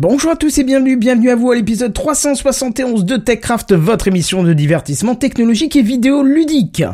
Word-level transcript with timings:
Bonjour 0.00 0.30
à 0.30 0.36
tous 0.36 0.58
et 0.58 0.62
bienvenue, 0.62 0.96
bienvenue 0.96 1.28
à 1.28 1.34
vous 1.34 1.50
à 1.50 1.56
l'épisode 1.56 1.92
371 1.92 3.04
de 3.04 3.16
TechCraft, 3.16 3.74
votre 3.74 4.06
émission 4.06 4.44
de 4.44 4.52
divertissement 4.52 5.16
technologique 5.16 5.74
et 5.74 5.82
vidéo 5.82 6.22
ludique. 6.22 6.84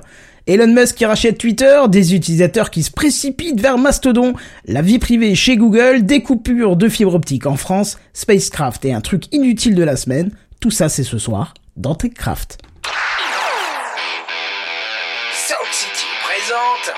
Elon 0.46 0.68
Musk 0.68 0.96
qui 0.96 1.04
rachète 1.04 1.36
Twitter, 1.36 1.82
des 1.88 2.14
utilisateurs 2.14 2.70
qui 2.70 2.82
se 2.82 2.90
précipitent 2.90 3.60
vers 3.60 3.76
Mastodon, 3.76 4.32
la 4.64 4.80
vie 4.80 4.98
privée 4.98 5.34
chez 5.34 5.58
Google, 5.58 6.06
des 6.06 6.22
coupures 6.22 6.76
de 6.76 6.88
fibre 6.88 7.14
optique 7.14 7.44
en 7.44 7.56
France, 7.56 7.98
Spacecraft 8.14 8.86
et 8.86 8.94
un 8.94 9.02
truc 9.02 9.24
inutile 9.34 9.74
de 9.74 9.84
la 9.84 9.96
semaine, 9.96 10.30
tout 10.58 10.70
ça 10.70 10.88
c'est 10.88 11.04
ce 11.04 11.18
soir 11.18 11.52
dans 11.76 11.94
TechCraft. 11.94 12.56
City 15.70 16.06
présente. 16.24 16.94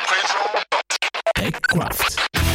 TechCraft. 1.35 2.46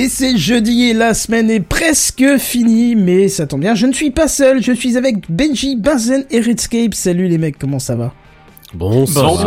Et 0.00 0.08
c'est 0.08 0.38
jeudi 0.38 0.84
et 0.84 0.94
la 0.94 1.12
semaine 1.12 1.50
est 1.50 1.60
presque 1.60 2.24
finie, 2.38 2.96
mais 2.96 3.28
ça 3.28 3.46
tombe 3.46 3.60
bien, 3.60 3.74
je 3.74 3.84
ne 3.84 3.92
suis 3.92 4.10
pas 4.10 4.28
seul, 4.28 4.62
je 4.62 4.72
suis 4.72 4.96
avec 4.96 5.30
Benji, 5.30 5.76
Benzen 5.76 6.24
et 6.30 6.40
Redscape. 6.40 6.94
Salut 6.94 7.28
les 7.28 7.36
mecs, 7.36 7.58
comment 7.58 7.78
ça 7.78 7.96
va? 7.96 8.14
Bonsoir. 8.72 9.42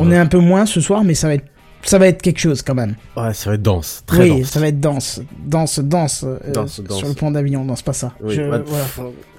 On 0.00 0.10
est 0.10 0.16
un 0.16 0.24
peu 0.24 0.38
moins 0.38 0.64
ce 0.64 0.80
soir, 0.80 1.04
mais 1.04 1.12
ça 1.12 1.28
va 1.28 1.34
être 1.34 1.44
ça 1.88 1.98
va 1.98 2.06
être 2.08 2.20
quelque 2.22 2.40
chose 2.40 2.62
quand 2.62 2.74
même. 2.74 2.96
Ouais, 3.16 3.32
ça 3.34 3.50
va 3.50 3.54
être 3.56 3.62
dense, 3.62 4.02
très 4.06 4.30
oui, 4.30 4.40
dense. 4.40 4.50
ça 4.50 4.60
va 4.60 4.68
être 4.68 4.80
dense, 4.80 5.20
danse, 5.38 5.78
danse, 5.80 6.24
euh, 6.24 6.38
Danse, 6.52 6.80
danse. 6.80 6.98
sur 6.98 7.08
le 7.08 7.14
pont 7.14 7.30
d'Avignon, 7.30 7.64
non 7.64 7.76
c'est 7.76 7.84
pas 7.84 7.92
ça. 7.92 8.12
Oui, 8.20 8.34
Je- 8.34 8.42
voilà. 8.42 8.64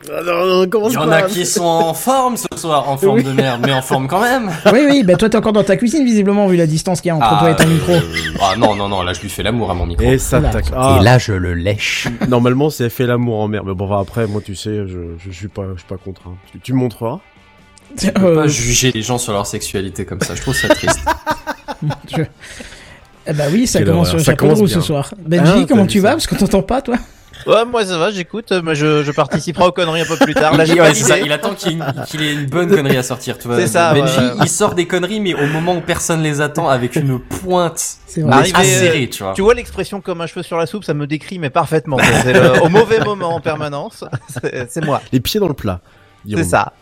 Ah, 0.10 0.22
non, 0.26 0.46
non, 0.62 0.70
commence 0.70 0.94
Il 0.94 0.96
y 0.96 0.98
en 1.00 1.12
a 1.12 1.24
qui 1.24 1.46
sont 1.46 1.66
en 1.66 1.94
forme 1.94 2.38
ce 2.38 2.48
soir, 2.56 2.88
en 2.90 2.96
forme 2.96 3.24
de 3.24 3.32
merde, 3.34 3.62
mais 3.66 3.74
en 3.74 3.82
forme 3.82 4.08
quand 4.08 4.22
même. 4.22 4.50
oui, 4.72 4.80
oui, 4.90 5.04
bah 5.04 5.16
toi 5.18 5.28
t'es 5.30 5.36
encore 5.38 5.52
dans 5.52 5.64
ta 5.66 5.76
cuisine 5.76 6.06
visiblement 6.06 6.48
vu 6.48 6.56
la 6.56 6.66
distance 6.68 7.02
qu'il 7.02 7.10
y 7.10 7.12
a 7.12 7.18
entre 7.18 7.40
toi 7.40 7.52
et 7.52 7.56
ton 7.58 7.68
micro. 7.68 7.92
euh, 7.92 8.02
ah 8.42 8.56
non, 8.58 8.74
non, 8.76 8.88
non, 8.88 9.04
là 9.04 9.12
je 9.12 9.20
lui 9.22 9.30
fais 9.30 9.44
l'amour 9.44 9.70
à 9.70 9.74
mon 9.74 9.86
micro. 9.86 10.06
Et 10.06 10.18
ça 10.18 10.40
tac. 10.40 10.66
Ah, 10.74 10.98
Et 11.00 11.04
là, 11.04 11.18
je 11.18 11.34
le 11.34 11.54
lèche. 11.56 12.08
normalement, 12.30 12.70
c'est 12.70 12.90
fait 12.90 13.06
l'amour 13.06 13.40
en 13.42 13.48
mer. 13.50 13.66
Mais 13.66 13.74
bon, 13.74 13.86
enfin, 13.86 14.00
après, 14.02 14.28
moi, 14.28 14.40
tu 14.46 14.56
sais, 14.56 14.88
je, 14.88 15.00
je, 15.20 15.32
suis 15.32 15.50
pas, 15.50 15.64
je 15.74 15.80
suis 15.80 15.88
pas 15.90 15.98
contre. 15.98 16.22
hein. 16.28 16.36
Tu, 16.54 16.60
tu 16.62 16.74
me 16.74 16.78
montreras. 16.80 17.20
Je 18.02 18.10
peux 18.12 18.26
Euh, 18.26 18.36
pas 18.44 18.48
juger 18.48 18.92
les 18.94 19.02
gens 19.02 19.18
sur 19.18 19.34
leur 19.34 19.46
sexualité 19.48 20.06
comme 20.06 20.22
ça, 20.22 20.36
je 20.36 20.42
trouve 20.42 20.56
ça 20.56 20.70
triste. 20.70 21.00
je- 22.16 22.22
Eh 23.30 23.34
bah 23.34 23.44
oui, 23.52 23.68
ça 23.68 23.80
Quelle 23.80 23.88
commence 23.90 24.08
sur 24.08 24.16
horreur. 24.16 24.20
le 24.20 24.24
Ça 24.24 24.32
chapeau 24.32 24.46
de 24.46 24.50
commence 24.54 24.60
roue 24.60 24.66
bien. 24.68 24.76
ce 24.76 24.82
soir. 24.82 25.14
Benji, 25.18 25.52
Ah, 25.64 25.66
comment 25.68 25.82
t'as 25.84 25.88
tu 25.88 25.98
vu 25.98 26.04
vas 26.04 26.10
ça. 26.10 26.16
Parce 26.16 26.28
que 26.28 26.36
t'entends 26.36 26.62
pas 26.64 26.82
toi 26.82 26.96
Ouais, 27.46 27.66
moi 27.66 27.86
ça 27.86 27.98
va, 27.98 28.10
j'écoute, 28.10 28.52
moi 28.64 28.74
je, 28.74 29.04
je 29.04 29.12
participerai 29.12 29.66
aux 29.68 29.72
conneries 29.72 30.02
un 30.02 30.06
peu 30.06 30.18
plus 30.18 30.34
tard. 30.34 30.58
Là, 30.58 30.66
j'ai 30.66 30.74
Ouais, 30.74 30.80
pas 30.90 30.94
c'est 30.94 31.04
ça, 31.04 31.14
d'idée. 31.16 31.28
il 31.28 31.32
attend 31.32 31.54
qu'il 31.54 31.72
y, 31.72 31.76
ait 31.76 31.78
une- 31.78 32.04
qu'il 32.08 32.22
ait 32.24 32.34
une 32.34 32.46
bonne 32.48 32.68
connerie 32.68 32.98
à 32.98 33.04
sortir, 33.04 33.38
tu 33.38 33.48
vois. 33.48 33.58
C'est 33.58 33.68
ça, 33.68 33.94
Benji, 33.94 34.18
ouais. 34.18 34.32
il 34.42 34.50
sort 34.50 34.74
des 34.76 34.86
conneries, 34.88 35.20
mais 35.20 35.34
au 35.36 35.46
moment 35.48 35.76
où 35.76 35.82
personne 35.82 36.24
les 36.24 36.42
attend, 36.42 36.68
avec 36.68 36.96
une 36.96 37.20
pointe 37.20 37.80
C'est 38.08 38.22
vrai. 38.22 38.34
Arrivé, 38.34 38.58
acérée, 38.58 39.10
tu 39.10 39.24
vois. 39.24 39.34
Tu 39.34 39.44
vois 39.44 39.54
l'expression 39.54 40.02
comme 40.02 40.20
un 40.22 40.28
cheveu 40.28 40.42
sur 40.44 40.58
la 40.58 40.66
soupe, 40.66 40.84
ça 40.84 40.94
me 40.96 41.06
décrit 41.06 41.38
mais 41.38 41.50
parfaitement. 41.52 41.98
C'est 42.24 42.34
le- 42.34 42.64
au 42.64 42.70
mauvais 42.70 43.00
moment 43.02 43.36
en 43.36 43.40
permanence. 43.40 44.04
C'est 44.42 44.70
c'est 44.72 44.84
moi. 44.84 45.02
Les 45.14 45.20
pieds 45.20 45.40
dans 45.40 45.48
le 45.48 45.54
plat. 45.54 45.80
dirons-nous. 46.26 46.44
C'est 46.44 46.50
ça. 46.50 46.74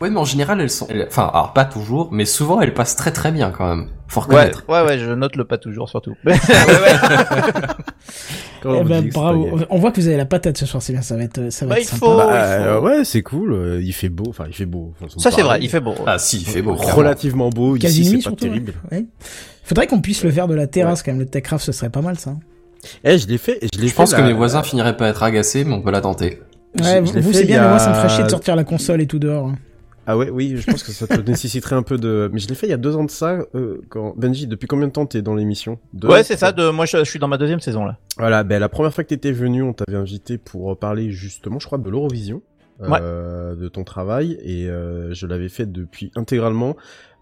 Ouais, 0.00 0.10
mais 0.10 0.18
en 0.18 0.24
général, 0.24 0.60
elles 0.60 0.68
sont, 0.70 0.86
elles- 0.90 1.06
enfin, 1.08 1.30
alors 1.32 1.52
pas 1.54 1.64
toujours, 1.64 2.08
mais 2.12 2.24
souvent 2.26 2.60
elles 2.60 2.74
passent 2.74 2.94
très 2.96 3.10
très 3.10 3.32
bien 3.32 3.50
quand 3.50 3.66
même. 3.68 3.88
Faut 4.06 4.20
reconnaître. 4.20 4.64
ouais, 4.68 4.82
ouais, 4.84 4.98
je 4.98 5.10
note 5.12 5.34
le 5.36 5.44
pas 5.44 5.56
toujours 5.56 5.88
surtout. 5.88 6.14
ouais, 6.26 6.34
Eh 8.64 8.68
on 8.68 8.84
ben, 8.84 9.08
bravo. 9.08 9.58
On 9.70 9.78
voit 9.78 9.90
que 9.90 10.00
vous 10.00 10.06
avez 10.06 10.16
la 10.16 10.24
patate 10.24 10.56
ce 10.56 10.66
soir, 10.66 10.80
c'est 10.82 10.92
bien, 10.92 11.02
ça 11.02 11.16
va 11.16 11.24
être, 11.24 11.50
ça 11.50 11.66
va 11.66 11.74
Bah, 11.74 11.80
être 11.80 11.84
il 11.84 11.88
sympa. 11.88 12.06
faut. 12.06 12.16
Bah, 12.16 12.58
il 12.60 12.62
euh, 12.62 12.78
faut. 12.78 12.86
ouais, 12.86 13.04
c'est 13.04 13.22
cool. 13.22 13.52
euh, 13.54 13.82
Il 13.82 13.92
fait 13.92 14.08
beau. 14.08 14.26
Enfin, 14.28 14.44
il 14.46 14.54
fait 14.54 14.66
beau. 14.66 14.92
Enfin, 15.00 15.12
Ça 15.18 15.30
c'est 15.32 15.42
vrai, 15.42 15.58
il 15.60 15.68
fait 15.68 15.80
beau. 15.80 15.94
Ah 16.06 16.18
si, 16.18 16.38
il 16.38 16.46
fait 16.46 16.62
beau. 16.62 16.74
clairement. 16.76 16.94
Relativement 16.94 17.50
beau. 17.50 17.74
Quasi 17.76 18.02
Ici, 18.02 18.10
c'est 18.10 18.16
pas 18.18 18.20
surtout. 18.22 18.44
terrible. 18.44 18.74
ouais. 18.92 18.98
Ouais. 18.98 19.06
Faudrait 19.64 19.86
qu'on 19.88 20.00
puisse 20.00 20.22
le 20.22 20.30
faire 20.30 20.46
de 20.48 20.54
la 20.54 20.66
terrasse 20.68 21.02
quand 21.02 21.10
même, 21.12 21.20
le 21.20 21.26
Techcraft, 21.26 21.64
ce 21.64 21.72
serait 21.72 21.90
pas 21.90 22.02
mal 22.02 22.18
ça. 22.18 22.34
Eh, 23.04 23.18
je 23.18 23.26
l'ai 23.26 23.38
fait. 23.38 23.58
Je 23.74 23.80
l'ai 23.80 23.88
Je 23.88 23.94
pense 23.94 24.12
que 24.14 24.20
mes 24.22 24.32
voisins 24.32 24.62
finiraient 24.62 24.96
pas 24.96 25.08
être 25.08 25.22
agacés, 25.22 25.64
mais 25.64 25.74
on 25.74 25.80
peut 25.82 25.90
la 25.92 26.00
tenter. 26.00 26.40
Ouais, 26.80 27.00
vous 27.00 27.12
fait 27.12 27.32
c'est 27.32 27.44
bien, 27.44 27.62
mais 27.62 27.68
moi 27.68 27.78
ça 27.78 27.90
me 27.90 27.94
ferait 27.94 28.08
chier 28.08 28.24
de 28.24 28.30
sortir 28.30 28.56
la 28.56 28.64
console 28.64 29.00
et 29.00 29.06
tout 29.06 29.18
dehors. 29.18 29.48
hein. 29.48 29.58
Ah 30.04 30.16
ouais, 30.18 30.30
oui, 30.30 30.56
je 30.56 30.68
pense 30.68 30.82
que 30.82 30.90
ça 30.90 31.06
te 31.06 31.20
nécessiterait 31.30 31.76
un 31.76 31.84
peu 31.84 31.96
de. 31.96 32.28
Mais 32.32 32.40
je 32.40 32.48
l'ai 32.48 32.56
fait 32.56 32.66
il 32.66 32.70
y 32.70 32.74
a 32.74 32.78
deux 32.78 32.96
ans 32.96 33.04
de 33.04 33.10
ça. 33.10 33.38
Euh, 33.54 33.80
quand 33.88 34.14
Benji, 34.16 34.48
depuis 34.48 34.66
combien 34.66 34.88
de 34.88 34.92
temps 34.92 35.06
t'es 35.06 35.22
dans 35.22 35.36
l'émission? 35.36 35.78
Deux 35.92 36.08
Ouais, 36.08 36.24
c'est 36.24 36.36
ça. 36.36 36.50
De, 36.50 36.70
moi, 36.70 36.86
je, 36.86 36.98
je 36.98 37.04
suis 37.04 37.20
dans 37.20 37.28
ma 37.28 37.38
deuxième 37.38 37.60
saison 37.60 37.84
là. 37.84 37.98
Voilà, 38.18 38.42
ben 38.42 38.58
la 38.58 38.68
première 38.68 38.92
fois 38.92 39.04
que 39.04 39.10
t'étais 39.10 39.30
venu, 39.30 39.62
on 39.62 39.72
t'avait 39.72 39.96
invité 39.96 40.38
pour 40.38 40.76
parler 40.76 41.10
justement, 41.10 41.60
je 41.60 41.66
crois, 41.66 41.78
de 41.78 41.88
l'Eurovision, 41.88 42.42
euh, 42.82 43.54
de 43.54 43.68
ton 43.68 43.84
travail, 43.84 44.38
et 44.42 44.66
euh, 44.66 45.14
je 45.14 45.26
l'avais 45.28 45.48
fait 45.48 45.70
depuis 45.70 46.10
intégralement. 46.16 46.76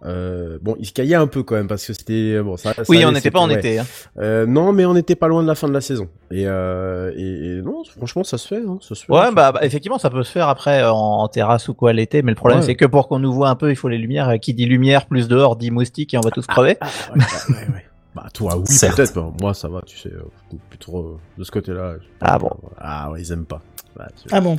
Euh, 0.06 0.58
bon, 0.62 0.76
il 0.78 0.86
se 0.86 0.92
caillait 0.92 1.14
un 1.14 1.26
peu 1.26 1.42
quand 1.42 1.56
même 1.56 1.68
parce 1.68 1.86
que 1.86 1.92
c'était 1.92 2.40
bon. 2.42 2.56
Ça, 2.56 2.72
ça 2.72 2.82
Oui, 2.88 2.96
allait, 2.98 3.06
on 3.06 3.12
n'était 3.12 3.30
pas 3.30 3.40
en 3.40 3.48
ouais. 3.48 3.58
été. 3.58 3.78
Hein. 3.80 3.86
Euh, 4.18 4.46
non, 4.46 4.72
mais 4.72 4.86
on 4.86 4.94
n'était 4.94 5.14
pas 5.14 5.28
loin 5.28 5.42
de 5.42 5.46
la 5.48 5.54
fin 5.54 5.68
de 5.68 5.74
la 5.74 5.80
saison. 5.82 6.08
Et, 6.30 6.44
euh, 6.46 7.12
et, 7.16 7.58
et 7.58 7.62
non, 7.62 7.82
franchement, 7.98 8.24
ça 8.24 8.38
se 8.38 8.48
fait. 8.48 8.62
Hein, 8.66 8.78
ça 8.80 8.94
se 8.94 9.04
fait 9.04 9.12
Ouais, 9.12 9.30
bah, 9.32 9.52
bah, 9.52 9.60
effectivement, 9.62 9.98
ça 9.98 10.08
peut 10.08 10.22
se 10.22 10.32
faire 10.32 10.48
après 10.48 10.82
euh, 10.82 10.90
en, 10.92 11.22
en 11.22 11.28
terrasse 11.28 11.68
ou 11.68 11.74
quoi 11.74 11.92
l'été, 11.92 12.22
mais 12.22 12.32
le 12.32 12.36
problème 12.36 12.60
Ouais. 12.60 12.64
c'est 12.66 12.76
que 12.76 12.86
pour 12.86 13.08
qu'on 13.08 13.18
nous 13.18 13.32
voit 13.32 13.50
un 13.50 13.56
peu, 13.56 13.70
il 13.70 13.76
faut 13.76 13.88
les 13.88 13.98
lumières. 13.98 14.38
Qui 14.40 14.54
dit 14.54 14.64
lumière 14.66 15.06
plus 15.06 15.28
dehors 15.28 15.56
dit 15.56 15.70
moustique 15.70 16.14
et 16.14 16.18
on 16.18 16.22
va 16.22 16.30
tous 16.30 16.46
crever. 16.46 16.78
Ah, 16.80 16.86
ouais, 17.14 17.20
ouais, 17.20 17.54
ouais, 17.56 17.66
ouais. 17.74 17.84
Bah 18.14 18.26
toi, 18.34 18.56
oui, 18.56 18.64
peut-être. 18.80 19.14
bah, 19.14 19.30
moi, 19.40 19.54
ça 19.54 19.68
va, 19.68 19.82
tu 19.82 19.96
sais, 19.96 20.08
euh, 20.08 20.24
plutôt 20.68 20.98
euh, 20.98 21.18
de 21.38 21.44
ce 21.44 21.50
côté-là. 21.52 21.94
Ah 22.20 22.38
bon. 22.40 22.50
Ah 22.76 23.08
ouais, 23.12 23.20
ils 23.22 23.30
aiment 23.32 23.44
pas. 23.44 23.60
Bah, 23.96 24.08
Ah 24.32 24.40
bon, 24.40 24.56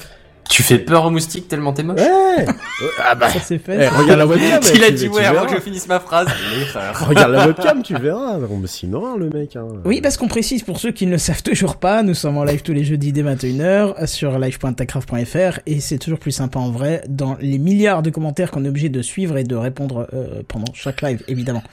Tu 0.52 0.64
fais 0.64 0.80
peur 0.80 1.06
aux 1.06 1.10
moustiques 1.10 1.48
tellement 1.48 1.72
t'es 1.72 1.82
moche 1.82 2.02
Ouais. 2.02 2.46
ah 3.00 3.16
bah. 3.16 3.30
ça 3.30 3.40
c'est 3.40 3.58
fait. 3.58 3.78
Eh, 3.84 3.88
regarde 3.88 4.20
la 4.20 4.28
webcam. 4.28 4.62
Il 4.76 4.84
a 4.84 4.92
dit 4.92 5.08
ouais 5.08 5.24
avant 5.24 5.46
que 5.46 5.56
je 5.56 5.62
finisse 5.62 5.88
ma 5.88 6.02
phrase. 6.02 6.28
L'erreur. 6.54 7.08
Regarde 7.08 7.32
la 7.32 7.48
webcam, 7.48 7.82
tu 7.82 7.96
verras. 7.96 8.38
Non, 8.38 8.58
mais 8.58 8.68
sinon, 8.68 9.16
le 9.16 9.30
mec. 9.30 9.56
Hein. 9.56 9.66
Oui, 9.86 10.02
parce 10.02 10.18
qu'on 10.18 10.28
précise 10.28 10.64
pour 10.64 10.78
ceux 10.78 10.92
qui 10.92 11.06
ne 11.06 11.12
le 11.12 11.18
savent 11.18 11.42
toujours 11.42 11.78
pas, 11.78 12.04
nous 12.04 12.14
sommes 12.14 12.38
en 12.38 12.44
live 12.44 12.64
tous 12.64 12.74
les 12.74 12.84
jeudis 12.84 13.14
dès 13.14 13.24
21h 13.24 14.06
sur 14.08 14.38
live.techcraft.fr 14.38 15.60
et 15.66 15.80
c'est 15.80 15.98
toujours 15.98 16.20
plus 16.20 16.32
sympa 16.32 16.60
en 16.60 16.70
vrai 16.70 17.02
dans 17.08 17.38
les 17.40 17.58
milliards 17.58 18.02
de 18.02 18.10
commentaires 18.10 18.52
qu'on 18.52 18.66
est 18.66 18.70
obligé 18.70 18.90
de 18.90 19.02
suivre 19.02 19.38
et 19.38 19.46
de 19.46 19.56
répondre 19.56 20.08
euh, 20.14 20.42
pendant 20.50 20.74
chaque 20.74 21.02
live, 21.02 21.24
évidemment. 21.30 21.64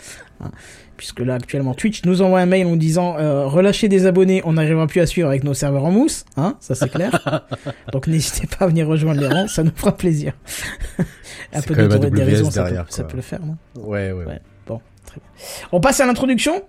Puisque 0.98 1.20
là, 1.20 1.34
actuellement, 1.36 1.72
Twitch 1.74 2.04
nous 2.04 2.20
envoie 2.20 2.40
un 2.40 2.46
mail 2.46 2.66
en 2.66 2.70
nous 2.70 2.76
disant 2.76 3.16
euh, 3.18 3.46
relâchez 3.46 3.88
des 3.88 4.04
abonnés, 4.04 4.42
on 4.44 4.52
n'arrivera 4.54 4.86
plus 4.88 5.00
à 5.00 5.06
suivre 5.06 5.28
avec 5.28 5.44
nos 5.44 5.54
serveurs 5.54 5.84
en 5.84 5.90
mousse, 5.92 6.24
hein, 6.36 6.56
ça 6.60 6.74
c'est 6.74 6.90
clair. 6.90 7.46
Donc 7.92 8.06
n'hésitez 8.08 8.46
pas 8.48 8.64
à 8.66 8.68
venir 8.68 8.86
rejoindre 8.86 9.20
les 9.20 9.28
rangs, 9.28 9.46
ça 9.48 9.62
nous 9.62 9.70
fera 9.74 9.96
plaisir. 9.96 10.32
un 11.54 11.62
peu 11.62 11.74
quand 11.74 11.82
même 11.82 11.88
de 12.00 12.06
AWS 12.06 12.10
dérision, 12.10 12.50
ça, 12.50 12.64
peut, 12.64 12.74
ça 12.88 13.04
peut 13.04 13.16
le 13.16 13.22
faire, 13.22 13.40
non 13.46 13.56
Ouais, 13.80 14.12
ouais. 14.12 14.24
Ouais. 14.24 14.40
Bon, 14.66 14.80
très 15.06 15.20
bien. 15.20 15.68
On 15.72 15.80
passe 15.80 16.00
à 16.00 16.06
l'introduction 16.06 16.62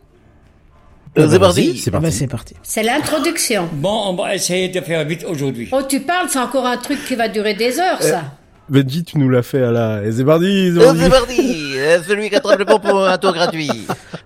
Euh, 1.18 1.28
c'est 1.28 1.40
parti. 1.40 1.68
vas-y, 1.72 1.78
C'est 1.78 1.90
Ah 1.90 1.94
bah, 1.94 2.02
parti. 2.02 2.18
c'est 2.18 2.28
parti. 2.28 2.54
C'est 2.62 2.84
l'introduction. 2.84 3.68
Bon, 3.74 4.04
on 4.10 4.14
va 4.16 4.36
essayer 4.36 4.70
de 4.70 4.80
faire 4.80 5.04
vite 5.06 5.26
aujourd'hui. 5.28 5.70
Oh, 5.72 5.82
tu 5.90 6.02
parles, 6.02 6.28
c'est 6.30 6.38
encore 6.40 6.68
un 6.68 6.78
truc 6.78 7.04
qui 7.06 7.16
va 7.16 7.28
durer 7.28 7.56
des 7.56 7.80
heures, 7.80 8.02
ça. 8.02 8.34
Benji, 8.70 9.04
tu 9.04 9.18
nous 9.18 9.30
l'as 9.30 9.42
fait 9.44 9.62
à 9.64 9.72
la. 9.72 10.04
Et 10.04 10.12
c'est 10.12 10.24
parti, 10.24 10.72
c'est 10.76 10.82
Euh, 10.82 11.10
parti. 11.10 11.74
Euh, 11.78 12.00
celui 12.08 12.30
qui 12.30 12.36
attrape 12.36 12.60
le 12.60 12.66
bon 12.66 12.80
pour 12.80 13.04
un 13.08 13.18
tour 13.18 13.34
gratuit. 13.34 13.70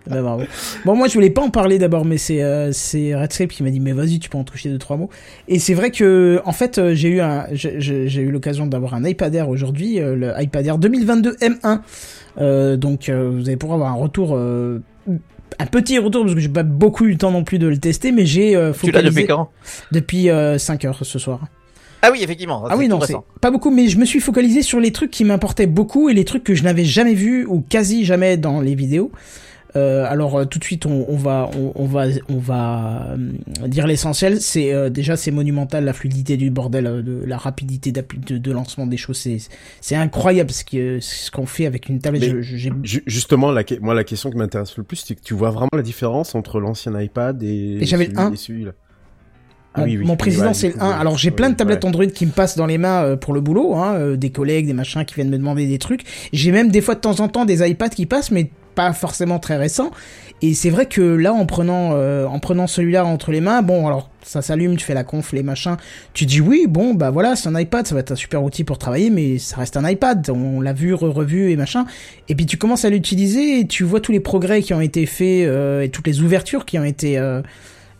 Bah, 0.07 0.21
bravo. 0.21 0.43
Bon, 0.85 0.95
moi, 0.95 1.07
je 1.07 1.13
voulais 1.13 1.29
pas 1.29 1.41
en 1.41 1.49
parler 1.49 1.77
d'abord, 1.77 2.03
mais 2.03 2.17
c'est 2.17 2.43
euh, 2.43 2.71
c'est 2.73 3.15
Redscape 3.15 3.49
qui 3.49 3.63
m'a 3.63 3.69
dit, 3.69 3.79
mais 3.79 3.93
vas-y, 3.93 4.19
tu 4.19 4.29
peux 4.29 4.37
en 4.37 4.43
toucher 4.43 4.69
deux 4.69 4.77
trois 4.77 4.97
mots. 4.97 5.09
Et 5.47 5.59
c'est 5.59 5.73
vrai 5.73 5.91
que, 5.91 6.41
en 6.45 6.51
fait, 6.51 6.77
euh, 6.77 6.93
j'ai 6.93 7.09
eu 7.09 7.21
un, 7.21 7.45
j'ai- 7.51 7.79
j'ai 7.79 8.07
j'ai 8.09 8.21
eu 8.21 8.31
l'occasion 8.31 8.65
d'avoir 8.67 8.93
un 8.95 9.03
iPad 9.05 9.33
Air 9.33 9.49
aujourd'hui, 9.49 9.99
euh, 10.01 10.15
le 10.15 10.33
iPad 10.41 10.65
Air 10.65 10.77
2022 10.77 11.35
M1. 11.41 11.79
Euh, 12.39 12.75
donc, 12.75 13.07
euh, 13.09 13.29
vous 13.33 13.47
allez 13.47 13.57
pouvoir 13.57 13.77
avoir 13.79 13.91
un 13.91 14.01
retour. 14.01 14.35
euh, 14.35 14.79
un 15.59 15.65
petit 15.67 15.99
retour 15.99 16.23
parce 16.23 16.33
que 16.33 16.41
j'ai 16.41 16.49
pas 16.49 16.63
beaucoup 16.63 17.05
eu 17.05 17.11
le 17.11 17.17
temps 17.17 17.29
non 17.29 17.43
plus 17.43 17.59
de 17.59 17.67
le 17.67 17.77
tester 17.77 18.11
mais 18.11 18.25
j'ai 18.25 18.55
euh, 18.55 18.71
Tu 18.71 18.87
l'as 18.87 18.93
focalisé 18.93 19.09
depuis 19.21 19.27
quand? 19.27 19.51
Depuis 19.91 20.29
5 20.57 20.83
heures 20.85 20.97
ce 21.03 21.19
soir. 21.19 21.41
Ah 22.05 22.11
oui, 22.11 22.19
effectivement. 22.21 22.63
Ah 22.69 22.75
oui, 22.77 22.87
non, 22.87 22.99
c'est 23.01 23.15
pas 23.41 23.49
beaucoup, 23.49 23.71
mais 23.71 23.87
je 23.87 23.97
me 23.97 24.05
suis 24.05 24.19
focalisé 24.19 24.61
sur 24.61 24.79
les 24.79 24.91
trucs 24.91 25.09
qui 25.09 25.23
m'importaient 25.23 25.67
beaucoup 25.67 26.09
et 26.09 26.13
les 26.13 26.25
trucs 26.25 26.43
que 26.43 26.53
je 26.53 26.63
n'avais 26.63 26.83
jamais 26.85 27.13
vus 27.13 27.45
ou 27.45 27.61
quasi 27.61 28.03
jamais 28.05 28.37
dans 28.37 28.59
les 28.61 28.75
vidéos. 28.75 29.11
Euh, 29.75 30.05
alors 30.07 30.35
euh, 30.37 30.45
tout 30.45 30.59
de 30.59 30.63
suite, 30.63 30.85
on, 30.85 31.03
on 31.09 31.15
va, 31.17 31.49
on, 31.57 31.71
on 31.73 31.85
va, 31.87 32.05
on 32.29 32.37
va 32.37 33.07
euh, 33.63 33.67
dire 33.67 33.87
l'essentiel. 33.87 34.39
C'est 34.39 34.71
euh, 34.71 34.89
déjà 34.91 35.15
c'est 35.17 35.31
monumental 35.31 35.83
la 35.83 35.93
fluidité 35.93 36.37
du 36.37 36.51
bordel, 36.51 36.85
euh, 36.85 37.01
de, 37.01 37.23
la 37.25 37.37
rapidité 37.37 37.91
de, 37.91 38.03
de 38.37 38.51
lancement 38.51 38.85
des 38.85 38.97
choses. 38.97 39.17
C'est, 39.17 39.37
c'est 39.81 39.95
incroyable 39.95 40.51
ce 40.51 40.63
que 40.63 40.99
ce 40.99 41.31
qu'on 41.31 41.47
fait 41.47 41.65
avec 41.65 41.89
une 41.89 41.97
tablette. 41.99 42.21
Mais- 42.21 42.29
Je- 42.29 42.41
je- 42.41 42.57
j'ai- 42.57 42.71
Ju- 42.83 43.03
Justement, 43.07 43.49
la, 43.51 43.63
moi, 43.81 43.95
la 43.95 44.03
question 44.03 44.29
qui 44.29 44.37
m'intéresse 44.37 44.77
le 44.77 44.83
plus, 44.83 44.97
c'est 44.97 45.15
que 45.15 45.21
tu 45.23 45.33
vois 45.33 45.49
vraiment 45.49 45.69
la 45.73 45.81
différence 45.81 46.35
entre 46.35 46.59
l'ancien 46.59 46.99
iPad 47.01 47.41
et, 47.41 47.79
Et 47.81 47.85
j'avais 47.87 48.05
le 48.05 48.35
celui- 48.35 48.67
1. 48.67 48.73
Celui-là. 49.75 49.85
Mon, 49.85 49.91
oui, 49.91 49.97
oui. 49.97 50.05
mon 50.05 50.13
Oui, 50.13 50.17
président, 50.17 50.47
ouais, 50.47 50.53
c'est 50.53 50.67
le 50.67 50.73
coup, 50.73 50.79
1. 50.81 50.87
ouais. 50.89 50.95
Alors, 50.99 51.17
j'ai 51.17 51.31
plein 51.31 51.49
de 51.49 51.55
tablettes. 51.55 51.85
Android 51.85 52.05
qui 52.07 52.25
me 52.25 52.31
passent 52.31 52.57
dans 52.57 52.65
les 52.67 52.77
mains 52.77 53.03
euh, 53.03 53.15
pour 53.15 53.33
le 53.33 53.41
boulot, 53.41 53.75
hein, 53.75 53.95
euh, 53.95 54.15
des 54.17 54.29
collègues, 54.31 54.67
des 54.67 54.73
machins 54.73 55.03
qui 55.05 55.15
viennent 55.15 55.29
me 55.29 55.37
demander 55.37 55.67
des 55.67 55.79
trucs. 55.79 56.03
J'ai 56.31 56.51
même 56.51 56.69
des 56.69 56.81
fois 56.81 56.95
de 56.95 56.99
temps 56.99 57.19
en 57.19 57.27
temps 57.27 57.45
des 57.45 57.67
iPads 57.67 57.89
qui 57.89 58.05
passent, 58.05 58.31
mais 58.31 58.49
pas 58.75 58.91
forcément 58.93 59.37
très 59.39 59.57
récents. 59.57 59.91
Et 60.41 60.55
c'est 60.55 60.69
vrai 60.71 60.87
que 60.87 61.01
là, 61.01 61.31
en 61.31 61.45
prenant, 61.45 61.91
euh, 61.93 62.25
en 62.25 62.39
prenant 62.39 62.67
celui-là 62.67 63.05
entre 63.05 63.31
les 63.31 63.39
mains, 63.39 63.61
bon, 63.61 63.87
alors 63.87 64.09
ça 64.23 64.41
s'allume, 64.41 64.75
tu 64.75 64.83
fais 64.85 64.93
la 64.93 65.03
conf, 65.05 65.31
les 65.31 65.43
machins, 65.43 65.77
tu 66.13 66.25
dis 66.25 66.41
oui, 66.41 66.65
bon, 66.67 66.93
bah 66.95 67.11
voilà, 67.11 67.35
c'est 67.37 67.47
un 67.47 67.57
iPad, 67.57 67.85
ça 67.87 67.93
va 67.95 68.01
être 68.01 68.11
un 68.11 68.15
super 68.15 68.43
outil 68.43 68.63
pour 68.65 68.77
travailler, 68.77 69.09
mais 69.09 69.37
ça 69.37 69.57
reste 69.57 69.77
un 69.77 69.87
iPad. 69.87 70.27
On 70.29 70.59
l'a 70.59 70.73
vu, 70.73 70.93
re- 70.95 71.07
revu 71.11 71.51
et 71.51 71.55
machin. 71.55 71.85
Et 72.27 72.35
puis 72.35 72.45
tu 72.45 72.57
commences 72.57 72.83
à 72.83 72.89
l'utiliser 72.89 73.59
et 73.61 73.67
tu 73.67 73.83
vois 73.85 74.01
tous 74.01 74.11
les 74.11 74.19
progrès 74.19 74.61
qui 74.61 74.73
ont 74.73 74.81
été 74.81 75.05
faits 75.05 75.47
euh, 75.47 75.81
et 75.81 75.89
toutes 75.89 76.07
les 76.07 76.21
ouvertures 76.21 76.65
qui 76.65 76.77
ont 76.77 76.83
été 76.83 77.17
euh, 77.17 77.41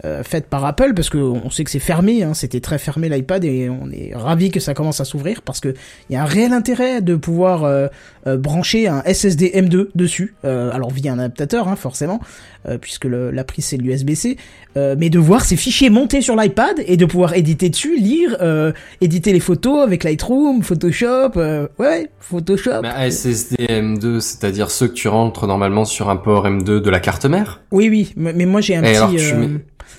euh, 0.05 0.23
faites 0.23 0.47
par 0.47 0.65
Apple 0.65 0.93
parce 0.95 1.09
que 1.09 1.17
on 1.17 1.49
sait 1.49 1.63
que 1.63 1.71
c'est 1.71 1.79
fermé, 1.79 2.23
hein, 2.23 2.33
c'était 2.33 2.59
très 2.59 2.77
fermé 2.77 3.07
l'iPad 3.09 3.43
et 3.45 3.69
on 3.69 3.89
est 3.91 4.11
ravi 4.13 4.51
que 4.51 4.59
ça 4.59 4.73
commence 4.73 4.99
à 4.99 5.05
s'ouvrir 5.05 5.41
parce 5.41 5.59
que 5.59 5.73
il 6.09 6.13
y 6.13 6.15
a 6.17 6.21
un 6.23 6.25
réel 6.25 6.51
intérêt 6.53 7.01
de 7.01 7.15
pouvoir 7.15 7.63
euh, 7.63 7.87
euh, 8.27 8.37
brancher 8.37 8.87
un 8.87 9.01
SSD 9.05 9.51
M2 9.55 9.87
dessus, 9.95 10.35
euh, 10.45 10.71
alors 10.71 10.91
via 10.91 11.13
un 11.13 11.19
adaptateur 11.19 11.67
hein, 11.67 11.75
forcément, 11.75 12.19
euh, 12.67 12.77
puisque 12.77 13.05
le- 13.05 13.31
la 13.31 13.43
prise 13.43 13.65
c'est 13.65 13.77
de 13.77 13.83
l'USB-C, 13.83 14.37
euh, 14.75 14.95
mais 14.97 15.09
de 15.09 15.19
voir 15.19 15.45
ces 15.45 15.55
fichiers 15.55 15.89
monter 15.89 16.21
sur 16.21 16.35
l'iPad 16.35 16.81
et 16.85 16.97
de 16.97 17.05
pouvoir 17.05 17.35
éditer 17.35 17.69
dessus, 17.69 17.97
lire, 17.97 18.35
euh, 18.41 18.71
éditer 19.01 19.31
les 19.33 19.39
photos 19.39 19.83
avec 19.83 20.03
Lightroom, 20.03 20.63
Photoshop, 20.63 21.31
euh, 21.37 21.67
ouais, 21.79 22.09
Photoshop. 22.19 22.81
Mais 22.81 23.09
SSD 23.09 23.55
M2, 23.69 24.19
c'est-à-dire 24.19 24.69
ceux 24.71 24.87
que 24.87 24.93
tu 24.93 25.07
rentres 25.07 25.47
normalement 25.47 25.85
sur 25.85 26.09
un 26.09 26.17
port 26.17 26.45
M2 26.47 26.81
de 26.81 26.89
la 26.89 26.99
carte 26.99 27.25
mère? 27.25 27.61
Oui, 27.71 27.89
oui, 27.89 28.13
mais 28.17 28.33
mais 28.33 28.45
moi 28.45 28.61
j'ai 28.61 28.75
un 28.75 28.83
Et 28.83 28.93
petit. 28.93 29.17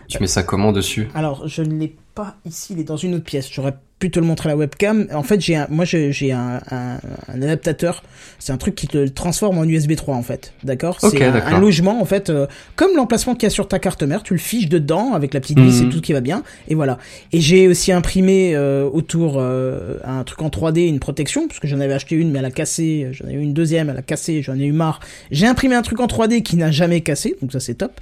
Tu 0.08 0.18
mets- 0.20 0.26
ça 0.26 0.42
comment 0.42 0.72
dessus 0.72 1.08
Alors, 1.14 1.46
je 1.48 1.62
ne 1.62 1.78
l'ai 1.78 1.94
pas 2.14 2.36
ici, 2.46 2.74
il 2.74 2.80
est 2.80 2.84
dans 2.84 2.96
une 2.96 3.14
autre 3.14 3.24
pièce. 3.24 3.48
J'aurais 3.52 3.74
pu 3.98 4.10
te 4.10 4.20
le 4.20 4.26
montrer 4.26 4.48
à 4.48 4.52
la 4.52 4.56
webcam. 4.56 5.08
En 5.12 5.22
fait, 5.24 5.40
j'ai 5.40 5.56
un, 5.56 5.66
moi, 5.70 5.84
j'ai 5.84 6.30
un, 6.32 6.60
un, 6.70 6.98
un 7.28 7.42
adaptateur. 7.42 8.04
C'est 8.38 8.52
un 8.52 8.56
truc 8.56 8.74
qui 8.76 8.86
te 8.86 8.98
le 8.98 9.10
transforme 9.10 9.58
en 9.58 9.64
USB 9.64 9.96
3, 9.96 10.14
en 10.14 10.22
fait. 10.22 10.52
D'accord? 10.62 10.98
C'est 11.00 11.22
un 11.24 11.58
logement, 11.58 12.00
en 12.00 12.04
fait, 12.04 12.30
euh, 12.30 12.46
comme 12.76 12.94
l'emplacement 12.96 13.34
qu'il 13.34 13.44
y 13.44 13.46
a 13.46 13.50
sur 13.50 13.66
ta 13.66 13.78
carte 13.80 14.02
mère. 14.04 14.22
Tu 14.22 14.34
le 14.34 14.38
fiches 14.38 14.68
dedans 14.68 15.12
avec 15.14 15.34
la 15.34 15.40
petite 15.40 15.58
vis 15.58 15.80
et 15.80 15.84
Mhm. 15.86 15.90
tout 15.90 16.00
qui 16.00 16.12
va 16.12 16.20
bien. 16.20 16.44
Et 16.68 16.74
voilà. 16.76 16.98
Et 17.32 17.40
j'ai 17.40 17.66
aussi 17.66 17.90
imprimé 17.90 18.54
euh, 18.54 18.88
autour 18.92 19.36
euh, 19.38 19.96
un 20.04 20.22
truc 20.22 20.40
en 20.42 20.50
3D, 20.50 20.86
une 20.86 21.00
protection, 21.00 21.48
parce 21.48 21.58
que 21.58 21.66
j'en 21.66 21.80
avais 21.80 21.94
acheté 21.94 22.14
une, 22.14 22.30
mais 22.30 22.38
elle 22.40 22.44
a 22.44 22.50
cassé. 22.52 23.08
J'en 23.12 23.26
ai 23.28 23.32
eu 23.32 23.40
une 23.40 23.54
deuxième, 23.54 23.90
elle 23.90 23.96
a 23.98 24.02
cassé. 24.02 24.40
J'en 24.42 24.54
ai 24.54 24.64
eu 24.66 24.72
marre. 24.72 25.00
J'ai 25.32 25.46
imprimé 25.46 25.74
un 25.74 25.82
truc 25.82 25.98
en 26.00 26.06
3D 26.06 26.42
qui 26.42 26.56
n'a 26.56 26.70
jamais 26.70 27.00
cassé, 27.00 27.36
donc 27.42 27.50
ça 27.52 27.58
c'est 27.60 27.74
top. 27.74 27.92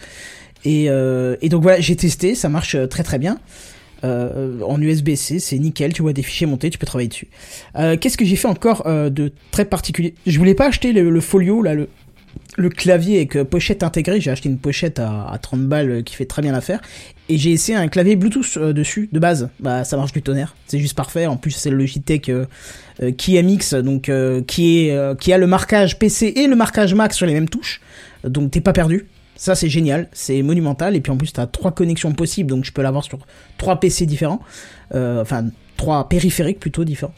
Et, 0.64 0.88
euh, 0.88 1.36
et 1.40 1.48
donc 1.48 1.62
voilà, 1.62 1.80
j'ai 1.80 1.96
testé, 1.96 2.34
ça 2.34 2.48
marche 2.48 2.74
euh, 2.74 2.86
très 2.86 3.02
très 3.02 3.18
bien. 3.18 3.38
Euh, 4.04 4.60
en 4.62 4.80
USB-C, 4.80 5.38
c'est 5.38 5.58
nickel, 5.58 5.92
tu 5.92 6.02
vois 6.02 6.12
des 6.12 6.22
fichiers 6.22 6.46
montés, 6.46 6.70
tu 6.70 6.78
peux 6.78 6.86
travailler 6.86 7.08
dessus. 7.08 7.28
Euh, 7.76 7.96
Qu'est-ce 7.96 8.16
que 8.16 8.24
j'ai 8.24 8.36
fait 8.36 8.48
encore 8.48 8.82
euh, 8.86 9.10
de 9.10 9.32
très 9.50 9.64
particulier? 9.64 10.14
Je 10.26 10.38
voulais 10.38 10.54
pas 10.54 10.66
acheter 10.66 10.92
le, 10.92 11.20
folio, 11.20 11.62
là, 11.62 11.74
le, 11.74 11.88
le 12.56 12.68
clavier 12.68 13.18
avec 13.18 13.36
euh, 13.36 13.44
pochette 13.44 13.84
intégrée, 13.84 14.20
j'ai 14.20 14.30
acheté 14.32 14.48
une 14.48 14.58
pochette 14.58 14.98
à, 14.98 15.28
à 15.30 15.38
30 15.38 15.66
balles 15.68 16.02
qui 16.02 16.16
fait 16.16 16.24
très 16.24 16.42
bien 16.42 16.50
l'affaire. 16.50 16.80
Et 17.28 17.38
j'ai 17.38 17.52
essayé 17.52 17.78
un 17.78 17.86
clavier 17.86 18.16
Bluetooth 18.16 18.58
dessus, 18.58 19.08
de 19.12 19.18
base. 19.20 19.48
Bah 19.60 19.84
ça 19.84 19.96
marche 19.96 20.12
du 20.12 20.20
tonnerre, 20.20 20.56
c'est 20.66 20.80
juste 20.80 20.96
parfait. 20.96 21.26
En 21.26 21.36
plus 21.36 21.52
c'est 21.52 21.70
le 21.70 21.76
Logitech 21.76 22.30
KeyMX, 23.16 23.74
donc 23.82 24.10
qui, 24.48 24.88
est, 24.88 25.18
qui 25.18 25.32
a 25.32 25.38
le 25.38 25.46
marquage 25.46 25.98
PC 25.98 26.32
et 26.36 26.46
le 26.46 26.56
marquage 26.56 26.92
Mac 26.94 27.14
sur 27.14 27.24
les 27.24 27.32
mêmes 27.32 27.48
touches. 27.48 27.80
Donc 28.24 28.50
t'es 28.50 28.60
pas 28.60 28.74
perdu. 28.74 29.06
Ça 29.36 29.54
c'est 29.54 29.68
génial, 29.68 30.08
c'est 30.12 30.42
monumental. 30.42 30.96
Et 30.96 31.00
puis 31.00 31.12
en 31.12 31.16
plus 31.16 31.32
t'as 31.32 31.46
trois 31.46 31.72
connexions 31.72 32.12
possibles, 32.12 32.50
donc 32.50 32.64
je 32.64 32.72
peux 32.72 32.82
l'avoir 32.82 33.04
sur 33.04 33.18
trois 33.58 33.80
PC 33.80 34.06
différents. 34.06 34.40
Euh, 34.94 35.22
enfin 35.22 35.46
trois 35.76 36.08
périphériques 36.08 36.60
plutôt 36.60 36.84
différents. 36.84 37.14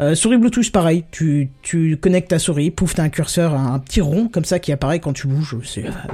Euh, 0.00 0.14
souris 0.14 0.38
Bluetooth 0.38 0.72
pareil, 0.72 1.04
tu, 1.10 1.50
tu 1.62 1.96
connectes 1.96 2.30
ta 2.30 2.38
souris, 2.38 2.70
pouf 2.70 2.94
t'as 2.94 3.04
un 3.04 3.10
curseur, 3.10 3.54
un, 3.54 3.78
petit 3.78 4.00
rond 4.00 4.28
comme 4.28 4.44
ça 4.44 4.58
qui 4.58 4.72
apparaît 4.72 4.98
quand 4.98 5.12
tu 5.12 5.28
bouges. 5.28 5.56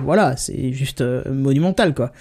Voilà, 0.05 0.37
c'est 0.37 0.73
juste 0.73 1.01
euh, 1.01 1.23
monumental 1.33 1.95
quoi. 1.95 2.13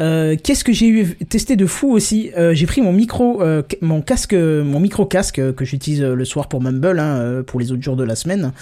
Euh, 0.00 0.36
Qu'est-ce 0.42 0.64
que 0.64 0.72
j'ai 0.72 0.88
eu 0.88 1.14
testé 1.28 1.56
de 1.56 1.66
fou 1.66 1.90
aussi 1.90 2.30
Euh, 2.36 2.54
J'ai 2.54 2.66
pris 2.66 2.82
mon 2.82 2.92
micro, 2.92 3.42
euh, 3.42 3.62
mon 3.80 4.02
casque, 4.02 4.34
mon 4.34 4.80
micro 4.80 5.06
casque 5.06 5.38
euh, 5.38 5.52
que 5.52 5.64
j'utilise 5.64 6.02
euh, 6.02 6.14
le 6.14 6.24
soir 6.24 6.48
pour 6.48 6.60
Mumble, 6.60 6.98
hein, 6.98 7.42
pour 7.46 7.60
les 7.60 7.72
autres 7.72 7.82
jours 7.82 7.96
de 7.96 8.04
la 8.04 8.16
semaine. 8.16 8.52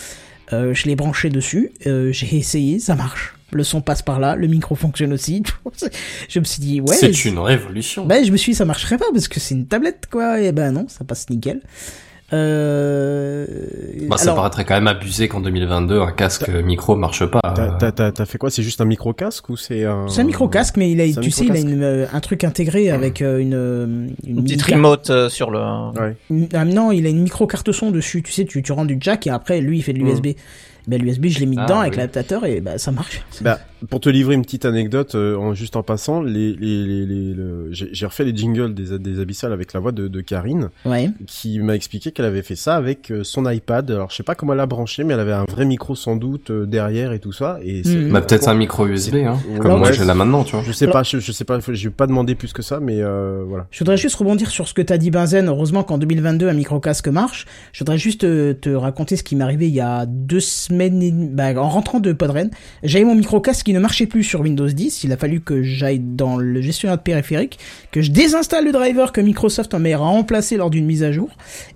Je 0.52 0.84
l'ai 0.84 0.94
branché 0.94 1.30
dessus, 1.30 1.72
j'ai 1.84 2.36
essayé, 2.36 2.78
ça 2.78 2.94
marche. 2.94 3.34
Le 3.52 3.62
son 3.62 3.80
passe 3.80 4.02
par 4.02 4.18
là, 4.18 4.34
le 4.36 4.46
micro 4.48 4.74
fonctionne 4.74 5.12
aussi. 5.12 5.42
je 6.28 6.38
me 6.40 6.44
suis 6.44 6.60
dit 6.60 6.80
ouais. 6.80 6.96
C'est 6.96 7.24
une 7.24 7.38
révolution. 7.38 8.04
Ben, 8.06 8.24
je 8.24 8.32
me 8.32 8.36
suis 8.36 8.52
dit, 8.52 8.56
ça 8.56 8.64
marcherait 8.64 8.98
pas 8.98 9.04
parce 9.12 9.28
que 9.28 9.38
c'est 9.38 9.54
une 9.54 9.66
tablette, 9.66 10.08
quoi. 10.10 10.40
Et 10.40 10.50
ben 10.52 10.72
non, 10.72 10.86
ça 10.88 11.04
passe 11.04 11.28
nickel. 11.30 11.60
Euh... 12.32 13.46
Bah, 14.08 14.16
ça 14.16 14.24
alors, 14.24 14.36
paraîtrait 14.36 14.64
quand 14.64 14.74
même 14.74 14.88
abusé 14.88 15.28
qu'en 15.28 15.40
2022, 15.40 16.00
un 16.00 16.10
casque 16.10 16.48
micro 16.48 16.96
marche 16.96 17.24
pas. 17.26 17.40
T'as- 17.54 17.76
Euh, 18.06 18.10
T'as 18.10 18.24
fait 18.26 18.38
quoi? 18.38 18.50
C'est 18.50 18.62
juste 18.62 18.80
un 18.80 18.86
micro 18.86 19.12
casque 19.12 19.48
ou 19.50 19.56
c'est 19.56 19.84
un 19.84 20.08
c'est 20.08 20.22
un 20.22 20.24
micro 20.24 20.48
casque, 20.48 20.76
mais 20.76 20.90
il 20.90 21.00
a, 21.00 21.20
tu 21.20 21.30
sais, 21.30 21.44
il 21.44 21.52
a 21.52 21.58
une, 21.58 21.82
euh, 21.82 22.06
un 22.12 22.20
truc 22.20 22.44
intégré 22.44 22.90
avec 22.90 23.22
euh, 23.22 23.38
une, 23.38 23.54
euh, 23.54 23.84
une, 24.26 24.38
Une 24.38 24.44
petite 24.44 24.62
remote 24.62 25.10
euh, 25.10 25.28
sur 25.28 25.50
le. 25.50 25.60
Ouais. 25.60 26.16
ah, 26.54 26.64
non, 26.64 26.90
il 26.92 27.06
a 27.06 27.10
une 27.10 27.22
micro 27.22 27.46
carte 27.46 27.70
son 27.72 27.90
dessus. 27.90 28.22
Tu 28.22 28.32
sais, 28.32 28.44
tu, 28.44 28.62
tu 28.62 28.72
rends 28.72 28.84
du 28.86 28.96
jack 29.00 29.26
et 29.26 29.30
après, 29.30 29.60
lui, 29.60 29.78
il 29.78 29.82
fait 29.82 29.92
de 29.92 29.98
l'USB. 29.98 30.28
Ben, 30.86 31.00
l'USB, 31.00 31.26
je 31.28 31.38
l'ai 31.40 31.46
mis 31.46 31.56
Ah, 31.58 31.64
dedans 31.64 31.80
avec 31.80 31.92
oui. 31.92 31.98
l'adaptateur 31.98 32.44
et 32.44 32.60
ben, 32.60 32.76
ça 32.78 32.92
marche. 32.92 33.22
Bah, 33.40 33.58
pour 33.90 34.00
te 34.00 34.08
livrer 34.08 34.34
une 34.34 34.42
petite 34.42 34.64
anecdote, 34.64 35.14
euh, 35.14 35.36
en, 35.36 35.54
juste 35.54 35.76
en 35.76 35.82
passant, 35.82 36.22
les, 36.22 36.52
les, 36.54 36.84
les, 36.84 37.06
les- 37.06 37.34
le- 37.34 37.68
j'ai 37.70 38.06
refait 38.06 38.24
les 38.24 38.34
jingles 38.36 38.74
des, 38.74 38.98
des 38.98 39.20
abyssales 39.20 39.52
avec 39.52 39.72
la 39.72 39.80
voix 39.80 39.92
de, 39.92 40.08
de 40.08 40.20
Karine, 40.20 40.70
Ouais. 40.84 41.10
qui 41.26 41.58
m'a 41.60 41.74
expliqué 41.74 42.12
qu'elle 42.12 42.26
avait 42.26 42.42
fait 42.42 42.56
ça 42.56 42.76
avec 42.76 43.10
euh, 43.10 43.24
son 43.24 43.48
iPad. 43.50 43.90
Alors, 43.90 44.10
je 44.10 44.16
sais 44.16 44.22
pas 44.22 44.34
comment 44.34 44.52
elle 44.52 44.58
l'a 44.58 44.66
branché, 44.66 45.04
mais 45.04 45.14
elle 45.14 45.20
avait 45.20 45.32
un 45.32 45.44
vrai 45.44 45.64
micro 45.64 45.94
sans 45.94 46.16
doute 46.16 46.50
euh, 46.50 46.66
derrière 46.66 47.12
et 47.12 47.18
tout 47.18 47.32
ça. 47.32 47.58
Et. 47.62 47.82
Bah, 48.10 48.20
peut-être 48.20 48.48
un 48.48 48.54
micro 48.54 48.86
USB, 48.86 49.16
hein, 49.16 49.38
comme 49.60 49.78
moi 49.78 49.88
ouais, 49.88 49.92
j'ai 49.94 50.04
là 50.04 50.14
maintenant, 50.14 50.44
tu 50.44 50.56
vois. 50.56 50.64
Je 50.64 50.72
sais 50.72 50.84
Alors- 50.86 50.92
pas, 50.94 51.02
je, 51.02 51.18
je 51.18 51.32
sais 51.32 51.44
pas, 51.44 51.58
j'ai 51.72 51.90
pas 51.90 52.06
demandé 52.06 52.34
plus 52.34 52.52
que 52.52 52.62
ça, 52.62 52.80
mais 52.80 53.00
euh, 53.00 53.42
voilà. 53.46 53.66
Je 53.70 53.78
voudrais 53.80 53.96
juste 53.96 54.16
rebondir 54.16 54.50
sur 54.50 54.68
ce 54.68 54.74
que 54.74 54.82
t'as 54.82 54.98
dit, 54.98 55.10
Benzen. 55.10 55.48
Heureusement 55.48 55.82
qu'en 55.82 55.98
2022, 55.98 56.48
un 56.48 56.52
micro-casque 56.54 57.08
marche. 57.08 57.46
Je 57.72 57.80
voudrais 57.80 57.98
juste 57.98 58.20
te 58.20 58.70
raconter 58.74 59.16
ce 59.16 59.22
qui 59.22 59.36
m'est 59.36 59.44
arrivé 59.44 59.68
il 59.68 59.74
y 59.74 59.80
a 59.80 60.06
deux 60.06 60.40
semaines, 60.40 61.02
et 61.02 61.10
demie- 61.10 61.28
bah, 61.28 61.52
en 61.60 61.68
rentrant 61.68 62.00
de 62.00 62.12
Podren. 62.12 62.50
J'avais 62.82 63.04
mon 63.04 63.14
micro-casque 63.14 63.66
qui 63.66 63.73
ne 63.74 63.80
marchait 63.80 64.06
plus 64.06 64.22
sur 64.24 64.40
Windows 64.40 64.66
10. 64.68 65.04
Il 65.04 65.12
a 65.12 65.16
fallu 65.16 65.40
que 65.40 65.62
j'aille 65.62 65.98
dans 66.00 66.36
le 66.36 66.60
gestionnaire 66.62 66.96
de 66.96 67.02
périphérique, 67.02 67.58
que 67.92 68.00
je 68.00 68.10
désinstalle 68.10 68.64
le 68.64 68.72
driver 68.72 69.12
que 69.12 69.20
Microsoft 69.20 69.74
m'a 69.74 69.96
remplacé 69.96 70.56
lors 70.56 70.70
d'une 70.70 70.86
mise 70.86 71.02
à 71.02 71.12
jour, 71.12 71.28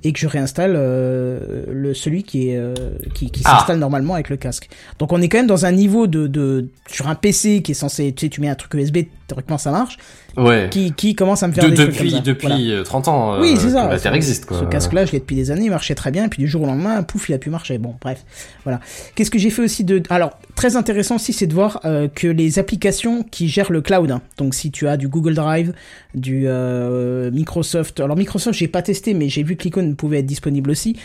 et 0.05 0.13
que 0.13 0.19
je 0.19 0.27
réinstalle 0.27 0.75
euh, 0.77 1.65
le 1.71 1.95
celui 1.95 2.23
qui 2.23 2.51
est 2.51 2.57
euh, 2.57 2.75
qui, 3.15 3.31
qui 3.31 3.43
Ah. 3.45 3.57
s'installe 3.59 3.79
normalement 3.79 4.15
avec 4.15 4.31
le 4.31 4.37
casque. 4.37 4.69
Donc 4.99 5.13
on 5.13 5.21
est 5.21 5.29
quand 5.29 5.39
même 5.39 5.47
dans 5.47 5.67
un 5.67 5.73
niveau 5.73 6.07
de, 6.07 6.27
de 6.27 6.69
sur 6.89 7.09
un 7.09 7.15
PC 7.15 7.63
qui 7.63 7.73
est 7.73 7.75
censé, 7.75 8.13
tu 8.13 8.27
sais, 8.27 8.31
tu 8.31 8.41
mets 8.41 8.49
un 8.49 8.55
truc 8.55 8.73
USB, 8.75 8.99
théoriquement 9.27 9.59
ça 9.59 9.71
marche, 9.71 9.97
Ouais. 10.37 10.69
qui, 10.71 10.93
qui 10.93 11.15
commence 11.17 11.43
à 11.43 11.49
me 11.49 11.53
faire 11.53 11.65
De- 11.65 11.71
des 11.71 11.75
trucs 11.77 11.89
depuis 11.89 12.11
comme 12.11 12.19
ça. 12.19 12.25
depuis 12.25 12.47
Voilà. 12.47 12.81
euh, 12.81 12.85
30 12.85 13.09
ans, 13.09 13.35
euh, 13.35 13.41
Oui, 13.41 13.55
c'est 13.59 13.71
ça. 13.71 13.99
Ce- 13.99 14.09
existe, 14.09 14.47
quoi. 14.47 14.61
Ce 14.61 14.65
casque-là, 14.65 15.05
je 15.05 15.13
l'ai 15.13 15.19
depuis 15.19 15.35
des 15.37 15.51
années, 15.51 15.65
il 15.65 15.71
marchait 15.71 15.95
très 15.97 16.11
bien, 16.13 16.25
et 16.25 16.29
puis 16.29 16.41
du 16.43 16.49
jour 16.49 16.63
au 16.63 16.67
lendemain, 16.67 17.03
pouf, 17.03 17.29
il 17.29 17.35
a 17.35 17.39
pu 17.39 17.51
marcher. 17.51 17.79
Bon, 17.79 17.95
bref, 18.01 18.25
voilà. 18.65 18.79
Qu'est-ce 19.15 19.31
que 19.31 19.39
j'ai 19.39 19.51
fait 19.51 19.63
aussi 19.63 19.83
de... 19.85 20.01
Alors, 20.11 20.39
très 20.59 20.75
intéressant 20.75 21.15
aussi, 21.15 21.33
c'est 21.33 21.47
de 21.47 21.55
voir 21.55 21.81
euh, 21.85 22.09
que 22.13 22.27
les 22.27 22.59
applications 22.59 23.23
qui 23.23 23.47
gèrent 23.47 23.71
le 23.71 23.81
cloud, 23.81 24.11
hein, 24.11 24.23
donc 24.39 24.57
si 24.57 24.73
tu 24.73 24.89
as 24.89 24.97
du 24.97 25.07
Google 25.07 25.35
Drive, 25.35 25.73
du 26.17 26.47
euh, 26.47 27.31
Microsoft, 27.31 28.01
alors 28.01 28.17
Microsoft 28.17 28.59
j'ai 28.59 28.67
pas 28.67 28.83
testé 28.83 29.15
mais 29.15 29.29
j'ai 29.29 29.45
vu 29.45 29.55
que 29.55 29.63
l'icône 29.63 29.95
pouvait 29.95 30.19
être 30.19 30.27
disponible 30.27 30.73
aussi, 30.73 30.97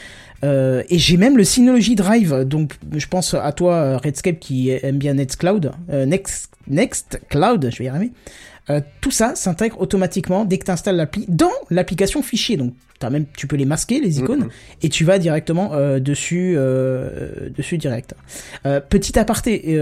euh, 0.44 0.82
et 0.90 0.98
j'ai 0.98 1.18
même 1.18 1.38
le 1.38 1.44
Synology 1.44 1.94
Drive, 1.94 2.46
donc 2.46 2.74
je 2.96 3.06
pense 3.06 3.36
à 3.36 3.52
toi 3.52 3.98
Redscape 3.98 4.40
qui 4.40 4.72
aime 4.72 4.98
bien 4.98 5.14
Nextcloud, 5.14 5.72
euh, 5.92 6.08
Next, 6.08 6.50
Nextcloud, 6.68 7.70
je 7.72 7.78
vais 7.78 7.86
y 7.86 7.88
arriver. 7.90 8.12
Euh, 8.70 8.80
tout 9.02 9.12
ça 9.12 9.36
s'intègre 9.36 9.82
automatiquement 9.82 10.46
dès 10.46 10.58
que 10.58 10.66
tu 10.66 10.72
installes 10.72 10.96
l'appli 10.96 11.26
dans 11.28 11.52
l'application 11.70 12.22
fichier. 12.22 12.56
Donc 12.58 12.74
as 13.02 13.10
même, 13.10 13.26
tu 13.36 13.48
peux 13.48 13.58
les 13.58 13.66
masquer 13.66 14.00
les 14.00 14.20
icônes 14.20 14.48
et 14.82 14.88
tu 14.88 15.04
vas 15.04 15.20
directement 15.20 15.74
euh, 15.74 16.00
dessus, 16.00 16.54
euh, 16.56 17.50
dessus 17.50 17.78
direct. 17.78 18.16
Petit 18.64 19.20
aparté, 19.20 19.78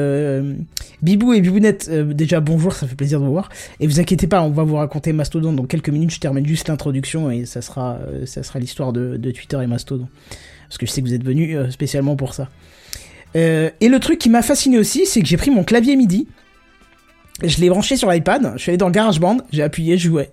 Bibou 1.04 1.34
et 1.34 1.42
Bibounette, 1.42 1.88
déjà 1.92 2.40
bonjour, 2.40 2.74
ça 2.74 2.88
fait 2.88 2.96
plaisir 2.96 3.20
de 3.20 3.26
vous 3.26 3.32
voir. 3.32 3.50
Et 3.80 3.86
vous 3.86 4.00
inquiétez 4.00 4.26
pas, 4.26 4.42
on 4.42 4.50
va 4.50 4.64
vous 4.64 4.76
raconter 4.76 5.14
Mastodon 5.14 5.54
dans 5.54 5.66
quelques 5.66 5.90
minutes. 5.90 6.10
Je 6.10 6.20
termine 6.20 6.48
juste 6.48 6.68
l'introduction 6.68 7.30
et 7.30 7.46
ça 7.46 7.62
sera, 7.62 8.00
ça 8.26 8.42
sera 8.42 8.58
l'histoire 8.58 8.92
de, 8.92 9.18
de 9.18 9.30
Twitter 9.32 9.60
et 9.62 9.68
Mastodon. 9.68 10.08
Parce 10.68 10.80
que 10.80 10.88
je 10.88 10.92
sais 10.92 11.02
que 11.02 11.06
vous 11.06 11.14
êtes 11.14 11.24
venus 11.24 11.60
spécialement 11.70 12.16
pour 12.16 12.34
ça. 12.34 12.50
Et 13.36 13.88
le 13.88 14.00
truc 14.00 14.18
qui 14.18 14.32
m'a 14.32 14.42
fasciné 14.42 14.80
aussi, 14.80 15.06
c'est 15.06 15.22
que 15.22 15.28
j'ai 15.28 15.38
pris 15.38 15.52
mon 15.52 15.64
clavier 15.64 15.96
MIDI, 15.96 16.28
je 17.44 17.60
l'ai 17.60 17.70
branché 17.70 17.96
sur 17.98 18.10
l'iPad, 18.12 18.54
je 18.56 18.62
suis 18.62 18.70
allé 18.72 18.78
dans 18.78 18.90
GarageBand, 18.90 19.38
j'ai 19.52 19.64
appuyé, 19.64 19.98
je 19.98 20.08
jouais. 20.10 20.30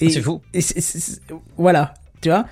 Et, 0.00 0.10
C'est 0.10 0.20
fou. 0.22 0.40
et 0.54 0.60
c'est- 0.60 0.80
c'est- 0.80 0.98
c'est- 1.00 1.20
voilà, 1.56 1.94
tu 2.20 2.28
vois. 2.28 2.46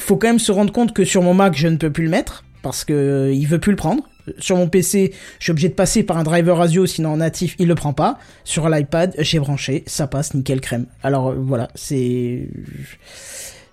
Faut 0.00 0.16
quand 0.16 0.26
même 0.28 0.38
se 0.40 0.50
rendre 0.52 0.72
compte 0.72 0.92
que 0.92 1.04
sur 1.04 1.22
mon 1.22 1.32
Mac, 1.34 1.56
je 1.56 1.68
ne 1.68 1.76
peux 1.76 1.90
plus 1.92 2.04
le 2.04 2.10
mettre 2.10 2.44
parce 2.62 2.84
que 2.84 2.92
euh, 2.92 3.32
il 3.32 3.46
veut 3.46 3.60
plus 3.60 3.70
le 3.72 3.76
prendre. 3.76 4.02
Sur 4.38 4.56
mon 4.56 4.68
PC, 4.68 5.12
je 5.38 5.44
suis 5.44 5.50
obligé 5.50 5.68
de 5.68 5.74
passer 5.74 6.02
par 6.04 6.16
un 6.16 6.22
driver 6.22 6.60
Asio, 6.60 6.86
sinon 6.86 7.10
en 7.10 7.16
natif, 7.16 7.56
il 7.58 7.66
le 7.66 7.74
prend 7.74 7.92
pas. 7.92 8.18
Sur 8.44 8.68
l'iPad, 8.68 9.14
j'ai 9.18 9.38
branché, 9.40 9.82
ça 9.86 10.06
passe 10.06 10.34
nickel 10.34 10.60
crème. 10.60 10.86
Alors 11.02 11.28
euh, 11.30 11.36
voilà, 11.38 11.68
c'est 11.74 12.48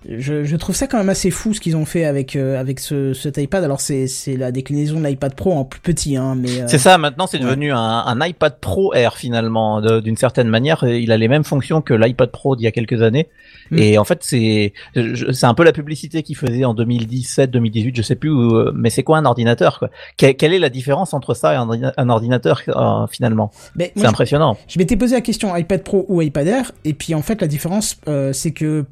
je, 0.08 0.44
je 0.44 0.56
trouve 0.56 0.74
ça 0.74 0.86
quand 0.86 0.96
même 0.98 1.08
assez 1.10 1.30
fou 1.30 1.52
ce 1.52 1.60
qu'ils 1.60 1.76
ont 1.76 1.84
fait 1.84 2.04
avec 2.06 2.34
euh, 2.36 2.58
avec 2.58 2.80
ce, 2.80 3.12
cet 3.12 3.36
iPad. 3.36 3.62
Alors 3.64 3.80
c'est 3.80 4.06
c'est 4.06 4.36
la 4.36 4.50
déclinaison 4.50 4.98
de 5.00 5.06
l'iPad 5.06 5.34
Pro 5.34 5.52
en 5.52 5.64
plus 5.64 5.80
petit, 5.80 6.16
hein, 6.16 6.34
mais 6.38 6.62
euh, 6.62 6.64
C'est 6.68 6.78
ça, 6.78 6.96
maintenant 6.98 7.26
c'est 7.26 7.38
ouais. 7.38 7.44
devenu 7.44 7.70
un, 7.72 7.76
un 7.78 8.26
iPad 8.26 8.58
Pro 8.60 8.94
Air 8.94 9.16
finalement, 9.16 9.80
d'une 10.00 10.16
certaine 10.16 10.48
manière. 10.48 10.84
Il 10.84 11.12
a 11.12 11.16
les 11.16 11.28
mêmes 11.28 11.44
fonctions 11.44 11.82
que 11.82 11.92
l'iPad 11.94 12.30
Pro 12.30 12.56
d'il 12.56 12.64
y 12.64 12.66
a 12.66 12.72
quelques 12.72 13.02
années. 13.02 13.28
Mm. 13.70 13.78
Et 13.78 13.98
en 13.98 14.04
fait, 14.04 14.20
c'est 14.22 14.72
je- 14.96 15.32
c'est 15.32 15.46
un 15.46 15.54
peu 15.54 15.64
la 15.64 15.72
publicité 15.72 16.22
qu'il 16.22 16.36
faisait 16.36 16.64
en 16.64 16.72
2017, 16.74 17.50
2018, 17.50 17.96
je 17.96 18.02
sais 18.02 18.14
plus. 18.16 18.30
où, 18.30 18.54
euh, 18.56 18.72
mais 18.74 18.90
c'est 18.90 19.02
quoi 19.02 19.18
un 19.18 19.24
ordinateur 19.26 19.78
quoi? 19.78 19.90
Quelle, 20.16 20.34
quelle 20.36 20.54
est 20.54 20.58
la 20.58 20.70
différence 20.70 21.12
entre 21.14 21.34
ça 21.34 21.52
et 21.52 21.56
un, 21.56 21.68
un 21.96 22.08
ordinateur 22.08 22.62
euh, 22.68 23.06
finalement? 23.10 23.50
C'est 23.78 24.06
impressionnant. 24.06 24.56
Je 24.66 24.78
m'étais 24.78 24.96
posé 24.96 25.14
la 25.14 25.20
question 25.20 25.54
iPad 25.54 25.82
Pro 25.82 26.06
ou 26.08 26.22
iPad 26.22 26.46
Air, 26.46 26.72
et 26.84 26.94
puis 26.94 27.14
en 27.14 27.22
fait 27.22 27.40
la 27.40 27.46
différence 27.48 27.96
euh, 28.08 28.32
c'est 28.32 28.52
que 28.52 28.84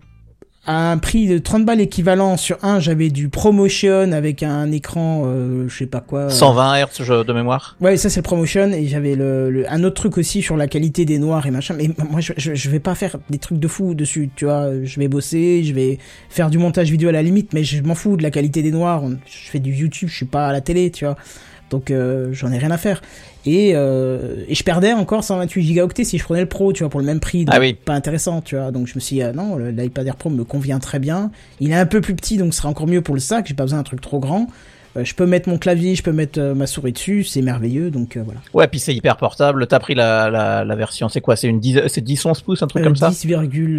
à 0.66 0.90
un 0.92 0.98
prix 0.98 1.26
de 1.28 1.38
30 1.38 1.64
balles 1.64 1.80
équivalent 1.80 2.36
sur 2.36 2.58
un, 2.62 2.78
j'avais 2.78 3.08
du 3.08 3.30
ProMotion 3.30 4.12
avec 4.12 4.42
un 4.42 4.70
écran, 4.70 5.22
euh, 5.24 5.66
je 5.68 5.74
sais 5.78 5.86
pas 5.86 6.00
quoi. 6.00 6.20
euh, 6.24 6.30
120 6.30 6.74
Hz 6.84 7.02
je- 7.04 7.22
de 7.24 7.32
mémoire. 7.32 7.76
Ouais, 7.80 7.96
ça 7.96 8.10
c'est 8.10 8.20
le 8.20 8.24
ProMotion, 8.24 8.70
et 8.72 8.86
j'avais 8.86 9.14
le, 9.14 9.50
le- 9.50 9.72
un 9.72 9.82
autre 9.84 9.94
truc 9.94 10.18
aussi 10.18 10.42
sur 10.42 10.56
la 10.58 10.66
qualité 10.66 11.06
des 11.06 11.18
noirs 11.18 11.46
et 11.46 11.50
machin. 11.50 11.74
Mais 11.78 11.88
moi 12.10 12.20
je, 12.20 12.34
je, 12.36 12.54
je 12.54 12.70
vais 12.70 12.80
pas 12.80 12.94
faire 12.94 13.16
des 13.30 13.38
trucs 13.38 13.58
de 13.58 13.68
fou 13.68 13.94
dessus, 13.94 14.28
tu 14.36 14.44
vois. 14.44 14.68
Je 14.84 14.98
vais 15.00 15.08
bosser, 15.08 15.62
je 15.64 15.72
vais 15.72 15.98
faire 16.28 16.50
du 16.50 16.58
montage 16.58 16.90
vidéo 16.90 17.08
à 17.08 17.12
la 17.12 17.22
limite, 17.22 17.54
mais 17.54 17.64
je 17.64 17.82
m'en 17.82 17.94
fous 17.94 18.16
de 18.18 18.22
la 18.22 18.30
qualité 18.30 18.62
des 18.62 18.70
noirs. 18.72 19.02
Je 19.26 19.50
fais 19.50 19.60
du 19.60 19.72
YouTube, 19.72 20.08
je 20.10 20.16
suis 20.16 20.26
pas 20.26 20.48
à 20.48 20.52
la 20.52 20.60
télé, 20.60 20.90
tu 20.90 21.06
vois. 21.06 21.16
Donc 21.70 21.90
euh, 21.90 22.28
j'en 22.32 22.52
ai 22.52 22.58
rien 22.58 22.70
à 22.70 22.78
faire. 22.78 23.02
Et, 23.46 23.72
euh, 23.74 24.44
et 24.48 24.54
je 24.54 24.62
perdais 24.62 24.92
encore 24.92 25.24
128 25.24 25.62
gigaoctets 25.62 26.04
si 26.04 26.18
je 26.18 26.24
prenais 26.24 26.40
le 26.40 26.48
Pro, 26.48 26.72
tu 26.72 26.82
vois, 26.82 26.90
pour 26.90 27.00
le 27.00 27.06
même 27.06 27.20
prix. 27.20 27.44
Donc 27.44 27.54
Ah 27.56 27.60
oui. 27.60 27.74
Pas 27.74 27.94
intéressant, 27.94 28.40
tu 28.42 28.56
vois. 28.56 28.70
Donc 28.72 28.86
je 28.86 28.94
me 28.94 29.00
suis 29.00 29.16
dit, 29.16 29.22
ah 29.22 29.32
non, 29.32 29.56
l'iPad 29.56 30.06
Air 30.06 30.16
Pro 30.16 30.30
me 30.30 30.44
convient 30.44 30.78
très 30.78 30.98
bien. 30.98 31.30
Il 31.60 31.70
est 31.70 31.76
un 31.76 31.86
peu 31.86 32.00
plus 32.00 32.14
petit, 32.14 32.36
donc 32.36 32.52
ce 32.52 32.58
sera 32.58 32.68
encore 32.68 32.86
mieux 32.86 33.00
pour 33.00 33.14
le 33.14 33.20
sac. 33.20 33.46
J'ai 33.46 33.54
pas 33.54 33.64
besoin 33.64 33.78
d'un 33.78 33.84
truc 33.84 34.00
trop 34.00 34.18
grand. 34.18 34.48
Euh, 34.96 35.04
je 35.04 35.14
peux 35.14 35.26
mettre 35.26 35.48
mon 35.48 35.58
clavier, 35.58 35.94
je 35.94 36.02
peux 36.02 36.12
mettre 36.12 36.40
euh, 36.40 36.54
ma 36.54 36.66
souris 36.66 36.92
dessus, 36.92 37.22
c'est 37.24 37.42
merveilleux, 37.42 37.90
donc 37.90 38.16
euh, 38.16 38.22
voilà. 38.24 38.40
Ouais, 38.54 38.66
puis 38.68 38.80
c'est 38.80 38.94
hyper 38.94 39.16
portable. 39.16 39.66
T'as 39.66 39.78
pris 39.78 39.94
la, 39.94 40.30
la, 40.30 40.64
la 40.64 40.74
version, 40.76 41.08
c'est 41.08 41.20
quoi? 41.20 41.36
C'est 41.36 41.46
une 41.48 41.60
10, 41.60 41.82
c'est 41.88 42.00
10 42.00 42.24
11 42.26 42.40
pouces, 42.42 42.62
un 42.62 42.66
truc 42.66 42.82
Euh, 42.82 42.86
comme 42.86 42.96
ça? 42.96 43.10
10, 43.10 43.26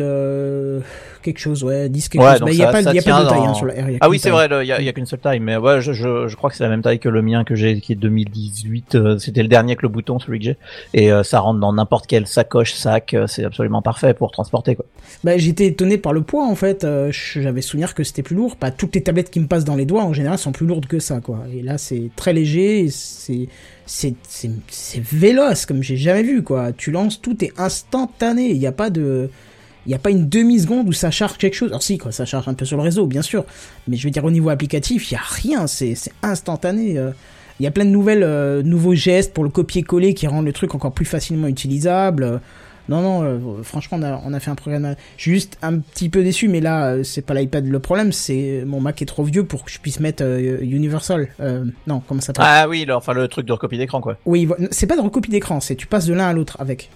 euh, 0.01 0.79
quelque 1.23 1.39
chose, 1.39 1.63
ouais, 1.63 1.89
10 1.89 2.09
quelque 2.09 2.23
Ouais, 2.23 2.37
chose. 2.37 2.47
il 2.51 2.57
y 2.57 2.63
a 2.63 2.71
pas, 2.71 2.81
y 2.81 2.87
a 2.87 3.01
pas 3.01 3.23
de 3.23 3.29
taille 3.29 3.39
hein, 3.45 3.53
sur 3.53 3.65
la 3.65 3.73
R. 3.73 3.85
Ah 4.01 4.09
oui, 4.09 4.19
c'est 4.19 4.29
vrai, 4.29 4.47
il 4.61 4.67
y, 4.67 4.71
a, 4.71 4.81
y 4.81 4.87
a 4.89 4.93
qu'une 4.93 5.05
seule 5.05 5.19
taille, 5.19 5.39
mais 5.39 5.57
ouais, 5.57 5.81
je, 5.81 5.93
je, 5.93 6.27
je 6.27 6.35
crois 6.35 6.49
que 6.49 6.55
c'est 6.55 6.63
la 6.63 6.69
même 6.69 6.81
taille 6.81 6.99
que 6.99 7.09
le 7.09 7.21
mien 7.21 7.43
que 7.43 7.55
j'ai, 7.55 7.79
qui 7.79 7.93
est 7.93 7.95
2018. 7.95 8.95
euh, 8.95 9.17
C'était 9.17 9.41
le 9.41 9.47
dernier 9.49 9.71
avec 9.71 9.81
le 9.81 9.89
bouton, 9.89 10.19
celui 10.19 10.39
que 10.39 10.45
j'ai, 10.45 10.57
et 10.93 11.09
ça 11.23 11.39
rentre 11.39 11.59
dans 11.59 11.73
n'importe 11.73 12.07
quelle 12.07 12.27
sacoche, 12.27 12.73
sac. 12.73 13.15
c'est 13.27 13.43
absolument 13.43 13.81
parfait 13.81 14.13
pour 14.13 14.31
transporter 14.31 14.75
quoi. 14.75 14.85
Bah, 15.23 15.37
j'étais 15.37 15.65
étonné 15.65 15.97
par 15.97 16.13
le 16.13 16.21
poids 16.21 16.45
en 16.47 16.55
fait. 16.55 16.85
j'avais 17.09 17.61
souvenir 17.61 17.93
que 17.95 18.03
c'était 18.03 18.23
plus 18.23 18.35
lourd. 18.35 18.55
Pas 18.55 18.71
toutes 18.71 18.95
les 18.95 19.01
tablettes 19.03 19.31
qui 19.31 19.39
me 19.39 19.47
passent 19.47 19.65
dans 19.65 19.75
les 19.75 19.85
doigts 19.85 20.03
en 20.03 20.13
général 20.13 20.37
sont 20.37 20.51
plus 20.51 20.65
lourdes 20.67 20.85
que 20.85 20.99
ça, 20.99 21.08
Et 21.53 21.61
là, 21.61 21.77
c'est 21.77 22.09
très 22.15 22.33
léger. 22.33 22.87
C'est 22.89 23.47
véloce 25.01 25.65
comme 25.65 25.83
j'ai 25.83 25.97
jamais 25.97 26.23
vu, 26.23 26.43
quoi. 26.43 26.71
Tu 26.71 26.91
lances, 26.91 27.21
tout 27.21 27.43
est 27.43 27.51
instantané. 27.57 28.49
Il 28.49 28.59
n'y 28.59 28.67
a 28.67 28.71
pas 28.71 28.89
de 28.89 29.29
il 29.85 29.91
y 29.91 29.95
a 29.95 29.99
pas 29.99 30.11
une 30.11 30.27
demi 30.29 30.59
seconde 30.59 30.87
où 30.89 30.93
ça 30.93 31.09
charge 31.09 31.37
quelque 31.37 31.55
chose. 31.55 31.69
Alors 31.69 31.81
si, 31.81 31.97
quoi, 31.97 32.11
ça 32.11 32.25
charge 32.25 32.47
un 32.47 32.53
peu 32.53 32.65
sur 32.65 32.77
le 32.77 32.83
réseau, 32.83 33.07
bien 33.07 33.21
sûr. 33.21 33.45
Mais 33.87 33.97
je 33.97 34.03
veux 34.05 34.11
dire 34.11 34.23
au 34.25 34.31
niveau 34.31 34.49
applicatif, 34.49 35.09
il 35.11 35.15
y 35.15 35.17
a 35.17 35.21
rien. 35.23 35.67
C'est 35.67 35.95
c'est 35.95 36.11
instantané. 36.21 36.97
euh. 36.97 37.11
Il 37.59 37.63
y 37.63 37.67
a 37.67 37.71
plein 37.71 37.83
de 37.83 37.89
nouvelles, 37.89 38.23
euh, 38.23 38.63
nouveaux 38.63 38.95
gestes 38.95 39.33
pour 39.33 39.43
le 39.43 39.49
copier-coller 39.49 40.13
qui 40.13 40.27
rendent 40.27 40.45
le 40.45 40.53
truc 40.53 40.75
encore 40.75 40.93
plus 40.93 41.05
facilement 41.05 41.47
utilisable. 41.47 42.39
Euh, 42.89 42.95
Non, 42.95 43.01
non, 43.01 43.23
euh, 43.23 43.63
franchement, 43.63 43.97
on 43.99 44.03
a, 44.03 44.21
on 44.25 44.33
a 44.33 44.39
fait 44.39 44.51
un 44.51 44.55
programme. 44.55 44.95
Je 45.17 45.21
suis 45.21 45.31
juste 45.31 45.57
un 45.61 45.79
petit 45.79 46.09
peu 46.09 46.23
déçu, 46.23 46.47
mais 46.47 46.59
là, 46.59 46.87
euh, 46.87 47.03
c'est 47.03 47.21
pas 47.21 47.33
l'iPad 47.33 47.65
le 47.65 47.79
problème, 47.79 48.11
c'est 48.11 48.63
mon 48.65 48.79
Mac 48.81 49.01
est 49.01 49.05
trop 49.05 49.23
vieux 49.23 49.43
pour 49.43 49.63
que 49.63 49.71
je 49.71 49.79
puisse 49.79 49.99
mettre 49.99 50.23
euh, 50.23 50.57
Universal. 50.61 51.29
Euh, 51.39 51.65
non, 51.87 52.01
comment 52.07 52.21
ça 52.21 52.27
s'appelle? 52.27 52.45
Ah 52.47 52.67
oui, 52.67 52.85
le, 52.85 52.95
enfin 52.95 53.13
le 53.13 53.27
truc 53.27 53.45
de 53.45 53.51
recopie 53.53 53.77
d'écran 53.77 54.01
quoi. 54.01 54.17
Oui, 54.25 54.47
c'est 54.71 54.87
pas 54.87 54.95
de 54.95 55.01
recopie 55.01 55.29
d'écran, 55.29 55.59
c'est 55.59 55.75
tu 55.75 55.87
passes 55.87 56.05
de 56.05 56.13
l'un 56.13 56.27
à 56.27 56.33
l'autre 56.33 56.57
avec. 56.59 56.89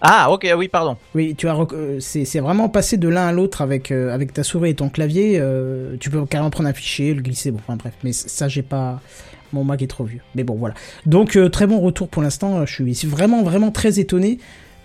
Ah 0.00 0.30
ok, 0.30 0.46
oui, 0.56 0.68
pardon. 0.68 0.96
Oui, 1.14 1.34
tu 1.36 1.48
as 1.48 1.56
euh, 1.72 1.98
c'est 2.00 2.40
vraiment 2.40 2.68
passer 2.68 2.96
de 2.98 3.08
l'un 3.08 3.26
à 3.28 3.32
l'autre 3.32 3.62
avec 3.62 3.90
euh, 3.90 4.12
avec 4.14 4.32
ta 4.32 4.42
souris 4.42 4.70
et 4.70 4.74
ton 4.74 4.88
clavier. 4.88 5.38
euh, 5.40 5.96
tu 5.98 6.10
peux 6.10 6.24
carrément 6.26 6.50
prendre 6.50 6.68
un 6.68 6.74
fichier, 6.74 7.14
le 7.14 7.22
glisser. 7.22 7.50
Bon, 7.50 7.60
enfin 7.66 7.76
bref, 7.76 7.94
mais 8.04 8.12
ça 8.12 8.48
j'ai 8.48 8.62
pas. 8.62 9.00
Mon 9.52 9.64
Mac 9.64 9.80
est 9.80 9.86
trop 9.86 10.04
vieux. 10.04 10.20
Mais 10.34 10.44
bon, 10.44 10.54
voilà. 10.54 10.74
Donc 11.06 11.36
euh, 11.36 11.48
très 11.48 11.66
bon 11.66 11.80
retour 11.80 12.08
pour 12.08 12.22
l'instant. 12.22 12.66
Je 12.66 12.72
suis 12.92 13.06
vraiment 13.06 13.42
vraiment 13.42 13.70
très 13.70 13.98
étonné. 13.98 14.38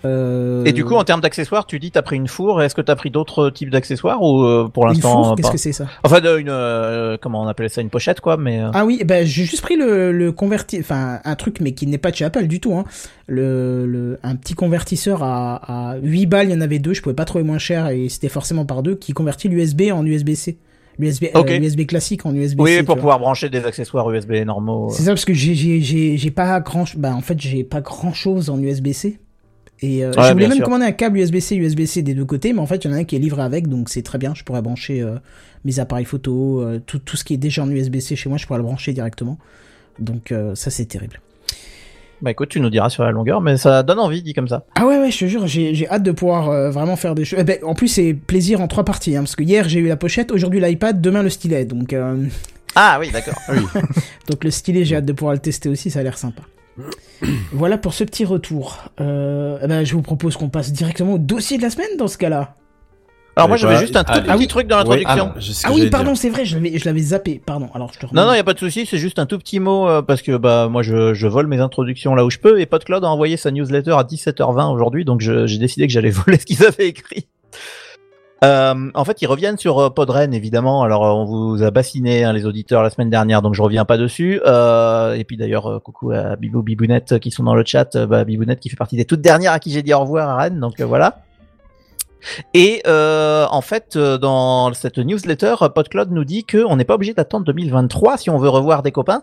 Euh, 0.04 0.64
Et 0.64 0.72
du 0.72 0.84
coup, 0.84 0.94
en 0.94 1.04
termes 1.04 1.20
d'accessoires, 1.20 1.66
tu 1.66 1.78
dis 1.78 1.90
t'as 1.90 2.02
pris 2.02 2.16
une 2.16 2.28
four. 2.28 2.62
Est-ce 2.62 2.74
que 2.74 2.80
t'as 2.80 2.96
pris 2.96 3.10
d'autres 3.10 3.50
types 3.50 3.70
d'accessoires 3.70 4.22
ou 4.22 4.42
euh, 4.44 4.68
pour 4.68 4.86
l'instant 4.86 5.34
qu'est-ce 5.34 5.50
que 5.50 5.58
c'est 5.58 5.72
ça 5.72 5.86
Enfin, 6.04 6.20
une 6.38 6.48
euh, 6.48 7.16
comment 7.20 7.42
on 7.42 7.46
appelle 7.46 7.70
ça, 7.70 7.80
une 7.80 7.90
pochette 7.90 8.20
quoi, 8.20 8.36
mais. 8.36 8.60
euh, 8.60 8.70
Ah 8.74 8.84
oui, 8.84 8.98
eh 9.00 9.04
ben 9.04 9.24
j'ai 9.26 9.44
juste 9.44 9.62
pris 9.62 9.76
le, 9.76 10.12
le 10.12 10.32
converti, 10.32 10.78
enfin 10.80 11.20
un 11.24 11.34
truc 11.36 11.60
mais 11.60 11.72
qui 11.72 11.86
n'est 11.86 11.98
pas 11.98 12.10
de 12.10 12.16
chez 12.16 12.24
Apple 12.24 12.46
du 12.46 12.60
tout, 12.60 12.74
hein. 12.74 12.84
Le, 13.28 13.86
le 13.86 14.18
un 14.22 14.34
petit 14.36 14.54
convertisseur 14.54 15.22
à, 15.22 15.92
à 15.92 15.96
8 15.98 16.26
balles, 16.26 16.48
il 16.48 16.52
y 16.52 16.56
en 16.56 16.60
avait 16.60 16.78
deux, 16.80 16.92
je 16.94 17.02
pouvais 17.02 17.14
pas 17.14 17.24
trouver 17.24 17.44
moins 17.44 17.58
cher 17.58 17.88
et 17.88 18.08
c'était 18.08 18.28
forcément 18.28 18.66
par 18.66 18.82
deux 18.82 18.94
qui 18.96 19.12
convertit 19.12 19.48
l'USB 19.48 19.92
en 19.92 20.04
USB-C, 20.04 20.58
l'USB 20.98 21.26
Ok. 21.34 21.50
euh, 21.50 21.84
classique 21.86 22.26
en 22.26 22.34
USB-C. 22.34 22.56
oui, 22.58 22.76
pour 22.82 22.96
vois. 22.96 22.96
pouvoir 22.96 23.18
brancher 23.20 23.48
des 23.48 23.64
accessoires 23.64 24.10
USB 24.10 24.32
normaux. 24.44 24.88
C'est 24.90 25.04
ça 25.04 25.10
parce 25.12 25.24
que 25.24 25.32
j'ai 25.32 25.54
j'ai 25.54 25.80
j'ai 25.80 26.16
j'ai 26.16 26.30
pas 26.30 26.60
grand, 26.60 26.84
bah 26.96 27.14
en 27.14 27.20
fait 27.20 27.40
j'ai 27.40 27.62
pas 27.64 27.80
grand 27.80 28.12
chose 28.12 28.50
en 28.50 28.60
USB-C. 28.60 29.18
Et 29.82 30.04
euh, 30.04 30.12
Ouais, 30.12 30.28
je 30.28 30.32
voulais 30.32 30.46
même 30.48 30.56
sûr. 30.56 30.64
commander 30.64 30.84
un 30.86 30.92
câble 30.92 31.18
USB-C, 31.18 31.56
USB-C 31.56 32.02
des 32.02 32.14
deux 32.14 32.24
côtés, 32.24 32.52
mais 32.52 32.60
en 32.60 32.66
fait 32.66 32.84
il 32.84 32.90
y 32.90 32.94
en 32.94 32.96
a 32.96 33.00
un 33.00 33.04
qui 33.04 33.16
est 33.16 33.18
livré 33.18 33.42
avec, 33.42 33.66
donc 33.68 33.88
c'est 33.88 34.02
très 34.02 34.18
bien. 34.18 34.32
Je 34.34 34.44
pourrais 34.44 34.62
brancher 34.62 35.02
euh, 35.02 35.16
mes 35.64 35.80
appareils 35.80 36.04
photo, 36.04 36.60
euh, 36.60 36.80
tout 36.86 36.98
tout 37.00 37.16
ce 37.16 37.24
qui 37.24 37.34
est 37.34 37.38
déjà 37.38 37.62
en 37.64 37.70
USB-C 37.70 38.14
chez 38.16 38.28
moi, 38.28 38.38
je 38.38 38.46
pourrais 38.46 38.58
le 38.60 38.64
brancher 38.64 38.92
directement. 38.92 39.38
Donc 39.98 40.30
euh, 40.32 40.54
ça 40.54 40.70
c'est 40.70 40.84
terrible. 40.86 41.20
Bah 42.20 42.30
écoute, 42.30 42.50
tu 42.50 42.60
nous 42.60 42.70
diras 42.70 42.88
sur 42.88 43.02
la 43.02 43.10
longueur, 43.10 43.40
mais 43.40 43.56
ça 43.56 43.82
donne 43.82 43.98
envie 43.98 44.22
dit 44.22 44.32
comme 44.32 44.46
ça. 44.46 44.64
Ah 44.76 44.86
ouais 44.86 44.96
ouais, 45.00 45.10
je 45.10 45.18
te 45.18 45.24
jure, 45.24 45.48
j'ai 45.48 45.74
j'ai 45.74 45.88
hâte 45.88 46.04
de 46.04 46.12
pouvoir 46.12 46.50
euh, 46.50 46.70
vraiment 46.70 46.94
faire 46.94 47.16
des 47.16 47.24
choses. 47.24 47.40
Eh 47.40 47.44
ben, 47.44 47.58
en 47.64 47.74
plus 47.74 47.88
c'est 47.88 48.14
plaisir 48.14 48.60
en 48.60 48.68
trois 48.68 48.84
parties, 48.84 49.16
hein, 49.16 49.22
parce 49.22 49.34
que 49.34 49.42
hier 49.42 49.68
j'ai 49.68 49.80
eu 49.80 49.88
la 49.88 49.96
pochette, 49.96 50.30
aujourd'hui 50.30 50.60
l'iPad, 50.60 51.00
demain 51.00 51.24
le 51.24 51.30
stylet, 51.30 51.64
donc 51.64 51.92
euh, 51.92 52.24
Ah 52.76 52.98
oui, 53.00 53.10
d'accord. 53.10 53.34
donc 54.30 54.44
le 54.44 54.52
stylet 54.52 54.84
j'ai 54.84 54.94
hâte 54.96 55.04
de 55.04 55.12
pouvoir 55.12 55.32
le 55.34 55.40
tester 55.40 55.68
aussi, 55.68 55.90
ça 55.90 55.98
a 55.98 56.02
l'air 56.04 56.16
sympa. 56.16 56.42
Voilà 57.52 57.78
pour 57.78 57.94
ce 57.94 58.04
petit 58.04 58.24
retour. 58.24 58.78
Euh, 59.00 59.58
eh 59.62 59.66
ben, 59.66 59.84
je 59.84 59.94
vous 59.94 60.02
propose 60.02 60.36
qu'on 60.36 60.48
passe 60.48 60.72
directement 60.72 61.14
au 61.14 61.18
dossier 61.18 61.56
de 61.58 61.62
la 61.62 61.70
semaine 61.70 61.96
dans 61.98 62.08
ce 62.08 62.18
cas-là. 62.18 62.56
Alors 63.34 63.48
moi 63.48 63.54
Ouais, 63.54 63.60
j'avais 63.62 63.74
bah, 63.74 63.80
juste 63.80 63.96
un 63.96 64.04
tout 64.04 64.12
petit 64.12 64.26
Ah 64.28 64.36
oui. 64.36 64.46
truc 64.46 64.66
dans 64.66 64.76
l'introduction. 64.76 65.32
Ah, 65.34 65.40
Ah 65.64 65.72
oui, 65.72 65.88
pardon, 65.88 66.14
c'est 66.14 66.28
vrai, 66.28 66.44
je 66.44 66.56
l'avais 66.56 66.78
je 66.78 66.84
l'avais 66.84 67.00
zappé. 67.00 67.40
Pardon. 67.44 67.70
Alors 67.74 67.90
je 67.94 67.98
te. 68.06 68.14
Non, 68.14 68.26
non, 68.26 68.34
y 68.34 68.38
a 68.38 68.44
pas 68.44 68.52
de 68.52 68.58
souci, 68.58 68.84
c'est 68.84 68.98
juste 68.98 69.18
un 69.18 69.24
tout 69.24 69.38
petit 69.38 69.58
mot 69.58 69.88
euh, 69.88 70.02
parce 70.02 70.20
que 70.20 70.36
bah 70.36 70.68
moi 70.68 70.82
je, 70.82 71.14
je 71.14 71.26
vole 71.26 71.46
mes 71.46 71.58
introductions 71.58 72.14
là 72.14 72.26
où 72.26 72.30
je 72.30 72.38
peux 72.38 72.60
et 72.60 72.66
PodCloud 72.66 73.02
a 73.04 73.08
envoyé 73.08 73.38
sa 73.38 73.50
newsletter 73.50 73.92
à 73.92 74.02
17h20 74.02 74.72
aujourd'hui, 74.74 75.06
donc 75.06 75.20
j'ai 75.22 75.58
décidé 75.58 75.86
que 75.86 75.92
j'allais 75.94 76.10
voler 76.10 76.38
ce 76.38 76.44
qu'ils 76.44 76.64
avaient 76.64 76.88
écrit. 76.88 77.26
Euh, 78.42 78.90
en 78.94 79.04
fait, 79.04 79.22
ils 79.22 79.26
reviennent 79.26 79.58
sur 79.58 79.78
euh, 79.78 79.90
Podren, 79.90 80.34
évidemment. 80.34 80.82
Alors, 80.82 81.04
euh, 81.06 81.10
on 81.10 81.24
vous 81.24 81.62
a 81.62 81.70
bassiné 81.70 82.24
hein, 82.24 82.32
les 82.32 82.44
auditeurs 82.44 82.82
la 82.82 82.90
semaine 82.90 83.10
dernière, 83.10 83.40
donc 83.40 83.54
je 83.54 83.62
reviens 83.62 83.84
pas 83.84 83.96
dessus. 83.96 84.36
Et 84.36 85.24
puis 85.24 85.36
d'ailleurs, 85.36 85.80
coucou 85.82 86.10
à 86.12 86.36
Bibou 86.36 86.62
Bibounette 86.62 87.18
qui 87.18 87.30
sont 87.30 87.44
dans 87.44 87.54
le 87.54 87.64
chat. 87.64 87.96
Bah, 88.06 88.24
Bibounette 88.24 88.60
qui 88.60 88.68
fait 88.68 88.76
partie 88.76 88.96
des 88.96 89.04
toutes 89.04 89.20
dernières 89.20 89.52
à 89.52 89.58
qui 89.58 89.70
j'ai 89.70 89.82
dit 89.82 89.94
au 89.94 90.00
revoir 90.00 90.28
à 90.28 90.36
Rennes, 90.36 90.60
donc 90.60 90.80
voilà. 90.80 91.22
Et 92.54 92.82
en 92.86 93.60
fait, 93.60 93.96
dans 93.96 94.72
cette 94.74 94.98
newsletter, 94.98 95.54
PodCloud 95.74 96.10
nous 96.10 96.24
dit 96.24 96.44
qu'on 96.44 96.76
n'est 96.76 96.84
pas 96.84 96.94
obligé 96.94 97.14
d'attendre 97.14 97.44
2023 97.46 98.16
si 98.16 98.30
on 98.30 98.38
veut 98.38 98.48
revoir 98.48 98.82
des 98.82 98.92
copains, 98.92 99.22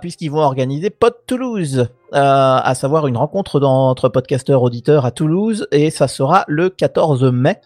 puisqu'ils 0.00 0.30
vont 0.30 0.40
organiser 0.40 0.90
Pod 0.90 1.14
Toulouse, 1.26 1.88
à 2.12 2.74
savoir 2.74 3.06
une 3.06 3.16
rencontre 3.16 3.60
d'entre 3.60 4.08
podcasteurs 4.08 4.62
auditeurs 4.62 5.06
à 5.06 5.10
Toulouse, 5.10 5.66
et 5.72 5.90
ça 5.90 6.08
sera 6.08 6.44
le 6.48 6.68
14 6.68 7.24
mai. 7.24 7.58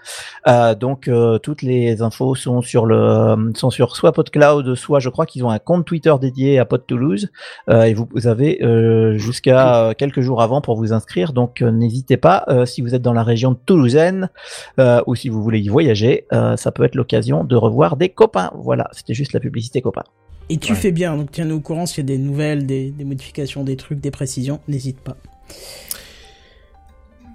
Euh, 0.49 0.75
donc 0.75 1.09
euh, 1.09 1.39
toutes 1.39 1.63
les 1.63 2.03
infos 2.03 2.35
sont 2.35 2.63
sur 2.63 2.87
le 2.87 3.53
sont 3.55 3.71
sur 3.71 3.97
soit 3.97 4.13
PodCloud, 4.13 4.75
soit 4.75 5.01
je 5.01 5.09
crois 5.09 5.27
qu'ils 5.27 5.45
ont 5.45 5.51
un 5.51 5.59
compte 5.59 5.85
Twitter 5.85 6.15
dédié 6.21 6.59
à 6.59 6.65
Pod 6.65 6.87
Toulouse, 6.87 7.29
euh, 7.71 7.83
et 7.83 7.95
vous, 7.95 8.09
vous 8.13 8.27
avez 8.27 8.63
euh, 8.63 9.17
jusqu'à 9.19 9.89
euh, 9.89 9.95
quelques 9.95 10.21
jours 10.21 10.43
avant 10.43 10.61
pour 10.61 10.77
vous 10.77 10.93
inscrire. 10.93 11.33
Donc 11.33 11.63
euh, 11.63 11.71
n'hésitez 11.71 12.17
pas 12.17 12.45
euh, 12.49 12.67
si 12.67 12.83
vous 12.83 12.95
êtes 12.95 13.03
dans 13.03 13.13
la 13.13 13.23
région 13.23 13.55
toulousaine 13.55 14.31
euh, 14.79 15.03
ou 15.07 15.15
si 15.15 15.29
vous 15.29 15.43
voulez 15.43 15.61
y 15.61 15.69
voyager, 15.69 16.27
euh, 16.33 16.57
ça 16.57 16.73
peut 16.73 16.85
être 16.85 16.95
l'occasion 16.95 17.45
de 17.45 17.57
revoir 17.57 17.97
des 17.97 18.09
copains. 18.09 18.51
Voilà, 18.55 18.89
c'était 18.93 19.15
juste 19.15 19.33
la 19.33 19.41
publicité 19.41 19.81
copains. 19.81 20.05
Et 20.49 20.59
tu 20.59 20.75
fais 20.75 20.93
bien, 20.93 21.17
donc 21.17 21.31
tiens-nous 21.33 21.57
au 21.57 21.61
courant 21.61 21.87
s'il 21.87 21.99
y 21.99 22.13
a 22.13 22.17
des 22.17 22.19
nouvelles, 22.19 22.67
des, 22.67 22.91
des 22.91 23.05
modifications, 23.05 23.65
des 23.65 23.77
trucs, 23.77 24.01
des 24.01 24.11
précisions, 24.13 24.61
n'hésite 24.69 25.01
pas. 25.01 25.17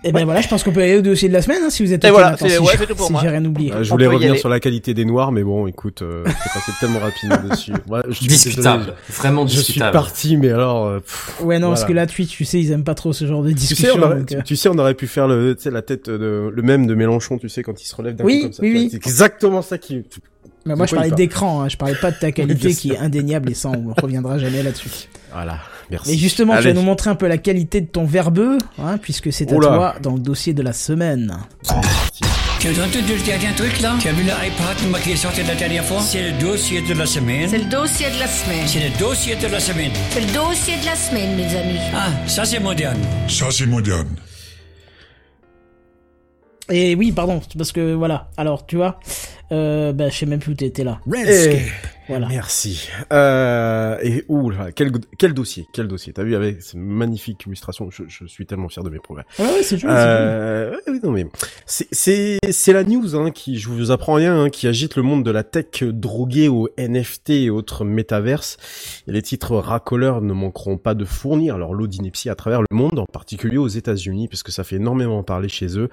Et 0.04 0.12
ben 0.12 0.26
voilà, 0.26 0.42
je 0.42 0.48
pense 0.48 0.64
qu'on 0.64 0.72
peut 0.72 0.82
aller 0.82 0.98
au 0.98 1.02
dossier 1.04 1.28
de 1.28 1.34
la 1.34 1.44
semaine, 1.44 1.62
hein, 1.64 1.70
si 1.70 1.86
vous 1.86 1.94
êtes 1.94 2.04
Et 2.04 2.08
ok 2.08 2.14
voilà, 2.14 2.36
c'est- 2.36 2.50
si 2.50 2.58
ouais, 2.58 2.70
j'ai- 2.72 2.78
c'est 2.80 2.88
tout 2.88 2.96
pour 2.96 3.06
si 3.06 3.12
moi. 3.12 3.22
j'ai 3.22 3.30
rien 3.30 3.46
oublié. 3.46 3.72
Euh, 3.72 3.84
je 3.84 3.90
voulais 3.92 4.08
revenir 4.08 4.36
sur 4.36 4.50
la 4.50 4.60
qualité 4.60 4.96
des 4.96 5.06
noirs, 5.06 5.32
mais 5.32 5.44
bon, 5.44 5.68
écoute, 5.68 6.02
euh, 6.02 6.24
c'est 6.26 6.54
passé 6.54 6.72
tellement 6.80 6.98
rapidement 7.00 7.38
dessus. 7.48 7.72
Ouais, 7.88 8.00
je 8.08 8.14
suis 8.14 8.26
Discutable. 8.26 8.80
désolé, 8.80 8.98
Vraiment 9.10 9.44
Je, 9.46 9.50
je 9.52 9.58
suis 9.58 9.66
discutable. 9.74 9.92
parti, 9.94 10.38
mais 10.38 10.50
alors. 10.50 10.88
euh, 10.88 11.00
pff, 11.02 11.42
Ouais, 11.44 11.60
non, 11.60 11.68
parce 11.68 11.86
que 11.86 11.94
là, 11.94 12.08
Twitch, 12.08 12.30
tu 12.36 12.46
sais, 12.46 12.60
ils 12.60 12.72
aiment 12.72 12.84
pas 12.84 12.96
trop 12.96 13.14
ce 13.14 13.28
genre 13.28 13.44
de 13.44 13.52
Tu 13.52 13.60
sais, 13.60 13.68
discussion. 13.68 13.94
on 13.98 14.02
aurait, 14.02 14.16
donc, 14.18 14.32
euh, 14.32 14.42
tu 14.44 14.56
sais, 14.56 14.70
on 14.70 14.78
aurait 14.80 14.96
pu 14.96 15.06
faire 15.06 15.28
le, 15.28 15.56
tu 15.56 15.62
sais, 15.64 15.70
la 15.72 15.84
tête 15.84 16.10
de, 16.10 16.50
le 16.52 16.62
même 16.64 16.88
de 16.88 16.96
Mélenchon, 16.96 17.38
tu 17.38 17.48
sais, 17.48 17.62
quand 17.62 17.80
il 17.80 17.86
se 17.86 17.94
relève 17.96 18.16
d'un 18.16 18.24
Oui, 18.24 18.38
coup 18.38 18.44
comme 18.46 18.54
ça. 18.54 18.64
oui, 18.64 18.72
oui. 18.74 18.88
C'est 18.90 18.98
exactement 18.98 19.62
ça 19.62 19.78
qui. 19.78 20.04
Bah, 20.66 20.76
moi, 20.76 20.86
je 20.86 20.96
parlais 20.96 21.12
d'écran, 21.12 21.62
hein, 21.62 21.70
je 21.70 21.78
parlais 21.78 21.96
pas 21.96 22.12
de 22.12 22.18
ta 22.18 22.32
qualité 22.32 22.74
qui 22.76 22.92
est 22.92 22.98
indéniable 22.98 23.52
et 23.52 23.54
ça, 23.54 23.70
on 23.70 23.94
reviendra 24.02 24.38
jamais 24.38 24.62
là-dessus. 24.64 24.90
Voilà, 25.34 25.60
merci. 25.90 26.14
Et 26.14 26.18
justement, 26.18 26.58
tu 26.58 26.64
vas 26.64 26.74
nous 26.74 26.82
montrer 26.82 27.10
un 27.10 27.16
peu 27.16 27.28
la 27.28 27.38
qualité 27.38 27.82
de 27.82 27.88
ton 27.88 28.06
verbeux, 28.06 28.58
hein, 28.78 28.98
puisque 28.98 29.32
c'est 29.32 29.52
à 29.52 29.56
Oula. 29.56 29.68
toi 29.68 29.96
dans 30.02 30.14
le 30.14 30.20
dossier 30.20 30.54
de 30.54 30.62
la 30.62 30.74
semaine. 30.74 31.38
Tu 32.60 32.68
as 32.68 32.72
entendu 32.72 33.16
le 33.16 33.26
dernier 33.26 33.56
truc 33.56 33.82
là? 33.82 33.96
Tu 34.00 34.08
as 34.08 34.12
vu 34.12 34.22
l'iPad 34.22 35.02
qui 35.04 35.14
est 35.14 35.16
sorti 35.16 35.42
la 35.42 35.56
dernière 35.56 35.84
fois? 35.84 36.00
C'est 36.00 36.30
le 36.30 36.40
dossier 36.40 36.82
de 36.82 36.94
la 36.94 37.08
semaine. 37.08 37.50
C'est 37.50 37.58
le 37.58 37.70
dossier 37.70 38.06
de 38.12 38.20
la 38.20 38.28
semaine. 38.28 38.68
C'est 38.68 38.88
le 38.88 39.00
dossier 39.00 39.36
de 39.36 39.48
la 39.48 39.60
semaine. 39.60 39.92
C'est 40.12 40.22
le 40.22 40.32
dossier 40.32 40.76
de 40.80 40.86
la 40.86 40.96
semaine, 40.96 41.36
mes 41.36 41.56
amis. 41.58 41.80
Ah, 41.96 42.10
ça 42.28 42.46
c'est 42.46 42.60
moderne. 42.60 43.00
Ça, 43.28 43.48
c'est 43.50 43.66
moderne. 43.66 44.10
Et 46.72 46.96
oui, 46.96 47.12
pardon, 47.12 47.42
parce 47.58 47.72
que 47.72 47.94
voilà. 47.94 48.30
Alors, 48.38 48.66
tu 48.66 48.78
vois, 48.78 49.00
euh, 49.52 49.92
bah, 49.92 50.10
je 50.10 50.16
sais 50.18 50.26
même 50.26 50.40
plus 50.40 50.54
où 50.54 50.56
t'étais 50.56 50.84
là. 50.84 51.00
Eh, 51.14 51.62
Voilà. 52.12 52.28
Merci. 52.28 52.90
Euh, 53.14 53.98
et 54.04 54.26
ouh 54.28 54.52
quel, 54.76 54.92
quel 55.18 55.34
dossier, 55.34 55.66
quel 55.72 55.88
dossier. 55.88 56.12
T'as 56.12 56.24
vu 56.24 56.36
avec 56.36 56.62
cette 56.62 56.76
magnifique 56.76 57.46
illustration. 57.46 57.90
Je, 57.90 58.04
je 58.08 58.26
suis 58.26 58.46
tellement 58.46 58.68
fier 58.68 58.84
de 58.84 58.90
mes 58.90 59.00
progrès. 59.00 59.24
Ouais, 59.40 59.46
ouais, 59.46 59.64
c'est 59.64 59.78
joli. 59.78 59.94
Euh, 59.96 60.76
ouais, 60.88 61.00
non 61.04 61.12
mais 61.12 61.26
c'est 61.66 62.38
c'est 62.52 62.74
la 62.74 62.84
news 62.84 63.16
hein, 63.16 63.32
qui 63.32 63.58
je 63.58 63.70
vous 63.70 63.92
apprends 63.92 64.16
rien 64.16 64.44
hein, 64.44 64.50
qui 64.50 64.68
agite 64.68 64.98
le 64.98 65.04
monde 65.04 65.24
de 65.24 65.32
la 65.32 65.44
tech 65.44 65.84
droguée 65.84 66.50
aux 66.50 66.68
NFT 66.78 67.30
et 67.30 67.50
autres 67.50 67.86
métaverses. 67.86 68.58
Et 69.08 69.12
les 69.14 69.22
titres 69.22 69.56
racoleurs 69.56 70.22
ne 70.22 70.34
manqueront 70.34 70.78
pas 70.78 70.94
de 70.94 71.06
fournir 71.06 71.58
leur 71.58 71.74
lot 71.74 71.88
d'ineptie 71.88 72.30
à 72.30 72.36
travers 72.36 72.62
le 72.62 72.76
monde, 72.76 73.00
en 73.00 73.06
particulier 73.06 73.58
aux 73.58 73.68
États-Unis, 73.68 74.28
puisque 74.28 74.52
ça 74.52 74.64
fait 74.64 74.76
énormément 74.76 75.24
parler 75.24 75.50
chez 75.50 75.78
eux. 75.78 75.90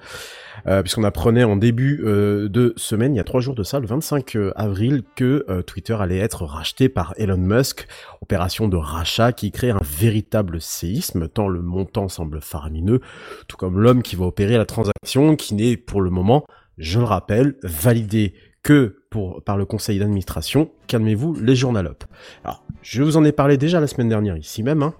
Euh, 0.67 0.81
puisqu'on 0.81 1.03
apprenait 1.03 1.43
en 1.43 1.55
début 1.55 2.01
euh, 2.03 2.49
de 2.49 2.73
semaine, 2.75 3.13
il 3.13 3.17
y 3.17 3.21
a 3.21 3.23
trois 3.23 3.41
jours 3.41 3.55
de 3.55 3.63
ça, 3.63 3.79
le 3.79 3.87
25 3.87 4.37
avril, 4.55 5.03
que 5.15 5.45
euh, 5.49 5.61
Twitter 5.61 5.95
allait 5.99 6.08
être 6.17 6.45
racheté 6.45 6.89
par 6.89 7.13
Elon 7.17 7.37
Musk, 7.37 7.87
opération 8.21 8.67
de 8.67 8.77
rachat 8.77 9.31
qui 9.31 9.51
crée 9.51 9.71
un 9.71 9.79
véritable 9.83 10.61
séisme, 10.61 11.27
tant 11.27 11.47
le 11.47 11.61
montant 11.61 12.07
semble 12.07 12.41
faramineux, 12.41 12.99
tout 13.47 13.57
comme 13.57 13.79
l'homme 13.79 14.01
qui 14.01 14.15
va 14.15 14.25
opérer 14.25 14.57
la 14.57 14.65
transaction, 14.65 15.35
qui 15.35 15.55
n'est 15.55 15.77
pour 15.77 16.01
le 16.01 16.09
moment, 16.09 16.45
je 16.77 16.99
le 16.99 17.05
rappelle, 17.05 17.55
validé 17.63 18.33
que 18.63 18.97
par 19.45 19.57
le 19.57 19.65
conseil 19.65 19.99
d'administration, 19.99 20.71
calmez-vous 20.87 21.35
les 21.35 21.55
journalopes. 21.55 22.03
Alors, 22.43 22.63
je 22.81 23.03
vous 23.03 23.17
en 23.17 23.23
ai 23.23 23.31
parlé 23.31 23.57
déjà 23.57 23.79
la 23.79 23.87
semaine 23.87 24.09
dernière 24.09 24.37
ici 24.37 24.63
même, 24.63 24.83
hein. 24.83 24.93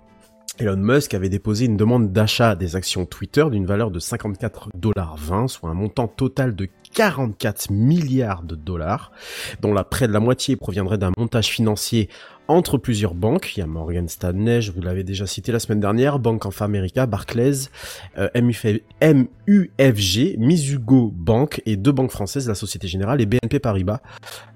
Elon 0.59 0.75
Musk 0.75 1.13
avait 1.13 1.29
déposé 1.29 1.65
une 1.65 1.77
demande 1.77 2.11
d'achat 2.11 2.53
des 2.55 2.75
actions 2.75 3.05
Twitter 3.05 3.45
d'une 3.49 3.65
valeur 3.65 3.91
de 3.91 3.99
54,20$, 3.99 5.47
soit 5.47 5.69
un 5.69 5.73
montant 5.73 6.09
total 6.09 6.53
de 6.53 6.67
44 6.93 7.71
milliards 7.71 8.43
de 8.43 8.55
dollars, 8.55 9.13
dont 9.61 9.73
la 9.73 9.85
près 9.85 10.07
de 10.07 10.11
la 10.11 10.19
moitié 10.19 10.57
proviendrait 10.57 10.97
d'un 10.97 11.11
montage 11.17 11.47
financier 11.47 12.09
entre 12.49 12.77
plusieurs 12.77 13.13
banques. 13.13 13.53
Il 13.55 13.61
y 13.61 13.63
a 13.63 13.67
Morgan 13.67 14.07
Stanley, 14.09 14.61
je 14.61 14.71
vous 14.71 14.81
l'avais 14.81 15.03
déjà 15.03 15.25
cité 15.25 15.51
la 15.53 15.59
semaine 15.59 15.79
dernière, 15.79 16.19
Bank 16.19 16.45
of 16.45 16.61
America, 16.61 17.05
Barclays, 17.05 17.69
euh, 18.17 18.27
MUF 18.35 18.65
MUFG, 19.01 20.35
Mizugo 20.37 21.11
Bank 21.15 21.61
et 21.65 21.77
deux 21.77 21.91
banques 21.91 22.11
françaises, 22.11 22.47
la 22.47 22.55
Société 22.55 22.87
Générale 22.87 23.21
et 23.21 23.25
BNP 23.25 23.59
Paribas. 23.59 24.01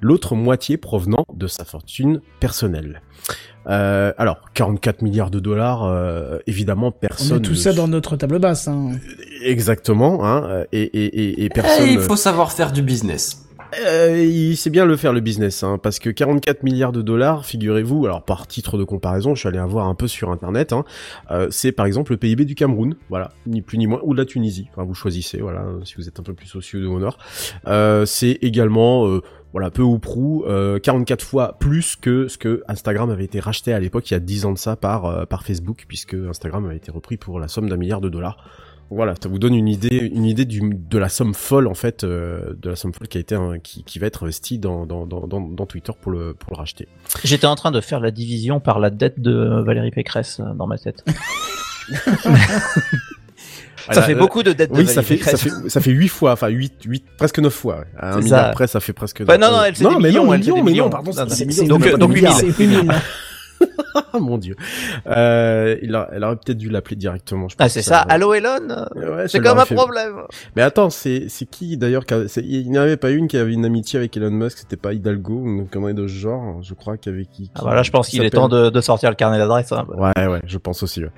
L'autre 0.01 0.35
moitié 0.35 0.77
provenant 0.77 1.25
de 1.33 1.47
sa 1.47 1.63
fortune 1.65 2.21
personnelle. 2.39 3.01
Euh, 3.67 4.11
alors, 4.17 4.41
44 4.53 5.01
milliards 5.03 5.31
de 5.31 5.39
dollars, 5.39 5.83
euh, 5.85 6.39
évidemment, 6.47 6.87
On 6.87 6.91
personne. 6.91 7.37
met 7.37 7.41
tout 7.41 7.51
ne- 7.51 7.55
ça 7.55 7.71
dans 7.73 7.87
notre 7.87 8.17
table 8.17 8.39
basse. 8.39 8.67
Hein. 8.67 8.91
Exactement, 9.43 10.25
hein, 10.25 10.65
et, 10.73 10.81
et, 10.81 11.05
et, 11.05 11.29
et 11.43 11.45
Eh, 11.45 11.49
personne. 11.49 11.87
il 11.87 11.99
faut 11.99 12.17
savoir 12.17 12.51
faire 12.51 12.71
du 12.73 12.81
business. 12.81 13.42
Euh, 13.85 14.23
il 14.23 14.57
sait 14.57 14.69
bien 14.69 14.85
le 14.85 14.97
faire 14.97 15.13
le 15.13 15.19
business, 15.19 15.63
hein, 15.63 15.77
parce 15.81 15.99
que 15.99 16.09
44 16.09 16.63
milliards 16.63 16.91
de 16.91 17.01
dollars, 17.01 17.45
figurez-vous, 17.45 18.05
alors 18.05 18.23
par 18.23 18.47
titre 18.47 18.77
de 18.77 18.83
comparaison, 18.83 19.35
je 19.35 19.39
suis 19.39 19.49
allé 19.49 19.59
voir 19.59 19.87
un 19.87 19.95
peu 19.95 20.07
sur 20.07 20.31
internet, 20.31 20.73
hein, 20.73 20.85
euh, 21.31 21.47
c'est 21.49 21.71
par 21.71 21.85
exemple 21.85 22.11
le 22.11 22.17
PIB 22.17 22.45
du 22.45 22.55
Cameroun, 22.55 22.95
voilà, 23.09 23.31
ni 23.45 23.61
plus 23.61 23.77
ni 23.77 23.87
moins, 23.87 23.99
ou 24.03 24.13
de 24.13 24.19
la 24.19 24.25
Tunisie, 24.25 24.67
enfin 24.71 24.83
vous 24.83 24.93
choisissez, 24.93 25.39
voilà, 25.39 25.65
si 25.83 25.95
vous 25.95 26.07
êtes 26.07 26.19
un 26.19 26.23
peu 26.23 26.33
plus 26.33 26.55
au 26.55 26.61
sud 26.61 26.83
ou 26.85 26.95
au. 26.95 27.03
Euh, 27.67 28.05
c'est 28.05 28.37
également, 28.41 29.07
euh, 29.07 29.21
voilà, 29.51 29.71
peu 29.71 29.81
ou 29.81 29.99
prou, 29.99 30.45
euh, 30.47 30.79
44 30.79 31.23
fois 31.23 31.57
plus 31.59 31.95
que 31.95 32.27
ce 32.27 32.37
que 32.37 32.63
Instagram 32.67 33.09
avait 33.09 33.25
été 33.25 33.39
racheté 33.39 33.73
à 33.73 33.79
l'époque, 33.79 34.09
il 34.09 34.13
y 34.13 34.17
a 34.17 34.19
10 34.19 34.45
ans 34.45 34.53
de 34.53 34.57
ça, 34.57 34.75
par, 34.75 35.27
par 35.27 35.43
Facebook, 35.43 35.85
puisque 35.87 36.13
Instagram 36.13 36.65
avait 36.65 36.77
été 36.77 36.91
repris 36.91 37.17
pour 37.17 37.39
la 37.39 37.47
somme 37.47 37.69
d'un 37.69 37.77
milliard 37.77 38.01
de 38.01 38.09
dollars. 38.09 38.37
Voilà, 38.95 39.15
ça 39.21 39.27
vous 39.29 39.39
donne 39.39 39.55
une 39.55 39.67
idée, 39.67 40.11
une 40.13 40.25
idée 40.25 40.45
du, 40.45 40.61
de 40.61 40.97
la 40.97 41.09
somme 41.09 41.33
folle 41.33 41.67
en 41.67 41.73
fait, 41.73 42.03
euh, 42.03 42.53
de 42.61 42.69
la 42.69 42.75
somme 42.75 42.93
folle 42.93 43.07
qui 43.07 43.17
a 43.17 43.21
été, 43.21 43.33
un- 43.35 43.57
qui, 43.59 43.83
qui 43.83 43.97
va 43.99 44.07
être 44.07 44.23
investie 44.23 44.59
dans, 44.59 44.85
dans, 44.85 45.05
dans, 45.05 45.25
dans, 45.27 45.41
dans 45.41 45.65
Twitter 45.65 45.91
pour 45.99 46.11
le, 46.11 46.33
pour 46.33 46.51
le 46.51 46.57
racheter. 46.57 46.87
J'étais 47.23 47.47
en 47.47 47.55
train 47.55 47.71
de 47.71 47.81
faire 47.81 47.99
la 47.99 48.11
division 48.11 48.59
par 48.59 48.79
la 48.79 48.89
dette 48.89 49.19
de 49.19 49.61
Valérie 49.65 49.91
Pécresse 49.91 50.39
euh, 50.39 50.53
dans 50.53 50.67
ma 50.67 50.77
tête. 50.77 51.03
ça 53.91 54.01
fait 54.01 54.15
beaucoup 54.15 54.43
de 54.43 54.53
dettes 54.53 54.71
de 54.71 54.77
Oui, 54.77 54.87
ça 54.87 55.01
fait, 55.01 55.17
ça 55.17 55.31
Pécresse. 55.31 55.41
fait, 55.43 55.69
ça 55.69 55.81
fait 55.81 55.91
8 55.91 56.07
fois, 56.07 56.31
enfin 56.33 56.47
8, 56.47 56.73
8, 56.85 57.03
presque 57.17 57.39
9 57.39 57.53
fois. 57.53 57.79
ouais. 57.79 57.85
À 57.97 58.09
un 58.09 58.13
C'est 58.13 58.23
milliard 58.25 58.67
ça. 58.69 58.79
fait 58.79 58.93
presque. 58.93 59.23
Bah 59.25 59.37
non, 59.37 59.51
non, 59.51 59.63
elle, 59.63 59.75
c'est 59.75 59.83
des 59.83 59.89
mais 59.95 60.09
millions, 60.09 60.31
millions. 60.31 60.85
non, 60.85 60.89
pardon, 60.89 61.11
Non, 61.15 61.25
millions. 61.25 61.67
donc, 61.67 61.85
euh, 61.85 61.97
donc 61.97 62.13
des 62.13 62.21
huit 62.21 62.27
milliards. 62.27 62.43
mille. 62.43 62.53
C'est 62.55 62.63
8000. 62.63 62.91
Ah 64.13 64.19
mon 64.19 64.37
dieu. 64.37 64.55
Euh, 65.07 65.75
il 65.81 65.93
a, 65.95 66.09
elle 66.13 66.23
aurait 66.23 66.35
peut-être 66.35 66.57
dû 66.57 66.69
l'appeler 66.69 66.95
directement. 66.95 67.47
Je 67.49 67.55
Ah, 67.59 67.63
pense 67.65 67.73
c'est 67.73 67.79
que 67.79 67.85
ça. 67.85 68.03
aurait- 68.03 68.13
Allô, 68.13 68.33
Elon? 68.33 68.49
Ouais, 68.95 69.23
C'est 69.27 69.37
ça 69.37 69.39
comme 69.43 69.59
un 69.59 69.65
fait- 69.65 69.75
problème. 69.75 70.15
Mais 70.55 70.61
attends, 70.61 70.89
c'est 70.89 71.25
c'est 71.29 71.45
qui 71.45 71.77
d'ailleurs 71.77 72.03
c'est- 72.27 72.43
Il 72.43 72.69
n'y 72.69 72.77
en 72.77 72.81
avait 72.81 72.97
pas 72.97 73.11
une 73.11 73.27
qui 73.27 73.37
avait 73.37 73.53
une 73.53 73.65
amitié 73.65 73.97
avec 73.99 74.15
Elon 74.17 74.31
Musk, 74.31 74.57
c'était 74.59 74.77
pas 74.77 74.93
Hidalgo 74.93 75.33
ou 75.33 75.47
une 75.61 75.67
connerie 75.67 75.93
de 75.93 76.07
ce 76.07 76.13
genre, 76.13 76.61
je 76.61 76.73
crois, 76.73 76.97
qui 76.97 77.09
avait 77.09 77.25
qui. 77.25 77.49
Ah, 77.55 77.59
qui- 77.59 77.65
voilà, 77.65 77.83
je 77.83 77.91
pense 77.91 78.07
qui 78.09 78.17
qu'il 78.17 78.25
est 78.25 78.29
temps 78.29 78.49
de, 78.49 78.69
de 78.69 78.81
sortir 78.81 79.09
le 79.09 79.15
carnet 79.15 79.37
d'adresse. 79.37 79.71
hein. 79.71 79.85
Ouais, 79.95 80.27
ouais, 80.27 80.41
je 80.45 80.57
pense 80.57 80.83
aussi. 80.83 81.03
Ouais. 81.03 81.09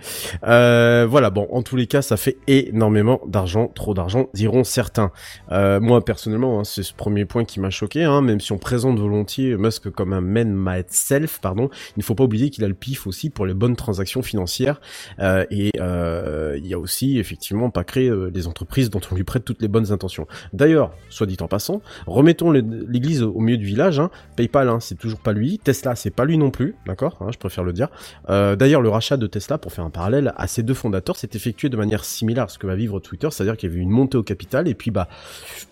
Euh, 0.47 1.05
voilà, 1.10 1.29
bon, 1.29 1.47
en 1.51 1.62
tous 1.63 1.75
les 1.75 1.88
cas, 1.88 2.01
ça 2.01 2.17
fait 2.17 2.38
énormément 2.47 3.21
d'argent, 3.27 3.67
trop 3.73 3.93
d'argent, 3.93 4.27
diront 4.34 4.63
certains. 4.63 5.12
Euh, 5.51 5.79
moi, 5.79 6.03
personnellement, 6.03 6.60
hein, 6.60 6.63
c'est 6.63 6.84
ce 6.84 6.93
premier 6.93 7.25
point 7.25 7.45
qui 7.45 7.60
m'a 7.60 7.69
choqué. 7.69 8.03
Hein, 8.03 8.21
même 8.21 8.39
si 8.39 8.51
on 8.51 8.58
présente 8.58 8.99
volontiers 8.99 9.55
Musk 9.58 9.89
comme 9.89 10.13
un 10.13 10.21
man 10.21 10.53
myself, 10.53 11.39
pardon, 11.41 11.69
il 11.95 11.99
ne 11.99 12.03
faut 12.03 12.15
pas 12.15 12.23
oublier 12.23 12.35
qu'il 12.50 12.63
a 12.63 12.67
le 12.67 12.74
pif 12.74 13.08
aussi 13.08 13.30
pour 13.30 13.45
les 13.45 13.54
bonnes 13.54 13.76
transactions 13.76 14.21
financières 14.21 14.82
euh, 15.19 15.45
et 15.52 15.71
euh, 15.80 16.56
il 16.58 16.67
y 16.67 16.74
a 16.74 16.80
aussi 16.80 17.19
effectivement 17.19 17.69
pas 17.69 17.84
créé 17.84 18.10
euh, 18.10 18.32
des 18.32 18.48
entreprises 18.48 18.89
dont 18.89 19.02
on 19.12 19.15
lui 19.15 19.24
prête 19.24 19.45
toutes 19.45 19.62
les 19.62 19.67
bonnes 19.67 19.91
intentions. 19.91 20.28
D'ailleurs, 20.54 20.91
soit 21.10 21.28
dit 21.28 21.38
en 21.41 21.48
passant, 21.48 21.82
remettons 22.08 22.52
l'église 22.52 23.24
au 23.24 23.39
milieu 23.39 23.58
du 23.58 23.65
village. 23.65 24.00
Hein. 24.00 24.10
PayPal, 24.36 24.69
hein, 24.69 24.80
c'est 24.80 24.98
toujours 24.98 25.19
pas 25.19 25.34
lui. 25.34 25.60
Tesla, 25.60 25.95
c'est 25.95 26.12
pas 26.12 26.26
lui 26.26 26.38
non 26.38 26.52
plus, 26.52 26.76
d'accord 26.86 27.17
hein, 27.21 27.30
Je 27.32 27.38
préfère 27.38 27.63
le 27.63 27.74
dire. 27.74 27.89
D'ailleurs, 28.28 28.82
le 28.82 28.89
rachat 28.89 29.17
de 29.17 29.28
Tesla, 29.28 29.58
pour 29.58 29.71
faire 29.71 29.86
un 29.86 29.89
parallèle 29.89 30.34
à 30.38 30.48
ces 30.48 30.63
deux 30.63 30.74
fondateurs, 30.74 31.15
s'est 31.15 31.30
effectué 31.34 31.69
de 31.69 31.78
manière 31.78 32.04
similaire 32.04 32.45
à 32.45 32.48
ce 32.48 32.58
que 32.58 32.67
va 32.67 32.76
vivre 32.76 33.00
Twitter, 33.00 33.28
c'est-à-dire 33.32 33.58
qu'il 33.58 33.69
y 33.69 33.71
avait 33.71 33.82
une 33.82 33.89
montée 33.89 34.17
au 34.17 34.24
capital 34.24 34.67
et 34.67 34.76
puis 34.76 34.91
bah 34.91 35.08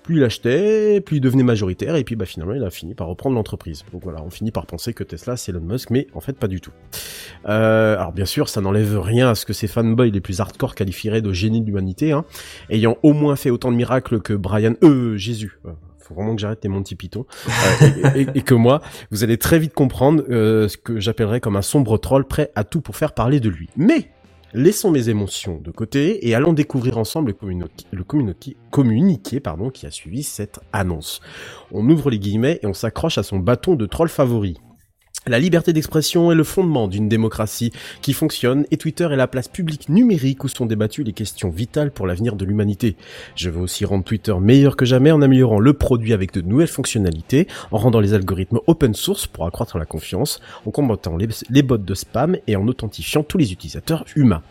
plus 0.03 0.17
il 0.17 0.23
achetait, 0.23 1.01
plus 1.01 1.17
il 1.17 1.21
devenait 1.21 1.43
majoritaire 1.43 1.95
et 1.95 2.03
puis 2.03 2.15
bah 2.15 2.25
finalement 2.25 2.53
il 2.53 2.63
a 2.63 2.69
fini 2.69 2.93
par 2.93 3.07
reprendre 3.07 3.35
l'entreprise. 3.35 3.83
Donc 3.91 4.03
voilà, 4.03 4.21
on 4.23 4.29
finit 4.29 4.51
par 4.51 4.65
penser 4.65 4.93
que 4.93 5.03
Tesla 5.03 5.37
c'est 5.37 5.51
Elon 5.51 5.61
Musk, 5.61 5.89
mais 5.89 6.07
en 6.13 6.21
fait 6.21 6.37
pas 6.37 6.47
du 6.47 6.52
tout. 6.61 6.71
Euh, 7.47 7.95
alors 7.95 8.11
bien 8.11 8.25
sûr, 8.25 8.49
ça 8.49 8.61
n'enlève 8.61 8.99
rien 8.99 9.29
à 9.29 9.35
ce 9.35 9.45
que 9.45 9.53
ces 9.53 9.67
fanboys 9.67 10.11
les 10.11 10.21
plus 10.21 10.39
hardcore 10.39 10.75
qualifieraient 10.75 11.21
de 11.21 11.33
génie 11.33 11.61
de 11.61 11.65
l'humanité, 11.65 12.11
hein, 12.11 12.25
ayant 12.69 12.97
au 13.03 13.13
moins 13.13 13.35
fait 13.35 13.49
autant 13.49 13.71
de 13.71 13.77
miracles 13.77 14.21
que 14.21 14.33
Brian, 14.33 14.73
euh, 14.83 15.17
Jésus. 15.17 15.59
euh, 15.65 15.71
Faut 15.99 16.13
vraiment 16.15 16.35
que 16.35 16.41
j'arrête 16.41 16.63
les 16.63 16.69
Monty 16.69 16.95
Python 16.95 17.25
et, 18.15 18.41
que 18.41 18.53
moi, 18.53 18.81
vous 19.11 19.23
allez 19.23 19.37
très 19.37 19.59
vite 19.59 19.73
comprendre 19.73 20.23
euh, 20.29 20.67
ce 20.67 20.77
que 20.77 20.99
j'appellerais 20.99 21.39
comme 21.39 21.55
un 21.55 21.61
sombre 21.61 21.97
troll 21.97 22.25
prêt 22.25 22.51
à 22.55 22.63
tout 22.63 22.81
pour 22.81 22.95
faire 22.95 23.13
parler 23.13 23.39
de 23.39 23.49
lui. 23.49 23.69
Mais 23.75 24.09
Laissons 24.55 24.91
mes 24.91 25.09
émotions 25.09 25.59
de 25.59 25.71
côté 25.71 26.27
et 26.27 26.35
allons 26.35 26.53
découvrir 26.53 26.99
ensemble 26.99 27.33
le, 27.91 28.03
communiqué, 28.03 29.41
qui 29.73 29.85
a 29.87 29.91
suivi 29.91 30.21
cette 30.21 30.59
annonce. 30.71 31.21
On 31.71 31.89
ouvre 31.89 32.11
les 32.11 32.19
guillemets 32.19 32.59
et 32.61 32.67
on 32.67 32.73
s'accroche 32.75 33.17
à 33.17 33.23
son 33.23 33.39
bâton 33.39 33.73
de 33.73 33.87
troll 33.87 34.09
favori. 34.09 34.59
La 35.25 35.39
liberté 35.39 35.71
d'expression 35.71 36.33
est 36.33 36.35
le 36.35 36.43
fondement 36.43 36.89
d'une 36.89 37.07
démocratie 37.07 37.71
qui 38.01 38.11
fonctionne 38.11 38.65
et 38.71 38.77
Twitter 38.77 39.05
est 39.09 39.15
la 39.15 39.27
place 39.27 39.47
publique 39.47 39.87
numérique 39.87 40.43
où 40.43 40.49
sont 40.49 40.65
débattues 40.65 41.03
les 41.03 41.13
questions 41.13 41.49
vitales 41.49 41.91
pour 41.91 42.07
l'avenir 42.07 42.35
de 42.35 42.43
l'humanité. 42.43 42.97
Je 43.35 43.49
veux 43.49 43.61
aussi 43.61 43.85
rendre 43.85 44.03
Twitter 44.03 44.33
meilleur 44.41 44.75
que 44.75 44.83
jamais 44.83 45.11
en 45.11 45.21
améliorant 45.21 45.59
le 45.61 45.71
produit 45.73 46.11
avec 46.11 46.33
de 46.33 46.41
nouvelles 46.41 46.67
fonctionnalités, 46.67 47.47
en 47.71 47.77
rendant 47.77 48.01
les 48.01 48.13
algorithmes 48.13 48.59
open 48.67 48.93
source 48.93 49.25
pour 49.25 49.45
accroître 49.45 49.77
la 49.77 49.85
confiance, 49.85 50.41
en 50.65 50.71
combattant 50.71 51.15
les, 51.15 51.29
les 51.49 51.63
bots 51.63 51.77
de 51.77 51.93
spam 51.95 52.35
et 52.47 52.57
en 52.57 52.67
authentifiant 52.67 53.23
tous 53.23 53.37
les 53.37 53.53
utilisateurs 53.53 54.03
humains. 54.17 54.41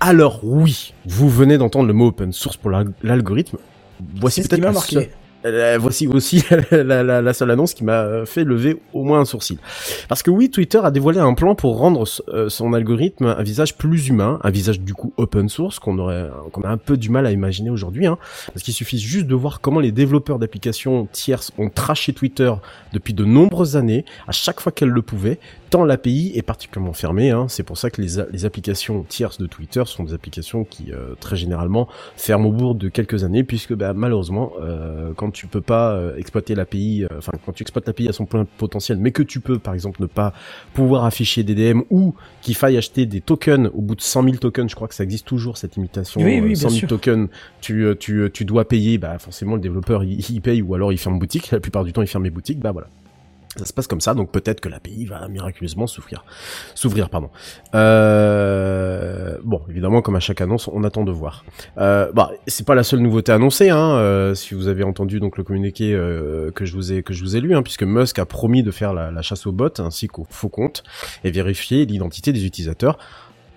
Alors 0.00 0.40
oui, 0.44 0.92
vous 1.06 1.30
venez 1.30 1.56
d'entendre 1.56 1.86
le 1.86 1.94
mot 1.94 2.08
open 2.08 2.32
source 2.32 2.58
pour 2.58 2.70
l'al- 2.70 2.92
l'algorithme. 3.02 3.56
Voici 4.16 4.42
peut-être 4.42 4.60
la 4.60 4.72
marqué. 4.72 4.94
seule- 4.96 5.08
euh, 5.44 5.78
voici 5.80 6.06
aussi 6.06 6.42
la, 6.70 7.32
seule 7.32 7.50
annonce 7.50 7.74
qui 7.74 7.84
m'a 7.84 8.24
fait 8.26 8.44
lever 8.44 8.80
au 8.92 9.04
moins 9.04 9.20
un 9.20 9.24
sourcil. 9.24 9.58
Parce 10.08 10.22
que 10.22 10.30
oui, 10.30 10.50
Twitter 10.50 10.80
a 10.82 10.90
dévoilé 10.90 11.20
un 11.20 11.34
plan 11.34 11.54
pour 11.54 11.78
rendre 11.78 12.04
euh, 12.28 12.48
son 12.48 12.72
algorithme 12.72 13.26
un 13.26 13.42
visage 13.42 13.76
plus 13.76 14.08
humain, 14.08 14.38
un 14.42 14.50
visage 14.50 14.80
du 14.80 14.94
coup 14.94 15.12
open 15.16 15.48
source 15.48 15.78
qu'on 15.78 15.98
aurait, 15.98 16.30
qu'on 16.52 16.62
a 16.62 16.68
un 16.68 16.76
peu 16.76 16.96
du 16.96 17.10
mal 17.10 17.26
à 17.26 17.32
imaginer 17.32 17.70
aujourd'hui. 17.70 18.06
Hein, 18.06 18.18
parce 18.52 18.62
qu'il 18.62 18.74
suffit 18.74 18.98
juste 18.98 19.26
de 19.26 19.34
voir 19.34 19.60
comment 19.60 19.80
les 19.80 19.92
développeurs 19.92 20.38
d'applications 20.38 21.06
tierces 21.12 21.52
ont 21.58 21.68
traché 21.68 22.12
Twitter 22.12 22.52
depuis 22.92 23.14
de 23.14 23.24
nombreuses 23.24 23.76
années, 23.76 24.04
à 24.26 24.32
chaque 24.32 24.60
fois 24.60 24.72
qu'elles 24.72 24.88
le 24.88 25.02
pouvaient, 25.02 25.38
tant 25.74 25.84
l'API 25.84 26.30
est 26.36 26.42
particulièrement 26.42 26.92
fermée. 26.92 27.32
Hein, 27.32 27.46
c'est 27.48 27.64
pour 27.64 27.78
ça 27.78 27.90
que 27.90 28.00
les, 28.00 28.22
les 28.30 28.44
applications 28.44 29.02
tierces 29.02 29.38
de 29.38 29.46
Twitter 29.46 29.82
sont 29.86 30.04
des 30.04 30.14
applications 30.14 30.62
qui 30.62 30.92
euh, 30.92 31.16
très 31.18 31.34
généralement 31.34 31.88
ferment 32.16 32.50
au 32.50 32.52
bout 32.52 32.74
de 32.74 32.88
quelques 32.88 33.24
années, 33.24 33.42
puisque 33.42 33.74
bah, 33.74 33.92
malheureusement, 33.92 34.52
euh, 34.62 35.10
quand 35.16 35.32
tu 35.32 35.48
peux 35.48 35.60
pas 35.60 35.94
euh, 35.94 36.16
exploiter 36.16 36.54
l'API, 36.54 37.06
euh, 37.10 37.18
enfin 37.18 37.32
quand 37.44 37.50
tu 37.50 37.64
exploites 37.64 37.88
l'API 37.88 38.08
à 38.08 38.12
son 38.12 38.24
plein 38.24 38.44
potentiel, 38.56 38.98
mais 38.98 39.10
que 39.10 39.24
tu 39.24 39.40
peux 39.40 39.58
par 39.58 39.74
exemple 39.74 40.00
ne 40.00 40.06
pas 40.06 40.32
pouvoir 40.74 41.06
afficher 41.06 41.42
des 41.42 41.56
DM 41.56 41.80
ou 41.90 42.14
qu'il 42.40 42.54
faille 42.54 42.76
acheter 42.76 43.04
des 43.04 43.20
tokens 43.20 43.68
au 43.74 43.80
bout 43.80 43.96
de 43.96 44.00
100 44.00 44.22
000 44.22 44.36
tokens, 44.36 44.70
je 44.70 44.76
crois 44.76 44.86
que 44.86 44.94
ça 44.94 45.02
existe 45.02 45.26
toujours 45.26 45.56
cette 45.58 45.74
limitation, 45.74 46.20
Oui, 46.20 46.38
oui, 46.38 46.40
euh, 46.40 46.46
bien 46.46 46.54
100 46.54 46.68
000 46.68 46.78
sûr. 46.78 46.88
tokens, 46.88 47.28
tu, 47.60 47.84
tu, 47.98 48.30
tu 48.32 48.44
dois 48.44 48.68
payer, 48.68 48.96
bah 48.98 49.18
forcément 49.18 49.56
le 49.56 49.60
développeur 49.60 50.04
il, 50.04 50.20
il 50.30 50.40
paye 50.40 50.62
ou 50.62 50.76
alors 50.76 50.92
il 50.92 50.98
ferme 50.98 51.18
boutique, 51.18 51.50
la 51.50 51.58
plupart 51.58 51.82
du 51.82 51.92
temps 51.92 52.02
il 52.02 52.06
ferme 52.06 52.22
les 52.22 52.30
boutiques, 52.30 52.60
bah 52.60 52.70
voilà. 52.70 52.86
Ça 53.56 53.64
se 53.64 53.72
passe 53.72 53.86
comme 53.86 54.00
ça, 54.00 54.14
donc 54.14 54.32
peut-être 54.32 54.60
que 54.60 54.68
l'API 54.68 55.06
va 55.06 55.28
miraculeusement 55.28 55.86
s'ouvrir. 55.86 56.24
S'ouvrir, 56.74 57.08
pardon. 57.08 57.30
Euh, 57.74 59.38
bon, 59.44 59.60
évidemment, 59.70 60.02
comme 60.02 60.16
à 60.16 60.20
chaque 60.20 60.40
annonce, 60.40 60.68
on 60.68 60.82
attend 60.82 61.04
de 61.04 61.12
voir. 61.12 61.44
Euh, 61.78 62.10
bah, 62.12 62.32
c'est 62.48 62.66
pas 62.66 62.74
la 62.74 62.82
seule 62.82 63.00
nouveauté 63.00 63.30
annoncée, 63.30 63.70
hein, 63.70 63.96
euh, 63.96 64.34
si 64.34 64.54
vous 64.54 64.66
avez 64.66 64.82
entendu 64.82 65.20
donc 65.20 65.36
le 65.36 65.44
communiqué 65.44 65.92
euh, 65.94 66.50
que 66.50 66.64
je 66.64 66.74
vous 66.74 66.92
ai 66.92 67.02
que 67.02 67.12
je 67.12 67.22
vous 67.22 67.36
ai 67.36 67.40
lu, 67.40 67.54
hein, 67.54 67.62
puisque 67.62 67.84
Musk 67.84 68.18
a 68.18 68.26
promis 68.26 68.62
de 68.62 68.72
faire 68.72 68.92
la, 68.92 69.10
la 69.12 69.22
chasse 69.22 69.46
aux 69.46 69.52
bots 69.52 69.68
ainsi 69.78 70.08
qu'aux 70.08 70.26
faux 70.28 70.48
comptes 70.48 70.82
et 71.22 71.30
vérifier 71.30 71.86
l'identité 71.86 72.32
des 72.32 72.46
utilisateurs. 72.46 72.98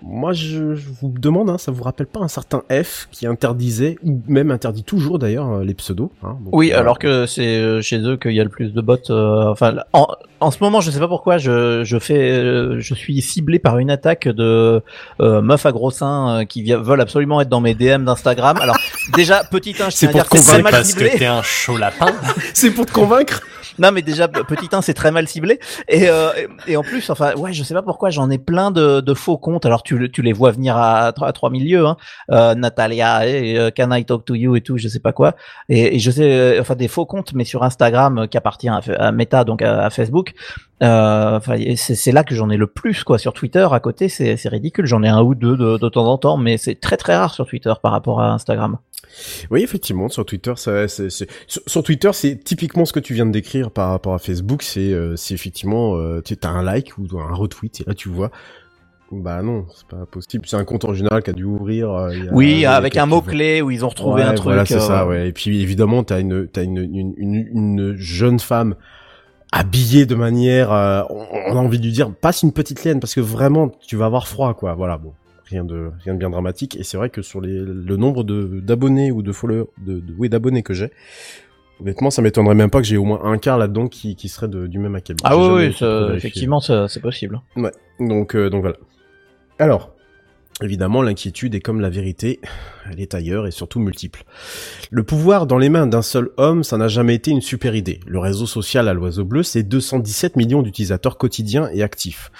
Moi, 0.02 0.32
je, 0.32 0.74
je 0.76 0.86
vous 1.00 1.12
demande, 1.18 1.50
hein, 1.50 1.58
ça 1.58 1.72
vous 1.72 1.82
rappelle 1.82 2.06
pas 2.06 2.20
un 2.20 2.28
certain 2.28 2.62
F 2.70 3.08
qui 3.10 3.26
interdisait 3.26 3.98
ou 4.04 4.20
même 4.28 4.50
interdit 4.52 4.84
toujours 4.84 5.18
d'ailleurs 5.18 5.50
euh, 5.50 5.64
les 5.64 5.74
pseudos 5.74 6.10
hein, 6.22 6.36
donc, 6.40 6.54
Oui, 6.54 6.72
euh, 6.72 6.78
alors 6.78 6.98
que 7.00 7.26
c'est 7.26 7.58
euh, 7.58 7.82
chez 7.82 7.98
eux 7.98 8.16
qu'il 8.16 8.32
y 8.32 8.40
a 8.40 8.44
le 8.44 8.48
plus 8.50 8.72
de 8.72 8.80
bots. 8.80 8.96
euh, 9.10 9.48
enfin, 9.50 9.74
en, 9.92 10.06
en 10.38 10.50
ce 10.52 10.58
moment, 10.62 10.80
je 10.80 10.92
sais 10.92 11.00
pas 11.00 11.08
pourquoi, 11.08 11.38
je, 11.38 11.82
je 11.82 11.98
fais, 11.98 12.30
euh, 12.30 12.76
je 12.78 12.94
suis 12.94 13.20
ciblé 13.20 13.58
par 13.58 13.78
une 13.78 13.90
attaque 13.90 14.28
de 14.28 14.82
euh, 15.20 15.42
meufs 15.42 15.66
à 15.66 15.72
gros 15.72 15.90
seins 15.90 16.42
euh, 16.42 16.44
qui 16.44 16.62
veulent 16.72 17.00
absolument 17.00 17.40
être 17.40 17.48
dans 17.48 17.60
mes 17.60 17.74
DM 17.74 18.04
d'Instagram. 18.04 18.56
Alors 18.60 18.76
déjà, 19.14 19.42
petit 19.50 19.74
1, 19.80 19.90
je 19.90 19.96
C'est 19.96 20.06
tiens 20.06 20.08
à 20.08 20.12
pour 20.12 20.20
dire 20.20 20.24
te 20.26 20.30
que 20.30 20.38
c'est 20.38 20.56
convaincre 20.58 20.70
parce 20.70 20.94
que 20.94 21.18
t'es 21.18 21.26
un 21.26 21.42
chaud 21.42 21.76
lapin. 21.76 22.12
c'est 22.54 22.70
pour 22.70 22.86
te 22.86 22.92
convaincre. 22.92 23.40
Non, 23.78 23.92
mais 23.92 24.02
déjà, 24.02 24.28
petit 24.28 24.68
1, 24.72 24.82
c'est 24.82 24.94
très 24.94 25.10
mal 25.10 25.28
ciblé. 25.28 25.60
Et, 25.88 26.08
euh, 26.08 26.30
et 26.66 26.76
en 26.76 26.82
plus, 26.82 27.08
enfin, 27.10 27.34
ouais, 27.34 27.52
je 27.52 27.62
sais 27.62 27.74
pas 27.74 27.82
pourquoi, 27.82 28.10
j'en 28.10 28.30
ai 28.30 28.38
plein 28.38 28.70
de, 28.70 29.00
de 29.00 29.14
faux 29.14 29.38
comptes. 29.38 29.66
Alors, 29.66 29.82
tu, 29.82 30.10
tu 30.10 30.22
les 30.22 30.32
vois 30.32 30.50
venir 30.50 30.76
à, 30.76 31.08
à 31.08 31.32
3000 31.32 31.68
lieues, 31.68 31.86
hein. 31.86 31.96
Euh, 32.30 32.54
Natalia, 32.54 33.26
et, 33.26 33.58
euh, 33.58 33.70
Can 33.74 33.92
I 33.92 34.04
Talk 34.04 34.24
to 34.24 34.34
You 34.34 34.56
et 34.56 34.60
tout, 34.60 34.78
je 34.78 34.88
sais 34.88 35.00
pas 35.00 35.12
quoi. 35.12 35.34
Et, 35.68 35.98
je 35.98 36.10
sais, 36.10 36.58
enfin, 36.60 36.74
des 36.74 36.88
faux 36.88 37.06
comptes, 37.06 37.32
mais 37.34 37.44
sur 37.44 37.62
Instagram, 37.62 38.26
qui 38.28 38.36
appartient 38.36 38.68
à, 38.68 39.12
Meta, 39.12 39.44
donc 39.44 39.62
à 39.62 39.90
Facebook. 39.90 40.34
Euh, 40.82 41.40
c'est 41.76 42.12
là 42.12 42.22
que 42.24 42.34
j'en 42.34 42.50
ai 42.50 42.56
le 42.56 42.66
plus, 42.68 43.02
quoi. 43.04 43.18
Sur 43.18 43.32
Twitter, 43.32 43.66
à 43.70 43.80
côté, 43.80 44.08
c'est 44.08 44.36
ridicule. 44.48 44.86
J'en 44.86 45.02
ai 45.02 45.08
un 45.08 45.22
ou 45.22 45.34
deux 45.34 45.56
de, 45.56 45.76
de 45.78 45.88
temps 45.88 46.06
en 46.06 46.18
temps, 46.18 46.36
mais 46.36 46.56
c'est 46.56 46.76
très 46.80 46.96
très 46.96 47.16
rare 47.16 47.34
sur 47.34 47.46
Twitter 47.46 47.72
par 47.82 47.92
rapport 47.92 48.20
à 48.20 48.32
Instagram. 48.32 48.78
Oui, 49.50 49.62
effectivement, 49.62 50.08
sur 50.08 50.24
Twitter, 50.24 50.52
ça, 50.56 50.86
c'est, 50.86 51.08
sur, 51.46 51.82
Twitter, 51.82 52.10
c'est 52.12 52.36
typiquement 52.44 52.84
ce 52.84 52.92
que 52.92 53.00
tu 53.00 53.14
viens 53.14 53.26
de 53.26 53.32
décrire 53.32 53.70
par 53.70 53.90
rapport 53.90 54.14
à 54.14 54.18
Facebook. 54.18 54.62
C'est, 54.62 54.92
euh, 54.92 55.16
c'est 55.16 55.34
effectivement, 55.34 55.96
euh, 55.96 56.20
tu 56.24 56.36
as 56.42 56.48
un 56.48 56.62
like 56.62 56.92
ou 56.98 57.06
un 57.18 57.34
retweet 57.34 57.80
et 57.80 57.84
là 57.86 57.94
tu 57.94 58.08
vois. 58.08 58.30
Bah 59.10 59.40
non, 59.42 59.64
c'est 59.74 59.86
pas 59.88 60.04
possible. 60.04 60.44
C'est 60.46 60.56
un 60.56 60.64
compte 60.64 60.84
en 60.84 60.92
général 60.92 61.22
qui 61.22 61.30
a 61.30 61.32
dû 61.32 61.44
ouvrir. 61.44 61.90
euh, 61.90 62.10
il 62.12 62.18
y 62.18 62.22
a- 62.22 62.24
il 62.26 62.34
Oui, 62.34 62.64
avec 62.66 62.96
un 62.98 63.00
quelques- 63.04 63.10
mot 63.10 63.22
clé 63.22 63.62
où 63.62 63.70
ils 63.70 63.82
ont 63.82 63.88
retrouvé 63.88 64.20
Ouais, 64.22 64.28
un 64.28 64.34
truc. 64.34 64.44
Voilà, 64.48 64.66
c'est 64.66 64.74
euh, 64.76 64.80
ça. 64.80 65.06
Ouais. 65.06 65.28
Et 65.28 65.32
puis 65.32 65.62
évidemment, 65.62 66.04
t'as 66.04 66.20
une, 66.20 66.46
t'as 66.46 66.62
une, 66.62 66.76
une, 66.76 67.14
une, 67.16 67.34
une 67.54 67.94
jeune 67.96 68.38
femme 68.38 68.74
habillée 69.52 70.06
de 70.06 70.14
manière, 70.14 70.72
euh, 70.72 71.02
on, 71.10 71.52
a 71.52 71.58
envie 71.58 71.78
de 71.78 71.84
lui 71.84 71.92
dire, 71.92 72.12
passe 72.12 72.42
une 72.42 72.52
petite 72.52 72.84
laine 72.84 73.00
parce 73.00 73.14
que 73.14 73.20
vraiment, 73.20 73.68
tu 73.86 73.96
vas 73.96 74.06
avoir 74.06 74.28
froid, 74.28 74.54
quoi. 74.54 74.74
Voilà, 74.74 74.98
bon. 74.98 75.12
Rien 75.46 75.64
de, 75.64 75.90
rien 76.04 76.12
de 76.12 76.18
bien 76.18 76.28
dramatique. 76.28 76.76
Et 76.76 76.84
c'est 76.84 76.98
vrai 76.98 77.08
que 77.08 77.22
sur 77.22 77.40
les, 77.40 77.58
le 77.58 77.96
nombre 77.96 78.22
de, 78.22 78.60
d'abonnés 78.60 79.10
ou 79.10 79.22
de 79.22 79.32
followers, 79.32 79.64
de, 79.78 79.94
de 80.00 80.14
oui, 80.18 80.28
d'abonnés 80.28 80.62
que 80.62 80.74
j'ai, 80.74 80.90
honnêtement, 81.80 82.10
ça 82.10 82.20
m'étonnerait 82.20 82.54
même 82.54 82.68
pas 82.68 82.80
que 82.80 82.86
j'ai 82.86 82.98
au 82.98 83.04
moins 83.04 83.24
un 83.24 83.38
quart 83.38 83.56
là-dedans 83.56 83.88
qui, 83.88 84.14
qui 84.14 84.28
serait 84.28 84.48
de, 84.48 84.66
du 84.66 84.78
même 84.78 84.94
acabit. 84.94 85.22
Ah 85.24 85.38
oui, 85.38 85.72
ça, 85.72 86.10
effectivement, 86.14 86.60
ça- 86.60 86.86
c'est 86.88 87.00
possible. 87.00 87.40
Donc, 87.98 88.34
euh, 88.34 88.50
donc 88.50 88.60
voilà. 88.60 88.76
Alors, 89.58 89.94
évidemment, 90.62 91.00
l'inquiétude 91.00 91.54
est 91.54 91.60
comme 91.60 91.80
la 91.80 91.88
vérité, 91.88 92.40
elle 92.90 93.00
est 93.00 93.14
ailleurs 93.14 93.46
et 93.46 93.50
surtout 93.50 93.80
multiple. 93.80 94.24
Le 94.90 95.02
pouvoir 95.02 95.46
dans 95.46 95.58
les 95.58 95.68
mains 95.68 95.86
d'un 95.86 96.02
seul 96.02 96.30
homme, 96.36 96.62
ça 96.62 96.76
n'a 96.76 96.88
jamais 96.88 97.14
été 97.14 97.30
une 97.30 97.40
super 97.40 97.74
idée. 97.74 98.00
Le 98.06 98.18
réseau 98.18 98.46
social 98.46 98.88
à 98.88 98.92
l'oiseau 98.92 99.24
bleu, 99.24 99.42
c'est 99.42 99.62
217 99.62 100.36
millions 100.36 100.62
d'utilisateurs 100.62 101.18
quotidiens 101.18 101.68
et 101.72 101.82
actifs. 101.82 102.30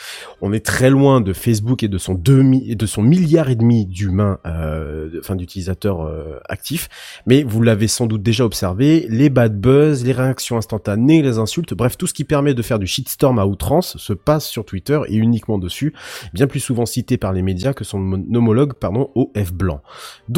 On 0.40 0.52
est 0.52 0.64
très 0.64 0.90
loin 0.90 1.20
de 1.20 1.32
Facebook 1.32 1.82
et 1.82 1.88
de 1.88 1.98
son 1.98 2.14
demi, 2.14 2.76
de 2.76 2.86
son 2.86 3.02
milliard 3.02 3.50
et 3.50 3.56
demi 3.56 3.86
d'humains, 3.86 4.38
euh, 4.46 5.08
enfin 5.18 5.36
d'utilisateurs 5.36 6.02
euh, 6.02 6.38
actifs. 6.48 6.88
Mais 7.26 7.42
vous 7.42 7.62
l'avez 7.62 7.88
sans 7.88 8.06
doute 8.06 8.22
déjà 8.22 8.44
observé, 8.44 9.06
les 9.08 9.30
bad 9.30 9.58
buzz, 9.58 10.04
les 10.04 10.12
réactions 10.12 10.56
instantanées, 10.56 11.22
les 11.22 11.38
insultes, 11.38 11.74
bref, 11.74 11.96
tout 11.96 12.06
ce 12.06 12.14
qui 12.14 12.24
permet 12.24 12.54
de 12.54 12.62
faire 12.62 12.78
du 12.78 12.86
shitstorm 12.86 13.38
à 13.38 13.46
outrance 13.46 13.96
se 13.96 14.12
passe 14.12 14.46
sur 14.46 14.64
Twitter 14.64 15.00
et 15.08 15.16
uniquement 15.16 15.58
dessus, 15.58 15.94
bien 16.32 16.46
plus 16.46 16.60
souvent 16.60 16.86
cité 16.86 17.16
par 17.16 17.32
les 17.32 17.42
médias 17.42 17.72
que 17.72 17.84
son 17.84 17.98
homologue, 18.34 18.74
pardon, 18.74 19.10
au 19.14 19.32
blanc. 19.52 19.80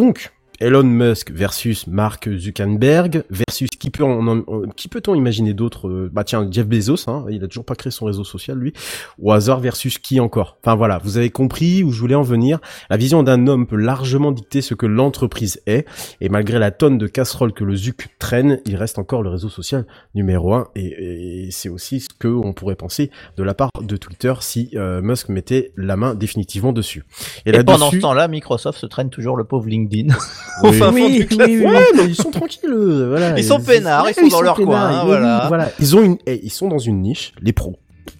Donc, 0.00 0.32
Elon 0.60 0.82
Musk 0.84 1.30
versus 1.32 1.86
Mark 1.86 2.28
Zuckerberg 2.36 3.24
versus 3.30 3.68
qui 3.70 3.90
peut 3.90 4.04
en, 4.04 4.26
en- 4.28 4.42
qui 4.76 4.88
peut-on 4.88 5.14
imaginer 5.14 5.54
d'autres 5.54 5.88
euh, 5.88 6.10
Bah 6.12 6.22
tiens, 6.24 6.46
Jeff 6.50 6.66
Bezos, 6.66 7.08
hein, 7.08 7.24
il 7.30 7.42
a 7.42 7.48
toujours 7.48 7.64
pas 7.64 7.74
créé 7.74 7.90
son 7.90 8.04
réseau 8.04 8.24
social 8.24 8.58
lui. 8.58 8.72
Au 9.20 9.32
hasard 9.32 9.60
versus 9.60 9.98
qui 9.98 10.20
encore? 10.20 10.58
Enfin 10.62 10.74
voilà, 10.76 10.98
vous 11.02 11.16
avez 11.16 11.30
compris 11.30 11.82
où 11.82 11.92
je 11.92 12.00
voulais 12.00 12.14
en 12.14 12.22
venir. 12.22 12.58
La 12.90 12.96
vision 12.96 13.22
d'un 13.22 13.46
homme 13.46 13.66
peut 13.66 13.76
largement 13.76 14.32
dicter 14.32 14.60
ce 14.60 14.74
que 14.74 14.86
l'entreprise 14.86 15.62
est, 15.66 15.86
et 16.20 16.28
malgré 16.28 16.58
la 16.58 16.70
tonne 16.70 16.98
de 16.98 17.06
casseroles 17.06 17.52
que 17.52 17.64
le 17.64 17.74
Zuc 17.74 18.08
traîne, 18.18 18.60
il 18.66 18.76
reste 18.76 18.98
encore 18.98 19.22
le 19.22 19.30
réseau 19.30 19.48
social 19.48 19.86
numéro 20.14 20.52
un, 20.54 20.68
et, 20.74 21.46
et 21.46 21.50
c'est 21.50 21.68
aussi 21.70 22.00
ce 22.00 22.08
que 22.18 22.28
on 22.28 22.52
pourrait 22.52 22.76
penser 22.76 23.10
de 23.36 23.42
la 23.42 23.54
part 23.54 23.70
de 23.80 23.96
Twitter 23.96 24.34
si 24.40 24.70
euh, 24.74 25.00
Musk 25.00 25.28
mettait 25.30 25.72
la 25.76 25.96
main 25.96 26.14
définitivement 26.14 26.72
dessus. 26.72 27.04
Et, 27.46 27.52
là-dessus- 27.52 27.64
pendant 27.64 27.90
ce 27.90 27.96
temps-là, 27.96 28.28
Microsoft 28.28 28.78
se 28.78 28.86
traîne 28.86 29.08
toujours 29.10 29.36
le 29.36 29.44
pauvre 29.44 29.66
LinkedIn. 29.68 30.14
Au 30.62 30.72
fin 30.72 30.92
fond 30.92 31.08
du. 31.08 31.26
Ouais, 31.66 31.84
mais 31.96 32.04
ils 32.06 32.14
sont 32.16 32.30
tranquilles, 32.30 32.70
eux, 32.72 33.08
voilà. 33.08 33.38
Ils 33.38 33.44
sont 33.44 33.60
peinards, 33.60 34.06
ils 34.10 34.14
sont 34.14 34.28
dans 34.28 34.42
leur 34.42 34.56
coin, 34.56 34.80
hein, 35.00 35.02
voilà. 35.04 35.44
voilà. 35.48 35.70
Ils 35.80 35.96
ont 35.96 36.02
une, 36.02 36.16
eh, 36.26 36.40
ils 36.42 36.50
sont 36.50 36.68
dans 36.68 36.78
une 36.78 37.00
niche, 37.02 37.32
les 37.40 37.52
pros. 37.52 37.76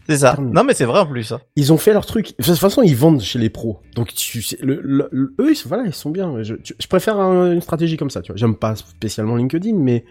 C'est 0.08 0.18
ça. 0.18 0.32
Terminé. 0.32 0.52
Non, 0.54 0.64
mais 0.64 0.74
c'est 0.74 0.84
vrai 0.84 1.00
en 1.00 1.06
plus. 1.06 1.30
hein. 1.32 1.40
Ils 1.56 1.72
ont 1.72 1.76
fait 1.76 1.92
leur 1.92 2.04
truc. 2.06 2.36
De 2.38 2.44
toute 2.44 2.56
façon, 2.58 2.82
ils 2.82 2.96
vendent 2.96 3.20
chez 3.20 3.38
les 3.38 3.48
pros. 3.50 3.80
Donc, 3.94 4.12
tu 4.14 4.42
sais, 4.42 4.56
le, 4.60 4.80
le- 4.82 5.08
le- 5.12 5.34
eux, 5.40 5.50
ils 5.52 5.56
sont, 5.56 5.68
voilà, 5.68 5.84
ils 5.86 5.94
sont 5.94 6.10
bien. 6.10 6.42
Je, 6.42 6.54
tu- 6.54 6.74
je 6.78 6.86
préfère 6.86 7.18
un- 7.18 7.52
une 7.52 7.60
stratégie 7.60 7.96
comme 7.96 8.10
ça, 8.10 8.20
tu 8.22 8.32
vois. 8.32 8.36
J'aime 8.36 8.56
pas 8.56 8.74
spécialement 8.76 9.36
LinkedIn, 9.36 9.74
mais 9.76 10.04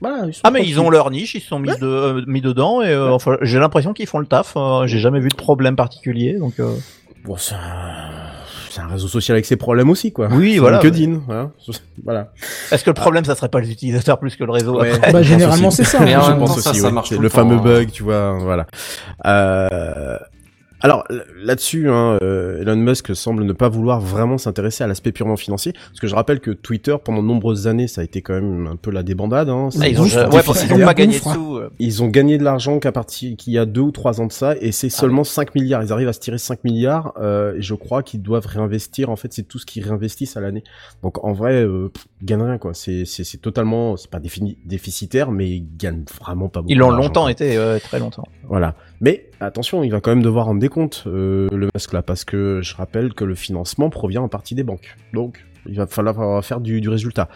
voilà. 0.00 0.26
Ils 0.26 0.34
sont 0.34 0.40
Ah, 0.44 0.50
mais 0.50 0.64
ils 0.66 0.78
ont 0.80 0.90
leur 0.90 1.10
niche, 1.10 1.34
ils 1.34 1.40
se 1.40 1.48
sont 1.48 1.58
mis, 1.58 1.68
de, 1.70 1.86
euh, 1.86 2.22
mis 2.26 2.40
dedans 2.40 2.82
et 2.82 2.88
euh, 2.88 3.10
enfin, 3.12 3.36
j'ai 3.42 3.58
l'impression 3.58 3.92
qu'ils 3.92 4.06
font 4.06 4.18
le 4.18 4.26
taf. 4.26 4.54
euh, 4.56 4.86
j'ai 4.86 4.98
jamais 4.98 5.20
vu 5.20 5.28
de 5.28 5.34
problème 5.36 5.76
particulier, 5.76 6.34
donc. 6.38 6.54
euh, 6.60 6.74
Bon, 7.24 7.36
c'est 7.36 7.54
un, 7.54 7.58
c'est 8.72 8.80
un 8.80 8.86
réseau 8.86 9.06
social 9.06 9.36
avec 9.36 9.44
ses 9.44 9.56
problèmes 9.56 9.90
aussi, 9.90 10.12
quoi. 10.12 10.28
Oui, 10.32 10.54
C'est 10.54 10.58
voilà. 10.60 10.80
LinkedIn, 10.82 11.20
voilà. 11.26 11.50
voilà. 12.04 12.32
Est-ce 12.70 12.82
que 12.82 12.90
le 12.90 12.94
problème, 12.94 13.24
ça 13.24 13.34
serait 13.34 13.50
pas 13.50 13.60
les 13.60 13.70
utilisateurs 13.70 14.18
plus 14.18 14.34
que 14.34 14.44
le 14.44 14.50
réseau 14.50 14.80
Ouais. 14.80 14.92
après 14.94 15.12
Bah, 15.12 15.18
pense 15.18 15.26
généralement, 15.26 15.70
c'est 15.70 15.84
ça. 15.84 15.98
Je 16.00 16.04
même 16.04 16.38
pense 16.38 16.58
ça, 16.58 16.70
aussi, 16.70 16.80
ça 16.80 16.86
ouais. 16.86 16.92
marche 16.92 17.10
C'est 17.10 17.16
tout 17.16 17.22
le 17.22 17.28
fameux 17.28 17.56
hein. 17.56 17.62
bug, 17.62 17.90
tu 17.90 18.02
vois, 18.02 18.38
voilà. 18.40 18.66
Euh, 19.26 20.16
alors 20.82 21.04
là-dessus, 21.42 21.88
hein, 21.88 22.18
euh, 22.22 22.60
Elon 22.60 22.76
Musk 22.76 23.14
semble 23.14 23.44
ne 23.44 23.52
pas 23.52 23.68
vouloir 23.68 24.00
vraiment 24.00 24.38
s'intéresser 24.38 24.84
à 24.84 24.86
l'aspect 24.86 25.12
purement 25.12 25.36
financier, 25.36 25.72
parce 25.72 26.00
que 26.00 26.06
je 26.06 26.14
rappelle 26.14 26.40
que 26.40 26.50
Twitter, 26.50 26.96
pendant 27.02 27.22
de 27.22 27.26
nombreuses 27.28 27.66
années, 27.66 27.88
ça 27.88 28.00
a 28.00 28.04
été 28.04 28.22
quand 28.22 28.34
même 28.34 28.66
un 28.66 28.76
peu 28.76 28.90
la 28.90 29.02
débandade. 29.02 29.48
Hein. 29.48 29.68
Ah, 29.80 29.88
ils 29.88 30.00
ont, 30.00 30.04
ouais, 30.04 30.42
parce 30.44 30.64
qu'ils 30.64 30.74
ont 30.74 30.84
pas 30.84 30.94
gagné 30.94 31.18
de 31.18 31.22
sous. 31.22 31.56
euh. 31.56 31.70
Ils 31.78 32.02
ont 32.02 32.08
gagné 32.08 32.38
de 32.38 32.44
l'argent 32.44 32.78
qu'à 32.78 32.92
partir 32.92 33.36
qu'il 33.36 33.52
y 33.52 33.58
a 33.58 33.66
deux 33.66 33.80
ou 33.80 33.90
trois 33.90 34.20
ans 34.20 34.26
de 34.26 34.32
ça, 34.32 34.54
et 34.60 34.72
c'est 34.72 34.88
seulement 34.90 35.24
5 35.24 35.54
milliards. 35.54 35.82
Ils 35.82 35.92
arrivent 35.92 36.08
à 36.08 36.12
se 36.12 36.20
tirer 36.20 36.38
5 36.38 36.64
milliards, 36.64 37.12
euh, 37.20 37.54
et 37.56 37.62
je 37.62 37.74
crois 37.74 38.02
qu'ils 38.02 38.22
doivent 38.22 38.46
réinvestir. 38.46 39.10
En 39.10 39.16
fait, 39.16 39.32
c'est 39.32 39.42
tout 39.44 39.58
ce 39.58 39.66
qu'ils 39.66 39.84
réinvestissent 39.84 40.36
à 40.36 40.40
l'année. 40.40 40.64
Donc 41.02 41.24
en 41.24 41.32
vrai, 41.32 41.64
euh, 41.64 41.88
pff, 41.92 42.06
ils 42.20 42.26
gagnent 42.26 42.42
rien 42.42 42.58
quoi. 42.58 42.74
C'est 42.74 43.04
c'est 43.04 43.38
totalement, 43.40 43.96
c'est 43.96 44.10
pas 44.10 44.18
défini, 44.20 44.58
déficitaire, 44.64 45.30
mais 45.30 45.48
ils 45.48 45.66
gagnent 45.76 46.04
vraiment 46.20 46.48
pas 46.48 46.60
beaucoup. 46.60 46.72
Ils 46.72 46.78
l'ont 46.78 46.90
longtemps 46.90 47.28
été, 47.28 47.56
euh, 47.56 47.78
très 47.78 47.98
longtemps. 47.98 48.24
Voilà. 48.48 48.74
Mais 49.02 49.28
attention, 49.40 49.82
il 49.82 49.90
va 49.90 50.00
quand 50.00 50.12
même 50.12 50.22
devoir 50.22 50.46
rendre 50.46 50.60
des 50.60 50.68
comptes, 50.68 51.04
euh, 51.06 51.48
le 51.50 51.68
Musk 51.74 51.92
là, 51.92 52.02
parce 52.02 52.24
que 52.24 52.60
je 52.62 52.74
rappelle 52.76 53.12
que 53.12 53.24
le 53.24 53.34
financement 53.34 53.90
provient 53.90 54.22
en 54.22 54.28
partie 54.28 54.54
des 54.54 54.62
banques. 54.62 54.96
Donc, 55.12 55.44
il 55.66 55.76
va 55.76 55.86
falloir 55.86 56.44
faire 56.44 56.60
du 56.60 56.88
résultat. 56.88 57.28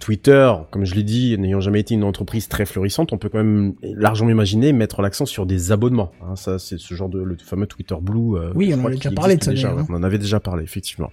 Twitter, 0.00 0.50
comme 0.70 0.84
je 0.84 0.94
l'ai 0.94 1.02
dit, 1.04 1.36
n'ayant 1.38 1.60
jamais 1.60 1.80
été 1.80 1.94
une 1.94 2.02
entreprise 2.04 2.48
très 2.48 2.66
florissante, 2.66 3.12
on 3.12 3.18
peut 3.18 3.28
quand 3.28 3.38
même 3.38 3.74
largement 3.82 4.30
imaginer 4.30 4.72
mettre 4.72 5.02
l'accent 5.02 5.26
sur 5.26 5.46
des 5.46 5.70
abonnements. 5.72 6.10
Hein, 6.22 6.34
ça, 6.36 6.58
c'est 6.58 6.78
ce 6.78 6.94
genre 6.94 7.08
de 7.08 7.22
le 7.22 7.36
fameux 7.44 7.66
Twitter 7.66 7.94
Blue. 8.00 8.36
euh, 8.36 8.50
Oui, 8.54 8.70
on 8.72 8.76
en 8.76 8.78
crois 8.78 8.90
a 8.90 8.94
déjà 8.94 9.10
parlé 9.12 9.36
de 9.36 9.44
ça, 9.44 9.50
déjà, 9.52 9.74
On 9.88 9.94
en 9.94 10.02
avait 10.02 10.18
déjà 10.18 10.40
parlé, 10.40 10.64
effectivement. 10.64 11.10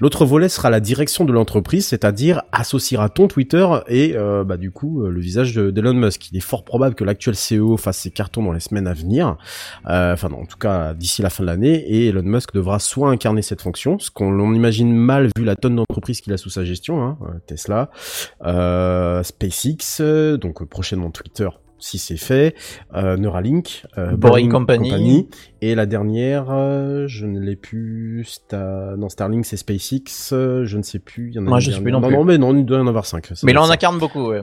L'autre 0.00 0.26
volet 0.26 0.48
sera 0.48 0.68
la 0.68 0.80
direction 0.80 1.24
de 1.24 1.32
l'entreprise, 1.32 1.86
c'est-à-dire 1.86 2.42
associera-t-on 2.52 3.28
Twitter 3.28 3.66
et 3.88 4.12
euh, 4.16 4.44
bah 4.44 4.56
du 4.56 4.70
coup 4.70 5.02
euh, 5.04 5.10
le 5.10 5.20
visage 5.20 5.54
de- 5.54 5.70
d'Elon 5.70 5.94
Musk. 5.94 6.30
Il 6.32 6.36
est 6.36 6.40
fort 6.40 6.64
probable 6.64 6.94
que 6.94 7.04
l'actuel 7.04 7.34
CEO 7.36 7.76
fasse 7.76 7.98
ses 7.98 8.10
cartons 8.10 8.42
dans 8.42 8.52
les 8.52 8.60
semaines 8.60 8.86
à 8.86 8.94
venir, 8.94 9.36
Euh, 9.88 10.12
enfin 10.12 10.28
non, 10.28 10.40
en 10.40 10.46
tout 10.46 10.58
cas 10.58 10.92
d'ici 10.94 11.22
la 11.22 11.30
fin 11.30 11.42
de 11.44 11.48
l'année, 11.48 11.76
et 11.88 12.08
Elon 12.08 12.22
Musk 12.24 12.52
devra 12.52 12.78
soit 12.78 13.10
incarner 13.10 13.42
cette 13.42 13.62
fonction, 13.62 13.98
ce 13.98 14.10
qu'on 14.10 14.52
imagine 14.52 14.92
mal 14.92 15.28
vu 15.36 15.44
la 15.44 15.56
tonne 15.56 15.76
d'entreprises 15.76 16.20
qu'il 16.20 16.32
a 16.32 16.36
sous 16.36 16.50
sa 16.50 16.64
gestion, 16.64 17.02
hein, 17.02 17.18
Tesla, 17.46 17.90
SpaceX, 19.22 20.00
euh, 20.00 20.36
donc 20.36 20.62
euh, 20.62 20.66
prochainement 20.66 21.10
Twitter 21.10 21.48
si 21.80 21.98
c'est 21.98 22.16
fait, 22.16 22.56
euh, 22.94 23.16
Neuralink, 23.16 23.86
euh, 23.98 24.16
Boring 24.16 24.50
Company. 24.50 25.28
et 25.60 25.76
la 25.76 25.86
dernière, 25.86 26.46
euh, 26.50 27.06
je 27.06 27.24
ne 27.24 27.38
l'ai 27.38 27.54
plus, 27.54 28.26
non 28.52 29.08
Starlink 29.08 29.46
c'est 29.46 29.56
SpaceX, 29.56 30.32
euh, 30.32 30.64
je 30.64 30.76
ne 30.76 30.82
sais 30.82 30.98
plus, 30.98 31.28
il 31.28 31.34
y 31.36 31.38
en 31.38 31.42
a 31.46 31.48
Moi, 31.48 31.58
une 31.58 31.60
je 31.60 31.66
sais 31.66 31.80
dernière. 31.80 31.82
plus 31.84 31.92
non 31.92 32.00
non, 32.00 32.08
plus. 32.08 32.16
non, 32.16 32.24
mais 32.24 32.38
non, 32.38 32.56
il 32.56 32.64
doit 32.64 32.78
y 32.78 32.80
en 32.80 32.88
avoir 32.88 33.06
cinq. 33.06 33.26
ça 33.26 33.34
Mais 33.44 33.52
être 33.52 33.64
ça. 33.64 33.72
incarne 33.72 33.98
beaucoup, 33.98 34.26
ouais. 34.30 34.42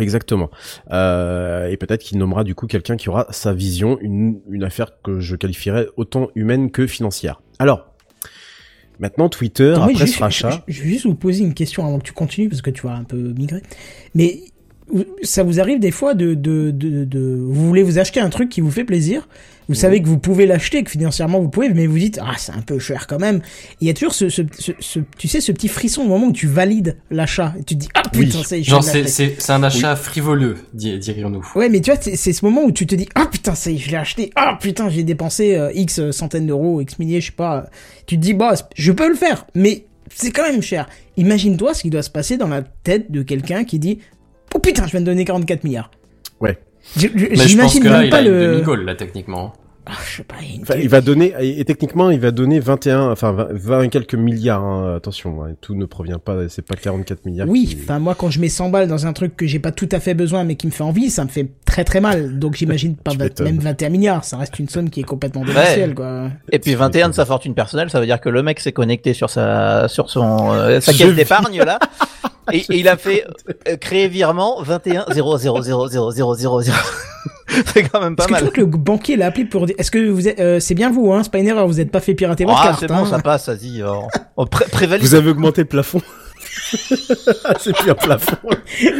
Exactement. 0.00 0.50
Euh, 0.90 1.68
et 1.68 1.76
peut-être 1.76 2.00
qu'il 2.02 2.18
nommera 2.18 2.42
du 2.42 2.56
coup 2.56 2.66
quelqu'un 2.66 2.96
qui 2.96 3.08
aura 3.08 3.26
sa 3.30 3.52
vision, 3.52 3.96
une, 4.00 4.40
une 4.50 4.64
affaire 4.64 5.00
que 5.04 5.20
je 5.20 5.36
qualifierais 5.36 5.86
autant 5.96 6.28
humaine 6.34 6.72
que 6.72 6.86
financière. 6.88 7.40
Alors, 7.60 7.93
maintenant 8.98 9.28
Twitter, 9.28 9.74
après 9.76 9.94
juste- 9.94 10.14
ce 10.14 10.20
rachat, 10.20 10.64
Je, 10.68 10.74
je 10.74 10.82
vais 10.82 10.88
juste 10.90 11.06
vous 11.06 11.14
poser 11.14 11.42
une 11.44 11.54
question 11.54 11.86
avant 11.86 11.98
que 11.98 12.04
tu 12.04 12.12
continues 12.12 12.48
parce 12.48 12.62
que 12.62 12.70
tu 12.70 12.82
vas 12.86 12.94
un 12.94 13.04
peu 13.04 13.16
migrer. 13.16 13.62
Mais 14.14 14.40
ça 15.22 15.42
vous 15.42 15.60
arrive 15.60 15.80
des 15.80 15.90
fois 15.90 16.14
de, 16.14 16.34
de, 16.34 16.70
de, 16.70 17.04
de- 17.04 17.38
vous 17.40 17.66
voulez 17.66 17.82
vous 17.82 17.98
acheter 17.98 18.20
un 18.20 18.28
truc 18.30 18.48
qui 18.50 18.60
vous 18.60 18.70
fait 18.70 18.84
plaisir. 18.84 19.26
Vous 19.66 19.74
savez 19.74 20.02
que 20.02 20.06
vous 20.08 20.18
pouvez 20.18 20.44
l'acheter, 20.44 20.82
que 20.84 20.90
financièrement 20.90 21.40
vous 21.40 21.48
pouvez, 21.48 21.70
mais 21.70 21.86
vous 21.86 21.96
dites 21.98 22.18
ah 22.22 22.34
c'est 22.36 22.52
un 22.52 22.60
peu 22.60 22.78
cher 22.78 23.06
quand 23.06 23.18
même. 23.18 23.40
Il 23.80 23.86
y 23.86 23.90
a 23.90 23.94
toujours 23.94 24.12
ce, 24.12 24.28
ce, 24.28 24.42
ce, 24.58 24.72
ce- 24.78 24.98
tu 25.16 25.26
sais 25.26 25.40
ce 25.40 25.52
petit 25.52 25.68
frisson 25.68 26.02
au 26.02 26.06
moment 26.08 26.26
où 26.26 26.32
tu 26.32 26.46
valides 26.46 26.98
l'achat 27.10 27.54
tu 27.66 27.74
te 27.74 27.80
dis 27.80 27.88
ah 27.94 28.02
Oui. 28.14 28.26
putain 28.26 28.42
ça 28.42 28.58
y 28.58 28.60
est, 28.60 28.62
je 28.62 28.70
Genre, 28.70 28.84
c'est, 28.84 29.08
c'est, 29.08 29.36
c'est 29.38 29.52
un 29.52 29.62
achat 29.62 29.96
frivoleux, 29.96 30.56
di- 30.74 30.98
dirions-nous. 30.98 31.46
Ouais, 31.56 31.70
mais 31.70 31.80
tu 31.80 31.90
vois, 31.90 31.98
c'est 31.98 32.14
c'est 32.14 32.34
ce 32.34 32.44
moment 32.44 32.62
où 32.64 32.72
tu 32.72 32.86
te 32.86 32.94
dis 32.94 33.08
ah 33.14 33.24
putain 33.32 33.54
ça 33.54 33.70
y 33.70 33.76
est, 33.76 33.78
je 33.78 33.90
l'ai 33.90 33.96
acheté. 33.96 34.30
Ah 34.36 34.58
putain 34.60 34.90
j'ai 34.90 35.02
dépensé 35.02 35.54
euh, 35.54 35.72
x 35.74 36.10
centaines 36.10 36.46
d'euros, 36.46 36.82
x 36.82 36.98
milliers, 36.98 37.22
je 37.22 37.26
sais 37.26 37.32
pas. 37.32 37.64
Tu 38.04 38.16
te 38.16 38.20
dis 38.20 38.34
bah 38.34 38.52
je 38.76 38.92
peux 38.92 39.08
le 39.08 39.14
faire, 39.14 39.46
mais 39.54 39.86
c'est 40.14 40.30
quand 40.30 40.42
même 40.42 40.60
cher. 40.60 40.90
Imagine-toi 41.16 41.72
ce 41.72 41.80
qui 41.80 41.88
doit 41.90 42.02
se 42.02 42.10
passer 42.10 42.36
dans 42.36 42.48
la 42.48 42.60
tête 42.60 43.10
de 43.10 43.22
quelqu'un 43.22 43.64
qui 43.64 43.78
dit 43.78 44.00
oh 44.54 44.58
putain 44.58 44.86
je 44.86 44.92
viens 44.92 45.00
de 45.00 45.06
donner 45.06 45.24
44 45.24 45.64
milliards. 45.64 45.90
Ouais. 46.40 46.58
Je- 46.96 47.08
je- 47.08 47.08
Mais 47.14 47.24
je 47.28 47.28
pense 47.36 47.46
J'imagine 47.48 47.82
que 47.82 47.88
là, 47.88 47.96
même 47.98 48.04
il 48.06 48.10
pas 48.10 48.16
a 48.18 48.22
une 48.22 48.28
le. 48.30 48.46
demi-goal, 48.52 48.84
là, 48.84 48.94
techniquement. 48.94 49.52
Ah, 49.86 49.92
je 50.10 50.16
sais 50.16 50.22
pas. 50.24 50.36
une- 50.42 50.62
enfin, 50.62 50.76
il 50.80 50.88
va 50.88 51.02
donner, 51.02 51.34
et, 51.40 51.62
techniquement 51.66 52.08
il 52.08 52.18
va 52.18 52.30
donner 52.30 52.58
21, 52.58 53.10
enfin 53.10 53.32
20, 53.32 53.48
20 53.52 53.82
et 53.82 53.88
quelques 53.90 54.14
milliards. 54.14 54.62
hein, 54.64 54.94
attention, 54.96 55.44
hein, 55.44 55.50
tout 55.60 55.74
ne 55.74 55.84
provient 55.84 56.18
pas, 56.18 56.48
c'est 56.48 56.62
pas 56.66 56.74
44 56.74 57.26
milliards. 57.26 57.46
Oui, 57.48 57.66
qui- 57.66 57.78
enfin 57.82 57.98
moi 57.98 58.14
quand 58.14 58.30
je 58.30 58.40
mets 58.40 58.48
100 58.48 58.70
balles 58.70 58.88
dans 58.88 59.06
un 59.06 59.12
truc 59.12 59.36
que 59.36 59.46
j'ai 59.46 59.58
pas 59.58 59.72
tout 59.72 59.88
à 59.92 60.00
fait 60.00 60.14
besoin 60.14 60.44
mais 60.44 60.54
qui 60.54 60.66
me 60.68 60.72
fait 60.72 60.84
envie, 60.84 61.10
ça 61.10 61.24
me 61.24 61.28
fait 61.28 61.48
très 61.66 61.84
très 61.84 62.00
mal. 62.00 62.38
Donc 62.38 62.54
j'imagine 62.54 62.96
pas 63.04 63.12
même 63.42 63.58
21 63.58 63.90
milliards, 63.90 64.24
ça 64.24 64.38
reste 64.38 64.58
une 64.58 64.70
somme 64.70 64.88
qui 64.88 65.00
est 65.00 65.04
complètement 65.04 65.44
démentielle 65.44 65.94
quoi. 65.94 66.30
Et 66.50 66.58
puis 66.58 66.74
21 66.74 67.10
de 67.10 67.14
sa 67.14 67.26
fortune 67.26 67.52
personnelle, 67.54 67.90
ça 67.90 68.00
veut 68.00 68.06
dire 68.06 68.22
que 68.22 68.30
le 68.30 68.42
mec 68.42 68.60
s'est 68.60 68.72
connecté 68.72 69.12
sur 69.12 69.28
sa 69.28 69.86
sur 69.88 70.08
son 70.08 70.50
euh, 70.52 70.80
sa 70.80 70.94
caisse 70.94 71.14
d'épargne 71.14 71.58
là. 71.62 71.78
Et, 72.52 72.58
et 72.58 72.64
il 72.78 72.88
a 72.88 72.96
fait 72.96 73.24
euh, 73.68 73.76
créer 73.76 74.08
virement 74.08 74.62
21 74.62 75.06
0 75.10 75.38
0 75.38 75.62
0 75.62 75.88
0 75.88 76.10
0 76.10 76.34
0 76.34 76.62
0. 76.62 76.76
C'est 77.72 77.82
quand 77.84 78.00
même 78.00 78.16
pas 78.16 78.24
Est-ce 78.24 78.28
que 78.28 78.28
tu 78.28 78.32
mal. 78.34 78.42
vois 78.44 78.52
que 78.52 78.60
le 78.60 78.66
banquier 78.66 79.16
l'a 79.16 79.26
appelé 79.26 79.44
pour 79.44 79.66
dire 79.66 79.74
est-ce 79.78 79.90
que 79.90 80.08
vous 80.08 80.28
êtes 80.28 80.38
euh, 80.40 80.60
c'est 80.60 80.74
bien 80.74 80.90
vous 80.90 81.12
hein, 81.12 81.22
c'est 81.22 81.30
pas 81.32 81.38
une 81.38 81.46
erreur, 81.46 81.66
vous 81.66 81.80
êtes 81.80 81.90
pas 81.90 82.00
fait 82.00 82.14
pirater 82.14 82.44
votre 82.44 82.58
Ah, 82.60 82.64
carte 82.68 82.80
c'est 82.80 82.90
hein. 82.90 82.98
bon, 83.02 83.06
ça 83.06 83.18
passe, 83.20 83.48
vas-y. 83.48 83.80
euh, 83.82 83.88
On 84.36 84.46
pré 84.46 84.64
prévalide. 84.70 85.06
Vous 85.06 85.14
avez 85.14 85.30
augmenté 85.30 85.62
le 85.62 85.68
plafond. 85.68 86.00
c'est 87.60 87.74
plus 87.76 87.90
un 87.90 87.94
plafond. 87.94 88.36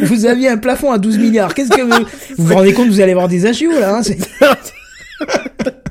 Vous 0.03 0.25
aviez 0.25 0.49
un 0.49 0.57
plafond 0.57 0.91
à 0.91 0.97
12 0.97 1.17
milliards. 1.17 1.53
Qu'est-ce 1.53 1.69
que 1.69 1.81
vous 1.81 2.05
vous 2.37 2.45
vous 2.47 2.53
rendez 2.55 2.73
compte 2.73 2.87
vous 2.87 3.01
allez 3.01 3.11
avoir 3.11 3.27
des 3.27 3.45
agios 3.45 3.71
là 3.79 3.97
hein 3.97 4.03
c'est- 4.03 4.17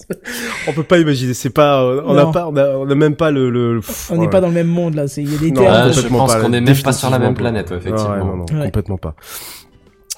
On 0.68 0.72
peut 0.72 0.82
pas 0.82 0.98
imaginer. 0.98 1.34
C'est 1.34 1.50
pas, 1.50 1.82
euh, 1.82 2.02
on 2.04 2.14
n'a 2.14 2.26
pas, 2.26 2.46
on 2.48 2.56
a, 2.56 2.68
on 2.76 2.88
a 2.88 2.94
même 2.94 3.16
pas 3.16 3.30
le. 3.30 3.50
le 3.50 3.80
pff, 3.80 4.10
On 4.10 4.16
n'est 4.16 4.22
ouais. 4.22 4.30
pas 4.30 4.40
dans 4.40 4.48
le 4.48 4.54
même 4.54 4.66
monde 4.68 4.94
là, 4.94 5.08
c'est 5.08 5.22
il 5.22 5.32
y 5.32 5.36
a 5.36 5.38
des 5.38 5.50
Non, 5.50 5.62
termes. 5.62 5.74
Ah, 5.76 5.90
je 5.92 6.06
pense 6.08 6.32
pas, 6.32 6.40
qu'on 6.40 6.52
est 6.52 6.60
même 6.60 6.76
pas 6.82 6.92
sur 6.92 7.10
la 7.10 7.18
même 7.18 7.34
planète, 7.34 7.70
effectivement. 7.72 8.10
Ouais, 8.12 8.18
non, 8.18 8.36
non, 8.36 8.44
Ouais. 8.58 8.64
complètement 8.66 8.98
pas. 8.98 9.14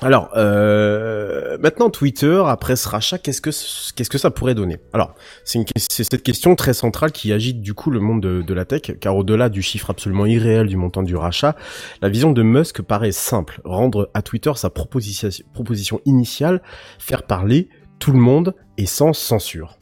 Alors, 0.03 0.31
euh, 0.37 1.57
maintenant 1.61 1.89
Twitter, 1.89 2.43
après 2.47 2.75
ce 2.77 2.89
rachat, 2.89 3.17
qu'est-ce 3.17 3.41
que 3.41 3.51
qu'est-ce 3.95 4.11
que 4.11 4.19
ça 4.19 4.31
pourrait 4.31 4.55
donner? 4.57 4.79
Alors, 4.93 5.15
c'est 5.45 5.59
une 5.59 5.65
c'est 5.77 6.05
cette 6.05 6.23
question 6.23 6.57
très 6.57 6.75
centrale 6.75 7.13
qui 7.13 7.33
agite 7.33 7.61
du 7.61 7.75
coup 7.75 7.91
le 7.91 8.01
monde 8.01 8.21
de, 8.21 8.43
de 8.43 8.55
la 8.55 8.65
tech, 8.65 8.83
car 9.01 9.17
au-delà 9.17 9.49
du 9.49 9.63
chiffre 9.63 9.91
absolument 9.91 10.27
irréel 10.27 10.67
du 10.67 10.77
montant 10.77 11.05
du 11.05 11.15
rachat, 11.17 11.55
la 12.03 12.09
vision 12.09 12.33
de 12.33 12.43
Musk 12.43 12.83
paraît 12.83 13.13
simple 13.13 13.61
rendre 13.65 14.11
à 14.15 14.21
Twitter 14.23 14.53
sa 14.57 14.69
proposition 14.69 15.29
proposition 15.55 16.01
initiale, 16.05 16.61
faire 16.99 17.23
parler 17.23 17.69
tout 17.99 18.13
le 18.13 18.19
monde 18.19 18.55
et 18.79 18.87
sans 18.87 19.13
censure, 19.13 19.77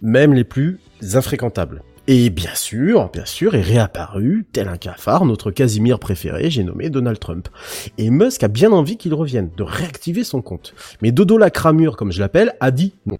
même 0.00 0.34
les 0.34 0.44
plus 0.44 0.80
infréquentables. 1.14 1.82
Et 2.08 2.30
bien 2.30 2.54
sûr, 2.54 3.10
bien 3.12 3.24
sûr, 3.24 3.54
est 3.54 3.60
réapparu, 3.60 4.44
tel 4.52 4.66
un 4.66 4.76
cafard, 4.76 5.24
notre 5.24 5.52
Casimir 5.52 6.00
préféré, 6.00 6.50
j'ai 6.50 6.64
nommé 6.64 6.90
Donald 6.90 7.18
Trump. 7.20 7.48
Et 7.96 8.10
Musk 8.10 8.42
a 8.42 8.48
bien 8.48 8.72
envie 8.72 8.96
qu'il 8.96 9.14
revienne, 9.14 9.50
de 9.56 9.62
réactiver 9.62 10.24
son 10.24 10.42
compte. 10.42 10.74
Mais 11.00 11.12
Dodo 11.12 11.38
la 11.38 11.50
cramure, 11.50 11.96
comme 11.96 12.10
je 12.10 12.18
l'appelle, 12.18 12.54
a 12.58 12.72
dit 12.72 12.94
non. 13.06 13.18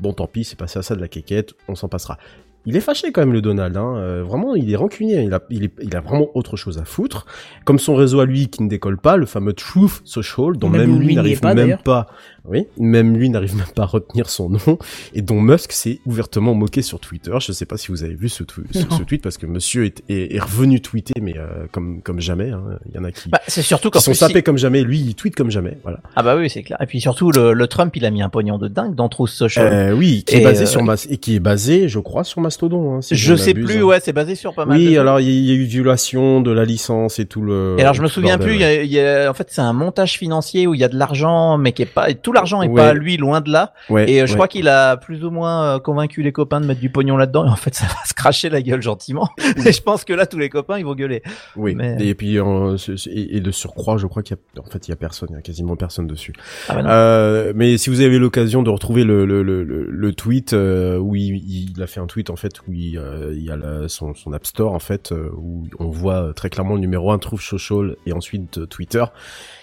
Bon, 0.00 0.12
tant 0.12 0.26
pis, 0.26 0.44
c'est 0.44 0.58
passé 0.58 0.78
à 0.78 0.82
ça 0.82 0.94
de 0.94 1.00
la 1.00 1.08
quéquette, 1.08 1.54
on 1.68 1.74
s'en 1.74 1.88
passera. 1.88 2.18
il 2.66 2.76
est 2.76 2.80
fâché 2.80 3.12
quand 3.12 3.22
même 3.22 3.32
le 3.32 3.40
Donald. 3.40 3.74
Hein. 3.76 3.96
Euh, 3.96 4.22
vraiment, 4.22 4.54
il 4.54 4.70
est 4.70 4.76
rancunier. 4.76 5.22
Il 5.22 5.32
a, 5.32 5.40
il, 5.48 5.64
est, 5.64 5.72
il 5.82 5.96
a 5.96 6.00
vraiment 6.00 6.28
autre 6.34 6.56
chose 6.56 6.78
à 6.78 6.84
foutre. 6.84 7.24
Comme 7.64 7.78
son 7.78 7.94
réseau 7.94 8.20
à 8.20 8.26
lui 8.26 8.48
qui 8.48 8.62
ne 8.62 8.68
décolle 8.68 8.98
pas, 8.98 9.16
le 9.16 9.24
fameux 9.24 9.54
Truth 9.54 10.02
Social, 10.04 10.56
dont 10.58 10.68
Même 10.68 10.90
même, 10.90 11.00
lui 11.00 11.14
n'arrive 11.14 11.42
même 11.42 11.78
pas. 11.82 12.08
Oui, 12.46 12.66
même 12.78 13.16
lui 13.16 13.28
n'arrive 13.30 13.56
même 13.56 13.66
pas 13.74 13.82
à 13.82 13.86
retenir 13.86 14.30
son 14.30 14.48
nom. 14.50 14.78
Et 15.14 15.22
dont 15.22 15.40
Musk 15.40 15.72
s'est 15.72 16.00
ouvertement 16.06 16.54
moqué 16.54 16.82
sur 16.82 16.98
Twitter. 17.00 17.32
Je 17.40 17.52
sais 17.52 17.66
pas 17.66 17.76
si 17.76 17.88
vous 17.88 18.04
avez 18.04 18.14
vu 18.14 18.28
ce, 18.28 18.42
ce, 18.72 18.80
ce 18.80 19.02
tweet 19.02 19.22
parce 19.22 19.36
que 19.38 19.46
Monsieur 19.46 19.84
est, 19.84 20.02
est, 20.08 20.34
est 20.34 20.40
revenu 20.40 20.80
tweeter, 20.80 21.20
mais 21.20 21.34
euh, 21.36 21.66
comme 21.72 22.00
comme 22.02 22.20
jamais. 22.20 22.50
hein. 22.50 22.62
Il 22.88 22.94
y 22.94 22.98
en 22.98 23.04
a 23.04 23.10
qui, 23.12 23.28
Bah, 23.28 23.40
c'est 23.48 23.62
surtout 23.62 23.90
qui 23.90 24.00
sont 24.00 24.14
sapés 24.14 24.38
il- 24.38 24.42
comme 24.42 24.56
jamais. 24.58 24.82
Lui, 24.82 24.98
il 25.00 25.14
tweet 25.14 25.34
comme 25.34 25.50
jamais. 25.50 25.76
Voilà. 25.82 26.00
Ah 26.16 26.22
bah 26.22 26.36
oui, 26.36 26.48
c'est 26.48 26.62
clair. 26.62 26.78
Et 26.80 26.86
puis 26.86 27.00
surtout, 27.00 27.30
le, 27.32 27.52
le 27.52 27.66
Trump, 27.66 27.94
il 27.96 28.04
a 28.06 28.10
mis 28.10 28.22
un 28.22 28.28
pognon 28.28 28.56
de 28.58 28.68
dingue 28.68 28.94
dans 28.94 29.08
Truth 29.08 29.30
Social. 29.30 29.66
Euh, 29.72 29.92
oui, 29.92 30.24
qui 30.26 30.36
est 30.36 30.40
Et, 30.40 30.44
basé 30.44 30.62
euh, 30.62 30.66
sur 30.66 30.82
Mas- 30.82 31.06
et 31.10 31.16
qui 31.18 31.34
est 31.34 31.40
basé, 31.40 31.88
je 31.88 31.98
crois, 31.98 32.24
sur 32.24 32.40
Mastodon. 32.40 32.94
Hein, 32.96 33.02
si 33.02 33.14
je 33.16 33.32
ne 33.32 33.36
sais 33.36 33.52
plus, 33.54 33.78
hein. 33.80 33.82
ouais, 33.82 34.00
c'est 34.00 34.12
basé 34.12 34.34
sur 34.34 34.54
pas 34.54 34.64
mal 34.64 34.78
Oui, 34.78 34.96
alors 34.96 35.20
il 35.20 35.26
y, 35.26 35.30
a- 35.30 35.32
il 35.32 35.44
y 35.44 35.50
a 35.50 35.54
eu 35.54 35.64
violation 35.64 36.40
de 36.40 36.50
la 36.50 36.64
licence 36.64 37.18
et 37.18 37.26
tout 37.26 37.42
le. 37.42 37.76
Et 37.78 37.82
alors 37.82 37.94
je 37.94 38.02
me 38.02 38.08
souviens 38.08 38.38
plus, 38.38 38.54
il 38.54 38.60
y 38.60 38.64
a, 38.64 38.82
y 38.82 39.00
a- 39.00 39.30
en 39.30 39.34
fait 39.34 39.48
c'est 39.50 39.60
un 39.60 39.72
montage 39.72 40.16
financier 40.18 40.66
où 40.66 40.74
il 40.74 40.80
y 40.80 40.84
a 40.84 40.88
de 40.88 40.96
l'argent, 40.96 41.58
mais 41.58 41.72
qui 41.72 41.82
est 41.82 41.86
pas, 41.86 42.12
tout 42.14 42.32
l'argent 42.38 42.60
Ouais. 42.60 42.74
pas 42.74 42.92
lui, 42.94 43.16
loin 43.16 43.40
de 43.40 43.50
là. 43.50 43.72
Ouais, 43.90 44.10
Et 44.10 44.20
euh, 44.22 44.26
je 44.26 44.32
ouais. 44.32 44.36
crois 44.36 44.48
qu'il 44.48 44.68
a 44.68 44.96
plus 44.96 45.24
ou 45.24 45.30
moins 45.30 45.76
euh, 45.76 45.78
convaincu 45.78 46.22
les 46.22 46.32
copains 46.32 46.60
de 46.60 46.66
mettre 46.66 46.80
du 46.80 46.90
pognon 46.90 47.16
là-dedans. 47.16 47.46
Et 47.46 47.50
en 47.50 47.56
fait 47.56 47.74
ça 47.74 47.86
va 47.86 47.94
se 48.06 48.14
cracher 48.14 48.48
la 48.48 48.62
gueule 48.62 48.82
gentiment. 48.82 49.28
et 49.64 49.72
je 49.72 49.82
pense 49.82 50.04
que 50.04 50.12
là 50.12 50.26
tous 50.26 50.38
les 50.38 50.48
copains 50.48 50.78
ils 50.78 50.84
vont 50.84 50.94
gueuler. 50.94 51.22
Oui. 51.56 51.74
mais- 51.74 51.96
Et 52.00 52.14
puis 52.14 52.38
euh, 52.38 52.76
et 53.06 53.36
et 53.36 53.40
de 53.40 53.50
surcroît, 53.50 53.98
je 53.98 54.06
crois 54.06 54.22
qu'il 54.22 54.36
y 54.36 54.58
a, 54.58 54.62
en 54.62 54.64
fait, 54.70 54.88
il 54.88 54.90
y 54.90 54.94
a 54.94 54.96
personne, 54.96 55.28
il 55.32 55.34
y 55.34 55.38
a 55.38 55.42
quasiment 55.42 55.76
personne 55.76 56.06
dessus. 56.06 56.32
Ah 56.68 56.74
bah. 56.82 56.90
Euh, 56.90 57.52
mais 57.54 57.76
si 57.78 57.90
vous 57.90 58.00
avez 58.00 58.18
l'occasion 58.18 58.62
de 58.62 58.70
retrouver 58.70 59.04
le 59.04 59.24
le 59.26 59.42
le, 59.42 59.62
le, 59.64 59.84
le 59.88 60.12
tweet 60.12 60.52
où 60.54 61.14
il, 61.14 61.72
il 61.74 61.82
a 61.82 61.86
fait 61.86 62.00
un 62.00 62.06
tweet 62.06 62.30
en 62.30 62.36
fait 62.36 62.60
où 62.66 62.72
il, 62.72 63.00
il 63.32 63.42
y 63.44 63.50
a 63.50 63.56
la- 63.56 63.88
son 63.88 64.14
son 64.14 64.32
App 64.32 64.46
Store 64.46 64.72
en 64.72 64.78
fait 64.78 65.12
où 65.36 65.66
on 65.78 65.88
voit 65.88 66.32
très 66.34 66.50
clairement 66.50 66.74
le 66.74 66.80
numéro 66.80 67.10
1 67.12 67.18
Truth 67.18 67.40
Social 67.40 67.96
et 68.06 68.12
ensuite 68.12 68.68
Twitter. 68.68 69.04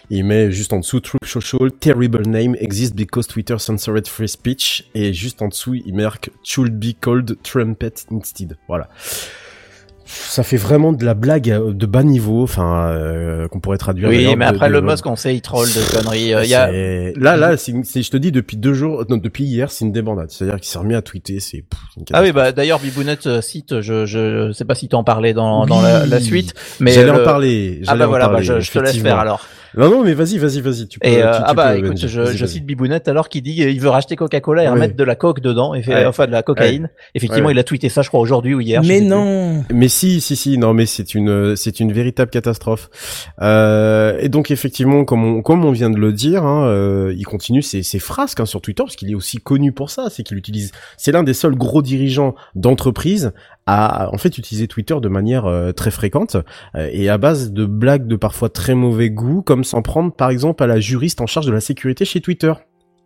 Il 0.09 0.23
met 0.25 0.51
juste 0.51 0.71
en 0.73 0.79
dessous 0.79 0.99
Truth 0.99 1.25
Social 1.25 1.71
terrible 1.79 2.27
name 2.27 2.55
exists 2.59 2.93
because 2.95 3.27
Twitter 3.27 3.55
censored 3.57 4.07
free 4.07 4.27
speech 4.29 4.85
et 4.93 5.13
juste 5.13 5.41
en 5.41 5.47
dessous 5.47 5.73
il 5.73 5.93
marque 5.95 6.29
should 6.43 6.73
be 6.79 6.93
called 6.99 7.37
trumpet 7.43 7.93
instead. 8.11 8.55
Voilà. 8.67 8.87
Ça 10.07 10.43
fait 10.43 10.57
vraiment 10.57 10.93
de 10.93 11.03
la 11.03 11.15
blague 11.15 11.49
euh, 11.49 11.73
de 11.73 11.85
bas 11.87 12.03
niveau, 12.03 12.43
enfin 12.43 12.89
euh, 12.89 13.47
qu'on 13.47 13.59
pourrait 13.59 13.79
traduire. 13.79 14.07
Oui, 14.07 14.35
mais 14.35 14.45
après 14.45 14.67
de- 14.67 14.73
le 14.73 14.81
Musk 14.81 15.03
on 15.07 15.15
sait 15.15 15.33
il 15.33 15.41
troll 15.41 15.67
de 15.67 15.91
conneries. 15.97 16.35
Euh, 16.35 16.45
y 16.45 16.53
a, 16.53 16.69
Là, 17.15 17.35
là, 17.35 17.57
c'est, 17.57 17.73
je 18.03 18.11
te 18.11 18.17
dis 18.17 18.31
depuis 18.31 18.55
deux 18.55 18.75
jours, 18.75 19.03
non, 19.09 19.17
depuis 19.17 19.45
hier, 19.45 19.71
c'est 19.71 19.83
une 19.83 19.91
débandade. 19.91 20.29
C'est-à-dire 20.29 20.57
qu'il 20.57 20.67
s'est 20.67 20.77
remis 20.77 20.93
à 20.93 21.01
tweeter, 21.01 21.39
c'est. 21.39 21.63
Ah 22.13 22.21
oui, 22.21 22.31
bah 22.31 22.51
d'ailleurs 22.51 22.79
Bibounette 22.79 23.41
cite, 23.41 23.81
je, 23.81 24.05
je 24.05 24.51
sais 24.51 24.65
pas 24.65 24.75
si 24.75 24.87
tu 24.87 24.95
en 24.95 25.03
parlais 25.03 25.33
dans, 25.33 25.65
dans 25.65 25.81
la, 25.81 26.19
suite, 26.19 26.53
mais 26.79 26.91
j'allais 26.91 27.11
le- 27.11 27.21
en 27.21 27.25
parler. 27.25 27.81
Ah 27.87 27.95
bah 27.95 28.05
voilà, 28.05 28.29
bah, 28.29 28.41
je, 28.43 28.59
je 28.59 28.71
te 28.71 28.77
laisse 28.77 28.99
faire 29.01 29.17
alors. 29.17 29.43
Non, 29.77 29.89
non, 29.89 30.03
mais 30.03 30.13
vas-y, 30.13 30.37
vas-y, 30.37 30.61
vas-y. 30.61 30.87
Tu 30.87 30.99
peux. 30.99 31.07
Et 31.07 31.21
euh, 31.23 31.31
tu- 31.31 31.37
tu 31.37 31.43
ah 31.45 31.53
bah 31.53 31.73
peux, 31.73 31.85
écoute, 31.85 31.97
je, 31.97 32.25
je 32.25 32.45
cite 32.45 32.65
Bibounette 32.65 33.07
alors 33.07 33.29
qu'il 33.29 33.41
dit 33.43 33.53
il 33.53 33.79
veut 33.81 33.89
racheter 33.89 34.15
Coca-Cola 34.15 34.63
et 34.63 34.69
remettre 34.69 34.95
de 34.95 35.03
la 35.03 35.15
coke 35.15 35.39
dedans, 35.41 35.73
et 35.73 35.83
fait, 35.83 35.93
Ouais. 35.93 36.05
enfin 36.05 36.27
de 36.27 36.31
la 36.31 36.43
cocaïne. 36.43 36.89
Effectivement, 37.13 37.47
Ouais. 37.47 37.53
il 37.53 37.59
a 37.59 37.63
tweeté 37.63 37.89
ça, 37.89 38.01
je 38.01 38.07
crois 38.09 38.19
aujourd'hui 38.19 38.53
ou 38.53 38.61
hier. 38.61 38.81
Mais 38.83 38.99
plus. 38.99 39.07
non. 39.07 39.63
Mais 39.73 39.87
si, 39.87 40.21
si, 40.21 40.35
si, 40.35 40.57
non, 40.57 40.73
mais 40.73 40.85
c'est 40.85 41.13
une, 41.15 41.55
c'est 41.55 41.79
une 41.79 41.91
véritable 41.91 42.29
catastrophe. 42.31 42.89
Euh, 43.41 44.17
et 44.19 44.29
donc 44.29 44.51
effectivement, 44.51 45.05
comme 45.05 45.23
on, 45.23 45.41
comme 45.41 45.65
on 45.65 45.71
vient 45.71 45.89
de 45.89 45.97
le 45.97 46.13
dire, 46.13 46.43
hein, 46.43 46.65
euh, 46.67 47.13
il 47.17 47.25
continue 47.25 47.61
ses, 47.61 47.83
ses 47.83 47.99
frasques 47.99 48.39
hein, 48.39 48.45
sur 48.45 48.61
Twitter 48.61 48.83
parce 48.83 48.95
qu'il 48.95 49.11
est 49.11 49.15
aussi 49.15 49.37
connu 49.37 49.71
pour 49.71 49.89
ça. 49.89 50.07
C'est 50.09 50.23
qu'il 50.23 50.37
utilise, 50.37 50.71
c'est 50.97 51.11
l'un 51.11 51.23
des 51.23 51.33
seuls 51.33 51.55
gros 51.55 51.81
dirigeants 51.81 52.35
d'entreprise 52.55 53.33
à 53.65 54.13
en 54.13 54.17
fait 54.17 54.37
utiliser 54.37 54.67
Twitter 54.67 54.95
de 55.01 55.09
manière 55.09 55.45
euh, 55.45 55.71
très 55.71 55.91
fréquente 55.91 56.37
euh, 56.75 56.89
et 56.91 57.09
à 57.09 57.17
base 57.17 57.51
de 57.51 57.65
blagues 57.65 58.07
de 58.07 58.15
parfois 58.15 58.49
très 58.49 58.75
mauvais 58.75 59.09
goût, 59.09 59.41
comme 59.41 59.63
s'en 59.63 59.81
prendre 59.81 60.13
par 60.13 60.29
exemple 60.29 60.63
à 60.63 60.67
la 60.67 60.79
juriste 60.79 61.21
en 61.21 61.27
charge 61.27 61.47
de 61.47 61.51
la 61.51 61.61
sécurité 61.61 62.05
chez 62.05 62.21
Twitter. 62.21 62.53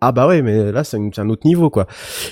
Ah 0.01 0.11
bah 0.13 0.27
ouais, 0.27 0.41
mais 0.41 0.71
là 0.71 0.83
c'est 0.83 0.97
un 1.19 1.29
autre 1.29 1.45
niveau 1.45 1.69
quoi, 1.69 1.85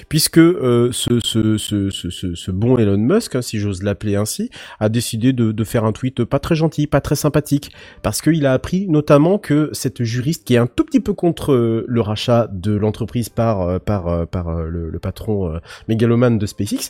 puisque 0.07 0.37
euh, 0.37 0.89
ce, 0.93 1.19
ce, 1.19 1.57
ce, 1.57 1.89
ce, 1.89 2.51
bon 2.51 2.77
Elon 2.77 2.97
Musk, 2.97 3.35
hein, 3.35 3.41
si 3.41 3.59
j'ose 3.59 3.83
l'appeler 3.83 4.15
ainsi, 4.15 4.49
a 4.79 4.87
décidé 4.87 5.33
de, 5.33 5.51
de 5.51 5.63
faire 5.65 5.83
un 5.83 5.91
tweet 5.91 6.23
pas 6.23 6.39
très 6.39 6.55
gentil, 6.55 6.87
pas 6.87 7.01
très 7.01 7.15
sympathique, 7.15 7.73
parce 8.03 8.21
qu'il 8.21 8.45
a 8.45 8.53
appris 8.53 8.87
notamment 8.87 9.37
que 9.37 9.69
cette 9.73 10.03
juriste 10.03 10.45
qui 10.45 10.53
est 10.53 10.57
un 10.57 10.67
tout 10.67 10.85
petit 10.85 11.01
peu 11.01 11.13
contre 11.13 11.51
euh, 11.51 11.85
le 11.87 12.01
rachat 12.01 12.47
de 12.51 12.73
l'entreprise 12.73 13.29
par 13.29 13.61
euh, 13.61 13.79
par 13.79 14.07
euh, 14.07 14.25
par 14.25 14.61
le, 14.61 14.97
patron 14.99 15.59
mégalomane 15.87 16.39
de 16.39 16.45
SpaceX, 16.45 16.89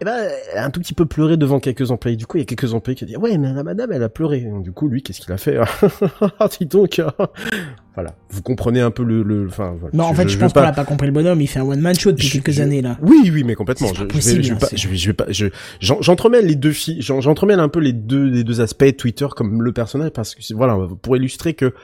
eh 0.00 0.04
ben 0.04 0.28
a 0.54 0.64
un 0.64 0.70
tout 0.70 0.80
petit 0.80 0.94
peu 0.94 1.04
pleuré 1.04 1.36
devant 1.36 1.60
quelques 1.60 1.90
employés. 1.90 2.16
Du 2.16 2.26
coup, 2.26 2.38
il 2.38 2.40
y 2.40 2.42
a 2.42 2.46
quelques 2.46 2.72
employés 2.72 2.96
qui 2.96 3.04
ont 3.04 3.06
dit 3.06 3.16
ouais 3.16 3.36
mais 3.38 3.52
madame 3.62 3.92
elle 3.92 4.02
a 4.02 4.08
pleuré. 4.08 4.46
Du 4.60 4.72
coup, 4.72 4.88
lui 4.88 5.02
qu'est-ce 5.02 5.20
qu'il 5.20 5.32
a 5.32 5.36
fait 5.36 5.58
Ah, 6.38 6.48
Dis 6.58 6.66
donc. 6.66 7.00
Voilà, 7.94 8.14
vous 8.30 8.40
comprenez 8.42 8.80
un 8.80 8.90
peu 8.90 9.02
le 9.04 9.22
le. 9.22 9.46
Enfin, 9.48 9.74
voilà. 9.78 9.94
Non, 9.96 10.04
en 10.04 10.14
fait, 10.14 10.26
je, 10.28 10.38
pense 10.38 10.52
qu'on 10.54 10.62
n'a 10.62 10.72
pas 10.72 10.84
compris 10.84 11.06
le 11.06 11.12
bonhomme. 11.12 11.40
Il 11.42 11.46
fait 11.46 11.58
un 11.60 11.64
one 11.64 11.80
man 11.80 11.94
show 11.94 12.10
depuis 12.10 12.26
je- 12.28 12.40
quelques 12.40 12.58
années 12.60 12.80
là. 12.80 12.96
Oui, 13.02 13.30
oui, 13.32 13.44
mais 13.44 13.54
complètement. 13.54 13.88
Je, 13.88 13.92
pas 13.92 13.98
je 13.98 14.04
vais, 14.04 14.08
possible, 14.08 14.42
je 14.42 14.52
vais 14.54 14.58
pas, 14.58 14.66
c'est- 14.66 14.76
je 14.78 14.88
vais, 14.88 14.96
je 14.96 15.06
vais 15.08 15.12
pas, 15.12 15.26
je, 15.28 15.46
j'en- 15.80 16.00
j'entremêle 16.00 16.46
les 16.46 16.54
deux 16.56 16.72
filles, 16.72 17.02
j'en- 17.02 17.20
j'entremêle 17.20 17.60
un 17.60 17.68
peu 17.68 17.80
les 17.80 17.92
deux, 17.92 18.24
les 18.28 18.44
deux 18.44 18.60
aspects 18.62 18.84
de 18.84 18.90
Twitter 18.92 19.26
comme 19.36 19.62
le 19.62 19.72
personnage 19.72 20.10
parce 20.10 20.34
que 20.34 20.42
c'est- 20.42 20.54
voilà, 20.54 20.78
pour 21.02 21.16
illustrer 21.18 21.52
que 21.54 21.74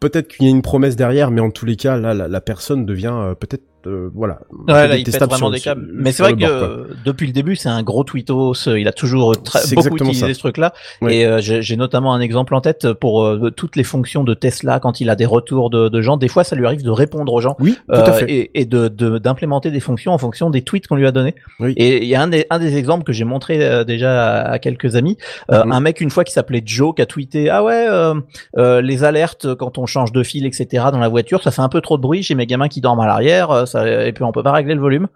peut-être 0.00 0.28
qu'il 0.28 0.46
y 0.46 0.48
a 0.48 0.50
une 0.50 0.62
promesse 0.62 0.96
derrière, 0.96 1.30
mais 1.30 1.40
en 1.40 1.50
tous 1.50 1.66
les 1.66 1.76
cas, 1.76 1.96
là, 1.98 2.14
la, 2.14 2.28
la 2.28 2.40
personne 2.40 2.86
devient 2.86 3.12
euh, 3.14 3.34
peut-être, 3.34 3.62
euh, 3.86 4.10
voilà. 4.14 4.38
Ouais, 4.68 4.88
là, 4.88 4.96
il 4.96 5.04
pète 5.04 5.14
vraiment 5.16 5.36
sur- 5.36 5.50
des 5.50 5.58
sur- 5.58 5.72
câbles. 5.72 5.88
Mais 5.94 6.12
c'est 6.12 6.22
vrai 6.22 6.34
que 6.34 6.38
bord, 6.40 6.48
euh, 6.50 6.88
depuis 7.04 7.26
le 7.26 7.32
début, 7.32 7.56
c'est 7.56 7.68
un 7.68 7.82
gros 7.82 8.04
tweetos. 8.04 8.68
euh, 8.68 8.78
Il 8.78 8.88
a 8.88 8.92
toujours 8.92 9.32
très, 9.42 9.60
C'est 9.60 9.74
beaucoup 9.74 9.96
utilisé 9.96 10.28
ça. 10.28 10.34
ce 10.34 10.38
truc-là. 10.38 10.72
Ouais. 11.00 11.16
Et 11.16 11.26
euh, 11.26 11.40
j'ai 11.40 11.62
j'ai 11.62 11.76
notamment 11.76 12.14
un 12.14 12.20
exemple 12.20 12.54
en 12.54 12.60
tête 12.60 12.92
pour 12.94 13.24
euh, 13.24 13.50
toutes 13.50 13.76
les 13.76 13.84
fonctions 13.84 14.24
de 14.24 14.34
Tesla 14.34 14.80
quand 14.80 15.00
il 15.00 15.10
a 15.10 15.16
des 15.16 15.26
retours 15.26 15.70
de, 15.70 15.88
de 15.88 16.00
gens. 16.00 16.16
Des 16.16 16.28
fois, 16.28 16.44
ça 16.44 16.56
lui 16.56 16.66
arrive 16.66 16.82
de 16.82 16.90
répondre 16.90 17.32
aux 17.32 17.40
gens. 17.40 17.56
Oui, 17.60 17.76
tout 17.88 17.94
euh, 17.94 18.04
à 18.06 18.12
fait. 18.12 18.30
et, 18.30 18.60
et 18.60 18.64
de 18.64 18.88
de- 18.88 19.18
d'implémenter 19.18 19.70
des 19.70 19.80
fonctions 19.80 20.12
en 20.12 20.18
fonction 20.18 20.50
des 20.50 20.62
tweets 20.62 20.86
qu'on 20.86 20.96
lui 20.96 21.06
a 21.06 21.12
donnés. 21.12 21.34
Oui. 21.60 21.72
Et 21.76 22.02
il 22.02 22.08
y 22.08 22.14
a 22.14 22.22
un 22.22 22.28
des, 22.28 22.46
un 22.50 22.58
des 22.58 22.76
exemples 22.76 23.04
que 23.04 23.12
j'ai 23.12 23.24
montré 23.24 23.64
euh, 23.64 23.84
déjà 23.84 24.40
à, 24.42 24.50
à 24.52 24.58
quelques 24.58 24.96
amis. 24.96 25.16
Euh, 25.50 25.62
Mhm. 25.64 25.72
Un 25.72 25.80
mec 25.80 26.00
une 26.00 26.10
fois 26.10 26.24
qui 26.24 26.32
s'appelait 26.32 26.62
Joe 26.64 26.94
qui 26.94 27.02
a 27.02 27.06
tweeté 27.06 27.48
ah 27.48 27.62
ouais 27.62 27.86
euh, 27.88 28.14
euh, 28.58 28.80
les 28.80 29.04
alertes 29.04 29.54
quand 29.54 29.78
on 29.78 29.86
change 29.86 30.12
de 30.12 30.22
fil 30.22 30.44
etc 30.44 30.84
dans 30.92 30.98
la 30.98 31.08
voiture 31.08 31.42
ça 31.42 31.50
fait 31.50 31.62
un 31.62 31.68
peu 31.68 31.80
trop 31.80 31.96
de 31.96 32.02
bruit 32.02 32.22
chez 32.22 32.34
mes 32.34 32.46
gamins 32.46 32.68
qui 32.68 32.80
dorment 32.80 33.00
à 33.00 33.06
l'arrière 33.06 33.50
euh, 33.50 33.64
ça, 33.72 34.06
et 34.06 34.12
puis 34.12 34.24
on 34.24 34.32
peut 34.32 34.42
pas 34.42 34.52
régler 34.52 34.74
le 34.74 34.80
volume. 34.80 35.08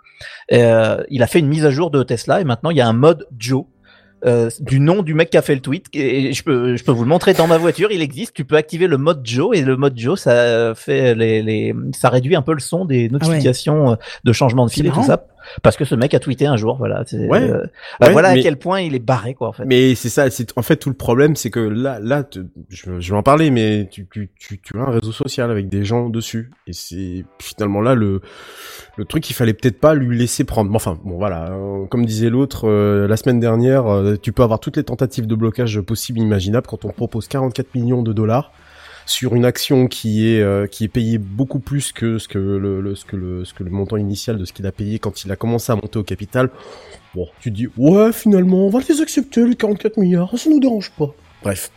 Et, 0.48 0.62
euh, 0.62 1.02
il 1.08 1.22
a 1.22 1.26
fait 1.26 1.38
une 1.38 1.48
mise 1.48 1.64
à 1.64 1.70
jour 1.70 1.90
de 1.90 2.02
Tesla 2.02 2.40
et 2.40 2.44
maintenant 2.44 2.70
il 2.70 2.76
y 2.76 2.80
a 2.80 2.88
un 2.88 2.92
mode 2.92 3.26
Joe. 3.38 3.64
euh, 4.24 4.48
du 4.60 4.80
nom 4.80 5.02
du 5.02 5.12
mec 5.12 5.30
qui 5.30 5.36
a 5.36 5.42
fait 5.42 5.54
le 5.54 5.60
tweet 5.60 5.86
et 5.92 6.32
je 6.32 6.42
peux 6.42 6.76
je 6.76 6.82
peux 6.84 6.92
vous 6.92 7.02
le 7.02 7.08
montrer 7.08 7.34
dans 7.34 7.46
ma 7.46 7.58
voiture 7.58 7.92
il 7.92 8.00
existe 8.00 8.32
tu 8.32 8.46
peux 8.46 8.56
activer 8.56 8.86
le 8.86 8.96
mode 8.96 9.20
Joe 9.24 9.56
et 9.56 9.60
le 9.60 9.76
mode 9.76 9.92
Joe 9.98 10.18
ça 10.18 10.72
fait 10.74 11.14
les, 11.14 11.42
les 11.42 11.74
ça 11.92 12.08
réduit 12.08 12.34
un 12.34 12.40
peu 12.40 12.54
le 12.54 12.60
son 12.60 12.86
des 12.86 13.10
notifications 13.10 13.92
euh, 13.92 13.96
de 14.24 14.32
changement 14.32 14.64
de 14.64 14.70
fil 14.70 14.86
et 14.86 14.90
tout 14.90 15.02
ça 15.02 15.26
parce 15.62 15.76
que 15.76 15.84
ce 15.84 15.94
mec 15.94 16.14
a 16.14 16.18
tweeté 16.20 16.46
un 16.46 16.56
jour 16.56 16.76
voilà 16.76 17.04
Ouais. 17.12 17.50
euh, 17.50 17.64
bah 18.00 18.06
Ouais, 18.08 18.12
voilà 18.12 18.32
mais- 18.34 18.40
à 18.40 18.42
quel 18.42 18.56
point 18.58 18.80
il 18.80 18.94
est 18.94 18.98
barré 19.04 19.34
quoi 19.34 19.48
en 19.48 19.52
fait 19.52 19.64
Mais 19.64 19.94
c'est 19.94 20.08
ça, 20.08 20.30
c'est 20.30 20.56
en 20.56 20.62
fait 20.62 20.76
tout 20.76 20.88
le 20.88 20.94
problème, 20.96 21.36
c'est 21.36 21.50
que 21.50 21.60
là, 21.60 21.98
là, 22.00 22.22
te- 22.24 22.40
je, 22.68 22.98
je 23.00 23.10
vais 23.12 23.16
en 23.16 23.22
parler, 23.22 23.50
mais 23.50 23.88
tu, 23.90 24.06
tu, 24.10 24.30
tu, 24.38 24.60
tu 24.60 24.78
as 24.78 24.82
un 24.82 24.90
réseau 24.90 25.12
social 25.12 25.50
avec 25.50 25.68
des 25.68 25.84
gens 25.84 26.08
dessus, 26.08 26.50
et 26.66 26.72
c'est 26.72 27.24
finalement 27.40 27.80
là 27.80 27.94
le 27.94 28.20
le 28.96 29.04
truc 29.04 29.22
qu'il 29.24 29.36
fallait 29.36 29.52
peut-être 29.54 29.78
pas 29.80 29.94
lui 29.94 30.16
laisser 30.16 30.44
prendre. 30.44 30.70
Mais 30.70 30.76
Enfin, 30.76 30.98
bon 31.04 31.16
voilà, 31.18 31.50
euh, 31.50 31.86
comme 31.86 32.04
disait 32.06 32.30
l'autre 32.30 32.66
euh, 32.68 33.06
la 33.06 33.16
semaine 33.16 33.40
dernière, 33.40 33.86
euh, 33.86 34.16
tu 34.16 34.32
peux 34.32 34.42
avoir 34.42 34.60
toutes 34.60 34.76
les 34.76 34.84
tentatives 34.84 35.26
de 35.26 35.34
blocage 35.34 35.80
possibles, 35.80 36.18
imaginables, 36.20 36.66
quand 36.66 36.84
on 36.84 36.90
propose 36.90 37.28
44 37.28 37.74
millions 37.74 38.02
de 38.02 38.12
dollars 38.12 38.52
sur 39.06 39.34
une 39.36 39.44
action 39.44 39.86
qui 39.86 40.28
est 40.28 40.42
euh, 40.42 40.66
qui 40.66 40.84
est 40.84 40.88
payée 40.88 41.18
beaucoup 41.18 41.60
plus 41.60 41.92
que 41.92 42.18
ce 42.18 42.28
que 42.28 42.38
le, 42.38 42.94
ce 42.94 43.04
que 43.04 43.16
le 43.16 43.44
ce 43.44 43.54
que 43.54 43.62
le 43.62 43.70
montant 43.70 43.96
initial 43.96 44.36
de 44.36 44.44
ce 44.44 44.52
qu'il 44.52 44.66
a 44.66 44.72
payé 44.72 44.98
quand 44.98 45.24
il 45.24 45.32
a 45.32 45.36
commencé 45.36 45.72
à 45.72 45.76
monter 45.76 45.98
au 45.98 46.02
capital. 46.02 46.50
Bon, 47.14 47.28
tu 47.40 47.50
dis 47.50 47.68
ouais, 47.78 48.12
finalement, 48.12 48.66
on 48.66 48.70
va 48.70 48.80
les 48.86 49.00
accepter 49.00 49.46
les 49.46 49.54
44 49.54 49.96
milliards, 49.96 50.36
ça 50.36 50.50
nous 50.50 50.60
dérange 50.60 50.90
pas. 50.98 51.14
Bref. 51.42 51.70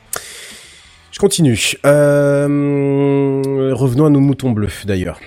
Je 1.11 1.19
continue. 1.19 1.73
Euh, 1.85 3.73
revenons 3.73 4.05
à 4.05 4.09
nos 4.09 4.19
moutons 4.19 4.51
bleus 4.51 4.71
d'ailleurs. 4.85 5.19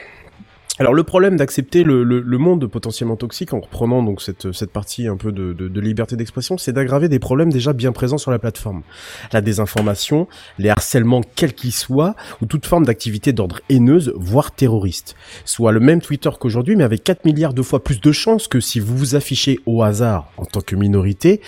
Alors 0.78 0.94
le 0.94 1.04
problème 1.04 1.36
d'accepter 1.36 1.84
le, 1.84 2.02
le, 2.02 2.20
le 2.20 2.38
monde 2.38 2.66
potentiellement 2.66 3.16
toxique 3.16 3.52
en 3.52 3.60
reprenant 3.60 4.02
donc 4.02 4.22
cette, 4.22 4.52
cette 4.52 4.72
partie 4.72 5.06
un 5.06 5.18
peu 5.18 5.30
de, 5.30 5.52
de, 5.52 5.68
de 5.68 5.80
liberté 5.80 6.16
d'expression, 6.16 6.56
c'est 6.56 6.72
d'aggraver 6.72 7.10
des 7.10 7.18
problèmes 7.18 7.52
déjà 7.52 7.74
bien 7.74 7.92
présents 7.92 8.16
sur 8.16 8.30
la 8.30 8.38
plateforme. 8.38 8.82
La 9.34 9.42
désinformation, 9.42 10.28
les 10.58 10.70
harcèlements 10.70 11.20
quels 11.36 11.52
qu'ils 11.52 11.74
soient, 11.74 12.16
ou 12.40 12.46
toute 12.46 12.64
forme 12.64 12.86
d'activité 12.86 13.34
d'ordre 13.34 13.60
haineuse, 13.68 14.14
voire 14.16 14.50
terroriste. 14.50 15.14
Soit 15.44 15.72
le 15.72 15.80
même 15.80 16.00
Twitter 16.00 16.30
qu'aujourd'hui, 16.40 16.74
mais 16.74 16.84
avec 16.84 17.04
4 17.04 17.26
milliards 17.26 17.54
de 17.54 17.62
fois 17.62 17.84
plus 17.84 18.00
de 18.00 18.10
chances 18.10 18.48
que 18.48 18.58
si 18.58 18.80
vous 18.80 18.96
vous 18.96 19.14
affichez 19.14 19.60
au 19.66 19.82
hasard 19.82 20.32
en 20.38 20.46
tant 20.46 20.62
que 20.62 20.74
minorité, 20.74 21.42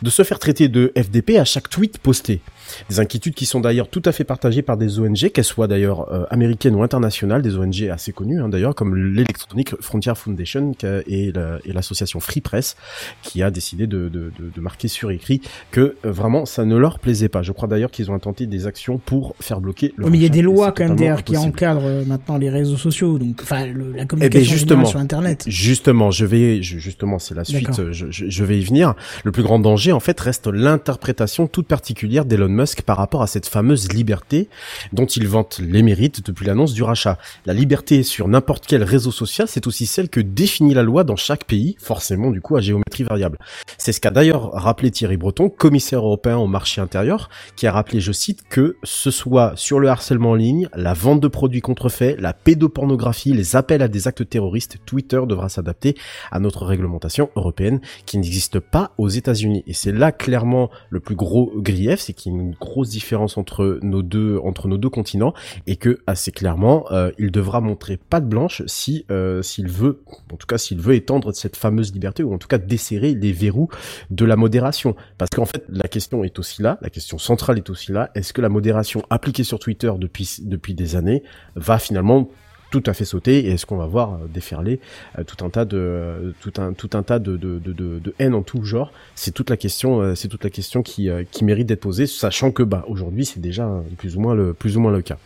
de 0.00 0.08
se 0.08 0.22
faire 0.22 0.38
traiter 0.38 0.68
de 0.68 0.90
FDP 0.96 1.36
à 1.36 1.44
chaque 1.44 1.68
tweet 1.68 1.98
posté. 1.98 2.40
Des 2.88 3.00
inquiétudes 3.00 3.34
qui 3.34 3.46
sont 3.46 3.60
d'ailleurs 3.60 3.88
tout 3.88 4.02
à 4.04 4.12
fait 4.12 4.24
partagées 4.24 4.62
par 4.62 4.76
des 4.76 4.98
ONG, 4.98 5.30
qu'elles 5.30 5.44
soient 5.44 5.68
d'ailleurs 5.68 6.12
euh, 6.12 6.24
américaines 6.30 6.74
ou 6.74 6.82
internationales, 6.82 7.42
des 7.42 7.56
ONG 7.56 7.88
assez 7.90 8.12
connues 8.12 8.40
hein, 8.40 8.48
d'ailleurs, 8.48 8.74
comme 8.74 8.94
l'Electronic 8.94 9.80
Frontier 9.80 10.14
Foundation 10.14 10.72
et 11.06 11.32
l'association 11.66 12.20
Free 12.20 12.40
Press 12.40 12.76
qui 13.22 13.42
a 13.42 13.50
décidé 13.50 13.86
de, 13.86 14.08
de, 14.08 14.32
de, 14.38 14.50
de 14.54 14.60
marquer 14.60 14.88
sur 14.88 15.10
écrit 15.10 15.40
que 15.70 15.96
euh, 16.04 16.12
vraiment 16.12 16.46
ça 16.46 16.64
ne 16.64 16.76
leur 16.76 16.98
plaisait 16.98 17.28
pas. 17.28 17.42
Je 17.42 17.52
crois 17.52 17.68
d'ailleurs 17.68 17.90
qu'ils 17.90 18.10
ont 18.10 18.14
intenté 18.14 18.46
des 18.46 18.66
actions 18.66 18.98
pour 18.98 19.34
faire 19.40 19.60
bloquer 19.60 19.92
le. 19.96 20.08
mais 20.08 20.18
il 20.18 20.22
y 20.22 20.26
a 20.26 20.30
des 20.30 20.42
lois 20.42 20.72
quand 20.72 20.84
même 20.84 20.96
derrière 20.96 21.24
qui 21.24 21.36
encadrent 21.36 21.84
euh, 21.84 22.04
maintenant 22.04 22.38
les 22.38 22.50
réseaux 22.50 22.76
sociaux, 22.76 23.18
donc 23.18 23.40
enfin 23.42 23.66
la 23.66 23.72
eh 23.72 23.74
ben, 23.74 24.06
communication 24.06 24.52
justement, 24.52 24.84
sur 24.84 24.98
Internet. 24.98 25.44
Justement, 25.46 26.10
je 26.10 26.24
vais 26.24 26.62
justement 26.62 27.18
c'est 27.18 27.34
la 27.34 27.44
suite. 27.44 27.70
Je, 27.92 28.10
je, 28.10 28.28
je, 28.28 28.44
vais 28.44 28.58
y 28.58 28.64
venir. 28.64 28.94
Le 29.24 29.32
plus 29.32 29.42
grand 29.42 29.58
danger 29.58 29.92
en 29.92 30.00
fait 30.00 30.18
reste 30.20 30.46
l'interprétation 30.46 31.46
toute 31.46 31.66
particulière 31.66 32.24
d'Elon 32.24 32.48
Musk 32.48 32.59
par 32.84 32.96
rapport 32.96 33.22
à 33.22 33.26
cette 33.26 33.46
fameuse 33.46 33.92
liberté 33.92 34.48
dont 34.92 35.06
il 35.06 35.26
vante 35.26 35.60
les 35.60 35.82
mérites 35.82 36.24
depuis 36.26 36.46
l'annonce 36.46 36.74
du 36.74 36.82
rachat. 36.82 37.18
La 37.46 37.54
liberté 37.54 38.02
sur 38.02 38.28
n'importe 38.28 38.66
quel 38.66 38.82
réseau 38.82 39.10
social, 39.10 39.48
c'est 39.48 39.66
aussi 39.66 39.86
celle 39.86 40.08
que 40.08 40.20
définit 40.20 40.74
la 40.74 40.82
loi 40.82 41.04
dans 41.04 41.16
chaque 41.16 41.44
pays, 41.44 41.76
forcément 41.80 42.30
du 42.30 42.40
coup 42.40 42.56
à 42.56 42.60
géométrie 42.60 43.04
variable. 43.04 43.38
C'est 43.78 43.92
ce 43.92 44.00
qu'a 44.00 44.10
d'ailleurs 44.10 44.52
rappelé 44.52 44.90
Thierry 44.90 45.16
Breton, 45.16 45.48
commissaire 45.48 46.00
européen 46.00 46.36
au 46.36 46.46
marché 46.46 46.80
intérieur, 46.80 47.30
qui 47.56 47.66
a 47.66 47.72
rappelé, 47.72 48.00
je 48.00 48.12
cite, 48.12 48.42
que 48.48 48.76
ce 48.82 49.10
soit 49.10 49.52
sur 49.56 49.80
le 49.80 49.88
harcèlement 49.88 50.30
en 50.30 50.34
ligne, 50.34 50.68
la 50.74 50.92
vente 50.92 51.20
de 51.20 51.28
produits 51.28 51.60
contrefaits, 51.60 52.16
la 52.20 52.32
pédopornographie, 52.32 53.32
les 53.32 53.56
appels 53.56 53.82
à 53.82 53.88
des 53.88 54.08
actes 54.08 54.28
terroristes, 54.28 54.78
Twitter 54.86 55.20
devra 55.26 55.48
s'adapter 55.48 55.96
à 56.30 56.40
notre 56.40 56.66
réglementation 56.66 57.30
européenne 57.36 57.80
qui 58.06 58.18
n'existe 58.18 58.60
pas 58.60 58.92
aux 58.98 59.08
États-Unis. 59.08 59.64
Et 59.66 59.72
c'est 59.72 59.92
là 59.92 60.12
clairement 60.12 60.70
le 60.90 61.00
plus 61.00 61.14
gros 61.14 61.52
grief, 61.56 62.00
c'est 62.00 62.12
qu'il 62.12 62.49
une 62.50 62.56
grosse 62.56 62.90
différence 62.90 63.38
entre 63.38 63.78
nos 63.82 64.02
deux 64.02 64.38
entre 64.38 64.68
nos 64.68 64.78
deux 64.78 64.90
continents 64.90 65.32
et 65.66 65.76
que 65.76 65.98
assez 66.06 66.32
clairement 66.32 66.90
euh, 66.90 67.10
il 67.18 67.30
devra 67.30 67.60
montrer 67.60 67.96
patte 67.96 68.28
blanche 68.28 68.62
si 68.66 69.04
euh, 69.10 69.42
s'il 69.42 69.68
veut, 69.68 70.02
en 70.32 70.36
tout 70.36 70.46
cas 70.46 70.58
s'il 70.58 70.80
veut 70.80 70.94
étendre 70.94 71.32
cette 71.34 71.56
fameuse 71.56 71.92
liberté 71.92 72.22
ou 72.22 72.34
en 72.34 72.38
tout 72.38 72.48
cas 72.48 72.58
desserrer 72.58 73.14
les 73.14 73.32
verrous 73.32 73.68
de 74.10 74.24
la 74.24 74.36
modération. 74.36 74.96
Parce 75.18 75.30
qu'en 75.30 75.44
fait 75.46 75.64
la 75.68 75.88
question 75.88 76.24
est 76.24 76.38
aussi 76.38 76.62
là, 76.62 76.78
la 76.82 76.90
question 76.90 77.18
centrale 77.18 77.58
est 77.58 77.70
aussi 77.70 77.92
là. 77.92 78.10
Est-ce 78.14 78.32
que 78.32 78.40
la 78.40 78.48
modération 78.48 79.02
appliquée 79.10 79.44
sur 79.44 79.58
Twitter 79.58 79.92
depuis 79.98 80.38
depuis 80.42 80.74
des 80.74 80.96
années 80.96 81.22
va 81.54 81.78
finalement 81.78 82.30
tout 82.70 82.82
à 82.86 82.94
fait 82.94 83.04
sauter 83.04 83.46
et 83.46 83.50
est-ce 83.50 83.66
qu'on 83.66 83.76
va 83.76 83.86
voir 83.86 84.14
euh, 84.14 84.26
déferler 84.32 84.80
euh, 85.18 85.24
tout 85.24 85.44
un 85.44 85.50
tas 85.50 85.64
de 85.64 85.76
euh, 85.76 86.32
tout 86.40 86.52
un 86.58 86.72
tout 86.72 86.90
un 86.94 87.02
tas 87.02 87.18
de 87.18 87.36
de, 87.36 87.58
de, 87.58 88.14
haine 88.18 88.34
en 88.34 88.42
tout 88.42 88.62
genre? 88.62 88.92
C'est 89.14 89.32
toute 89.32 89.50
la 89.50 89.56
question 89.56 90.14
c'est 90.14 90.28
toute 90.28 90.44
la 90.44 90.50
question 90.50 90.82
qui 90.82 91.08
qui 91.30 91.44
mérite 91.44 91.66
d'être 91.66 91.80
posée 91.80 92.06
sachant 92.06 92.50
que 92.50 92.62
bah 92.62 92.84
aujourd'hui 92.88 93.24
c'est 93.24 93.40
déjà 93.40 93.68
plus 93.98 94.16
ou 94.16 94.20
moins 94.20 94.34
le 94.34 94.54
plus 94.54 94.76
ou 94.76 94.80
moins 94.80 94.92
le 94.92 95.02
cas 95.02 95.18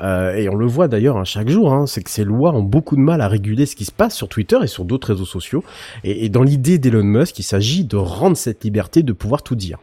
et 0.00 0.48
on 0.48 0.56
le 0.56 0.66
voit 0.66 0.88
d'ailleurs 0.88 1.16
hein, 1.16 1.22
chaque 1.22 1.48
jour, 1.48 1.72
hein, 1.72 1.86
c'est 1.86 2.02
que 2.02 2.10
ces 2.10 2.24
lois 2.24 2.52
ont 2.52 2.62
beaucoup 2.64 2.96
de 2.96 3.00
mal 3.00 3.20
à 3.20 3.28
réguler 3.28 3.66
ce 3.66 3.76
qui 3.76 3.84
se 3.84 3.92
passe 3.92 4.16
sur 4.16 4.28
Twitter 4.28 4.58
et 4.60 4.66
sur 4.66 4.84
d'autres 4.84 5.12
réseaux 5.12 5.24
sociaux. 5.24 5.62
Et 6.02 6.28
dans 6.28 6.42
l'idée 6.42 6.78
d'Elon 6.78 7.04
Musk, 7.04 7.38
il 7.38 7.44
s'agit 7.44 7.84
de 7.84 7.96
rendre 7.96 8.36
cette 8.36 8.64
liberté 8.64 9.04
de 9.04 9.12
pouvoir 9.12 9.44
tout 9.44 9.54
dire. 9.54 9.78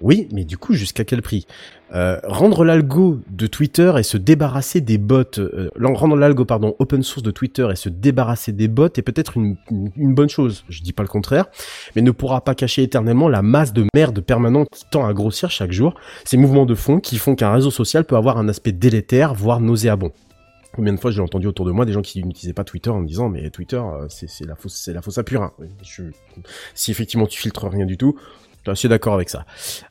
Oui, 0.00 0.28
mais 0.32 0.44
du 0.44 0.56
coup, 0.56 0.72
jusqu'à 0.72 1.04
quel 1.04 1.20
prix? 1.20 1.46
Euh, 1.92 2.18
Rendre 2.24 2.64
l'algo 2.64 3.20
de 3.28 3.46
Twitter 3.46 3.92
et 3.98 4.02
se 4.02 4.16
débarrasser 4.16 4.80
des 4.80 4.96
bots, 4.96 5.24
euh, 5.38 5.70
rendre 5.78 6.16
l'algo 6.16 6.44
pardon 6.44 6.76
open 6.78 7.02
source 7.02 7.22
de 7.22 7.30
Twitter 7.30 7.68
et 7.70 7.76
se 7.76 7.88
débarrasser 7.88 8.52
des 8.52 8.68
bots 8.68 8.86
est 8.86 9.02
peut-être 9.02 9.36
une, 9.36 9.56
bonne 9.96 10.28
chose. 10.28 10.64
Je 10.68 10.82
dis 10.82 10.92
pas 10.92 11.02
le 11.02 11.08
contraire, 11.08 11.46
mais 11.96 12.02
ne 12.02 12.12
pourra 12.12 12.42
pas 12.42 12.54
cacher 12.54 12.82
éternellement 12.82 13.28
la 13.28 13.42
masse 13.42 13.72
de 13.72 13.84
merde 13.94 14.20
permanente 14.20 14.68
qui 14.72 14.84
tend 14.90 15.06
à 15.06 15.12
grossir 15.12 15.50
chaque 15.50 15.72
jour. 15.72 15.94
Ces 16.24 16.36
mouvements 16.36 16.66
de 16.66 16.74
fond 16.74 17.00
qui 17.00 17.18
font 17.18 17.34
qu'un 17.34 17.52
réseau 17.52 17.70
social 17.70 18.04
peut 18.04 18.16
avoir 18.16 18.38
un 18.38 18.48
aspect 18.48 18.72
délétère, 18.72 19.34
voire 19.34 19.60
nauséabond. 19.60 20.12
Combien 20.72 20.92
de 20.92 21.00
fois 21.00 21.10
j'ai 21.10 21.20
entendu 21.20 21.48
autour 21.48 21.66
de 21.66 21.72
moi 21.72 21.84
des 21.84 21.92
gens 21.92 22.02
qui 22.02 22.22
n'utilisaient 22.22 22.52
pas 22.52 22.62
Twitter 22.62 22.90
en 22.90 23.00
me 23.00 23.06
disant 23.06 23.28
mais 23.28 23.50
Twitter 23.50 23.76
euh, 23.76 24.06
c'est 24.08 24.46
la 24.46 24.54
fausse 24.54 24.74
c'est 24.74 24.92
la 24.92 25.02
fausse 25.02 25.18
à 25.18 25.24
purin. 25.24 25.52
Si 26.74 26.92
effectivement 26.92 27.26
tu 27.26 27.40
filtres 27.40 27.66
rien 27.68 27.86
du 27.86 27.96
tout, 27.96 28.16
je 28.66 28.74
suis 28.74 28.88
d'accord 28.88 29.14
avec 29.14 29.30
ça. 29.30 29.44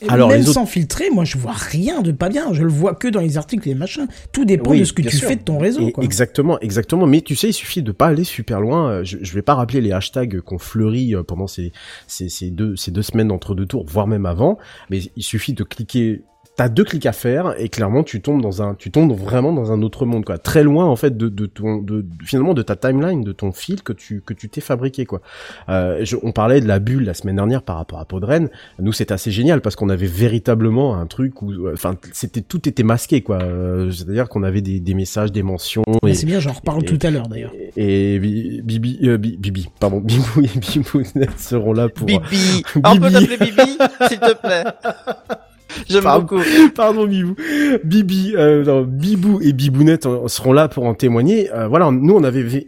Alors, 0.08 0.30
même 0.30 0.44
sans 0.44 0.66
filtrer, 0.66 1.10
moi 1.10 1.26
je 1.26 1.38
vois 1.38 1.54
rien 1.54 2.02
de 2.02 2.12
pas 2.12 2.30
bien. 2.30 2.54
Je 2.54 2.64
le 2.64 2.70
vois 2.70 2.96
que 2.96 3.08
dans 3.08 3.20
les 3.20 3.38
articles 3.38 3.68
et 3.68 3.74
les 3.74 3.80
machins. 3.80 4.08
Tout 4.32 4.46
dépend 4.46 4.74
de 4.74 4.84
ce 4.84 4.94
que 4.94 5.02
tu 5.02 5.18
fais 5.18 5.36
de 5.36 5.44
ton 5.44 5.58
réseau. 5.58 5.90
Quoi. 5.92 6.04
Exactement, 6.04 6.60
exactement. 6.60 7.06
Mais 7.06 7.22
tu 7.22 7.36
sais, 7.36 7.50
il 7.50 7.54
suffit 7.54 7.82
de 7.84 7.92
pas 7.92 8.08
aller 8.08 8.24
super 8.24 8.62
loin. 8.62 8.90
Euh, 8.90 9.04
je, 9.04 9.18
je 9.22 9.34
vais 9.34 9.42
pas 9.42 9.56
rappeler 9.56 9.82
les 9.82 9.92
hashtags 9.92 10.42
qu'on 10.42 10.60
fleurit 10.60 11.16
euh, 11.16 11.24
pendant 11.24 11.48
ces, 11.48 11.72
ces, 12.08 12.30
ces, 12.30 12.52
deux, 12.52 12.76
ces 12.76 12.92
deux 12.92 13.02
semaines 13.02 13.32
entre 13.32 13.56
deux 13.56 13.66
tours, 13.66 13.86
voire 13.88 14.08
même 14.08 14.26
avant. 14.26 14.58
Mais 14.90 15.00
il 15.16 15.24
suffit 15.24 15.54
de 15.54 15.64
cliquer 15.64 16.24
t'as 16.60 16.68
deux 16.68 16.84
clics 16.84 17.06
à 17.06 17.14
faire 17.14 17.54
et 17.58 17.70
clairement 17.70 18.04
tu 18.04 18.20
tombes 18.20 18.42
dans 18.42 18.62
un 18.62 18.76
tu 18.76 18.92
tombes 18.92 19.14
vraiment 19.14 19.54
dans 19.54 19.72
un 19.72 19.82
autre 19.82 20.06
monde 20.06 20.26
quoi. 20.26 20.38
Très 20.38 20.62
loin 20.62 20.84
en 20.88 20.98
fait 20.98 21.16
de, 21.16 21.30
de 21.30 21.46
ton 21.46 21.78
de, 21.78 22.06
finalement 22.26 22.54
de 22.54 22.62
ta 22.62 22.76
timeline 22.76 23.24
de 23.24 23.32
ton 23.32 23.54
fil 23.54 23.82
que 23.82 23.94
tu 23.94 24.22
que 24.26 24.34
tu 24.34 24.50
t'es 24.50 24.60
fabriqué 24.60 25.06
quoi. 25.06 25.22
Euh, 25.70 26.04
on 26.22 26.34
parlait 26.34 26.60
de 26.60 26.68
la 26.68 26.80
bulle 26.80 27.06
la 27.06 27.14
semaine 27.14 27.38
dernière 27.38 27.64
par 27.64 27.78
rapport 27.78 28.02
à 28.02 28.04
Podren. 28.04 28.50
Nous 28.78 28.92
c'est 28.92 29.14
assez 29.14 29.32
génial 29.32 29.62
parce 29.62 29.78
qu'on 29.78 29.88
avait 29.88 30.06
véritablement 30.06 30.98
un 30.98 31.06
truc 31.06 31.42
où 31.42 31.70
enfin 31.72 31.96
c'était 32.12 32.42
tout 32.42 32.68
était 32.68 32.84
masqué 32.84 33.22
quoi. 33.22 33.42
Euh, 33.42 33.90
c'est 33.92 34.10
à 34.10 34.12
dire 34.12 34.28
qu'on 34.28 34.44
avait 34.44 34.62
des, 34.62 34.82
des 34.82 34.94
messages 34.96 35.32
des 35.32 35.44
mentions 35.44 35.84
c'est 36.12 36.26
bien 36.26 36.42
j'en 36.42 36.52
reparle 36.52 36.84
tout 36.84 37.00
à 37.04 37.10
l'heure 37.10 37.30
d'ailleurs. 37.30 37.54
et, 37.78 38.20
Bibi 38.20 39.00
euh, 39.04 39.18
Bibi 39.18 39.70
pardon 39.80 40.02
Bibou 40.04 40.42
et 40.42 40.60
Bibou 40.60 41.04
seront 41.38 41.72
là 41.72 41.88
pour 41.88 42.06
Bibi 42.06 42.64
on 42.76 43.00
peut 43.00 43.12
t'appeler 43.12 43.38
Bibi 43.38 43.78
s'il 44.10 44.20
te 44.20 44.36
plaît 44.42 44.66
J'aime 45.88 46.04
beaucoup. 46.04 46.40
Pardon, 46.76 47.06
Bibou. 47.06 47.36
Bibi, 47.84 48.34
euh, 48.36 48.84
Bibou 48.86 49.40
et 49.42 49.54
Bibounette 49.54 50.08
seront 50.28 50.54
là 50.54 50.68
pour 50.68 50.86
en 50.86 50.94
témoigner. 50.94 51.52
Euh, 51.52 51.68
voilà, 51.68 51.92
nous 51.92 52.14
on 52.14 52.24
avait, 52.24 52.48
j'ai 52.50 52.66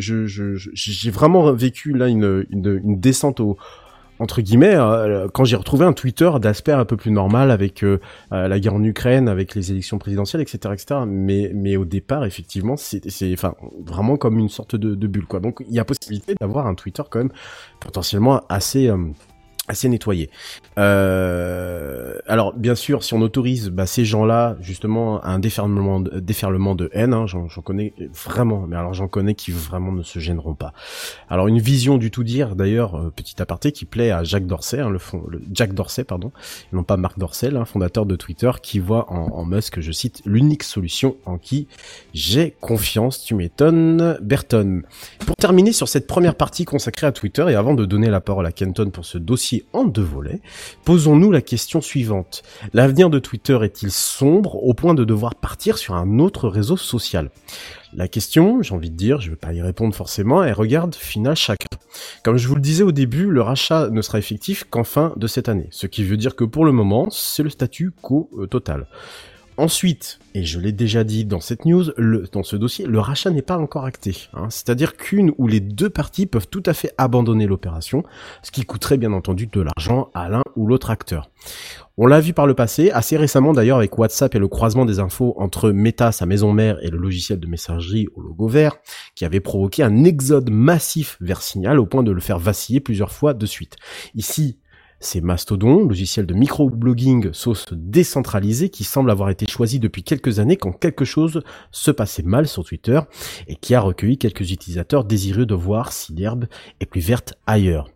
je, 0.00 0.26
je, 0.26 1.10
vraiment 1.10 1.52
vécu 1.52 1.92
là 1.92 2.08
une, 2.08 2.44
une, 2.50 2.80
une 2.84 3.00
descente 3.00 3.40
au 3.40 3.56
entre 4.20 4.42
guillemets, 4.42 4.74
euh, 4.74 5.28
quand 5.32 5.44
j'ai 5.44 5.56
retrouvé 5.56 5.86
un 5.86 5.94
Twitter 5.94 6.30
d'aspect 6.40 6.72
un 6.72 6.84
peu 6.84 6.96
plus 6.96 7.10
normal 7.10 7.50
avec 7.50 7.82
euh, 7.82 7.98
la 8.30 8.60
guerre 8.60 8.74
en 8.74 8.84
Ukraine, 8.84 9.28
avec 9.28 9.54
les 9.54 9.72
élections 9.72 9.98
présidentielles, 9.98 10.42
etc., 10.42 10.58
etc. 10.74 11.00
Mais, 11.06 11.50
mais 11.54 11.76
au 11.78 11.86
départ, 11.86 12.26
effectivement, 12.26 12.76
c'est, 12.76 13.00
enfin, 13.32 13.54
vraiment 13.82 14.18
comme 14.18 14.38
une 14.38 14.50
sorte 14.50 14.76
de, 14.76 14.94
de 14.94 15.06
bulle, 15.06 15.26
quoi. 15.26 15.40
Donc, 15.40 15.64
il 15.66 15.74
y 15.74 15.78
a 15.78 15.86
possibilité 15.86 16.34
d'avoir 16.38 16.66
un 16.66 16.74
Twitter 16.74 17.02
quand 17.08 17.18
même 17.18 17.32
potentiellement 17.80 18.42
assez 18.50 18.92
assez 19.70 19.88
nettoyé. 19.88 20.30
Euh, 20.78 22.18
alors 22.26 22.52
bien 22.52 22.74
sûr, 22.74 23.04
si 23.04 23.14
on 23.14 23.22
autorise 23.22 23.70
bah, 23.70 23.86
ces 23.86 24.04
gens-là 24.04 24.56
justement 24.60 25.24
un 25.24 25.38
déferlement 25.38 26.00
de, 26.00 26.18
déferlement 26.18 26.74
de 26.74 26.90
haine, 26.92 27.14
hein, 27.14 27.26
j'en 27.26 27.46
connais 27.62 27.94
vraiment, 28.12 28.66
mais 28.66 28.76
alors 28.76 28.94
j'en 28.94 29.08
connais 29.08 29.34
qui 29.34 29.52
vraiment 29.52 29.92
ne 29.92 30.02
se 30.02 30.18
gêneront 30.18 30.54
pas. 30.54 30.72
Alors 31.28 31.46
une 31.46 31.60
vision 31.60 31.98
du 31.98 32.10
tout 32.10 32.24
dire, 32.24 32.56
d'ailleurs 32.56 32.96
euh, 32.96 33.12
petit 33.14 33.40
aparté 33.40 33.70
qui 33.70 33.84
plaît 33.84 34.10
à 34.10 34.24
Jacques 34.24 34.46
Dorsey, 34.46 34.80
hein, 34.80 34.90
le, 34.90 34.98
fond, 34.98 35.22
le 35.28 35.40
Jack 35.52 35.72
Dorsey 35.72 36.02
pardon, 36.02 36.32
non 36.72 36.82
pas 36.82 36.96
Marc 36.96 37.18
Dorsey, 37.18 37.54
hein, 37.54 37.64
fondateur 37.64 38.06
de 38.06 38.16
Twitter, 38.16 38.50
qui 38.60 38.80
voit 38.80 39.10
en, 39.12 39.32
en 39.32 39.44
Musk, 39.44 39.80
je 39.80 39.92
cite, 39.92 40.20
l'unique 40.26 40.64
solution 40.64 41.16
en 41.26 41.38
qui 41.38 41.68
j'ai 42.12 42.56
confiance. 42.60 43.22
Tu 43.24 43.34
m'étonnes, 43.34 44.18
Burton. 44.20 44.82
Pour 45.20 45.36
terminer 45.36 45.72
sur 45.72 45.88
cette 45.88 46.06
première 46.06 46.34
partie 46.34 46.64
consacrée 46.64 47.06
à 47.06 47.12
Twitter 47.12 47.46
et 47.48 47.54
avant 47.54 47.74
de 47.74 47.84
donner 47.84 48.08
la 48.08 48.20
parole 48.20 48.46
à 48.46 48.52
Kenton 48.52 48.90
pour 48.90 49.04
ce 49.04 49.18
dossier 49.18 49.59
en 49.72 49.84
deux 49.84 50.02
volets, 50.02 50.40
posons-nous 50.84 51.30
la 51.30 51.40
question 51.40 51.80
suivante. 51.80 52.42
L'avenir 52.72 53.10
de 53.10 53.18
Twitter 53.18 53.58
est-il 53.62 53.90
sombre 53.90 54.62
au 54.62 54.74
point 54.74 54.94
de 54.94 55.04
devoir 55.04 55.34
partir 55.34 55.78
sur 55.78 55.94
un 55.94 56.18
autre 56.18 56.48
réseau 56.48 56.76
social? 56.76 57.30
La 57.92 58.06
question, 58.06 58.62
j'ai 58.62 58.74
envie 58.74 58.90
de 58.90 58.96
dire, 58.96 59.20
je 59.20 59.26
ne 59.26 59.30
vais 59.32 59.36
pas 59.36 59.52
y 59.52 59.60
répondre 59.60 59.94
forcément, 59.94 60.44
elle 60.44 60.52
regarde 60.52 60.94
final 60.94 61.34
chacun. 61.34 61.66
Comme 62.22 62.36
je 62.36 62.46
vous 62.46 62.54
le 62.54 62.60
disais 62.60 62.84
au 62.84 62.92
début, 62.92 63.26
le 63.26 63.42
rachat 63.42 63.90
ne 63.90 64.02
sera 64.02 64.18
effectif 64.18 64.64
qu'en 64.68 64.84
fin 64.84 65.12
de 65.16 65.26
cette 65.26 65.48
année, 65.48 65.68
ce 65.70 65.86
qui 65.86 66.04
veut 66.04 66.16
dire 66.16 66.36
que 66.36 66.44
pour 66.44 66.64
le 66.64 66.72
moment, 66.72 67.10
c'est 67.10 67.42
le 67.42 67.50
statu 67.50 67.90
quo 67.90 68.30
euh, 68.38 68.46
total. 68.46 68.86
Ensuite, 69.60 70.20
et 70.32 70.42
je 70.42 70.58
l'ai 70.58 70.72
déjà 70.72 71.04
dit 71.04 71.26
dans 71.26 71.40
cette 71.40 71.66
news, 71.66 71.84
dans 72.32 72.42
ce 72.42 72.56
dossier, 72.56 72.86
le 72.86 72.98
rachat 72.98 73.28
n'est 73.28 73.42
pas 73.42 73.58
encore 73.58 73.84
acté. 73.84 74.16
Hein. 74.32 74.46
C'est-à-dire 74.48 74.96
qu'une 74.96 75.34
ou 75.36 75.46
les 75.46 75.60
deux 75.60 75.90
parties 75.90 76.24
peuvent 76.24 76.48
tout 76.48 76.62
à 76.64 76.72
fait 76.72 76.94
abandonner 76.96 77.46
l'opération, 77.46 78.02
ce 78.42 78.52
qui 78.52 78.64
coûterait 78.64 78.96
bien 78.96 79.12
entendu 79.12 79.48
de 79.48 79.60
l'argent 79.60 80.08
à 80.14 80.30
l'un 80.30 80.40
ou 80.56 80.66
l'autre 80.66 80.88
acteur. 80.88 81.28
On 81.98 82.06
l'a 82.06 82.20
vu 82.20 82.32
par 82.32 82.46
le 82.46 82.54
passé, 82.54 82.90
assez 82.90 83.18
récemment 83.18 83.52
d'ailleurs 83.52 83.76
avec 83.76 83.98
WhatsApp 83.98 84.34
et 84.34 84.38
le 84.38 84.48
croisement 84.48 84.86
des 84.86 84.98
infos 84.98 85.34
entre 85.36 85.72
Meta, 85.72 86.10
sa 86.10 86.24
maison 86.24 86.54
mère, 86.54 86.82
et 86.82 86.88
le 86.88 86.96
logiciel 86.96 87.38
de 87.38 87.46
messagerie 87.46 88.06
au 88.14 88.22
logo 88.22 88.48
vert, 88.48 88.78
qui 89.14 89.26
avait 89.26 89.40
provoqué 89.40 89.82
un 89.82 90.04
exode 90.04 90.48
massif 90.48 91.18
vers 91.20 91.42
Signal 91.42 91.78
au 91.78 91.84
point 91.84 92.02
de 92.02 92.12
le 92.12 92.20
faire 92.22 92.38
vaciller 92.38 92.80
plusieurs 92.80 93.12
fois 93.12 93.34
de 93.34 93.44
suite. 93.44 93.76
Ici, 94.14 94.56
c'est 95.00 95.22
Mastodon, 95.22 95.88
logiciel 95.88 96.26
de 96.26 96.34
microblogging 96.34 97.32
sauce 97.32 97.66
décentralisé 97.72 98.68
qui 98.68 98.84
semble 98.84 99.10
avoir 99.10 99.30
été 99.30 99.46
choisi 99.48 99.80
depuis 99.80 100.02
quelques 100.02 100.38
années 100.38 100.56
quand 100.56 100.72
quelque 100.72 101.06
chose 101.06 101.42
se 101.72 101.90
passait 101.90 102.22
mal 102.22 102.46
sur 102.46 102.64
Twitter 102.64 103.00
et 103.48 103.56
qui 103.56 103.74
a 103.74 103.80
recueilli 103.80 104.18
quelques 104.18 104.50
utilisateurs 104.50 105.04
désireux 105.04 105.46
de 105.46 105.54
voir 105.54 105.92
si 105.92 106.12
l'herbe 106.12 106.44
est 106.80 106.86
plus 106.86 107.00
verte 107.00 107.34
ailleurs. 107.46 107.88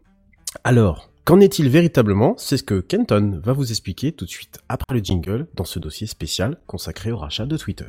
Alors, 0.65 1.11
qu'en 1.25 1.41
est-il 1.41 1.69
véritablement? 1.69 2.35
C'est 2.39 2.57
ce 2.57 2.63
que 2.63 2.81
Kenton 2.81 3.41
va 3.45 3.53
vous 3.53 3.71
expliquer 3.71 4.13
tout 4.13 4.25
de 4.25 4.31
suite 4.31 4.59
après 4.69 4.97
le 4.97 5.05
jingle 5.05 5.47
dans 5.55 5.65
ce 5.65 5.79
dossier 5.79 6.07
spécial 6.07 6.59
consacré 6.67 7.13
au 7.13 7.19
rachat 7.19 7.47
de 7.47 7.57
Twitter. 7.57 7.87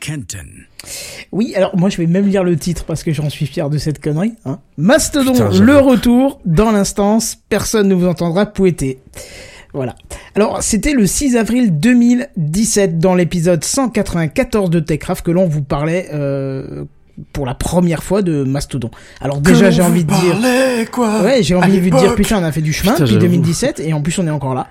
Kenton. 0.00 0.46
Oui, 1.30 1.54
alors 1.54 1.76
moi 1.76 1.90
je 1.90 1.98
vais 1.98 2.06
même 2.06 2.26
lire 2.26 2.42
le 2.42 2.56
titre 2.56 2.84
parce 2.84 3.02
que 3.02 3.12
j'en 3.12 3.28
suis 3.30 3.46
fier 3.46 3.70
de 3.70 3.78
cette 3.78 4.00
connerie. 4.00 4.32
Hein. 4.44 4.58
Mastodon, 4.76 5.32
Putain, 5.32 5.50
le 5.60 5.78
retour 5.78 6.40
dans 6.44 6.72
l'instance, 6.72 7.36
personne 7.48 7.88
ne 7.88 7.94
vous 7.94 8.06
entendra 8.08 8.46
pouetter. 8.46 8.98
Voilà. 9.72 9.94
Alors, 10.34 10.62
c'était 10.62 10.92
le 10.92 11.06
6 11.06 11.36
avril 11.36 11.78
2017 11.78 12.98
dans 12.98 13.14
l'épisode 13.14 13.62
194 13.62 14.68
de 14.70 14.80
Techcraft 14.80 15.24
que 15.24 15.30
l'on 15.30 15.46
vous 15.46 15.62
parlait 15.62 16.08
euh, 16.12 16.84
pour 17.32 17.46
la 17.46 17.54
première 17.54 18.02
fois 18.02 18.22
de 18.22 18.42
Mastodon. 18.42 18.90
Alors 19.20 19.40
déjà, 19.40 19.70
j'ai 19.70 19.82
envie 19.82 20.04
de 20.04 20.12
dire... 20.12 20.90
quoi 20.90 21.22
Ouais, 21.22 21.42
j'ai 21.42 21.54
envie 21.54 21.80
de 21.80 21.96
dire, 21.96 22.14
putain, 22.16 22.40
on 22.40 22.44
a 22.44 22.52
fait 22.52 22.62
du 22.62 22.72
chemin 22.72 22.92
Putain, 22.92 23.04
depuis 23.04 23.14
j'avoue. 23.14 23.26
2017 23.26 23.80
et 23.80 23.92
en 23.92 24.00
plus 24.02 24.18
on 24.18 24.26
est 24.26 24.30
encore 24.30 24.54
là. 24.54 24.66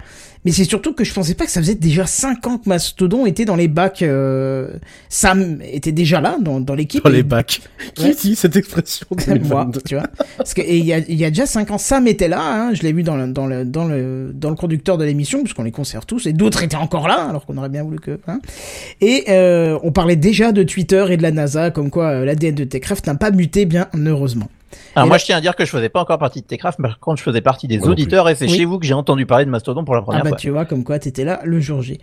Mais 0.45 0.51
c'est 0.51 0.63
surtout 0.63 0.93
que 0.93 1.03
je 1.03 1.13
pensais 1.13 1.33
pas 1.33 1.45
que 1.45 1.51
ça 1.51 1.59
faisait 1.59 1.75
déjà 1.75 2.05
5 2.05 2.47
ans 2.47 2.57
que 2.57 2.69
Mastodon 2.69 3.25
était 3.25 3.43
dans 3.43 3.57
les 3.57 3.67
bacs. 3.67 4.01
Euh... 4.03 4.69
Sam 5.09 5.59
était 5.61 5.91
déjà 5.91 6.21
là 6.21 6.37
dans, 6.39 6.61
dans 6.61 6.75
l'équipe. 6.75 7.03
Dans 7.03 7.09
et- 7.09 7.13
les 7.17 7.23
bacs. 7.23 7.61
Ouais. 7.97 8.11
Qui 8.15 8.29
dit 8.29 8.35
cette 8.35 8.55
expression 8.55 9.05
moi, 9.11 9.19
2022? 9.27 9.81
tu 9.85 9.95
vois. 9.95 10.07
Parce 10.37 10.53
que 10.53 10.61
et 10.61 10.77
il 10.77 10.85
y 10.85 10.93
a, 10.93 10.99
il 10.99 11.15
y 11.15 11.25
a 11.25 11.29
déjà 11.29 11.45
5 11.45 11.71
ans, 11.71 11.77
Sam 11.77 12.07
était 12.07 12.29
là. 12.29 12.39
Hein, 12.41 12.73
je 12.73 12.83
l'ai 12.83 12.93
vu 12.93 13.03
dans 13.03 13.17
le, 13.17 13.27
dans 13.27 13.47
le 13.47 13.65
dans 13.65 13.85
le 13.85 14.31
dans 14.33 14.49
le 14.49 14.55
conducteur 14.55 14.97
de 14.97 15.03
l'émission 15.03 15.43
puisqu'on 15.43 15.63
les 15.63 15.71
conserve 15.71 16.05
tous 16.05 16.25
et 16.25 16.31
d'autres 16.33 16.63
étaient 16.63 16.77
encore 16.77 17.07
là 17.09 17.27
alors 17.29 17.45
qu'on 17.45 17.57
aurait 17.57 17.69
bien 17.69 17.83
voulu 17.83 17.99
que. 17.99 18.19
Hein. 18.27 18.39
Et 19.01 19.25
euh, 19.29 19.77
on 19.83 19.91
parlait 19.91 20.15
déjà 20.15 20.51
de 20.53 20.63
Twitter 20.63 21.05
et 21.09 21.17
de 21.17 21.21
la 21.21 21.31
NASA 21.31 21.69
comme 21.71 21.89
quoi 21.89 22.05
euh, 22.11 22.25
l'ADN 22.25 22.55
de 22.55 22.63
Techcraft 22.63 23.07
n'a 23.07 23.15
pas 23.15 23.31
muté 23.31 23.65
bien 23.65 23.87
heureusement. 23.93 24.47
Alors 24.95 25.05
Et 25.05 25.07
moi, 25.09 25.15
là- 25.15 25.19
je 25.19 25.25
tiens 25.25 25.37
à 25.37 25.41
dire 25.41 25.55
que 25.55 25.65
je 25.65 25.69
faisais 25.71 25.89
pas 25.89 26.01
encore 26.01 26.19
partie 26.19 26.41
de 26.41 26.45
Techcraft, 26.47 26.79
mais 26.79 26.87
par 26.89 26.99
contre, 26.99 27.17
je 27.19 27.23
faisais 27.23 27.41
partie 27.41 27.67
des 27.67 27.79
Moi 27.79 27.89
auditeurs 27.89 28.27
et 28.29 28.35
c'est 28.35 28.45
Oui. 28.45 28.57
chez 28.57 28.65
vous 28.65 28.79
que 28.79 28.85
j'ai 28.85 28.93
entendu 28.93 29.25
parler 29.25 29.45
de 29.45 29.49
Mastodon 29.49 29.83
pour 29.85 29.95
la 29.95 30.01
première 30.01 30.21
Ah 30.21 30.23
bah 30.23 30.29
fois. 30.29 30.37
tu 30.37 30.49
vois 30.49 30.65
comme 30.65 30.83
quoi 30.83 30.99
t'étais 30.99 31.23
là 31.25 31.39
le 31.43 31.59
jour 31.59 31.81
J. 31.81 31.99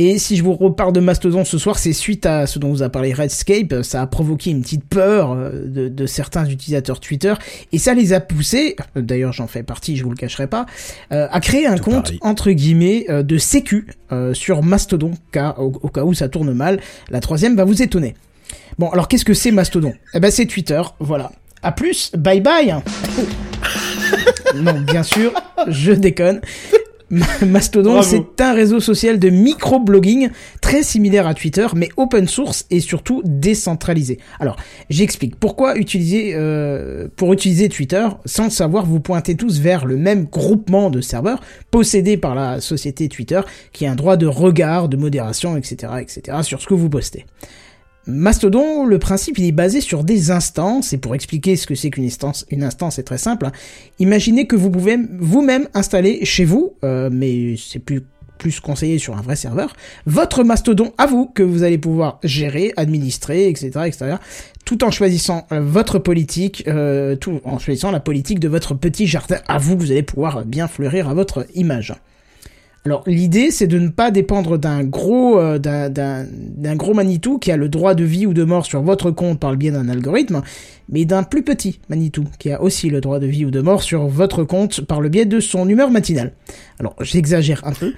Et 0.00 0.18
si 0.20 0.36
je 0.36 0.44
vous 0.44 0.54
reparle 0.54 0.92
de 0.92 1.00
Mastodon 1.00 1.44
ce 1.44 1.58
soir, 1.58 1.76
c'est 1.76 1.92
suite 1.92 2.24
à 2.24 2.46
ce 2.46 2.60
dont 2.60 2.68
vous 2.68 2.84
a 2.84 2.88
parlé 2.88 3.12
Redscape, 3.12 3.82
ça 3.82 4.00
a 4.00 4.06
provoqué 4.06 4.50
une 4.50 4.62
petite 4.62 4.84
peur 4.88 5.32
euh, 5.32 5.64
de, 5.66 5.88
de 5.88 6.06
certains 6.06 6.46
utilisateurs 6.46 7.00
Twitter, 7.00 7.34
et 7.72 7.78
ça 7.78 7.94
les 7.94 8.12
a 8.12 8.20
poussés, 8.20 8.76
euh, 8.96 9.00
d'ailleurs 9.02 9.32
j'en 9.32 9.48
fais 9.48 9.64
partie, 9.64 9.96
je 9.96 10.04
vous 10.04 10.10
le 10.10 10.16
cacherai 10.16 10.46
pas, 10.46 10.66
euh, 11.12 11.26
à 11.32 11.40
créer 11.40 11.66
un 11.66 11.74
Tout 11.74 11.82
compte 11.90 12.04
pareil. 12.04 12.18
entre 12.22 12.52
guillemets 12.52 13.06
euh, 13.10 13.24
de 13.24 13.38
sécu 13.38 13.88
euh, 14.12 14.34
sur 14.34 14.62
Mastodon, 14.62 15.10
car 15.32 15.58
au, 15.60 15.72
au 15.82 15.88
cas 15.88 16.04
où 16.04 16.14
ça 16.14 16.28
tourne 16.28 16.52
mal, 16.52 16.78
la 17.10 17.18
troisième 17.18 17.56
va 17.56 17.64
vous 17.64 17.82
étonner. 17.82 18.14
Bon 18.78 18.90
alors 18.90 19.08
qu'est-ce 19.08 19.24
que 19.24 19.34
c'est 19.34 19.50
Mastodon? 19.50 19.94
Eh 20.14 20.20
ben 20.20 20.30
c'est 20.30 20.46
Twitter, 20.46 20.80
voilà. 21.00 21.32
À 21.62 21.72
plus, 21.72 22.12
bye 22.16 22.40
bye 22.40 22.74
Non, 24.56 24.80
bien 24.80 25.02
sûr, 25.02 25.32
je 25.68 25.92
déconne. 25.92 26.40
Mastodon, 27.10 28.02
c'est 28.02 28.40
un 28.40 28.52
réseau 28.52 28.80
social 28.80 29.18
de 29.18 29.30
microblogging 29.30 30.28
très 30.60 30.82
similaire 30.82 31.26
à 31.26 31.32
Twitter, 31.32 31.66
mais 31.74 31.88
open 31.96 32.28
source 32.28 32.66
et 32.70 32.80
surtout 32.80 33.22
décentralisé. 33.24 34.18
Alors, 34.40 34.56
j'explique. 34.90 35.36
Pourquoi 35.36 35.78
utiliser, 35.78 36.32
euh, 36.34 37.08
pour 37.16 37.32
utiliser 37.32 37.70
Twitter, 37.70 38.06
sans 38.26 38.44
le 38.44 38.50
savoir, 38.50 38.84
vous 38.84 39.00
pointez 39.00 39.36
tous 39.36 39.58
vers 39.58 39.86
le 39.86 39.96
même 39.96 40.24
groupement 40.24 40.90
de 40.90 41.00
serveurs 41.00 41.40
possédé 41.70 42.18
par 42.18 42.34
la 42.34 42.60
société 42.60 43.08
Twitter, 43.08 43.40
qui 43.72 43.86
a 43.86 43.92
un 43.92 43.96
droit 43.96 44.16
de 44.16 44.26
regard, 44.26 44.88
de 44.88 44.98
modération, 44.98 45.56
etc., 45.56 45.92
etc., 46.00 46.38
sur 46.42 46.60
ce 46.60 46.66
que 46.66 46.74
vous 46.74 46.90
postez. 46.90 47.24
Mastodon, 48.08 48.86
le 48.86 48.98
principe, 48.98 49.36
il 49.38 49.44
est 49.44 49.52
basé 49.52 49.82
sur 49.82 50.02
des 50.02 50.30
instances, 50.30 50.94
et 50.94 50.98
pour 50.98 51.14
expliquer 51.14 51.56
ce 51.56 51.66
que 51.66 51.74
c'est 51.74 51.90
qu'une 51.90 52.06
instance, 52.06 52.46
une 52.50 52.62
instance, 52.62 52.96
c'est 52.96 53.02
très 53.02 53.18
simple. 53.18 53.46
hein. 53.46 53.52
Imaginez 53.98 54.46
que 54.46 54.56
vous 54.56 54.70
pouvez 54.70 54.98
vous-même 55.20 55.68
installer 55.74 56.24
chez 56.24 56.46
vous, 56.46 56.72
euh, 56.84 57.10
mais 57.12 57.56
c'est 57.56 57.78
plus 57.78 58.02
plus 58.38 58.60
conseillé 58.60 58.98
sur 58.98 59.18
un 59.18 59.20
vrai 59.20 59.34
serveur, 59.34 59.74
votre 60.06 60.44
mastodon 60.44 60.92
à 60.96 61.06
vous 61.06 61.26
que 61.26 61.42
vous 61.42 61.64
allez 61.64 61.76
pouvoir 61.76 62.20
gérer, 62.22 62.72
administrer, 62.76 63.48
etc., 63.48 63.70
etc., 63.86 64.16
tout 64.64 64.84
en 64.84 64.92
choisissant 64.92 65.46
euh, 65.50 65.60
votre 65.60 65.98
politique, 65.98 66.62
euh, 66.68 67.16
tout 67.16 67.40
en 67.44 67.58
choisissant 67.58 67.90
la 67.90 67.98
politique 67.98 68.38
de 68.38 68.48
votre 68.48 68.74
petit 68.74 69.08
jardin 69.08 69.38
à 69.48 69.58
vous 69.58 69.76
que 69.76 69.82
vous 69.82 69.90
allez 69.90 70.04
pouvoir 70.04 70.44
bien 70.44 70.68
fleurir 70.68 71.08
à 71.08 71.14
votre 71.14 71.46
image. 71.54 71.94
Alors 72.84 73.02
l'idée 73.06 73.50
c'est 73.50 73.66
de 73.66 73.78
ne 73.78 73.88
pas 73.88 74.10
dépendre 74.10 74.56
d'un 74.56 74.84
gros 74.84 75.38
euh, 75.38 75.58
gros 76.74 76.94
Manitou 76.94 77.38
qui 77.38 77.50
a 77.50 77.56
le 77.56 77.68
droit 77.68 77.94
de 77.94 78.04
vie 78.04 78.26
ou 78.26 78.32
de 78.32 78.44
mort 78.44 78.64
sur 78.64 78.82
votre 78.82 79.10
compte 79.10 79.40
par 79.40 79.50
le 79.50 79.56
biais 79.56 79.70
d'un 79.70 79.88
algorithme, 79.88 80.42
mais 80.88 81.04
d'un 81.04 81.22
plus 81.22 81.42
petit 81.42 81.80
Manitou 81.88 82.24
qui 82.38 82.50
a 82.50 82.62
aussi 82.62 82.88
le 82.88 83.00
droit 83.00 83.18
de 83.18 83.26
vie 83.26 83.44
ou 83.44 83.50
de 83.50 83.60
mort 83.60 83.82
sur 83.82 84.06
votre 84.06 84.44
compte 84.44 84.80
par 84.80 85.00
le 85.00 85.08
biais 85.08 85.26
de 85.26 85.40
son 85.40 85.68
humeur 85.68 85.90
matinale. 85.90 86.32
Alors 86.78 86.94
j'exagère 87.00 87.66
un 87.66 87.72
peu, 87.72 87.92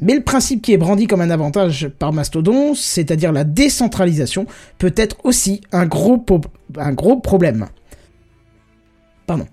mais 0.00 0.14
le 0.14 0.22
principe 0.22 0.60
qui 0.60 0.72
est 0.72 0.78
brandi 0.78 1.06
comme 1.06 1.20
un 1.20 1.30
avantage 1.30 1.88
par 1.88 2.12
Mastodon, 2.12 2.74
c'est-à-dire 2.74 3.32
la 3.32 3.44
décentralisation, 3.44 4.46
peut 4.78 4.94
être 4.96 5.16
aussi 5.24 5.62
un 5.72 5.86
gros 5.86 6.24
un 6.76 6.92
gros 6.92 7.16
problème. 7.20 7.66
Pardon. 9.26 9.46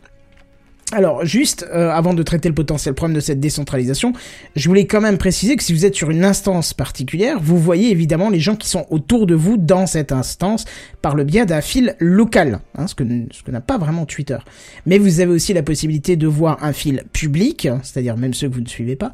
Alors, 0.95 1.25
juste 1.25 1.65
euh, 1.73 1.89
avant 1.89 2.13
de 2.13 2.21
traiter 2.21 2.47
le 2.49 2.53
potentiel 2.53 2.93
problème 2.93 3.15
de 3.15 3.19
cette 3.19 3.39
décentralisation, 3.39 4.13
je 4.55 4.69
voulais 4.69 4.85
quand 4.85 5.01
même 5.01 5.17
préciser 5.17 5.55
que 5.55 5.63
si 5.63 5.73
vous 5.73 5.85
êtes 5.85 5.95
sur 5.95 6.11
une 6.11 6.23
instance 6.23 6.75
particulière, 6.75 7.39
vous 7.41 7.57
voyez 7.57 7.89
évidemment 7.89 8.29
les 8.29 8.39
gens 8.39 8.55
qui 8.55 8.69
sont 8.69 8.85
autour 8.91 9.25
de 9.25 9.33
vous 9.33 9.57
dans 9.57 9.87
cette 9.87 10.11
instance 10.11 10.65
par 11.01 11.15
le 11.15 11.23
biais 11.23 11.47
d'un 11.47 11.61
fil 11.61 11.95
local, 11.97 12.59
hein, 12.77 12.85
ce 12.85 12.93
que, 12.93 13.03
ce 13.31 13.41
que 13.41 13.49
n'a 13.49 13.59
pas 13.59 13.79
vraiment 13.79 14.05
Twitter. 14.05 14.37
Mais 14.85 14.99
vous 14.99 15.19
avez 15.19 15.31
aussi 15.31 15.51
la 15.53 15.63
possibilité 15.63 16.15
de 16.15 16.27
voir 16.27 16.63
un 16.63 16.73
fil 16.73 17.03
public, 17.11 17.65
hein, 17.65 17.79
c'est-à-dire 17.81 18.15
même 18.15 18.35
ceux 18.35 18.47
que 18.47 18.53
vous 18.53 18.61
ne 18.61 18.67
suivez 18.67 18.95
pas. 18.95 19.13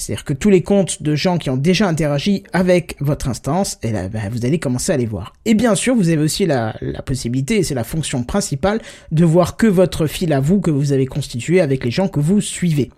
C'est-à-dire 0.00 0.24
que 0.24 0.32
tous 0.32 0.50
les 0.50 0.62
comptes 0.62 1.02
de 1.02 1.14
gens 1.14 1.36
qui 1.36 1.50
ont 1.50 1.56
déjà 1.56 1.86
interagi 1.86 2.42
avec 2.52 2.96
votre 3.00 3.28
instance, 3.28 3.78
et 3.82 3.92
là, 3.92 4.08
bah, 4.08 4.20
vous 4.30 4.46
allez 4.46 4.58
commencer 4.58 4.92
à 4.92 4.96
les 4.96 5.06
voir. 5.06 5.34
Et 5.44 5.54
bien 5.54 5.74
sûr, 5.74 5.94
vous 5.94 6.08
avez 6.08 6.22
aussi 6.22 6.46
la, 6.46 6.74
la 6.80 7.02
possibilité, 7.02 7.58
et 7.58 7.62
c'est 7.62 7.74
la 7.74 7.84
fonction 7.84 8.24
principale, 8.24 8.80
de 9.12 9.24
voir 9.24 9.56
que 9.56 9.66
votre 9.66 10.06
fil 10.06 10.32
à 10.32 10.40
vous 10.40 10.60
que 10.60 10.70
vous 10.70 10.92
avez 10.92 11.06
constitué 11.06 11.60
avec 11.60 11.84
les 11.84 11.90
gens 11.90 12.08
que 12.08 12.18
vous 12.18 12.40
suivez. 12.40 12.90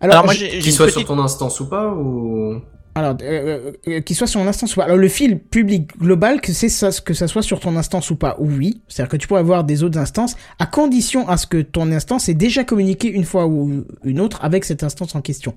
Alors, 0.00 0.24
moi, 0.24 0.34
j'ai 0.34 0.60
j'ai 0.60 0.70
soit 0.72 0.86
petite... 0.86 1.00
sur 1.00 1.08
ton 1.08 1.22
instance 1.22 1.60
ou 1.60 1.68
pas, 1.68 1.92
ou... 1.92 2.60
alors, 2.94 3.16
euh, 3.22 3.72
euh, 3.88 4.00
qu'il 4.02 4.14
soit 4.14 4.26
sur 4.26 4.40
ton 4.40 4.46
instance 4.46 4.74
ou 4.76 4.80
pas. 4.80 4.84
Alors, 4.84 4.98
le 4.98 5.08
fil 5.08 5.38
public 5.38 5.96
global, 5.98 6.42
que 6.42 6.52
c'est 6.52 6.68
ça, 6.68 6.90
que 7.04 7.14
ça 7.14 7.26
soit 7.26 7.40
sur 7.42 7.58
ton 7.58 7.76
instance 7.76 8.10
ou 8.10 8.16
pas, 8.16 8.36
oui. 8.38 8.82
C'est-à-dire 8.86 9.10
que 9.10 9.16
tu 9.16 9.26
pourrais 9.28 9.40
avoir 9.40 9.64
des 9.64 9.82
autres 9.82 9.98
instances, 9.98 10.36
à 10.58 10.66
condition 10.66 11.26
à 11.28 11.38
ce 11.38 11.46
que 11.46 11.62
ton 11.62 11.90
instance 11.90 12.28
ait 12.28 12.34
déjà 12.34 12.64
communiqué 12.64 13.08
une 13.08 13.24
fois 13.24 13.46
ou 13.46 13.84
une 14.04 14.20
autre 14.20 14.38
avec 14.42 14.64
cette 14.66 14.82
instance 14.82 15.14
en 15.14 15.22
question. 15.22 15.54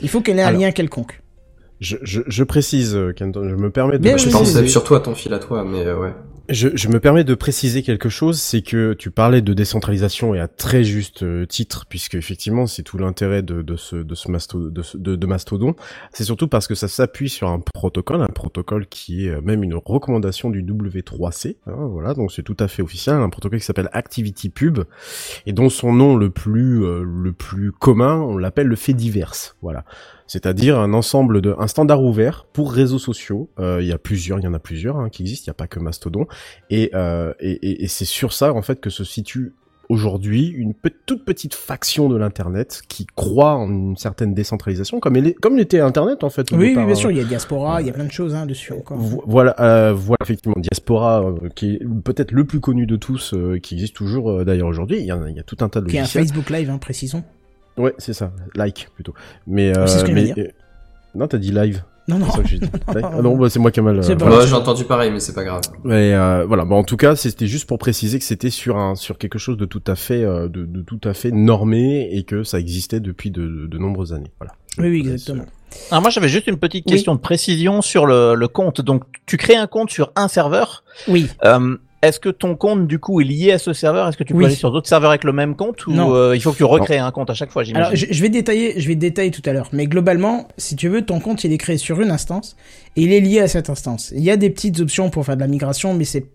Il 0.00 0.08
faut 0.08 0.20
qu'elle 0.20 0.38
ait 0.38 0.42
un 0.42 0.48
Alors. 0.48 0.60
lien 0.60 0.70
quelconque. 0.70 1.20
Je, 1.80 1.96
je, 2.02 2.20
je 2.26 2.44
précise, 2.44 2.94
euh, 2.94 3.12
Kenton, 3.12 3.48
je 3.48 3.56
me 3.56 3.70
permets 3.70 3.98
de 3.98 4.02
Bien, 4.02 4.16
Je 4.16 4.28
pensais 4.30 4.66
surtout 4.68 4.94
à 4.94 5.00
ton 5.00 5.14
fil 5.14 5.34
à 5.34 5.40
toi, 5.40 5.64
mais 5.64 5.84
euh, 5.84 5.98
ouais. 5.98 6.12
Je, 6.50 6.88
me 6.88 7.00
permets 7.00 7.24
de 7.24 7.34
préciser 7.34 7.82
quelque 7.82 8.10
chose, 8.10 8.38
c'est 8.38 8.60
que 8.60 8.92
tu 8.92 9.10
parlais 9.10 9.40
de 9.40 9.54
décentralisation 9.54 10.34
et 10.34 10.40
à 10.40 10.46
très 10.46 10.84
juste 10.84 11.22
euh, 11.22 11.46
titre, 11.46 11.86
puisque 11.88 12.16
effectivement 12.16 12.66
c'est 12.66 12.82
tout 12.82 12.98
l'intérêt 12.98 13.42
de, 13.42 13.64
ce- 13.76 13.96
de, 13.96 15.16
de 15.16 15.26
Mastodon. 15.26 15.74
C'est 16.12 16.24
surtout 16.24 16.46
parce 16.46 16.66
que 16.66 16.74
ça 16.74 16.86
s'appuie 16.86 17.30
sur 17.30 17.48
un 17.48 17.60
protocole, 17.60 18.20
un 18.20 18.26
protocole 18.26 18.86
qui 18.86 19.26
est 19.26 19.30
euh, 19.30 19.40
même 19.40 19.62
une 19.64 19.74
recommandation 19.74 20.50
du 20.50 20.62
W3C. 20.62 21.56
hein, 21.66 21.86
voilà, 21.90 22.12
donc 22.12 22.30
c'est 22.30 22.42
tout 22.42 22.56
à 22.60 22.68
fait 22.68 22.82
officiel, 22.82 23.14
un 23.16 23.30
protocole 23.30 23.58
qui 23.60 23.64
s'appelle 23.64 23.88
ActivityPub 23.92 24.80
et 25.46 25.52
dont 25.54 25.70
son 25.70 25.94
nom 25.94 26.14
le 26.14 26.28
plus 26.28 26.84
euh, 26.84 27.02
le 27.04 27.32
plus 27.32 27.72
commun, 27.72 28.16
on 28.16 28.36
l'appelle 28.36 28.66
le 28.66 28.76
fait 28.76 28.92
divers. 28.92 29.32
Voilà 29.62 29.84
c'est-à-dire 30.26 30.78
un 30.78 30.92
ensemble 30.94 31.40
de 31.40 31.54
un 31.58 31.66
standard 31.66 32.02
ouvert 32.02 32.46
pour 32.52 32.72
réseaux 32.72 32.98
sociaux. 32.98 33.50
Euh, 33.58 33.78
il 33.82 33.86
y 33.88 33.92
a 33.92 33.98
plusieurs, 33.98 34.38
il 34.38 34.44
y 34.44 34.48
en 34.48 34.54
a 34.54 34.58
plusieurs 34.58 34.96
hein, 34.96 35.08
qui 35.10 35.22
existent. 35.22 35.44
Il 35.46 35.50
n'y 35.50 35.52
a 35.52 35.54
pas 35.54 35.66
que 35.66 35.78
Mastodon. 35.80 36.26
Et, 36.70 36.90
euh, 36.94 37.32
et, 37.40 37.52
et- 37.52 37.84
et 37.84 37.88
c'est 37.88 38.04
sur 38.04 38.32
ça 38.32 38.52
en 38.54 38.62
fait 38.62 38.80
que 38.80 38.90
se 38.90 39.04
situe 39.04 39.52
aujourd'hui 39.90 40.48
une 40.48 40.72
pe- 40.72 40.88
toute 41.04 41.26
petite 41.26 41.52
faction 41.54 42.08
de 42.08 42.16
l'internet 42.16 42.80
qui 42.88 43.04
croit 43.14 43.54
en 43.56 43.68
une 43.68 43.96
certaine 43.98 44.32
décentralisation, 44.32 44.98
comme 44.98 45.16
elle 45.16 45.26
est, 45.26 45.34
comme 45.34 45.58
l'était 45.58 45.80
Internet 45.80 46.24
en 46.24 46.30
fait. 46.30 46.50
Oui, 46.52 46.72
bien 46.72 46.88
hein. 46.88 46.94
sûr, 46.94 47.10
il 47.10 47.18
y 47.18 47.20
a 47.20 47.24
Diaspora, 47.24 47.82
il 47.82 47.86
y 47.86 47.90
a 47.90 47.92
plein 47.92 48.06
de 48.06 48.10
choses 48.10 48.34
hein, 48.34 48.46
dessus 48.46 48.72
encore. 48.72 48.96
Vo- 48.96 49.22
Voilà, 49.26 49.54
euh, 49.60 49.92
voilà 49.92 50.16
effectivement 50.22 50.56
Diaspora, 50.58 51.22
euh, 51.26 51.48
qui 51.54 51.74
est 51.74 51.80
peut-être 52.02 52.32
le 52.32 52.46
plus 52.46 52.60
connu 52.60 52.86
de 52.86 52.96
tous, 52.96 53.34
euh, 53.34 53.58
qui 53.58 53.74
existe 53.74 53.94
toujours 53.94 54.30
euh, 54.30 54.44
d'ailleurs 54.44 54.68
aujourd'hui. 54.68 55.00
Il 55.00 55.04
y, 55.04 55.10
a, 55.10 55.20
il 55.28 55.36
y 55.36 55.40
a 55.40 55.42
tout 55.42 55.58
un 55.60 55.68
tas 55.68 55.82
de 55.82 55.86
Qui 55.90 55.98
est 55.98 56.00
un. 56.00 56.06
Facebook 56.06 56.48
Live, 56.48 56.70
hein, 56.70 56.78
précisons. 56.78 57.22
Ouais, 57.76 57.94
c'est 57.98 58.12
ça, 58.14 58.32
like 58.54 58.88
plutôt. 58.94 59.14
Mais, 59.46 59.76
euh, 59.76 59.86
c'est 59.86 59.98
ce 59.98 60.04
que 60.04 60.10
je 60.10 60.14
mais 60.14 60.32
de 60.32 60.40
euh, 60.42 60.48
non, 61.14 61.26
t'as 61.28 61.38
dit 61.38 61.52
live. 61.52 61.82
Non, 62.06 62.18
non. 62.18 62.26
C'est 62.26 62.36
ça 62.36 62.42
que 62.42 62.48
j'ai 62.48 62.58
dit. 62.58 62.66
Live. 62.94 63.02
Ah 63.02 63.22
non, 63.22 63.34
bah, 63.36 63.48
c'est 63.48 63.58
moi 63.58 63.70
qui 63.70 63.80
ai 63.80 63.82
mal. 63.82 63.98
euh, 63.98 64.14
voilà. 64.18 64.44
J'ai 64.44 64.52
entendu 64.52 64.84
pareil, 64.84 65.10
mais 65.10 65.20
c'est 65.20 65.32
pas 65.32 65.42
grave. 65.42 65.62
Mais 65.84 66.12
euh, 66.12 66.44
voilà, 66.46 66.66
bah, 66.66 66.76
en 66.76 66.84
tout 66.84 66.98
cas, 66.98 67.16
c'était 67.16 67.46
juste 67.46 67.66
pour 67.66 67.78
préciser 67.78 68.18
que 68.18 68.24
c'était 68.26 68.50
sur 68.50 68.76
un 68.76 68.94
sur 68.94 69.16
quelque 69.16 69.38
chose 69.38 69.56
de 69.56 69.64
tout 69.64 69.82
à 69.86 69.94
fait 69.94 70.22
euh, 70.22 70.46
de, 70.48 70.66
de 70.66 70.82
tout 70.82 71.00
à 71.04 71.14
fait 71.14 71.30
normé 71.30 72.10
et 72.14 72.24
que 72.24 72.42
ça 72.44 72.58
existait 72.60 73.00
depuis 73.00 73.30
de, 73.30 73.66
de 73.66 73.78
nombreuses 73.78 74.12
années. 74.12 74.32
Voilà. 74.38 74.52
Oui, 74.76 74.90
oui, 74.90 74.98
exactement. 75.10 75.46
Alors 75.90 76.02
moi 76.02 76.10
j'avais 76.10 76.28
juste 76.28 76.46
une 76.46 76.58
petite 76.58 76.84
Oui. 76.86 76.92
question 76.92 77.14
de 77.14 77.20
précision 77.20 77.80
sur 77.80 78.04
le, 78.04 78.34
le 78.34 78.48
compte. 78.48 78.82
Donc 78.82 79.04
tu 79.24 79.38
crées 79.38 79.56
un 79.56 79.66
compte 79.66 79.90
sur 79.90 80.12
un 80.14 80.28
serveur. 80.28 80.84
Oui. 81.08 81.28
Euh, 81.44 81.76
est-ce 82.06 82.20
que 82.20 82.28
ton 82.28 82.56
compte 82.56 82.86
du 82.86 82.98
coup 82.98 83.20
est 83.20 83.24
lié 83.24 83.52
à 83.52 83.58
ce 83.58 83.72
serveur? 83.72 84.08
Est-ce 84.08 84.16
que 84.16 84.24
tu 84.24 84.32
peux 84.32 84.38
Oui. 84.40 84.44
aller 84.46 84.54
sur 84.54 84.70
d'autres 84.72 84.88
serveurs 84.88 85.10
avec 85.10 85.24
le 85.24 85.32
même 85.32 85.54
compte 85.56 85.86
ou 85.86 85.92
Non. 85.92 86.14
euh, 86.14 86.34
il 86.36 86.40
faut 86.42 86.52
que 86.52 86.56
tu 86.56 86.64
recrées 86.64 86.98
un 86.98 87.10
compte 87.10 87.30
à 87.30 87.34
chaque 87.34 87.50
fois 87.50 87.62
j'imagine 87.64 87.84
Alors, 87.86 87.96
je, 87.96 88.06
je 88.10 88.22
vais 88.22 88.28
détailler, 88.28 88.80
je 88.80 88.88
vais 88.88 88.94
détailler 88.96 89.30
tout 89.30 89.42
à 89.46 89.52
l'heure. 89.52 89.68
Mais 89.72 89.86
globalement, 89.86 90.48
si 90.58 90.76
tu 90.76 90.88
veux, 90.88 91.02
ton 91.02 91.20
compte, 91.20 91.44
il 91.44 91.52
est 91.52 91.58
créé 91.58 91.76
sur 91.78 92.00
une 92.00 92.10
instance 92.10 92.56
et 92.96 93.02
il 93.02 93.12
est 93.12 93.20
lié 93.20 93.40
à 93.40 93.48
cette 93.48 93.70
instance. 93.70 94.12
Il 94.16 94.22
y 94.22 94.30
a 94.30 94.36
des 94.36 94.50
petites 94.50 94.80
options 94.80 95.10
pour 95.10 95.24
faire 95.26 95.36
de 95.36 95.40
la 95.40 95.48
migration, 95.48 95.94
mais 95.94 96.04
c'est 96.04 96.26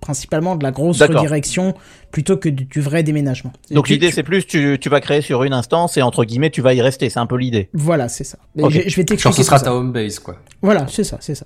principalement 0.00 0.56
de 0.56 0.62
la 0.64 0.70
grosse 0.70 1.02
redirection 1.02 1.74
plutôt 2.10 2.38
que 2.38 2.48
du, 2.48 2.64
du 2.64 2.80
vrai 2.80 3.02
déménagement. 3.02 3.52
Donc 3.70 3.90
l'idée 3.90 4.08
tu- 4.08 4.14
c'est 4.14 4.22
plus 4.22 4.46
tu, 4.46 4.78
tu 4.80 4.88
vas 4.88 4.98
créer 5.00 5.20
sur 5.20 5.44
une 5.44 5.52
instance 5.52 5.98
et 5.98 6.02
entre 6.02 6.24
guillemets 6.24 6.48
tu 6.48 6.62
vas 6.62 6.72
y 6.72 6.80
rester, 6.80 7.10
c'est 7.10 7.18
un 7.18 7.26
peu 7.26 7.36
l'idée. 7.36 7.68
Voilà, 7.74 8.08
c'est 8.08 8.24
ça. 8.24 8.38
Je, 8.56 8.62
je 8.62 8.68
vais 8.68 8.80
Genre, 8.80 9.04
t'expliquer 9.04 9.32
ce 9.36 9.42
sera 9.42 9.58
ça. 9.58 9.66
ta 9.66 9.74
home 9.74 9.92
base, 9.92 10.18
quoi. 10.18 10.36
Voilà, 10.62 10.86
c'est 10.88 11.04
ça, 11.04 11.18
c'est 11.20 11.34
ça. 11.34 11.44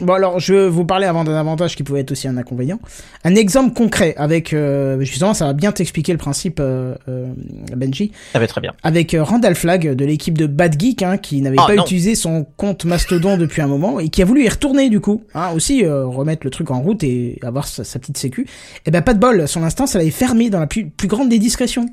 Bon 0.00 0.14
alors, 0.14 0.40
je 0.40 0.54
vais 0.54 0.68
vous 0.68 0.84
parler 0.84 1.06
avant 1.06 1.24
d'un 1.24 1.34
avantage 1.36 1.76
qui 1.76 1.82
pouvait 1.82 2.00
être 2.00 2.12
aussi 2.12 2.26
un 2.28 2.36
inconvénient. 2.36 2.78
Un 3.24 3.34
exemple 3.34 3.74
concret 3.74 4.14
avec, 4.16 4.52
euh, 4.52 5.00
justement, 5.00 5.34
ça 5.34 5.46
va 5.46 5.52
bien 5.52 5.72
t'expliquer 5.72 6.12
le 6.12 6.18
principe, 6.18 6.58
euh, 6.60 6.94
euh, 7.08 7.26
Benji. 7.76 8.12
Ça 8.32 8.38
va 8.38 8.46
très 8.46 8.60
bien. 8.60 8.72
avec 8.82 9.14
euh, 9.14 9.22
Randall 9.22 9.54
Flagg 9.54 9.94
de 9.94 10.04
l'équipe 10.04 10.36
de 10.38 10.46
Bad 10.46 10.80
Geek 10.80 11.02
hein, 11.02 11.18
qui 11.18 11.40
n'avait 11.42 11.56
Ah, 11.58 11.66
pas 11.66 11.74
non. 11.76 11.82
utilisé 11.84 12.14
son 12.14 12.46
compte 12.56 12.84
Mastodon 12.84 13.36
depuis 13.36 13.62
un 13.62 13.66
moment 13.66 14.00
et 14.00 14.08
qui 14.08 14.22
a 14.22 14.24
voulu 14.24 14.44
y 14.44 14.48
retourner 14.48 14.88
du 14.88 15.00
coup 15.00 15.22
hein, 15.34 15.50
aussi 15.54 15.84
euh, 15.84 16.06
remettre 16.06 16.46
le 16.46 16.50
truc 16.50 16.70
en 16.70 16.80
route 16.80 17.02
et 17.04 17.38
avoir 17.42 17.66
sa, 17.66 17.84
sa 17.84 17.98
petite 17.98 18.16
sécu 18.18 18.46
et 18.86 18.90
ben 18.90 19.02
pas 19.02 19.14
de 19.14 19.18
bol 19.18 19.46
son 19.46 19.62
instance 19.62 19.94
elle 19.94 20.00
avait 20.02 20.10
fermé 20.10 20.50
dans 20.50 20.60
la 20.60 20.66
plus, 20.66 20.86
plus 20.88 21.08
grande 21.08 21.28
des 21.28 21.38
discrétions 21.38 21.86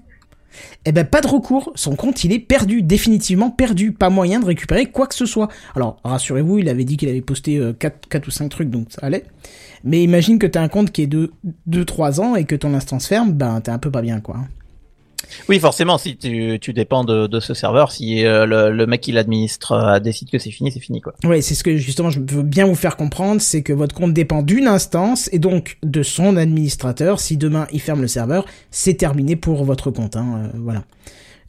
et 0.85 0.91
ben 0.91 1.05
pas 1.05 1.21
de 1.21 1.27
recours. 1.27 1.71
Son 1.75 1.95
compte 1.95 2.23
il 2.23 2.31
est 2.31 2.39
perdu. 2.39 2.81
Définitivement 2.81 3.49
perdu. 3.49 3.91
Pas 3.91 4.09
moyen 4.09 4.39
de 4.39 4.45
récupérer 4.45 4.87
quoi 4.87 5.07
que 5.07 5.15
ce 5.15 5.25
soit. 5.25 5.49
Alors 5.75 5.99
rassurez-vous 6.03 6.59
il 6.59 6.69
avait 6.69 6.83
dit 6.83 6.97
qu'il 6.97 7.09
avait 7.09 7.21
posté 7.21 7.57
euh, 7.57 7.73
4, 7.73 8.07
4 8.09 8.27
ou 8.27 8.31
5 8.31 8.49
trucs 8.49 8.69
donc 8.69 8.87
ça 8.89 9.01
allait. 9.03 9.25
Mais 9.83 10.03
imagine 10.03 10.39
que 10.39 10.47
t'as 10.47 10.61
un 10.61 10.67
compte 10.67 10.91
qui 10.91 11.03
est 11.03 11.07
de 11.07 11.31
2-3 11.69 12.19
ans 12.19 12.35
et 12.35 12.45
que 12.45 12.55
ton 12.55 12.73
instance 12.73 13.07
ferme 13.07 13.31
ben 13.31 13.61
t'es 13.61 13.71
un 13.71 13.79
peu 13.79 13.91
pas 13.91 14.01
bien 14.01 14.19
quoi 14.19 14.37
Oui 15.49 15.59
forcément 15.59 15.97
si 15.97 16.15
tu, 16.17 16.57
tu 16.59 16.73
dépends 16.73 17.03
de, 17.03 17.27
de 17.27 17.39
ce 17.39 17.53
serveur, 17.53 17.91
si 17.91 18.25
euh, 18.25 18.45
le, 18.45 18.71
le 18.71 18.85
mec 18.85 19.01
qui 19.01 19.11
l'administre 19.11 19.71
euh, 19.73 19.99
décide 19.99 20.29
que 20.29 20.39
c'est 20.39 20.51
fini, 20.51 20.71
c'est 20.71 20.79
fini 20.79 21.01
quoi. 21.01 21.13
Ouais, 21.23 21.41
c'est 21.41 21.55
ce 21.55 21.63
que 21.63 21.75
justement 21.77 22.09
je 22.09 22.19
veux 22.19 22.43
bien 22.43 22.65
vous 22.65 22.75
faire 22.75 22.95
comprendre, 22.95 23.41
c'est 23.41 23.61
que 23.61 23.73
votre 23.73 23.93
compte 23.95 24.13
dépend 24.13 24.41
d'une 24.41 24.67
instance 24.67 25.29
et 25.33 25.39
donc 25.39 25.77
de 25.83 26.03
son 26.03 26.37
administrateur. 26.37 27.19
Si 27.19 27.37
demain 27.37 27.67
il 27.71 27.81
ferme 27.81 28.01
le 28.01 28.07
serveur, 28.07 28.45
c'est 28.71 28.93
terminé 28.95 29.35
pour 29.35 29.63
votre 29.65 29.91
compte. 29.91 30.15
Hein, 30.15 30.43
euh, 30.53 30.57
voilà. 30.61 30.83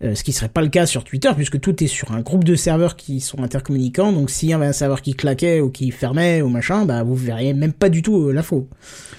Euh, 0.05 0.15
ce 0.15 0.23
qui 0.23 0.33
serait 0.33 0.49
pas 0.49 0.61
le 0.63 0.69
cas 0.69 0.87
sur 0.87 1.03
Twitter 1.03 1.31
puisque 1.35 1.59
tout 1.61 1.83
est 1.83 1.89
sur 1.89 2.13
un 2.13 2.21
groupe 2.21 2.45
de 2.45 2.55
serveurs 2.55 2.95
qui 2.95 3.21
sont 3.21 3.43
intercommunicants. 3.43 4.13
Donc 4.13 4.31
s'il 4.31 4.49
y 4.49 4.53
avait 4.53 4.67
un 4.67 4.73
serveur 4.73 5.03
qui 5.03 5.15
claquait 5.15 5.61
ou 5.61 5.71
qui 5.71 5.91
fermait 5.91 6.41
ou 6.41 6.49
machin, 6.49 6.85
bah 6.85 7.03
vous 7.03 7.17
verriez 7.17 7.53
même 7.53 7.73
pas 7.73 7.89
du 7.89 8.03
tout 8.03 8.29
euh, 8.29 8.33
l'info. 8.33 8.69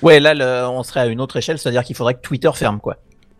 Ouais 0.01 0.19
là 0.21 0.33
le- 0.33 0.67
on 0.69 0.83
serait 0.83 1.01
à 1.01 1.05
une 1.07 1.19
autre 1.19 1.35
échelle, 1.37 1.57
c'est-à-dire 1.57 1.83
qu'il 1.83 1.95
faudrait 1.97 2.13
que 2.13 2.21
Twitter 2.21 2.49
ferme 2.53 2.79
quoi. 2.79 2.97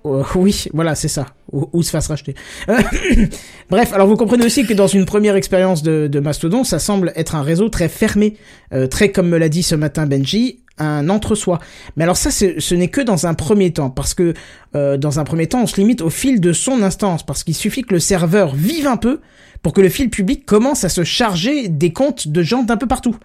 Euh, 0.10 0.24
oui, 0.36 0.66
voilà, 0.74 0.96
c'est 0.96 1.08
ça. 1.08 1.28
Ou, 1.52 1.68
ou 1.74 1.84
se 1.84 1.90
fasse 1.90 2.08
racheter. 2.08 2.36
Euh, 2.70 2.78
Bref, 3.70 3.94
alors 3.94 4.08
vous 4.08 4.16
comprenez 4.16 4.46
aussi 4.46 4.66
que 4.66 4.74
dans 4.74 4.88
une 4.88 5.06
première 5.06 5.36
expérience 5.36 5.84
de, 5.84 6.08
de 6.08 6.20
Mastodon, 6.20 6.64
ça 6.64 6.80
semble 6.80 7.12
être 7.16 7.36
un 7.36 7.42
réseau 7.42 7.70
très 7.70 7.90
fermé, 7.90 8.38
euh, 8.74 8.88
très 8.88 9.12
comme 9.12 9.30
me 9.30 9.38
l'a 9.38 9.50
dit 9.50 9.64
ce 9.64 9.76
matin 9.76 10.06
Benji, 10.06 10.60
un 10.78 11.10
entre-soi. 11.10 11.60
Mais 11.96 12.04
alors 12.04 12.18
ça, 12.18 12.32
ce 12.32 12.76
n'est 12.76 12.88
que 12.88 13.02
dans 13.02 13.28
un 13.28 13.34
premier 13.34 13.72
temps, 13.74 13.90
parce 13.90 14.14
que 14.14 14.34
dans 14.74 15.20
un 15.20 15.26
premier 15.26 15.48
temps, 15.48 15.64
on 15.64 15.68
se 15.68 15.76
limite 15.76 16.02
au 16.02 16.10
fil 16.10 16.40
de 16.40 16.54
son 16.54 16.84
instance, 16.84 17.26
parce 17.26 17.44
qu'il 17.44 17.56
suffit 17.56 17.82
que 17.82 17.94
le 17.94 18.00
serveur 18.00 18.56
vive 18.56 18.88
un 18.88 18.96
peu 18.96 19.20
pour 19.62 19.74
que 19.74 19.82
le 19.82 19.90
fil 19.90 20.10
public 20.10 20.46
commence 20.46 20.84
à 20.84 20.90
se 20.90 21.04
charger 21.04 21.68
des 21.68 21.92
comptes 21.92 22.28
de 22.28 22.42
gens 22.42 22.64
d'un 22.64 22.78
peu 22.78 22.88
partout. 22.88 23.16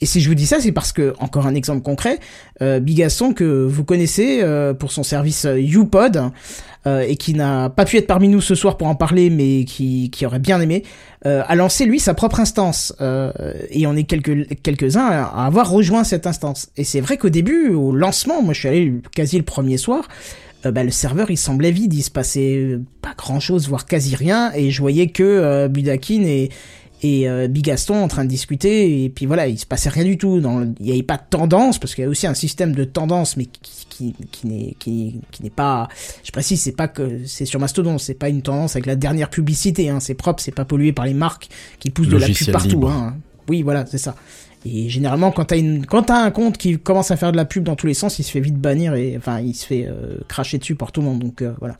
Et 0.00 0.06
si 0.06 0.20
je 0.20 0.28
vous 0.28 0.34
dis 0.34 0.46
ça, 0.46 0.60
c'est 0.60 0.72
parce 0.72 0.92
que, 0.92 1.14
encore 1.20 1.46
un 1.46 1.54
exemple 1.54 1.82
concret, 1.82 2.18
euh, 2.60 2.80
Bigaston, 2.80 3.32
que 3.32 3.64
vous 3.64 3.84
connaissez 3.84 4.40
euh, 4.42 4.74
pour 4.74 4.92
son 4.92 5.02
service 5.02 5.46
euh, 5.46 5.58
YouPod, 5.58 6.30
euh, 6.86 7.00
et 7.00 7.16
qui 7.16 7.34
n'a 7.34 7.68
pas 7.68 7.84
pu 7.84 7.96
être 7.96 8.06
parmi 8.06 8.28
nous 8.28 8.40
ce 8.40 8.54
soir 8.54 8.76
pour 8.76 8.86
en 8.86 8.94
parler, 8.94 9.28
mais 9.28 9.64
qui, 9.64 10.08
qui 10.10 10.24
aurait 10.24 10.38
bien 10.38 10.60
aimé, 10.60 10.84
euh, 11.26 11.42
a 11.44 11.56
lancé 11.56 11.84
lui 11.84 11.98
sa 11.98 12.14
propre 12.14 12.38
instance. 12.38 12.94
Euh, 13.00 13.32
et 13.70 13.88
on 13.88 13.96
est 13.96 14.04
quelques, 14.04 14.62
quelques-uns 14.62 15.06
à 15.06 15.46
avoir 15.46 15.68
rejoint 15.68 16.04
cette 16.04 16.28
instance. 16.28 16.68
Et 16.76 16.84
c'est 16.84 17.00
vrai 17.00 17.16
qu'au 17.16 17.28
début, 17.28 17.70
au 17.70 17.92
lancement, 17.92 18.40
moi 18.40 18.54
je 18.54 18.60
suis 18.60 18.68
allé 18.68 18.92
quasi 19.14 19.36
le 19.36 19.42
premier 19.42 19.78
soir, 19.78 20.06
bah, 20.64 20.82
le 20.82 20.90
serveur 20.90 21.30
il 21.30 21.36
semblait 21.36 21.70
vide, 21.70 21.94
il 21.94 22.02
se 22.02 22.10
passait 22.10 22.78
pas 23.02 23.14
grand 23.16 23.40
chose, 23.40 23.68
voire 23.68 23.86
quasi 23.86 24.16
rien, 24.16 24.52
et 24.54 24.70
je 24.70 24.80
voyais 24.80 25.08
que 25.08 25.68
Budakin 25.68 26.22
et, 26.22 26.50
et 27.02 27.28
euh, 27.28 27.46
Bigaston 27.48 27.94
en 28.02 28.08
train 28.08 28.24
de 28.24 28.28
discuter, 28.30 29.04
et 29.04 29.08
puis 29.10 29.26
voilà, 29.26 29.46
il 29.48 29.58
se 29.58 29.66
passait 29.66 29.88
rien 29.90 30.04
du 30.04 30.16
tout, 30.18 30.40
dans 30.40 30.58
le- 30.60 30.72
il 30.80 30.86
n'y 30.86 30.92
avait 30.92 31.02
pas 31.02 31.16
de 31.18 31.22
tendance, 31.28 31.78
parce 31.78 31.94
qu'il 31.94 32.02
y 32.02 32.06
a 32.06 32.10
aussi 32.10 32.26
un 32.26 32.34
système 32.34 32.72
de 32.72 32.84
tendance, 32.84 33.36
mais 33.36 33.44
qui, 33.46 33.86
qui, 33.88 34.14
qui 34.32 34.46
n'est 34.46 34.74
qui, 34.78 35.20
qui 35.30 35.42
n'est 35.42 35.50
pas, 35.50 35.88
je 36.24 36.30
précise, 36.32 36.60
c'est 36.62 36.72
pas 36.76 36.88
que 36.88 37.20
c'est 37.26 37.44
sur 37.44 37.60
Mastodon, 37.60 37.98
c'est 37.98 38.14
pas 38.14 38.28
une 38.28 38.42
tendance 38.42 38.76
avec 38.76 38.86
la 38.86 38.96
dernière 38.96 39.28
publicité, 39.30 39.88
hein, 39.90 40.00
c'est 40.00 40.14
propre, 40.14 40.42
c'est 40.42 40.54
pas 40.54 40.64
pollué 40.64 40.92
par 40.92 41.04
les 41.04 41.14
marques 41.14 41.48
qui 41.78 41.90
poussent 41.90 42.08
de 42.08 42.16
la 42.16 42.26
pub 42.28 42.46
partout. 42.52 42.80
Hein. 42.88 43.16
Oui, 43.48 43.62
voilà, 43.62 43.84
c'est 43.86 43.98
ça. 43.98 44.14
Et 44.64 44.88
généralement, 44.88 45.30
quand 45.30 45.44
t'as 45.44 45.58
une, 45.58 45.86
quand 45.86 46.02
t'as 46.04 46.18
un 46.24 46.30
compte 46.32 46.58
qui 46.58 46.76
commence 46.78 47.12
à 47.12 47.16
faire 47.16 47.30
de 47.30 47.36
la 47.36 47.44
pub 47.44 47.62
dans 47.62 47.76
tous 47.76 47.86
les 47.86 47.94
sens, 47.94 48.18
il 48.18 48.24
se 48.24 48.30
fait 48.32 48.40
vite 48.40 48.56
bannir 48.56 48.94
et 48.94 49.14
enfin, 49.16 49.38
il 49.40 49.54
se 49.54 49.64
fait 49.64 49.86
euh, 49.86 50.16
cracher 50.26 50.58
dessus 50.58 50.74
par 50.74 50.90
tout 50.90 51.02
le 51.02 51.06
monde. 51.06 51.20
Donc 51.20 51.42
euh, 51.42 51.52
voilà. 51.60 51.76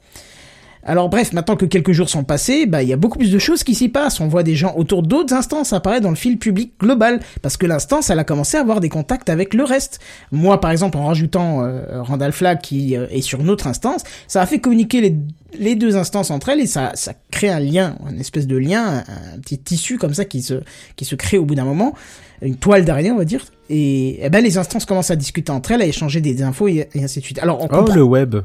Alors 0.88 1.08
bref, 1.08 1.32
maintenant 1.32 1.56
que 1.56 1.66
quelques 1.66 1.90
jours 1.90 2.08
sont 2.08 2.22
passés, 2.22 2.64
bah 2.64 2.80
il 2.84 2.88
y 2.88 2.92
a 2.92 2.96
beaucoup 2.96 3.18
plus 3.18 3.32
de 3.32 3.38
choses 3.40 3.64
qui 3.64 3.74
s'y 3.74 3.88
passent. 3.88 4.20
On 4.20 4.28
voit 4.28 4.44
des 4.44 4.54
gens 4.54 4.72
autour 4.76 5.02
d'autres 5.02 5.34
instances 5.34 5.72
apparaître 5.72 6.04
dans 6.04 6.10
le 6.10 6.16
fil 6.16 6.38
public 6.38 6.74
global 6.78 7.18
parce 7.42 7.56
que 7.56 7.66
l'instance, 7.66 8.08
elle 8.08 8.20
a 8.20 8.24
commencé 8.24 8.56
à 8.56 8.60
avoir 8.60 8.78
des 8.78 8.88
contacts 8.88 9.28
avec 9.28 9.52
le 9.52 9.64
reste. 9.64 9.98
Moi, 10.30 10.60
par 10.60 10.70
exemple, 10.70 10.96
en 10.96 11.06
rajoutant 11.06 11.64
euh, 11.64 12.02
Randall 12.02 12.30
Flag 12.30 12.60
qui 12.60 12.96
euh, 12.96 13.08
est 13.10 13.20
sur 13.20 13.40
une 13.40 13.50
autre 13.50 13.66
instance, 13.66 14.04
ça 14.28 14.40
a 14.40 14.46
fait 14.46 14.60
communiquer 14.60 15.00
les, 15.00 15.16
les 15.58 15.74
deux 15.74 15.96
instances 15.96 16.30
entre 16.30 16.50
elles 16.50 16.60
et 16.60 16.66
ça, 16.66 16.92
ça 16.94 17.14
crée 17.32 17.48
un 17.48 17.58
lien, 17.58 17.96
une 18.08 18.20
espèce 18.20 18.46
de 18.46 18.56
lien, 18.56 18.84
un, 18.84 19.34
un 19.34 19.38
petit 19.40 19.58
tissu 19.58 19.98
comme 19.98 20.14
ça 20.14 20.24
qui 20.24 20.40
se, 20.40 20.54
qui 20.94 21.04
se 21.04 21.16
crée 21.16 21.38
au 21.38 21.44
bout 21.44 21.56
d'un 21.56 21.64
moment, 21.64 21.94
une 22.42 22.56
toile 22.56 22.84
d'araignée, 22.84 23.10
on 23.10 23.16
va 23.16 23.24
dire. 23.24 23.44
Et, 23.68 24.20
eh 24.24 24.30
ben 24.30 24.42
les 24.44 24.58
instances 24.58 24.84
commencent 24.84 25.10
à 25.10 25.16
discuter 25.16 25.50
entre 25.50 25.72
elles, 25.72 25.82
à 25.82 25.86
échanger 25.86 26.20
des 26.20 26.42
infos 26.42 26.68
et, 26.68 26.88
et 26.94 27.02
ainsi 27.02 27.18
de 27.18 27.24
suite. 27.24 27.38
Alors 27.40 27.60
on 27.62 27.68
Oh, 27.72 27.84
le 27.92 28.02
web. 28.02 28.36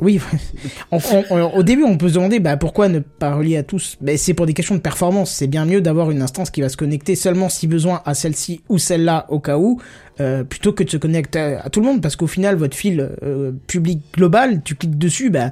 Oui, 0.00 0.18
on- 0.90 0.98
on- 1.12 1.24
on- 1.30 1.50
au 1.54 1.62
début, 1.62 1.84
on 1.84 1.96
peut 1.96 2.08
se 2.08 2.14
demander 2.14 2.40
bah, 2.40 2.56
pourquoi 2.56 2.88
ne 2.88 2.98
pas 2.98 3.34
relier 3.34 3.56
à 3.56 3.62
tous? 3.62 3.96
Ben, 4.00 4.16
c'est 4.16 4.34
pour 4.34 4.46
des 4.46 4.52
questions 4.54 4.74
de 4.74 4.80
performance. 4.80 5.30
C'est 5.30 5.46
bien 5.46 5.64
mieux 5.64 5.80
d'avoir 5.80 6.10
une 6.10 6.22
instance 6.22 6.50
qui 6.50 6.60
va 6.60 6.68
se 6.68 6.76
connecter 6.76 7.14
seulement 7.14 7.48
si 7.48 7.66
besoin 7.68 8.02
à 8.04 8.14
celle-ci 8.14 8.62
ou 8.68 8.78
celle-là 8.78 9.26
au 9.28 9.38
cas 9.38 9.58
où, 9.58 9.80
euh, 10.20 10.42
plutôt 10.42 10.72
que 10.72 10.82
de 10.82 10.90
se 10.90 10.96
connecter 10.96 11.38
à, 11.38 11.62
à 11.66 11.70
tout 11.70 11.80
le 11.80 11.86
monde, 11.86 12.00
parce 12.02 12.16
qu'au 12.16 12.26
final, 12.26 12.56
votre 12.56 12.76
fil 12.76 13.10
euh, 13.22 13.52
public 13.68 14.00
global, 14.14 14.60
tu 14.64 14.74
cliques 14.74 14.98
dessus, 14.98 15.30
bah, 15.30 15.50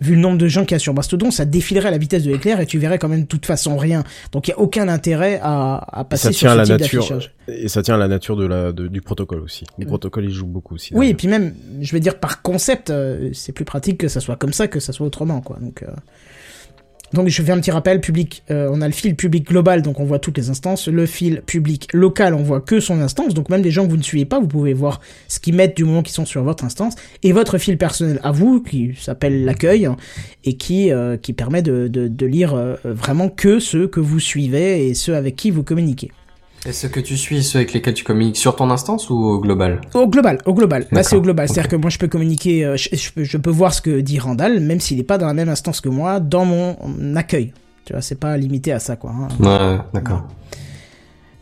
vu 0.00 0.14
le 0.14 0.20
nombre 0.20 0.38
de 0.38 0.46
gens 0.48 0.62
qu'il 0.64 0.72
y 0.72 0.76
a 0.76 0.78
sur 0.78 0.94
Mastodon, 0.94 1.30
ça 1.30 1.44
défilerait 1.44 1.88
à 1.88 1.90
la 1.90 1.98
vitesse 1.98 2.22
de 2.22 2.30
l'éclair 2.30 2.60
et 2.60 2.66
tu 2.66 2.78
verrais 2.78 2.98
quand 2.98 3.08
même 3.08 3.22
de 3.22 3.26
toute 3.26 3.46
façon 3.46 3.76
rien. 3.76 4.04
Donc 4.32 4.48
il 4.48 4.52
y 4.52 4.54
a 4.54 4.58
aucun 4.58 4.88
intérêt 4.88 5.40
à, 5.42 5.84
à 6.00 6.04
passer 6.04 6.28
ça 6.28 6.32
sur 6.32 6.50
ce 6.50 6.56
la 6.56 6.62
type 6.64 6.72
nature. 6.98 7.20
Et 7.48 7.68
ça 7.68 7.82
tient 7.82 7.94
à 7.94 7.98
la 7.98 8.08
nature 8.08 8.36
de 8.36 8.46
la, 8.46 8.72
de- 8.72 8.88
du 8.88 9.00
protocole 9.00 9.40
aussi. 9.40 9.64
Le 9.78 9.86
protocole, 9.86 10.24
il 10.26 10.30
joue 10.32 10.46
beaucoup 10.46 10.74
aussi. 10.74 10.94
Oui, 10.94 11.08
et 11.08 11.14
puis 11.14 11.28
même, 11.28 11.54
je 11.80 11.92
veux 11.92 12.00
dire, 12.00 12.18
par 12.20 12.42
concept, 12.42 12.90
euh, 12.90 13.30
c'est 13.32 13.52
plus 13.52 13.64
pratique 13.64 13.98
que 13.98 14.08
ça 14.08 14.20
soit 14.20 14.36
comme 14.36 14.52
ça 14.52 14.68
que 14.68 14.80
ça 14.80 14.92
soit 14.92 15.06
autrement, 15.06 15.40
quoi. 15.40 15.58
Donc, 15.60 15.82
euh, 15.82 15.86
donc 17.12 17.28
je 17.28 17.42
fais 17.42 17.52
un 17.52 17.58
petit 17.58 17.70
rappel, 17.70 18.00
public, 18.00 18.42
euh, 18.50 18.68
on 18.70 18.80
a 18.80 18.86
le 18.86 18.92
fil 18.92 19.16
public 19.16 19.46
global, 19.46 19.82
donc 19.82 20.00
on 20.00 20.04
voit 20.04 20.18
toutes 20.18 20.36
les 20.36 20.50
instances. 20.50 20.88
Le 20.88 21.06
fil 21.06 21.42
public 21.46 21.88
local, 21.92 22.34
on 22.34 22.42
voit 22.42 22.60
que 22.60 22.80
son 22.80 23.00
instance. 23.00 23.34
Donc 23.34 23.48
même 23.48 23.62
des 23.62 23.70
gens 23.70 23.84
que 23.84 23.90
vous 23.90 23.96
ne 23.96 24.02
suivez 24.02 24.24
pas, 24.24 24.38
vous 24.38 24.48
pouvez 24.48 24.74
voir 24.74 25.00
ce 25.26 25.40
qu'ils 25.40 25.54
mettent 25.54 25.76
du 25.76 25.84
moment 25.84 26.02
qu'ils 26.02 26.14
sont 26.14 26.26
sur 26.26 26.42
votre 26.42 26.64
instance. 26.64 26.94
Et 27.22 27.32
votre 27.32 27.58
fil 27.58 27.78
personnel 27.78 28.20
à 28.22 28.32
vous, 28.32 28.62
qui 28.62 28.94
s'appelle 28.98 29.44
l'accueil, 29.44 29.88
et 30.44 30.56
qui, 30.56 30.92
euh, 30.92 31.16
qui 31.16 31.32
permet 31.32 31.62
de, 31.62 31.88
de, 31.88 32.26
lire 32.26 32.54
euh, 32.54 32.76
vraiment 32.84 33.28
que 33.28 33.58
ceux 33.58 33.88
que 33.88 34.00
vous 34.00 34.20
suivez 34.20 34.88
et 34.88 34.94
ceux 34.94 35.14
avec 35.14 35.36
qui 35.36 35.50
vous 35.50 35.62
communiquez. 35.62 36.10
Et 36.66 36.72
ceux 36.72 36.88
que 36.88 37.00
tu 37.00 37.16
suis, 37.16 37.42
ceux 37.44 37.58
avec 37.60 37.72
lesquels 37.72 37.94
tu 37.94 38.04
communiques 38.04 38.36
sur 38.36 38.56
ton 38.56 38.70
instance 38.70 39.10
ou 39.10 39.14
au 39.14 39.38
global 39.40 39.80
Au 39.94 40.08
global, 40.08 40.38
au 40.44 40.54
global. 40.54 40.82
Là, 40.82 40.88
D'accord, 40.90 41.04
c'est 41.10 41.16
au 41.16 41.20
global. 41.20 41.48
C'est-à-dire 41.48 41.68
que 41.70 41.76
moi, 41.76 41.88
je 41.88 41.98
peux 41.98 42.08
communiquer, 42.08 42.64
euh, 42.64 42.76
je, 42.76 42.88
je 42.96 43.12
peux, 43.12 43.24
je 43.24 43.36
peux 43.36 43.50
voir 43.50 43.72
ce 43.72 43.80
que 43.80 44.00
dit 44.00 44.18
Randall, 44.18 44.58
même 44.60 44.80
s'il 44.80 44.96
n'est 44.96 45.04
pas 45.04 45.18
dans 45.18 45.26
la 45.28 45.34
même 45.34 45.48
instance 45.48 45.80
que 45.80 45.88
moi, 45.88 46.18
dans 46.20 46.44
mon 46.44 46.76
accueil. 47.16 47.52
Tu 47.84 47.92
vois, 47.92 48.02
c'est 48.02 48.18
pas 48.18 48.36
limité 48.36 48.72
à 48.72 48.80
ça, 48.80 48.96
quoi. 48.96 49.12
hein. 49.12 49.28
Ouais, 49.40 49.78
d'accord. 49.94 50.26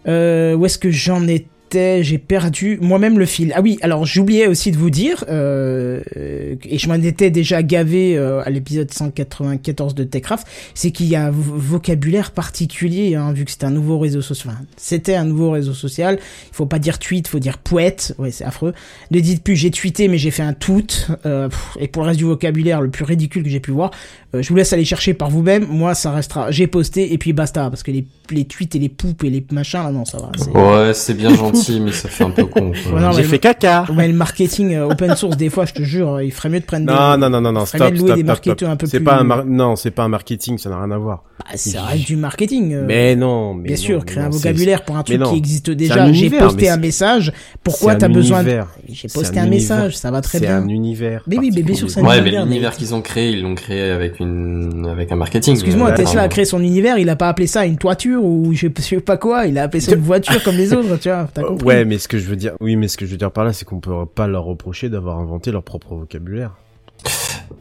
Euh, 0.07 0.55
où 0.55 0.65
est-ce 0.67 0.79
que 0.79 0.91
j'en 0.91 1.27
étais 1.27 1.49
J'ai 1.77 2.19
perdu 2.19 2.79
moi-même 2.81 3.19
le 3.19 3.27
fil. 3.27 3.53
Ah 3.55 3.61
oui, 3.61 3.79
alors 3.83 4.07
j'oubliais 4.07 4.47
aussi 4.47 4.71
de 4.71 4.77
vous 4.77 4.91
dire, 4.91 5.25
euh, 5.29 6.01
euh, 6.17 6.55
et 6.65 6.79
je 6.79 6.89
m'en 6.89 6.95
étais 6.95 7.31
déjà 7.31 7.63
gavé 7.63 8.17
euh, 8.17 8.43
à 8.45 8.51
l'épisode 8.51 8.91
194 8.93 9.95
de 9.95 10.05
Techcraft, 10.05 10.47
c'est 10.75 10.91
qu'il 10.91 11.07
y 11.07 11.17
a 11.17 11.27
un 11.27 11.31
vo- 11.31 11.55
vocabulaire 11.57 12.31
particulier, 12.31 13.15
hein, 13.15 13.33
vu 13.33 13.45
que 13.45 13.51
c'est 13.51 13.65
un 13.65 13.71
nouveau 13.71 13.99
réseau 13.99 14.23
social. 14.23 14.55
Enfin, 14.55 14.65
c'était 14.77 15.15
un 15.15 15.25
nouveau 15.25 15.51
réseau 15.51 15.75
social. 15.75 16.19
Il 16.51 16.55
faut 16.55 16.67
pas 16.67 16.79
dire 16.79 16.99
tweet, 16.99 17.29
faut 17.29 17.39
dire 17.39 17.59
poète. 17.59 18.15
Ouais, 18.19 18.31
c'est 18.31 18.45
affreux. 18.45 18.73
Ne 19.11 19.21
dites 19.21 19.43
plus 19.43 19.57
j'ai 19.57 19.71
tweeté, 19.71 20.09
mais 20.09 20.19
j'ai 20.19 20.31
fait 20.31 20.43
un 20.43 20.53
tout. 20.55 20.87
Et 21.79 21.89
pour 21.89 22.03
le 22.03 22.09
reste 22.09 22.19
du 22.19 22.25
vocabulaire, 22.25 22.81
le 22.81 22.91
plus 22.91 23.05
ridicule 23.05 23.43
que 23.43 23.49
j'ai 23.51 23.61
pu 23.61 23.71
voir, 23.71 23.91
je 24.35 24.49
vous 24.49 24.57
laisse 24.57 24.73
aller 24.73 24.85
chercher 24.85 25.15
par 25.15 25.31
vous-même. 25.31 25.67
Moi, 25.69 25.95
ça 25.95 26.11
restera 26.13 26.51
j'ai 26.51 26.67
posté 26.67 27.13
et 27.13 27.19
puis 27.19 27.33
basta, 27.33 27.69
parce 27.71 27.83
que 27.83 27.91
les 27.91 28.05
les 28.35 28.45
tweets 28.45 28.75
et 28.75 28.79
les 28.79 28.89
poupes 28.89 29.25
et 29.25 29.31
les 29.31 29.45
machins, 29.53 29.81
là, 29.83 29.91
non, 29.91 30.05
ça 30.05 30.19
va. 30.19 30.31
c'est- 30.37 30.51
Ouais, 30.51 30.93
c'est 30.95 31.15
bien 31.15 31.35
gentil, 31.35 31.81
mais 31.81 31.93
ça 31.93 32.09
fait 32.09 32.25
un 32.25 32.31
peu 32.31 32.45
con. 32.45 32.73
quoi. 32.73 32.93
Ouais, 32.95 33.01
non, 33.01 33.13
J'ai 33.13 33.19
mais- 33.23 33.29
fait 33.29 33.39
caca. 33.39 33.85
Ouais, 33.97 34.07
le 34.09 34.15
marketing 34.15 34.75
euh, 34.75 34.89
open 34.91 35.15
source, 35.17 35.37
des 35.37 35.51
fois, 35.51 35.65
je 35.67 35.73
te 35.75 35.83
jure, 35.83 36.21
il 36.23 36.33
ferait 36.33 36.49
mieux 36.49 36.61
de 36.61 36.65
prendre 36.65 36.87
Non, 36.87 37.15
des... 37.15 37.21
non, 37.21 37.31
non, 37.31 37.41
non, 37.41 37.53
non, 37.53 37.67
stop, 37.67 37.81
de 37.81 37.87
louer 37.91 37.97
stop, 37.99 38.07
des 38.09 38.15
stop, 38.15 38.27
marketeurs 38.27 38.57
stop. 38.57 38.69
un 38.71 38.77
peu 38.77 38.87
C'est 38.87 38.99
plus... 38.99 39.05
pas 39.05 39.17
un 39.19 39.25
mar- 39.25 39.45
non, 39.45 39.77
c'est 39.77 39.91
pas 39.91 40.05
un 40.05 40.09
marketing, 40.09 40.59
ça 40.59 40.71
n'a 40.71 40.79
rien 40.81 40.91
à 40.91 40.99
voir. 40.99 41.23
Bah, 41.39 41.45
ça 41.57 41.83
reste 41.83 42.07
du 42.07 42.17
marketing. 42.17 42.73
euh, 42.75 42.85
Mais 42.87 43.15
non, 43.17 43.55
mais 43.55 43.65
Bien 43.69 43.77
non, 43.77 43.83
sûr, 43.83 43.99
mais 44.01 44.05
créer 44.05 44.23
un 44.23 44.27
non, 44.27 44.33
c'est- 44.33 44.39
vocabulaire 44.39 44.85
pour 44.85 44.97
un 44.97 45.03
truc 45.03 45.23
qui 45.23 45.37
existe 45.37 45.69
un 45.69 45.75
déjà. 45.75 46.13
J'ai 46.13 46.31
posté 46.31 46.63
mais 46.63 46.69
un 46.69 46.75
c'est- 46.75 46.81
message. 46.81 47.33
Pourquoi 47.63 47.93
c'est 47.93 47.99
t'as 47.99 48.09
besoin. 48.09 48.43
J'ai 48.89 49.09
C'est 49.09 49.13
posté 49.13 49.39
un 49.39 49.47
message, 49.47 49.97
ça 49.97 50.11
va 50.11 50.21
très 50.21 50.39
C'est 50.39 50.47
bien. 50.47 50.59
un 50.59 50.69
univers. 50.69 51.23
Mais 51.27 51.39
oui, 51.39 51.51
mais 51.55 51.63
bien 51.63 51.75
sûr, 51.75 51.91
c'est 51.91 52.01
un 52.01 52.05
Ouais, 52.05 52.17
mais 52.17 52.29
univers, 52.29 52.45
l'univers 52.47 52.71
mais- 52.73 52.77
qu'ils 52.77 52.95
ont 52.95 53.03
créé, 53.03 53.31
ils 53.31 53.43
l'ont 53.43 53.55
créé 53.55 53.91
avec 53.91 54.19
une, 54.21 54.87
avec 54.91 55.13
un 55.13 55.17
marketing. 55.17 55.55
Excuse-moi, 55.55 55.91
Euh, 55.91 55.95
Tesla 55.97 56.23
a 56.23 56.29
créé 56.29 56.45
son 56.45 56.61
univers, 56.63 56.99
il 56.99 57.09
a 57.11 57.17
pas 57.17 57.29
appelé 57.29 57.47
ça 57.47 57.65
une 57.67 57.77
toiture 57.77 58.16
ou 58.17 58.53
je 58.53 58.69
sais 58.81 59.01
pas 59.01 59.17
quoi, 59.17 59.47
il 59.47 59.57
a 59.59 59.65
appelé 59.65 59.81
ça 59.81 59.93
une 59.95 60.01
voiture 60.03 60.43
comme 60.43 60.57
les 60.57 60.73
autres, 60.73 60.97
tu 60.99 61.09
vois, 61.09 61.29
t'as 61.33 61.43
Euh, 61.43 61.49
compris. 61.49 61.67
Ouais, 61.67 61.85
mais 61.85 61.99
ce 61.99 62.09
que 62.09 62.19
je 62.19 62.27
veux 62.27 62.37
dire, 62.37 62.53
oui, 62.61 62.77
mais 62.77 62.89
ce 62.89 62.97
que 62.97 63.07
je 63.07 63.11
veux 63.13 63.17
dire 63.17 63.31
par 63.31 63.45
là, 63.45 63.53
c'est 63.53 63.65
qu'on 63.65 63.81
peut 63.81 64.07
pas 64.07 64.27
leur 64.27 64.45
reprocher 64.45 64.89
d'avoir 64.89 65.19
inventé 65.19 65.53
leur 65.53 65.63
propre 65.63 65.95
vocabulaire. 65.95 66.53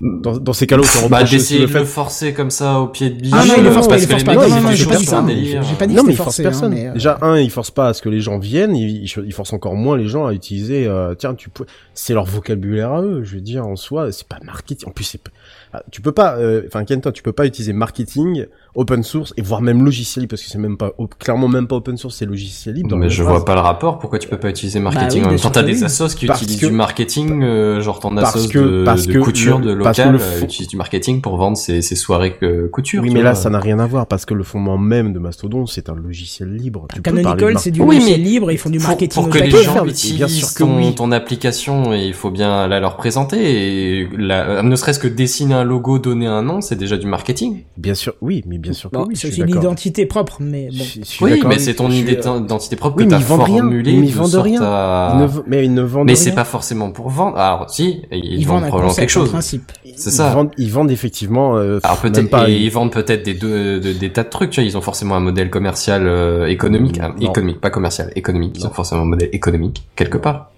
Dans, 0.01 0.37
dans 0.37 0.53
ces 0.53 0.65
cas-là, 0.65 0.81
on 0.97 1.03
peut 1.03 1.09
Bah, 1.09 1.23
d'essayer 1.23 1.61
le 1.61 1.67
de 1.67 1.73
le 1.77 1.85
forcer 1.85 2.33
comme 2.33 2.49
ça 2.49 2.79
au 2.79 2.87
pied 2.87 3.11
de 3.11 3.21
biche. 3.21 3.31
Ah 3.33 3.45
non, 3.45 3.53
il 3.57 3.63
le 3.63 3.71
force 3.71 3.87
pas, 3.87 3.93
parce 3.93 4.03
il 4.03 4.09
force 4.09 4.23
les 4.23 4.25
pas. 4.25 4.31
mecs, 4.33 4.39
Non, 4.41 4.47
ils 4.47 4.63
non, 4.63 4.69
non, 4.69 4.75
j'ai 4.75 4.85
pas 4.85 4.95
dit 4.97 5.05
sur 5.05 5.11
ça. 5.11 5.25
J'ai 5.69 5.75
pas 5.75 5.87
dit 5.87 5.93
non, 5.93 6.03
mais 6.03 6.11
il 6.13 6.15
force 6.15 6.25
forcé, 6.27 6.41
hein, 6.41 6.45
personne. 6.49 6.73
mais, 6.73 6.87
euh, 6.87 6.93
Déjà, 6.93 7.17
un, 7.21 7.37
il 7.37 7.51
force 7.51 7.69
pas 7.71 7.89
à 7.89 7.93
ce 7.93 8.01
que 8.01 8.09
les 8.09 8.19
gens 8.19 8.39
viennent, 8.39 8.75
il, 8.75 9.03
il, 9.03 9.33
force 9.33 9.53
encore 9.53 9.75
moins 9.75 9.95
les 9.95 10.07
gens 10.07 10.25
à 10.25 10.33
utiliser, 10.33 10.87
euh, 10.87 11.13
tiens, 11.13 11.35
tu 11.35 11.49
peux, 11.49 11.65
c'est 11.93 12.13
leur 12.13 12.25
vocabulaire 12.25 12.91
à 12.93 13.01
eux, 13.03 13.23
je 13.23 13.35
veux 13.35 13.41
dire, 13.41 13.65
en 13.67 13.75
soi, 13.75 14.11
c'est 14.11 14.27
pas 14.27 14.39
marketing. 14.43 14.89
En 14.89 14.91
plus, 14.91 15.03
c'est, 15.03 15.21
pas- 15.21 15.31
ah, 15.64 15.64
tu 15.91 16.01
peux 16.01 16.11
pas, 16.11 16.37
euh, 16.37 16.63
enfin, 16.67 16.83
Kenton, 16.85 17.11
tu 17.11 17.23
peux 17.23 17.31
pas 17.31 17.45
utiliser 17.45 17.73
marketing, 17.73 18.45
open 18.75 19.03
source, 19.03 19.33
et 19.37 19.41
voire 19.41 19.61
même 19.61 19.83
logiciel 19.83 20.21
libre, 20.23 20.31
parce 20.31 20.41
que 20.43 20.49
c'est 20.49 20.57
même 20.57 20.77
pas, 20.77 20.91
op- 20.97 21.15
clairement 21.17 21.47
même 21.47 21.67
pas 21.67 21.75
open 21.77 21.97
source, 21.97 22.15
c'est 22.17 22.25
logiciel 22.25 22.75
libre. 22.75 22.95
Mais 22.97 23.09
je 23.09 23.23
phrase. 23.23 23.35
vois 23.37 23.45
pas 23.45 23.55
le 23.55 23.61
rapport. 23.61 23.99
Pourquoi 23.99 24.19
tu 24.19 24.27
peux 24.27 24.37
pas 24.39 24.49
utiliser 24.49 24.79
Bah 24.79 24.91
marketing 24.91 25.21
oui, 25.21 25.27
en 25.27 25.29
même 25.31 25.39
temps? 25.39 25.49
T'as 25.49 25.61
que 25.61 25.67
des 25.67 25.83
assos 25.83 26.07
qui 26.15 26.25
Parce 26.25 26.41
utilisent 26.41 26.61
que- 26.61 26.65
du 26.67 26.71
marketing, 26.73 27.43
euh, 27.43 27.81
genre 27.81 27.99
ton 27.99 28.13
parce 28.15 28.35
assos 28.35 28.49
que- 28.49 28.59
de, 28.59 28.83
parce 28.83 29.07
de 29.07 29.13
que 29.13 29.19
couture 29.19 29.59
le- 29.59 29.75
de 29.75 29.83
parce 29.83 29.97
que 29.97 30.03
local 30.03 30.15
euh, 30.21 30.39
fond- 30.39 30.45
utilise 30.45 30.67
du 30.67 30.77
marketing 30.77 31.21
pour 31.21 31.37
vendre 31.37 31.57
ses, 31.57 31.81
ses 31.81 31.95
soirées 31.95 32.35
euh, 32.43 32.67
couture. 32.69 33.01
Oui, 33.03 33.09
mais 33.13 33.21
là, 33.21 33.31
vois. 33.31 33.41
ça 33.41 33.49
n'a 33.49 33.59
rien 33.59 33.79
à 33.79 33.85
voir, 33.87 34.07
parce 34.07 34.25
que 34.25 34.33
le 34.33 34.43
fondement 34.43 34.77
même 34.77 35.13
de 35.13 35.19
Mastodon, 35.19 35.65
c'est 35.65 35.89
un 35.89 35.95
logiciel 35.95 36.53
libre. 36.53 36.87
Tu 36.93 36.97
de 36.99 37.01
Canonical, 37.03 37.57
c'est 37.59 37.71
du 37.71 37.81
Oui, 37.81 37.95
logiciel 37.95 38.19
mais 38.21 38.25
libre, 38.25 38.51
ils 38.51 38.57
font 38.57 38.69
du 38.69 38.79
marketing 38.79 39.23
pour 39.23 39.29
que 39.31 39.37
les 39.39 39.49
gens 39.51 39.85
utilisent 39.85 40.53
que 40.53 40.63
ton, 40.91 41.11
application, 41.11 41.93
et 41.93 42.05
il 42.05 42.13
faut 42.13 42.31
bien 42.31 42.67
la 42.67 42.79
leur 42.79 42.97
présenter. 42.97 44.01
Et 44.01 44.09
ne 44.17 44.75
serait-ce 44.75 44.99
que 44.99 45.07
dessiner 45.07 45.53
un 45.53 45.63
logo, 45.65 45.99
donner 45.99 46.27
un 46.27 46.41
nom, 46.41 46.61
c'est 46.61 46.77
déjà 46.77 46.95
du 46.95 47.05
marketing. 47.07 47.63
Bien 47.75 47.93
sûr, 47.95 48.13
oui, 48.21 48.43
mais 48.47 48.57
bien 48.57 48.71
sûr 48.71 48.89
que 48.89 48.95
Bon, 48.95 49.05
oui, 49.07 49.15
c'est 49.17 49.35
une 49.37 49.49
identité 49.49 50.05
propre, 50.05 50.37
mais 50.39 50.69
bon. 50.71 50.77
Je 50.83 51.01
je 51.03 51.23
Oui, 51.25 51.43
mais 51.45 51.59
c'est 51.59 51.73
ton 51.73 51.89
suis- 51.89 51.99
idée- 51.99 52.13
identité 52.13 52.75
propre 52.77 52.95
Oui, 52.97 53.05
que 53.05 53.09
t'as 53.09 53.17
rien. 53.17 53.25
formulée 53.25 53.97
Mais 53.99 54.07
ils 54.07 54.11
de 54.13 54.17
vendent 54.17 54.35
rien. 54.35 54.61
à- 54.63 55.11
Ils 55.15 55.21
ne 55.21 55.27
mais 55.47 55.65
ils 55.65 55.73
ne 55.73 55.81
vendent 55.81 56.07
Mais 56.07 56.15
c'est 56.15 56.31
pas 56.33 56.45
forcément 56.45 56.91
pour 56.91 57.09
vendre. 57.09 57.37
Alors 57.37 57.69
si, 57.69 58.01
ils, 58.11 58.39
Ils 58.39 58.47
vendent 58.47 58.67
probablement 58.67 58.93
quelque 58.93 59.09
chose. 59.09 59.29
principe. 59.29 59.71
C'est 59.97 60.09
Ils 60.09 60.13
ça. 60.13 60.29
vendent, 60.33 60.51
ils 60.57 60.71
vendent 60.71 60.91
effectivement. 60.91 61.57
Euh, 61.57 61.79
Alors 61.83 61.97
peut-être 61.99 62.29
pas. 62.29 62.47
ils 62.49 62.69
vendent 62.69 62.91
peut-être 62.91 63.23
des, 63.25 63.33
deux- 63.33 63.79
de- 63.79 63.93
des 63.93 64.09
tas 64.11 64.23
de 64.23 64.29
trucs. 64.29 64.51
Tu 64.51 64.61
vois, 64.61 64.67
ils 64.69 64.77
ont 64.77 64.81
forcément 64.81 65.15
un 65.15 65.19
modèle 65.19 65.49
commercial 65.49 66.05
euh, 66.07 66.47
économique, 66.47 66.99
Non. 66.99 67.13
économique, 67.19 67.59
pas 67.59 67.69
commercial, 67.69 68.11
économique. 68.15 68.53
Ils 68.57 68.63
Non. 68.63 68.69
ont 68.69 68.73
forcément 68.73 69.01
un 69.01 69.05
modèle 69.05 69.29
économique 69.33 69.83
quelque 69.95 70.17
part. 70.17 70.51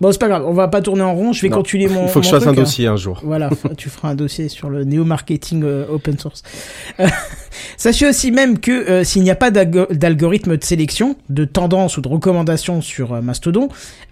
Bon, 0.00 0.12
c'est 0.12 0.18
pas 0.18 0.28
grave, 0.28 0.44
on 0.46 0.52
va 0.52 0.68
pas 0.68 0.80
tourner 0.80 1.02
en 1.02 1.14
rond, 1.14 1.32
je 1.32 1.42
vais 1.42 1.48
Non. 1.48 1.56
continuer 1.58 1.88
mon 1.88 2.04
Il 2.04 2.08
faut 2.08 2.20
que 2.20 2.26
je 2.26 2.30
fasse 2.30 2.46
un 2.46 2.50
hein. 2.50 2.52
dossier 2.54 2.86
un 2.86 2.96
jour. 2.96 3.20
Voilà, 3.24 3.50
tu 3.76 3.88
feras 3.88 4.10
un 4.10 4.14
dossier 4.14 4.48
sur 4.48 4.70
le 4.70 4.84
néo-marketing 4.84 5.62
euh, 5.64 5.86
open 5.90 6.18
source. 6.18 6.42
Euh, 7.00 7.06
sachez 7.76 8.06
aussi 8.08 8.30
même 8.30 8.58
que 8.58 8.70
euh, 8.72 9.04
s'il 9.04 9.22
n'y 9.22 9.30
a 9.30 9.34
pas 9.36 9.50
d'algo- 9.50 9.86
d'algorithme 9.90 10.56
de 10.56 10.64
sélection, 10.64 11.16
de 11.28 11.44
tendance 11.44 11.96
ou 11.96 12.00
de 12.00 12.08
recommandation 12.08 12.80
sur 12.80 13.20
Mastodon, 13.22 13.68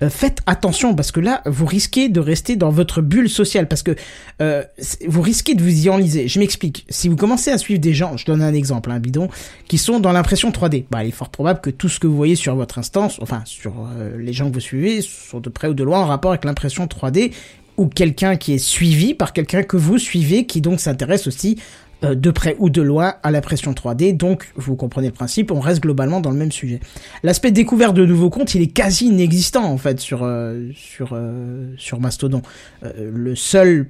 faites 0.09 0.41
attention 0.47 0.95
parce 0.95 1.13
que 1.13 1.21
là, 1.21 1.43
vous 1.47 1.67
risquez 1.67 2.09
de 2.09 2.21
rester 2.21 2.57
dans 2.57 2.71
votre 2.71 3.01
bulle 3.01 3.29
sociale 3.31 3.69
parce 3.69 3.83
que 3.83 3.97
vous 5.07 5.23
risquez 5.23 5.55
de 5.55 5.63
vous 5.63 5.87
y 5.87 5.89
enliser. 5.91 6.29
Je 6.29 6.39
m'explique. 6.39 6.87
Si 6.91 7.09
vous 7.09 7.17
commencez 7.17 7.51
à 7.51 7.59
suivre 7.59 7.81
des 7.81 7.95
gens, 7.95 8.17
je 8.17 8.27
donne 8.27 8.43
un 8.43 8.55
exemple, 8.55 8.91
un 8.91 8.99
bidon, 8.99 9.29
qui 9.69 9.79
sont 9.79 10.01
dans 10.01 10.13
l'impression 10.13 10.51
3D, 10.51 10.85
bah, 10.91 11.05
il 11.05 11.09
est 11.09 11.13
fort 11.13 11.31
probable 11.31 11.61
que 11.61 11.71
tout 11.71 11.89
ce 11.89 11.99
que 12.01 12.07
vous 12.07 12.17
voyez 12.17 12.37
sur 12.37 12.55
votre 12.57 12.79
instance, 12.79 13.19
enfin 13.23 13.43
sur 13.45 13.73
les 14.19 14.33
gens 14.33 14.49
que 14.49 14.55
vous 14.55 14.61
suivez, 14.61 15.01
sont 15.03 15.46
de 15.47 15.51
près 15.51 15.69
ou 15.69 15.75
de 15.75 15.85
loin 15.85 16.01
en 16.01 16.07
rapport 16.07 16.33
avec 16.33 16.45
l'impression 16.45 16.87
3D 16.87 17.33
ou 17.77 17.87
quelqu'un 17.87 18.37
qui 18.37 18.55
est 18.55 18.59
suivi 18.59 19.15
par 19.15 19.33
quelqu'un 19.33 19.63
que 19.63 19.77
vous 19.77 19.99
suivez, 19.99 20.47
qui 20.47 20.61
donc 20.61 20.81
s'intéresse 20.81 21.27
aussi 21.27 21.59
euh, 22.05 22.15
de 22.15 22.31
près 22.31 22.57
ou 22.59 22.69
de 22.69 22.83
loin 22.83 23.15
à 23.23 23.31
l'impression 23.31 23.73
3D. 23.73 24.17
Donc, 24.17 24.53
vous 24.57 24.77
comprenez 24.77 25.09
le 25.09 25.13
principe, 25.13 25.51
on 25.51 25.61
reste 25.61 25.83
globalement 25.83 26.21
dans 26.21 26.31
le 26.31 26.37
même 26.37 26.53
sujet. 26.53 26.81
L'aspect 27.23 27.53
découvert 27.53 27.93
de 27.93 28.05
nouveaux 28.05 28.31
comptes, 28.31 28.55
il 28.55 28.63
est 28.63 28.73
quasi 28.73 29.07
inexistant 29.07 29.65
en 29.65 29.79
fait 29.79 30.01
sur 30.01 30.21
euh, 30.23 30.69
sur 30.75 31.11
euh, 31.13 31.73
sur 31.77 32.01
Mastodon. 32.01 32.43
Le 32.83 33.35
seul 33.35 33.89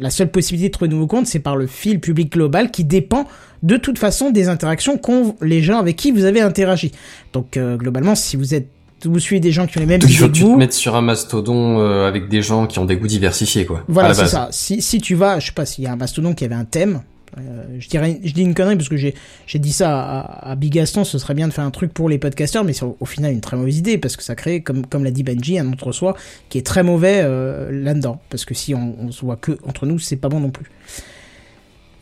la 0.00 0.10
seule 0.10 0.30
possibilité 0.30 0.68
de 0.68 0.72
trouver 0.72 0.88
de 0.88 0.94
nouveaux 0.94 1.08
comptes, 1.08 1.26
c'est 1.26 1.40
par 1.40 1.56
le 1.56 1.66
fil 1.66 1.98
public 1.98 2.30
global 2.30 2.70
qui 2.70 2.84
dépend 2.84 3.26
de 3.64 3.76
toute 3.76 3.98
façon 3.98 4.30
des 4.30 4.48
interactions 4.48 4.96
qu'ont 4.96 5.34
les 5.42 5.60
gens 5.60 5.78
avec 5.78 5.96
qui 5.96 6.12
vous 6.12 6.24
avez 6.24 6.40
interagi. 6.40 6.92
Donc 7.32 7.58
globalement, 7.58 8.14
si 8.14 8.36
vous 8.36 8.54
êtes 8.54 8.68
vous 9.04 9.18
suivez 9.18 9.40
des 9.40 9.52
gens 9.52 9.66
qui 9.66 9.78
ont 9.78 9.80
les 9.80 9.86
mêmes 9.86 10.00
Donc 10.00 10.10
il 10.10 10.16
faut 10.16 10.24
idées 10.24 10.32
que 10.32 10.38
que 10.38 10.44
tu 10.44 10.52
te 10.52 10.58
mettes 10.58 10.72
sur 10.72 10.96
un 10.96 11.02
mastodon 11.02 11.80
euh, 11.80 12.08
avec 12.08 12.28
des 12.28 12.42
gens 12.42 12.66
qui 12.66 12.78
ont 12.78 12.84
des 12.84 12.96
goûts 12.96 13.06
diversifiés, 13.06 13.64
quoi. 13.66 13.84
Voilà, 13.88 14.14
c'est 14.14 14.26
ça. 14.26 14.48
Si, 14.50 14.82
si 14.82 15.00
tu 15.00 15.14
vas, 15.14 15.38
je 15.38 15.46
sais 15.46 15.52
pas, 15.52 15.66
s'il 15.66 15.84
y 15.84 15.86
a 15.86 15.92
un 15.92 15.96
mastodon 15.96 16.34
qui 16.34 16.44
avait 16.44 16.54
un 16.54 16.64
thème, 16.64 17.02
euh, 17.36 17.76
je 17.78 17.88
dirais, 17.88 18.20
je 18.24 18.32
dis 18.32 18.42
une 18.42 18.54
connerie 18.54 18.76
parce 18.76 18.88
que 18.88 18.96
j'ai, 18.96 19.14
j'ai 19.46 19.58
dit 19.58 19.72
ça 19.72 20.00
à, 20.00 20.50
à 20.50 20.56
Big 20.56 20.72
Gaston, 20.72 21.04
ce 21.04 21.18
serait 21.18 21.34
bien 21.34 21.46
de 21.46 21.52
faire 21.52 21.64
un 21.64 21.70
truc 21.70 21.92
pour 21.92 22.08
les 22.08 22.18
podcasteurs, 22.18 22.64
mais 22.64 22.72
c'est 22.72 22.84
au, 22.84 22.96
au 22.98 23.04
final 23.06 23.32
une 23.32 23.40
très 23.40 23.56
mauvaise 23.56 23.78
idée 23.78 23.98
parce 23.98 24.16
que 24.16 24.22
ça 24.22 24.34
crée, 24.34 24.62
comme, 24.62 24.86
comme 24.86 25.04
l'a 25.04 25.10
dit 25.10 25.22
Benji, 25.22 25.58
un 25.58 25.68
entre-soi 25.68 26.16
qui 26.48 26.58
est 26.58 26.66
très 26.66 26.82
mauvais 26.82 27.20
euh, 27.22 27.70
là-dedans. 27.70 28.20
Parce 28.30 28.44
que 28.44 28.54
si 28.54 28.74
on, 28.74 28.96
on 29.00 29.12
se 29.12 29.24
voit 29.24 29.36
que 29.36 29.58
entre 29.66 29.86
nous, 29.86 29.98
c'est 29.98 30.16
pas 30.16 30.28
bon 30.28 30.40
non 30.40 30.50
plus. 30.50 30.66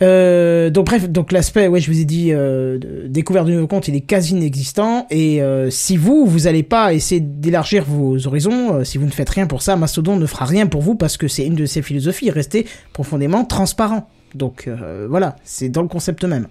Euh, 0.02 0.70
donc 0.70 0.86
bref, 0.86 1.08
donc 1.08 1.32
l'aspect, 1.32 1.68
ouais, 1.68 1.80
je 1.80 1.90
vous 1.90 2.00
ai 2.00 2.04
dit, 2.04 2.32
euh, 2.32 2.78
découvert 3.06 3.44
de 3.44 3.52
nouveaux 3.52 3.66
comptes, 3.66 3.88
il 3.88 3.94
est 3.94 4.02
quasi 4.02 4.32
inexistant. 4.32 5.06
Et 5.10 5.42
euh, 5.42 5.70
si 5.70 5.96
vous, 5.96 6.26
vous 6.26 6.46
allez 6.46 6.62
pas 6.62 6.92
essayer 6.92 7.20
d'élargir 7.20 7.84
vos 7.84 8.26
horizons, 8.26 8.84
si 8.84 8.98
vous 8.98 9.06
ne 9.06 9.10
faites 9.10 9.30
rien 9.30 9.46
pour 9.46 9.62
ça, 9.62 9.76
Mastodon 9.76 10.16
ne 10.16 10.26
fera 10.26 10.44
rien 10.44 10.66
pour 10.66 10.82
vous 10.82 10.94
parce 10.94 11.16
que 11.16 11.28
c'est 11.28 11.46
une 11.46 11.54
de 11.54 11.66
ses 11.66 11.82
philosophies, 11.82 12.30
rester 12.30 12.66
profondément 12.92 13.44
transparent. 13.44 14.08
Donc 14.34 14.68
voilà, 15.08 15.36
c'est 15.44 15.68
dans 15.68 15.82
le 15.82 15.88
concept 15.88 16.24
même. 16.24 16.46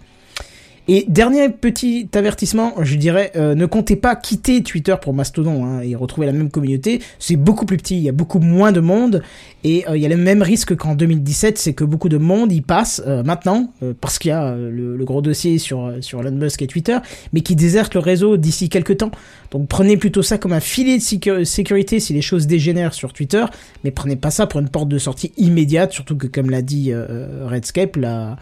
Et 0.87 1.05
dernier 1.07 1.49
petit 1.49 2.07
avertissement, 2.13 2.73
je 2.81 2.95
dirais, 2.95 3.31
euh, 3.35 3.55
ne 3.55 3.65
comptez 3.65 3.95
pas 3.95 4.15
quitter 4.15 4.61
Twitter 4.61 4.95
pour 5.01 5.15
Mastodon 5.15 5.65
hein, 5.65 5.81
et 5.81 5.95
retrouver 5.95 6.27
la 6.27 6.33
même 6.33 6.51
communauté. 6.51 7.01
C'est 7.17 7.37
beaucoup 7.37 7.65
plus 7.65 7.77
petit, 7.77 7.97
il 7.97 8.03
y 8.03 8.09
a 8.09 8.11
beaucoup 8.11 8.37
moins 8.37 8.71
de 8.71 8.81
monde 8.81 9.23
et 9.63 9.83
euh, 9.89 9.97
il 9.97 10.03
y 10.03 10.05
a 10.05 10.09
le 10.09 10.17
même 10.17 10.43
risque 10.43 10.75
qu'en 10.75 10.93
2017, 10.93 11.57
c'est 11.57 11.73
que 11.73 11.83
beaucoup 11.83 12.07
de 12.07 12.17
monde 12.17 12.51
y 12.51 12.61
passe 12.61 13.01
euh, 13.07 13.23
maintenant 13.23 13.73
euh, 13.81 13.93
parce 13.99 14.19
qu'il 14.19 14.29
y 14.29 14.31
a 14.31 14.45
euh, 14.45 14.69
le, 14.69 14.95
le 14.95 15.05
gros 15.05 15.23
dossier 15.23 15.57
sur 15.57 15.91
sur 16.01 16.21
Elon 16.21 16.35
Musk 16.37 16.61
et 16.61 16.67
Twitter, 16.67 16.97
mais 17.33 17.41
qui 17.41 17.55
déserte 17.55 17.95
le 17.95 17.99
réseau 17.99 18.37
d'ici 18.37 18.69
quelques 18.69 18.97
temps. 18.97 19.11
Donc 19.49 19.67
prenez 19.67 19.97
plutôt 19.97 20.21
ça 20.21 20.37
comme 20.37 20.53
un 20.53 20.59
filet 20.59 20.97
de 20.97 21.01
sécu- 21.01 21.45
sécurité 21.45 21.99
si 21.99 22.13
les 22.13 22.21
choses 22.21 22.45
dégénèrent 22.45 22.93
sur 22.93 23.11
Twitter, 23.11 23.43
mais 23.83 23.89
prenez 23.89 24.17
pas 24.17 24.29
ça 24.29 24.45
pour 24.45 24.59
une 24.59 24.69
porte 24.69 24.89
de 24.89 24.99
sortie 24.99 25.31
immédiate, 25.37 25.93
surtout 25.93 26.15
que 26.15 26.27
comme 26.27 26.51
l'a 26.51 26.61
dit 26.61 26.91
Redscape, 27.43 27.95
la 27.95 28.37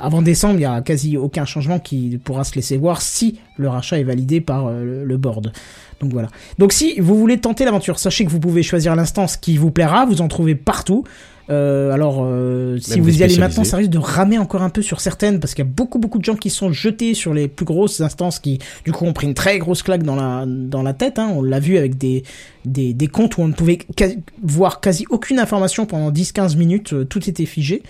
avant 0.00 0.22
décembre, 0.22 0.54
il 0.54 0.58
n'y 0.58 0.64
a 0.64 0.80
quasi 0.80 1.16
aucun 1.16 1.44
changement 1.44 1.78
qui 1.78 2.18
pourra 2.22 2.44
se 2.44 2.54
laisser 2.54 2.76
voir 2.76 3.02
si 3.02 3.40
le 3.56 3.68
rachat 3.68 3.98
est 3.98 4.04
validé 4.04 4.40
par 4.40 4.68
euh, 4.68 5.04
le, 5.04 5.16
board. 5.16 5.52
Donc 6.00 6.12
voilà. 6.12 6.28
Donc 6.58 6.72
si 6.72 7.00
vous 7.00 7.16
voulez 7.16 7.38
tenter 7.38 7.64
l'aventure, 7.64 7.98
sachez 7.98 8.24
que 8.24 8.30
vous 8.30 8.40
pouvez 8.40 8.62
choisir 8.62 8.94
l'instance 8.96 9.36
qui 9.36 9.56
vous 9.56 9.70
plaira, 9.70 10.06
vous 10.06 10.22
en 10.22 10.28
trouvez 10.28 10.54
partout. 10.54 11.04
Euh, 11.50 11.90
alors, 11.90 12.22
euh, 12.24 12.78
si 12.78 13.00
vous 13.00 13.20
y 13.20 13.24
allez 13.24 13.36
maintenant, 13.36 13.64
ça 13.64 13.76
risque 13.76 13.90
de 13.90 13.98
ramer 13.98 14.38
encore 14.38 14.62
un 14.62 14.70
peu 14.70 14.82
sur 14.82 15.00
certaines, 15.00 15.40
parce 15.40 15.54
qu'il 15.54 15.64
y 15.64 15.68
a 15.68 15.70
beaucoup 15.70 15.98
beaucoup 15.98 16.18
de 16.18 16.24
gens 16.24 16.36
qui 16.36 16.48
sont 16.48 16.72
jetés 16.72 17.14
sur 17.14 17.34
les 17.34 17.48
plus 17.48 17.64
grosses 17.64 18.00
instances 18.00 18.38
qui, 18.38 18.60
du 18.84 18.92
coup, 18.92 19.04
ont 19.04 19.12
pris 19.12 19.26
une 19.26 19.34
très 19.34 19.58
grosse 19.58 19.82
claque 19.82 20.04
dans 20.04 20.14
la 20.14 20.44
dans 20.46 20.82
la 20.82 20.92
tête. 20.92 21.18
Hein. 21.18 21.32
On 21.34 21.42
l'a 21.42 21.58
vu 21.58 21.76
avec 21.76 21.98
des, 21.98 22.22
des 22.64 22.94
des 22.94 23.06
comptes 23.08 23.36
où 23.36 23.42
on 23.42 23.48
ne 23.48 23.52
pouvait 23.52 23.78
quasi- 23.96 24.20
voir 24.42 24.80
quasi 24.80 25.06
aucune 25.10 25.40
information 25.40 25.86
pendant 25.86 26.12
10-15 26.12 26.56
minutes, 26.56 26.92
euh, 26.92 27.04
tout 27.04 27.28
était 27.28 27.46
figé. 27.46 27.82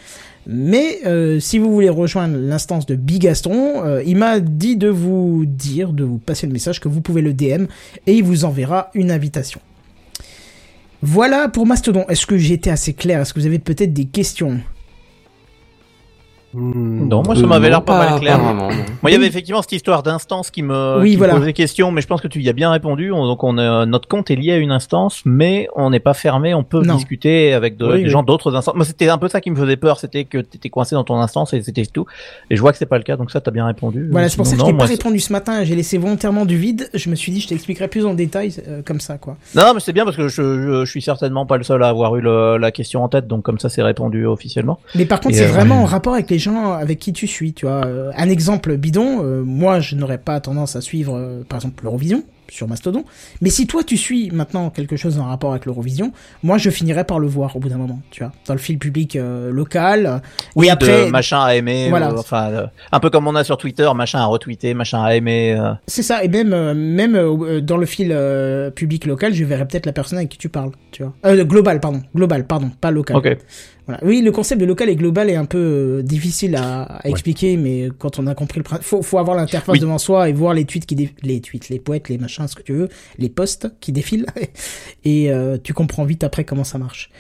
Mais 0.53 0.99
euh, 1.07 1.39
si 1.39 1.61
vous 1.61 1.73
voulez 1.73 1.89
rejoindre 1.89 2.37
l'instance 2.37 2.85
de 2.85 2.97
Bigaston, 2.97 3.85
euh, 3.85 4.03
il 4.05 4.17
m'a 4.17 4.41
dit 4.41 4.77
de 4.77 4.89
vous 4.89 5.45
dire, 5.47 5.93
de 5.93 6.03
vous 6.03 6.19
passer 6.19 6.49
le 6.49 6.53
message 6.53 6.81
que 6.81 6.89
vous 6.89 7.01
pouvez 7.01 7.23
le 7.23 7.33
DM 7.33 7.67
et 8.09 8.15
il 8.15 8.25
vous 8.25 8.45
enverra 8.45 8.91
une 8.95 9.13
invitation. 9.13 9.61
Voilà 11.03 11.49
pour 11.49 11.67
Mastodon. 11.67 12.05
Est-ce 12.09 12.27
que 12.27 12.37
j'ai 12.37 12.55
été 12.55 12.69
assez 12.69 12.95
clair? 12.95 13.21
Est-ce 13.21 13.33
que 13.33 13.39
vous 13.39 13.47
avez 13.47 13.61
peut-être 13.61 13.93
des 13.93 14.07
questions? 14.07 14.59
Hmm. 16.53 17.07
Non, 17.09 17.23
moi 17.25 17.37
Euh, 17.37 17.41
ça 17.41 17.47
m'avait 17.47 17.67
non, 17.69 17.71
l'air 17.71 17.83
pas, 17.85 17.97
mal 18.11 18.19
clair. 18.21 18.39
vraiment, 18.39 18.69
non. 18.69 18.75
Moi, 19.03 19.11
il 19.11 19.13
y 19.13 19.17
avait 19.17 19.27
effectivement 19.27 19.63
cette 19.63 19.73
histoire 19.73 20.03
d'instance 20.03 20.51
qui 20.51 20.63
me, 20.63 20.99
Oui, 21.01 21.11
qui 21.11 21.13
me 21.13 21.19
voilà. 21.19 21.35
posait 21.37 21.53
question, 21.53 21.93
mais 21.93 22.01
je 22.01 22.09
pense 22.09 22.21
que 22.21 22.27
tu 22.29 22.41
y 22.43 22.49
as 22.49 22.53
bien 22.53 22.71
répondu. 22.73 23.13
On- 23.13 23.27
donc, 23.27 23.45
on 23.45 23.57
a, 23.59 23.87
notre 23.87 24.09
compte 24.09 24.31
est 24.31 24.37
lié 24.37 24.53
à 24.53 24.57
une 24.57 24.73
instance, 24.73 25.23
mais 25.25 25.69
on 25.77 25.91
n'est 25.91 26.01
pas 26.01 26.15
fermé. 26.15 26.53
On 26.55 26.65
peut 26.65 26.83
Non. 26.83 26.97
discuter 26.97 27.53
avec 27.53 27.77
de- 27.77 27.87
Oui, 27.87 27.99
des 27.99 28.05
oui. 28.05 28.11
gens 28.11 28.23
d'autres 28.25 28.55
instances. 28.57 28.75
Moi, 28.75 28.85
c'était 28.85 29.09
un 29.09 29.19
peu 29.19 29.29
ça 29.29 29.41
qui 29.41 29.51
me 29.51 29.57
faisait 29.57 29.77
peur, 29.77 30.01
c'était 30.01 30.25
que 30.25 30.39
tu 30.39 30.57
étais 30.57 30.71
coincé 30.71 30.95
dans 30.97 31.05
ton 31.05 31.17
instance 31.21 31.53
et 31.55 31.63
c'était 31.63 31.87
tout. 31.87 32.07
Et 32.51 32.57
je 32.57 32.61
vois 32.61 32.73
que 32.73 32.79
c'est 32.79 32.87
pas 32.87 32.99
le 32.99 33.05
cas, 33.05 33.17
donc 33.17 33.31
ça, 33.31 33.41
t'as 33.41 33.53
bien 33.53 33.67
répondu. 33.67 34.09
Voilà, 34.11 34.29
c'est 34.29 34.37
pour 34.37 34.47
ça 34.47 34.57
que 34.57 34.61
je 34.61 34.67
t'ai 34.67 34.73
pas 34.77 34.87
répondu 34.87 35.21
ce 35.21 35.33
matin. 35.33 35.63
J'ai 35.63 35.77
laissé 35.77 35.99
volontairement 35.99 36.47
du 36.47 36.57
vide. 36.57 36.91
Je 36.95 37.11
me 37.11 37.15
suis 37.15 37.31
dit, 37.31 37.41
je 37.41 37.49
t'expliquerai 37.49 37.87
plus 37.87 38.05
en 38.07 38.15
détail 38.15 38.53
euh, 38.67 38.83
comme 38.85 38.99
ça, 39.01 39.19
quoi. 39.19 39.37
Non, 39.55 39.73
mais 39.75 39.81
c'est 39.81 39.93
bien 39.93 40.05
parce 40.05 40.17
que 40.17 40.27
je, 40.29 40.43
je, 40.43 40.85
je 40.85 40.91
suis 40.91 41.03
certainement 41.03 41.47
pas 41.47 41.57
le 41.59 41.63
seul 41.63 41.83
à 41.85 41.89
avoir 41.89 42.17
eu 42.17 42.21
le- 42.21 42.57
la 42.59 42.73
question 42.73 43.05
en 43.05 43.09
tête, 43.09 43.29
donc 43.29 43.43
comme 43.45 43.61
ça, 43.61 43.69
c'est 43.69 43.83
répondu 43.83 44.27
officiellement. 44.27 44.81
Mais 44.97 45.05
par 45.07 45.21
contre, 45.21 45.37
c'est 45.37 45.45
euh, 45.45 45.53
vraiment 45.53 45.83
en 45.83 45.85
rapport 45.85 46.15
avec 46.15 46.29
les 46.29 46.40
gens 46.41 46.73
avec 46.73 46.99
qui 46.99 47.13
tu 47.13 47.27
suis, 47.29 47.53
tu 47.53 47.67
vois. 47.67 47.85
Euh, 47.87 48.11
un 48.17 48.29
exemple 48.29 48.77
bidon, 48.77 49.23
euh, 49.23 49.43
moi, 49.45 49.79
je 49.81 49.95
n'aurais 49.95 50.19
pas 50.19 50.41
tendance 50.41 50.75
à 50.75 50.81
suivre, 50.81 51.17
euh, 51.17 51.43
par 51.49 51.59
exemple, 51.59 51.85
l'Eurovision 51.85 52.25
sur 52.49 52.67
Mastodon. 52.67 53.05
Mais 53.41 53.49
si 53.49 53.69
toi, 53.69 53.85
tu 53.85 53.97
suis 53.97 54.33
maintenant 54.33 54.71
quelque 54.71 54.97
chose 54.97 55.21
en 55.21 55.25
rapport 55.27 55.53
avec 55.53 55.67
l'Eurovision, 55.67 56.11
moi, 56.43 56.59
je 56.59 56.69
finirais 56.71 57.05
par 57.05 57.21
le 57.21 57.29
voir 57.29 57.55
au 57.55 57.61
bout 57.61 57.69
d'un 57.69 57.77
moment, 57.77 58.01
tu 58.11 58.25
vois. 58.25 58.33
Dans 58.47 58.55
le 58.55 58.59
fil 58.59 58.77
public 58.77 59.15
euh, 59.15 59.53
local. 59.53 60.21
Oui, 60.57 60.67
et 60.67 60.71
après, 60.71 61.07
de 61.07 61.11
machin 61.13 61.41
à 61.41 61.55
aimer, 61.55 61.87
Voilà. 61.91 62.13
enfin, 62.13 62.69
un 62.91 62.99
peu 62.99 63.09
comme 63.09 63.29
on 63.29 63.37
a 63.37 63.45
sur 63.45 63.57
Twitter, 63.57 63.89
machin 63.95 64.19
à 64.19 64.25
retweeter, 64.27 64.75
machin 64.75 65.01
à 65.01 65.15
aimer. 65.15 65.57
c'est 65.87 66.03
ça. 66.03 66.25
Et 66.25 66.29
même, 66.29 66.73
même 66.75 67.61
dans 67.61 67.77
le 67.77 67.87
fil 67.87 68.09
public 68.75 69.07
local, 69.07 69.33
je 69.33 69.45
verrais 69.45 69.69
peut-être 69.69 69.87
la 69.87 69.93
personne 69.93 70.19
avec 70.19 70.31
qui 70.31 70.39
tu 70.39 70.49
parles, 70.49 70.73
tu 70.91 71.05
vois. 71.05 71.37
Global, 71.45 71.79
pardon. 71.79 72.03
Global, 72.17 72.45
pardon, 72.49 72.73
pas 72.81 72.91
local. 72.91 73.17
Ok. 73.17 73.37
Voilà. 73.91 74.05
Oui, 74.05 74.23
le 74.23 74.31
concept 74.33 74.61
de 74.61 74.67
local 74.67 74.89
et 74.89 74.97
global 74.97 75.29
est 75.31 75.37
un 75.37 75.45
peu 75.45 75.59
euh, 75.99 76.03
difficile 76.03 76.55
à, 76.57 76.83
à 76.83 77.09
expliquer, 77.09 77.57
mais 77.57 77.89
quand 77.99 78.19
on 78.19 78.27
a 78.27 78.35
compris 78.35 78.59
le 78.59 78.65
principe, 78.65 78.87
faut, 78.87 79.03
faut 79.03 79.19
avoir 79.19 79.37
l'interface 79.37 79.73
Oui. 79.73 79.81
devant 79.81 79.99
soi 79.99 80.29
et 80.29 80.33
voir 80.33 80.55
les 80.55 80.65
tweets 80.65 80.87
qui 80.87 80.95
dé- 80.95 81.11
les 81.23 81.41
tweets, 81.41 81.69
les 81.69 81.79
poètes, 81.81 82.09
les 82.09 82.19
machins, 82.19 82.47
ce 82.47 82.55
que 82.55 82.63
tu 82.63 82.73
veux, 82.73 82.89
les 83.19 83.29
posts 83.29 83.69
qui 83.81 83.93
défilent, 83.93 84.27
et 85.05 85.31
euh, 85.33 85.57
tu 85.63 85.75
comprends 85.75 86.05
vite 86.05 86.25
après 86.25 86.45
comment 86.45 86.65
ça 86.65 86.79
marche. 86.79 87.11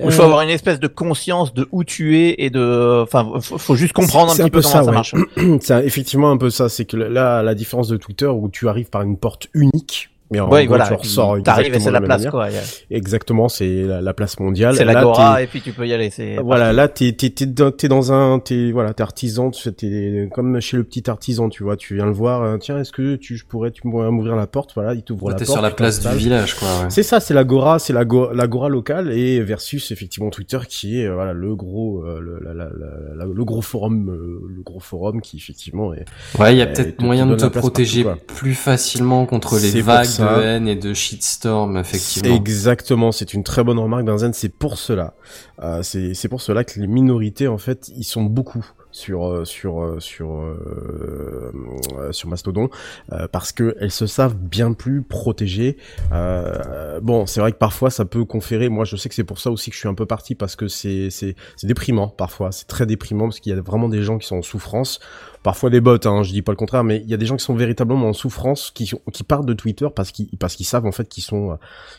Il 0.00 0.10
faut 0.10 0.22
Euh, 0.22 0.24
avoir 0.26 0.42
une 0.42 0.50
espèce 0.50 0.80
de 0.80 0.88
conscience 0.88 1.54
de 1.54 1.66
où 1.72 1.84
tu 1.84 2.18
es 2.18 2.34
et 2.38 2.50
de, 2.50 3.02
enfin, 3.02 3.30
faut, 3.40 3.56
faut 3.58 3.76
juste 3.76 3.92
comprendre 3.92 4.32
un 4.32 4.34
petit 4.34 4.42
un 4.42 4.44
peu 4.48 4.60
peu 4.60 4.62
comment 4.62 4.72
ça, 4.72 4.80
ça, 4.80 4.86
ouais. 4.86 4.92
marche. 4.92 5.14
C'est 5.60 5.86
effectivement 5.86 6.30
un 6.30 6.36
peu 6.36 6.50
ça. 6.50 6.68
C'est 6.68 6.84
que 6.84 6.96
là, 6.96 7.42
la 7.42 7.54
différence 7.54 7.88
de 7.88 7.96
Twitter 7.96 8.26
où 8.26 8.48
tu 8.48 8.68
arrives 8.68 8.90
par 8.90 9.02
une 9.02 9.16
porte 9.16 9.48
unique. 9.54 10.10
Mais 10.30 10.40
en 10.40 10.50
Oui, 10.50 10.60
gros, 10.66 10.76
voilà. 10.76 10.88
tu 10.88 10.94
ressors 10.94 11.40
T'arrives 11.42 11.66
et 11.66 11.76
exactement 11.76 11.84
c'est 11.84 11.90
la 11.92 12.00
place, 12.00 12.18
manière. 12.18 12.30
quoi. 12.32 12.48
Exactement, 12.90 13.48
c'est 13.48 13.82
la, 13.82 14.00
la 14.00 14.12
place 14.14 14.38
mondiale. 14.40 14.74
C'est 14.76 14.84
l'agora 14.84 15.36
t'es- 15.36 15.44
et 15.44 15.46
puis 15.46 15.60
tu 15.60 15.72
peux 15.72 15.86
y 15.86 15.92
aller. 15.92 16.10
C'est 16.10 16.36
Voilà, 16.36 16.72
là, 16.72 16.88
t'es, 16.88 17.12
t'es, 17.12 17.30
t'es, 17.30 17.46
dans, 17.46 17.70
t'es 17.70 17.88
dans 17.88 18.12
un, 18.12 18.38
t'es, 18.40 18.72
voilà, 18.72 18.92
t'es 18.94 19.02
artisan, 19.02 19.50
tu 19.50 19.62
sais, 19.62 19.72
t'es 19.72 20.28
comme 20.32 20.60
chez 20.60 20.76
le 20.76 20.84
petit 20.84 21.08
artisan, 21.08 21.48
tu 21.48 21.62
vois, 21.62 21.76
tu 21.76 21.94
viens 21.94 22.06
le 22.06 22.12
voir, 22.12 22.42
euh, 22.42 22.56
tiens, 22.58 22.78
est-ce 22.80 22.92
que 22.92 23.16
tu, 23.16 23.36
je 23.36 23.44
pourrais, 23.46 23.70
tu 23.70 23.82
pourrais 23.82 24.10
m'ouvrir 24.10 24.36
la 24.36 24.46
porte, 24.46 24.72
voilà, 24.74 24.94
il 24.94 25.02
t'ouvre 25.02 25.28
la 25.30 25.36
T'es 25.36 25.44
porte. 25.44 25.56
sur 25.58 25.62
la 25.62 25.70
place 25.70 26.00
du 26.00 26.16
village, 26.16 26.54
quoi. 26.54 26.68
ouais. 26.68 26.86
C'est 26.90 27.02
ça, 27.02 27.20
c'est 27.20 27.34
l'agora, 27.34 27.78
c'est 27.78 27.92
l'agora, 27.92 28.32
l'agora 28.34 28.68
locale 28.68 29.12
et 29.12 29.40
versus 29.40 29.90
effectivement 29.90 30.30
Twitter 30.30 30.58
qui 30.68 31.00
est 31.00 31.06
euh, 31.06 31.14
voilà 31.14 31.32
le 31.34 31.54
gros, 31.54 32.02
euh, 32.04 32.20
le, 32.20 32.40
la- 32.42 32.52
la- 32.54 32.64
la- 32.64 33.14
la- 33.16 33.32
le 33.32 33.44
gros 33.44 33.62
forum, 33.62 34.08
euh, 34.10 34.40
le 34.56 34.62
gros 34.62 34.80
forum 34.80 35.20
qui 35.20 35.36
effectivement 35.36 35.94
est. 35.94 36.04
Ouais, 36.38 36.54
il 36.54 36.58
y 36.58 36.62
a 36.62 36.66
peut-être 36.66 37.00
moyen 37.02 37.26
de 37.26 37.36
te 37.36 37.46
protéger 37.46 38.04
plus 38.26 38.54
facilement 38.54 39.26
contre 39.26 39.58
les 39.58 39.80
vagues 39.82 40.06
ça. 40.16 40.36
de 40.38 40.42
haine 40.42 40.68
et 40.68 40.76
de 40.76 40.94
shitstorm, 40.94 41.76
effectivement. 41.76 42.34
Exactement, 42.34 43.12
c'est 43.12 43.34
une 43.34 43.44
très 43.44 43.64
bonne 43.64 43.78
remarque 43.78 44.04
Benzen, 44.04 44.32
c'est 44.32 44.48
pour 44.48 44.78
cela. 44.78 45.14
Euh, 45.62 45.82
c'est 45.82 46.28
pour 46.28 46.40
cela 46.40 46.64
que 46.64 46.78
les 46.80 46.86
minorités 46.86 47.48
en 47.48 47.58
fait, 47.58 47.90
ils 47.96 48.04
sont 48.04 48.22
beaucoup 48.22 48.64
sur 48.92 49.26
euh, 49.26 49.44
sur 49.44 49.82
euh, 49.82 50.00
sur 50.00 50.36
euh, 50.36 51.52
euh, 51.98 52.12
sur 52.12 52.28
Mastodon 52.28 52.70
euh, 53.12 53.28
parce 53.30 53.52
que 53.52 53.76
elles 53.80 53.90
se 53.90 54.06
savent 54.06 54.36
bien 54.36 54.72
plus 54.72 55.02
protégées. 55.02 55.76
Euh, 56.12 57.00
bon, 57.00 57.26
c'est 57.26 57.40
vrai 57.40 57.52
que 57.52 57.58
parfois 57.58 57.90
ça 57.90 58.04
peut 58.04 58.24
conférer. 58.24 58.68
Moi, 58.68 58.84
je 58.84 58.96
sais 58.96 59.08
que 59.08 59.14
c'est 59.14 59.24
pour 59.24 59.38
ça 59.38 59.50
aussi 59.50 59.70
que 59.70 59.74
je 59.74 59.80
suis 59.80 59.88
un 59.88 59.94
peu 59.94 60.06
parti 60.06 60.34
parce 60.34 60.56
que 60.56 60.68
c'est 60.68 61.10
c'est 61.10 61.36
c'est 61.56 61.66
déprimant 61.66 62.08
parfois. 62.08 62.52
C'est 62.52 62.66
très 62.66 62.86
déprimant 62.86 63.24
parce 63.24 63.40
qu'il 63.40 63.54
y 63.54 63.58
a 63.58 63.60
vraiment 63.60 63.88
des 63.88 64.02
gens 64.02 64.18
qui 64.18 64.26
sont 64.26 64.36
en 64.36 64.42
souffrance. 64.42 65.00
Parfois 65.46 65.70
des 65.70 65.80
bots, 65.80 65.96
hein, 66.06 66.24
je 66.24 66.32
dis 66.32 66.42
pas 66.42 66.50
le 66.50 66.56
contraire, 66.56 66.82
mais 66.82 67.00
il 67.04 67.08
y 67.08 67.14
a 67.14 67.16
des 67.16 67.24
gens 67.24 67.36
qui 67.36 67.44
sont 67.44 67.54
véritablement 67.54 68.08
en 68.08 68.12
souffrance, 68.12 68.72
qui 68.74 68.90
qui 69.12 69.22
partent 69.22 69.46
de 69.46 69.52
Twitter 69.52 69.86
parce 69.94 70.10
qu'ils 70.10 70.26
parce 70.40 70.56
qu'ils 70.56 70.66
savent 70.66 70.86
en 70.86 70.90
fait 70.90 71.08
qu'ils 71.08 71.22
sont 71.22 71.52
euh, 71.52 71.54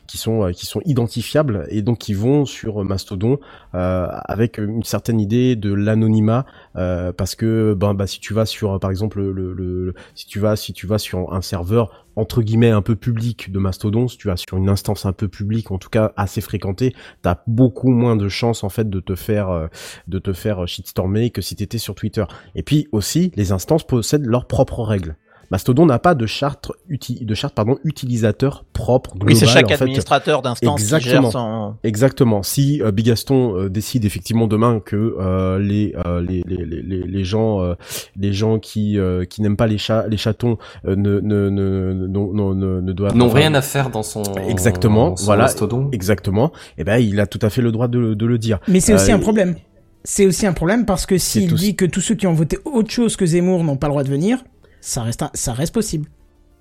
qui 0.06 0.18
sont 0.18 0.44
euh, 0.44 0.52
qui 0.52 0.66
sont 0.66 0.82
identifiables 0.84 1.66
et 1.70 1.82
donc 1.82 1.98
qui 1.98 2.14
vont 2.14 2.44
sur 2.46 2.84
Mastodon 2.84 3.40
euh, 3.74 4.08
avec 4.26 4.58
une 4.58 4.84
certaine 4.84 5.22
idée 5.22 5.56
de 5.56 5.72
l'anonymat 5.74 6.46
parce 6.74 7.36
que 7.36 7.74
ben 7.74 7.94
bah 7.94 8.06
si 8.06 8.20
tu 8.20 8.34
vas 8.34 8.46
sur 8.46 8.82
par 8.82 8.92
exemple 8.92 9.20
le, 9.22 9.32
le, 9.32 9.54
le- 9.54 9.94
si 10.14 10.28
tu 10.28 10.40
vas 10.40 10.58
si 10.58 10.74
tu 10.74 10.86
vas 10.86 10.98
sur 10.98 11.34
un 11.34 11.42
serveur 11.42 12.06
entre 12.18 12.42
guillemets 12.42 12.72
un 12.72 12.82
peu 12.82 12.96
public 12.96 13.52
de 13.52 13.60
Mastodon, 13.60 14.08
si 14.08 14.18
tu 14.18 14.28
vas 14.28 14.36
sur 14.36 14.58
une 14.58 14.70
instance 14.70 15.06
un 15.06 15.14
peu 15.14 15.28
publique, 15.28 15.72
en 15.72 15.78
tout 15.78 15.90
cas 15.90 16.12
assez 16.18 16.42
fréquentée, 16.42 16.94
t'as 17.22 17.44
beaucoup 17.48 17.92
moins 17.92 18.16
de 18.16 18.28
chances 18.28 18.64
en 18.64 18.70
fait 18.70 18.90
de 18.90 19.00
te 19.00 19.16
faire 19.16 19.50
euh, 19.50 19.68
de 20.08 20.20
te 20.20 20.34
faire 20.34 20.68
shitstormer 20.68 21.30
que 21.30 21.42
si 21.42 21.56
t'étais 21.56 21.78
sur 21.78 21.96
Twitter. 21.96 22.26
Et 22.56 22.64
puis 22.64 22.88
aussi, 22.92 23.32
les 23.36 23.52
instances 23.52 23.86
possèdent 23.86 24.26
leurs 24.26 24.48
propres 24.48 24.84
règles. 24.84 25.16
Mastodon 25.50 25.86
n'a 25.86 25.98
pas 26.00 26.14
de 26.16 26.26
charte, 26.26 26.72
uti- 26.90 27.24
de 27.26 27.34
charte 27.34 27.56
pardon, 27.56 27.78
utilisateur 27.86 28.66
propre, 28.74 29.12
global. 29.16 29.30
Oui, 29.30 29.36
c'est 29.40 29.46
chaque 29.46 29.72
en 29.72 29.76
administrateur 29.76 30.42
d'instance 30.42 30.76
qui 30.80 30.84
Exactement. 30.84 31.22
gère 31.22 31.32
son. 31.32 31.74
Exactement. 31.84 32.44
Si 32.44 32.82
euh, 32.82 32.92
Bigaston 32.92 33.56
euh, 33.56 33.70
décide 33.70 34.04
effectivement 34.06 34.48
demain 34.48 34.82
que 34.84 35.16
euh, 35.20 35.58
les, 35.60 35.96
euh, 36.06 36.22
les, 36.22 36.44
les, 36.46 36.66
les, 36.66 36.82
les 36.82 37.04
les 37.04 37.24
gens 37.24 37.62
euh, 37.62 37.76
les 38.18 38.34
gens 38.34 38.60
qui 38.60 39.00
euh, 39.00 39.24
qui 39.26 39.42
n'aiment 39.42 39.56
pas 39.58 39.68
les 39.68 39.78
chats 39.78 40.06
les 40.08 40.18
chatons 40.18 40.58
euh, 40.86 40.96
ne 40.96 41.20
ne 41.22 41.50
ne 41.50 41.94
ne 41.94 42.08
ne, 42.08 42.54
ne, 42.54 42.82
ne 42.82 42.92
doivent 42.94 43.16
N'ont 43.16 43.30
rien 43.30 43.54
à 43.54 43.62
faire 43.62 43.90
dans 43.90 44.04
son 44.04 44.24
Exactement, 44.50 45.16
son 45.16 45.26
voilà. 45.26 45.44
mastodon. 45.44 45.90
exactement. 45.92 46.52
Et 46.78 46.84
ben 46.84 46.98
il 46.98 47.20
a 47.20 47.26
tout 47.28 47.40
à 47.42 47.50
fait 47.50 47.62
le 47.62 47.72
droit 47.72 47.88
de, 47.88 48.14
de 48.14 48.26
le 48.26 48.38
dire. 48.38 48.60
Mais 48.68 48.80
c'est 48.80 48.94
aussi 48.94 49.12
Euh, 49.12 49.16
un 49.16 49.20
problème. 49.20 49.56
C'est 50.04 50.26
aussi 50.26 50.46
un 50.48 50.54
problème 50.54 50.86
parce 50.86 51.06
que 51.06 51.18
s'il 51.18 51.54
dit 51.54 51.76
que 51.76 51.84
tous 51.86 52.00
ceux 52.02 52.16
qui 52.16 52.28
ont 52.28 52.34
voté 52.34 52.58
autre 52.66 52.90
chose 52.92 53.16
que 53.18 53.26
Zemmour 53.26 53.64
n'ont 53.66 53.76
pas 53.76 53.88
le 53.88 53.92
droit 53.92 54.04
de 54.04 54.10
venir, 54.10 54.38
ça 54.82 55.02
reste, 55.04 55.22
un- 55.24 55.32
ça 55.34 55.54
reste 55.54 55.74
possible. 55.74 56.08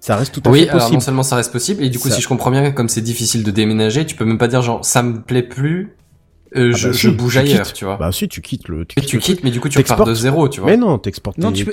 Ça 0.01 0.17
reste 0.17 0.33
tout 0.35 0.43
à 0.45 0.51
Oui, 0.51 0.61
fait 0.61 0.69
alors 0.69 0.81
possible. 0.81 0.95
non 0.95 1.01
seulement 1.01 1.23
ça 1.23 1.37
reste 1.37 1.53
possible, 1.53 1.83
et 1.83 1.89
du 1.91 1.99
coup, 1.99 2.09
Ça- 2.09 2.15
si 2.17 2.21
je 2.23 2.29
comprends 2.29 2.51
bien, 2.51 2.71
comme 2.73 2.89
c'est 2.89 3.01
difficile 3.01 3.43
de 3.43 3.51
déménager, 3.51 4.05
tu 4.07 4.15
peux 4.15 4.25
même 4.25 4.39
pas 4.39 4.49
dire 4.49 4.63
genre 4.63 4.85
ça 4.85 5.03
me 5.03 5.21
plaît 5.23 5.43
plus, 5.43 5.97
euh, 6.55 6.71
Ah 6.73 6.77
je, 6.77 6.89
bah 6.89 6.93
je 6.95 7.09
si, 7.11 7.15
bouge 7.17 7.33
tu 7.33 7.39
ailleurs, 7.41 7.63
quittes. 7.67 7.75
tu 7.75 7.85
vois. 7.87 7.97
Bah 7.97 8.13
si 8.13 8.29
tu 8.29 8.41
quittes 8.41 8.69
le 8.69 8.85
tu 8.85 9.01
le 9.01 9.07
truc. 9.07 9.21
quittes, 9.21 9.43
mais 9.43 9.51
du 9.51 9.59
coup 9.59 9.69
tu 9.69 9.79
repars 9.79 10.05
de 10.05 10.15
zéro, 10.15 10.49
tu 10.49 10.61
vois. 10.61 10.71
Mais 10.71 10.77
non, 10.77 10.99
t'exportes. 10.99 11.39
Non, 11.39 11.51
tu 11.51 11.65
peux, 11.65 11.73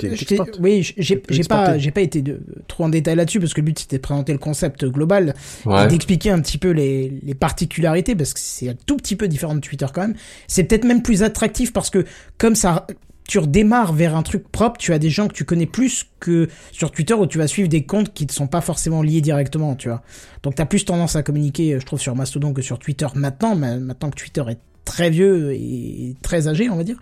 oui, 0.58 0.82
j'ai 0.96 1.16
pas, 1.46 1.78
j'ai 1.78 1.90
pas 1.92 2.00
été 2.00 2.22
de, 2.22 2.40
trop 2.66 2.84
en 2.84 2.88
détail 2.88 3.14
là-dessus 3.16 3.38
parce 3.40 3.54
que 3.54 3.60
le 3.60 3.66
but 3.66 3.78
c'était 3.78 3.98
de 3.98 4.02
présenter 4.02 4.32
le 4.32 4.38
concept 4.38 4.84
global 4.86 5.34
Ouais. 5.66 5.84
et 5.84 5.86
d'expliquer 5.86 6.30
un 6.30 6.40
petit 6.40 6.58
peu 6.58 6.70
les, 6.70 7.12
les 7.22 7.34
particularités 7.34 8.16
parce 8.16 8.32
que 8.34 8.40
c'est 8.40 8.70
un 8.70 8.74
tout 8.86 8.96
petit 8.96 9.16
peu 9.16 9.28
différent 9.28 9.54
de 9.54 9.60
Twitter 9.60 9.86
quand 9.94 10.00
même. 10.00 10.14
C'est 10.48 10.64
peut-être 10.64 10.84
même 10.84 11.02
plus 11.02 11.22
attractif 11.22 11.72
parce 11.72 11.90
que 11.90 12.04
comme 12.36 12.56
ça, 12.56 12.86
tu 13.28 13.38
redémarres 13.38 13.92
vers 13.92 14.16
un 14.16 14.22
truc 14.22 14.48
propre, 14.48 14.78
tu 14.78 14.92
as 14.92 14.98
des 14.98 15.10
gens 15.10 15.28
que 15.28 15.32
tu 15.32 15.44
connais 15.44 15.66
plus 15.66 16.06
que 16.20 16.48
sur 16.72 16.90
Twitter 16.90 17.14
où 17.14 17.26
tu 17.26 17.38
vas 17.38 17.46
suivre 17.46 17.68
des 17.68 17.84
comptes 17.84 18.12
qui 18.12 18.26
ne 18.26 18.32
sont 18.32 18.46
pas 18.46 18.60
forcément 18.60 19.02
liés 19.02 19.20
directement, 19.20 19.74
tu 19.76 19.88
vois. 19.88 20.02
Donc 20.42 20.54
t'as 20.54 20.66
plus 20.66 20.84
tendance 20.84 21.16
à 21.16 21.22
communiquer, 21.22 21.78
je 21.80 21.86
trouve, 21.86 22.00
sur 22.00 22.14
Mastodon 22.14 22.52
que 22.52 22.62
sur 22.62 22.78
Twitter 22.78 23.06
maintenant, 23.14 23.56
maintenant 23.56 24.10
que 24.10 24.16
Twitter 24.16 24.44
est 24.48 24.58
très 24.84 25.10
vieux 25.10 25.52
et 25.54 26.14
très 26.22 26.48
âgé, 26.48 26.68
on 26.70 26.76
va 26.76 26.84
dire. 26.84 26.96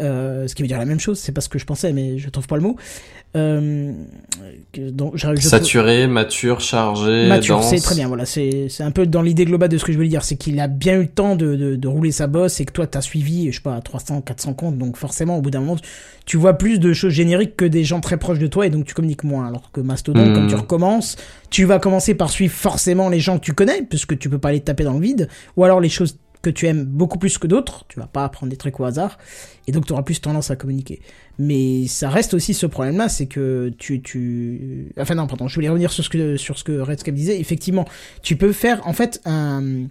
Euh, 0.00 0.48
ce 0.48 0.54
qui 0.54 0.62
veut 0.62 0.68
dire 0.68 0.78
la 0.78 0.86
même 0.86 1.00
chose, 1.00 1.18
c'est 1.18 1.32
pas 1.32 1.42
ce 1.42 1.50
que 1.50 1.58
je 1.58 1.66
pensais, 1.66 1.92
mais 1.92 2.16
je 2.18 2.30
trouve 2.30 2.46
pas 2.46 2.56
le 2.56 2.62
mot. 2.62 2.76
Euh, 3.34 3.92
que- 4.72 4.90
donc, 4.90 5.12
je, 5.16 5.26
je- 5.36 5.40
Saturé, 5.48 6.06
mature, 6.06 6.60
chargé, 6.60 7.26
Mature, 7.28 7.62
c'est 7.62 7.76
très 7.80 7.94
bien, 7.94 8.06
voilà, 8.08 8.26
c'est 8.26 8.68
un 8.80 8.90
peu 8.90 9.06
dans 9.06 9.22
l'idée 9.22 9.44
globale 9.46 9.70
de 9.70 9.78
ce 9.78 9.84
que 9.84 9.92
je 9.92 9.96
voulais 9.96 10.08
dire, 10.10 10.22
c'est 10.24 10.36
qu'il 10.36 10.60
a 10.60 10.66
bien 10.68 10.96
eu 10.96 11.02
le 11.02 11.08
temps 11.08 11.34
de, 11.36 11.56
de, 11.56 11.76
de 11.76 11.88
rouler 11.88 12.12
sa 12.12 12.26
bosse 12.26 12.60
et 12.60 12.66
que 12.66 12.72
toi 12.72 12.86
t'as 12.86 13.00
suivi, 13.00 13.50
je 13.50 13.56
sais 13.56 13.62
pas, 13.62 13.80
300, 13.80 14.20
400 14.20 14.52
comptes, 14.54 14.76
donc 14.76 14.96
forcément 14.98 15.38
au 15.38 15.40
bout 15.40 15.50
d'un 15.50 15.60
moment 15.60 15.76
tu 16.26 16.36
vois 16.36 16.54
plus 16.54 16.78
de 16.78 16.92
choses 16.92 17.12
génériques 17.12 17.56
que 17.56 17.64
des 17.64 17.84
gens 17.84 18.00
très 18.00 18.16
proches 18.18 18.38
de 18.38 18.46
toi 18.46 18.66
et 18.66 18.70
donc 18.70 18.84
tu 18.84 18.92
communiques 18.94 19.24
moins, 19.24 19.46
alors 19.48 19.72
que 19.72 19.80
Mastodon, 19.80 20.26
Mhm. 20.26 20.34
comme 20.34 20.46
tu 20.48 20.54
recommences, 20.54 21.16
tu 21.50 21.64
vas 21.64 21.78
commencer 21.78 22.14
par 22.14 22.28
suivre 22.30 22.52
forcément 22.54 23.08
les 23.08 23.18
gens 23.18 23.38
que 23.38 23.44
tu 23.44 23.54
connais, 23.54 23.82
puisque 23.82 24.18
tu 24.18 24.28
peux 24.28 24.38
pas 24.38 24.52
les 24.52 24.60
taper 24.60 24.84
dans 24.84 24.92
le 24.94 25.00
vide, 25.00 25.28
ou 25.56 25.64
alors 25.64 25.80
les 25.80 25.88
choses 25.88 26.16
que 26.42 26.50
tu 26.50 26.66
aimes 26.66 26.84
beaucoup 26.84 27.18
plus 27.18 27.38
que 27.38 27.46
d'autres, 27.46 27.84
tu 27.88 27.98
vas 27.98 28.06
pas 28.06 28.24
apprendre 28.24 28.50
des 28.50 28.56
trucs 28.56 28.78
au 28.80 28.84
hasard, 28.84 29.18
et 29.66 29.72
donc 29.72 29.86
tu 29.86 29.92
auras 29.92 30.02
plus 30.02 30.20
tendance 30.20 30.50
à 30.50 30.56
communiquer. 30.56 31.00
Mais 31.38 31.86
ça 31.86 32.10
reste 32.10 32.34
aussi 32.34 32.52
ce 32.52 32.66
problème-là, 32.66 33.08
c'est 33.08 33.26
que 33.26 33.72
tu, 33.78 34.02
tu, 34.02 34.92
enfin 34.98 35.14
non, 35.14 35.26
pardon, 35.26 35.48
je 35.48 35.54
voulais 35.54 35.68
revenir 35.68 35.92
sur 35.92 36.04
ce 36.04 36.10
que, 36.10 36.36
sur 36.36 36.58
ce 36.58 36.64
que 36.64 36.78
Redscape 36.78 37.14
disait. 37.14 37.40
Effectivement, 37.40 37.86
tu 38.22 38.36
peux 38.36 38.52
faire, 38.52 38.86
en 38.86 38.92
fait, 38.92 39.20
un, 39.24 39.86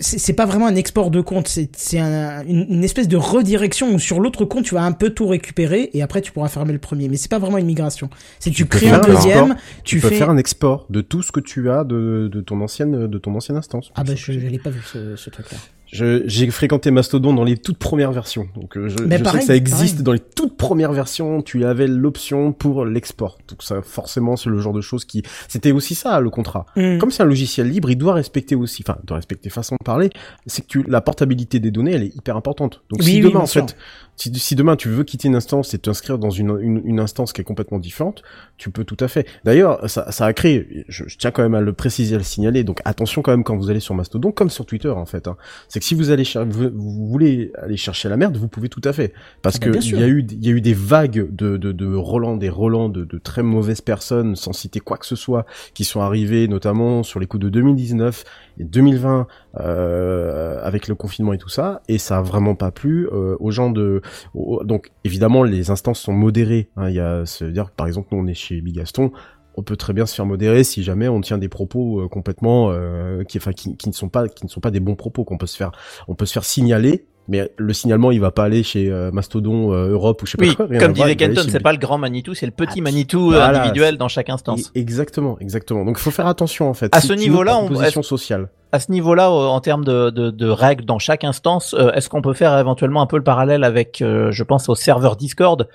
c'est 0.00 0.32
pas 0.32 0.46
vraiment 0.46 0.66
un 0.66 0.74
export 0.74 1.10
de 1.10 1.20
compte, 1.20 1.46
c'est 1.48 1.70
c'est 1.76 1.98
un- 1.98 2.44
une, 2.44 2.66
une 2.68 2.84
espèce 2.84 3.06
de 3.08 3.16
redirection 3.16 3.94
où 3.94 3.98
sur 3.98 4.18
l'autre 4.20 4.44
compte 4.44 4.64
tu 4.64 4.74
vas 4.74 4.82
un 4.82 4.92
peu 4.92 5.10
tout 5.10 5.26
récupérer 5.26 5.90
et 5.92 6.02
après 6.02 6.20
tu 6.22 6.32
pourras 6.32 6.48
fermer 6.48 6.72
le 6.72 6.78
premier. 6.78 7.08
Mais 7.08 7.16
c'est 7.16 7.30
pas 7.30 7.38
vraiment 7.38 7.58
une 7.58 7.66
migration. 7.66 8.10
C'est 8.40 8.50
tu, 8.50 8.66
crées 8.66 8.90
un 8.90 8.98
deuxième, 9.00 9.54
tu, 9.84 9.96
Tu 9.96 10.00
peux 10.00 10.08
fais. 10.08 10.16
faire 10.16 10.30
un 10.30 10.36
export 10.38 10.86
de 10.90 11.00
tout 11.02 11.22
ce 11.22 11.30
que 11.32 11.40
tu 11.40 11.70
as 11.70 11.84
de, 11.84 12.28
de 12.32 12.40
ton 12.40 12.60
ancienne 12.60 13.06
de 13.06 13.18
ton 13.18 13.34
ancienne 13.34 13.56
instance. 13.58 13.92
Ah 13.94 14.02
bah 14.04 14.14
je, 14.16 14.32
je 14.32 14.38
l'ai 14.40 14.58
pas 14.58 14.70
vu 14.70 14.80
ce, 14.92 15.14
ce 15.16 15.30
truc-là. 15.30 15.58
J'ai 15.86 16.50
fréquenté 16.50 16.90
Mastodon 16.90 17.32
dans 17.32 17.44
les 17.44 17.56
toutes 17.56 17.78
premières 17.78 18.12
versions, 18.12 18.48
donc 18.54 18.76
euh, 18.76 18.88
je, 18.88 19.04
Mais 19.04 19.18
je 19.18 19.22
pareil, 19.22 19.40
sais 19.40 19.46
que 19.46 19.52
ça 19.52 19.56
existe 19.56 19.94
pareil. 19.94 20.02
dans 20.04 20.12
les 20.12 20.18
toutes 20.20 20.56
premières 20.56 20.92
versions. 20.92 21.42
Tu 21.42 21.64
avais 21.64 21.86
l'option 21.86 22.52
pour 22.52 22.84
l'export, 22.84 23.38
donc 23.48 23.62
ça 23.62 23.82
forcément 23.82 24.36
c'est 24.36 24.50
le 24.50 24.58
genre 24.58 24.72
de 24.72 24.80
choses 24.80 25.04
qui 25.04 25.22
c'était 25.48 25.72
aussi 25.72 25.94
ça 25.94 26.20
le 26.20 26.30
contrat. 26.30 26.66
Mm. 26.76 26.98
Comme 26.98 27.10
c'est 27.10 27.22
un 27.22 27.26
logiciel 27.26 27.68
libre, 27.68 27.90
il 27.90 27.96
doit 27.96 28.14
respecter 28.14 28.54
aussi, 28.56 28.82
enfin, 28.86 28.98
doit 29.04 29.16
respecter 29.16 29.48
façon 29.48 29.76
de 29.80 29.84
parler, 29.84 30.10
c'est 30.46 30.62
que 30.62 30.66
tu, 30.66 30.82
la 30.88 31.00
portabilité 31.00 31.60
des 31.60 31.70
données, 31.70 31.92
elle 31.92 32.02
est 32.02 32.16
hyper 32.16 32.36
importante. 32.36 32.82
Donc 32.90 33.00
Oui, 33.00 33.06
si 33.06 33.22
oui, 33.22 33.30
demain, 33.30 33.40
en 33.40 33.46
fait, 33.46 33.76
si, 34.16 34.32
si 34.34 34.54
demain 34.56 34.76
tu 34.76 34.88
veux 34.88 35.04
quitter 35.04 35.28
une 35.28 35.36
instance 35.36 35.72
et 35.74 35.78
t'inscrire 35.78 36.18
dans 36.18 36.30
une, 36.30 36.58
une, 36.60 36.82
une 36.84 37.00
instance 37.00 37.32
qui 37.32 37.40
est 37.40 37.44
complètement 37.44 37.78
différente, 37.78 38.22
tu 38.56 38.70
peux 38.70 38.84
tout 38.84 38.96
à 39.00 39.08
fait. 39.08 39.26
D'ailleurs, 39.44 39.88
ça, 39.88 40.10
ça 40.10 40.26
a 40.26 40.32
créé, 40.32 40.84
je, 40.88 41.04
je 41.06 41.16
tiens 41.16 41.30
quand 41.30 41.42
même 41.42 41.54
à 41.54 41.60
le 41.60 41.72
préciser, 41.72 42.14
à 42.14 42.18
le 42.18 42.24
signaler, 42.24 42.64
donc 42.64 42.80
attention 42.84 43.22
quand 43.22 43.30
même 43.30 43.44
quand 43.44 43.56
vous 43.56 43.70
allez 43.70 43.80
sur 43.80 43.94
Mastodon, 43.94 44.32
comme 44.32 44.50
sur 44.50 44.66
Twitter 44.66 44.88
en 44.88 45.06
fait, 45.06 45.28
hein. 45.28 45.36
C'est 45.76 45.80
que 45.80 45.84
si 45.84 45.94
vous 45.94 46.10
allez 46.10 46.24
vous, 46.48 46.70
vous 46.74 47.06
voulez 47.08 47.52
aller 47.58 47.76
chercher 47.76 48.08
la 48.08 48.16
merde, 48.16 48.38
vous 48.38 48.48
pouvez 48.48 48.70
tout 48.70 48.80
à 48.84 48.94
fait, 48.94 49.12
parce 49.42 49.56
Ah 49.60 49.66
que 49.66 49.70
il 49.78 50.00
y 50.00 50.02
a 50.02 50.08
eu 50.08 50.26
il 50.30 50.42
y 50.44 50.48
a 50.48 50.52
eu 50.52 50.62
des 50.62 50.72
vagues 50.72 51.28
de 51.34 51.58
de, 51.58 51.70
de 51.72 51.94
Roland, 51.94 52.38
des 52.38 52.48
Roland, 52.48 52.88
de, 52.88 53.04
de 53.04 53.18
très 53.18 53.42
mauvaises 53.42 53.82
personnes, 53.82 54.36
sans 54.36 54.54
citer 54.54 54.80
quoi 54.80 54.96
que 54.96 55.04
ce 55.04 55.16
soit, 55.16 55.44
qui 55.74 55.84
sont 55.84 56.00
arrivées 56.00 56.48
notamment 56.48 57.02
sur 57.02 57.20
les 57.20 57.26
coups 57.26 57.42
de 57.44 57.50
2019 57.50 58.24
et 58.58 58.64
2020 58.64 59.26
euh, 59.60 60.58
avec 60.62 60.88
le 60.88 60.94
confinement 60.94 61.32
et 61.34 61.38
tout 61.38 61.48
ça, 61.50 61.82
et 61.88 61.98
ça 61.98 62.18
a 62.18 62.22
vraiment 62.22 62.54
pas 62.54 62.70
plu 62.70 63.06
euh, 63.12 63.36
aux 63.38 63.50
gens 63.50 63.70
de. 63.70 64.00
aux- 64.34 64.64
donc 64.64 64.90
évidemment 65.04 65.42
les 65.44 65.70
instances 65.70 66.00
sont 66.00 66.12
modérées. 66.14 66.70
hein, 66.76 66.88
Il 66.88 66.94
y 66.94 67.00
a, 67.00 67.26
c'est-à-dire 67.26 67.70
par 67.70 67.86
exemple 67.86 68.08
nous 68.12 68.18
on 68.18 68.26
est 68.26 68.34
chez 68.34 68.60
Bigaston, 68.60 69.12
on 69.56 69.62
peut 69.62 69.76
très 69.76 69.92
bien 69.92 70.06
se 70.06 70.14
faire 70.14 70.26
modérer 70.26 70.64
si 70.64 70.82
jamais 70.82 71.08
on 71.08 71.20
tient 71.20 71.38
des 71.38 71.48
propos 71.48 72.00
euh, 72.02 72.08
complètement 72.08 72.70
euh, 72.70 73.24
qui, 73.24 73.38
enfin 73.38 73.52
qui, 73.52 73.76
qui 73.76 73.88
ne 73.88 73.94
sont 73.94 74.08
pas 74.08 74.28
qui 74.28 74.44
ne 74.44 74.50
sont 74.50 74.60
pas 74.60 74.70
des 74.70 74.80
bons 74.80 74.94
propos 74.96 75.24
qu'on 75.24 75.38
peut 75.38 75.46
se 75.46 75.56
faire 75.56 75.72
on 76.08 76.14
peut 76.14 76.26
se 76.26 76.32
faire 76.32 76.44
signaler. 76.44 77.06
Mais 77.28 77.50
le 77.56 77.72
signalement, 77.72 78.12
il 78.12 78.20
va 78.20 78.30
pas 78.30 78.44
aller 78.44 78.62
chez 78.62 78.88
euh, 78.88 79.10
Mastodon 79.10 79.72
euh, 79.72 79.88
Europe 79.88 80.22
ou 80.22 80.26
je 80.26 80.30
sais 80.30 80.36
Oui, 80.40 80.50
pas 80.50 80.54
quoi. 80.54 80.66
rien 80.70 80.78
comme 80.78 80.92
disait 80.92 81.16
Kenton, 81.16 81.42
chez 81.42 81.50
c'est 81.50 81.58
pas 81.58 81.72
le 81.72 81.78
grand 81.78 81.98
Manitou, 81.98 82.34
c'est 82.34 82.46
le 82.46 82.52
petit 82.52 82.78
Ah, 82.78 82.82
Manitou 82.82 83.30
voilà, 83.32 83.48
individuel 83.62 83.98
dans 83.98 84.06
chaque 84.06 84.30
instance. 84.30 84.70
Et- 84.76 84.80
Exactement, 84.80 85.36
exactement. 85.40 85.84
Donc 85.84 85.96
il 85.98 86.02
faut 86.02 86.12
faire 86.12 86.28
attention 86.28 86.68
en 86.70 86.74
fait. 86.74 86.94
À 86.94 87.00
Si 87.00 87.08
ce 87.08 87.12
tu 87.14 87.18
veux 87.18 87.24
niveau-là, 87.24 87.58
on- 87.58 87.66
proposition 87.66 88.04
sociale. 88.04 88.48
À 88.70 88.78
ce 88.78 88.92
niveau-là, 88.92 89.28
en 89.32 89.60
termes 89.60 89.84
de, 89.84 90.10
de, 90.10 90.30
de 90.30 90.48
règles 90.48 90.84
dans 90.84 91.00
chaque 91.00 91.24
instance, 91.24 91.74
euh, 91.76 91.90
est-ce 91.94 92.08
qu'on 92.08 92.22
peut 92.22 92.32
faire 92.32 92.56
éventuellement 92.60 93.02
un 93.02 93.06
peu 93.06 93.16
le 93.16 93.24
parallèle 93.24 93.64
avec, 93.64 94.02
euh, 94.02 94.30
je 94.30 94.44
pense, 94.44 94.68
au 94.68 94.76
serveur 94.76 95.16
Discord? 95.16 95.68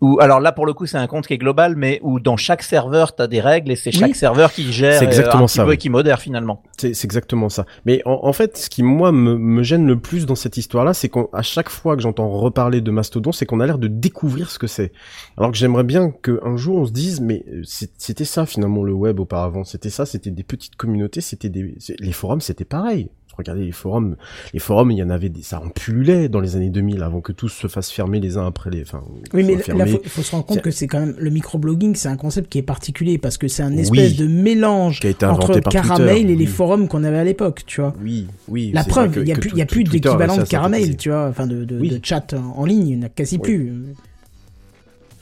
Où, 0.00 0.18
alors 0.20 0.40
là, 0.40 0.52
pour 0.52 0.66
le 0.66 0.72
coup, 0.74 0.86
c'est 0.86 0.98
un 0.98 1.06
compte 1.06 1.26
qui 1.26 1.34
est 1.34 1.38
global, 1.38 1.76
mais 1.76 2.00
où 2.02 2.20
dans 2.20 2.36
chaque 2.36 2.62
serveur, 2.62 3.14
tu 3.14 3.22
as 3.22 3.26
des 3.26 3.40
règles 3.40 3.70
et 3.70 3.76
c'est 3.76 3.92
chaque 3.92 4.10
Oui. 4.10 4.14
serveur 4.14 4.52
qui 4.52 4.70
gère 4.72 5.00
euh, 5.00 5.04
exactement 5.04 5.44
un 5.44 5.46
petit 5.46 5.54
ça, 5.56 5.64
peu 5.64 5.72
et 5.72 5.76
qui 5.76 5.88
modère 5.88 6.18
finalement. 6.20 6.62
C'est 6.78 6.94
c'est 6.94 7.04
exactement 7.06 7.48
ça. 7.48 7.64
Mais 7.86 8.02
en, 8.04 8.20
en 8.22 8.32
fait, 8.32 8.56
ce 8.56 8.68
qui 8.68 8.82
moi 8.82 9.12
me, 9.12 9.36
me 9.36 9.62
gêne 9.62 9.86
le 9.86 9.98
plus 9.98 10.26
dans 10.26 10.34
cette 10.34 10.56
histoire-là, 10.56 10.94
c'est 10.94 11.08
qu'à 11.08 11.42
chaque 11.42 11.68
fois 11.68 11.96
que 11.96 12.02
j'entends 12.02 12.28
reparler 12.28 12.80
de 12.80 12.90
Mastodon, 12.90 13.32
c'est 13.32 13.46
qu'on 13.46 13.60
a 13.60 13.66
l'air 13.66 13.78
de 13.78 13.88
découvrir 13.88 14.50
ce 14.50 14.58
que 14.58 14.66
c'est. 14.66 14.92
Alors 15.38 15.50
que 15.52 15.56
j'aimerais 15.56 15.84
bien 15.84 16.10
qu'un 16.10 16.56
jour 16.56 16.76
on 16.78 16.86
se 16.86 16.92
dise, 16.92 17.20
mais 17.20 17.44
euh, 17.52 17.62
c'était 17.64 18.24
ça 18.24 18.46
finalement 18.46 18.82
le 18.82 18.92
web 18.92 19.20
auparavant. 19.20 19.64
C'était 19.64 19.90
ça, 19.90 20.06
c'était 20.06 20.30
des 20.30 20.42
petites 20.44 20.76
communautés, 20.76 21.20
c'était 21.20 21.48
des 21.48 21.74
les 21.98 22.12
forums, 22.12 22.40
c'était 22.40 22.64
pareil. 22.64 23.08
Regardez 23.36 23.64
les 23.64 23.72
forums, 23.72 24.16
les 24.52 24.60
forums, 24.60 24.90
il 24.90 24.98
y 24.98 25.02
en 25.02 25.10
avait 25.10 25.28
des, 25.28 25.42
ça 25.42 25.60
en 25.60 25.68
pullulait 25.68 26.28
dans 26.28 26.40
les 26.40 26.56
années 26.56 26.70
2000 26.70 27.02
avant 27.02 27.20
que 27.20 27.32
tous 27.32 27.48
se 27.48 27.66
fassent 27.66 27.90
fermer 27.90 28.20
les 28.20 28.36
uns 28.36 28.46
après 28.46 28.70
les, 28.70 28.82
enfin. 28.82 29.02
Oui, 29.32 29.42
mais 29.44 29.56
là, 29.74 29.86
faut, 29.86 30.00
faut 30.04 30.22
se 30.22 30.30
rendre 30.30 30.46
compte 30.46 30.62
que 30.62 30.70
c'est 30.70 30.86
quand 30.86 31.00
même 31.00 31.14
le 31.18 31.30
microblogging, 31.30 31.94
c'est 31.94 32.08
un 32.08 32.16
concept 32.16 32.50
qui 32.50 32.58
est 32.58 32.62
particulier 32.62 33.18
parce 33.18 33.38
que 33.38 33.48
c'est 33.48 33.62
un 33.62 33.72
Oui. 33.72 33.80
espèce 33.80 34.16
de 34.16 34.26
mélange 34.26 35.00
Qui 35.00 35.08
a 35.08 35.10
été 35.10 35.24
inventé 35.26 35.44
entre 35.44 35.60
par 35.60 35.72
Caramel 35.72 36.14
Twitter, 36.16 36.32
et 36.32 36.36
les 36.36 36.46
forums 36.46 36.88
qu'on 36.88 37.04
avait 37.04 37.18
à 37.18 37.24
l'époque, 37.24 37.62
tu 37.66 37.80
vois. 37.80 37.94
Oui, 38.02 38.26
oui. 38.48 38.70
La 38.72 38.84
preuve, 38.84 39.12
il 39.16 39.28
y 39.28 39.32
a 39.32 39.66
plus, 39.66 39.84
d'équivalent 39.84 40.36
de 40.36 40.44
Caramel, 40.44 40.96
tu 40.96 41.10
vois, 41.10 41.28
enfin 41.28 41.46
de, 41.46 41.64
de, 41.64 41.78
Oui. 41.78 41.88
de 41.90 42.00
chat 42.02 42.34
en 42.34 42.64
ligne, 42.64 42.88
il 42.88 42.96
n'y 42.98 43.02
en 43.02 43.06
a 43.06 43.08
quasi 43.08 43.38
plus. 43.38 43.72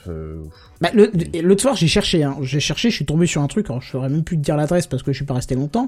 Euh, 0.09 0.41
Bah, 0.81 0.89
le- 0.93 1.11
L'autre 1.41 1.61
soir, 1.61 1.75
j'ai 1.75 1.87
cherché, 1.87 2.23
hein. 2.23 2.35
j'ai 2.41 2.59
cherché, 2.59 2.89
je 2.89 2.95
suis 2.95 3.05
tombé 3.05 3.25
sur 3.25 3.41
un 3.41 3.47
truc, 3.47 3.67
je 3.81 3.89
saurais 3.89 4.09
même 4.09 4.23
plus 4.23 4.37
te 4.37 4.41
dire 4.41 4.57
l'adresse 4.57 4.85
parce 4.87 5.01
que 5.03 5.11
je 5.11 5.17
suis 5.17 5.25
pas 5.25 5.33
resté 5.35 5.55
longtemps. 5.55 5.87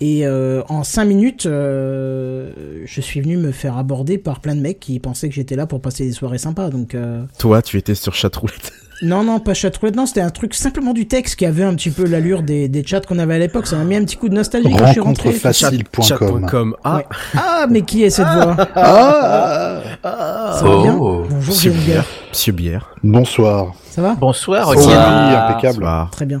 Et 0.00 0.26
euh, 0.26 0.62
en 0.68 0.82
5 0.84 1.04
minutes, 1.04 1.46
euh, 1.46 2.82
je 2.84 3.00
suis 3.00 3.20
venu 3.20 3.36
me 3.36 3.52
faire 3.52 3.76
aborder 3.78 4.18
par 4.18 4.40
plein 4.40 4.54
de 4.56 4.60
mecs 4.60 4.80
qui 4.80 4.98
pensaient 5.00 5.28
que 5.28 5.34
j'étais 5.34 5.56
là 5.56 5.66
pour 5.66 5.80
passer 5.80 6.04
des 6.04 6.12
soirées 6.12 6.38
sympas. 6.38 6.70
Donc, 6.70 6.94
euh, 6.94 7.24
Toi, 7.38 7.62
tu 7.62 7.76
étais 7.78 7.94
sur 7.94 8.14
chatroulette. 8.14 8.72
non, 9.00 9.24
non, 9.24 9.40
pas 9.40 9.54
chatroulette, 9.54 9.96
non, 9.96 10.06
c'était 10.06 10.20
un 10.20 10.30
truc 10.30 10.54
simplement 10.54 10.92
du 10.92 11.08
texte 11.08 11.36
qui 11.36 11.46
avait 11.46 11.64
un 11.64 11.74
petit 11.74 11.90
peu 11.90 12.04
l'allure 12.06 12.42
des, 12.42 12.68
des 12.68 12.86
chats 12.86 13.00
qu'on 13.00 13.18
avait 13.18 13.34
à 13.34 13.38
l'époque. 13.38 13.66
Ça 13.66 13.76
m'a 13.76 13.84
mis 13.84 13.96
un 13.96 14.04
petit 14.04 14.16
coup 14.16 14.28
de 14.28 14.34
nostalgie 14.34 14.70
quand 14.76 14.86
je 14.86 14.92
suis 14.92 15.00
rentré. 15.00 15.28
Rencontrefacile.com. 15.30 16.04
Chat.com. 16.04 16.76
Ah, 16.84 17.02
Ah, 17.36 17.66
mais 17.68 17.82
qui 17.82 18.04
est 18.04 18.10
cette 18.10 18.26
voix 18.28 18.56
Ah, 18.76 19.80
Ça 20.04 20.64
va 20.64 20.82
bien 20.82 20.96
Oh. 21.00 21.24
Bonjour, 21.28 21.54
Monsieur. 21.54 21.70
Bière. 21.72 22.04
Monsieur 22.30 22.52
Bière. 22.52 22.94
bonsoir. 23.02 23.72
Ça 23.90 24.02
va 24.02 24.14
Bonsoir, 24.14 24.72
Kian. 24.74 24.80
oui, 24.80 24.92
impeccable. 24.94 25.78
Bonsoir. 25.80 26.10
Très 26.10 26.26
bien. 26.26 26.40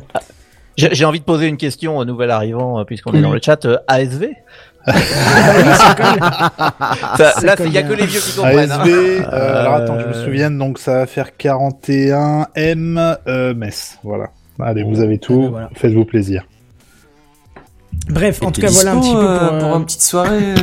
J'ai 0.76 0.94
j'ai 0.94 1.04
envie 1.04 1.20
de 1.20 1.24
poser 1.24 1.48
une 1.48 1.58
question 1.58 1.98
au 1.98 2.04
nouvel 2.06 2.30
arrivant, 2.30 2.80
euh, 2.80 2.84
puisqu'on 2.84 3.12
est 3.12 3.20
dans 3.20 3.32
le 3.32 3.40
chat. 3.42 3.66
euh, 3.66 3.76
ASV 3.88 4.28
Ça, 7.16 7.34
Là, 7.42 7.54
il 7.64 7.72
y 7.72 7.78
a 7.78 7.82
que 7.82 7.92
les 7.92 8.06
vieux 8.06 8.20
qui 8.20 8.36
comprennent. 8.36 8.70
hein. 8.72 8.80
ASV, 8.80 8.90
euh, 9.32 9.60
alors 9.60 9.74
attends, 9.74 9.96
que 9.96 10.02
je 10.02 10.08
me 10.08 10.12
souvienne, 10.24 10.58
donc 10.58 10.78
ça 10.78 10.98
va 10.98 11.06
faire 11.06 11.36
41 11.36 12.48
M 12.54 13.16
euh, 13.26 13.54
Metz. 13.54 13.98
Voilà. 14.02 14.30
Allez, 14.60 14.82
vous 14.82 15.00
avez 15.00 15.18
tout, 15.18 15.48
voilà. 15.50 15.70
faites-vous 15.74 16.04
plaisir. 16.04 16.44
Bref, 18.08 18.42
en 18.42 18.50
tout 18.50 18.60
cas, 18.60 18.70
voilà 18.70 18.92
un 18.92 19.00
petit 19.00 19.12
peu 19.12 19.18
euh, 19.18 19.38
pour. 19.48 19.58
pour 19.58 19.74
euh, 19.74 19.78
une 19.78 19.84
petite 19.84 20.02
soirée. 20.02 20.54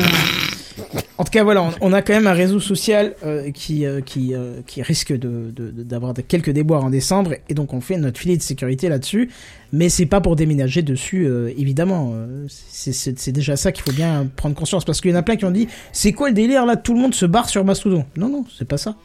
En 1.18 1.24
tout 1.26 1.32
cas, 1.32 1.44
voilà, 1.44 1.64
on, 1.64 1.72
on 1.82 1.94
a 1.94 2.02
quand 2.02 2.14
même 2.14 2.28
un 2.28 2.34
réseau 2.34 2.60
social 2.62 3.14
euh, 3.26 3.52
qui 3.52 3.86
euh, 3.86 4.00
qui 4.02 4.34
euh, 4.34 4.62
qui 4.66 4.82
risque 4.82 5.12
de 5.12 5.52
de- 5.54 5.72
de- 5.72 5.84
d'avoir 5.84 6.14
de, 6.14 6.22
quelques 6.22 6.50
déboires 6.52 6.84
en 6.86 6.90
décembre, 6.90 7.34
et 7.50 7.54
donc 7.54 7.74
on 7.74 7.82
fait 7.82 7.98
notre 7.98 8.20
filet 8.20 8.38
de 8.38 8.42
sécurité 8.42 8.88
là-dessus. 8.90 9.30
Mais 9.74 9.90
c'est 9.90 10.06
pas 10.06 10.22
pour 10.22 10.36
déménager 10.36 10.82
dessus, 10.82 11.28
évidemment. 11.58 12.14
C'est 12.48 13.32
déjà 13.32 13.56
ça 13.56 13.72
qu'il 13.72 13.84
faut 13.84 13.92
bien 13.92 14.28
prendre 14.36 14.56
conscience, 14.56 14.84
parce 14.86 15.00
qu'il 15.02 15.12
y 15.12 15.14
en 15.14 15.18
a 15.18 15.22
plein 15.24 15.36
qui 15.36 15.46
ont 15.46 15.52
dit, 15.52 15.68
c'est 15.92 16.12
quoi 16.14 16.30
le 16.30 16.34
délire 16.34 16.66
là 16.66 16.76
Tout 16.76 16.94
le 16.96 17.00
monde 17.00 17.14
se 17.14 17.26
barre 17.28 17.50
sur 17.50 17.64
Mastodon? 17.64 18.06
Non, 18.18 18.30
non, 18.30 18.46
c'est 18.58 18.68
pas 18.68 18.78
ça. 18.78 18.96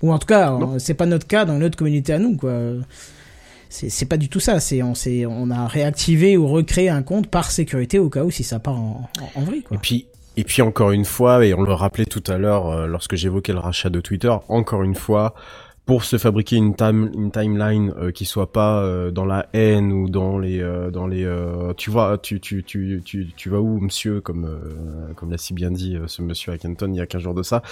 Ou 0.00 0.12
en 0.12 0.18
tout 0.18 0.26
cas, 0.26 0.56
c'est 0.78 0.94
pas 0.94 1.06
notre 1.06 1.26
cas 1.26 1.44
dans 1.44 1.58
notre 1.58 1.76
communauté 1.76 2.12
à 2.12 2.18
nous, 2.20 2.36
quoi. 2.36 2.52
C'est 3.68 4.04
pas 4.06 4.16
du 4.18 4.28
tout 4.28 4.40
ça. 4.40 4.60
C'est 4.60 4.82
on 4.82 4.92
on 5.26 5.50
a 5.50 5.66
réactivé 5.66 6.36
ou 6.36 6.46
recréé 6.46 6.88
un 6.90 7.02
compte 7.02 7.26
par 7.28 7.50
sécurité 7.50 7.98
au 7.98 8.10
cas 8.10 8.22
où 8.22 8.30
si 8.30 8.44
ça 8.44 8.58
part 8.58 8.78
en, 8.78 9.08
en, 9.36 9.40
en 9.40 9.44
vrille, 9.44 9.62
quoi. 9.62 9.76
Et 9.76 9.80
puis, 9.80 10.06
et 10.36 10.44
puis 10.44 10.62
encore 10.62 10.92
une 10.92 11.04
fois, 11.04 11.44
et 11.44 11.54
on 11.54 11.62
le 11.62 11.72
rappelait 11.72 12.06
tout 12.06 12.22
à 12.26 12.38
l'heure 12.38 12.68
euh, 12.68 12.86
lorsque 12.86 13.16
j'évoquais 13.16 13.52
le 13.52 13.58
rachat 13.58 13.90
de 13.90 14.00
Twitter, 14.00 14.34
encore 14.48 14.82
une 14.82 14.94
fois, 14.94 15.34
pour 15.84 16.04
se 16.04 16.16
fabriquer 16.16 16.56
une 16.56 16.76
time 16.76 17.10
une 17.12 17.32
timeline 17.32 17.92
euh, 17.98 18.12
qui 18.12 18.24
soit 18.24 18.52
pas 18.52 18.82
euh, 18.82 19.10
dans 19.10 19.24
la 19.24 19.48
haine 19.52 19.92
ou 19.92 20.08
dans 20.08 20.38
les 20.38 20.60
euh, 20.60 20.90
dans 20.90 21.08
les 21.08 21.24
euh, 21.24 21.72
tu 21.76 21.90
vois 21.90 22.18
tu 22.18 22.40
tu 22.40 22.62
tu 22.62 23.02
tu 23.04 23.32
tu 23.36 23.50
vas 23.50 23.60
où 23.60 23.80
monsieur 23.80 24.20
comme 24.20 24.44
euh, 24.44 25.12
comme 25.14 25.30
l'a 25.30 25.38
si 25.38 25.54
bien 25.54 25.72
dit 25.72 25.96
euh, 25.96 26.06
ce 26.06 26.22
monsieur 26.22 26.52
à 26.52 26.56
il 26.56 26.94
y 26.94 27.00
a 27.00 27.06
15 27.06 27.22
jours 27.22 27.34
de 27.34 27.42
ça. 27.42 27.62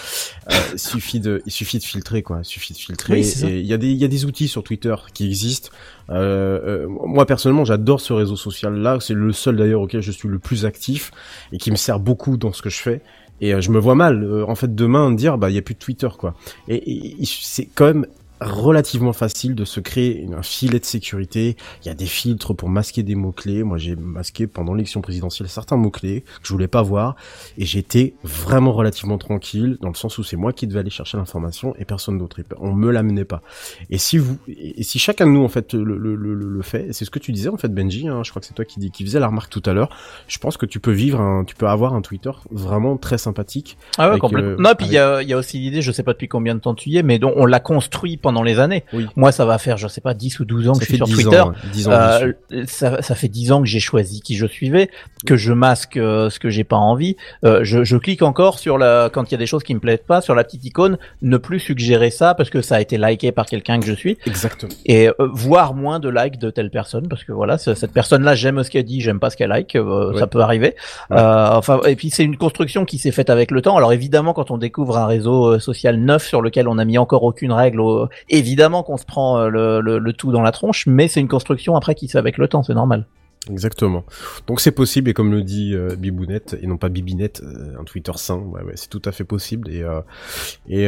Euh, 0.51 0.55
il 0.73 0.79
suffit 0.79 1.21
de 1.21 1.43
il 1.47 1.53
suffit 1.53 1.79
de 1.79 1.85
filtrer 1.85 2.23
quoi. 2.23 2.41
Il 2.43 2.45
suffit 2.45 2.73
de 2.73 2.79
filtrer 2.79 3.15
Oui, 3.15 3.45
et 3.45 3.61
il 3.61 3.67
y 3.67 3.73
a 3.73 3.79
des 3.79 3.91
il 3.91 3.99
y 3.99 4.05
a 4.05 4.09
des 4.09 4.25
outils 4.25 4.49
sur 4.49 4.65
Twitter 4.65 4.95
qui 5.15 5.27
existent. 5.27 5.71
Euh, 6.11 6.87
euh, 6.87 6.87
moi 6.89 7.25
personnellement 7.25 7.65
j'adore 7.65 8.01
ce 8.01 8.13
réseau 8.13 8.35
social 8.35 8.75
là 8.75 8.99
c'est 9.01 9.15
le 9.15 9.33
seul 9.33 9.57
d'ailleurs 9.57 9.83
auquel 9.83 10.01
je 10.01 10.11
suis 10.11 10.27
le 10.27 10.41
plus 10.41 10.67
actif 10.67 11.13
et 11.53 11.59
qui 11.59 11.71
me 11.71 11.77
sert 11.77 12.01
beaucoup 12.01 12.37
dans 12.37 12.53
ce 12.53 12.63
que 12.63 12.69
je 12.69 12.81
fais 12.81 13.01
et 13.41 13.55
euh, 13.55 13.61
je 13.61 13.71
me 13.71 13.79
vois 13.79 13.95
mal 13.95 14.23
euh, 14.25 14.45
en 14.47 14.55
fait 14.55 14.75
demain 14.75 15.11
dire 15.13 15.39
bah 15.39 15.51
il 15.51 15.55
y 15.55 15.59
a 15.59 15.63
plus 15.63 15.75
de 15.75 15.79
Twitter 15.81 16.09
quoi. 16.19 16.35
Et- 16.69 17.21
et 17.23 17.25
c'est 17.25 17.67
quand 17.67 17.87
même 17.87 18.07
relativement 18.41 19.13
facile 19.13 19.55
de 19.55 19.65
se 19.65 19.81
créer 19.81 20.27
un 20.37 20.43
filet 20.43 20.79
de 20.81 20.85
sécurité. 20.85 21.57
Il 21.83 21.89
y 21.89 21.91
a 21.91 21.95
des 21.95 22.07
filtres 22.07 22.55
pour 22.55 22.69
masquer 22.69 23.03
des 23.03 23.15
mots-clés. 23.15 23.63
Moi, 23.63 23.79
j'ai 23.79 23.97
masqué 23.97 24.47
pendant 24.47 24.75
l'élection 24.75 25.01
présidentielle 25.01 25.49
certains 25.49 25.77
mots-clés 25.77 26.23
que 26.23 26.47
je 26.49 26.53
voulais 26.53 26.69
pas 26.69 26.83
voir. 26.83 27.17
Et 27.59 27.65
j'étais 27.67 28.15
vraiment 28.25 28.73
relativement 28.73 29.19
tranquille 29.19 29.77
dans 29.81 29.89
le 29.89 29.95
sens 29.95 30.19
où 30.19 30.23
c'est 30.25 30.37
moi 30.37 30.53
qui 30.53 30.67
devais 30.67 30.81
aller 30.81 30.91
chercher 30.91 31.17
l'information 31.17 31.75
et 31.79 31.85
personne 31.85 32.19
d'autre. 32.19 32.39
On 32.59 32.73
me 32.73 32.91
l'amenait 32.91 33.25
pas. 33.25 33.43
Et 33.91 33.99
si 33.99 34.17
vous, 34.19 34.39
et 34.49 34.83
si 34.83 34.99
chacun 34.99 35.27
de 35.27 35.33
nous, 35.33 35.43
en 35.45 35.49
fait, 35.49 35.75
le, 35.75 35.99
le, 35.99 36.15
le, 36.15 36.35
le 36.35 36.63
fait, 36.63 36.93
c'est 36.93 37.05
ce 37.05 37.11
que 37.11 37.19
tu 37.19 37.33
disais, 37.33 37.49
en 37.49 37.57
fait, 37.57 37.75
Benji, 37.75 38.09
hein, 38.09 38.23
je 38.25 38.31
crois 38.31 38.41
que 38.41 38.47
c'est 38.47 38.55
toi 38.55 38.65
qui, 38.65 38.79
dis- 38.79 38.91
qui 38.91 39.05
faisait 39.05 39.19
la 39.21 39.27
remarque 39.27 39.51
tout 39.51 39.63
à 39.67 39.73
l'heure, 39.73 39.91
je 40.29 40.39
pense 40.39 40.57
que 40.57 40.65
tu 40.65 40.81
peux 40.81 40.93
vivre 40.93 41.21
un, 41.21 41.45
tu 41.45 41.55
peux 41.57 41.67
avoir 41.67 41.95
un 41.95 42.03
Twitter 42.03 42.31
vraiment 42.51 42.97
très 42.97 43.19
sympathique. 43.19 43.77
Ah 43.99 44.11
ouais, 44.13 44.19
complètement. 44.19 44.51
euh, 44.53 44.57
non, 44.59 44.75
puis 44.79 44.87
il 44.87 44.93
y 44.93 44.99
a, 44.99 45.23
y 45.23 45.33
a 45.33 45.37
aussi 45.37 45.59
l'idée, 45.59 45.83
je 45.83 45.93
sais 45.93 46.03
pas 46.05 46.13
depuis 46.13 46.29
combien 46.29 46.55
de 46.55 46.61
temps 46.61 46.75
tu 46.75 46.89
y 46.91 46.97
es, 46.97 47.03
mais 47.03 47.19
dont 47.19 47.33
on 47.37 47.47
l'a 47.47 47.61
construit 47.61 48.17
pendant 48.17 48.30
pendant 48.31 48.43
les 48.45 48.59
années. 48.61 48.85
Oui. 48.93 49.07
Moi, 49.17 49.33
ça 49.33 49.45
va 49.45 49.59
faire, 49.59 49.77
je 49.77 49.89
sais 49.89 50.01
pas, 50.01 50.15
10 50.15 50.39
ou 50.41 50.45
12 50.45 50.69
ans 50.69 50.75
Ça 50.75 50.81
que 50.81 50.85
je 50.87 50.91
suis 50.91 50.97
sur 50.99 51.07
10 51.07 51.13
Twitter. 51.15 51.41
ans, 51.41 51.49
ouais, 51.49 51.55
10 51.73 51.89
ans 51.89 51.93
Euh, 51.93 52.33
ça, 52.67 53.03
ça 53.03 53.15
fait 53.15 53.29
10 53.29 53.51
ans 53.53 53.61
que 53.61 53.67
j'ai 53.69 53.81
choisi 53.81 54.21
qui 54.21 54.37
je 54.37 54.47
suivais, 54.47 54.89
que 55.27 55.37
je 55.37 55.53
masque 55.53 55.97
euh, 55.97 56.31
ce 56.31 56.39
que 56.39 56.49
j'ai 56.49 56.63
pas 56.65 56.77
envie. 56.77 57.17
Euh, 57.45 57.61
je, 57.65 57.83
je 57.85 57.97
clique 57.97 58.23
encore 58.23 58.59
sur 58.59 58.79
la 58.79 59.11
quand 59.13 59.25
il 59.31 59.33
y 59.33 59.35
a 59.35 59.39
des 59.39 59.47
choses 59.47 59.63
qui 59.65 59.75
me 59.75 59.81
plaisent 59.81 59.99
pas 60.07 60.21
sur 60.21 60.35
la 60.35 60.45
petite 60.45 60.65
icône, 60.65 60.99
ne 61.23 61.37
plus 61.37 61.59
suggérer 61.61 62.11
ça 62.11 62.35
parce 62.35 62.51
que 62.51 62.63
ça 62.63 62.77
a 62.77 62.81
été 62.81 62.97
liké 62.99 63.33
par 63.33 63.47
quelqu'un 63.47 63.81
que 63.81 63.87
je 63.87 63.93
suis 63.93 64.17
Exactement. 64.27 64.73
et 64.87 65.09
euh, 65.09 65.13
voir 65.33 65.75
moins 65.75 65.99
de 66.01 66.09
likes 66.09 66.39
de 66.39 66.51
telle 66.51 66.71
personne 66.71 67.09
parce 67.09 67.25
que 67.25 67.33
voilà 67.33 67.59
ce- 67.59 67.75
cette 67.75 67.93
personne 67.93 68.23
là 68.23 68.35
j'aime 68.35 68.63
ce 68.63 68.71
qu'elle 68.71 68.85
dit 68.85 69.01
j'aime 69.01 69.19
pas 69.21 69.31
ce 69.31 69.37
qu'elle 69.37 69.49
like 69.51 69.75
euh, 69.77 70.13
Ouais. 70.13 70.19
ça 70.19 70.27
peut 70.27 70.41
arriver 70.41 70.75
Ouais. 71.11 71.17
Euh, 71.19 71.49
enfin 71.53 71.81
et 71.87 71.97
puis 71.97 72.11
c'est 72.11 72.25
une 72.25 72.37
construction 72.37 72.85
qui 72.85 72.99
s'est 72.99 73.11
faite 73.11 73.31
avec 73.31 73.51
le 73.51 73.61
temps 73.63 73.77
alors 73.77 73.93
évidemment 73.93 74.33
quand 74.33 74.51
on 74.51 74.59
découvre 74.59 74.97
un 74.99 75.07
réseau 75.07 75.59
social 75.59 75.97
neuf 75.99 76.27
sur 76.27 76.43
lequel 76.43 76.69
on 76.69 76.77
n'a 76.77 76.85
mis 76.85 76.99
encore 76.99 77.23
aucune 77.25 77.53
règle 77.53 77.81
évidemment 78.29 78.83
qu'on 78.83 78.97
se 78.97 79.05
prend 79.05 79.39
euh, 79.39 79.81
le, 79.81 80.13
tout 80.13 80.33
dans 80.33 80.43
la 80.43 80.53
tronche 80.53 80.87
mais 80.87 81.09
c'est 81.09 81.21
une 81.21 81.29
construction 81.29 81.77
après 81.77 81.95
qui 81.95 82.07
se 82.07 82.13
fait 82.13 82.19
avec 82.19 82.39
le 82.39 82.49
temps 82.49 82.63
c'est 82.63 82.75
normal 82.75 83.07
Exactement. 83.49 84.05
Donc 84.47 84.61
c'est 84.61 84.71
possible 84.71 85.09
et 85.09 85.15
comme 85.15 85.31
le 85.31 85.43
dit 85.43 85.75
euh, 85.75 85.97
Bibounette 85.97 86.59
et 86.61 86.67
non 86.67 86.77
pas 86.77 86.91
Bibinette, 86.91 87.43
euh, 87.43 87.81
un 87.81 87.85
Twitter 87.85 88.13
sain, 88.17 88.45
c'est 88.75 88.91
tout 88.91 89.01
à 89.07 89.13
fait 89.13 89.25
possible 89.25 89.71
et 89.71 89.83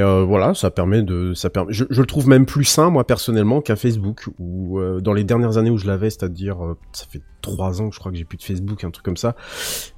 euh, 0.00 0.24
voilà, 0.24 0.52
ça 0.52 0.70
permet 0.70 1.02
de, 1.02 1.32
ça 1.32 1.48
permet. 1.48 1.72
Je, 1.72 1.84
le 1.88 2.06
trouve 2.06 2.28
même 2.28 2.44
plus 2.44 2.64
sain 2.64 2.90
moi 2.90 3.06
personnellement 3.06 3.62
qu'un 3.62 3.76
Facebook 3.76 4.28
où 4.38 4.78
dans 5.00 5.14
les 5.14 5.24
dernières 5.24 5.56
années 5.56 5.70
où 5.70 5.78
je 5.78 5.86
l'avais, 5.86 6.10
c'est-à-dire 6.10 6.58
ça 6.92 7.06
fait 7.08 7.22
trois 7.42 7.80
ans 7.82 7.88
que 7.88 7.94
je 7.94 8.00
crois 8.00 8.10
que 8.10 8.18
j'ai 8.18 8.24
plus 8.24 8.38
de 8.38 8.42
Facebook, 8.42 8.84
un 8.84 8.90
truc 8.90 9.04
comme 9.04 9.16
ça. 9.16 9.36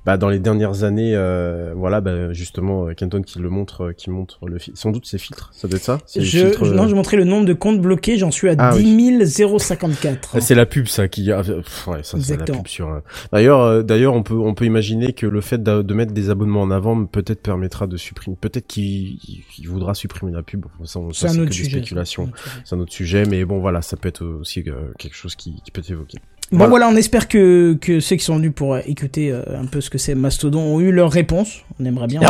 Bah 0.05 0.17
dans 0.17 0.29
les 0.29 0.39
dernières 0.39 0.85
années, 0.85 1.15
euh, 1.15 1.73
voilà, 1.77 2.01
bah, 2.01 2.33
justement 2.33 2.89
euh, 2.89 2.95
Kenton 2.95 3.23
qui 3.23 3.39
le 3.39 3.49
montre, 3.49 3.85
euh, 3.85 3.93
qui 3.93 4.11
montre 4.11 4.45
le 4.47 4.59
fil. 4.59 4.77
Sans 4.77 4.91
doute 4.91 5.07
c'est 5.07 5.19
filtre, 5.19 5.51
ça 5.55 5.69
doit 5.69 5.77
être 5.77 5.85
ça. 5.85 5.99
Je, 6.15 6.21
filtres, 6.21 6.65
euh, 6.65 6.75
non, 6.75 6.89
je 6.89 6.95
montrais 6.95 7.17
le 7.17 7.25
nombre 7.25 7.47
de 7.47 7.55
comptes 7.55 7.81
bloqués, 7.81 8.19
j'en 8.19 8.31
suis 8.31 8.49
à 8.49 8.55
Ah 8.59 8.77
10 8.77 9.25
054. 9.59 10.31
Ah, 10.35 10.41
C'est 10.41 10.55
la 10.55 10.67
pub 10.67 10.87
ça 10.87 11.09
qui 11.09 11.31
pff, 11.31 11.87
ouais, 11.89 12.03
ça 12.03 12.19
c'est 12.21 12.37
la 12.37 12.45
pub 12.45 12.67
sur 12.67 13.01
D'ailleurs 13.33 13.61
euh, 13.61 13.83
d'ailleurs 13.83 14.15
on 14.15 14.23
peut 14.23 14.35
on 14.35 14.55
peut 14.55 14.65
imaginer 14.65 15.13
que 15.13 15.27
le 15.27 15.41
fait 15.41 15.63
de, 15.63 15.95
mettre 15.95 16.13
des 16.13 16.31
abonnements 16.31 16.63
en 16.63 16.71
avant 16.71 17.05
peut-être 17.07 17.43
permettra 17.43 17.87
de 17.87 17.97
supprimer 17.97 18.37
peut-être 18.41 18.67
qu'il 18.67 19.19
il 19.59 19.69
voudra 19.69 19.95
supprimer 19.95 20.33
la 20.33 20.43
pub 20.43 20.65
Enfin, 20.81 20.85
ça, 20.85 21.01
ça, 21.13 21.29
C'est 21.29 21.39
un 21.39 21.43
autre 21.43 21.53
sujet. 21.53 21.83
c'est 21.85 22.75
un 22.75 22.81
autre 22.81 22.93
sujet 22.93 23.25
mais 23.25 23.45
bon 23.45 23.61
voilà 23.61 23.83
ça 23.83 23.97
peut 23.97 24.09
être 24.09 24.25
aussi 24.25 24.65
euh, 24.67 24.93
quelque 24.99 25.15
chose 25.15 25.37
qui, 25.37 25.61
qui 25.65 25.71
peut 25.71 25.81
être 25.81 25.91
évoqué 25.91 26.19
Bon 26.55 26.67
Voilà. 26.69 26.71
voilà. 26.71 26.89
on 26.89 26.97
espère 26.97 27.29
que, 27.29 27.77
que 27.81 28.01
ceux 28.01 28.17
qui 28.17 28.25
sont 28.25 28.37
venus 28.37 28.53
pour 28.55 28.75
euh, 28.75 28.81
écouter 28.87 29.31
euh, 29.33 29.43
un 29.61 29.67
peu 29.67 29.81
ce 29.81 29.91
que 29.91 29.99
c'est 29.99 30.15
Mastodon 30.15 30.61
ont 30.61 30.81
eu 30.81 30.93
leur 30.93 31.11
réponse. 31.11 31.63
On 31.81 31.85
aimerait 31.85 32.07
bien. 32.07 32.21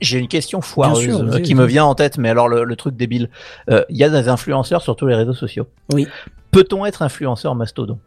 j'ai 0.00 0.18
une 0.18 0.28
question 0.28 0.60
foireuse 0.60 1.02
sûr, 1.04 1.20
euh, 1.20 1.38
qui 1.40 1.54
me 1.54 1.64
vient 1.66 1.84
en 1.84 1.94
tête, 1.94 2.18
mais 2.18 2.28
alors 2.30 2.48
le, 2.48 2.64
le 2.64 2.76
truc 2.76 2.96
débile. 2.96 3.28
Euh, 3.70 3.84
Il 3.90 3.96
y 3.96 4.04
a 4.04 4.10
des 4.10 4.28
influenceurs 4.28 4.82
sur 4.82 4.96
tous 4.96 5.06
les 5.06 5.14
réseaux 5.14 5.34
sociaux. 5.34 5.66
Oui. 5.92 6.06
Peut-on 6.50 6.86
être 6.86 7.02
influenceur 7.02 7.54
mastodon? 7.56 7.98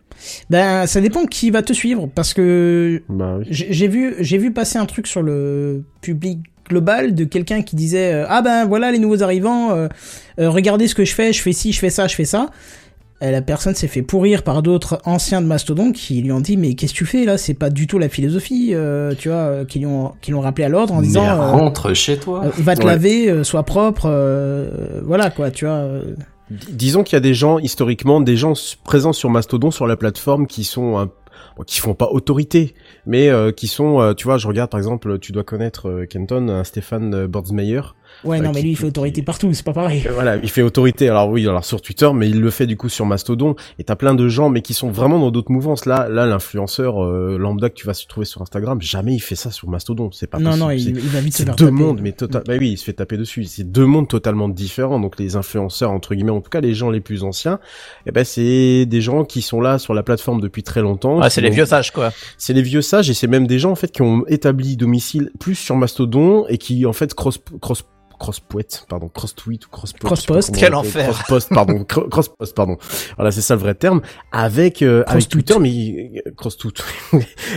Ben 0.49 0.85
ça 0.87 1.01
dépend 1.01 1.25
qui 1.25 1.51
va 1.51 1.61
te 1.61 1.73
suivre 1.73 2.09
parce 2.15 2.33
que 2.33 3.03
bah 3.09 3.35
oui 3.39 3.45
j'ai 3.51 3.67
j'ai 3.71 3.87
vu 3.87 4.15
j'ai 4.19 4.37
vu 4.39 4.51
passer 4.51 4.79
un 4.79 4.85
truc 4.85 5.05
sur 5.05 5.21
le 5.21 5.83
public 6.01 6.39
global 6.69 7.13
de 7.13 7.23
quelqu'un 7.25 7.61
qui 7.61 7.75
disait 7.75 8.13
euh, 8.13 8.25
ah 8.29 8.41
ben 8.41 8.65
voilà 8.65 8.91
les 8.91 8.99
nouveaux 8.99 9.21
arrivants 9.21 9.71
euh, 9.71 9.87
euh, 10.39 10.49
regardez 10.49 10.87
ce 10.87 10.95
que 10.95 11.05
je 11.05 11.13
fais 11.13 11.33
je 11.33 11.41
fais 11.41 11.51
ci 11.53 11.71
je 11.71 11.79
fais 11.79 11.89
ça 11.89 12.07
je 12.07 12.15
fais 12.15 12.25
ça 12.25 12.49
la 13.21 13.41
personne 13.41 13.73
s'est 13.73 13.87
fait 13.87 14.01
pourrir 14.03 14.43
par 14.43 14.61
d'autres 14.61 14.99
anciens 15.05 15.41
de 15.41 15.47
Mastodon 15.47 15.91
qui 15.91 16.21
lui 16.21 16.31
ont 16.31 16.39
dit 16.39 16.55
mais 16.57 16.75
qu'est-ce 16.75 16.93
que 16.93 16.97
tu 16.99 17.05
fais 17.05 17.25
là? 17.25 17.37
C'est 17.37 17.53
pas 17.55 17.69
du 17.69 17.87
tout 17.87 17.97
la 17.99 18.09
philosophie 18.09 18.71
euh, 18.73 19.13
tu 19.17 19.29
vois 19.29 19.37
euh, 19.37 19.65
qui 19.65 19.79
lui 19.79 19.85
ont 19.87 20.13
qui 20.21 20.31
l'ont 20.31 20.41
rappelé 20.41 20.65
à 20.65 20.69
l'ordre 20.69 20.93
en 20.93 21.01
Mais 21.01 21.07
disant 21.07 21.25
euh, 21.25 21.51
rentre 21.51 21.93
chez 21.95 22.17
toi. 22.17 22.43
euh, 22.45 22.49
va 22.59 22.75
te 22.75 22.81
Ouais. 22.81 22.87
laver 22.87 23.29
euh, 23.29 23.43
sois 23.43 23.63
propre 23.63 24.03
euh, 24.05 25.01
voilà 25.03 25.29
quoi 25.31 25.49
tu 25.51 25.65
vois 25.65 25.75
euh. 25.75 26.15
D- 26.51 26.57
disons 26.71 27.03
qu'il 27.03 27.15
y 27.15 27.17
a 27.17 27.21
des 27.21 27.33
gens 27.33 27.57
historiquement 27.59 28.21
des 28.21 28.37
gens 28.37 28.53
présents 28.83 29.13
sur 29.13 29.29
Mastodon 29.29 29.71
sur 29.71 29.87
la 29.87 29.97
plateforme 29.97 30.45
qui 30.47 30.63
sont 30.63 30.97
un 30.97 31.09
qui 31.65 31.79
font 31.79 31.95
pas 31.95 32.07
autorité, 32.11 32.75
mais 33.07 33.29
euh, 33.29 33.51
qui 33.51 33.67
sont, 33.67 33.99
euh, 33.99 34.13
tu 34.13 34.25
vois, 34.25 34.37
je 34.37 34.47
regarde 34.47 34.69
par 34.69 34.79
exemple, 34.79 35.17
tu 35.17 35.31
dois 35.31 35.43
connaître 35.43 35.87
euh, 35.89 36.05
Kenton, 36.05 36.49
un 36.49 36.63
Stéphane 36.63 37.13
euh, 37.15 37.27
Bordsmeyer, 37.27 37.81
ouais 38.23 38.39
Euh, 38.39 38.43
non 38.43 38.51
mais 38.53 38.61
lui 38.61 38.71
il 38.71 38.75
fait 38.75 38.83
qui- 38.83 38.87
autorité 38.87 39.21
partout 39.21 39.53
c'est 39.53 39.65
pas 39.65 39.73
pareil 39.73 40.03
Euh, 40.07 40.11
Voilà, 40.13 40.37
il 40.37 40.49
fait 40.49 40.61
autorité. 40.61 41.09
Alors 41.09 41.29
oui, 41.29 41.47
alors 41.47 41.63
sur 41.65 41.81
Twitter, 41.81 42.09
mais 42.13 42.29
il 42.29 42.39
le 42.41 42.49
fait 42.49 42.67
du 42.67 42.77
coup 42.77 42.89
sur 42.89 43.05
Mastodon. 43.05 43.55
Et 43.79 43.83
t'as 43.83 43.95
plein 43.95 44.13
de 44.15 44.27
gens, 44.27 44.49
mais 44.49 44.61
qui 44.61 44.73
sont 44.73 44.89
vraiment 44.91 45.19
dans 45.19 45.31
d'autres 45.31 45.51
mouvances. 45.51 45.85
Là, 45.85 46.07
là, 46.09 46.25
l'influenceur 46.25 47.03
euh, 47.03 47.37
lambda 47.37 47.69
que 47.69 47.75
tu 47.75 47.85
vas 47.85 47.93
se 47.93 48.05
trouver 48.07 48.25
sur 48.25 48.41
Instagram, 48.41 48.81
jamais 48.81 49.13
il 49.15 49.19
fait 49.19 49.35
ça 49.35 49.51
sur 49.51 49.69
Mastodon. 49.69 50.09
C'est 50.11 50.27
pas 50.27 50.39
non 50.39 50.51
possible. 50.51 50.65
non 50.65 50.71
il, 50.71 50.87
il 50.89 51.09
va 51.09 51.19
vite 51.21 51.33
se 51.33 51.39
c'est 51.39 51.45
faire 51.45 51.55
deux 51.55 51.65
taper. 51.65 51.77
mondes, 51.77 51.99
mais 52.01 52.11
total. 52.11 52.43
Bah 52.47 52.53
oui, 52.59 52.71
il 52.71 52.77
se 52.77 52.83
fait 52.85 52.93
taper 52.93 53.17
dessus. 53.17 53.43
C'est 53.45 53.69
deux 53.71 53.85
mondes 53.85 54.07
totalement 54.07 54.49
différents. 54.49 54.99
Donc 54.99 55.19
les 55.19 55.35
influenceurs 55.35 55.91
entre 55.91 56.15
guillemets, 56.15 56.31
en 56.31 56.41
tout 56.41 56.49
cas 56.49 56.61
les 56.61 56.73
gens 56.73 56.89
les 56.89 57.01
plus 57.01 57.23
anciens, 57.23 57.59
eh 58.05 58.11
ben 58.11 58.23
c'est 58.23 58.85
des 58.85 59.01
gens 59.01 59.23
qui 59.25 59.41
sont 59.41 59.61
là 59.61 59.77
sur 59.79 59.93
la 59.93 60.03
plateforme 60.03 60.41
depuis 60.41 60.63
très 60.63 60.81
longtemps. 60.81 61.21
Qui 61.21 61.29
c'est 61.31 61.41
les 61.41 61.49
vieux 61.49 61.65
sages, 61.65 61.91
quoi. 61.91 62.11
c'est 62.37 62.53
les 62.53 62.61
vieux 62.61 62.81
sages 62.81 63.09
et 63.09 63.13
c'est 63.13 63.27
même 63.27 63.47
des 63.47 63.59
gens 63.59 63.71
en 63.71 63.75
fait 63.75 63.91
qui 63.91 64.01
ont 64.01 64.23
établi 64.27 64.77
domicile 64.77 65.31
plus 65.39 65.55
sur 65.55 65.75
Mastodon 65.75 66.45
et 66.47 66.57
qui 66.57 66.85
en 66.85 66.93
fait 66.93 67.13
cross 67.13 67.39
cross 67.61 67.83
cross 68.17 68.39
pardon 68.89 69.07
cross 69.09 69.35
tweet 69.35 69.65
ou 69.65 69.69
cross 69.69 69.93
Cross-post. 69.93 70.55
Quel 70.57 70.73
enfer. 70.75 71.09
cross 71.09 71.23
post 71.27 71.49
pardon 71.49 71.83
cro- 71.87 72.07
cross 72.09 72.29
post 72.29 72.55
pardon 72.55 72.77
voilà 73.15 73.31
c'est 73.31 73.41
ça 73.41 73.55
le 73.55 73.61
vrai 73.61 73.75
terme 73.75 74.01
avec 74.31 74.81
euh, 74.81 75.03
avec 75.07 75.27
Cross-tweet. 75.27 75.47
Twitter 75.47 75.59
mais 75.59 76.21
euh, 76.27 76.31
cross 76.35 76.57
tout 76.57 76.71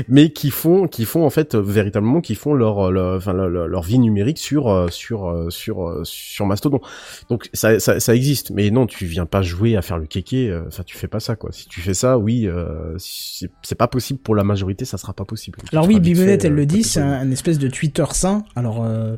mais 0.09 0.31
qui 0.33 0.51
font 0.51 0.87
qui 0.87 1.05
font 1.05 1.25
en 1.25 1.31
fait 1.31 1.55
véritablement 1.55 2.21
qui 2.21 2.35
font 2.35 2.55
leur, 2.55 2.91
leur 2.91 3.19
leur, 3.33 3.49
leur- 3.49 3.83
vie 3.83 3.99
numérique 3.99 4.39
sur 4.39 4.69
euh, 4.69 4.89
sur 4.89 5.29
euh, 5.29 5.51
sur 5.51 5.89
euh, 5.89 6.03
sur 6.05 6.47
Mastodon 6.47 6.81
donc 7.29 7.49
ça, 7.55 7.79
ça 7.81 7.99
ça 8.01 8.15
existe 8.15 8.51
mais 8.51 8.71
non 8.71 8.87
tu 8.87 9.07
viens 9.07 9.27
pas 9.27 9.43
jouer 9.43 9.77
à 9.77 9.83
faire 9.83 9.99
le 9.99 10.07
kéké 10.07 10.51
euh, 10.51 10.63
enfin 10.69 10.83
tu 10.85 10.97
fais 10.97 11.09
pas 11.09 11.21
ça 11.21 11.37
quoi 11.37 11.51
si 11.53 11.67
tu 11.69 11.81
fais 11.81 11.95
ça 11.95 12.19
oui 12.19 12.47
euh, 12.47 12.95
c'est 12.99 13.75
pas 13.75 13.89
possible 13.89 14.21
pour 14.21 14.35
la 14.35 14.45
majorité 14.45 14.85
ça 14.85 14.99
sera 14.99 15.13
pas 15.13 15.25
possible 15.25 15.59
Alors 15.73 15.87
oui, 15.87 15.99
fait, 16.15 16.45
elle 16.45 16.55
le 16.55 16.67
dit, 16.67 16.83
c'est 16.83 17.01
un, 17.01 17.13
un 17.13 17.31
espèce 17.31 17.59
de 17.59 17.69
Twitter 17.69 18.05
sain. 18.13 18.45
Alors, 18.57 18.85
euh, 18.85 19.17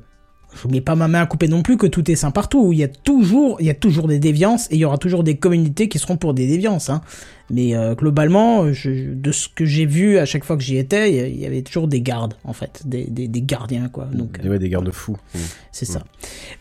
je 0.61 0.68
mets 0.68 0.80
pas 0.80 0.94
ma 0.94 1.09
main 1.09 1.22
à 1.22 1.26
couper 1.26 1.48
non 1.48 1.62
plus 1.62 1.76
que 1.76 1.86
tout 1.86 2.11
est 2.11 2.14
sain 2.16 2.30
partout. 2.30 2.72
Il 2.72 2.78
y 2.78 2.84
a 2.84 2.88
toujours, 2.88 3.57
il 3.61 3.66
y 3.66 3.70
a 3.70 3.74
toujours 3.74 4.07
des 4.09 4.18
déviances 4.18 4.66
et 4.70 4.74
il 4.74 4.78
y 4.80 4.84
aura 4.84 4.98
toujours 4.98 5.22
des 5.24 5.36
communautés 5.36 5.88
qui 5.88 5.98
seront 5.98 6.16
pour 6.16 6.34
des 6.34 6.46
déviances. 6.46 6.90
Hein. 6.90 7.00
Mais 7.50 7.74
euh, 7.74 7.94
globalement, 7.94 8.72
je, 8.72 9.12
de 9.12 9.32
ce 9.32 9.48
que 9.48 9.64
j'ai 9.66 9.84
vu 9.84 10.18
à 10.18 10.24
chaque 10.24 10.44
fois 10.44 10.57
que 10.57 10.62
j'y 10.62 10.78
étais, 10.78 11.30
il 11.30 11.38
y 11.38 11.44
avait 11.46 11.62
toujours 11.62 11.86
des 11.88 12.00
gardes 12.00 12.34
en 12.44 12.53
fait, 12.53 12.82
des, 12.86 13.05
des, 13.05 13.28
des 13.28 13.42
gardiens 13.42 13.88
quoi. 13.88 14.07
Donc 14.12 14.40
Des- 14.40 14.48
euh, 14.48 14.53
ouais, 14.53 14.59
des 14.59 14.68
garde-fous. 14.70 15.16
Mm. 15.34 15.38
c'est 15.70 15.84
ça. 15.84 16.03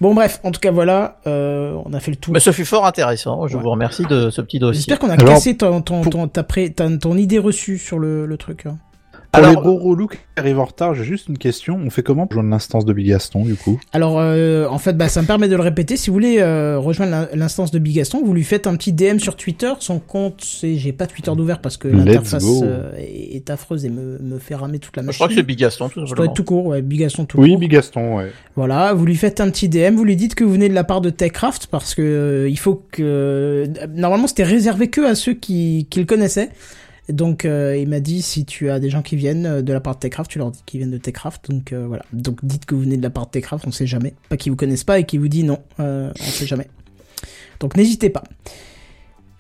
Bon 0.02 0.14
bref, 0.14 0.39
en 0.44 0.52
tout 0.52 0.60
cas 0.60 0.72
voilà, 0.72 1.20
euh, 1.28 1.74
on 1.86 1.94
a 1.94 2.00
fait 2.00 2.12
le 2.12 2.18
tour. 2.18 2.34
Mais 2.34 2.39
ce 2.42 2.52
fut 2.52 2.66
fort 2.66 2.86
intéressant. 2.86 3.48
Je 3.48 3.56
Ouais. 3.58 3.64
vous 3.64 3.70
remercie 3.70 4.04
de 4.06 4.30
ce 4.30 4.42
petit 4.42 4.60
dossier. 4.60 4.80
J'espère 4.80 5.00
qu'on 5.00 5.10
a 5.10 5.14
Alors, 5.14 5.28
cassé 5.36 5.56
ton, 5.56 5.82
ton, 5.82 6.02
pour- 6.02 6.12
ton, 6.12 6.28
ta 6.28 6.44
pré- 6.44 6.72
ta- 6.72 6.89
ton 6.98 7.16
idée 7.18 7.39
reçue 7.39 7.78
sur 7.78 7.98
le, 8.00 8.26
le 8.26 8.38
truc. 8.38 8.66
hein. 8.66 8.78
Pour 9.34 9.40
Alors- 9.46 9.52
les 9.52 9.62
gros 9.62 9.78
relous 9.78 10.08
qui 10.08 10.18
arrivent 10.36 10.60
en 10.60 10.66
retard, 10.66 10.94
j'ai 10.94 11.06
juste 11.06 11.30
une 11.30 11.38
question. 11.38 11.80
On 11.82 11.90
fait 11.90 12.04
comment 12.04 12.28
pour 12.28 12.34
joindre 12.34 12.50
l'instance 12.50 12.84
de 12.84 12.92
Bigaston, 12.92 13.46
du 13.46 13.56
coup? 13.56 13.80
Alors, 13.94 14.20
euh, 14.20 14.68
en 14.68 14.78
fait, 14.78 14.92
bah, 14.98 15.08
ça 15.08 15.22
me 15.22 15.28
permet 15.28 15.48
de 15.48 15.56
le 15.56 15.62
répéter. 15.62 15.96
Si 15.96 16.10
vous 16.10 16.16
voulez 16.16 16.40
euh, 16.40 16.78
rejoindre 16.78 17.12
l'in- 17.14 17.28
l'instance 17.34 17.72
de 17.72 17.80
Bigaston, 17.80 18.24
vous 18.26 18.34
lui 18.34 18.44
faites 18.44 18.68
un 18.68 18.76
petit 18.76 18.92
DM 18.92 19.20
sur 19.20 19.38
Twitter. 19.38 19.72
Son 19.80 20.00
compte, 20.00 20.42
c'est 20.44 20.76
j'ai 20.76 20.92
pas 20.92 21.08
Twitter 21.08 21.32
d'ouvert 21.34 21.62
parce 21.62 21.78
que 21.78 21.88
l'interface 21.88 22.44
euh, 22.64 22.92
est, 22.98 23.50
affreuse 23.50 23.86
et 23.86 23.90
me, 23.90 24.20
me 24.20 24.38
fait 24.38 24.56
ramer 24.56 24.80
toute 24.80 24.98
la 24.98 25.02
Je 25.04 25.08
machine. 25.08 25.18
crois 25.20 25.28
que 25.30 25.36
c'est 25.36 25.44
Bigaston, 25.44 25.88
tout 25.88 25.94
Ça 25.94 26.00
doit 26.02 26.08
simplement. 26.10 26.26
être 26.32 26.34
tout 26.36 26.44
court, 26.44 26.66
ouais, 26.66 26.82
Bigaston 26.82 27.24
tout 27.24 27.40
Oui, 27.40 27.52
court. 27.52 27.60
Bigaston, 27.60 28.18
ouais. 28.18 28.32
Voilà, 28.58 28.94
vous 28.94 29.06
lui 29.06 29.16
faites 29.16 29.40
un 29.40 29.50
petit 29.50 29.70
DM, 29.70 29.96
vous 29.96 30.04
lui 30.04 30.18
dites 30.18 30.36
que 30.36 30.44
vous 30.44 30.52
venez 30.52 30.68
de 30.68 30.74
la 30.76 30.84
part 30.84 31.00
de 31.00 31.10
Techcraft 31.10 31.68
parce 31.68 31.96
que 31.96 32.02
euh, 32.02 32.50
il 32.50 32.60
faut 32.60 32.84
que 32.92 33.66
normalement 33.96 34.28
c'était 34.28 34.44
réservé 34.44 34.90
que 34.90 35.00
à 35.10 35.16
ceux 35.16 35.36
qui, 35.36 35.88
qui 35.90 36.00
le 36.02 36.06
connaissaient. 36.06 36.50
Donc 37.12 37.45
euh, 37.45 37.78
il 37.78 37.88
m'a 37.88 37.99
dit 37.99 38.22
si 38.22 38.45
tu 38.45 38.70
as 38.70 38.80
des 38.80 38.89
gens 38.89 39.01
qui 39.01 39.16
viennent 39.16 39.45
euh, 39.45 39.62
de 39.62 39.74
la 39.74 39.80
part 39.80 39.95
de 39.95 39.99
Techcraft, 39.99 40.30
tu 40.32 40.38
leur 40.38 40.51
dis 40.51 40.62
qu'ils 40.66 40.80
viennent 40.80 40.91
de 40.91 40.97
Techcraft. 40.97 41.49
Donc 41.49 41.74
euh, 41.74 41.86
voilà. 41.88 42.03
Donc 42.14 42.43
dites 42.43 42.66
que 42.66 42.76
vous 42.76 42.82
venez 42.82 42.97
de 42.97 43.01
la 43.03 43.09
part 43.09 43.26
de 43.26 43.32
Techcraft, 43.32 43.66
on 43.68 43.72
sait 43.72 43.88
jamais. 43.88 44.14
Pas 44.30 44.38
qu'ils 44.38 44.51
vous 44.51 44.55
connaissent 44.55 44.84
pas 44.84 44.99
et 44.99 45.05
qui 45.05 45.18
vous 45.18 45.28
dit 45.28 45.43
non, 45.43 45.59
euh, 45.80 46.12
on 46.20 46.24
sait 46.24 46.45
jamais. 46.45 46.68
Donc 47.59 47.76
n'hésitez 47.76 48.09
pas. 48.09 48.24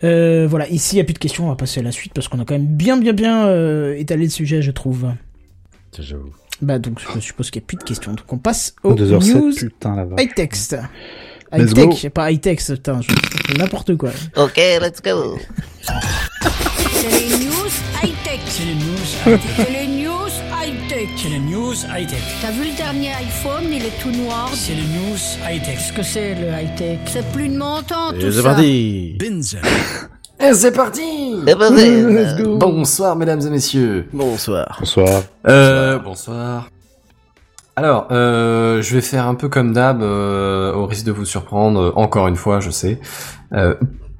Euh, 0.03 0.47
voilà, 0.49 0.67
ici 0.69 0.95
il 0.95 0.97
n'y 0.97 1.01
a 1.01 1.03
plus 1.03 1.13
de 1.13 1.19
questions, 1.19 1.45
on 1.45 1.49
va 1.49 1.55
passer 1.55 1.79
à 1.79 1.83
la 1.83 1.91
suite 1.91 2.13
parce 2.13 2.27
qu'on 2.27 2.39
a 2.39 2.45
quand 2.45 2.55
même 2.55 2.65
bien 2.65 2.97
bien 2.97 3.13
bien 3.13 3.45
euh, 3.45 3.95
étalé 3.95 4.23
le 4.23 4.29
sujet, 4.29 4.61
je 4.61 4.71
trouve. 4.71 5.11
J'avoue. 5.97 6.31
Bah 6.61 6.79
donc 6.79 6.99
je 6.99 7.19
suppose 7.19 7.51
qu'il 7.51 7.59
n'y 7.61 7.65
a 7.65 7.67
plus 7.67 7.77
de 7.77 7.83
questions. 7.83 8.13
Donc 8.13 8.31
on 8.31 8.37
passe 8.37 8.75
aux 8.83 8.95
2h07, 8.95 9.33
news 9.33 9.53
putain, 9.55 9.95
la 9.95 10.05
vache. 10.05 10.21
high 10.21 10.33
text. 10.33 10.75
Let's 11.53 11.71
High 11.71 11.89
tech, 11.89 12.09
pas 12.13 12.31
high 12.31 12.39
text, 12.39 12.73
putain, 12.75 12.99
n'importe 13.57 13.97
quoi. 13.97 14.11
Ok, 14.37 14.55
let's 14.57 15.01
go. 15.01 15.37
C'est 15.81 17.09
les 17.09 17.45
news 17.45 17.71
high-tech. 18.03 18.39
C'est 18.47 18.63
les 18.65 18.75
news 18.75 19.05
high-tech. 19.25 19.49
C'est 19.57 19.69
les 19.71 19.87
news 19.87 20.29
high-tech. 20.61 21.09
C'est 21.17 21.29
les 21.29 21.39
news 21.39 21.73
high-tech. 21.93 22.19
T'as 22.41 22.51
vu 22.51 22.63
le 22.69 22.77
dernier 22.77 23.09
iPhone, 23.09 23.63
il 23.71 23.83
est 23.85 24.01
tout 24.01 24.11
noir. 24.11 24.49
C'est 24.53 24.73
les 24.75 24.81
news 24.81 25.17
high-tech. 25.49 25.77
Qu'est-ce 25.77 25.93
que 25.93 26.03
c'est 26.03 26.35
le 26.35 26.47
high 26.47 26.75
tech 26.75 26.99
C'est 27.07 27.25
plus 27.31 27.49
de 27.49 27.57
mon 27.57 27.81
temps, 27.81 28.11
tout 28.13 28.21
c'est 28.21 28.31
ça. 28.31 28.43
parti. 28.43 29.17
Et 30.39 30.53
c'est 30.53 30.71
parti 30.71 31.01
Eh 31.47 31.55
ben, 31.55 31.69
Let's 31.75 32.35
go. 32.41 32.57
Bonsoir 32.57 33.15
mesdames 33.15 33.41
et 33.41 33.49
messieurs. 33.49 34.07
Bonsoir. 34.13 34.77
Bonsoir. 34.79 35.23
Euh, 35.47 35.99
bonsoir. 35.99 36.69
Alors, 37.75 38.07
euh, 38.11 38.81
je 38.81 38.95
vais 38.95 39.01
faire 39.01 39.27
un 39.27 39.35
peu 39.35 39.47
comme 39.47 39.73
d'hab, 39.73 40.01
euh, 40.01 40.73
au 40.73 40.85
risque 40.85 41.05
de 41.05 41.11
vous 41.11 41.25
surprendre, 41.25 41.79
euh, 41.79 41.91
encore 41.95 42.27
une 42.27 42.35
fois, 42.35 42.59
je 42.59 42.69
sais. 42.69 42.99
Euh, 43.53 43.75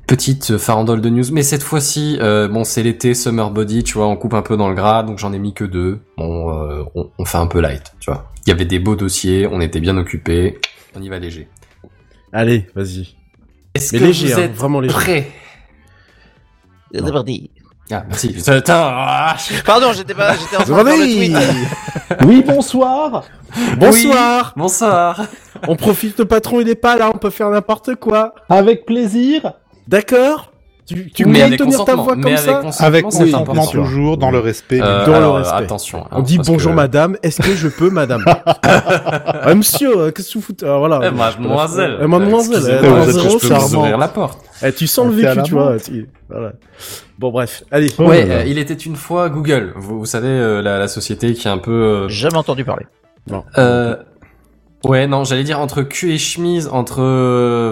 petite 0.08 0.58
farandole 0.58 1.02
de 1.02 1.10
news, 1.10 1.26
mais 1.32 1.43
cette 1.43 1.64
fois-ci, 1.64 2.18
euh, 2.22 2.47
bon, 2.47 2.64
c'est 2.64 2.82
l'été, 2.82 3.14
summer 3.14 3.52
body, 3.52 3.84
tu 3.84 3.93
vois, 3.93 4.08
on 4.08 4.16
coupe 4.16 4.34
un 4.34 4.41
peu 4.41 4.58
dans 4.58 4.70
le 4.70 4.76
gras, 4.76 5.04
donc 5.04 5.20
j'en 5.20 5.34
ai 5.34 5.39
mis 5.39 5.54
que 5.54 5.64
deux. 5.66 5.99
Bon, 6.18 6.49
euh, 6.49 6.84
on, 6.95 7.10
on 7.18 7.26
fait 7.26 7.38
un 7.38 7.47
peu 7.47 7.60
light, 7.60 7.93
tu 7.99 8.10
vois. 8.10 8.32
Il 8.45 8.49
y 8.49 8.54
avait 8.54 8.66
des 8.66 8.80
beaux 8.80 8.95
dossiers, 8.95 9.47
on 9.47 9.62
était 9.62 9.80
bien 9.80 9.97
occupés, 9.97 10.60
on 10.95 11.02
y 11.02 11.10
va 11.10 11.20
léger. 11.20 11.47
Allez, 12.34 12.68
vas-y. 12.74 13.16
Est-ce 13.74 13.91
que 13.91 13.97
léger, 13.97 14.28
vous 14.28 14.39
hein, 14.39 14.43
êtes 14.43 14.56
vraiment 14.56 14.80
léger. 14.80 14.93
prêts 14.93 15.32
C'est 16.93 17.12
parti. 17.12 17.52
Ah, 17.92 18.04
merci. 18.08 18.36
Ah, 18.70 19.36
Pardon, 19.66 19.88
j'étais 19.94 20.14
pas, 20.14 20.34
j'étais 20.34 20.58
en 20.58 20.64
train 20.64 20.84
de 20.84 20.89
faire 20.89 20.98
le 20.98 21.16
tweet. 21.16 21.38
Oui, 22.26 22.44
bonsoir. 22.46 23.24
Bonsoir. 23.78 24.54
Bonsoir. 24.58 25.22
On 25.68 25.76
profite, 25.76 26.20
le 26.20 26.26
patron 26.26 26.60
il 26.62 26.68
est 26.70 26.76
pas 26.76 26.98
là, 26.98 27.10
on 27.14 27.18
peut 27.18 27.30
faire 27.30 27.50
n'importe 27.50 27.96
quoi. 27.96 28.34
Avec 28.50 28.86
plaisir. 28.86 29.54
D'accord 29.88 30.52
Tu, 30.86 31.10
tu 31.12 31.26
Mais 31.26 31.42
avec 31.42 31.58
tenir 31.60 31.84
ta 31.86 31.96
voix 31.96 32.16
mais 32.16 32.24
comme 32.24 32.32
avec 32.34 32.39
ça 32.46 32.54
consentement, 32.62 32.88
Avec 32.88 33.04
consentement 33.06 33.68
toujours, 33.68 34.18
dans 34.18 34.30
le 34.32 34.39
respect. 34.39 34.82
Euh, 34.82 35.06
Dans 35.06 35.20
le 35.20 35.30
respect. 35.30 35.64
attention. 35.64 36.06
On 36.12 36.18
hein, 36.20 36.22
dit 36.22 36.38
parce 36.38 36.50
bonjour 36.50 36.72
que- 36.72 36.76
madame, 36.78 37.18
est-ce 37.24 37.42
que 37.42 37.56
je 37.56 37.68
peux 37.70 37.89
madame 37.89 38.24
Ah, 38.64 39.54
Monsieur, 39.56 39.98
euh, 39.98 40.12
qu'est-ce 40.12 40.30
que 40.34 40.34
vous 40.39 40.42
foutez? 40.44 40.66
Ah, 40.68 40.78
Voilà. 40.78 41.00
Eh, 41.04 41.12
mademoiselle. 41.12 41.98
Euh, 42.02 42.08
mademoiselle, 42.08 42.56
euh, 42.86 43.06
je 43.06 43.48
peux 43.48 43.54
vous 43.54 43.76
ouvrir 43.76 43.98
la 43.98 44.08
porte 44.10 44.39
Eh, 44.64 44.72
tu 44.74 44.88
sens 44.88 45.07
le 45.07 45.14
vécu, 45.14 45.43
tu 45.43 45.51
vois. 45.53 45.78
tu- 45.80 46.07
Voilà. 46.30 46.53
Bon 47.20 47.32
bref, 47.32 47.64
allez. 47.72 47.88
Ouais, 47.99 48.26
là. 48.26 48.36
euh, 48.39 48.43
il 48.45 48.57
était 48.57 48.74
une 48.74 48.96
fois 48.96 49.29
Google. 49.29 49.74
Vous, 49.75 50.00
vous 50.00 50.05
savez, 50.05 50.28
euh, 50.28 50.62
la, 50.62 50.78
la 50.79 50.88
société 50.88 51.33
qui 51.33 51.47
est 51.47 51.51
un 51.51 51.58
peu... 51.58 51.71
euh, 51.71 52.09
Jamais 52.09 52.38
entendu 52.38 52.63
parler. 52.66 52.86
Non. 53.29 53.43
euh, 53.59 53.96
ouais, 54.86 55.05
non, 55.05 55.24
j'allais 55.24 55.43
dire 55.43 55.59
entre 55.59 55.83
cul 55.83 56.12
et 56.13 56.17
chemise, 56.17 56.67
entre 56.67 57.01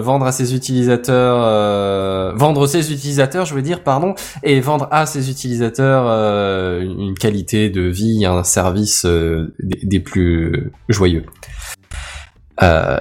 vendre 0.00 0.26
à 0.26 0.32
ses 0.32 0.54
utilisateurs... 0.54 1.40
euh, 1.42 2.32
vendre 2.36 2.66
ses 2.68 2.92
utilisateurs, 2.92 3.44
je 3.46 3.54
veux 3.54 3.62
dire, 3.62 3.82
pardon, 3.82 4.14
et 4.44 4.60
vendre 4.60 4.86
à 4.92 5.06
ses 5.06 5.30
utilisateurs 5.30 6.04
euh, 6.06 6.80
une 6.82 7.14
qualité 7.14 7.70
de 7.70 7.82
vie, 7.82 8.24
un 8.24 8.44
service 8.44 9.04
euh, 9.06 9.52
des, 9.60 9.80
des 9.84 10.00
plus 10.00 10.70
joyeux. 10.88 11.24
Euh, 12.62 12.96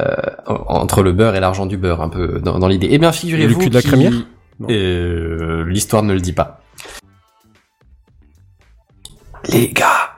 entre 0.46 1.04
le 1.04 1.12
beurre 1.12 1.36
et 1.36 1.40
l'argent 1.42 1.66
du 1.66 1.76
beurre, 1.78 2.02
un 2.02 2.08
peu 2.10 2.40
dans, 2.40 2.60
dans 2.60 2.68
l'idée. 2.68 2.88
Eh 2.92 2.98
bien, 2.98 3.12
figurez-vous 3.12 3.60
le 3.60 3.64
cul 3.66 3.70
de 3.70 3.76
la 3.76 3.82
crémière. 3.82 4.14
Euh, 4.70 5.66
L'histoire 5.68 6.04
ne 6.04 6.14
le 6.14 6.22
dit 6.22 6.34
pas. 6.34 6.62
Les 9.52 9.70
gars, 9.70 10.12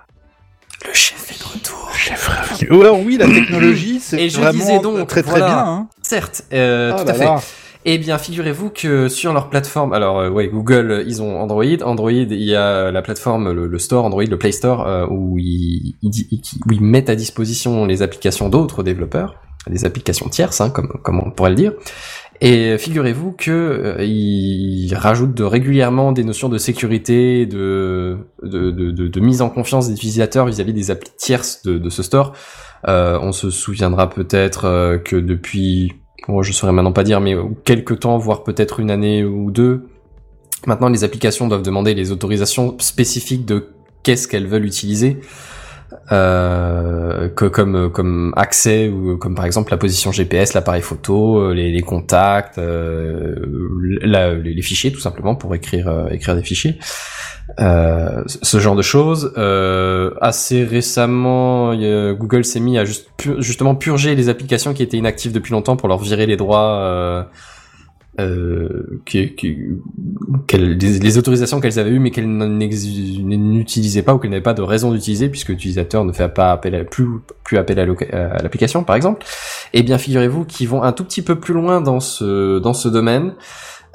le 0.88 0.94
chef 0.94 1.32
est 1.32 1.40
de 1.40 1.44
retour. 1.44 1.78
Oh, 2.72 2.82
alors 2.82 3.00
oui, 3.00 3.18
la 3.18 3.26
technologie, 3.28 4.00
c'est 4.00 4.28
vraiment 4.30 4.52
disais 4.52 4.80
donc, 4.80 5.08
très 5.08 5.22
très 5.24 5.32
voilà. 5.40 5.46
bien. 5.48 5.58
Hein. 5.58 5.88
Certes, 6.02 6.44
euh, 6.54 6.92
Ah 6.94 7.00
tout 7.02 7.06
là 7.08 7.12
à 7.12 7.16
fait. 7.16 7.26
là. 7.26 7.42
Eh 7.84 7.98
bien, 7.98 8.20
figurez-vous 8.20 8.70
que 8.70 9.08
sur 9.08 9.34
leur 9.34 9.50
plateforme, 9.50 9.94
alors 9.94 10.20
euh, 10.20 10.30
ouais, 10.30 10.48
Google, 10.48 11.04
ils 11.08 11.24
ont 11.24 11.40
Android. 11.40 11.66
Android, 11.84 12.12
il 12.12 12.44
y 12.44 12.56
a 12.56 12.92
la 12.92 13.02
plateforme, 13.02 13.52
le, 13.52 13.80
store 13.80 14.06
Android, 14.06 14.24
le 14.24 14.38
Play 14.38 14.52
Store, 14.52 14.88
euh, 14.88 15.08
où, 15.10 15.40
ils, 15.40 15.96
mettent 16.80 17.10
à 17.10 17.16
disposition 17.16 17.86
les 17.86 18.04
applications 18.04 18.50
d'autres 18.50 18.84
développeurs, 18.84 19.36
des 19.68 19.84
applications 19.84 20.30
tierces, 20.30 20.62
hein, 20.62 20.70
comme, 20.70 21.22
on 21.26 21.32
pourrait 21.32 21.50
le 21.50 21.56
dire. 21.56 21.74
Et 22.40 22.78
figurez-vous 22.78 23.32
que 23.32 23.52
euh, 23.52 24.04
ils 24.04 24.94
rajoutent 24.94 25.42
régulièrement 25.42 26.12
des 26.12 26.24
notions 26.24 26.50
de 26.50 26.60
sécurité, 26.60 27.48
de, 27.48 28.20
de, 28.44 29.20
mise 29.20 29.42
en 29.42 29.50
confiance 29.50 29.88
des 29.88 29.96
utilisateurs 29.96 30.46
vis-à-vis 30.46 30.74
des 30.74 30.92
applis 30.92 31.12
tierces 31.18 31.64
de, 31.64 31.90
ce 31.90 32.04
store. 32.04 32.34
Euh, 32.88 33.18
on 33.22 33.32
se 33.32 33.50
souviendra 33.50 34.10
peut-être 34.10 35.02
que 35.04 35.16
depuis, 35.16 35.94
bon, 36.28 36.42
je 36.42 36.52
saurais 36.52 36.72
maintenant 36.72 36.92
pas 36.92 37.04
dire, 37.04 37.22
mais 37.22 37.36
quelques 37.66 38.00
temps, 38.00 38.18
voire 38.18 38.44
peut-être 38.44 38.80
une 38.80 38.92
année 38.92 39.24
ou 39.24 39.52
deux, 39.52 39.88
maintenant 40.66 40.90
les 40.90 41.04
applications 41.04 41.48
doivent 41.48 41.64
demander 41.64 41.94
les 41.94 42.12
autorisations 42.12 42.76
spécifiques 42.80 43.46
de 43.46 43.70
qu'est-ce 44.04 44.28
qu'elles 44.28 44.48
veulent 44.48 44.66
utiliser. 44.66 45.20
Euh, 46.12 47.28
que 47.30 47.46
comme 47.46 47.92
comme 47.92 48.34
accès 48.38 48.88
ou 48.90 49.18
comme 49.18 49.36
par 49.36 49.46
exemple 49.46 49.72
la 49.72 49.78
position 49.78 50.12
GPS, 50.12 50.54
l'appareil 50.54 50.82
photo, 50.82 51.38
euh, 51.40 51.54
les, 51.54 51.72
les 51.72 51.82
contacts, 51.82 52.58
euh, 52.58 53.36
la- 54.02 54.34
les, 54.34 54.54
les 54.54 54.62
fichiers 54.62 54.92
tout 54.92 55.00
simplement 55.02 55.36
pour 55.36 55.54
écrire 55.54 55.88
euh, 55.90 56.08
écrire 56.10 56.36
des 56.36 56.44
fichiers. 56.44 56.78
Ce 57.58 58.60
genre 58.60 58.76
de 58.76 58.82
choses. 58.82 59.34
Assez 60.22 60.64
récemment, 60.64 61.76
Google 62.14 62.46
s'est 62.46 62.60
mis 62.62 62.78
à 62.78 62.86
juste 62.86 63.10
justement 63.40 63.76
purger 63.76 64.16
les 64.16 64.30
applications 64.30 64.74
qui 64.74 64.84
étaient 64.84 64.98
inactives 64.98 65.34
depuis 65.34 65.52
longtemps 65.52 65.76
pour 65.76 65.88
leur 65.90 65.98
virer 66.00 66.26
les 66.26 66.38
droits, 66.38 67.28
qui, 69.06 69.36
qui- 69.36 69.58
les, 70.54 71.18
autorisations 71.18 71.60
qu'elles 71.60 71.80
avaient 71.80 71.92
eues 71.92 72.00
mais 72.00 72.12
qu'elles 72.12 72.28
n'utilisaient 72.28 74.02
pas 74.04 74.14
ou 74.14 74.20
qu'elles 74.20 74.30
n'avaient 74.32 74.42
pas 74.42 74.54
de 74.54 74.62
raison 74.62 74.92
d'utiliser 74.92 75.30
puisque 75.30 75.50
l'utilisateur 75.50 76.04
ne 76.04 76.12
fait 76.12 76.28
pas 76.30 76.52
appel 76.52 76.76
à, 76.76 76.84
plus 76.84 77.08
plus 77.44 77.58
appel 77.58 77.80
à 77.80 77.86
l'application 78.44 78.84
par 78.84 78.96
exemple. 78.96 79.26
Eh 79.74 79.84
bien, 79.84 79.98
figurez-vous 79.98 80.46
qu'ils 80.46 80.68
vont 80.68 80.84
un 80.84 80.92
tout 80.92 81.04
petit 81.06 81.22
peu 81.22 81.40
plus 81.40 81.54
loin 81.54 81.82
dans 81.82 82.00
ce 82.00 82.60
dans 82.60 82.74
ce 82.74 82.90
domaine. 82.90 83.34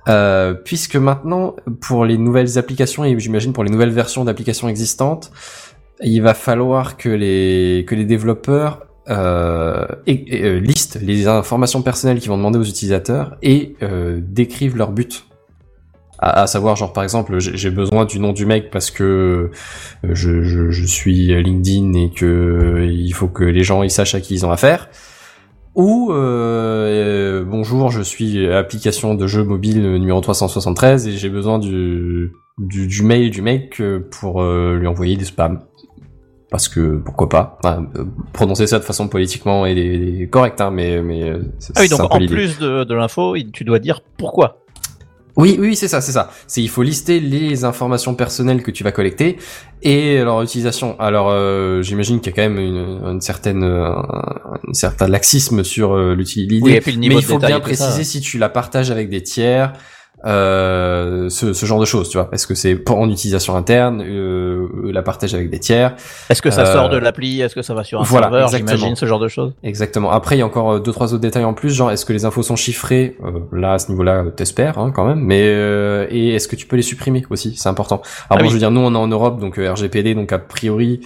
Euh, 0.09 0.55
puisque 0.55 0.97
maintenant, 0.97 1.57
pour 1.81 2.05
les 2.05 2.17
nouvelles 2.17 2.59
applications 2.59 3.05
et 3.05 3.19
j'imagine 3.19 3.53
pour 3.53 3.65
les 3.65 3.71
nouvelles 3.71 3.91
versions 3.91 4.25
d'applications 4.25 4.69
existantes, 4.69 5.33
il 6.01 6.21
va 6.21 6.35
falloir 6.35 6.97
que 6.97 7.09
les 7.09 7.85
que 7.89 7.95
les 7.95 8.05
développeurs 8.05 8.87
euh, 9.09 9.87
et, 10.07 10.37
et, 10.37 10.45
euh, 10.45 10.61
les 11.01 11.29
informations 11.29 11.83
personnelles 11.83 12.19
qu'ils 12.19 12.31
vont 12.31 12.37
demander 12.37 12.59
aux 12.59 12.65
utilisateurs 12.65 13.37
et 13.43 13.77
euh, 13.83 14.21
décrivent 14.23 14.77
leur 14.77 14.93
but. 14.93 15.27
À, 16.19 16.47
savoir, 16.47 16.77
genre 16.77 16.95
par 16.95 17.05
exemple, 17.05 17.39
j'ai 17.39 17.71
besoin 17.71 18.07
du 18.07 18.19
nom 18.19 18.33
du 18.33 18.47
mec 18.47 18.71
parce 18.71 18.91
que 18.91 19.51
euh, 20.05 20.15
je, 20.15 20.87
suis 20.87 21.27
LinkedIn 21.43 21.93
et 21.93 22.11
que 22.11 22.25
euh, 22.25 22.87
il 22.87 23.13
faut 23.13 23.29
que 23.29 23.45
les 23.45 23.63
gens 23.63 23.83
ils 23.83 23.91
sachent 23.91 24.15
à 24.15 24.21
qui 24.21 24.35
ils 24.35 24.47
ont 24.47 24.51
affaire. 24.51 24.89
Ou 25.75 26.11
euh, 26.11 27.45
bonjour, 27.45 27.91
je 27.91 28.01
suis 28.01 28.51
application 28.51 29.15
de 29.15 29.27
jeu 29.27 29.45
mobile 29.45 29.83
numéro 29.83 30.19
373 30.23 31.07
et 31.07 31.13
j'ai 31.13 31.29
besoin 31.29 31.59
du, 31.59 32.33
du, 32.57 32.87
du 32.87 33.03
mail 33.03 33.31
du 33.31 33.43
mec 33.43 33.83
pour 34.11 34.43
lui 34.43 34.87
envoyer 34.87 35.19
des 35.19 35.27
spams. 35.27 35.61
Parce 36.51 36.69
que 36.69 36.99
pourquoi 37.05 37.29
pas 37.29 37.59
Enfin, 37.63 37.87
euh, 37.97 38.05
Prononcer 38.33 38.67
ça 38.67 38.79
de 38.79 38.85
façon 38.85 39.09
politiquement 39.09 39.67
et, 39.67 39.73
et 40.21 40.29
correcte, 40.29 40.61
hein, 40.61 40.71
mais 40.71 41.03
mais 41.03 41.25
euh, 41.25 41.43
c'est 41.59 41.73
Ah 41.77 41.81
oui, 41.83 41.89
donc 41.89 42.01
un 42.01 42.07
peu 42.09 42.25
en 42.25 42.27
plus 42.27 42.59
de, 42.59 42.85
de 42.85 42.95
l'info, 42.95 43.37
tu 43.53 43.65
dois 43.65 43.79
dire 43.81 44.01
pourquoi. 44.17 44.59
Oui, 45.37 45.57
oui, 45.61 45.77
c'est 45.77 45.89
ça, 45.89 46.01
c'est 46.01 46.13
ça. 46.13 46.31
C'est 46.47 46.63
il 46.63 46.69
faut 46.69 46.83
lister 46.83 47.21
les 47.21 47.65
informations 47.65 48.15
personnelles 48.15 48.63
que 48.63 48.71
tu 48.71 48.85
vas 48.85 48.93
collecter 48.93 49.37
et 49.83 50.23
leur 50.23 50.43
utilisation. 50.43 50.99
Alors, 50.99 51.29
euh, 51.31 51.83
j'imagine 51.83 52.21
qu'il 52.21 52.31
y 52.31 52.33
a 52.33 52.37
quand 52.37 52.51
même 52.51 52.59
une, 52.59 53.07
une 53.07 53.21
certaine, 53.21 53.63
euh, 53.63 53.91
un 53.91 54.73
certain 54.73 55.09
laxisme 55.09 55.63
sur 55.63 55.93
euh, 55.93 56.15
l'utilité. 56.15 56.63
Oui, 56.63 56.81
mais 56.99 57.17
il 57.17 57.23
faut 57.23 57.39
bien 57.39 57.57
ça. 57.57 57.61
préciser 57.61 58.03
si 58.05 58.21
tu 58.23 58.39
la 58.39 58.49
partages 58.49 58.91
avec 58.91 59.11
des 59.11 59.23
tiers, 59.23 59.75
euh, 60.25 61.29
ce, 61.29 61.53
ce 61.53 61.67
genre 61.67 61.79
de 61.79 61.85
choses, 61.85 62.09
tu 62.09 62.17
vois. 62.19 62.29
Est-ce 62.33 62.47
que 62.47 62.55
c'est 62.55 62.75
pour 62.75 62.99
en 62.99 63.09
utilisation 63.11 63.55
interne, 63.55 64.03
euh, 64.03 64.67
la 64.93 65.03
partage 65.03 65.35
avec 65.35 65.51
des 65.51 65.61
tiers 65.61 65.95
Est-ce 66.31 66.41
que 66.43 66.51
ça 66.51 66.63
Euh, 66.63 66.73
sort 66.73 66.89
de 66.89 66.97
l'appli? 66.97 67.41
Est-ce 67.43 67.55
que 67.55 67.63
ça 67.63 67.75
va 67.75 67.85
sur 67.85 68.01
un 68.01 68.05
voilà, 68.05 68.27
serveur? 68.29 68.49
J'imagine 68.49 68.97
ce 68.97 69.07
genre 69.07 69.21
de 69.21 69.29
choses. 69.29 69.53
Exactement. 69.63 70.11
Après, 70.11 70.37
il 70.37 70.39
y 70.39 70.43
a 70.43 70.47
encore 70.47 70.73
euh, 70.73 70.81
deux 70.81 70.93
trois 70.93 71.13
autres 71.13 71.21
détails 71.23 71.45
en 71.45 71.55
plus, 71.55 71.71
genre 71.71 71.91
est-ce 71.91 72.05
que 72.07 72.13
les 72.13 72.25
infos 72.25 72.43
sont 72.43 72.57
chiffrées? 72.57 73.17
Euh, 73.25 73.41
Là, 73.53 73.75
à 73.75 73.79
ce 73.79 73.91
niveau-là, 73.91 74.25
t'espères 74.35 74.79
hein, 74.79 74.91
quand 74.95 75.07
même. 75.07 75.21
Mais 75.21 75.43
euh, 75.45 76.07
et 76.11 76.31
est-ce 76.35 76.49
que 76.49 76.57
tu 76.57 76.67
peux 76.67 76.77
les 76.77 76.83
supprimer 76.83 77.23
aussi? 77.31 77.55
C'est 77.57 77.69
important. 77.69 77.97
Alors 77.97 78.07
Ah 78.31 78.35
bon, 78.37 78.43
oui. 78.43 78.49
je 78.49 78.53
veux 78.55 78.59
dire, 78.59 78.71
nous 78.71 78.81
on 78.81 78.95
est 78.95 78.99
en 78.99 79.09
Europe, 79.09 79.39
donc 79.39 79.57
RGPD, 79.59 80.15
donc 80.15 80.33
a 80.33 80.39
priori, 80.39 81.01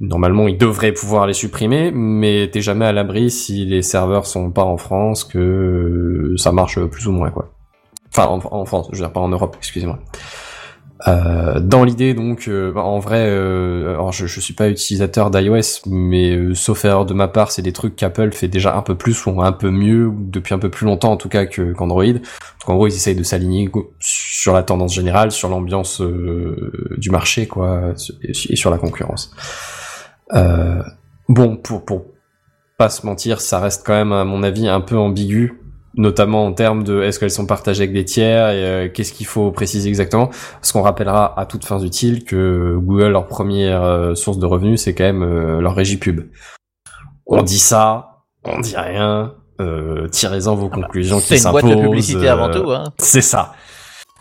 normalement, 0.00 0.46
ils 0.48 0.56
devraient 0.56 0.92
pouvoir 0.92 1.26
les 1.26 1.32
supprimer, 1.34 1.90
mais 1.92 2.48
t'es 2.52 2.60
jamais 2.60 2.84
à 2.86 2.92
l'abri 2.92 3.30
si 3.30 3.64
les 3.66 3.82
serveurs 3.82 4.26
sont 4.26 4.50
pas 4.52 4.62
en 4.64 4.76
France 4.76 5.24
que 5.24 6.32
ça 6.36 6.52
marche 6.52 6.78
plus 6.86 7.06
ou 7.08 7.12
moins 7.12 7.30
quoi. 7.30 7.50
En, 8.26 8.64
France, 8.64 8.88
je 8.92 8.96
veux 8.96 9.02
dire 9.02 9.12
pas 9.12 9.20
en 9.20 9.28
Europe, 9.28 9.56
excusez-moi. 9.58 9.98
Euh, 11.06 11.60
dans 11.60 11.84
l'idée 11.84 12.12
donc 12.12 12.48
euh, 12.48 12.72
bah, 12.72 12.82
en 12.82 12.98
vrai 12.98 13.24
euh, 13.28 13.90
alors 13.90 14.10
je, 14.10 14.26
je 14.26 14.40
suis 14.40 14.54
pas 14.54 14.68
utilisateur 14.68 15.30
d'iOS 15.30 15.82
mais 15.86 16.34
euh, 16.34 16.54
sauf 16.54 16.84
erreur 16.84 17.06
de 17.06 17.14
ma 17.14 17.28
part 17.28 17.52
c'est 17.52 17.62
des 17.62 17.72
trucs 17.72 17.94
qu'Apple 17.94 18.32
fait 18.32 18.48
déjà 18.48 18.76
un 18.76 18.82
peu 18.82 18.96
plus 18.96 19.24
ou 19.26 19.40
un 19.40 19.52
peu 19.52 19.70
mieux 19.70 20.10
depuis 20.12 20.54
un 20.54 20.58
peu 20.58 20.70
plus 20.70 20.86
longtemps 20.86 21.12
en 21.12 21.16
tout 21.16 21.28
cas 21.28 21.46
que 21.46 21.72
qu'Android. 21.72 22.02
En 22.66 22.74
gros 22.74 22.88
ils 22.88 22.94
essayent 22.94 23.14
de 23.14 23.22
s'aligner 23.22 23.70
sur 24.00 24.54
la 24.54 24.64
tendance 24.64 24.92
générale 24.92 25.30
sur 25.30 25.48
l'ambiance 25.48 26.00
euh, 26.00 26.96
du 26.96 27.10
marché 27.10 27.46
quoi 27.46 27.92
et 28.22 28.56
sur 28.56 28.70
la 28.70 28.78
concurrence. 28.78 29.30
Euh, 30.34 30.82
bon 31.28 31.56
pour 31.56 31.84
pour 31.84 32.06
pas 32.76 32.90
se 32.90 33.06
mentir 33.06 33.40
ça 33.40 33.60
reste 33.60 33.86
quand 33.86 33.94
même 33.94 34.12
à 34.12 34.24
mon 34.24 34.42
avis 34.42 34.66
un 34.66 34.80
peu 34.80 34.96
ambigu 34.98 35.57
notamment 35.98 36.46
en 36.46 36.52
termes 36.52 36.82
de 36.84 37.02
est-ce 37.02 37.18
qu'elles 37.18 37.30
sont 37.30 37.44
partagées 37.46 37.82
avec 37.82 37.92
des 37.92 38.04
tiers 38.06 38.48
et 38.50 38.64
euh, 38.64 38.88
qu'est-ce 38.88 39.12
qu'il 39.12 39.26
faut 39.26 39.50
préciser 39.50 39.88
exactement 39.88 40.28
parce 40.60 40.72
qu'on 40.72 40.82
rappellera 40.82 41.38
à 41.38 41.44
toutes 41.44 41.64
fins 41.66 41.80
utiles 41.80 42.24
que 42.24 42.76
Google 42.78 43.08
leur 43.08 43.26
première 43.26 43.82
euh, 43.82 44.14
source 44.14 44.38
de 44.38 44.46
revenus 44.46 44.80
c'est 44.80 44.94
quand 44.94 45.04
même 45.04 45.22
euh, 45.22 45.60
leur 45.60 45.74
régie 45.74 45.98
pub 45.98 46.22
on 47.28 47.42
dit 47.42 47.58
ça, 47.58 48.22
on 48.44 48.58
dit 48.60 48.74
rien, 48.76 49.34
euh, 49.60 50.08
tirez-en 50.08 50.54
vos 50.54 50.68
conclusions 50.68 51.20
C'est 51.20 51.36
qui 51.36 51.44
une 51.44 51.50
boîte 51.50 51.64
de 51.64 51.70
s'imposent. 51.70 51.84
publicité 51.84 52.28
avant 52.28 52.48
euh, 52.48 52.60
tout. 52.60 52.70
Hein. 52.70 52.84
C'est 52.98 53.20
ça. 53.20 53.52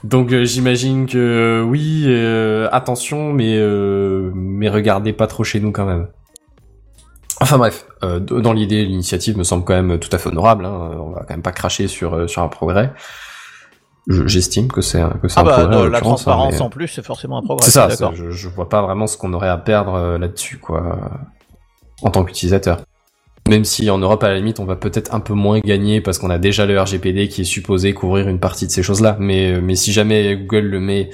Donc 0.04 0.32
euh, 0.32 0.44
j'imagine 0.44 1.08
que 1.08 1.64
oui, 1.66 2.04
euh, 2.08 2.68
attention, 2.72 3.34
mais 3.34 3.56
euh, 3.58 4.32
mais 4.36 4.70
regardez 4.70 5.14
pas 5.14 5.28
trop 5.28 5.44
chez 5.44 5.60
nous 5.60 5.72
quand 5.72 5.86
même. 5.86 6.08
Enfin 7.40 7.58
bref, 7.58 7.86
euh, 8.04 8.20
dans 8.20 8.52
l'idée, 8.54 8.84
l'initiative 8.86 9.38
me 9.38 9.44
semble 9.44 9.64
quand 9.64 9.74
même 9.76 10.00
tout 10.00 10.10
à 10.12 10.18
fait 10.18 10.30
honorable. 10.30 10.66
Hein. 10.66 10.92
On 11.00 11.12
va 11.12 11.20
quand 11.22 11.32
même 11.36 11.44
pas 11.44 11.52
cracher 11.52 11.88
sur 11.88 12.14
euh, 12.16 12.28
sur 12.28 12.42
un 12.42 12.48
progrès. 12.48 12.94
Je- 14.08 14.26
J'estime 14.26 14.72
que 14.72 14.82
c'est 14.82 15.02
un- 15.02 15.10
que 15.22 15.28
c'est 15.28 15.38
Ah 15.38 15.42
un 15.42 15.46
bah 15.46 15.54
progrès. 15.60 15.84
de 15.84 15.88
la 15.90 15.98
hein, 15.98 16.02
transparence 16.02 16.54
mais- 16.54 16.62
en 16.62 16.70
plus, 16.70 16.88
c'est 16.88 17.06
forcément 17.06 17.38
un 17.38 17.44
progrès. 17.44 17.66
c'est 17.66 17.72
ça, 17.72 17.90
je, 18.14 18.32
je 18.32 18.48
vois 18.50 18.70
pas 18.70 18.82
vraiment 18.82 19.06
ce 19.06 19.18
qu'on 19.18 19.34
aurait 19.34 19.50
à 19.50 19.58
perdre 19.58 19.94
euh, 19.96 20.18
là-dessus, 20.18 20.58
quoi, 20.58 20.98
en 22.02 22.10
tant 22.10 22.24
qu'utilisateur. 22.24 22.80
Même 23.50 23.64
si 23.64 23.90
en 23.90 23.98
Europe, 23.98 24.24
à 24.24 24.30
la 24.30 24.36
limite, 24.36 24.60
on 24.60 24.66
va 24.66 24.76
peut-être 24.76 25.14
un 25.16 25.22
peu 25.22 25.34
moins 25.34 25.60
gagner 25.60 26.02
parce 26.02 26.18
qu'on 26.20 26.30
a 26.30 26.38
déjà 26.38 26.66
le 26.66 26.80
RGPD 26.80 27.30
qui 27.30 27.42
est 27.42 27.46
supposé 27.46 27.94
couvrir 27.94 28.28
une 28.28 28.40
partie 28.40 28.66
de 28.68 28.72
ces 28.72 28.84
choses-là. 28.84 29.16
Mais, 29.20 29.54
euh, 29.54 29.62
mais 29.64 29.76
si 29.76 29.94
jamais 29.94 30.36
Google 30.36 30.66
le 30.68 30.80
met 30.82 31.10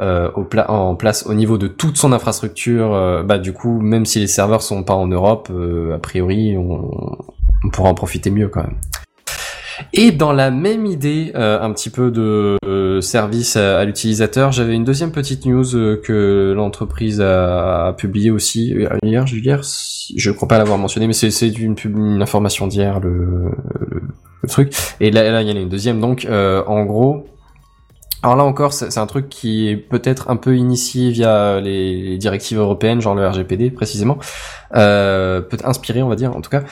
euh, 0.00 0.30
au 0.34 0.44
pla- 0.44 0.70
en 0.70 0.94
place 0.96 1.26
au 1.26 1.34
niveau 1.34 1.56
de 1.56 1.66
toute 1.66 1.96
son 1.96 2.12
infrastructure, 2.12 2.94
euh, 2.94 3.22
bah 3.22 3.38
du 3.38 3.52
coup, 3.52 3.80
même 3.80 4.04
si 4.04 4.20
les 4.20 4.26
serveurs 4.26 4.62
sont 4.62 4.82
pas 4.84 4.94
en 4.94 5.06
Europe, 5.06 5.48
euh, 5.50 5.94
a 5.94 5.98
priori, 5.98 6.56
on, 6.58 6.90
on 7.64 7.70
pourra 7.70 7.88
en 7.88 7.94
profiter 7.94 8.30
mieux 8.30 8.48
quand 8.48 8.62
même. 8.62 8.76
Et 9.92 10.10
dans 10.12 10.32
la 10.32 10.50
même 10.50 10.86
idée, 10.86 11.32
euh, 11.34 11.60
un 11.60 11.72
petit 11.72 11.90
peu 11.90 12.10
de 12.10 12.56
euh, 12.64 13.00
service 13.00 13.56
à, 13.56 13.78
à 13.78 13.84
l'utilisateur, 13.84 14.52
j'avais 14.52 14.74
une 14.74 14.84
deuxième 14.84 15.12
petite 15.12 15.46
news 15.46 15.74
euh, 15.76 16.00
que 16.02 16.52
l'entreprise 16.56 17.20
a, 17.20 17.88
a 17.88 17.92
publiée 17.92 18.30
aussi 18.30 18.74
euh, 18.74 18.88
hier. 19.02 19.26
Je, 19.26 19.36
si- 19.62 20.14
je 20.18 20.30
crois 20.30 20.48
pas 20.48 20.58
l'avoir 20.58 20.78
mentionné, 20.78 21.06
mais 21.06 21.12
c'est 21.12 21.46
une, 21.58 21.76
une 21.84 22.22
information 22.22 22.66
d'hier 22.66 23.00
le, 23.00 23.10
le, 23.10 24.02
le 24.42 24.48
truc. 24.48 24.72
Et 25.00 25.10
là, 25.10 25.42
il 25.42 25.48
y 25.48 25.52
en 25.52 25.56
a 25.56 25.60
une 25.60 25.68
deuxième. 25.68 26.00
Donc, 26.00 26.24
euh, 26.24 26.62
en 26.66 26.84
gros, 26.84 27.26
alors 28.22 28.36
là 28.36 28.44
encore, 28.44 28.72
c'est 28.72 28.98
un 28.98 29.06
truc 29.06 29.28
qui 29.28 29.68
est 29.68 29.76
peut-être 29.76 30.28
un 30.28 30.36
peu 30.36 30.56
initié 30.56 31.10
via 31.10 31.60
les, 31.60 32.18
directives 32.18 32.58
européennes, 32.58 33.00
genre 33.00 33.14
le 33.14 33.26
RGPD 33.26 33.70
précisément, 33.70 34.18
euh, 34.74 35.40
peut 35.40 35.58
inspiré, 35.64 36.02
on 36.02 36.08
va 36.08 36.16
dire 36.16 36.36
en 36.36 36.40
tout 36.40 36.50
cas. 36.50 36.62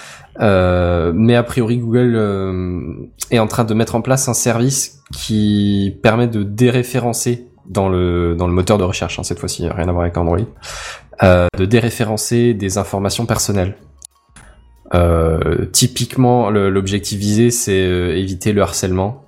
Euh, 0.41 1.13
mais 1.15 1.37
a 1.37 1.45
priori, 1.45 1.79
Google 1.79 2.15
euh, 2.17 2.95
est 3.31 3.39
en 3.39 3.47
train 3.47 3.65
de 3.65 3.75
mettre 3.75 3.95
en 3.95 4.01
place 4.01 4.29
un 4.29 4.35
service 4.35 5.03
qui 5.13 5.97
permet 6.03 6.27
de 6.27 6.43
déréférencer 6.43 7.47
dans 7.69 7.89
le 7.89 8.35
dans 8.37 8.47
le 8.47 8.53
moteur 8.53 8.79
de 8.79 8.85
recherche 8.85 9.19
hein, 9.19 9.23
cette 9.23 9.39
fois-ci, 9.39 9.69
rien 9.69 9.89
à 9.89 9.93
voir 9.93 10.03
avec 10.03 10.17
Android, 10.17 10.39
euh, 11.23 11.47
de 11.57 11.65
déréférencer 11.65 12.55
des 12.55 12.79
informations 12.79 13.25
personnelles. 13.25 13.77
Euh, 14.95 15.67
typiquement, 15.73 16.51
l'objectif 16.51 17.19
visé, 17.19 17.51
c'est 17.51 17.81
euh, 17.81 18.17
éviter 18.17 18.53
le 18.53 18.63
harcèlement, 18.63 19.26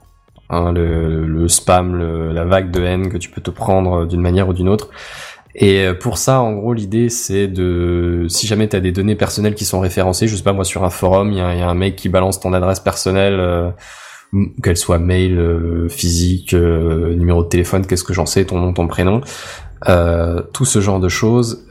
hein, 0.50 0.72
le, 0.72 1.48
spam, 1.48 1.94
le- 1.96 2.32
la 2.32 2.44
vague 2.44 2.70
de 2.70 2.82
haine 2.82 3.08
que 3.08 3.16
tu 3.18 3.30
peux 3.30 3.40
te 3.40 3.50
prendre 3.50 4.06
d'une 4.06 4.20
manière 4.20 4.48
ou 4.48 4.52
d'une 4.52 4.68
autre. 4.68 4.90
Et 5.54 5.86
euh, 5.86 5.94
pour 5.94 6.18
ça, 6.18 6.40
en 6.40 6.52
gros, 6.52 6.72
l'idée, 6.74 7.08
c'est 7.08 7.48
de, 7.48 8.26
si 8.28 8.46
jamais 8.46 8.68
tu 8.68 8.76
as 8.76 8.80
des 8.80 8.92
données 8.92 9.16
personnelles 9.16 9.54
qui 9.54 9.64
sont 9.64 9.80
référencées, 9.80 10.28
je 10.28 10.36
sais 10.36 10.42
pas 10.42 10.52
moi, 10.52 10.64
sur 10.64 10.84
un 10.84 10.90
forum, 10.90 11.32
il 11.32 11.38
y 11.38 11.40
a, 11.40 11.46
un 11.68 11.74
mec 11.74 11.96
qui 11.96 12.08
balance 12.08 12.38
ton 12.38 12.52
adresse 12.52 12.80
personnelle, 12.80 13.38
euh, 13.40 13.70
qu'elle 14.62 14.76
soit 14.76 14.98
mail, 14.98 15.38
euh, 15.38 15.88
physique, 15.88 16.52
numéro 16.52 17.42
de 17.42 17.48
téléphone, 17.48 17.86
qu'est-ce 17.86 18.04
que 18.04 18.12
j'en 18.14 18.26
sais, 18.26 18.44
ton 18.44 18.58
nom, 18.58 18.72
ton 18.72 18.86
prénom, 18.86 19.20
tout 20.52 20.64
ce 20.64 20.80
genre 20.80 21.00
de 21.00 21.08
choses, 21.08 21.66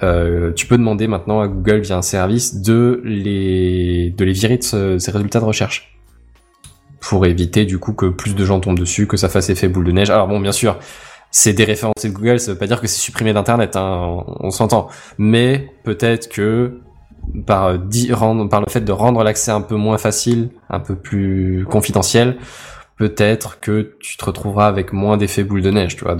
tu 0.56 0.66
peux 0.66 0.78
demander 0.78 1.08
maintenant 1.08 1.40
à 1.40 1.48
Google 1.48 1.82
via 1.82 1.98
un 1.98 2.02
service 2.02 2.62
de 2.62 3.02
les, 3.06 4.10
de 4.10 4.26
les 4.26 4.32
virer 4.34 4.58
de 4.58 4.64
ce- 4.64 4.98
ces 4.98 5.12
résultats 5.12 5.40
de 5.40 5.46
recherche 5.46 5.97
pour 7.08 7.26
éviter 7.26 7.64
du 7.64 7.80
coup 7.80 7.94
que 7.94 8.08
plus 8.08 8.36
de 8.36 8.44
gens 8.44 8.60
tombent 8.60 8.80
dessus, 8.80 9.08
que 9.08 9.16
ça 9.16 9.30
fasse 9.30 9.50
effet 9.50 9.70
boule 9.70 9.86
de 9.86 9.94
neige. 9.94 10.10
Alors 10.10 10.28
bon, 10.28 10.42
bien 10.42 10.52
sûr, 10.52 10.78
c'est 11.32 11.54
déréférencé 11.54 12.10
de 12.10 12.14
Google, 12.14 12.38
ça 12.38 12.52
veut 12.52 12.58
pas 12.58 12.68
dire 12.68 12.82
que 12.82 12.88
c'est 12.88 13.00
supprimé 13.00 13.32
d'internet, 13.32 13.78
hein, 13.78 14.26
on, 14.42 14.52
s'entend. 14.52 14.90
Mais 15.18 15.70
peut-être 15.86 16.28
que 16.28 16.82
par, 17.46 17.68
euh, 17.68 18.48
par 18.50 18.60
le 18.60 18.70
fait 18.70 18.82
de 18.82 18.92
rendre 18.92 19.24
l'accès 19.24 19.52
un 19.52 19.62
peu 19.62 19.76
moins 19.76 19.98
facile, 19.98 20.50
un 20.70 20.82
peu 20.82 20.96
plus 20.96 21.66
confidentiel, 21.70 22.36
peut-être 22.98 23.62
que 23.62 23.96
tu 24.02 24.18
te 24.18 24.26
retrouveras 24.26 24.68
avec 24.68 24.92
moins 24.92 25.16
d'effet 25.16 25.46
boule 25.46 25.62
de 25.62 25.72
neige, 25.72 25.96
tu 25.96 26.04
vois, 26.04 26.18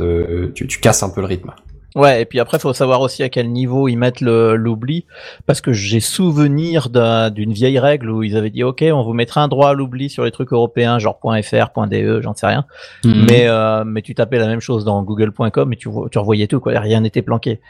tu 0.54 0.80
casses 0.80 1.04
un 1.04 1.10
peu 1.10 1.20
le 1.20 1.28
rythme. 1.28 1.52
Ouais, 1.96 2.22
et 2.22 2.26
puis 2.26 2.40
après, 2.40 2.60
faut 2.60 2.74
savoir 2.74 3.02
aussi 3.02 3.24
à 3.24 3.30
quel 3.30 3.50
niveau 3.52 3.88
ils 3.88 3.96
mettent 3.96 4.22
l'oubli, 4.22 5.06
parce 5.48 5.62
que 5.62 5.74
j'ai 5.74 6.00
souvenir 6.00 6.90
d'un- 6.90 7.32
d'une 7.32 7.54
vieille 7.54 7.80
règle 7.80 8.12
où 8.12 8.22
ils 8.22 8.38
avaient 8.38 8.50
dit, 8.52 8.64
ok, 8.64 8.84
on 8.94 9.02
vous 9.04 9.14
mettra 9.14 9.42
un 9.42 9.48
droit 9.48 9.70
à 9.70 9.74
l'oubli 9.74 10.10
sur 10.10 10.24
les 10.24 10.30
trucs 10.32 10.52
européens, 10.54 11.00
genre 11.00 11.18
.fr, 11.22 11.88
.de, 11.88 12.22
j'en 12.22 12.36
sais 12.36 12.46
rien. 12.46 12.66
Mhm. 13.04 13.26
Mais 13.30 13.48
euh, 13.48 13.84
mais 13.86 14.02
tu 14.04 14.14
tapais 14.14 14.38
la 14.38 14.48
même 14.48 14.60
chose 14.60 14.86
dans 14.86 15.02
google.com 15.02 15.74
et 15.74 15.76
tu, 15.76 15.90
tu 16.12 16.20
revoyais 16.20 16.46
tout, 16.48 16.60
quoi. 16.60 16.80
Rien 16.80 17.02
n'était 17.02 17.22
planqué. 17.24 17.62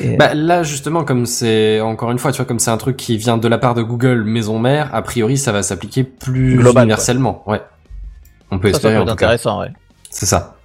Et- 0.00 0.16
Bah, 0.16 0.32
là, 0.34 0.62
justement, 0.62 1.04
comme 1.04 1.26
c'est, 1.26 1.80
encore 1.80 2.10
une 2.12 2.18
fois, 2.18 2.32
tu 2.32 2.36
vois, 2.38 2.46
comme 2.46 2.60
c'est 2.60 2.70
un 2.70 2.78
truc 2.78 2.96
qui 2.96 3.16
vient 3.18 3.36
de 3.36 3.48
la 3.48 3.58
part 3.58 3.74
de 3.74 3.82
Google 3.82 4.22
maison 4.24 4.58
mère, 4.58 4.94
a 4.94 5.02
priori, 5.02 5.36
ça 5.36 5.52
va 5.52 5.62
s'appliquer 5.62 6.02
plus 6.04 6.56
Global, 6.56 6.84
universellement, 6.84 7.42
ouais. 7.46 7.60
On 8.50 8.58
peut 8.58 8.68
ça, 8.68 8.74
ça 8.74 8.88
espérer, 8.88 8.96
en 8.98 9.00
tout 9.00 9.06
cas. 9.08 9.12
intéressant, 9.12 9.60
ouais. 9.60 9.68
C'est 10.08 10.26
ça. 10.26 10.55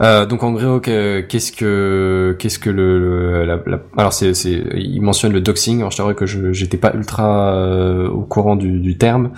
Euh, 0.00 0.26
donc 0.26 0.42
en 0.42 0.52
gros, 0.52 0.80
que- 0.80 1.20
qu'est-ce 1.20 1.52
que 1.52 2.36
qu'est-ce 2.38 2.58
que 2.58 2.70
le, 2.70 3.44
la, 3.44 3.60
alors 3.96 4.12
c'est 4.12 4.34
c'est 4.34 4.62
il 4.74 5.00
mentionne 5.00 5.32
le 5.32 5.40
doxing. 5.40 5.78
Alors 5.78 5.90
je 5.90 5.96
t'avoue 5.96 6.14
que 6.14 6.26
je 6.26 6.52
j'étais 6.52 6.76
pas 6.76 6.92
ultra 6.94 7.54
euh, 7.54 8.08
au 8.08 8.22
courant 8.22 8.56
du, 8.56 8.96
terme, 8.98 9.30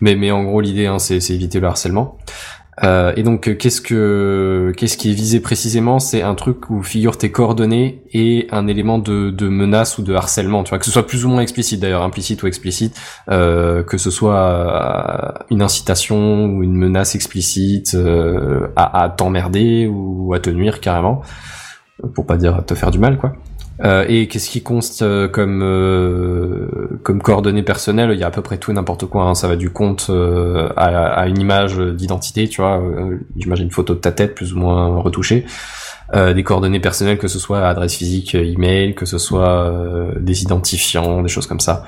mais 0.00 0.14
mais 0.14 0.30
en 0.30 0.44
gros 0.44 0.60
l'idée 0.60 0.86
hein, 0.86 0.98
c'est 0.98 1.18
éviter 1.30 1.60
le 1.60 1.66
harcèlement. 1.66 2.18
Euh, 2.82 3.12
et 3.16 3.22
donc 3.22 3.48
euh, 3.48 3.54
qu'est-ce 3.54 3.80
que 3.80 4.72
qu'est-ce 4.76 4.96
qui 4.96 5.10
est 5.10 5.14
visé 5.14 5.40
précisément? 5.40 5.98
C'est 5.98 6.22
un 6.22 6.34
truc 6.34 6.70
où 6.70 6.82
figurent 6.82 7.16
tes 7.16 7.30
coordonnées 7.30 8.02
et 8.12 8.48
un 8.50 8.66
élément 8.66 8.98
de, 8.98 9.48
menace 9.48 9.98
ou 9.98 10.02
de 10.02 10.14
harcèlement. 10.14 10.64
Tu 10.64 10.70
vois 10.70 10.78
que 10.78 10.84
ce 10.84 10.90
soit 10.90 11.06
plus 11.06 11.24
ou 11.24 11.28
moins 11.28 11.40
explicite 11.40 11.80
d'ailleurs, 11.80 12.02
implicite 12.02 12.42
ou 12.42 12.46
explicite, 12.46 13.00
euh, 13.30 13.82
que 13.82 13.98
ce 13.98 14.10
soit 14.10 14.34
euh, 14.34 15.44
une 15.50 15.62
incitation 15.62 16.46
ou 16.46 16.62
une 16.62 16.74
menace 16.74 17.14
explicite 17.14 17.96
à, 18.76 19.02
à 19.04 19.08
t'emmerder 19.08 19.86
ou 19.86 20.34
à 20.34 20.40
te 20.40 20.50
nuire 20.50 20.80
carrément, 20.80 21.22
pour 22.14 22.26
pas 22.26 22.36
dire 22.36 22.64
te 22.66 22.74
faire 22.74 22.90
du 22.90 22.98
mal 22.98 23.18
quoi. 23.18 23.34
Euh, 23.82 24.04
et 24.08 24.28
qu'est-ce 24.28 24.48
qui 24.48 24.62
conste 24.62 25.02
euh, 25.02 25.26
comme 25.26 25.60
euh, 25.62 26.68
comme 27.02 27.20
coordonnées 27.20 27.64
personnelles 27.64 28.10
Il 28.12 28.20
y 28.20 28.22
a 28.22 28.28
à 28.28 28.30
peu 28.30 28.40
près 28.42 28.56
tout 28.58 28.70
et 28.70 28.74
n'importe 28.74 29.06
quoi. 29.06 29.24
hein. 29.24 29.34
Ça 29.34 29.48
va 29.48 29.56
du 29.56 29.70
compte 29.70 30.06
euh, 30.10 30.68
à, 30.76 30.86
à 31.06 31.26
une 31.26 31.40
image 31.40 31.78
d'identité, 31.78 32.48
tu 32.48 32.60
vois. 32.60 32.78
Euh, 32.80 33.18
J'imagine 33.36 33.64
une 33.64 33.72
photo 33.72 33.94
de 33.94 33.98
ta 33.98 34.12
tête 34.12 34.34
plus 34.36 34.52
ou 34.54 34.58
moins 34.58 34.98
retouchée. 35.00 35.44
Des 36.12 36.44
coordonnées 36.44 36.78
personnelles, 36.80 37.18
que 37.18 37.26
ce 37.26 37.40
soit 37.40 37.66
adresse 37.66 37.94
physique, 37.96 38.36
email, 38.36 38.94
que 38.94 39.04
ce 39.06 39.18
soit 39.18 39.74
des 40.20 40.42
identifiants, 40.42 41.22
des 41.22 41.28
choses 41.28 41.48
comme 41.48 41.58
ça. 41.60 41.84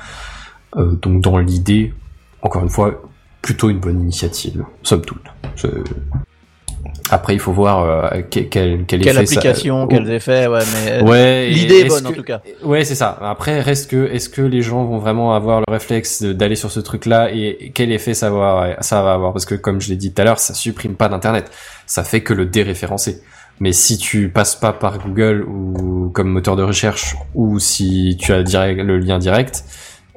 Donc 0.76 1.20
dans 1.22 1.38
l'idée, 1.38 1.92
encore 2.42 2.62
une 2.64 2.70
fois, 2.70 3.02
plutôt 3.42 3.70
une 3.70 3.78
bonne 3.78 4.00
initiative, 4.00 4.64
somme 4.82 5.02
toute. 5.02 5.22
C'est- 5.54 5.68
Après, 7.10 7.34
il 7.34 7.38
faut 7.40 7.52
voir 7.52 7.82
euh, 7.82 8.20
quel, 8.30 8.48
quel, 8.48 8.84
quel 8.86 9.00
Quelle 9.00 9.16
effet 9.16 9.26
ça- 9.26 9.38
application, 9.38 9.86
quels 9.86 10.10
effets, 10.10 10.46
ouais, 10.46 10.60
mais 10.74 11.02
Ouais, 11.02 11.46
et 11.48 11.50
l'idée 11.50 11.80
est 11.80 11.84
bonne 11.88 12.06
en 12.06 12.12
tout 12.12 12.22
cas. 12.22 12.40
Ouais, 12.64 12.84
c'est 12.84 12.94
ça. 12.94 13.18
Après, 13.22 13.60
reste 13.60 13.90
que, 13.90 14.06
est-ce 14.12 14.28
que 14.28 14.42
les 14.42 14.62
gens 14.62 14.84
vont 14.84 14.98
vraiment 14.98 15.34
avoir 15.34 15.60
le 15.60 15.72
réflexe 15.72 16.22
d'aller 16.22 16.56
sur 16.56 16.70
ce 16.70 16.80
truc-là 16.80 17.30
et 17.32 17.72
quel 17.74 17.92
effet 17.92 18.14
ça 18.14 18.30
va, 18.30 18.76
ça 18.80 19.02
va 19.02 19.12
avoir? 19.14 19.32
Parce 19.32 19.44
que, 19.46 19.54
comme 19.54 19.80
je 19.80 19.88
l'ai 19.88 19.96
dit 19.96 20.12
tout 20.12 20.22
à 20.22 20.24
l'heure, 20.24 20.38
ça 20.38 20.54
supprime 20.54 20.94
pas 20.94 21.08
d'internet. 21.08 21.50
Ça 21.86 22.04
fait 22.04 22.20
que 22.22 22.34
le 22.34 22.46
déréférencer. 22.46 23.22
Mais 23.58 23.72
si 23.72 23.96
tu 23.96 24.28
passes 24.28 24.54
pas 24.54 24.72
par 24.74 24.98
Google 24.98 25.42
ou 25.48 26.10
comme 26.12 26.28
moteur 26.28 26.56
de 26.56 26.62
recherche 26.62 27.16
ou 27.34 27.58
si 27.58 28.16
tu 28.20 28.32
as 28.34 28.42
direct, 28.42 28.80
le 28.82 28.98
lien 28.98 29.18
direct, 29.18 29.64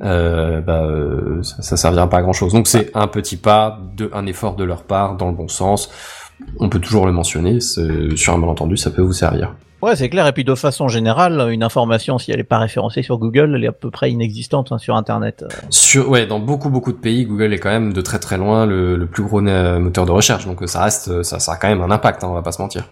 euh, 0.01 0.61
bah, 0.61 0.83
euh, 0.83 1.41
ça, 1.43 1.61
ça 1.61 1.77
servira 1.77 2.09
pas 2.09 2.17
à 2.17 2.21
grand 2.21 2.33
chose. 2.33 2.53
Donc 2.53 2.67
c'est 2.67 2.91
un 2.95 3.07
petit 3.07 3.37
pas, 3.37 3.79
de, 3.95 4.09
un 4.13 4.25
effort 4.25 4.55
de 4.55 4.63
leur 4.63 4.83
part 4.83 5.15
dans 5.15 5.27
le 5.27 5.33
bon 5.35 5.47
sens. 5.47 5.89
On 6.59 6.69
peut 6.69 6.79
toujours 6.79 7.05
le 7.05 7.11
mentionner. 7.11 7.59
Sur 7.59 8.33
un 8.33 8.37
malentendu, 8.37 8.77
ça 8.77 8.91
peut 8.91 9.01
vous 9.01 9.13
servir. 9.13 9.55
Ouais, 9.81 9.95
c'est 9.95 10.09
clair. 10.09 10.27
Et 10.27 10.33
puis 10.33 10.43
de 10.43 10.55
façon 10.55 10.89
générale, 10.89 11.51
une 11.51 11.63
information, 11.63 12.17
si 12.17 12.31
elle 12.31 12.39
est 12.41 12.43
pas 12.43 12.57
référencée 12.59 13.01
sur 13.01 13.17
Google, 13.17 13.53
elle 13.55 13.63
est 13.63 13.67
à 13.67 13.71
peu 13.71 13.89
près 13.89 14.11
inexistante 14.11 14.73
hein, 14.73 14.77
sur 14.77 14.97
Internet. 14.97 15.45
Sur, 15.69 16.09
ouais, 16.09 16.27
dans 16.27 16.39
beaucoup 16.39 16.69
beaucoup 16.69 16.91
de 16.91 16.97
pays, 16.97 17.25
Google 17.25 17.53
est 17.53 17.59
quand 17.59 17.69
même 17.69 17.93
de 17.93 18.01
très 18.01 18.19
très 18.19 18.37
loin 18.37 18.65
le, 18.65 18.97
le 18.97 19.05
plus 19.05 19.23
gros 19.23 19.39
moteur 19.39 20.05
de 20.05 20.11
recherche, 20.11 20.45
donc 20.45 20.61
ça 20.65 20.83
reste, 20.83 21.23
ça, 21.23 21.39
ça 21.39 21.53
a 21.53 21.55
quand 21.55 21.69
même 21.69 21.81
un 21.81 21.91
impact, 21.91 22.25
hein, 22.25 22.27
on 22.29 22.33
va 22.33 22.41
pas 22.41 22.51
se 22.51 22.61
mentir. 22.61 22.89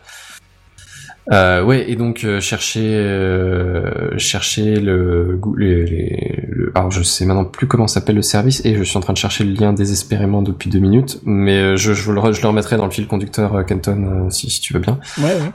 Euh, 1.33 1.61
ouais, 1.61 1.89
et 1.91 1.97
donc 1.97 2.23
euh, 2.23 2.39
chercher, 2.39 2.95
euh, 2.95 4.17
chercher 4.17 4.79
le, 4.79 5.41
les, 5.57 5.85
les- 5.85 6.45
le, 6.47 6.71
alors 6.73 6.89
je 6.89 7.03
sais 7.03 7.25
maintenant 7.25 7.43
plus 7.43 7.67
comment 7.67 7.87
s'appelle 7.87 8.15
le 8.15 8.21
service 8.21 8.63
et 8.63 8.75
je 8.75 8.83
suis 8.83 8.97
en 8.97 9.01
train 9.01 9.11
de 9.11 9.17
chercher 9.17 9.43
le 9.43 9.51
lien 9.51 9.73
désespérément 9.73 10.41
depuis 10.41 10.69
deux 10.69 10.79
minutes, 10.79 11.19
mais 11.25 11.57
euh, 11.59 11.75
je, 11.75 11.91
je, 11.93 12.11
le, 12.13 12.31
je 12.31 12.41
le 12.41 12.47
remettrai 12.47 12.77
dans 12.77 12.85
le 12.85 12.91
fil 12.91 13.07
conducteur 13.07 13.55
euh, 13.55 13.63
Kenton 13.63 14.25
euh, 14.27 14.29
si, 14.29 14.49
si 14.49 14.61
tu 14.61 14.71
veux 14.73 14.79
bien. 14.79 14.99
Ouais, 15.17 15.25
ouais. 15.25 15.51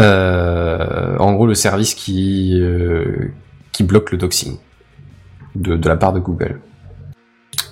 Euh, 0.00 1.18
en 1.18 1.34
gros, 1.34 1.46
le 1.46 1.54
service 1.54 1.94
qui 1.94 2.58
euh, 2.58 3.28
qui 3.72 3.82
bloque 3.82 4.12
le 4.12 4.18
doxing 4.18 4.56
de, 5.54 5.76
de 5.76 5.88
la 5.88 5.96
part 5.96 6.14
de 6.14 6.20
Google. 6.20 6.60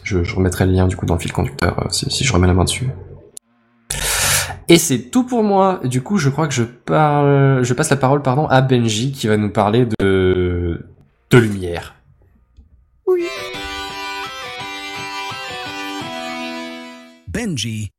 Je, 0.04 0.22
je 0.22 0.34
remettrai 0.34 0.66
le 0.66 0.72
lien 0.72 0.86
du 0.86 0.96
coup 0.96 1.06
dans 1.06 1.14
le 1.14 1.20
fil 1.20 1.32
conducteur 1.32 1.86
si, 1.90 2.10
si 2.10 2.24
je 2.24 2.32
remets 2.32 2.46
la 2.46 2.54
main 2.54 2.64
dessus. 2.64 2.88
Et 4.70 4.76
c'est 4.76 5.10
tout 5.10 5.24
pour 5.24 5.42
moi. 5.42 5.80
Du 5.84 6.02
coup, 6.02 6.18
je 6.18 6.28
crois 6.28 6.46
que 6.46 6.54
je 6.54 6.62
parle, 6.62 7.62
je 7.64 7.72
passe 7.74 7.90
la 7.90 7.96
parole, 7.96 8.20
pardon, 8.22 8.46
à 8.46 8.60
Benji 8.60 9.12
qui 9.12 9.26
va 9.26 9.36
nous 9.36 9.50
parler 9.50 9.86
de 9.98 10.84
de 11.30 11.38
lumière. 11.38 11.94
Benji. 17.28 17.90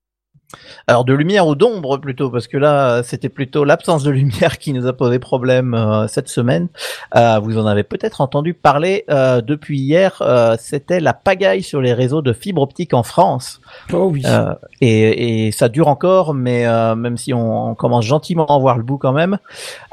Alors 0.89 1.05
de 1.05 1.13
lumière 1.13 1.45
ou 1.45 1.53
d'ombre 1.53 1.99
plutôt, 1.99 2.31
parce 2.31 2.47
que 2.47 2.57
là 2.57 3.03
c'était 3.03 3.29
plutôt 3.29 3.63
l'absence 3.63 4.01
de 4.01 4.09
lumière 4.09 4.57
qui 4.57 4.73
nous 4.73 4.87
a 4.87 4.93
posé 4.93 5.19
problème 5.19 5.75
euh, 5.75 6.07
cette 6.07 6.29
semaine. 6.29 6.67
Euh, 7.15 7.37
vous 7.37 7.59
en 7.59 7.67
avez 7.67 7.83
peut-être 7.83 8.21
entendu 8.21 8.55
parler 8.55 9.05
euh, 9.11 9.41
depuis 9.41 9.77
hier. 9.77 10.17
euh, 10.21 10.55
c'était 10.59 10.99
la 10.99 11.13
pagaille 11.13 11.61
sur 11.61 11.79
les 11.79 11.93
réseaux 11.93 12.23
de 12.23 12.33
fibre 12.33 12.63
optique 12.63 12.95
en 12.95 13.03
France. 13.03 13.61
Oh 13.93 14.09
oui. 14.11 14.23
Euh, 14.25 14.55
et, 14.81 15.45
et 15.45 15.51
ça 15.51 15.69
dure 15.69 15.89
encore, 15.89 16.33
mais 16.33 16.65
euh, 16.65 16.95
même 16.95 17.17
si 17.17 17.35
on, 17.35 17.69
on 17.69 17.75
commence 17.75 18.05
gentiment 18.05 18.47
à 18.47 18.53
en 18.53 18.59
voir 18.59 18.75
le 18.75 18.83
bout 18.83 18.97
quand 18.97 19.13
même. 19.13 19.37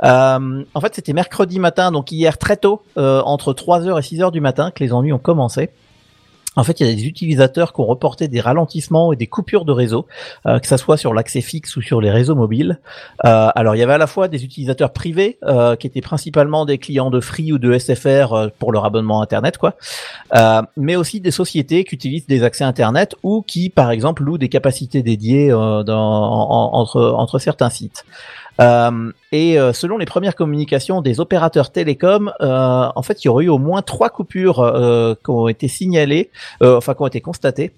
Euh, 0.02 0.64
en 0.72 0.80
fait, 0.80 0.94
c'était 0.94 1.12
mercredi 1.12 1.58
matin, 1.58 1.92
donc 1.92 2.10
hier 2.10 2.38
très 2.38 2.56
tôt, 2.56 2.80
euh, 2.96 3.20
entre 3.26 3.52
3h 3.52 3.98
et 3.98 4.00
6h 4.00 4.30
du 4.32 4.40
matin, 4.40 4.70
que 4.70 4.82
les 4.82 4.94
ennuis 4.94 5.12
ont 5.12 5.18
commencé. 5.18 5.68
En 6.56 6.64
fait, 6.64 6.80
il 6.80 6.86
y 6.86 6.90
a 6.90 6.94
des 6.94 7.06
utilisateurs 7.06 7.72
qui 7.72 7.80
ont 7.80 7.86
reporté 7.86 8.28
des 8.28 8.40
ralentissements 8.40 9.12
et 9.12 9.16
des 9.16 9.26
coupures 9.26 9.64
de 9.64 9.72
réseau, 9.72 10.06
euh, 10.46 10.58
que 10.58 10.66
ça 10.66 10.78
soit 10.78 10.96
sur 10.96 11.12
l'accès 11.12 11.42
fixe 11.42 11.76
ou 11.76 11.82
sur 11.82 12.00
les 12.00 12.10
réseaux 12.10 12.34
mobiles. 12.34 12.80
Euh, 13.24 13.48
alors, 13.54 13.76
il 13.76 13.78
y 13.78 13.82
avait 13.82 13.92
à 13.92 13.98
la 13.98 14.06
fois 14.06 14.28
des 14.28 14.44
utilisateurs 14.44 14.92
privés, 14.92 15.38
euh, 15.44 15.76
qui 15.76 15.86
étaient 15.86 16.00
principalement 16.00 16.64
des 16.64 16.78
clients 16.78 17.10
de 17.10 17.20
Free 17.20 17.52
ou 17.52 17.58
de 17.58 17.76
SFR 17.78 18.50
pour 18.58 18.72
leur 18.72 18.86
abonnement 18.86 19.20
Internet, 19.20 19.58
quoi. 19.58 19.74
Mais 20.76 20.96
aussi 20.96 21.20
des 21.20 21.30
sociétés 21.30 21.84
qui 21.84 21.94
utilisent 21.94 22.26
des 22.26 22.42
accès 22.42 22.64
Internet 22.64 23.14
ou 23.22 23.42
qui, 23.42 23.68
par 23.68 23.90
exemple, 23.90 24.22
louent 24.22 24.38
des 24.38 24.48
capacités 24.48 25.02
dédiées 25.02 25.52
entre 25.52 27.38
certains 27.38 27.70
sites. 27.70 28.04
Euh, 28.60 29.12
et 29.32 29.58
euh, 29.58 29.72
selon 29.72 29.98
les 29.98 30.06
premières 30.06 30.34
communications 30.34 31.02
des 31.02 31.20
opérateurs 31.20 31.70
télécoms, 31.70 32.32
euh, 32.40 32.88
en 32.94 33.02
fait, 33.02 33.22
il 33.22 33.26
y 33.26 33.28
aurait 33.28 33.44
eu 33.44 33.48
au 33.48 33.58
moins 33.58 33.82
trois 33.82 34.10
coupures 34.10 34.60
euh, 34.60 35.14
qui 35.14 35.30
ont 35.30 35.48
été 35.48 35.68
signalées, 35.68 36.30
euh, 36.62 36.76
enfin 36.78 36.94
qui 36.94 37.02
ont 37.02 37.06
été 37.06 37.20
constatées 37.20 37.72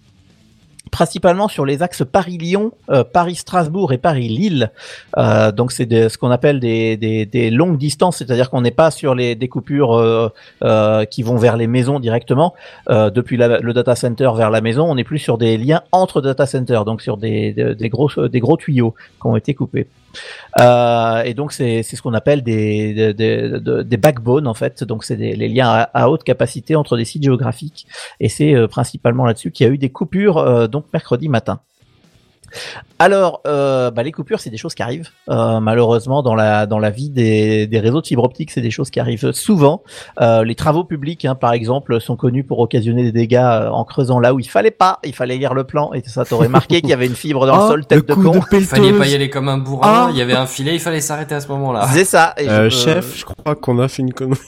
principalement 0.91 1.49
sur 1.49 1.67
les 1.67 1.83
axes 1.83 2.03
Paris-Lyon, 2.11 2.73
euh, 2.89 3.05
Paris-Strasbourg 3.05 3.93
et 3.93 3.99
Paris-Lille. 3.99 4.71
Euh, 5.19 5.53
donc 5.53 5.71
c'est 5.71 6.09
ce 6.09 6.17
qu'on 6.17 6.31
appelle 6.31 6.61
des, 6.61 6.97
des, 6.97 7.27
des 7.27 7.51
longues 7.51 7.77
distances, 7.77 8.17
c'est-à-dire 8.17 8.49
qu'on 8.49 8.63
n'est 8.63 8.71
pas 8.71 8.91
sur 8.91 9.15
les 9.15 9.35
des 9.35 9.49
coupures 9.49 9.95
euh, 10.63 11.05
qui 11.05 11.23
vont 11.23 11.37
vers 11.37 11.59
les 11.59 11.67
maisons 11.67 12.01
directement 12.01 12.55
depuis 12.89 13.37
le 13.37 13.73
data 13.73 13.97
center 13.97 14.31
vers 14.35 14.51
la 14.51 14.63
maison. 14.63 14.87
On 14.89 14.97
est 14.97 15.05
plus 15.05 15.19
sur 15.19 15.37
des 15.37 15.59
liens 15.59 15.83
entre 15.93 16.23
data 16.23 16.47
centers, 16.47 16.87
donc 16.87 17.03
sur 17.03 17.19
des, 17.19 17.53
des 17.53 17.89
gros 17.91 18.09
des 18.27 18.41
gros 18.41 18.57
tuyaux 18.57 18.95
qui 19.21 19.27
ont 19.27 19.37
été 19.37 19.53
coupés. 19.53 19.89
Euh, 20.59 21.23
et 21.23 21.35
donc 21.35 21.53
c'est 21.53 21.83
ce 21.83 22.03
qu'on 22.03 22.15
appelle 22.15 22.43
des 22.43 23.97
backbones 24.01 24.47
en 24.47 24.55
fait. 24.55 24.85
Donc 24.85 25.05
c'est 25.05 25.17
les 25.17 25.49
liens 25.49 25.69
à, 25.69 25.83
à 25.95 26.09
haute 26.09 26.25
capacité 26.25 26.77
entre 26.77 26.97
des 26.97 27.05
sites 27.05 27.23
géographiques. 27.23 27.87
Et 28.21 28.29
c'est 28.29 28.55
euh, 28.55 28.67
principalement 28.67 29.25
là-dessus 29.25 29.51
qu'il 29.51 29.67
y 29.67 29.71
a 29.71 29.73
eu 29.73 29.79
des 29.79 29.91
coupures 29.91 30.39
euh, 30.39 30.67
donc 30.67 30.87
mercredi 30.93 31.29
matin. 31.29 31.61
Alors, 32.99 33.41
euh, 33.47 33.91
bah, 33.91 34.03
les 34.03 34.13
coupures, 34.13 34.41
c'est 34.41 34.51
des 34.51 34.57
choses 34.57 34.75
qui 34.75 34.83
arrivent. 34.83 35.09
Euh, 35.29 35.61
malheureusement, 35.61 36.23
dans 36.23 36.35
la 36.35 36.67
dans 36.67 36.79
la 36.79 36.91
vie 36.91 37.11
des, 37.11 37.67
des 37.67 37.79
réseaux 37.81 38.01
de 38.01 38.07
fibre 38.07 38.25
optique, 38.25 38.51
c'est 38.51 38.61
des 38.61 38.71
choses 38.71 38.91
qui 38.91 38.99
arrivent 39.01 39.33
souvent. 39.33 39.83
Euh, 40.21 40.43
les 40.45 40.55
travaux 40.55 40.85
publics, 40.85 41.25
hein, 41.25 41.35
par 41.35 41.53
exemple, 41.53 42.01
sont 42.01 42.17
connus 42.17 42.45
pour 42.45 42.59
occasionner 42.59 43.03
des 43.05 43.13
dégâts 43.13 43.37
euh, 43.37 43.69
en 43.71 43.85
creusant 43.85 44.19
là 44.21 44.35
où 44.35 44.41
il 44.41 44.49
fallait 44.49 44.71
pas. 44.71 44.99
Il 45.05 45.15
fallait 45.15 45.37
lire 45.39 45.55
le 45.55 45.65
plan 45.65 45.93
et 45.93 46.03
ça 46.07 46.25
t'aurait 46.25 46.49
marqué 46.49 46.81
qu'il 46.81 46.91
y 46.91 46.93
avait 46.93 47.07
une 47.07 47.15
fibre 47.15 47.47
dans 47.47 47.57
le 47.57 47.63
Ah, 47.65 47.69
sol, 47.69 47.87
tête 47.87 48.07
de 48.09 48.15
coup 48.15 48.23
con. 48.23 48.31
de 48.33 48.57
Il 48.59 48.65
fallait 48.65 48.93
pas 48.93 49.07
y 49.07 49.15
aller 49.15 49.31
comme 49.31 49.49
un 49.49 49.59
bourrin. 49.59 50.07
Ah. 50.09 50.09
Il 50.11 50.17
y 50.19 50.23
avait 50.23 50.35
un 50.35 50.47
filet, 50.47 50.75
il 50.75 50.81
fallait 50.81 51.01
s'arrêter 51.01 51.35
à 51.35 51.41
ce 51.41 51.49
moment-là. 51.49 51.87
C'est 51.93 52.05
ça. 52.05 52.35
Et 52.39 52.45
je- 52.47 52.51
euh, 52.51 52.71
chef, 52.71 53.17
je 53.19 53.25
crois 53.25 53.55
qu'on 53.55 53.79
a 53.79 53.89
fait 53.89 54.03
une 54.03 54.13
connerie. 54.13 54.39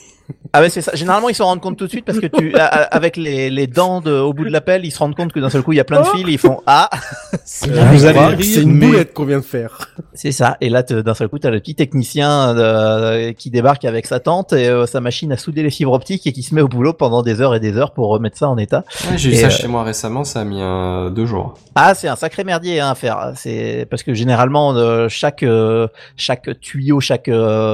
Ah 0.53 0.61
ouais, 0.61 0.69
c'est 0.69 0.81
ça. 0.81 0.91
Généralement, 0.93 1.29
ils 1.29 1.35
s'en 1.35 1.45
rendent 1.45 1.61
compte 1.61 1.77
tout 1.77 1.85
de 1.85 1.89
suite 1.89 2.05
parce 2.05 2.19
que 2.19 2.27
tu, 2.27 2.53
avec 2.55 3.17
les, 3.17 3.49
les 3.49 3.67
dents 3.67 4.01
de, 4.01 4.11
au 4.11 4.33
bout 4.33 4.43
de 4.45 4.49
l'appel, 4.49 4.85
ils 4.85 4.91
se 4.91 4.99
rendent 4.99 5.15
compte 5.15 5.31
que 5.33 5.39
d'un 5.39 5.49
seul 5.49 5.61
coup, 5.63 5.71
il 5.73 5.77
y 5.77 5.79
a 5.79 5.83
plein 5.83 6.01
de 6.01 6.07
fils 6.07 6.27
et 6.27 6.31
ils 6.31 6.37
font 6.37 6.61
ah, 6.67 6.89
C'est 7.45 7.69
Euh, 7.71 7.75
la 8.13 8.37
c'est 8.41 8.61
une 8.61 8.73
mais- 8.73 8.87
boulette 8.87 9.13
qu'on 9.13 9.25
vient 9.25 9.39
de 9.39 9.43
faire. 9.45 9.89
c'est 10.13 10.31
ça. 10.31 10.57
Et 10.61 10.69
là, 10.69 10.83
d'un 10.83 11.13
seul 11.13 11.27
coup, 11.29 11.39
t'as 11.39 11.49
le 11.49 11.59
petit 11.59 11.75
technicien 11.75 12.55
euh, 12.57 13.33
qui 13.33 13.49
débarque 13.49 13.85
avec 13.85 14.05
sa 14.07 14.19
tente 14.19 14.53
et 14.53 14.67
euh, 14.67 14.85
sa 14.85 14.99
machine 15.01 15.31
à 15.31 15.37
souder 15.37 15.63
les 15.63 15.69
fibres 15.69 15.93
optiques 15.93 16.25
et 16.27 16.31
qui 16.33 16.43
se 16.43 16.53
met 16.55 16.61
au 16.61 16.67
boulot 16.67 16.93
pendant 16.93 17.21
des 17.23 17.41
heures 17.41 17.55
et 17.55 17.59
des 17.59 17.77
heures 17.77 17.91
pour 17.91 18.09
remettre 18.09 18.37
ça 18.37 18.49
en 18.49 18.57
état. 18.57 18.83
Ouais, 19.09 19.17
j'ai 19.17 19.31
eu 19.31 19.35
ça 19.35 19.47
euh, 19.47 19.49
chez 19.49 19.67
moi 19.67 19.83
récemment, 19.83 20.23
ça 20.23 20.41
a 20.41 20.43
mis 20.43 20.61
un, 20.61 21.11
deux 21.11 21.25
jours. 21.25 21.53
Ah, 21.75 21.93
c'est 21.95 22.07
un 22.07 22.15
sacré 22.15 22.43
merdier 22.43 22.79
hein, 22.79 22.89
à 22.91 22.95
faire. 22.95 23.31
C'est 23.35 23.85
parce 23.89 24.03
que 24.03 24.13
généralement 24.13 24.75
chaque 25.09 25.45
chaque 26.15 26.59
tuyau, 26.59 26.99
chaque 26.99 27.29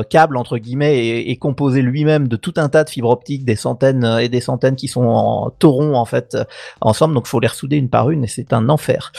câble 0.10 0.38
entre 0.38 0.58
guillemets 0.58 1.08
est, 1.08 1.32
est 1.32 1.36
composé 1.38 1.82
lui-même 1.82 2.28
de 2.28 2.36
tout 2.36 2.47
un 2.56 2.69
tas 2.69 2.84
de 2.84 2.90
fibres 2.90 3.10
optiques, 3.10 3.45
des 3.45 3.56
centaines 3.56 4.03
euh, 4.03 4.19
et 4.19 4.30
des 4.30 4.41
centaines 4.41 4.76
qui 4.76 4.88
sont 4.88 5.03
en 5.03 5.49
tauron 5.49 5.95
en 5.95 6.06
fait 6.06 6.36
euh, 6.36 6.44
ensemble. 6.82 7.14
Donc 7.14 7.28
faut 7.28 7.40
les 7.40 7.48
ressouder 7.48 7.78
une 7.78 7.90
par 7.90 8.10
une 8.10 8.24
et 8.24 8.28
c'est 8.28 8.53
un 8.53 8.69
enfer. 8.69 9.11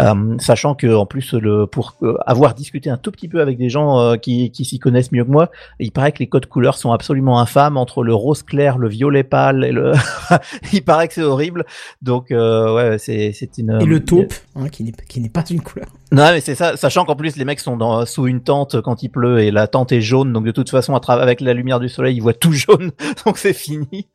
Euh, 0.00 0.36
sachant 0.38 0.74
que 0.74 0.94
en 0.94 1.06
plus 1.06 1.32
le 1.32 1.66
pour 1.66 1.96
euh, 2.02 2.16
avoir 2.24 2.54
discuté 2.54 2.88
un 2.88 2.96
tout 2.96 3.10
petit 3.10 3.26
peu 3.26 3.40
avec 3.40 3.58
des 3.58 3.68
gens 3.68 3.98
euh, 3.98 4.16
qui 4.16 4.50
qui 4.52 4.64
s'y 4.64 4.78
connaissent 4.78 5.10
mieux 5.10 5.24
que 5.24 5.30
moi, 5.30 5.50
il 5.80 5.90
paraît 5.90 6.12
que 6.12 6.20
les 6.20 6.28
codes 6.28 6.46
couleurs 6.46 6.76
sont 6.76 6.92
absolument 6.92 7.40
infâmes 7.40 7.76
entre 7.76 8.04
le 8.04 8.14
rose 8.14 8.42
clair, 8.44 8.78
le 8.78 8.88
violet 8.88 9.24
pâle 9.24 9.64
et 9.64 9.72
le. 9.72 9.92
il 10.72 10.84
paraît 10.84 11.08
que 11.08 11.14
c'est 11.14 11.22
horrible. 11.22 11.64
Donc 12.00 12.30
euh, 12.30 12.74
ouais, 12.74 12.98
c'est 12.98 13.32
c'est 13.32 13.58
une. 13.58 13.78
Et 13.80 13.86
le 13.86 14.04
taupe, 14.04 14.34
hein, 14.54 14.68
qui 14.68 14.84
n'est 14.84 14.92
qui 15.08 15.20
n'est 15.20 15.28
pas 15.28 15.44
une 15.50 15.62
couleur. 15.62 15.88
Non, 16.12 16.30
mais 16.30 16.40
c'est 16.40 16.54
ça, 16.54 16.76
sachant 16.76 17.04
qu'en 17.04 17.16
plus 17.16 17.36
les 17.36 17.44
mecs 17.44 17.60
sont 17.60 17.76
dans, 17.76 18.06
sous 18.06 18.26
une 18.28 18.40
tente 18.40 18.80
quand 18.80 19.02
il 19.02 19.10
pleut 19.10 19.40
et 19.40 19.50
la 19.50 19.66
tente 19.66 19.92
est 19.92 20.00
jaune, 20.00 20.32
donc 20.32 20.44
de 20.44 20.52
toute 20.52 20.70
façon 20.70 20.94
à 20.94 21.00
travers 21.00 21.22
avec 21.22 21.40
la 21.40 21.52
lumière 21.52 21.80
du 21.80 21.88
soleil 21.88 22.16
ils 22.16 22.22
voient 22.22 22.32
tout 22.34 22.52
jaune, 22.52 22.92
donc 23.26 23.36
c'est 23.36 23.52
fini. 23.52 24.06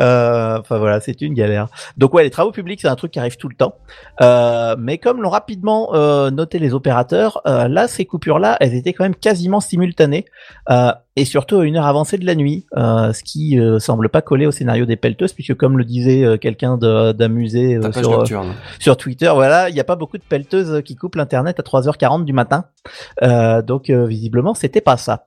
Euh, 0.00 0.58
Enfin 0.58 0.78
voilà, 0.78 1.00
c'est 1.00 1.20
une 1.22 1.34
galère. 1.34 1.68
Donc 1.96 2.14
ouais, 2.14 2.22
les 2.22 2.30
travaux 2.30 2.52
publics 2.52 2.80
c'est 2.80 2.88
un 2.88 2.96
truc 2.96 3.12
qui 3.12 3.18
arrive 3.18 3.36
tout 3.36 3.48
le 3.48 3.54
temps, 3.54 3.74
Euh, 4.20 4.76
mais 4.78 4.98
comme 4.98 5.22
l'ont 5.22 5.30
rapidement 5.30 5.94
euh, 5.94 6.30
noté 6.30 6.58
les 6.58 6.74
opérateurs, 6.74 7.40
euh, 7.46 7.68
là 7.68 7.88
ces 7.88 8.04
coupures 8.04 8.38
là, 8.38 8.56
elles 8.60 8.74
étaient 8.74 8.92
quand 8.92 9.04
même 9.04 9.14
quasiment 9.14 9.60
simultanées 9.60 10.24
euh, 10.70 10.92
et 11.16 11.24
surtout 11.24 11.58
à 11.58 11.64
une 11.66 11.76
heure 11.76 11.86
avancée 11.86 12.16
de 12.18 12.24
la 12.24 12.34
nuit, 12.34 12.64
euh, 12.76 13.12
ce 13.12 13.22
qui 13.22 13.58
euh, 13.58 13.78
semble 13.78 14.08
pas 14.08 14.22
coller 14.22 14.46
au 14.46 14.50
scénario 14.50 14.86
des 14.86 14.96
pelleteuses, 14.96 15.32
puisque 15.34 15.54
comme 15.54 15.76
le 15.76 15.84
disait 15.84 16.24
euh, 16.24 16.36
quelqu'un 16.38 16.78
euh, 16.82 17.12
sur 17.92 18.12
euh, 18.12 18.16
nocturne. 18.18 18.54
sur 18.78 18.96
Twitter, 18.96 19.30
voilà, 19.34 19.68
il 19.68 19.74
n'y 19.74 19.80
a 19.80 19.84
pas 19.84 19.96
beaucoup 19.96 20.16
de 20.16 20.22
pelleteuses 20.22 20.82
qui 20.84 20.96
coupent 20.96 21.16
l'internet 21.16 21.60
à 21.60 21.62
3h40 21.62 22.24
du 22.24 22.32
matin. 22.32 22.64
Euh, 23.22 23.60
donc 23.62 23.90
euh, 23.90 24.06
visiblement, 24.06 24.54
c'était 24.54 24.80
pas 24.80 24.96
ça. 24.96 25.26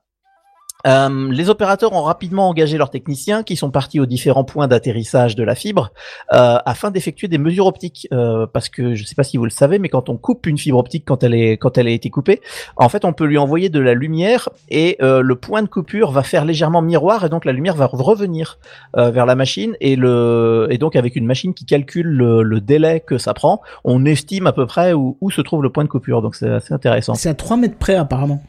Euh, 0.85 1.31
les 1.31 1.49
opérateurs 1.49 1.93
ont 1.93 2.03
rapidement 2.03 2.49
engagé 2.49 2.77
leurs 2.77 2.89
techniciens 2.89 3.43
qui 3.43 3.55
sont 3.55 3.71
partis 3.71 3.99
aux 3.99 4.05
différents 4.05 4.43
points 4.43 4.67
d'atterrissage 4.67 5.35
de 5.35 5.43
la 5.43 5.55
fibre 5.55 5.91
euh, 6.33 6.57
afin 6.65 6.91
d'effectuer 6.91 7.27
des 7.27 7.37
mesures 7.37 7.65
optiques. 7.65 8.07
Euh, 8.11 8.45
parce 8.51 8.69
que 8.69 8.95
je 8.95 9.01
ne 9.01 9.07
sais 9.07 9.15
pas 9.15 9.23
si 9.23 9.37
vous 9.37 9.45
le 9.45 9.51
savez 9.51 9.79
mais 9.79 9.89
quand 9.89 10.09
on 10.09 10.17
coupe 10.17 10.47
une 10.47 10.57
fibre 10.57 10.77
optique 10.77 11.05
quand 11.05 11.23
elle 11.23 11.33
est 11.33 11.57
quand 11.57 11.77
elle 11.77 11.87
a 11.87 11.91
été 11.91 12.09
coupée 12.09 12.41
en 12.75 12.89
fait 12.89 13.05
on 13.05 13.13
peut 13.13 13.25
lui 13.25 13.37
envoyer 13.37 13.69
de 13.69 13.79
la 13.79 13.93
lumière 13.93 14.49
et 14.69 14.97
euh, 15.01 15.21
le 15.21 15.35
point 15.35 15.61
de 15.63 15.67
coupure 15.67 16.11
va 16.11 16.23
faire 16.23 16.45
légèrement 16.45 16.81
miroir 16.81 17.25
et 17.25 17.29
donc 17.29 17.45
la 17.45 17.51
lumière 17.51 17.75
va 17.75 17.87
revenir 17.87 18.59
euh, 18.97 19.11
vers 19.11 19.25
la 19.25 19.35
machine 19.35 19.75
et 19.81 19.95
le 19.95 20.67
et 20.69 20.77
donc 20.77 20.95
avec 20.95 21.15
une 21.15 21.25
machine 21.25 21.53
qui 21.53 21.65
calcule 21.65 22.07
le, 22.07 22.43
le 22.43 22.61
délai 22.61 22.99
que 22.99 23.17
ça 23.17 23.33
prend 23.33 23.61
on 23.83 24.05
estime 24.05 24.47
à 24.47 24.53
peu 24.53 24.65
près 24.65 24.93
où, 24.93 25.17
où 25.21 25.31
se 25.31 25.41
trouve 25.41 25.63
le 25.63 25.69
point 25.69 25.83
de 25.83 25.89
coupure. 25.89 26.21
Donc 26.21 26.35
c'est 26.35 26.49
assez 26.49 26.73
intéressant. 26.73 27.13
C'est 27.15 27.29
à 27.29 27.33
3 27.33 27.57
mètres 27.57 27.77
près 27.77 27.95
apparemment. 27.95 28.41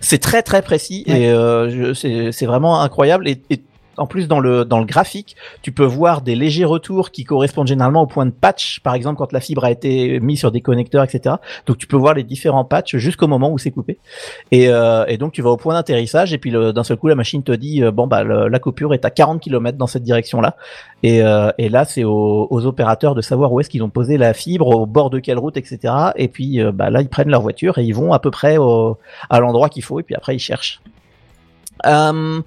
C'est 0.00 0.18
très 0.18 0.42
très 0.42 0.62
précis 0.62 1.04
et 1.06 1.30
euh, 1.30 1.94
c'est 1.94 2.32
c'est 2.32 2.46
vraiment 2.46 2.80
incroyable. 2.80 3.28
Et, 3.28 3.40
et 3.50 3.60
en 3.96 4.06
plus 4.06 4.28
dans 4.28 4.40
le 4.40 4.64
dans 4.64 4.78
le 4.78 4.84
graphique, 4.84 5.36
tu 5.62 5.72
peux 5.72 5.84
voir 5.84 6.22
des 6.22 6.34
légers 6.34 6.64
retours 6.64 7.10
qui 7.10 7.24
correspondent 7.24 7.66
généralement 7.66 8.02
au 8.02 8.06
point 8.06 8.26
de 8.26 8.30
patch, 8.30 8.80
par 8.80 8.94
exemple 8.94 9.18
quand 9.18 9.32
la 9.32 9.40
fibre 9.40 9.64
a 9.64 9.70
été 9.70 10.18
mise 10.20 10.38
sur 10.38 10.50
des 10.50 10.60
connecteurs, 10.60 11.04
etc. 11.04 11.36
Donc 11.66 11.78
tu 11.78 11.86
peux 11.86 11.96
voir 11.96 12.14
les 12.14 12.22
différents 12.24 12.64
patchs 12.64 12.96
jusqu'au 12.96 13.26
moment 13.28 13.50
où 13.50 13.58
c'est 13.58 13.70
coupé. 13.70 13.98
Et, 14.50 14.68
euh, 14.68 15.04
et 15.08 15.18
donc 15.18 15.32
tu 15.32 15.42
vas 15.42 15.50
au 15.50 15.56
point 15.56 15.74
d'atterrissage 15.74 16.32
et 16.32 16.38
puis 16.38 16.50
d'un 16.50 16.84
seul 16.84 16.96
coup 16.96 17.08
la 17.08 17.14
machine 17.14 17.42
te 17.42 17.52
dit 17.52 17.82
euh, 17.82 17.90
bon 17.90 18.06
bah 18.06 18.22
le- 18.24 18.48
la 18.48 18.58
coupure 18.58 18.94
est 18.94 19.04
à 19.04 19.10
40 19.10 19.40
km 19.40 19.76
dans 19.78 19.86
cette 19.86 20.02
direction-là. 20.04 20.56
Et, 21.02 21.22
euh, 21.22 21.50
et 21.58 21.68
là 21.68 21.84
c'est 21.84 22.04
aux, 22.04 22.46
aux 22.50 22.66
opérateurs 22.66 23.14
de 23.14 23.20
savoir 23.20 23.52
où 23.52 23.60
est-ce 23.60 23.68
qu'ils 23.70 23.82
ont 23.82 23.90
posé 23.90 24.16
la 24.18 24.34
fibre, 24.34 24.68
au 24.68 24.86
bord 24.86 25.10
de 25.10 25.18
quelle 25.18 25.38
route, 25.38 25.56
etc. 25.56 25.92
Et 26.16 26.28
puis 26.28 26.60
euh, 26.60 26.72
bah 26.72 26.90
là 26.90 27.00
ils 27.02 27.08
prennent 27.08 27.30
leur 27.30 27.42
voiture 27.42 27.78
et 27.78 27.84
ils 27.84 27.94
vont 27.94 28.12
à 28.12 28.18
peu 28.18 28.30
près 28.30 28.56
au, 28.56 28.96
à 29.30 29.40
l'endroit 29.40 29.68
qu'il 29.68 29.82
faut 29.82 30.00
et 30.00 30.02
puis 30.02 30.14
après 30.14 30.34
ils 30.34 30.40
cherchent. 30.40 30.80
Euh, 31.86 32.40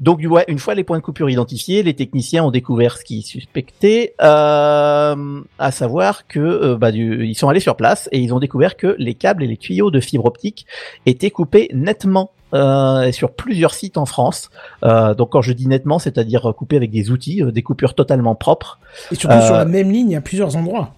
donc 0.00 0.20
ouais, 0.28 0.44
une 0.48 0.58
fois 0.58 0.74
les 0.74 0.84
points 0.84 0.98
de 0.98 1.02
coupure 1.02 1.30
identifiés, 1.30 1.82
les 1.82 1.94
techniciens 1.94 2.44
ont 2.44 2.50
découvert 2.50 2.96
ce 2.96 3.04
qu'ils 3.04 3.22
suspectaient, 3.22 4.14
euh, 4.20 5.40
à 5.58 5.70
savoir 5.70 6.26
que 6.26 6.40
euh, 6.40 6.76
bah, 6.76 6.92
du, 6.92 7.26
ils 7.26 7.34
sont 7.34 7.48
allés 7.48 7.60
sur 7.60 7.76
place 7.76 8.08
et 8.12 8.18
ils 8.18 8.34
ont 8.34 8.40
découvert 8.40 8.76
que 8.76 8.96
les 8.98 9.14
câbles 9.14 9.42
et 9.42 9.46
les 9.46 9.56
tuyaux 9.56 9.90
de 9.90 10.00
fibre 10.00 10.26
optique 10.26 10.66
étaient 11.06 11.30
coupés 11.30 11.68
nettement 11.72 12.32
et 12.52 13.12
sur 13.12 13.30
plusieurs 13.30 13.74
sites 13.74 13.96
en 13.96 14.06
France. 14.06 14.50
Donc 14.82 15.30
quand 15.30 15.40
je 15.40 15.52
dis 15.52 15.68
nettement, 15.68 16.00
c'est-à-dire 16.00 16.52
coupé 16.56 16.74
avec 16.74 16.90
des 16.90 17.12
outils, 17.12 17.44
des 17.44 17.62
coupures 17.62 17.94
totalement 17.94 18.34
propres. 18.34 18.80
Et 19.12 19.14
surtout 19.14 19.40
sur 19.42 19.54
la 19.54 19.64
même 19.64 19.92
ligne 19.92 20.16
à 20.16 20.20
plusieurs 20.20 20.56
endroits. 20.56 20.92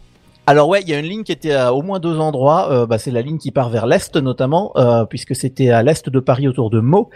Alors 0.44 0.68
ouais, 0.68 0.80
il 0.82 0.88
y 0.88 0.94
a 0.94 0.98
une 0.98 1.06
ligne 1.06 1.22
qui 1.22 1.30
était 1.30 1.52
à 1.52 1.72
au 1.72 1.82
moins 1.82 2.00
deux 2.00 2.18
endroits. 2.18 2.68
Euh, 2.72 2.86
bah, 2.86 2.98
c'est 2.98 3.12
la 3.12 3.22
ligne 3.22 3.38
qui 3.38 3.52
part 3.52 3.70
vers 3.70 3.86
l'est 3.86 4.16
notamment, 4.16 4.72
euh, 4.76 5.04
puisque 5.04 5.36
c'était 5.36 5.70
à 5.70 5.82
l'est 5.84 6.08
de 6.08 6.20
Paris 6.20 6.48
autour 6.48 6.68
de 6.68 6.80
Meaux, 6.80 7.10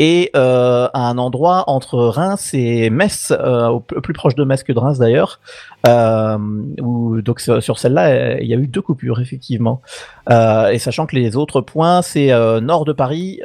et 0.00 0.30
euh, 0.34 0.88
à 0.94 1.10
un 1.10 1.18
endroit 1.18 1.64
entre 1.66 1.98
Reims 1.98 2.54
et 2.54 2.88
Metz, 2.88 3.32
euh, 3.32 3.68
au 3.68 3.80
plus 3.80 4.14
proche 4.14 4.34
de 4.34 4.44
Metz 4.44 4.62
que 4.62 4.72
de 4.72 4.78
Reims 4.78 4.98
d'ailleurs. 4.98 5.40
Euh, 5.86 6.38
où, 6.80 7.20
donc 7.20 7.40
sur 7.40 7.78
celle-là, 7.78 8.40
il 8.40 8.48
y 8.48 8.54
a 8.54 8.56
eu 8.56 8.66
deux 8.66 8.80
coupures 8.80 9.20
effectivement. 9.20 9.82
Euh, 10.30 10.70
et 10.70 10.78
sachant 10.78 11.04
que 11.04 11.16
les 11.16 11.36
autres 11.36 11.60
points, 11.60 12.00
c'est 12.00 12.30
nord 12.62 12.86
de 12.86 12.94
Paris, 12.94 13.40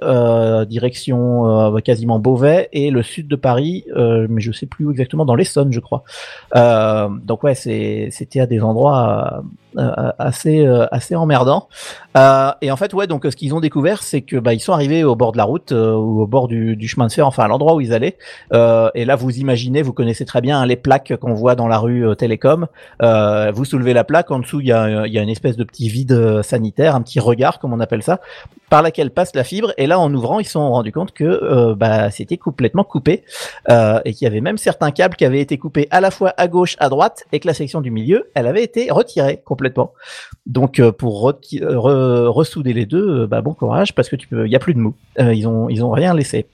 direction 0.70 1.78
quasiment 1.82 2.20
Beauvais, 2.20 2.70
et 2.72 2.90
le 2.90 3.04
sud 3.04 3.28
de 3.28 3.36
Paris, 3.36 3.84
mais 3.94 4.40
je 4.40 4.54
sais 4.54 4.66
plus 4.66 4.86
où 4.86 4.92
exactement, 4.92 5.26
dans 5.26 5.36
l'Essonne, 5.36 5.74
je 5.74 5.82
crois. 5.82 6.04
Donc 6.56 7.44
ouais, 7.44 7.56
c'était 7.56 8.40
à 8.40 8.48
des 8.48 8.62
endroits 8.62 9.44
assez 9.78 10.66
euh, 10.66 10.86
assez 10.92 11.16
emmerdants. 11.16 11.68
Euh, 12.18 12.52
et 12.62 12.72
en 12.72 12.78
fait, 12.78 12.94
ouais, 12.94 13.08
donc 13.08 13.26
euh, 13.26 13.32
ce 13.32 13.36
qu'ils 13.36 13.54
ont 13.54 13.60
découvert, 13.60 14.02
c'est 14.02 14.22
que 14.22 14.38
bah 14.38 14.54
ils 14.54 14.60
sont 14.60 14.74
arrivés 14.74 15.04
au 15.04 15.16
bord 15.16 15.34
de 15.34 15.38
la 15.38 15.44
route 15.44 15.72
euh, 15.72 15.94
ou 15.94 16.22
au 16.22 16.28
bord 16.28 16.48
du, 16.48 16.76
du 16.76 16.88
chemin 16.88 17.08
de 17.08 17.12
fer, 17.12 17.28
enfin 17.28 17.44
à 17.44 17.48
l'endroit 17.48 17.76
où 17.76 17.82
ils 17.82 17.94
allaient. 17.94 18.18
Euh, 18.54 18.90
et 18.96 19.06
là, 19.06 19.16
vous 19.16 19.38
imaginez, 19.38 19.82
vous 19.82 19.94
connaissez 19.94 20.26
très 20.26 20.42
bien 20.42 20.62
hein, 20.62 20.66
les 20.66 20.78
plaques 20.78 21.16
qu'on 21.18 21.34
voit 21.34 21.56
dans 21.56 21.68
la 21.68 21.78
rue 21.78 22.08
euh, 22.08 22.16
Télécom. 22.16 22.68
Euh, 23.02 23.52
vous 23.54 23.66
soulevez 23.66 23.94
la 23.94 24.04
plaque, 24.04 24.32
en 24.32 24.40
dessous 24.40 24.62
il 24.62 24.68
y 24.68 24.72
a 24.72 25.08
y 25.08 25.18
a 25.18 25.22
une 25.22 25.30
espèce 25.30 25.58
de 25.58 25.64
petit 25.64 25.90
vide 25.90 26.14
euh, 26.14 26.42
sanitaire, 26.42 26.96
un 26.96 27.02
petit 27.02 27.20
regard 27.20 27.60
comme 27.60 27.74
on 27.74 27.80
appelle 27.80 28.04
ça, 28.04 28.22
par 28.70 28.82
laquelle 28.82 29.12
passe 29.12 29.36
la 29.36 29.44
fibre. 29.44 29.74
Et 29.78 29.88
là, 29.88 30.00
en 30.00 30.14
ouvrant, 30.14 30.40
ils 30.40 30.46
se 30.46 30.52
sont 30.52 30.70
rendus 30.72 30.94
compte 30.94 31.12
que 31.12 31.24
euh, 31.26 31.76
bah 31.76 32.12
c'était 32.12 32.38
complètement 32.38 32.84
coupé 32.84 33.24
euh, 33.70 34.00
et 34.06 34.14
qu'il 34.14 34.26
y 34.26 34.28
avait 34.28 34.42
même 34.42 34.58
certains 34.58 34.92
câbles 34.92 35.16
qui 35.16 35.26
avaient 35.26 35.42
été 35.42 35.58
coupés 35.58 35.88
à 35.92 36.00
la 36.00 36.12
fois 36.12 36.34
à 36.38 36.48
gauche, 36.48 36.78
à 36.80 36.88
droite, 36.88 37.26
et 37.34 37.40
que 37.40 37.48
la 37.48 37.54
section 37.54 37.82
du 37.82 37.92
milieu, 37.92 38.30
elle 38.36 38.48
avait 38.48 38.64
été 38.64 38.90
retirée 38.90 39.42
complètement. 39.44 39.65
Donc 40.46 40.80
euh, 40.80 40.92
pour 40.92 41.30
euh, 41.30 41.34
re- 41.54 42.28
ressouder 42.28 42.74
les 42.74 42.86
deux, 42.86 43.22
euh, 43.24 43.28
bah 43.28 43.42
bon 43.42 43.54
courage 43.54 43.94
parce 43.96 44.10
que 44.10 44.16
tu 44.16 44.28
peux, 44.28 44.46
il 44.46 44.52
y 44.52 44.56
a 44.56 44.60
plus 44.60 44.74
de 44.74 44.80
mou. 44.80 44.94
Ils 45.20 45.48
ont 45.48 45.70
ils 45.70 45.84
ont 45.84 45.92
rien 45.92 46.14
laissé. 46.14 46.46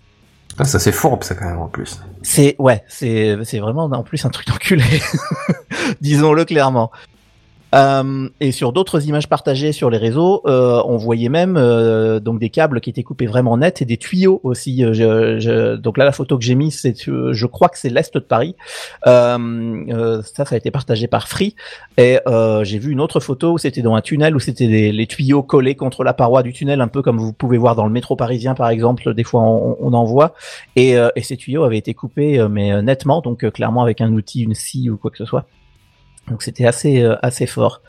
Ah, 0.57 0.65
ça 0.65 0.79
c'est 0.79 0.91
fourbe 0.91 1.23
ça 1.23 1.33
quand 1.35 1.45
même 1.45 1.59
en 1.59 1.67
plus. 1.67 1.99
C'est 2.23 2.55
ouais, 2.59 2.83
c'est 2.87 3.37
c'est 3.43 3.59
vraiment 3.59 3.83
en 3.85 4.03
plus 4.03 4.25
un 4.25 4.29
truc 4.29 4.47
d'enculé, 4.47 4.83
disons-le 6.01 6.45
clairement. 6.45 6.91
Euh, 7.73 8.29
et 8.39 8.51
sur 8.51 8.73
d'autres 8.73 9.07
images 9.07 9.29
partagées 9.29 9.71
sur 9.71 9.89
les 9.89 9.97
réseaux, 9.97 10.41
euh, 10.45 10.81
on 10.85 10.97
voyait 10.97 11.29
même 11.29 11.55
euh, 11.57 12.19
donc 12.19 12.39
des 12.39 12.49
câbles 12.49 12.81
qui 12.81 12.89
étaient 12.89 13.03
coupés 13.03 13.27
vraiment 13.27 13.57
net 13.57 13.81
et 13.81 13.85
des 13.85 13.97
tuyaux 13.97 14.41
aussi. 14.43 14.83
Donc 14.83 15.97
là, 15.97 16.05
la 16.05 16.11
photo 16.11 16.37
que 16.37 16.43
j'ai 16.43 16.55
mise, 16.55 16.81
je 16.81 17.45
crois 17.45 17.69
que 17.69 17.77
c'est 17.77 17.89
l'est 17.89 18.13
de 18.13 18.19
Paris. 18.19 18.55
Ça, 19.05 19.37
ça 20.45 20.55
a 20.55 20.57
été 20.57 20.71
partagé 20.71 21.07
par 21.07 21.27
Free. 21.27 21.55
Et 21.97 22.19
j'ai 22.63 22.79
vu 22.79 22.91
une 22.91 23.01
autre 23.01 23.19
photo 23.19 23.53
où 23.53 23.57
c'était 23.57 23.81
dans 23.81 23.95
un 23.95 24.01
tunnel 24.01 24.35
où 24.35 24.39
c'était 24.39 24.91
les 24.91 25.07
tuyaux 25.07 25.43
collés 25.43 25.75
contre 25.75 26.03
la 26.03 26.13
paroi 26.13 26.43
du 26.43 26.53
tunnel, 26.53 26.81
un 26.81 26.87
peu 26.87 27.01
comme 27.01 27.17
vous 27.17 27.33
pouvez 27.33 27.57
voir 27.57 27.75
dans 27.75 27.85
le 27.85 27.91
métro 27.91 28.15
parisien 28.15 28.55
par 28.55 28.69
exemple. 28.69 29.13
Des 29.13 29.23
fois, 29.23 29.41
on, 29.41 29.93
en 29.93 30.03
voit. 30.03 30.33
Et, 30.75 30.95
et 31.15 31.21
ces 31.21 31.37
tuyaux 31.37 31.63
avaient 31.63 31.77
été 31.77 31.93
coupés, 31.93 32.45
mais 32.49 32.81
nettement, 32.81 33.21
donc 33.21 33.49
clairement 33.51 33.83
avec 33.83 34.01
un 34.01 34.11
outil, 34.13 34.41
une 34.43 34.55
scie 34.55 34.89
ou 34.89 34.97
quoi 34.97 35.11
que 35.11 35.17
ce 35.17 35.25
soit. 35.25 35.45
Donc 36.31 36.41
c'était 36.41 36.65
assez 36.65 37.03
euh, 37.03 37.15
assez 37.21 37.45
fort. 37.45 37.81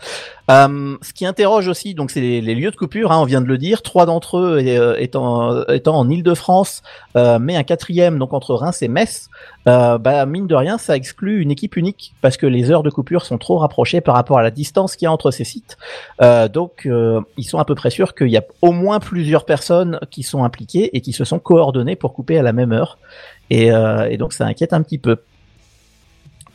Euh, 0.51 0.97
ce 1.01 1.13
qui 1.15 1.25
interroge 1.25 1.69
aussi, 1.69 1.95
donc 1.95 2.11
c'est 2.11 2.21
les, 2.21 2.55
lieux 2.55 2.71
de 2.71 2.77
coupure. 2.77 3.13
Hein, 3.13 3.21
on 3.21 3.25
vient 3.25 3.41
de 3.41 3.47
le 3.47 3.57
dire. 3.57 3.81
Trois 3.81 4.05
d'entre 4.05 4.39
eux 4.39 4.59
euh, 4.59 4.97
étant 4.99 5.65
étant 5.69 5.97
en 5.97 6.11
Île-de-France, 6.11 6.83
euh, 7.17 7.39
mais 7.41 7.57
un 7.57 7.63
quatrième 7.63 8.19
donc 8.19 8.35
entre 8.35 8.55
Reims 8.55 8.83
et 8.83 8.89
Metz. 8.89 9.31
Euh, 9.69 9.97
bah 9.97 10.27
mine 10.27 10.49
de 10.49 10.55
rien, 10.55 10.77
ça 10.77 10.97
exclut 10.97 11.41
une 11.41 11.51
équipe 11.53 11.77
unique 11.77 12.15
parce 12.21 12.37
que 12.37 12.47
les 12.47 12.71
heures 12.71 12.83
de 12.83 12.91
coupure 12.91 13.25
sont 13.25 13.39
trop 13.39 13.59
rapprochées 13.59 14.01
par 14.01 14.17
rapport 14.17 14.39
à 14.39 14.43
la 14.43 14.51
distance 14.51 14.97
qu'il 14.97 15.07
y 15.07 15.09
a 15.09 15.13
entre 15.13 15.31
ces 15.31 15.45
sites. 15.45 15.77
Euh, 16.21 16.49
donc 16.49 16.87
euh, 16.87 17.21
ils 17.37 17.45
sont 17.45 17.59
à 17.59 17.65
peu 17.65 17.75
près 17.75 17.91
sûrs 17.91 18.15
qu'il 18.15 18.29
y 18.29 18.37
a 18.37 18.45
au 18.61 18.73
moins 18.73 18.99
plusieurs 18.99 19.45
personnes 19.45 20.01
qui 20.11 20.25
sont 20.25 20.43
impliquées 20.43 20.97
et 20.97 21.01
qui 21.01 21.13
se 21.13 21.25
sont 21.25 21.39
coordonnées 21.39 21.97
pour 21.97 22.13
couper 22.13 22.39
à 22.39 22.43
la 22.43 22.53
même 22.53 22.73
heure. 22.73 22.99
Euh, 23.53 24.07
et 24.07 24.17
donc 24.17 24.33
ça 24.33 24.47
inquiète 24.47 24.73
un 24.73 24.83
petit 24.83 24.99
peu. 24.99 25.19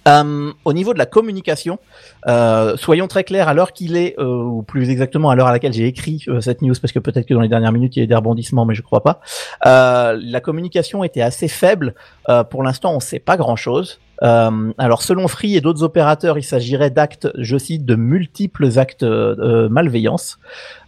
Euh, 0.07 0.51
au 0.65 0.73
niveau 0.73 0.93
de 0.93 0.97
la 0.97 1.05
communication, 1.05 1.79
euh, 2.27 2.77
soyons 2.77 3.07
très 3.07 3.23
clairs 3.23 3.49
à 3.49 3.53
l'heure 3.53 3.73
qu'il 3.73 3.97
est, 3.97 4.15
euh, 4.19 4.25
ou 4.25 4.63
plus 4.63 4.89
exactement 4.89 5.29
à 5.29 5.35
l'heure 5.35 5.47
à 5.47 5.51
laquelle 5.51 5.73
j'ai 5.73 5.85
écrit 5.85 6.23
euh, 6.27 6.39
cette 6.41 6.61
news, 6.61 6.73
parce 6.81 6.93
que 6.93 6.99
peut-être 6.99 7.25
que 7.27 7.34
dans 7.34 7.41
les 7.41 7.49
dernières 7.49 7.71
minutes 7.73 7.95
il 7.95 7.99
y 7.99 8.01
a 8.01 8.05
eu 8.05 8.07
des 8.07 8.15
rebondissements, 8.15 8.65
mais 8.65 8.75
je 8.75 8.81
crois 8.81 9.03
pas. 9.03 9.19
Euh, 9.65 10.17
la 10.21 10.39
communication 10.39 11.03
était 11.03 11.21
assez 11.21 11.47
faible. 11.47 11.93
Euh, 12.29 12.43
pour 12.43 12.63
l'instant, 12.63 12.93
on 12.95 12.99
sait 12.99 13.19
pas 13.19 13.38
grand-chose. 13.38 13.99
Alors, 14.19 15.03
selon 15.03 15.27
Free 15.27 15.55
et 15.55 15.61
d'autres 15.61 15.84
opérateurs, 15.84 16.39
il 16.39 16.43
s'agirait 16.43 16.89
d'actes, 16.89 17.27
je 17.38 17.55
cite, 17.55 17.85
de 17.85 17.93
multiples 17.93 18.79
actes 18.79 19.05
de 19.05 19.67
malveillance. 19.67 20.39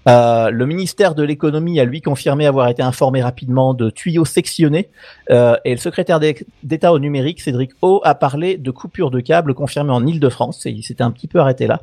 Euh, 0.07 0.49
le 0.49 0.65
ministère 0.65 1.13
de 1.13 1.23
l'économie 1.23 1.79
a 1.79 1.83
lui 1.83 2.01
confirmé 2.01 2.45
avoir 2.45 2.69
été 2.69 2.81
informé 2.81 3.21
rapidement 3.21 3.73
de 3.73 3.89
tuyaux 3.89 4.23
sectionnés 4.23 4.89
euh, 5.29 5.57
et 5.65 5.71
le 5.71 5.77
secrétaire 5.77 6.19
d'É- 6.19 6.45
d'État 6.63 6.93
au 6.93 6.99
numérique, 6.99 7.41
Cédric 7.41 7.71
O, 7.81 8.01
a 8.05 8.15
parlé 8.15 8.57
de 8.57 8.71
coupures 8.71 9.11
de 9.11 9.19
câbles 9.19 9.53
confirmées 9.53 9.91
en 9.91 10.05
Île-de-France 10.07 10.65
et 10.65 10.71
il 10.71 10.83
s'était 10.83 11.03
un 11.03 11.11
petit 11.11 11.27
peu 11.27 11.39
arrêté 11.39 11.67
là. 11.67 11.81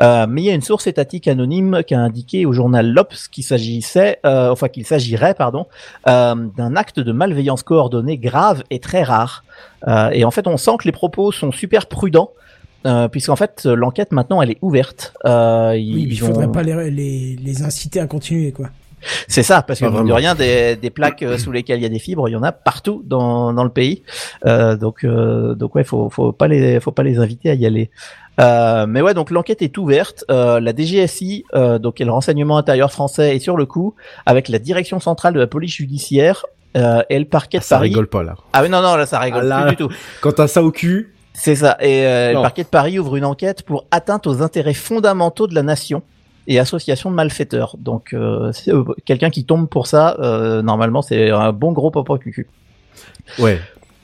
Euh, 0.00 0.26
mais 0.28 0.42
il 0.42 0.44
y 0.46 0.50
a 0.50 0.54
une 0.54 0.62
source 0.62 0.86
étatique 0.86 1.28
anonyme 1.28 1.82
qui 1.86 1.94
a 1.94 2.00
indiqué 2.00 2.46
au 2.46 2.52
journal 2.52 2.90
l'Obs 2.90 3.28
qu'il 3.30 3.44
s'agissait, 3.44 4.20
euh, 4.24 4.48
enfin 4.50 4.68
qu'il 4.68 4.86
s'agirait, 4.86 5.34
pardon, 5.34 5.66
euh, 6.08 6.34
d'un 6.56 6.76
acte 6.76 6.98
de 6.98 7.12
malveillance 7.12 7.62
coordonnée 7.62 8.16
grave 8.16 8.64
et 8.70 8.80
très 8.80 9.02
rare. 9.02 9.44
Euh, 9.86 10.10
et 10.10 10.24
en 10.24 10.30
fait, 10.30 10.46
on 10.46 10.56
sent 10.56 10.72
que 10.78 10.84
les 10.84 10.92
propos 10.92 11.30
sont 11.30 11.52
super 11.52 11.86
prudents. 11.86 12.30
Euh, 12.86 13.08
puisqu'en 13.08 13.36
fait 13.36 13.66
l'enquête 13.66 14.10
maintenant 14.10 14.40
elle 14.40 14.50
est 14.52 14.58
ouverte. 14.62 15.12
Euh, 15.26 15.74
ils 15.76 15.94
Oui, 15.94 16.08
il 16.10 16.24
ont- 16.24 16.28
faudrait 16.28 16.50
pas 16.50 16.62
les, 16.62 16.90
les, 16.90 17.36
les 17.36 17.62
inciter 17.62 18.00
à 18.00 18.06
continuer, 18.06 18.52
quoi. 18.52 18.68
c'est 19.28 19.42
ça, 19.42 19.62
parce 19.62 19.80
que 19.80 19.86
mine 19.86 20.06
de 20.06 20.12
rien, 20.12 20.34
des, 20.34 20.76
des 20.76 20.90
plaques 20.90 21.22
euh, 21.22 21.36
sous 21.38 21.52
lesquelles 21.52 21.78
il 21.80 21.82
y 21.82 21.86
a 21.86 21.90
des 21.90 21.98
fibres, 21.98 22.28
il 22.28 22.32
y 22.32 22.36
en 22.36 22.42
a 22.42 22.52
partout 22.52 23.02
dans, 23.06 23.52
dans 23.52 23.64
le 23.64 23.70
pays. 23.70 24.02
Euh, 24.46 24.76
donc, 24.76 25.04
euh, 25.04 25.54
donc 25.54 25.74
ouais, 25.74 25.84
faut, 25.84 26.08
faut 26.10 26.32
pas 26.32 26.48
les, 26.48 26.80
faut 26.80 26.90
pas 26.92 27.02
les 27.02 27.18
inviter 27.18 27.50
à 27.50 27.54
y 27.54 27.66
aller. 27.66 27.90
Euh, 28.40 28.86
mais 28.86 29.02
ouais, 29.02 29.12
donc 29.12 29.30
l'enquête 29.30 29.60
est 29.62 29.76
ouverte. 29.76 30.24
Euh, 30.30 30.60
la 30.60 30.72
DGSI, 30.74 31.44
euh, 31.54 31.78
donc 31.78 32.00
et 32.00 32.04
le 32.06 32.12
renseignement 32.12 32.56
intérieur 32.56 32.92
français, 32.92 33.36
est 33.36 33.40
sur 33.40 33.56
le 33.58 33.66
coup 33.66 33.94
avec 34.24 34.48
la 34.48 34.58
direction 34.58 35.00
centrale 35.00 35.34
de 35.34 35.40
la 35.40 35.46
police 35.46 35.74
judiciaire 35.74 36.46
euh, 36.76 37.02
et 37.10 37.18
le 37.18 37.24
parquet 37.26 37.58
de 37.58 37.62
Ça 37.64 37.76
Paris. 37.76 37.88
rigole 37.88 38.06
pas 38.06 38.22
là. 38.22 38.36
Ah 38.54 38.62
oui, 38.62 38.70
non, 38.70 38.80
non, 38.80 38.96
là 38.96 39.04
ça 39.04 39.18
rigole 39.18 39.42
Ah, 39.52 39.60
là, 39.60 39.62
plus 39.66 39.76
du 39.76 39.76
tout. 39.76 39.90
Quand 40.22 40.32
t'as 40.32 40.46
ça 40.48 40.62
au 40.62 40.70
cul, 40.70 41.12
C'est 41.32 41.56
ça. 41.56 41.76
Et 41.80 42.06
euh, 42.06 42.34
le 42.34 42.42
parquet 42.42 42.64
de 42.64 42.68
Paris 42.68 42.98
ouvre 42.98 43.16
une 43.16 43.24
enquête 43.24 43.62
pour 43.62 43.86
atteinte 43.90 44.26
aux 44.26 44.42
intérêts 44.42 44.74
fondamentaux 44.74 45.46
de 45.46 45.54
la 45.54 45.62
nation 45.62 46.02
et 46.46 46.58
association 46.58 47.10
de 47.10 47.14
malfaiteurs. 47.14 47.76
Donc, 47.78 48.12
euh, 48.12 48.52
euh, 48.68 48.84
quelqu'un 49.04 49.30
qui 49.30 49.44
tombe 49.44 49.68
pour 49.68 49.86
ça, 49.86 50.16
euh, 50.18 50.62
normalement, 50.62 51.02
c'est 51.02 51.30
un 51.30 51.52
bon 51.52 51.72
gros 51.72 51.90
papa 51.90 52.18
cucu. 52.18 52.48
ouais. 53.38 53.60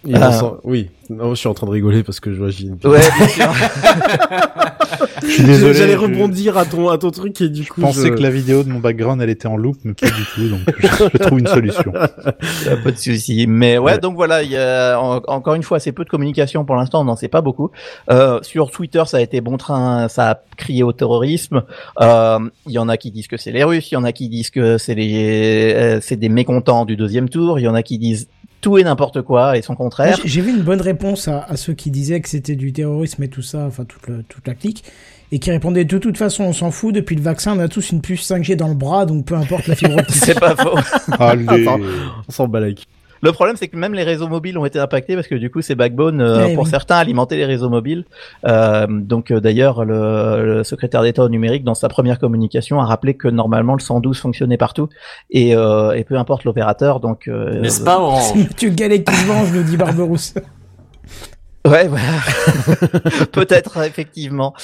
Il 0.06 0.16
Ah. 0.16 0.54
Oui, 0.64 0.88
non, 1.10 1.30
je 1.34 1.40
suis 1.40 1.48
en 1.48 1.54
train 1.54 1.66
de 1.66 1.72
rigoler 1.72 2.02
parce 2.02 2.20
que 2.20 2.32
je 2.32 2.38
vois 2.38 2.50
Gilles. 2.50 2.76
Ouais, 2.84 3.00
bien 3.18 3.28
sûr. 3.28 3.48
Je 5.22 5.26
suis 5.28 5.44
désolé. 5.44 5.74
J'allais 5.74 5.92
je- 5.94 5.98
rebondir 5.98 6.56
à 6.56 6.64
ton, 6.64 6.88
à 6.88 6.98
ton 6.98 7.10
truc 7.10 7.40
et 7.40 7.48
du 7.48 7.64
Je 7.64 7.68
coup. 7.70 7.80
pensais 7.80 8.10
que 8.10 8.20
la 8.22 8.30
vidéo 8.30 8.62
de 8.62 8.68
mon 8.68 8.78
background 8.78 9.20
elle 9.20 9.30
était 9.30 9.48
en 9.48 9.56
loop, 9.56 9.76
mais 9.84 9.94
pas 9.94 10.06
du 10.06 10.22
tout, 10.34 10.48
donc 10.48 10.60
je, 10.78 10.86
je 11.12 11.18
trouve 11.18 11.38
une 11.40 11.46
solution. 11.48 11.92
Y 12.66 12.68
a 12.68 12.76
pas 12.76 12.90
de 12.92 12.96
souci. 12.96 13.46
Mais 13.48 13.78
ouais, 13.78 13.92
Ouais. 13.94 13.98
donc 13.98 14.14
voilà, 14.14 14.42
il 14.42 14.50
y 14.50 14.56
a 14.56 14.98
en- 15.00 15.20
encore 15.26 15.54
une 15.54 15.62
fois 15.62 15.78
assez 15.78 15.92
peu 15.92 16.04
de 16.04 16.08
communication 16.08 16.64
pour 16.64 16.76
l'instant, 16.76 17.00
on 17.00 17.04
n'en 17.04 17.16
sait 17.16 17.28
pas 17.28 17.40
beaucoup. 17.40 17.70
Euh, 18.10 18.38
sur 18.42 18.70
Twitter, 18.70 19.02
ça 19.06 19.16
a 19.16 19.20
été 19.20 19.40
bon 19.40 19.56
train, 19.56 20.08
ça 20.08 20.30
a 20.30 20.40
crié 20.56 20.82
au 20.82 20.92
terrorisme. 20.92 21.62
Euh, 22.00 22.38
Il 22.66 22.72
y 22.72 22.78
en 22.78 22.88
a 22.88 22.96
qui 22.96 23.10
disent 23.10 23.26
que 23.28 23.36
c'est 23.36 23.52
les 23.52 23.64
Russes, 23.64 23.90
il 23.90 23.94
y 23.94 23.98
en 23.98 24.04
a 24.04 24.12
qui 24.12 24.28
disent 24.28 24.50
que 24.50 24.78
c'est 24.78 24.94
les, 24.94 25.72
euh, 25.74 25.98
c'est 26.00 26.16
des 26.16 26.28
mécontents 26.28 26.84
du 26.84 26.96
deuxième 26.96 27.28
tour, 27.28 27.58
il 27.58 27.62
y 27.62 27.68
en 27.68 27.74
a 27.74 27.82
qui 27.82 27.98
disent 27.98 28.28
tout 28.66 28.78
et 28.78 28.82
n'importe 28.84 29.22
quoi 29.22 29.56
et 29.56 29.62
son 29.62 29.76
contraire. 29.76 30.18
j'ai- 30.24 30.40
vu 30.40 30.50
une 30.50 30.62
bonne 30.62 30.80
réponse 30.80 31.28
à, 31.28 31.44
à 31.48 31.56
ceux 31.56 31.72
qui 31.72 31.92
disaient 31.92 32.20
que 32.20 32.28
c'était 32.28 32.56
du 32.56 32.72
terrorisme 32.72 33.22
et 33.22 33.28
tout 33.28 33.40
ça, 33.42 33.64
enfin 33.66 33.84
toute, 33.84 34.08
le- 34.08 34.24
toute 34.28 34.44
la 34.48 34.54
clique, 34.54 34.82
et 35.30 35.38
qui 35.38 35.52
répondaient 35.52 35.84
de 35.84 35.98
toute 35.98 36.16
façon 36.18 36.42
on 36.42 36.52
s'en 36.52 36.72
fout, 36.72 36.92
depuis 36.92 37.14
le 37.14 37.22
vaccin 37.22 37.56
on 37.56 37.60
a 37.60 37.68
tous 37.68 37.90
une 37.92 38.00
puce 38.00 38.28
5G 38.28 38.56
dans 38.56 38.66
le 38.66 38.74
bras, 38.74 39.06
donc 39.06 39.24
peu 39.24 39.36
importe 39.36 39.68
la 39.68 39.76
fibre 39.76 39.96
optique. 39.98 40.16
C'est 40.16 40.40
pas 40.40 40.56
faux. 40.56 40.76
Allez. 41.20 41.44
Attends. 41.46 41.78
On 42.28 42.32
s'en 42.32 42.48
bat. 42.48 42.60
Le 43.22 43.32
problème, 43.32 43.56
c'est 43.56 43.68
que 43.68 43.76
même 43.76 43.94
les 43.94 44.02
réseaux 44.02 44.28
mobiles 44.28 44.58
ont 44.58 44.64
été 44.66 44.78
impactés 44.78 45.14
parce 45.14 45.26
que 45.26 45.34
du 45.34 45.50
coup, 45.50 45.62
ces 45.62 45.74
backbones, 45.74 46.20
euh, 46.20 46.46
Eh 46.50 46.54
pour 46.54 46.64
oui. 46.64 46.70
certains, 46.70 46.96
alimentaient 46.96 47.36
les 47.36 47.44
réseaux 47.46 47.70
mobiles. 47.70 48.04
Euh, 48.46 48.86
donc, 48.88 49.30
euh, 49.30 49.40
d'ailleurs, 49.40 49.84
le, 49.84 50.44
le 50.56 50.64
secrétaire 50.64 51.02
d'État 51.02 51.22
au 51.24 51.28
numérique, 51.28 51.64
dans 51.64 51.74
sa 51.74 51.88
première 51.88 52.18
communication, 52.18 52.80
a 52.80 52.84
rappelé 52.84 53.14
que 53.14 53.28
normalement 53.28 53.74
le 53.74 53.80
112 53.80 54.18
fonctionnait 54.18 54.58
partout 54.58 54.88
et, 55.30 55.56
euh, 55.56 55.92
et 55.92 56.04
peu 56.04 56.16
importe 56.16 56.44
l'opérateur. 56.44 57.00
Donc, 57.00 57.28
euh, 57.28 57.60
N'est-ce 57.60 57.82
pas, 57.82 57.98
Orange? 57.98 58.34
Mathieu 58.36 58.70
Gallet 58.70 59.02
qui 59.02 59.14
se 59.14 59.26
venge, 59.26 59.52
nous 59.52 59.62
dit 59.62 59.76
Barberousse. 59.76 60.34
Ouais, 61.66 61.88
voilà. 61.88 62.04
Peut-être, 63.32 63.78
effectivement. 63.84 64.54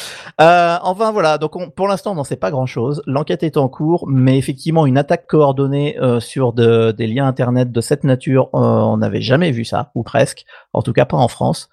Euh, 0.41 0.77
enfin, 0.83 1.11
voilà. 1.11 1.37
Donc, 1.39 1.57
on- 1.57 1.69
pour 1.71 1.89
l'instant, 1.89 2.13
on 2.13 2.15
n'en 2.15 2.25
sait 2.25 2.37
pas 2.37 2.51
grand-chose. 2.51 3.03
L'enquête 3.07 3.43
est 3.43 3.57
en 3.57 3.69
cours, 3.69 4.05
mais 4.09 4.39
effectivement, 4.39 4.87
une 4.87 4.97
attaque 4.99 5.27
coordonnée 5.27 5.99
euh, 6.01 6.21
sur 6.21 6.53
de- 6.53 6.93
des 6.93 7.07
liens 7.07 7.27
Internet 7.27 7.73
de 7.73 7.81
cette 7.81 8.05
nature, 8.05 8.51
euh, 8.55 8.59
on 8.59 8.99
n'avait 8.99 9.21
jamais 9.21 9.51
vu 9.51 9.65
ça, 9.65 9.91
ou 9.95 10.03
presque. 10.03 10.45
En 10.75 10.83
tout 10.83 10.93
cas, 10.93 11.05
pas 11.05 11.17
en 11.19 11.29
France. 11.29 11.69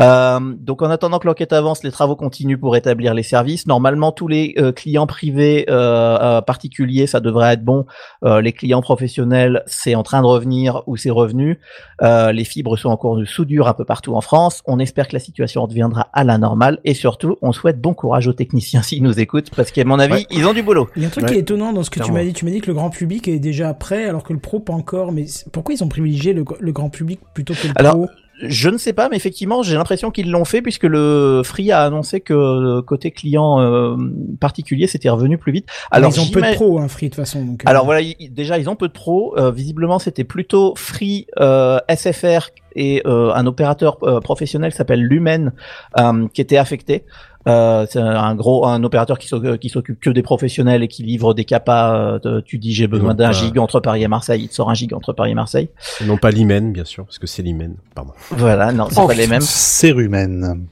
Euh, 0.00 0.38
donc, 0.58 0.82
en 0.82 0.90
attendant 0.90 1.18
que 1.18 1.26
l'enquête 1.26 1.52
avance, 1.52 1.82
les 1.82 1.90
travaux 1.90 2.16
continuent 2.16 2.58
pour 2.58 2.76
établir 2.76 3.12
les 3.14 3.22
services. 3.22 3.66
Normalement, 3.66 4.12
tous 4.12 4.28
les 4.28 4.54
euh, 4.58 4.70
clients 4.72 5.06
privés 5.06 5.66
euh, 5.68 6.18
euh, 6.20 6.40
particuliers, 6.40 7.06
ça 7.06 7.20
devrait 7.20 7.54
être 7.54 7.64
bon. 7.64 7.84
Euh, 8.24 8.40
les 8.40 8.52
clients 8.52 8.80
professionnels, 8.82 9.62
c'est 9.66 9.94
en 9.94 10.02
train 10.02 10.20
de 10.22 10.26
revenir 10.26 10.82
ou 10.86 10.96
c'est 10.96 11.10
revenu. 11.10 11.58
Euh, 12.02 12.32
les 12.32 12.44
fibres 12.44 12.76
sont 12.76 12.90
en 12.90 12.96
cours 12.96 13.16
de 13.16 13.24
soudure 13.24 13.66
un 13.68 13.74
peu 13.74 13.84
partout 13.84 14.14
en 14.14 14.20
France. 14.20 14.62
On 14.66 14.78
espère 14.78 15.08
que 15.08 15.14
la 15.14 15.20
situation 15.20 15.62
reviendra 15.64 16.08
à 16.12 16.22
la 16.24 16.38
normale 16.38 16.78
et 16.84 16.94
surtout, 16.94 17.36
on 17.42 17.52
souhaite 17.52 17.80
bon 17.80 17.94
courage 17.94 18.28
aux 18.28 18.32
techniciens 18.32 18.82
s'ils 18.82 19.02
nous 19.02 19.18
écoutent 19.18 19.50
parce 19.54 19.70
qu'à 19.72 19.84
mon 19.84 19.98
avis, 19.98 20.14
Ouais. 20.14 20.26
ils 20.30 20.46
ont 20.46 20.52
du 20.54 20.62
boulot. 20.62 20.88
Il 20.96 21.02
y 21.02 21.04
a 21.04 21.08
un 21.08 21.10
truc 21.10 21.24
Ouais. 21.24 21.30
qui 21.30 21.36
est 21.36 21.40
étonnant 21.40 21.72
dans 21.72 21.82
ce 21.82 21.90
que 21.90 22.00
tu 22.00 22.12
m'as 22.12 22.22
dit. 22.22 22.32
Tu 22.32 22.44
m'as 22.44 22.50
dit 22.52 22.60
que 22.60 22.68
le 22.68 22.74
grand 22.74 22.90
public 22.90 23.26
est 23.28 23.38
déjà 23.40 23.74
prêt 23.74 24.04
alors 24.04 24.22
que 24.22 24.32
le 24.32 24.38
pro 24.38 24.60
pas 24.60 24.72
encore. 24.72 25.10
Mais 25.12 25.24
pourquoi 25.52 25.74
ils 25.74 25.82
ont 25.82 25.88
privilégié 25.88 26.32
le, 26.32 26.44
le 26.60 26.72
grand 26.72 26.88
public 26.90 27.20
plutôt 27.34 27.54
que 27.54 27.66
le 27.68 27.72
Alors, 27.76 27.94
pro? 27.94 28.08
Je 28.42 28.68
ne 28.68 28.78
sais 28.78 28.92
pas, 28.92 29.08
mais 29.08 29.16
effectivement, 29.16 29.62
j'ai 29.62 29.76
l'impression 29.76 30.10
qu'ils 30.10 30.30
l'ont 30.30 30.44
fait 30.44 30.60
puisque 30.60 30.84
le 30.84 31.42
Free 31.44 31.70
a 31.70 31.84
annoncé 31.84 32.20
que 32.20 32.34
euh, 32.34 32.82
côté 32.82 33.10
client 33.10 33.60
euh, 33.60 33.96
particulier, 34.40 34.86
c'était 34.86 35.08
revenu 35.08 35.38
plus 35.38 35.52
vite. 35.52 35.68
Alors, 35.90 36.10
ils 36.14 36.20
ont 36.20 36.26
peu 36.26 36.42
de 36.42 36.54
pros, 36.54 36.78
hein, 36.78 36.88
Free 36.88 37.06
de 37.06 37.14
toute 37.14 37.24
façon. 37.24 37.44
Donc, 37.44 37.62
euh, 37.62 37.70
Alors 37.70 37.84
voilà, 37.84 38.00
déjà 38.30 38.58
ils 38.58 38.68
ont 38.68 38.76
peu 38.76 38.88
de 38.88 38.92
pros. 38.92 39.38
Euh, 39.38 39.50
visiblement, 39.50 39.98
c'était 39.98 40.24
plutôt 40.24 40.74
Free, 40.76 41.26
euh, 41.38 41.78
SFR 41.88 42.50
et 42.74 43.02
euh, 43.06 43.32
un 43.32 43.46
opérateur 43.46 43.98
euh, 44.02 44.20
professionnel 44.20 44.72
qui 44.72 44.76
s'appelle 44.76 45.02
Lumen 45.02 45.52
euh, 45.98 46.26
qui 46.32 46.40
était 46.40 46.56
affecté. 46.56 47.04
Euh, 47.46 47.86
c'est 47.90 47.98
un 48.00 48.34
gros 48.34 48.66
un 48.66 48.82
opérateur 48.84 49.18
qui 49.18 49.28
s'occupe 49.28 49.58
qui 49.60 49.68
s'occupe 49.68 50.00
que 50.00 50.08
des 50.10 50.22
professionnels 50.22 50.82
et 50.82 50.88
qui 50.88 51.02
livre 51.02 51.34
des 51.34 51.44
capas. 51.44 51.94
euh, 51.94 52.18
de- 52.18 52.40
tu 52.40 52.58
dis 52.58 52.72
j'ai 52.72 52.86
besoin 52.86 53.12
d'un 53.14 53.26
pas- 53.26 53.32
gig 53.32 53.58
entre 53.58 53.80
Paris 53.80 54.02
et 54.02 54.08
Marseille, 54.08 54.42
il 54.44 54.48
te 54.48 54.54
sort 54.54 54.70
un 54.70 54.74
gig 54.74 54.94
entre 54.94 55.12
Paris 55.12 55.32
et 55.32 55.34
Marseille. 55.34 55.68
Et 56.00 56.04
non 56.06 56.16
pas 56.16 56.30
l'Imen, 56.30 56.72
bien 56.72 56.84
sûr, 56.86 57.04
parce 57.04 57.18
que 57.18 57.26
c'est 57.26 57.42
l'Imen. 57.42 57.76
Pardon. 57.94 58.12
Voilà, 58.30 58.72
non, 58.72 58.86
c'est 58.90 58.98
Oh, 59.00 59.06
pas 59.06 59.12
les 59.14 59.26
mêmes. 59.26 59.42
Cérumen. 59.42 60.66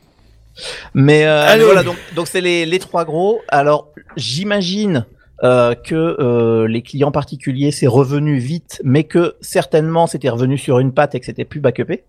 Mais 0.94 1.24
euh, 1.26 1.46
Allez. 1.46 1.64
voilà, 1.64 1.82
donc 1.82 1.96
donc 2.16 2.26
c'est 2.26 2.40
les 2.40 2.64
les 2.66 2.78
trois 2.78 3.04
gros. 3.04 3.40
Alors 3.48 3.88
j'imagine 4.16 5.06
euh, 5.44 5.74
que 5.74 5.94
euh, 6.20 6.66
les 6.68 6.82
clients 6.82 7.10
particuliers 7.10 7.70
c'est 7.70 7.86
revenu 7.86 8.38
vite, 8.38 8.80
mais 8.84 9.04
que 9.04 9.34
certainement 9.40 10.06
c'était 10.06 10.28
revenu 10.28 10.56
sur 10.58 10.78
une 10.78 10.92
patte 10.92 11.14
et 11.14 11.20
que 11.20 11.26
c'était 11.26 11.44
plus 11.44 11.60
backupé. 11.60 12.04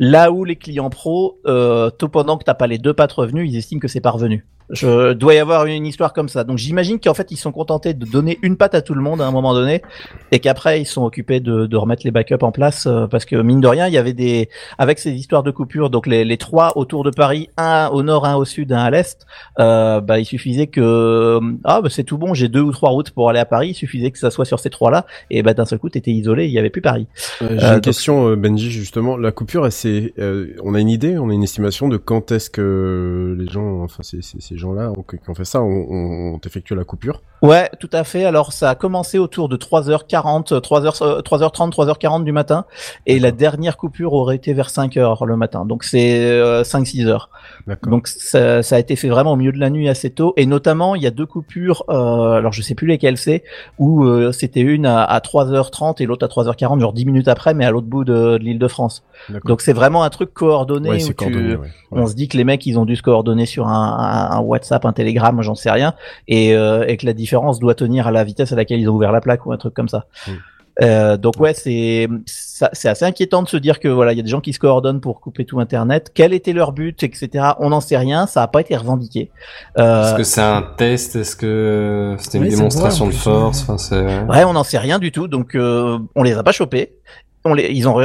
Là 0.00 0.30
où 0.30 0.44
les 0.44 0.54
clients 0.54 0.90
pro, 0.90 1.40
euh, 1.46 1.90
tout 1.90 2.08
pendant 2.08 2.38
que 2.38 2.44
t'as 2.44 2.54
pas 2.54 2.68
les 2.68 2.78
deux 2.78 2.94
pattes 2.94 3.12
revenus, 3.12 3.50
ils 3.50 3.56
estiment 3.56 3.80
que 3.80 3.88
c'est 3.88 4.00
pas 4.00 4.12
revenu. 4.12 4.46
Je 4.70 5.12
dois 5.14 5.34
y 5.34 5.38
avoir 5.38 5.64
une 5.66 5.86
histoire 5.86 6.12
comme 6.12 6.28
ça. 6.28 6.44
Donc 6.44 6.58
j'imagine 6.58 7.00
qu'en 7.00 7.14
fait 7.14 7.30
ils 7.30 7.36
sont 7.36 7.52
contentés 7.52 7.94
de 7.94 8.04
donner 8.04 8.38
une 8.42 8.56
patte 8.56 8.74
à 8.74 8.82
tout 8.82 8.94
le 8.94 9.00
monde 9.00 9.20
à 9.22 9.26
un 9.26 9.30
moment 9.30 9.54
donné, 9.54 9.82
et 10.32 10.40
qu'après 10.40 10.80
ils 10.82 10.86
sont 10.86 11.04
occupés 11.04 11.40
de, 11.40 11.66
de 11.66 11.76
remettre 11.76 12.02
les 12.04 12.10
backups 12.10 12.42
en 12.42 12.52
place 12.52 12.86
euh, 12.86 13.06
parce 13.06 13.24
que 13.24 13.36
mine 13.36 13.60
de 13.60 13.66
rien 13.68 13.86
il 13.86 13.94
y 13.94 13.98
avait 13.98 14.12
des 14.12 14.48
avec 14.76 14.98
ces 14.98 15.12
histoires 15.12 15.42
de 15.42 15.50
coupures, 15.50 15.88
donc 15.90 16.06
les, 16.06 16.24
les 16.24 16.36
trois 16.36 16.72
autour 16.76 17.02
de 17.04 17.10
Paris, 17.10 17.48
un 17.56 17.88
au 17.92 18.02
nord, 18.02 18.26
un 18.26 18.36
au 18.36 18.44
sud, 18.44 18.72
un 18.72 18.78
à 18.80 18.90
l'est, 18.90 19.26
euh, 19.58 20.00
bah 20.00 20.18
il 20.18 20.24
suffisait 20.26 20.66
que 20.66 21.40
ah 21.64 21.80
bah 21.80 21.88
c'est 21.90 22.04
tout 22.04 22.18
bon, 22.18 22.34
j'ai 22.34 22.48
deux 22.48 22.60
ou 22.60 22.72
trois 22.72 22.90
routes 22.90 23.10
pour 23.10 23.30
aller 23.30 23.40
à 23.40 23.46
Paris, 23.46 23.70
il 23.70 23.74
suffisait 23.74 24.10
que 24.10 24.18
ça 24.18 24.30
soit 24.30 24.44
sur 24.44 24.58
ces 24.60 24.70
trois 24.70 24.90
là, 24.90 25.06
et 25.30 25.42
bah 25.42 25.54
d'un 25.54 25.64
seul 25.64 25.78
coup 25.78 25.88
t'étais 25.88 26.10
isolé, 26.10 26.46
il 26.46 26.52
y 26.52 26.58
avait 26.58 26.70
plus 26.70 26.82
Paris. 26.82 27.06
Euh, 27.42 27.46
J'ai 27.50 27.64
Euh, 27.64 27.68
une 27.68 27.74
donc- 27.76 27.84
question, 27.84 28.28
euh, 28.28 28.36
Benji, 28.36 28.70
justement. 28.70 29.16
La 29.16 29.32
coupure, 29.32 29.70
c'est, 29.72 30.12
euh, 30.18 30.48
on 30.62 30.74
a 30.74 30.80
une 30.80 30.88
idée, 30.90 31.16
on 31.18 31.30
a 31.30 31.32
une 31.32 31.42
estimation 31.42 31.88
de 31.88 31.96
quand 31.96 32.32
est-ce 32.32 32.50
que 32.50 33.36
les 33.38 33.48
gens, 33.48 33.82
enfin 33.82 34.02
ces, 34.02 34.20
ces, 34.22 34.40
ces 34.40 34.56
gens-là 34.58 34.92
qui 35.08 35.30
ont 35.30 35.34
fait 35.34 35.44
ça, 35.44 35.60
ont, 35.62 35.86
ont, 35.88 36.34
ont 36.34 36.40
effectué 36.44 36.74
la 36.74 36.84
coupure. 36.84 37.22
Ouais, 37.42 37.70
tout 37.80 37.88
à 37.92 38.02
fait. 38.04 38.24
Alors 38.24 38.52
ça 38.52 38.70
a 38.70 38.74
commencé 38.74 39.18
autour 39.18 39.48
de 39.48 39.56
3h40, 39.56 40.60
3h, 40.60 41.02
euh, 41.02 41.20
3h30, 41.22 41.70
3h40 41.70 42.24
du 42.24 42.32
matin, 42.32 42.64
et 43.06 43.18
la 43.18 43.30
dernière 43.30 43.76
coupure 43.76 44.12
aurait 44.12 44.36
été 44.36 44.52
vers 44.54 44.68
5h 44.68 45.24
le 45.26 45.36
matin. 45.36 45.64
Donc 45.64 45.84
c'est 45.84 46.20
euh, 46.28 46.62
5-6 46.62 47.06
heures. 47.06 47.30
Donc 47.90 48.08
ça, 48.08 48.62
ça 48.62 48.76
a 48.76 48.78
été 48.78 48.96
fait 48.96 49.08
vraiment 49.08 49.32
au 49.32 49.36
milieu 49.36 49.52
de 49.52 49.58
la 49.60 49.70
nuit 49.70 49.88
assez 49.88 50.10
tôt, 50.10 50.34
et 50.36 50.46
notamment 50.46 50.94
il 50.94 51.02
y 51.02 51.06
a 51.06 51.10
deux 51.10 51.26
coupures. 51.26 51.84
euh, 51.90 52.32
alors 52.32 52.52
je 52.52 52.62
sais 52.62 52.74
plus 52.74 52.86
lesquelles 52.88 53.16
c'est, 53.18 53.44
où 53.78 54.04
euh, 54.04 54.32
c'était 54.32 54.60
une 54.60 54.86
à, 54.86 55.02
à 55.04 55.18
3h30 55.20 56.02
et 56.02 56.06
l'autre 56.06 56.26
à 56.26 56.28
3h40, 56.28 56.80
genre 56.80 56.92
10 56.92 57.04
minutes 57.06 57.28
après, 57.28 57.54
mais 57.54 57.64
à 57.64 57.70
l'autre 57.70 57.86
bout 57.86 58.04
de, 58.04 58.12
de 58.12 58.36
l'île 58.38 58.58
de 58.58 58.68
France. 58.68 59.04
Donc 59.44 59.60
c'est 59.60 59.72
vraiment 59.72 60.02
un 60.02 60.10
truc 60.10 60.32
coordonné 60.34 60.90
ouais, 60.90 60.96
où 60.96 61.00
c'est 61.00 61.08
tu- 61.08 61.14
coordonné, 61.14 61.56
ouais. 61.56 61.68
on 61.92 62.06
se 62.06 62.14
dit 62.14 62.26
que 62.28 62.36
les 62.36 62.44
mecs 62.44 62.64
ils 62.66 62.78
ont 62.78 62.84
dû 62.84 62.96
se 62.96 63.02
coordonner 63.02 63.46
sur 63.46 63.68
un, 63.68 63.96
un- 63.98 64.36
un 64.36 64.40
WhatsApp, 64.48 64.84
un 64.84 64.92
Telegram, 64.92 65.40
j'en 65.42 65.54
sais 65.54 65.70
rien, 65.70 65.94
et, 66.26 66.54
euh, 66.54 66.84
et 66.86 66.96
que 66.96 67.06
la 67.06 67.12
différence 67.12 67.58
doit 67.58 67.74
tenir 67.74 68.06
à 68.06 68.10
la 68.10 68.24
vitesse 68.24 68.52
à 68.52 68.56
laquelle 68.56 68.80
ils 68.80 68.88
ont 68.88 68.94
ouvert 68.94 69.12
la 69.12 69.20
plaque 69.20 69.46
ou 69.46 69.52
un 69.52 69.56
truc 69.58 69.74
comme 69.74 69.88
ça. 69.88 70.06
Mm. 70.26 70.32
Euh, 70.80 71.16
donc 71.16 71.40
ouais, 71.40 71.54
c'est 71.54 72.08
assez 72.86 73.04
inquiétant 73.04 73.42
de 73.42 73.48
se 73.48 73.56
dire 73.56 73.80
que 73.80 73.88
voilà, 73.88 74.12
il 74.12 74.16
y 74.16 74.20
a 74.20 74.22
des 74.22 74.30
gens 74.30 74.40
qui 74.40 74.52
se 74.52 74.60
coordonnent 74.60 75.00
pour 75.00 75.20
couper 75.20 75.44
tout 75.44 75.58
Internet. 75.58 76.12
Quel 76.14 76.32
était 76.32 76.52
leur 76.52 76.72
but, 76.72 77.02
etc. 77.02 77.46
On 77.58 77.70
n'en 77.70 77.80
sait 77.80 77.96
rien. 77.96 78.26
Ça 78.26 78.42
a 78.44 78.46
pas 78.46 78.60
été 78.60 78.76
revendiqué. 78.76 79.30
Euh, 79.78 80.04
Est-ce 80.04 80.14
que 80.14 80.22
c'est 80.22 80.40
un 80.40 80.62
test? 80.76 81.16
Est-ce 81.16 81.34
que 81.34 82.14
c'était 82.20 82.38
une 82.38 82.44
Oui, 82.44 82.50
démonstration 82.50 83.06
de 83.06 83.12
force? 83.12 83.58
ouais. 83.58 83.64
Enfin, 83.64 83.78
c'est. 83.78 84.24
Ouais, 84.30 84.44
on 84.44 84.52
n'en 84.52 84.64
sait 84.64 84.78
rien 84.78 85.00
du 85.00 85.10
tout, 85.10 85.26
donc 85.26 85.54
euh, 85.56 85.98
on 86.14 86.22
les 86.22 86.34
a 86.34 86.42
pas 86.44 86.52
chopés. 86.52 86.94
On 87.50 87.54
les, 87.54 87.70
ils 87.72 87.88
ont, 87.88 87.96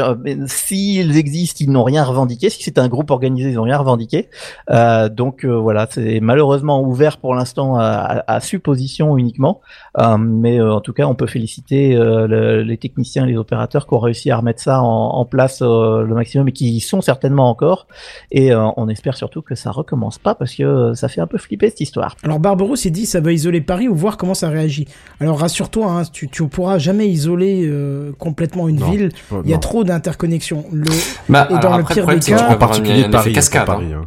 s'ils 0.47 1.17
existent, 1.17 1.57
ils 1.61 1.71
n'ont 1.71 1.83
rien 1.83 2.03
revendiqué. 2.03 2.49
Si 2.49 2.63
c'est 2.63 2.77
un 2.77 2.87
groupe 2.87 3.11
organisé, 3.11 3.49
ils 3.49 3.55
n'ont 3.55 3.63
rien 3.63 3.77
revendiqué. 3.77 4.29
Euh, 4.69 5.09
donc 5.09 5.43
euh, 5.45 5.55
voilà, 5.57 5.87
c'est 5.89 6.19
malheureusement 6.19 6.81
ouvert 6.81 7.17
pour 7.17 7.35
l'instant 7.35 7.75
à, 7.77 7.83
à- 7.83 8.35
à 8.35 8.39
supposition 8.39 9.17
uniquement. 9.17 9.61
Euh, 9.99 10.17
mais 10.17 10.59
euh, 10.59 10.73
en 10.73 10.81
tout 10.81 10.93
cas, 10.93 11.05
on 11.05 11.15
peut 11.15 11.27
féliciter 11.27 11.95
euh, 11.95 12.27
le- 12.27 12.61
les 12.63 12.77
techniciens, 12.77 13.25
les 13.25 13.37
opérateurs 13.37 13.87
qui 13.87 13.93
ont 13.93 13.99
réussi 13.99 14.31
à 14.31 14.37
remettre 14.37 14.61
ça 14.61 14.81
en, 14.81 14.85
en 15.15 15.25
place 15.25 15.61
euh, 15.61 16.03
le 16.03 16.13
maximum 16.15 16.47
et 16.47 16.51
qui 16.51 16.69
y 16.75 16.79
sont 16.79 17.01
certainement 17.01 17.49
encore. 17.49 17.87
Et 18.31 18.51
euh, 18.53 18.67
on 18.77 18.87
espère 18.89 19.15
surtout 19.15 19.41
que 19.41 19.55
ça 19.55 19.71
recommence 19.71 20.17
pas 20.17 20.35
parce 20.35 20.55
que 20.55 20.63
euh, 20.63 20.93
ça 20.95 21.07
fait 21.07 21.21
un 21.21 21.27
peu 21.27 21.37
flipper 21.37 21.69
cette 21.69 21.81
histoire. 21.81 22.15
Alors 22.23 22.39
Barberousse, 22.39 22.85
il 22.85 22.91
dit 22.91 23.05
ça 23.05 23.19
va 23.19 23.31
isoler 23.31 23.61
Paris 23.61 23.87
ou 23.87 23.95
voir 23.95 24.17
comment 24.17 24.33
ça 24.33 24.49
réagit. 24.49 24.87
Alors 25.19 25.39
rassure-toi, 25.39 25.85
hein, 25.91 26.03
tu, 26.11 26.29
tu 26.29 26.47
pourras 26.47 26.77
jamais 26.77 27.07
isoler 27.07 27.63
euh, 27.65 28.11
complètement 28.17 28.67
une 28.67 28.77
Non, 28.79 28.89
ville. 28.91 29.09
Il 29.43 29.49
y 29.49 29.53
a 29.53 29.57
non. 29.57 29.59
trop 29.61 29.83
d'interconnexions. 29.83 30.65
Le... 30.71 30.85
Bah, 31.29 31.47
Et 31.49 31.53
dans 31.59 31.77
le 31.77 31.83
pire 31.83 31.95
le 31.97 32.01
problème, 32.03 32.19
des 32.19 32.25
cas- 32.31 32.49
En 32.49 32.57
particulier 32.57 33.09
Paris, 33.09 33.33
cascade. 33.33 33.61
hein. 33.63 33.65
Paris. 33.65 33.93
hein. 33.93 34.05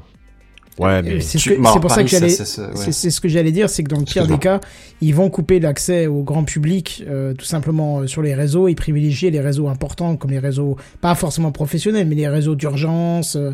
Ouais, 0.79 1.03
mais 1.03 1.21
C'est 1.23 1.39
ce 1.39 1.43
tu- 1.45 1.57
que, 1.57 1.63
bon, 1.63 1.71
c'est 1.73 1.81
pour 1.81 1.91
ça 1.91 2.03
que 2.03 2.09
j'allais, 2.11 2.29
c'est- 2.29 2.61
ouais. 2.61 2.69
c'est 2.75 2.93
c'est 2.93 3.09
ce 3.09 3.19
que 3.23 3.29
j'allais 3.29 3.51
dire, 3.51 3.71
c'est 3.71 3.83
que 3.83 3.89
dans 3.89 3.99
le 3.99 4.05
pire 4.05 4.27
des 4.27 4.37
cas, 4.37 4.61
ils 5.01 5.15
vont 5.15 5.31
couper 5.31 5.59
l'accès 5.59 6.07
au 6.07 6.23
grand 6.23 6.45
public, 6.45 7.03
euh, 7.09 7.33
tout 7.33 7.47
simplement 7.47 8.01
euh, 8.01 8.07
sur 8.07 8.21
les 8.21 8.35
réseaux, 8.35 8.69
et 8.69 8.75
privilégier 8.75 9.31
les 9.31 9.41
réseaux 9.41 9.69
importants 9.69 10.17
comme 10.17 10.33
les 10.33 10.39
réseaux, 10.39 10.77
pas 11.01 11.15
forcément 11.15 11.51
professionnels, 11.51 12.07
mais 12.07 12.15
les 12.15 12.29
réseaux 12.29 12.57
d'urgence, 12.57 13.37
euh, 13.37 13.53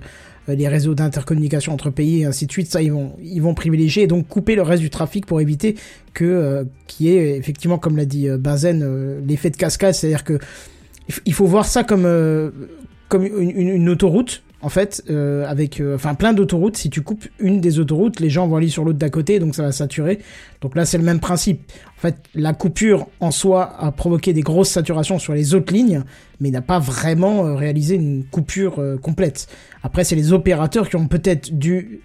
euh, 0.49 0.57
les 0.57 0.67
réseaux 0.67 0.97
d'intercommunication 0.97 1.73
entre 1.73 1.91
pays, 1.91 2.23
et 2.23 2.25
ainsi 2.25 2.47
de 2.47 2.51
suite. 2.51 2.69
Ça, 2.73 2.83
ils 2.83 2.91
vont, 2.93 3.13
ils 3.23 3.41
vont 3.41 3.55
privilégier 3.55 4.03
et 4.03 4.07
donc 4.09 4.27
couper 4.27 4.57
le 4.57 4.63
reste 4.63 4.83
du 4.83 4.91
trafic 4.91 5.25
pour 5.25 5.41
éviter 5.41 5.77
que, 6.15 6.25
euh, 6.25 6.65
qui 6.89 7.09
est 7.11 7.37
effectivement, 7.39 7.79
comme 7.79 7.97
l'a 7.97 8.05
dit 8.05 8.27
euh, 8.29 8.37
euh, 8.45 9.21
l'effet 9.25 9.51
de 9.51 9.57
cascade, 9.57 9.95
c'est-à-dire 9.95 10.25
que 10.25 10.41
il 11.27 11.33
faut 11.33 11.47
voir 11.47 11.67
ça 11.67 11.85
comme 11.85 12.05
euh, 12.07 12.51
comme 13.09 13.25
une, 13.25 13.69
une- 13.69 13.89
autoroute 13.89 14.43
en 14.63 14.69
fait 14.69 15.03
euh, 15.11 15.45
avec 15.49 15.81
euh, 15.81 15.97
enfin 15.97 16.15
plein 16.15 16.33
d'autoroutes. 16.33 16.77
Si 16.77 16.89
tu 16.89 17.03
coupes 17.03 17.27
une 17.41 17.61
des 17.61 17.79
autoroutes 17.81 18.21
les 18.21 18.31
gens 18.31 18.47
vont 18.47 18.57
aller 18.57 18.69
sur 18.69 18.85
l'autre 18.85 18.99
d'à 18.99 19.11
côté 19.11 19.39
donc 19.41 19.55
ça 19.55 19.65
va 19.65 19.73
saturer. 19.73 20.21
Donc 20.61 20.77
là 20.77 20.85
c'est 20.85 20.99
le 20.99 21.05
même 21.05 21.19
principe. 21.21 21.61
En 21.99 22.01
fait 22.01 22.17
la 22.35 22.53
coupure 22.55 23.09
en 23.21 23.31
soi 23.33 23.75
a 23.79 23.91
provoqué 23.93 24.33
des 24.33 24.43
grosses 24.43 24.71
saturations 24.71 25.19
sur 25.19 25.35
les 25.35 25.55
autres 25.55 25.73
lignes 25.75 26.05
mais 26.41 26.51
n'a 26.51 26.63
pas 26.63 26.79
vraiment 26.79 27.45
euh, 27.47 27.55
réalisé 27.55 27.97
une 27.97 28.25
coupure 28.25 28.79
euh, 28.79 28.97
complète. 28.97 29.49
Après 29.83 30.05
c'est 30.05 30.17
les 30.17 30.33
opérateurs 30.33 30.89
qui 30.89 30.97
ont 30.97 31.09
peut-être 31.09 31.53
dû 31.53 32.01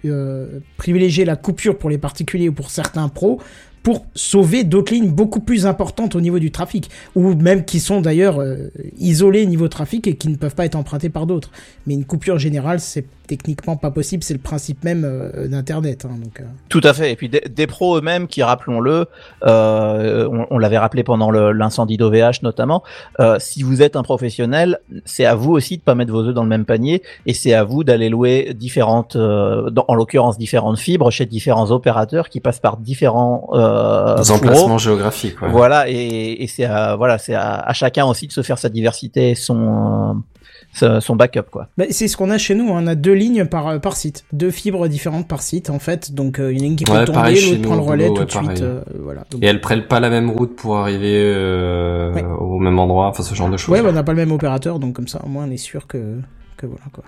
privilégier 0.76 1.24
la 1.24 1.36
coupure 1.36 1.78
pour 1.78 1.90
les 1.90 1.98
particuliers 1.98 2.48
ou 2.48 2.52
pour 2.52 2.70
certains 2.70 3.08
pros 3.08 3.40
pour 3.88 4.04
sauver 4.14 4.64
d'autres 4.64 4.92
lignes 4.92 5.08
beaucoup 5.08 5.40
plus 5.40 5.64
importantes 5.64 6.14
au 6.14 6.20
niveau 6.20 6.38
du 6.38 6.50
trafic, 6.50 6.90
ou 7.14 7.32
même 7.32 7.64
qui 7.64 7.80
sont 7.80 8.02
d'ailleurs 8.02 8.38
euh, 8.38 8.70
isolées 8.98 9.46
niveau 9.46 9.66
trafic 9.68 10.06
et 10.06 10.14
qui 10.14 10.28
ne 10.28 10.36
peuvent 10.36 10.54
pas 10.54 10.66
être 10.66 10.74
empruntées 10.74 11.08
par 11.08 11.24
d'autres. 11.24 11.50
Mais 11.86 11.94
une 11.94 12.04
coupure 12.04 12.38
générale, 12.38 12.80
c'est 12.80 13.06
techniquement 13.28 13.76
pas 13.76 13.92
possible, 13.92 14.24
c'est 14.24 14.34
le 14.34 14.40
principe 14.40 14.82
même 14.82 15.04
euh, 15.04 15.46
d'Internet. 15.46 16.04
hein, 16.04 16.16
donc, 16.20 16.40
euh. 16.40 16.44
Tout 16.68 16.80
à 16.82 16.92
fait. 16.92 17.12
Et 17.12 17.16
puis 17.16 17.28
des, 17.28 17.42
des 17.48 17.66
pros 17.68 17.96
eux-mêmes 17.98 18.26
qui, 18.26 18.42
rappelons-le, 18.42 19.06
euh, 19.46 20.28
on, 20.32 20.46
on 20.50 20.58
l'avait 20.58 20.78
rappelé 20.78 21.04
pendant 21.04 21.30
le- 21.30 21.52
l'incendie 21.52 21.96
d'OVH 21.96 22.42
notamment, 22.42 22.82
euh, 23.20 23.36
si 23.38 23.62
vous 23.62 23.82
êtes 23.82 23.94
un 23.96 24.02
professionnel, 24.02 24.78
c'est 25.04 25.24
à 25.26 25.34
vous 25.34 25.52
aussi 25.52 25.76
de 25.76 25.82
pas 25.82 25.94
mettre 25.94 26.10
vos 26.12 26.24
œufs 26.24 26.34
dans 26.34 26.42
le 26.42 26.48
même 26.48 26.64
panier 26.64 27.02
et 27.26 27.34
c'est 27.34 27.54
à 27.54 27.62
vous 27.64 27.84
d'aller 27.84 28.08
louer 28.08 28.54
différentes, 28.54 29.14
euh, 29.16 29.70
dans- 29.70 29.84
en 29.88 29.94
l'occurrence 29.94 30.38
différentes 30.38 30.78
fibres 30.78 31.10
chez 31.10 31.26
différents 31.26 31.70
opérateurs 31.70 32.28
qui 32.30 32.40
passent 32.40 32.60
par 32.60 32.76
différents 32.78 33.50
euh, 33.52 34.16
emplacements 34.30 34.78
géographiques. 34.78 35.40
Ouais. 35.42 35.48
Voilà, 35.50 35.88
et, 35.88 36.42
et 36.42 36.46
c'est 36.46 36.64
à, 36.64 36.96
voilà, 36.96 37.18
c'est 37.18 37.34
à, 37.34 37.54
à 37.60 37.72
chacun 37.74 38.06
aussi 38.06 38.26
de 38.26 38.32
se 38.32 38.42
faire 38.42 38.58
sa 38.58 38.68
diversité 38.70 39.30
et 39.30 39.34
son, 39.34 39.58
euh, 39.58 40.12
son 41.00 41.16
backup 41.16 41.50
quoi. 41.50 41.68
Bah, 41.76 41.84
c'est 41.90 42.08
ce 42.08 42.16
qu'on 42.16 42.30
a 42.30 42.38
chez 42.38 42.54
nous, 42.54 42.66
on 42.68 42.86
a 42.86 42.94
deux 42.94 43.12
lignes 43.12 43.44
par, 43.46 43.68
euh, 43.68 43.78
par 43.78 43.96
site, 43.96 44.24
deux 44.32 44.50
fibres 44.50 44.88
différentes 44.88 45.28
par 45.28 45.42
site 45.42 45.70
en 45.70 45.78
fait, 45.78 46.12
donc 46.12 46.38
euh, 46.40 46.50
une 46.50 46.58
ligne 46.62 46.76
qui 46.76 46.84
peut 46.84 46.92
Ouais, 46.92 47.04
tomber, 47.04 47.40
l'autre 47.40 47.62
prend 47.62 47.74
le 47.76 47.80
relais 47.82 48.08
boulot, 48.08 48.24
tout 48.24 48.38
ouais, 48.38 48.42
de 48.44 48.48
suite, 48.56 48.62
euh, 48.62 48.80
voilà. 49.00 49.24
Donc- 49.30 49.42
Et 49.42 49.46
elles 49.46 49.60
prennent 49.60 49.86
pas 49.86 50.00
la 50.00 50.10
même 50.10 50.30
route 50.30 50.56
pour 50.56 50.76
arriver 50.78 51.14
euh, 51.22 52.12
Ouais. 52.12 52.24
au 52.24 52.58
même 52.58 52.78
endroit, 52.78 53.06
enfin 53.08 53.22
ce 53.22 53.34
genre 53.34 53.50
de 53.50 53.56
choses. 53.56 53.72
Ouais, 53.74 53.82
bah, 53.82 53.88
on 53.90 53.92
n'a 53.94 54.02
pas 54.04 54.12
le 54.12 54.18
même 54.18 54.32
opérateur, 54.32 54.78
donc 54.78 54.94
comme 54.94 55.08
ça 55.08 55.20
au 55.24 55.28
moins 55.28 55.44
on 55.46 55.50
est 55.50 55.56
sûr 55.56 55.86
que, 55.86 56.18
que 56.56 56.66
voilà 56.66 56.84
quoi. 56.92 57.04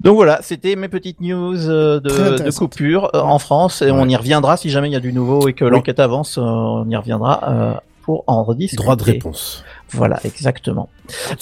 Donc 0.00 0.14
voilà, 0.16 0.38
c'était 0.42 0.76
mes 0.76 0.88
petites 0.88 1.20
news 1.20 1.56
de, 1.56 2.56
coupure 2.58 3.10
en 3.12 3.38
France 3.38 3.82
et 3.82 3.90
on 3.90 4.08
y 4.08 4.16
reviendra 4.16 4.56
si 4.56 4.70
jamais 4.70 4.88
il 4.88 4.92
y 4.92 4.96
a 4.96 5.00
du 5.00 5.12
nouveau 5.12 5.48
et 5.48 5.52
que 5.52 5.64
l'enquête 5.64 5.98
avance, 6.00 6.38
on 6.38 6.88
y 6.88 6.96
reviendra 6.96 7.40
euh, 7.48 7.74
pour 8.02 8.24
en 8.26 8.44
rediscuter. 8.44 8.82
Droit 8.82 8.96
de 8.96 9.02
réponse. 9.02 9.64
Voilà, 9.94 10.20
exactement. 10.24 10.88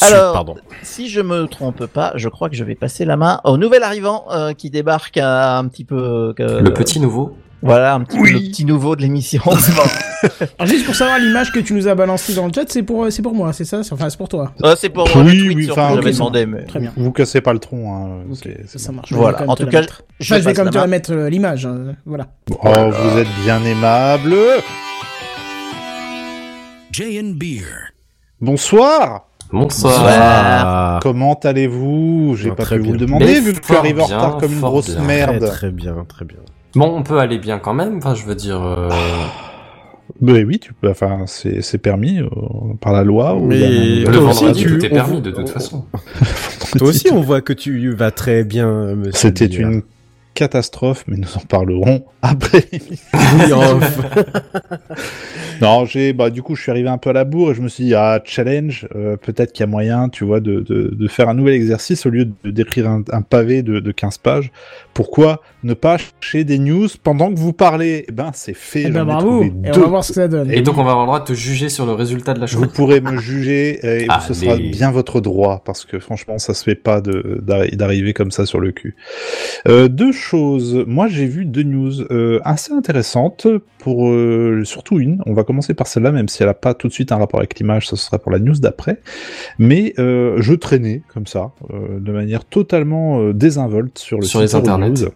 Alors, 0.00 0.32
pardon. 0.34 0.56
si 0.82 1.08
je 1.08 1.20
me 1.20 1.46
trompe 1.46 1.86
pas, 1.86 2.12
je 2.16 2.28
crois 2.28 2.48
que 2.50 2.56
je 2.56 2.64
vais 2.64 2.74
passer 2.74 3.04
la 3.04 3.16
main 3.16 3.40
au 3.44 3.56
nouvel 3.56 3.82
arrivant 3.82 4.26
euh, 4.30 4.52
qui 4.52 4.70
débarque 4.70 5.16
un, 5.18 5.58
un 5.58 5.68
petit 5.68 5.84
peu. 5.84 6.34
euh, 6.38 6.60
Le 6.60 6.72
petit 6.74 7.00
nouveau. 7.00 7.36
Voilà, 7.64 7.94
un 7.94 8.00
petit 8.00 8.18
peu 8.18 8.24
le 8.28 8.38
petit 8.40 8.64
nouveau 8.64 8.96
de 8.96 9.02
l'émission. 9.02 9.40
Alors 10.58 10.66
juste 10.66 10.84
pour 10.84 10.96
savoir 10.96 11.20
l'image 11.20 11.52
que 11.52 11.60
tu 11.60 11.74
nous 11.74 11.86
as 11.86 11.94
balancée 11.94 12.34
dans 12.34 12.46
le 12.48 12.52
chat, 12.52 12.64
c'est 12.66 12.82
pour, 12.82 13.04
euh, 13.04 13.10
c'est 13.10 13.22
pour 13.22 13.34
moi, 13.36 13.52
c'est 13.52 13.64
ça? 13.64 13.82
Enfin, 13.92 14.10
c'est 14.10 14.16
pour 14.18 14.28
toi. 14.28 14.52
Euh, 14.64 14.74
c'est 14.76 14.88
pour 14.88 15.08
moi, 15.14 15.22
Oui, 15.24 15.52
oui, 15.54 15.68
enfin, 15.70 15.90
que 15.90 15.94
j'avais 15.94 16.08
ok, 16.10 16.14
demandé, 16.14 16.46
mais 16.46 16.64
Très 16.64 16.80
bien. 16.80 16.92
Vous 16.96 17.12
cassez 17.12 17.40
pas 17.40 17.52
le 17.52 17.60
tronc. 17.60 17.94
Hein. 17.94 18.34
Ça, 18.34 18.48
c'est 18.66 18.78
ça 18.80 18.88
bon. 18.90 18.96
marche. 18.96 19.12
Voilà, 19.12 19.44
en 19.48 19.54
tout 19.54 19.66
cas, 19.66 19.80
mettre. 19.82 20.02
je 20.18 20.34
Enfin, 20.34 20.42
je 20.42 20.48
vais 20.48 20.54
quand 20.54 20.64
même 20.64 20.72
te 20.72 20.76
la 20.78 20.84
main. 20.84 20.86
mettre 20.88 21.12
euh, 21.12 21.30
l'image, 21.30 21.64
euh, 21.66 21.92
voilà. 22.04 22.26
Oh, 22.50 22.90
vous 22.90 23.18
êtes 23.18 23.28
bien 23.44 23.62
aimable. 23.64 24.34
Jay 26.90 27.20
and 27.20 27.34
Beer. 27.36 27.91
Bonsoir. 28.42 29.28
Bonsoir. 29.52 30.98
Comment 31.00 31.38
allez-vous? 31.44 32.34
J'ai 32.36 32.50
pas 32.50 32.64
très 32.64 32.76
pu 32.76 32.82
vous 32.82 32.90
le 32.92 32.98
bien. 32.98 33.06
demander 33.06 33.24
Mais 33.26 33.40
vu 33.40 33.52
que 33.52 33.64
tu 33.64 33.72
arrives 33.72 34.00
en 34.00 34.06
bien, 34.08 34.16
retard 34.18 34.38
comme 34.38 34.52
une 34.52 34.60
grosse 34.60 34.86
bien. 34.90 34.96
très, 34.96 35.06
merde. 35.06 35.46
très 35.46 35.70
bien, 35.70 35.94
très 36.08 36.24
bien. 36.24 36.38
Bon, 36.74 36.92
on 36.92 37.04
peut 37.04 37.20
aller 37.20 37.38
bien 37.38 37.60
quand 37.60 37.72
même. 37.72 37.98
Enfin, 37.98 38.16
je 38.16 38.24
veux 38.24 38.34
dire. 38.34 38.60
euh, 38.60 38.88
Ben 40.20 40.44
oui, 40.44 40.58
tu 40.58 40.72
peux. 40.72 40.90
Enfin, 40.90 41.20
c'est 41.26 41.62
c'est 41.62 41.78
permis 41.78 42.18
euh, 42.18 42.26
par 42.80 42.92
la 42.92 43.04
loi. 43.04 43.36
ou 43.36 43.46
Mais- 43.46 43.60
il 43.60 44.02
y 44.02 44.06
a 44.06 44.08
un- 44.08 44.12
le 44.12 44.18
vendredi, 44.18 44.60
tu- 44.60 44.76
tout 44.78 44.84
est 44.86 44.88
permis 44.90 45.20
de 45.20 45.30
toute 45.30 45.44
on- 45.44 45.46
façon. 45.46 45.84
Toi 46.78 46.88
aussi, 46.88 47.10
on 47.12 47.20
voit 47.20 47.42
que 47.42 47.52
tu 47.52 47.94
vas 47.94 48.10
très 48.10 48.42
bien, 48.42 48.96
monsieur. 48.96 49.12
C'était 49.12 49.46
une 49.46 49.82
catastrophe, 50.34 51.04
mais 51.06 51.16
nous 51.16 51.36
en 51.36 51.40
parlerons 51.40 52.04
après. 52.22 52.64
Non, 55.60 55.84
j'ai, 55.84 56.12
bah, 56.12 56.30
du 56.30 56.42
coup, 56.42 56.56
je 56.56 56.62
suis 56.62 56.70
arrivé 56.72 56.88
un 56.88 56.98
peu 56.98 57.10
à 57.10 57.12
la 57.12 57.22
bourre 57.24 57.52
et 57.52 57.54
je 57.54 57.60
me 57.62 57.68
suis 57.68 57.84
dit, 57.84 57.94
ah, 57.94 58.20
challenge, 58.24 58.88
euh, 58.96 59.16
peut-être 59.16 59.52
qu'il 59.52 59.60
y 59.60 59.62
a 59.62 59.68
moyen, 59.68 60.08
tu 60.08 60.24
vois, 60.24 60.40
de, 60.40 60.58
de, 60.60 60.92
de 60.92 61.08
faire 61.08 61.28
un 61.28 61.34
nouvel 61.34 61.54
exercice 61.54 62.04
au 62.04 62.10
lieu 62.10 62.24
de 62.44 62.50
d'écrire 62.50 62.88
un, 62.88 63.02
un 63.12 63.22
pavé 63.22 63.62
de, 63.62 63.78
de 63.78 63.92
15 63.92 64.18
pages. 64.18 64.50
Pourquoi 64.92 65.40
ne 65.62 65.74
pas 65.74 65.98
chercher 65.98 66.42
des 66.44 66.58
news 66.58 66.88
pendant 67.04 67.32
que 67.32 67.38
vous 67.38 67.52
parlez? 67.52 68.04
Eh 68.08 68.12
ben, 68.12 68.32
c'est 68.34 68.56
fait. 68.56 68.84
Eh 68.86 68.90
ben 68.90 69.04
bravo, 69.04 69.44
et 69.44 69.52
on 69.74 69.80
va 69.80 69.86
voir 69.86 70.04
ce 70.04 70.08
que 70.08 70.14
ça 70.16 70.26
donne. 70.28 70.50
Et 70.50 70.62
donc, 70.62 70.78
on 70.78 70.84
va 70.84 70.90
avoir 70.90 71.04
le 71.06 71.10
droit 71.10 71.20
de 71.20 71.26
te 71.26 71.32
juger 71.34 71.68
sur 71.68 71.86
le 71.86 71.92
résultat 71.92 72.34
de 72.34 72.40
la 72.40 72.46
Vous 72.46 72.64
chose. 72.64 72.72
pourrez 72.72 73.00
me 73.00 73.18
juger 73.18 74.02
et 74.02 74.08
ce 74.26 74.34
sera 74.34 74.56
bien 74.56 74.90
votre 74.90 75.20
droit 75.20 75.62
parce 75.64 75.84
que 75.84 76.00
franchement 76.00 76.38
ça 76.38 76.54
se 76.54 76.64
fait 76.64 76.74
pas 76.74 77.00
d'arriver 77.00 78.12
comme 78.14 78.32
ça 78.32 78.46
sur 78.46 78.58
le 78.58 78.72
cul. 78.72 78.96
Euh, 79.68 79.86
deux 79.88 80.12
Moi 80.32 81.08
j'ai 81.08 81.26
vu 81.26 81.44
deux 81.44 81.62
news 81.62 82.00
euh, 82.10 82.40
assez 82.44 82.72
intéressantes 82.72 83.46
pour 83.78 84.08
euh, 84.08 84.62
surtout 84.64 84.98
une. 84.98 85.22
On 85.26 85.32
va 85.32 85.44
commencer 85.44 85.74
par 85.74 85.86
celle-là 85.86 86.12
même 86.12 86.28
si 86.28 86.42
elle 86.42 86.48
a 86.48 86.54
pas 86.54 86.74
tout 86.74 86.88
de 86.88 86.92
suite 86.92 87.12
un 87.12 87.18
rapport 87.18 87.40
avec 87.40 87.58
l'image, 87.58 87.88
ça 87.88 87.96
sera 87.96 88.18
pour 88.18 88.32
la 88.32 88.38
news 88.38 88.58
d'après. 88.58 89.00
Mais 89.58 89.94
euh, 89.98 90.36
je 90.40 90.54
traînais 90.54 91.02
comme 91.12 91.26
ça 91.26 91.52
de 91.70 92.12
manière 92.12 92.44
totalement 92.44 93.30
désinvolte 93.32 93.98
sur 93.98 94.18
le 94.18 94.24
Sur 94.24 94.40
les 94.40 94.54
internets. 94.54 95.10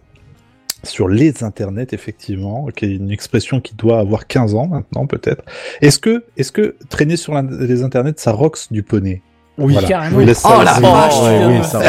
Sur 0.83 1.07
les 1.07 1.43
internets, 1.43 1.87
effectivement, 1.91 2.67
qui 2.67 2.85
est 2.85 2.95
une 2.95 3.09
expression 3.09 3.59
qui 3.59 3.73
doit 3.75 3.99
avoir 3.99 4.27
15 4.27 4.53
ans 4.53 4.67
maintenant, 4.67 5.07
peut-être. 5.07 5.43
Est-ce 5.81 5.97
que, 5.97 6.23
est-ce 6.37 6.51
que 6.51 6.75
traîner 6.89 7.17
sur 7.17 7.33
les 7.41 7.81
internets, 7.81 8.13
ça 8.17 8.31
roxe 8.31 8.71
du 8.71 8.83
poney? 8.83 9.23
Oui, 9.59 9.73
Voilà. 9.73 9.87
carrément. 9.87 10.17
Oh 10.21 10.33
ça 10.33 10.63
la 10.63 10.73
vache, 10.73 11.21
ouais, 11.21 11.45
oui, 11.47 11.63
ça 11.63 11.79
ouais. 11.79 11.85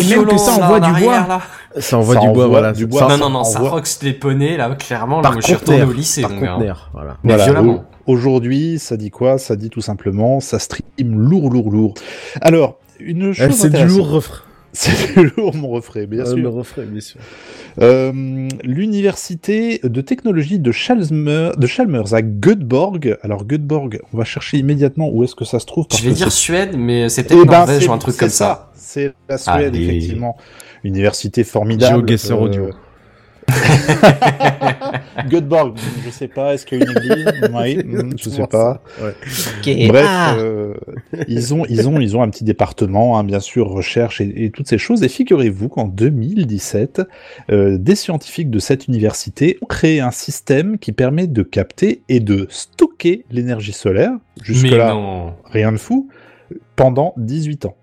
Et 0.00 0.16
même 0.16 0.26
que 0.26 0.38
ça 0.38 0.52
envoie 0.52 0.78
du 0.80 0.92
bois. 0.92 1.26
là. 1.28 1.40
Ça 1.80 1.98
envoie 1.98 2.14
Ça 2.14 2.20
du 2.20 2.28
bois, 2.28 2.46
voilà. 2.46 2.72
du 2.72 2.86
bois. 2.86 3.08
Non, 3.08 3.16
non, 3.18 3.30
non, 3.30 3.44
ça 3.44 3.58
roxe 3.60 3.98
les 4.02 4.12
poneys, 4.12 4.56
là, 4.56 4.74
clairement. 4.76 5.20
Par 5.20 5.32
Là, 5.32 5.36
moi, 5.36 5.40
je 5.40 5.46
suis 5.46 5.54
retourné 5.54 5.80
conteneur. 5.80 5.94
au 5.94 5.98
lycée, 5.98 6.22
Par 6.22 6.30
mon 6.30 6.40
gars. 6.40 6.52
conteneur, 6.54 6.90
voilà. 6.92 7.16
Mais 7.24 7.34
Voilà, 7.34 7.44
violemment. 7.44 7.84
au- 8.06 8.12
Aujourd'hui, 8.12 8.78
ça 8.78 8.96
dit 8.96 9.10
quoi? 9.10 9.38
Ça 9.38 9.54
dit 9.56 9.70
tout 9.70 9.80
simplement, 9.82 10.40
ça 10.40 10.58
stream 10.58 10.82
lourd, 11.20 11.50
lourd, 11.50 11.70
lourd. 11.70 11.94
Alors, 12.40 12.78
une 13.00 13.30
Eh, 13.30 13.34
chose 13.34 13.54
C'est 13.54 13.70
du 13.70 13.84
lourd 13.84 14.10
refrain. 14.10 14.42
C'est 14.72 15.14
du 15.14 15.32
lourd, 15.36 15.54
mon 15.56 15.68
refrain, 15.68 16.04
bien 16.06 16.20
Euh, 16.22 16.26
sûr. 16.26 16.36
Le 16.36 16.48
refrain, 16.48 16.82
bien 16.82 17.00
sûr. 17.00 17.20
Euh, 17.80 18.48
L'université 18.64 19.80
de 19.84 20.00
technologie 20.00 20.58
de 20.58 20.72
Chalmers, 20.72 21.56
de 21.56 21.66
Chalmers 21.66 22.12
à 22.14 22.22
Göteborg. 22.22 23.16
Alors 23.22 23.44
Göteborg, 23.46 24.00
on 24.12 24.16
va 24.18 24.24
chercher 24.24 24.58
immédiatement 24.58 25.08
où 25.12 25.22
est-ce 25.24 25.34
que 25.34 25.44
ça 25.44 25.58
se 25.58 25.66
trouve. 25.66 25.86
parce 25.86 26.00
Je 26.02 26.06
vais 26.06 26.12
que 26.12 26.16
dire 26.18 26.32
c'est- 26.32 26.38
Suède, 26.38 26.76
mais 26.76 27.08
c'est 27.08 27.22
Eh 27.22 27.24
peut-être 27.34 27.46
ben, 27.46 27.58
Norvège 27.58 27.88
ou 27.88 27.92
un 27.92 27.98
truc 27.98 28.16
comme 28.16 28.28
ça. 28.28 28.70
C'est 28.74 29.12
la 29.28 29.38
Suède, 29.38 29.54
Allez. 29.74 29.84
effectivement. 29.84 30.36
Université 30.84 31.44
formidable. 31.44 32.00
GeoGuessr 32.08 32.40
audio. 32.40 32.70
Göteborg, 35.28 35.76
je 36.04 36.10
sais 36.10 36.28
pas, 36.28 36.54
est-ce 36.54 36.64
qu'il 36.66 36.78
y 36.78 36.82
a 36.82 36.84
une 36.90 36.96
église 36.96 37.26
je 38.16 38.22
sais 38.24 38.30
Souvent 38.30 38.46
pas. 38.46 38.82
ouais. 39.02 39.88
Bref, 39.88 40.06
Ah. 40.08 40.36
euh, 40.38 40.74
ils 41.26 41.52
ont 41.54 41.64
ils 41.68 41.88
ont 41.88 41.98
ils 42.00 42.16
ont 42.16 42.22
un 42.22 42.28
petit 42.30 42.44
département, 42.44 43.18
hein, 43.18 43.24
bien 43.24 43.40
sûr, 43.40 43.68
recherche 43.68 44.20
et, 44.20 44.44
et 44.44 44.50
toutes 44.50 44.68
ces 44.68 44.78
choses. 44.78 45.02
Et 45.02 45.08
figurez-vous 45.08 45.68
qu'en 45.68 45.86
2017, 45.86 47.02
euh, 47.50 47.78
des 47.78 47.94
scientifiques 47.94 48.50
de 48.50 48.58
cette 48.58 48.86
université 48.88 49.58
ont 49.62 49.66
créé 49.66 50.00
un 50.00 50.10
système 50.12 50.78
qui 50.78 50.92
permet 50.92 51.26
de 51.26 51.42
capter 51.42 52.02
et 52.08 52.20
de 52.20 52.46
stocker 52.50 53.24
l'énergie 53.30 53.72
solaire. 53.72 54.12
Jusque 54.42 54.64
Mais 54.64 54.76
là, 54.76 54.92
non. 54.92 55.34
rien 55.50 55.72
de 55.72 55.78
fou. 55.78 56.08
Pendant 56.76 57.12
18 57.16 57.66
ans. 57.66 57.76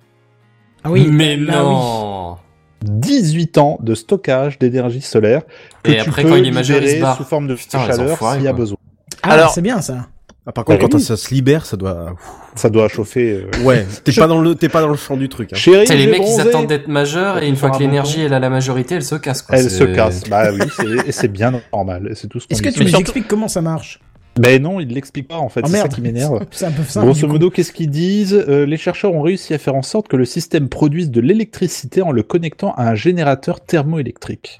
Ah 0.84 0.92
oui. 0.92 1.08
mais 1.12 1.36
oui. 1.36 1.46
non. 1.48 2.38
18 2.84 3.58
ans 3.58 3.78
de 3.82 3.96
stockage 3.96 4.60
d'énergie 4.60 5.02
solaire 5.02 5.42
que 5.84 5.92
Et 5.92 5.96
tu 5.96 6.02
après, 6.02 6.24
peux 6.24 6.30
quand 6.30 6.36
il 6.36 6.48
est 6.48 6.52
majeur, 6.52 6.78
il 6.78 6.82
se 6.82 6.86
libérer 6.88 7.02
barre. 7.02 7.18
sous 7.18 7.24
forme 7.24 7.48
de 7.48 7.56
Putain, 7.56 7.86
chaleur 7.86 8.34
s'il 8.34 8.44
y 8.44 8.48
a 8.48 8.54
besoin. 8.54 8.78
Ah, 9.24 9.32
Alors- 9.32 9.52
c'est 9.52 9.62
bien 9.62 9.82
ça. 9.82 10.08
Ah, 10.48 10.52
par 10.52 10.64
contre, 10.64 10.84
Ouais, 10.84 10.90
quand 10.92 10.98
oui. 10.98 11.02
ça 11.04 11.18
se 11.18 11.34
libère, 11.34 11.66
ça 11.66 11.76
doit. 11.76 12.14
Ça 12.54 12.70
doit 12.70 12.88
chauffer. 12.88 13.46
euh, 13.52 13.64
Ouais, 13.64 13.84
t'es 14.04 14.12
pas 14.14 14.28
dans 14.28 14.40
le, 14.40 14.54
t'es 14.54 14.70
pas 14.70 14.82
dans 14.82 14.90
le 14.90 14.96
champ 14.96 15.18
du 15.18 15.28
truc. 15.28 15.52
Hein. 15.52 15.56
Chérie, 15.56 15.88
C'est 15.88 15.96
les 15.96 16.06
mecs, 16.06 16.18
ils 16.22 16.26
bronzé. 16.26 16.42
attendent 16.42 16.68
d'être 16.68 16.88
majeurs 16.88 17.42
et 17.42 17.48
une 17.48 17.56
fois 17.56 17.72
que 17.72 17.80
l'énergie 17.80 18.22
elle 18.22 18.34
a 18.34 18.40
la 18.40 18.52
majorité, 18.52 18.94
elle 18.94 19.04
se 19.04 19.16
casse. 19.16 19.42
Quoi. 19.42 19.58
Elle 19.58 19.72
se 19.72 19.84
casse. 19.86 20.24
Bah 20.30 20.52
oui, 20.54 20.60
c'est- 20.76 21.08
et 21.08 21.12
c'est 21.12 21.28
bien 21.30 21.52
normal. 21.74 22.12
C'est 22.14 22.28
tout 22.28 22.40
ce 22.40 22.46
qu'on 22.48 22.54
Est-ce 22.54 22.62
que 22.62 22.70
tu 22.70 22.84
nous 22.84 22.96
expliques 22.96 23.28
comment 23.28 23.48
ça 23.48 23.62
marche? 23.64 24.00
Mais 24.40 24.60
non, 24.60 24.80
il 24.80 24.90
l'explique 24.90 25.28
pas 25.28 25.38
en 25.38 25.50
fait. 25.50 25.62
Oh 25.64 25.68
c'est 25.70 25.78
ça 25.78 25.88
qui 25.88 26.02
m'énerve. 26.02 26.46
C'est 26.52 26.66
un 26.66 26.72
peu 26.72 26.84
simple. 26.84 27.08
Grosso 27.08 27.28
modo, 27.28 27.50
qu'est-ce 27.50 27.72
qu'ils 27.72 27.90
disent? 27.90 28.34
Euh, 28.34 28.66
Les 28.66 28.78
chercheurs 28.78 29.14
ont 29.14 29.22
réussi 29.22 29.54
à 29.54 29.58
faire 29.58 29.76
en 29.76 29.82
sorte 29.82 30.08
que 30.08 30.18
le 30.18 30.26
système 30.26 30.68
produise 30.68 31.10
de 31.10 31.22
l'électricité 31.22 32.02
en 32.02 32.12
le 32.12 32.24
connectant 32.24 32.74
à 32.74 32.90
un 32.90 32.96
générateur 32.96 33.62
thermoélectrique. 33.62 34.60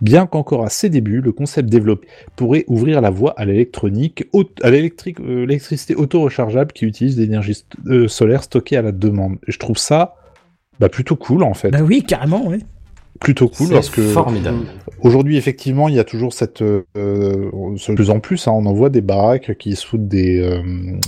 Bien 0.00 0.26
qu'encore 0.26 0.64
à 0.64 0.68
ses 0.68 0.88
débuts, 0.88 1.20
le 1.20 1.30
concept 1.30 1.68
développé 1.68 2.08
pourrait 2.34 2.64
ouvrir 2.66 3.00
la 3.00 3.10
voie 3.10 3.34
à 3.36 3.44
l'électronique, 3.44 4.24
à 4.62 4.68
euh, 4.68 5.46
l'électricité 5.46 5.94
auto-rechargeable 5.94 6.72
qui 6.72 6.86
utilise 6.86 7.18
l'énergie 7.18 7.64
euh, 7.86 8.08
solaire 8.08 8.42
stockée 8.42 8.76
à 8.76 8.82
la 8.82 8.90
demande. 8.90 9.36
Et 9.46 9.52
je 9.52 9.58
trouve 9.60 9.78
ça 9.78 10.16
bah, 10.80 10.88
plutôt 10.88 11.14
cool 11.14 11.44
en 11.44 11.54
fait. 11.54 11.70
Bah 11.70 11.82
oui, 11.82 12.02
carrément, 12.02 12.48
oui. 12.48 12.64
Plutôt 13.22 13.48
cool 13.48 13.68
parce 13.70 13.88
que 13.90 14.02
formidable. 14.02 14.58
Aujourd'hui, 15.00 15.36
effectivement, 15.36 15.88
il 15.88 15.94
y 15.94 15.98
a 15.98 16.04
toujours 16.04 16.32
cette, 16.32 16.62
euh, 16.62 16.82
de 16.96 17.94
plus 17.94 18.10
en 18.10 18.20
plus, 18.20 18.46
hein, 18.46 18.52
on 18.54 18.66
en 18.66 18.72
voit 18.72 18.88
des 18.90 19.00
baraques 19.00 19.56
qui 19.58 19.74
soudent 19.74 20.06
des, 20.06 20.40
euh, 20.40 20.60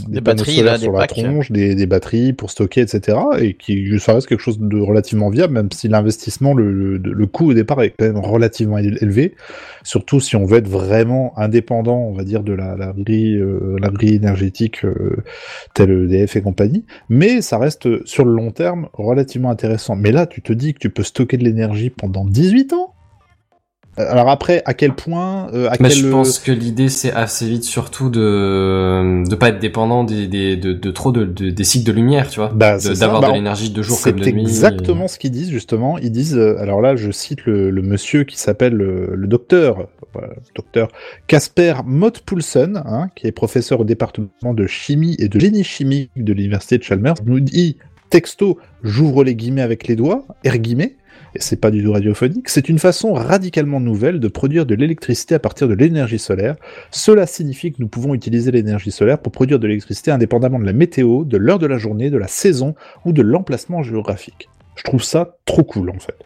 des, 0.08 0.20
panneaux 0.20 0.38
batteries, 0.38 0.56
solaires 0.56 0.72
là, 0.72 0.78
sur 0.78 0.92
des 0.92 0.98
la 0.98 1.06
packs. 1.06 1.10
tronche, 1.16 1.52
des, 1.52 1.74
des 1.74 1.86
batteries 1.86 2.32
pour 2.32 2.50
stocker, 2.50 2.80
etc. 2.80 3.18
Et 3.40 3.54
qui, 3.54 3.98
ça 3.98 4.14
reste 4.14 4.26
quelque 4.28 4.40
chose 4.40 4.58
de 4.58 4.80
relativement 4.80 5.28
viable, 5.30 5.52
même 5.54 5.68
si 5.72 5.88
l'investissement, 5.88 6.54
le, 6.54 6.72
le, 6.72 6.98
le 6.98 7.26
coût 7.26 7.50
au 7.50 7.54
départ 7.54 7.82
est 7.82 7.90
quand 7.90 8.04
même 8.06 8.18
relativement 8.18 8.78
éle- 8.78 8.98
élevé. 9.02 9.34
Surtout 9.82 10.18
si 10.20 10.34
on 10.36 10.44
veut 10.44 10.58
être 10.58 10.68
vraiment 10.68 11.32
indépendant, 11.38 11.98
on 11.98 12.12
va 12.14 12.24
dire, 12.24 12.42
de 12.42 12.52
la, 12.52 12.76
la 12.76 12.92
grille, 12.96 13.36
euh, 13.36 13.76
la 13.80 13.88
grille 13.90 14.14
énergétique 14.14 14.84
euh, 14.84 15.16
telle 15.74 15.90
EDF 15.90 16.36
et 16.36 16.42
compagnie. 16.42 16.84
Mais 17.08 17.42
ça 17.42 17.58
reste 17.58 18.04
sur 18.06 18.24
le 18.24 18.32
long 18.32 18.50
terme 18.50 18.88
relativement 18.92 19.50
intéressant. 19.50 19.94
Mais 19.94 20.10
là, 20.10 20.26
tu 20.26 20.42
te 20.42 20.52
dis 20.52 20.74
que 20.74 20.78
tu 20.78 20.90
peux 20.90 21.02
stocker 21.02 21.36
de 21.36 21.44
l'énergie 21.44 21.90
pendant 22.04 22.24
18 22.26 22.72
ans. 22.74 22.90
Euh, 23.98 24.06
Alors 24.10 24.28
après, 24.28 24.60
à 24.66 24.74
quel 24.74 24.92
point, 24.94 25.48
euh, 25.54 25.68
à 25.68 25.76
Mais 25.78 25.88
quel 25.88 25.98
je 25.98 26.08
pense 26.08 26.40
que 26.40 26.50
l'idée 26.50 26.88
c'est 26.88 27.12
assez 27.12 27.48
vite 27.48 27.62
surtout 27.62 28.10
de 28.10 29.22
de 29.28 29.34
pas 29.36 29.50
être 29.50 29.60
dépendant 29.60 30.02
des, 30.02 30.26
des 30.26 30.56
de, 30.56 30.72
de 30.72 30.90
trop 30.90 31.12
de, 31.12 31.24
de- 31.24 31.50
des 31.50 31.64
cycles 31.64 31.86
de 31.86 31.92
lumière, 31.92 32.28
tu 32.28 32.40
vois, 32.40 32.50
Bah, 32.52 32.74
De- 32.76 32.80
c'est 32.80 32.98
d'avoir 33.00 33.20
Bah, 33.20 33.28
de 33.28 33.34
l'énergie 33.34 33.70
de 33.70 33.82
jour 33.82 34.00
comme 34.02 34.18
de 34.18 34.24
C'est 34.24 34.32
nuit. 34.32 34.42
exactement 34.42 35.06
ce 35.06 35.16
qu'ils 35.18 35.30
disent 35.30 35.50
justement. 35.50 35.96
Ils 35.98 36.10
disent, 36.10 36.36
euh, 36.36 36.58
alors 36.58 36.80
là, 36.82 36.96
je 36.96 37.10
cite 37.12 37.44
le, 37.46 37.70
le 37.70 37.82
monsieur 37.82 38.24
qui 38.24 38.36
s'appelle 38.36 38.72
le, 38.74 39.14
le 39.14 39.26
docteur, 39.28 39.86
voilà, 40.12 40.28
le 40.28 40.42
docteur 40.56 40.88
Casper 41.28 41.74
Mott-Poulsen, 41.86 42.82
hein, 42.84 43.08
qui 43.14 43.28
est 43.28 43.32
professeur 43.32 43.78
au 43.80 43.84
département 43.84 44.28
de 44.54 44.66
chimie 44.66 45.14
et 45.20 45.28
de 45.28 45.38
génie 45.38 45.62
chimique 45.64 46.10
de 46.16 46.32
l'université 46.32 46.78
de 46.78 46.82
Chalmers, 46.82 47.14
nous 47.24 47.38
dit 47.38 47.76
texto, 48.10 48.58
j'ouvre 48.82 49.22
les 49.22 49.36
guillemets 49.36 49.62
avec 49.62 49.86
les 49.86 49.94
doigts, 49.94 50.24
R 50.46 50.58
guillemets, 50.58 50.96
et 50.96 50.96
c'est 51.36 51.60
pas 51.60 51.70
du 51.70 51.82
tout 51.82 51.92
radiophonique, 51.92 52.48
c'est 52.48 52.68
une 52.68 52.78
façon 52.78 53.12
radicalement 53.12 53.80
nouvelle 53.80 54.20
de 54.20 54.28
produire 54.28 54.66
de 54.66 54.74
l'électricité 54.74 55.34
à 55.34 55.38
partir 55.38 55.68
de 55.68 55.74
l'énergie 55.74 56.18
solaire. 56.18 56.56
Cela 56.90 57.26
signifie 57.26 57.72
que 57.72 57.76
nous 57.80 57.88
pouvons 57.88 58.14
utiliser 58.14 58.50
l'énergie 58.50 58.90
solaire 58.90 59.18
pour 59.18 59.32
produire 59.32 59.58
de 59.58 59.66
l'électricité 59.66 60.10
indépendamment 60.10 60.58
de 60.58 60.64
la 60.64 60.72
météo, 60.72 61.24
de 61.24 61.36
l'heure 61.36 61.58
de 61.58 61.66
la 61.66 61.78
journée, 61.78 62.10
de 62.10 62.18
la 62.18 62.28
saison 62.28 62.74
ou 63.04 63.12
de 63.12 63.22
l'emplacement 63.22 63.82
géographique. 63.82 64.48
Je 64.76 64.82
trouve 64.82 65.02
ça 65.02 65.36
trop 65.44 65.62
cool 65.62 65.90
en 65.90 65.98
fait. 65.98 66.16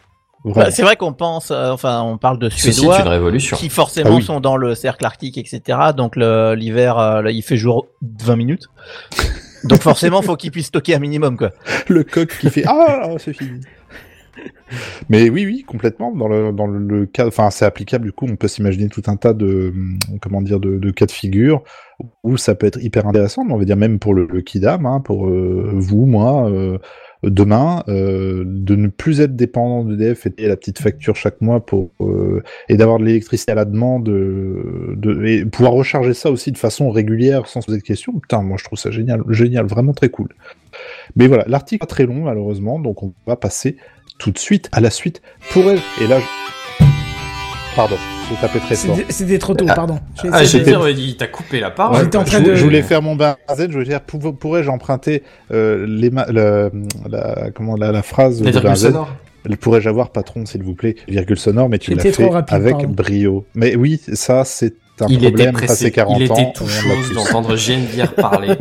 Bah, 0.45 0.71
c'est 0.71 0.83
vrai 0.83 0.95
qu'on 0.95 1.11
pense, 1.11 1.51
euh, 1.51 1.69
enfin, 1.71 2.01
on 2.01 2.17
parle 2.17 2.39
de 2.39 2.47
Suédois 2.49 3.01
une 3.01 3.07
révolution. 3.09 3.57
qui 3.57 3.67
forcément 3.67 4.11
Ah 4.13 4.15
oui. 4.15 4.23
sont 4.23 4.39
dans 4.39 4.55
le 4.55 4.73
cercle 4.73 5.05
arctique, 5.05 5.37
etc. 5.37 5.77
Donc 5.95 6.15
l'hiver, 6.15 6.97
euh, 6.97 7.29
il 7.29 7.41
fait 7.41 7.57
jour 7.57 7.87
20 8.01 8.35
minutes. 8.37 8.67
Donc 9.65 9.81
forcément, 9.81 10.21
faut 10.21 10.37
qu'ils 10.37 10.51
puissent 10.51 10.67
stocker 10.67 10.95
un 10.95 10.99
minimum, 10.99 11.35
quoi. 11.35 11.49
le 11.89 12.05
coq 12.05 12.29
qui 12.39 12.49
fait 12.49 12.63
ah 12.65 13.09
c'est 13.17 13.33
fini. 13.33 13.59
Mais 15.09 15.29
oui, 15.29 15.45
oui, 15.45 15.63
complètement. 15.63 16.11
Dans 16.11 16.27
le, 16.27 16.51
dans 16.51 16.67
le 16.67 17.05
cas, 17.05 17.27
enfin, 17.27 17.49
c'est 17.49 17.65
applicable. 17.65 18.05
Du 18.05 18.11
coup, 18.11 18.27
on 18.29 18.35
peut 18.35 18.47
s'imaginer 18.47 18.89
tout 18.89 19.03
un 19.07 19.15
tas 19.15 19.33
de, 19.33 19.71
hum, 19.73 19.97
comment 20.21 20.41
dire, 20.41 20.59
de, 20.59 20.77
de 20.77 20.91
cas 20.91 21.05
de 21.05 21.11
figure 21.11 21.63
où 22.23 22.37
ça 22.37 22.55
peut 22.55 22.67
être 22.67 22.81
hyper 22.81 23.07
intéressant. 23.07 23.45
On 23.49 23.57
va 23.57 23.65
dire 23.65 23.77
même 23.77 23.99
pour 23.99 24.13
le, 24.13 24.27
kidam, 24.41 24.85
hein, 24.85 25.01
pour 25.01 25.27
euh, 25.27 25.71
vous, 25.73 26.05
moi, 26.05 26.49
euh, 26.49 26.77
demain, 27.23 27.83
euh, 27.89 28.43
de 28.45 28.75
ne 28.75 28.87
plus 28.87 29.21
être 29.21 29.35
dépendant 29.35 29.83
d'EDF 29.83 30.25
et 30.25 30.29
payer 30.29 30.47
la 30.47 30.55
petite 30.55 30.79
facture 30.79 31.15
chaque 31.15 31.41
mois 31.41 31.65
pour 31.65 31.91
et 32.69 32.77
d'avoir 32.77 32.99
de 32.99 33.05
l'électricité 33.05 33.51
à 33.51 33.55
la 33.55 33.65
demande, 33.65 34.05
de, 34.05 35.25
et 35.25 35.45
pouvoir 35.45 35.73
recharger 35.73 36.13
ça 36.13 36.31
aussi 36.31 36.51
de 36.51 36.57
façon 36.57 36.89
régulière 36.89 37.47
sans 37.47 37.61
se 37.61 37.65
poser 37.65 37.79
de 37.79 37.83
questions. 37.83 38.13
Putain, 38.13 38.41
moi, 38.41 38.57
je 38.57 38.63
trouve 38.63 38.79
ça 38.79 38.91
génial, 38.91 39.23
génial, 39.29 39.65
vraiment 39.65 39.93
très 39.93 40.09
cool. 40.09 40.29
Mais 41.15 41.27
voilà, 41.27 41.45
l'article 41.47 41.79
pas 41.79 41.87
très 41.87 42.05
long 42.05 42.23
malheureusement, 42.23 42.79
donc 42.79 43.03
on 43.03 43.13
va 43.25 43.35
passer 43.35 43.77
tout 44.19 44.29
de 44.31 44.37
suite 44.37 44.69
à 44.71 44.79
la 44.81 44.91
suite. 44.91 45.21
Pourrais-je 45.51 46.03
Et 46.03 46.07
là, 46.07 46.19
je... 46.19 46.85
pardon, 47.75 47.95
j'ai 48.29 48.35
tapé 48.35 48.59
très 48.59 48.75
fort. 48.75 48.97
C'était 49.09 49.39
trop 49.39 49.55
tôt, 49.55 49.65
Ah, 49.67 49.73
pardon. 49.73 49.99
Ah, 50.31 50.43
j'ai 50.43 50.59
dire, 50.59 50.87
il 50.89 51.17
t'a 51.17 51.27
coupé 51.27 51.59
la 51.59 51.71
parole. 51.71 51.95
Ouais, 51.97 52.03
j'étais 52.03 52.17
en 52.17 52.23
train 52.23 52.39
je, 52.43 52.49
de- 52.51 52.55
je 52.55 52.63
voulais 52.63 52.83
faire 52.83 53.01
mon 53.01 53.15
benzen, 53.15 53.35
je 53.57 53.71
voulais 53.71 53.85
dire, 53.85 54.01
pour- 54.01 54.37
pourrais-je 54.37 54.69
emprunter 54.69 55.23
euh, 55.51 55.85
les 55.87 56.09
la, 56.11 56.69
la- 57.07 57.51
comment, 57.55 57.75
la, 57.75 57.91
la 57.91 58.03
phrase 58.03 58.41
de 58.41 58.51
benzen. 58.59 58.95
Pourrais-je 59.61 59.87
avoir, 59.87 60.09
patron, 60.11 60.45
s'il 60.45 60.63
vous 60.63 60.75
plaît, 60.75 60.95
virgule 61.07 61.39
sonore, 61.39 61.69
mais 61.69 61.79
tu 61.79 61.93
l'as 61.95 62.03
fait 62.03 62.27
rapide, 62.27 62.53
avec 62.53 62.73
pardon. 62.73 62.89
brio. 62.89 63.45
Mais 63.55 63.75
oui, 63.77 63.99
ça, 64.13 64.43
c'est 64.43 64.73
un 64.99 65.07
Il 65.07 65.15
était 65.15 65.27
problème 65.27 65.53
pressé. 65.53 65.67
passé 65.67 65.91
40 65.91 66.17
Il 66.19 66.29
ans. 66.31 66.35
était 66.35 66.51
tout 66.53 66.67
chose 66.67 67.13
d'entendre 67.13 67.55
Geneviève 67.55 68.11
parler. 68.11 68.49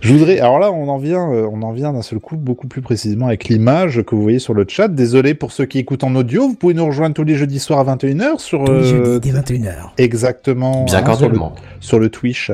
Je 0.00 0.12
voudrais, 0.12 0.38
alors 0.40 0.58
là, 0.58 0.70
on 0.72 0.88
en 0.88 0.98
vient, 0.98 1.32
euh, 1.32 1.48
on 1.50 1.62
en 1.62 1.72
vient 1.72 1.92
d'un 1.92 2.02
seul 2.02 2.18
coup 2.20 2.36
beaucoup 2.36 2.68
plus 2.68 2.82
précisément 2.82 3.26
avec 3.26 3.44
l'image 3.48 4.02
que 4.02 4.14
vous 4.14 4.22
voyez 4.22 4.38
sur 4.38 4.54
le 4.54 4.64
chat. 4.68 4.88
Désolé 4.88 5.34
pour 5.34 5.52
ceux 5.52 5.64
qui 5.66 5.78
écoutent 5.78 6.04
en 6.04 6.14
audio, 6.14 6.48
vous 6.48 6.54
pouvez 6.54 6.74
nous 6.74 6.84
rejoindre 6.86 7.14
tous 7.14 7.24
les 7.24 7.34
jeudis 7.36 7.58
soirs 7.58 7.88
à 7.88 7.96
21h 7.96 8.38
sur 8.38 8.64
Tous 8.64 8.72
les 8.72 8.92
euh, 8.92 9.04
jeudis 9.14 9.32
dès 9.32 9.38
21h. 9.38 9.90
exactement 9.98 10.84
Bien 10.84 11.04
hein, 11.04 11.14
sur, 11.16 11.28
le, 11.28 11.38
sur 11.80 11.98
le 11.98 12.08
Twitch. 12.10 12.52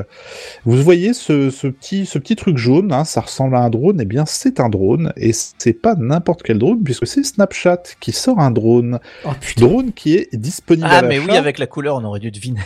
Vous 0.65 0.77
voyez 0.81 1.13
ce, 1.13 1.49
ce 1.49 1.67
petit, 1.67 2.05
ce 2.05 2.17
petit 2.19 2.35
truc 2.35 2.57
jaune, 2.57 2.91
hein, 2.93 3.03
ça 3.03 3.21
ressemble 3.21 3.55
à 3.55 3.59
un 3.59 3.69
drone. 3.69 3.99
Eh 4.01 4.05
bien, 4.05 4.25
c'est 4.25 4.59
un 4.59 4.69
drone 4.69 5.11
et 5.17 5.31
c'est 5.33 5.73
pas 5.73 5.95
n'importe 5.95 6.43
quel 6.43 6.59
drone 6.59 6.81
puisque 6.83 7.05
c'est 7.07 7.23
Snapchat 7.23 7.83
qui 7.99 8.11
sort 8.11 8.39
un 8.39 8.51
drone, 8.51 8.99
Oh 9.25 9.29
putain. 9.39 9.65
drone 9.65 9.91
qui 9.93 10.15
est 10.15 10.29
disponible. 10.35 10.87
Ah, 10.89 10.99
à 10.99 11.01
mais 11.01 11.19
oui, 11.19 11.31
avec 11.31 11.59
la 11.59 11.67
couleur, 11.67 11.95
on 11.97 12.03
aurait 12.03 12.19
dû 12.19 12.31
deviner. 12.31 12.61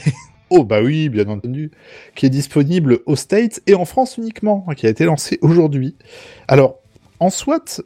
Oh 0.49 0.63
bah 0.63 0.81
oui, 0.81 1.09
bien 1.09 1.27
entendu, 1.27 1.71
qui 2.15 2.25
est 2.25 2.29
disponible 2.29 2.99
aux 3.05 3.15
States 3.15 3.61
et 3.67 3.75
en 3.75 3.85
France 3.85 4.17
uniquement, 4.17 4.65
hein, 4.67 4.75
qui 4.75 4.87
a 4.87 4.89
été 4.89 5.03
lancé 5.03 5.39
aujourd'hui. 5.41 5.95
Alors, 6.47 6.79
en 7.19 7.29
soit, 7.29 7.81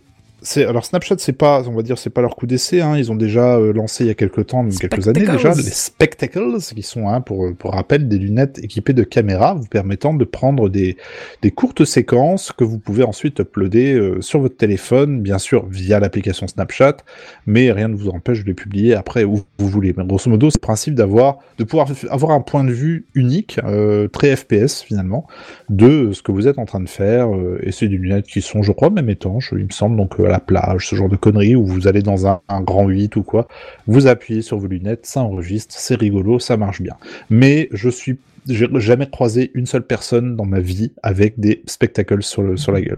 alors 0.57 0.85
Snapchat, 0.85 1.15
c'est 1.19 1.33
pas, 1.33 1.67
on 1.67 1.73
va 1.73 1.83
dire, 1.83 1.99
c'est 1.99 2.09
pas 2.09 2.21
leur 2.21 2.35
coup 2.35 2.47
d'essai. 2.47 2.81
Hein, 2.81 2.97
ils 2.97 3.11
ont 3.11 3.15
déjà 3.15 3.57
euh, 3.57 3.73
lancé 3.73 4.03
il 4.03 4.07
y 4.07 4.09
a 4.09 4.15
quelques 4.15 4.47
temps, 4.47 4.63
même 4.63 4.73
quelques 4.73 5.07
années 5.07 5.27
déjà, 5.27 5.53
les 5.53 5.61
spectacles, 5.61 6.57
qui 6.59 6.81
sont, 6.81 7.07
hein, 7.07 7.21
pour 7.21 7.53
pour 7.55 7.73
rappel, 7.73 8.07
des 8.07 8.17
lunettes 8.17 8.59
équipées 8.63 8.93
de 8.93 9.03
caméras, 9.03 9.53
vous 9.53 9.67
permettant 9.67 10.13
de 10.13 10.25
prendre 10.25 10.67
des 10.67 10.97
des 11.43 11.51
courtes 11.51 11.85
séquences 11.85 12.51
que 12.51 12.63
vous 12.63 12.79
pouvez 12.79 13.03
ensuite 13.03 13.39
uploader 13.39 13.93
euh, 13.93 14.21
sur 14.21 14.39
votre 14.39 14.57
téléphone, 14.57 15.21
bien 15.21 15.37
sûr 15.37 15.67
via 15.67 15.99
l'application 15.99 16.47
Snapchat, 16.47 16.97
mais 17.45 17.71
rien 17.71 17.87
ne 17.87 17.95
vous 17.95 18.09
empêche 18.09 18.41
de 18.41 18.47
les 18.47 18.55
publier 18.55 18.95
après 18.95 19.23
où 19.23 19.41
vous 19.59 19.67
voulez. 19.67 19.93
Mais 19.95 20.05
grosso 20.05 20.29
modo, 20.29 20.49
c'est 20.49 20.57
le 20.57 20.65
principe 20.65 20.95
d'avoir, 20.95 21.37
de 21.59 21.63
pouvoir 21.63 21.87
avoir 22.09 22.31
un 22.31 22.41
point 22.41 22.63
de 22.63 22.71
vue 22.71 23.05
unique, 23.13 23.59
euh, 23.63 24.07
très 24.07 24.35
FPS 24.35 24.81
finalement, 24.81 25.27
de 25.69 26.13
ce 26.13 26.23
que 26.23 26.31
vous 26.31 26.47
êtes 26.47 26.57
en 26.57 26.65
train 26.65 26.79
de 26.79 26.89
faire. 26.89 27.29
et 27.61 27.71
c'est 27.71 27.87
des 27.87 27.97
lunettes 27.97 28.25
qui 28.25 28.41
sont, 28.41 28.63
je 28.63 28.71
crois, 28.71 28.89
même 28.89 29.09
étanches, 29.09 29.53
il 29.55 29.65
me 29.65 29.71
semble, 29.71 29.97
donc 29.97 30.19
la 30.31 30.39
plage, 30.39 30.87
ce 30.87 30.95
genre 30.95 31.09
de 31.09 31.15
conneries, 31.15 31.55
où 31.55 31.65
vous 31.65 31.87
allez 31.87 32.01
dans 32.01 32.27
un, 32.27 32.41
un 32.49 32.61
grand 32.61 32.87
8 32.87 33.15
ou 33.15 33.23
quoi, 33.23 33.47
vous 33.87 34.07
appuyez 34.07 34.41
sur 34.41 34.57
vos 34.57 34.67
lunettes, 34.67 35.05
ça 35.05 35.21
enregistre, 35.21 35.75
c'est 35.77 35.95
rigolo, 35.95 36.39
ça 36.39 36.57
marche 36.57 36.81
bien. 36.81 36.95
Mais 37.29 37.69
je 37.71 37.89
suis 37.89 38.17
j'ai 38.47 38.67
jamais 38.79 39.07
croisé 39.07 39.51
une 39.53 39.67
seule 39.67 39.85
personne 39.85 40.35
dans 40.35 40.45
ma 40.45 40.59
vie 40.59 40.93
avec 41.03 41.39
des 41.39 41.61
spectacles 41.67 42.23
sur, 42.23 42.41
le, 42.41 42.57
sur 42.57 42.71
la 42.71 42.81
gueule. 42.81 42.97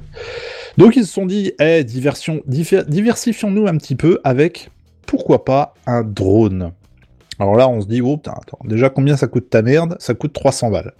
Donc 0.77 0.95
ils 0.95 1.05
se 1.05 1.11
sont 1.11 1.26
dit, 1.26 1.51
eh, 1.60 1.84
diversion, 1.84 2.41
diversifions-nous 2.47 3.68
un 3.68 3.76
petit 3.77 3.95
peu 3.95 4.19
avec, 4.23 4.69
pourquoi 5.05 5.43
pas, 5.43 5.73
un 5.85 6.03
drone. 6.03 6.72
Alors 7.39 7.55
là, 7.55 7.68
on 7.68 7.81
se 7.81 7.88
dit, 7.88 8.01
oh 8.01 8.18
putain, 8.18 8.35
attends, 8.41 8.60
déjà 8.64 8.89
combien 8.89 9.18
ça 9.18 9.27
coûte 9.27 9.49
ta 9.49 9.61
merde? 9.61 9.97
Ça 9.99 10.14
coûte 10.14 10.34
300 10.34 10.72
balles. 10.72 10.93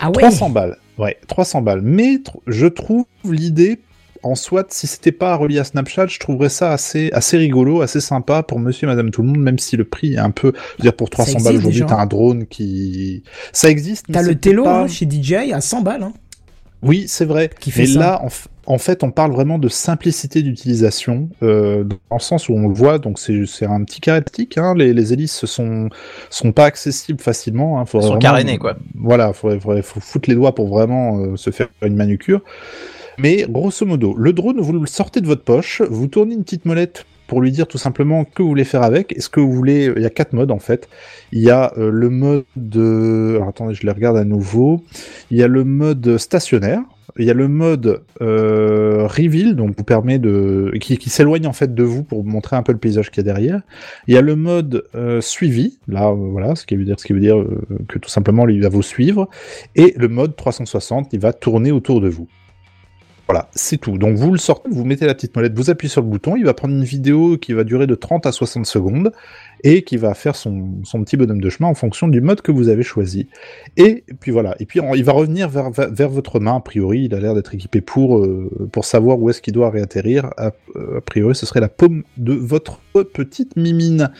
Ah 0.00 0.08
ouais? 0.08 0.12
300 0.12 0.50
balles, 0.50 0.76
ouais, 0.98 1.16
300 1.26 1.62
balles. 1.62 1.80
Mais 1.82 2.16
tr- 2.16 2.40
je 2.46 2.66
trouve 2.66 3.06
l'idée, 3.24 3.78
en 4.22 4.34
soit, 4.34 4.72
si 4.72 4.86
c'était 4.86 5.12
pas 5.12 5.34
relié 5.36 5.58
à 5.58 5.64
Snapchat, 5.64 6.06
je 6.08 6.18
trouverais 6.18 6.48
ça 6.48 6.72
assez, 6.72 7.10
assez 7.12 7.36
rigolo, 7.36 7.80
assez 7.82 8.00
sympa 8.00 8.42
pour 8.42 8.58
monsieur 8.58 8.86
et 8.86 8.90
madame 8.90 9.10
tout 9.10 9.22
le 9.22 9.28
monde, 9.28 9.38
même 9.38 9.58
si 9.58 9.76
le 9.76 9.84
prix 9.84 10.14
est 10.14 10.18
un 10.18 10.30
peu, 10.30 10.52
je 10.54 10.60
veux 10.78 10.82
dire, 10.82 10.94
pour 10.94 11.10
300 11.10 11.32
existe 11.32 11.44
balles 11.46 11.56
aujourd'hui, 11.56 11.84
t'as 11.86 11.96
un 12.00 12.06
drone 12.06 12.46
qui, 12.46 13.22
ça 13.52 13.68
existe. 13.70 14.06
T'as 14.12 14.22
le 14.22 14.34
pas- 14.62 14.80
hein, 14.82 14.88
chez 14.88 15.06
DJI 15.08 15.52
à 15.52 15.60
100 15.60 15.82
balles. 15.82 16.02
Hein. 16.02 16.12
oui, 16.82 17.04
c'est 17.08 17.24
vrai. 17.24 17.50
Qui 17.60 17.70
fait 17.70 17.82
Mais 17.82 17.86
ça. 17.88 17.98
là, 17.98 18.22
en, 18.22 18.28
f- 18.28 18.46
en 18.66 18.78
fait, 18.78 19.02
on 19.02 19.10
parle 19.10 19.32
vraiment 19.32 19.58
de 19.58 19.68
simplicité 19.68 20.42
d'utilisation, 20.42 21.28
euh, 21.42 21.84
dans 21.84 21.96
le 22.16 22.20
sens 22.20 22.48
où 22.48 22.52
on 22.52 22.68
le 22.68 22.74
voit. 22.74 22.98
Donc, 22.98 23.18
c'est 23.18 23.46
c'est 23.46 23.64
un 23.66 23.82
petit 23.82 24.00
carré 24.00 24.20
plastique. 24.20 24.58
Hein, 24.58 24.74
les, 24.76 24.92
les 24.92 25.12
hélices 25.12 25.44
sont 25.46 25.88
sont 26.30 26.52
pas 26.52 26.66
accessibles 26.66 27.20
facilement. 27.20 27.80
Hein, 27.80 27.84
Ils 27.86 27.90
sont 27.90 27.98
vraiment- 28.00 28.18
carénés, 28.18 28.58
quoi. 28.58 28.76
Voilà, 28.94 29.32
faudrait, 29.32 29.58
faudrait- 29.58 29.82
faut 29.82 30.00
foutre 30.00 30.28
les 30.28 30.34
doigts 30.36 30.54
pour 30.54 30.68
vraiment 30.68 31.18
euh, 31.18 31.36
se 31.36 31.50
faire 31.50 31.68
une 31.82 31.96
manucure. 31.96 32.42
Mais 33.18 33.46
grosso 33.48 33.84
modo, 33.84 34.14
le 34.16 34.32
drone, 34.32 34.60
vous 34.60 34.72
le 34.72 34.86
sortez 34.86 35.20
de 35.20 35.26
votre 35.26 35.42
poche, 35.42 35.82
vous 35.90 36.06
tournez 36.06 36.34
une 36.34 36.44
petite 36.44 36.64
molette 36.64 37.04
pour 37.26 37.40
lui 37.40 37.50
dire 37.50 37.66
tout 37.66 37.76
simplement 37.76 38.24
que 38.24 38.42
vous 38.42 38.48
voulez 38.48 38.64
faire 38.64 38.82
avec. 38.82 39.12
Est-ce 39.12 39.28
que 39.28 39.40
vous 39.40 39.52
voulez 39.52 39.92
Il 39.96 40.02
y 40.02 40.06
a 40.06 40.10
quatre 40.10 40.32
modes 40.32 40.50
en 40.50 40.58
fait. 40.58 40.88
Il 41.32 41.40
y 41.40 41.50
a 41.50 41.72
euh, 41.76 41.90
le 41.90 42.10
mode 42.10 42.44
de. 42.56 43.34
Alors 43.36 43.48
attendez, 43.48 43.74
je 43.74 43.84
les 43.84 43.92
regarde 43.92 44.16
à 44.16 44.24
nouveau. 44.24 44.82
Il 45.30 45.36
y 45.36 45.42
a 45.42 45.48
le 45.48 45.64
mode 45.64 46.16
stationnaire. 46.16 46.80
Il 47.18 47.24
y 47.24 47.30
a 47.30 47.34
le 47.34 47.48
mode 47.48 48.02
euh, 48.20 49.08
reveal, 49.08 49.56
donc 49.56 49.76
vous 49.76 49.84
permet 49.84 50.20
de 50.20 50.72
qui, 50.80 51.10
s'éloigne 51.10 51.48
en 51.48 51.52
fait 51.52 51.74
de 51.74 51.82
vous 51.82 52.04
pour 52.04 52.24
montrer 52.24 52.54
un 52.54 52.62
peu 52.62 52.72
le 52.72 52.78
paysage 52.78 53.10
qu'il 53.10 53.24
y 53.24 53.28
a 53.28 53.32
derrière. 53.32 53.62
Il 54.06 54.14
y 54.14 54.16
a 54.16 54.20
le 54.20 54.36
mode 54.36 54.84
euh, 54.94 55.20
suivi, 55.20 55.78
là 55.88 56.10
euh, 56.10 56.14
voilà, 56.14 56.54
ce 56.54 56.64
qui 56.64 56.76
veut 56.76 56.84
dire 56.84 57.00
ce 57.00 57.06
qui 57.06 57.12
veut 57.12 57.20
dire 57.20 57.38
euh, 57.38 57.60
que 57.88 57.98
tout 57.98 58.08
simplement 58.08 58.46
il 58.48 58.62
va 58.62 58.68
vous 58.68 58.82
suivre, 58.82 59.28
et 59.74 59.94
le 59.96 60.06
mode 60.06 60.36
360, 60.36 61.08
il 61.12 61.18
va 61.18 61.32
tourner 61.32 61.72
autour 61.72 62.00
de 62.00 62.08
vous. 62.08 62.28
Voilà, 63.28 63.50
c'est 63.54 63.76
tout. 63.76 63.98
Donc 63.98 64.16
vous 64.16 64.32
le 64.32 64.38
sortez, 64.38 64.70
vous 64.70 64.84
mettez 64.84 65.04
la 65.04 65.14
petite 65.14 65.36
molette, 65.36 65.54
vous 65.54 65.68
appuyez 65.68 65.90
sur 65.90 66.00
le 66.00 66.06
bouton, 66.06 66.34
il 66.34 66.46
va 66.46 66.54
prendre 66.54 66.72
une 66.74 66.84
vidéo 66.84 67.36
qui 67.36 67.52
va 67.52 67.62
durer 67.62 67.86
de 67.86 67.94
30 67.94 68.24
à 68.24 68.32
60 68.32 68.64
secondes 68.64 69.12
et 69.64 69.82
qui 69.82 69.96
va 69.96 70.14
faire 70.14 70.36
son, 70.36 70.68
son 70.84 71.02
petit 71.02 71.16
bonhomme 71.16 71.40
de 71.40 71.50
chemin 71.50 71.68
en 71.68 71.74
fonction 71.74 72.08
du 72.08 72.20
mode 72.20 72.40
que 72.42 72.52
vous 72.52 72.68
avez 72.68 72.82
choisi. 72.82 73.28
Et 73.76 74.04
puis 74.20 74.30
voilà, 74.30 74.56
et 74.60 74.66
puis 74.66 74.80
il 74.94 75.04
va 75.04 75.12
revenir 75.12 75.48
vers, 75.48 75.70
vers, 75.70 76.08
votre 76.08 76.40
main, 76.40 76.56
a 76.56 76.60
priori, 76.60 77.04
il 77.04 77.14
a 77.14 77.20
l'air 77.20 77.34
d'être 77.34 77.54
équipé 77.54 77.80
pour, 77.80 78.18
euh, 78.18 78.68
pour 78.72 78.84
savoir 78.84 79.18
où 79.18 79.30
est-ce 79.30 79.42
qu'il 79.42 79.52
doit 79.52 79.70
réatterrir. 79.70 80.30
A, 80.36 80.46
a 80.46 81.00
priori, 81.04 81.34
ce 81.34 81.46
serait 81.46 81.60
la 81.60 81.68
paume 81.68 82.04
de 82.16 82.34
votre 82.34 82.80
petite 83.04 83.56
mimine. 83.56 84.10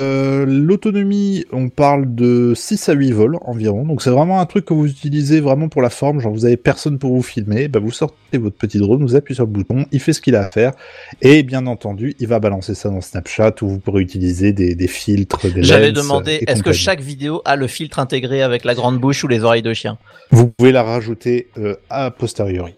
Euh, 0.00 0.44
L'autonomie, 0.46 1.44
on 1.52 1.68
parle 1.68 2.14
de 2.14 2.52
6 2.54 2.88
à 2.88 2.94
8 2.94 3.12
vols 3.12 3.38
environ, 3.42 3.84
donc 3.84 4.02
c'est 4.02 4.10
vraiment 4.10 4.40
un 4.40 4.46
truc 4.46 4.64
que 4.64 4.74
vous 4.74 4.86
utilisez 4.86 5.40
vraiment 5.40 5.68
pour 5.68 5.82
la 5.82 5.90
forme, 5.90 6.20
genre 6.20 6.32
vous 6.32 6.44
avez 6.46 6.56
personne 6.56 6.98
pour 6.98 7.14
vous 7.14 7.22
filmer, 7.22 7.68
bah 7.68 7.78
vous 7.78 7.92
sortez 7.92 8.38
votre 8.38 8.56
petit 8.56 8.78
drone, 8.78 9.02
vous 9.02 9.14
appuyez 9.14 9.36
sur 9.36 9.44
le 9.44 9.52
bouton, 9.52 9.86
il 9.92 10.00
fait 10.00 10.12
ce 10.12 10.20
qu'il 10.20 10.34
a 10.34 10.46
à 10.46 10.50
faire, 10.50 10.72
et 11.22 11.42
bien 11.42 11.66
entendu, 11.66 12.14
il 12.18 12.26
va 12.26 12.40
balancer 12.40 12.74
ça 12.74 12.88
dans 12.88 13.00
Snapchat 13.00 13.54
où 13.62 13.68
vous 13.68 13.78
pourrez 13.78 14.02
utiliser 14.02 14.52
des, 14.52 14.73
des 14.74 14.88
filtres, 14.88 15.50
des 15.52 15.62
J'avais 15.62 15.92
demandé, 15.92 16.44
est-ce 16.46 16.62
que 16.62 16.72
chaque 16.72 17.00
vidéo 17.00 17.42
a 17.44 17.56
le 17.56 17.66
filtre 17.66 17.98
intégré 17.98 18.42
avec 18.42 18.64
la 18.64 18.74
grande 18.74 18.98
bouche 18.98 19.24
ou 19.24 19.28
les 19.28 19.42
oreilles 19.42 19.62
de 19.62 19.74
chien? 19.74 19.98
Vous 20.30 20.48
pouvez 20.48 20.72
la 20.72 20.82
rajouter 20.82 21.48
euh, 21.58 21.76
a 21.90 22.10
posteriori. 22.10 22.74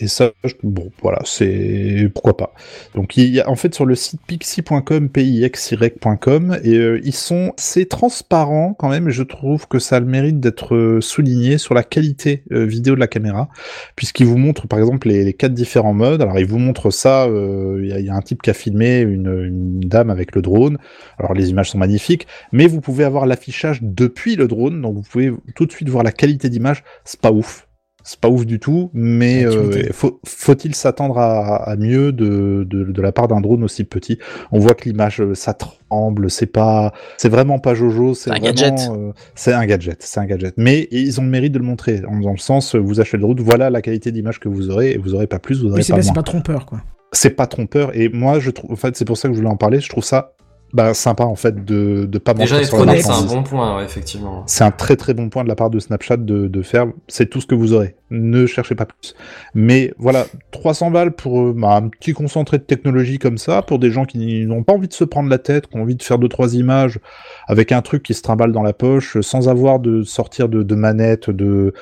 Et 0.00 0.06
ça, 0.06 0.30
bon, 0.62 0.90
voilà, 1.02 1.18
c'est 1.24 2.08
pourquoi 2.14 2.36
pas. 2.36 2.54
Donc 2.94 3.16
il 3.16 3.34
y 3.34 3.40
a 3.40 3.48
en 3.50 3.56
fait 3.56 3.74
sur 3.74 3.84
le 3.84 3.94
site 3.96 4.20
pixie.com, 4.26 5.08
pixy.com, 5.08 6.58
et 6.62 6.74
euh, 6.76 7.00
ils 7.04 7.14
sont 7.14 7.52
assez 7.58 7.86
transparents 7.86 8.74
quand 8.74 8.88
même. 8.88 9.08
Et 9.08 9.12
je 9.12 9.24
trouve 9.24 9.66
que 9.66 9.78
ça 9.78 9.96
a 9.96 10.00
le 10.00 10.06
mérite 10.06 10.40
d'être 10.40 10.74
euh, 10.76 11.00
souligné 11.00 11.58
sur 11.58 11.74
la 11.74 11.82
qualité 11.82 12.44
euh, 12.52 12.64
vidéo 12.64 12.94
de 12.94 13.00
la 13.00 13.08
caméra, 13.08 13.48
puisqu'ils 13.96 14.26
vous 14.26 14.38
montrent 14.38 14.68
par 14.68 14.78
exemple 14.78 15.08
les, 15.08 15.24
les 15.24 15.34
quatre 15.34 15.54
différents 15.54 15.94
modes. 15.94 16.22
Alors 16.22 16.38
ils 16.38 16.46
vous 16.46 16.58
montrent 16.58 16.90
ça. 16.90 17.24
euh, 17.26 17.80
Il 17.82 17.86
y, 18.00 18.04
y 18.04 18.08
a 18.08 18.14
un 18.14 18.22
type 18.22 18.42
qui 18.42 18.50
a 18.50 18.54
filmé 18.54 19.00
une, 19.00 19.44
une 19.44 19.80
dame 19.80 20.10
avec 20.10 20.34
le 20.34 20.42
drone. 20.42 20.78
Alors 21.18 21.34
les 21.34 21.50
images 21.50 21.70
sont 21.70 21.78
magnifiques, 21.78 22.26
mais 22.52 22.66
vous 22.66 22.80
pouvez 22.80 23.04
avoir 23.04 23.26
l'affichage 23.26 23.80
depuis 23.82 24.36
le 24.36 24.48
drone, 24.48 24.80
donc 24.82 24.94
vous 24.96 25.02
pouvez 25.02 25.32
tout 25.54 25.66
de 25.66 25.72
suite 25.72 25.88
voir 25.88 26.04
la 26.04 26.12
qualité 26.12 26.48
d'image. 26.48 26.82
C'est 27.04 27.20
pas 27.20 27.32
ouf. 27.32 27.67
C'est 28.04 28.20
pas 28.20 28.28
ouf 28.28 28.46
du 28.46 28.58
tout, 28.58 28.90
mais 28.94 29.44
euh, 29.44 29.92
faut, 29.92 30.18
faut-il 30.24 30.74
s'attendre 30.74 31.18
à, 31.18 31.56
à 31.68 31.76
mieux 31.76 32.10
de, 32.12 32.64
de, 32.68 32.84
de 32.84 33.02
la 33.02 33.12
part 33.12 33.28
d'un 33.28 33.40
drone 33.42 33.62
aussi 33.64 33.84
petit? 33.84 34.18
On 34.50 34.58
voit 34.58 34.74
que 34.74 34.84
l'image, 34.88 35.20
euh, 35.20 35.34
ça 35.34 35.52
tremble, 35.52 36.30
c'est 36.30 36.46
pas, 36.46 36.94
c'est 37.18 37.28
vraiment 37.28 37.58
pas 37.58 37.74
Jojo, 37.74 38.14
c'est 38.14 38.30
Un 38.30 38.38
gadget. 38.38 38.74
euh, 38.90 39.12
c'est 39.34 39.52
un 39.52 39.66
gadget, 39.66 40.02
c'est 40.02 40.20
un 40.20 40.26
gadget. 40.26 40.54
Mais 40.56 40.88
ils 40.90 41.20
ont 41.20 41.24
le 41.24 41.28
mérite 41.28 41.52
de 41.52 41.58
le 41.58 41.64
montrer, 41.66 42.00
dans 42.00 42.30
le 42.32 42.38
sens, 42.38 42.74
vous 42.74 43.00
achetez 43.00 43.18
le 43.18 43.22
drone, 43.24 43.40
voilà 43.40 43.68
la 43.68 43.82
qualité 43.82 44.10
d'image 44.10 44.40
que 44.40 44.48
vous 44.48 44.70
aurez, 44.70 44.92
et 44.92 44.96
vous 44.96 45.14
aurez 45.14 45.26
pas 45.26 45.38
plus, 45.38 45.60
vous 45.60 45.70
aurez 45.72 45.82
Oui, 45.82 45.88
pas 45.88 45.96
pas, 45.96 46.02
c'est 46.02 46.06
moins 46.08 46.14
pas 46.14 46.22
trompeur, 46.22 46.64
quoi. 46.64 46.80
c'est 47.12 47.30
pas 47.30 47.46
trompeur 47.46 47.94
et 47.94 48.08
moi 48.08 48.38
je 48.38 48.50
trouve 48.50 48.72
en 48.72 48.76
fait 48.76 48.96
c'est 48.96 49.04
pour 49.04 49.16
ça 49.18 49.28
que 49.28 49.34
je 49.34 49.38
voulais 49.38 49.50
en 49.50 49.56
parler 49.56 49.80
je 49.80 49.88
trouve 49.88 50.04
ça 50.04 50.34
bah, 50.72 50.92
sympa 50.92 51.24
en 51.24 51.34
fait 51.34 51.64
de 51.64 52.04
de 52.04 52.18
pas 52.18 52.34
Déjà, 52.34 52.60
être 52.60 52.74
honnête, 52.74 53.02
c'est 53.02 53.10
un 53.10 53.22
bon 53.22 53.42
point, 53.42 53.76
ouais, 53.78 53.84
effectivement. 53.84 54.42
c'est 54.46 54.64
un 54.64 54.70
très 54.70 54.96
très 54.96 55.14
bon 55.14 55.30
point 55.30 55.42
de 55.42 55.48
la 55.48 55.54
part 55.54 55.70
de 55.70 55.78
Snapchat 55.78 56.18
de, 56.18 56.46
de 56.46 56.62
faire 56.62 56.86
c'est 57.08 57.30
tout 57.30 57.40
ce 57.40 57.46
que 57.46 57.54
vous 57.54 57.72
aurez. 57.72 57.96
Ne 58.10 58.46
cherchez 58.46 58.74
pas 58.74 58.86
plus. 58.86 59.14
Mais 59.54 59.92
voilà 59.98 60.26
300 60.50 60.90
balles 60.90 61.12
pour 61.12 61.40
euh, 61.40 61.54
bah, 61.56 61.76
un 61.76 61.88
petit 61.88 62.12
concentré 62.12 62.58
de 62.58 62.62
technologie 62.62 63.18
comme 63.18 63.38
ça 63.38 63.62
pour 63.62 63.78
des 63.78 63.90
gens 63.90 64.04
qui 64.04 64.44
n'ont 64.46 64.62
pas 64.62 64.74
envie 64.74 64.88
de 64.88 64.92
se 64.92 65.04
prendre 65.04 65.28
la 65.30 65.38
tête 65.38 65.68
qui 65.68 65.76
ont 65.76 65.82
envie 65.82 65.96
de 65.96 66.02
faire 66.02 66.18
deux 66.18 66.28
trois 66.28 66.54
images 66.54 66.98
avec 67.46 67.72
un 67.72 67.80
truc 67.82 68.02
qui 68.02 68.14
se 68.14 68.22
trimballe 68.22 68.52
dans 68.52 68.62
la 68.62 68.72
poche 68.72 69.20
sans 69.20 69.48
avoir 69.48 69.78
de 69.78 70.02
sortir 70.02 70.48
de, 70.48 70.62
de 70.62 70.74
manette 70.74 71.30
de, 71.30 71.72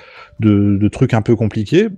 de 0.40 0.76
de 0.80 0.88
trucs 0.88 1.14
un 1.14 1.22
peu 1.22 1.34
compliqués 1.36 1.88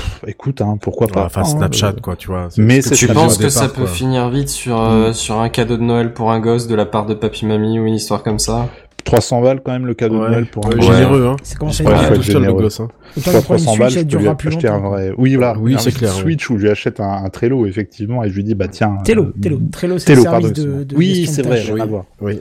Pff, 0.00 0.24
écoute 0.28 0.60
hein, 0.60 0.76
pourquoi 0.80 1.06
pas 1.08 1.24
Enfin, 1.26 1.42
hein, 1.42 1.44
Snapchat, 1.44 1.88
euh, 1.88 2.00
quoi, 2.02 2.16
tu 2.16 2.28
vois. 2.28 2.48
mais 2.56 2.80
Tu 2.80 3.06
penses 3.08 3.38
que 3.38 3.48
ça 3.48 3.68
peut 3.68 3.82
quoi. 3.82 3.86
finir 3.90 4.28
vite 4.30 4.48
sur, 4.48 4.80
euh, 4.80 5.12
sur 5.12 5.40
un 5.40 5.48
cadeau 5.48 5.76
de 5.76 5.82
Noël 5.82 6.12
pour 6.12 6.30
un 6.32 6.40
gosse 6.40 6.66
de 6.66 6.74
la 6.74 6.86
part 6.86 7.06
de 7.06 7.14
papy 7.14 7.46
mamie 7.46 7.78
ou 7.78 7.86
une 7.86 7.94
histoire 7.94 8.22
comme 8.22 8.38
ça 8.38 8.68
300 9.04 9.40
balles 9.40 9.60
quand 9.64 9.72
même 9.72 9.86
le 9.86 9.94
cadeau 9.94 10.16
de. 10.22 10.28
Noël 10.28 10.46
pour 10.46 10.66
un 10.66 10.70
Ouais, 10.70 10.76
gosse. 10.76 10.84
généreux, 10.86 11.26
hein. 11.26 11.36
C'est 11.42 11.56
comment 11.58 11.72
ça 11.72 11.84
Ouais, 11.84 11.90
faut 11.96 12.14
être 12.14 12.22
seul, 12.22 12.34
le 12.36 12.40
généreux. 12.42 12.62
gosse, 12.62 12.80
hein. 12.80 12.88
Autant 13.16 13.30
Pour 13.32 13.40
que 13.40 13.46
pour 13.46 13.56
une 13.56 13.64
300 13.64 13.70
Switch, 13.72 13.78
balles, 13.78 13.90
je 13.90 14.16
peux 14.16 14.18
lui 14.18 14.28
acheter 14.28 14.68
un 14.68 14.72
longtemps. 14.76 14.88
vrai. 14.90 15.12
Oui, 15.16 15.34
voilà. 15.36 15.58
Oui, 15.58 15.74
un 15.74 15.78
c'est 15.78 15.90
clair, 15.92 16.12
Switch 16.12 16.50
où 16.50 16.58
je 16.58 16.64
lui 16.64 16.70
achète 16.70 17.00
un, 17.00 17.24
un 17.24 17.28
Trello, 17.30 17.64
effectivement, 17.66 18.22
et 18.24 18.28
je 18.30 18.34
lui 18.36 18.44
dis, 18.44 18.54
bah 18.54 18.68
tiens. 18.68 18.98
Trello, 19.02 19.22
euh, 19.24 19.32
Trello, 19.40 19.60
Trello, 19.72 19.98
c'est 19.98 20.14
le 20.14 20.20
service 20.22 20.52
pardon, 20.52 20.78
de, 20.78 20.84
de 20.84 20.96
Oui, 20.96 21.26
c'est 21.26 21.42
de 21.42 21.46
vrai, 21.48 21.60
rien 21.60 21.78
à 21.80 21.86
voir. 21.86 22.04
Oui. 22.20 22.40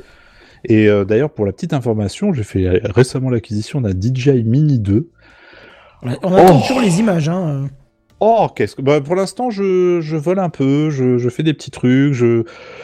Et 0.65 0.89
euh, 0.89 1.05
d'ailleurs, 1.05 1.29
pour 1.29 1.45
la 1.45 1.53
petite 1.53 1.71
information, 1.73 2.33
j'ai 2.33 2.43
fait 2.43 2.67
récemment 2.93 3.29
l'acquisition 3.29 3.79
d'un 3.79 3.91
DJI 3.91 4.43
Mini 4.43 4.79
2. 4.79 5.07
On 6.03 6.09
attend 6.09 6.55
Oh. 6.57 6.61
toujours 6.61 6.81
les 6.81 6.99
images, 6.99 7.29
hein. 7.29 7.67
Oh, 8.21 8.47
qu'est-ce 8.53 8.75
que. 8.75 8.81
Bah, 8.81 8.99
pour 8.99 9.15
l'instant, 9.15 9.49
je, 9.49 9.99
je 10.01 10.17
vole 10.17 10.39
un 10.39 10.49
peu, 10.49 10.89
je, 10.89 11.17
je 11.17 11.29
fais 11.29 11.41
des 11.43 11.53
petits 11.53 11.71
trucs, 11.71 12.11
je, 12.13 12.43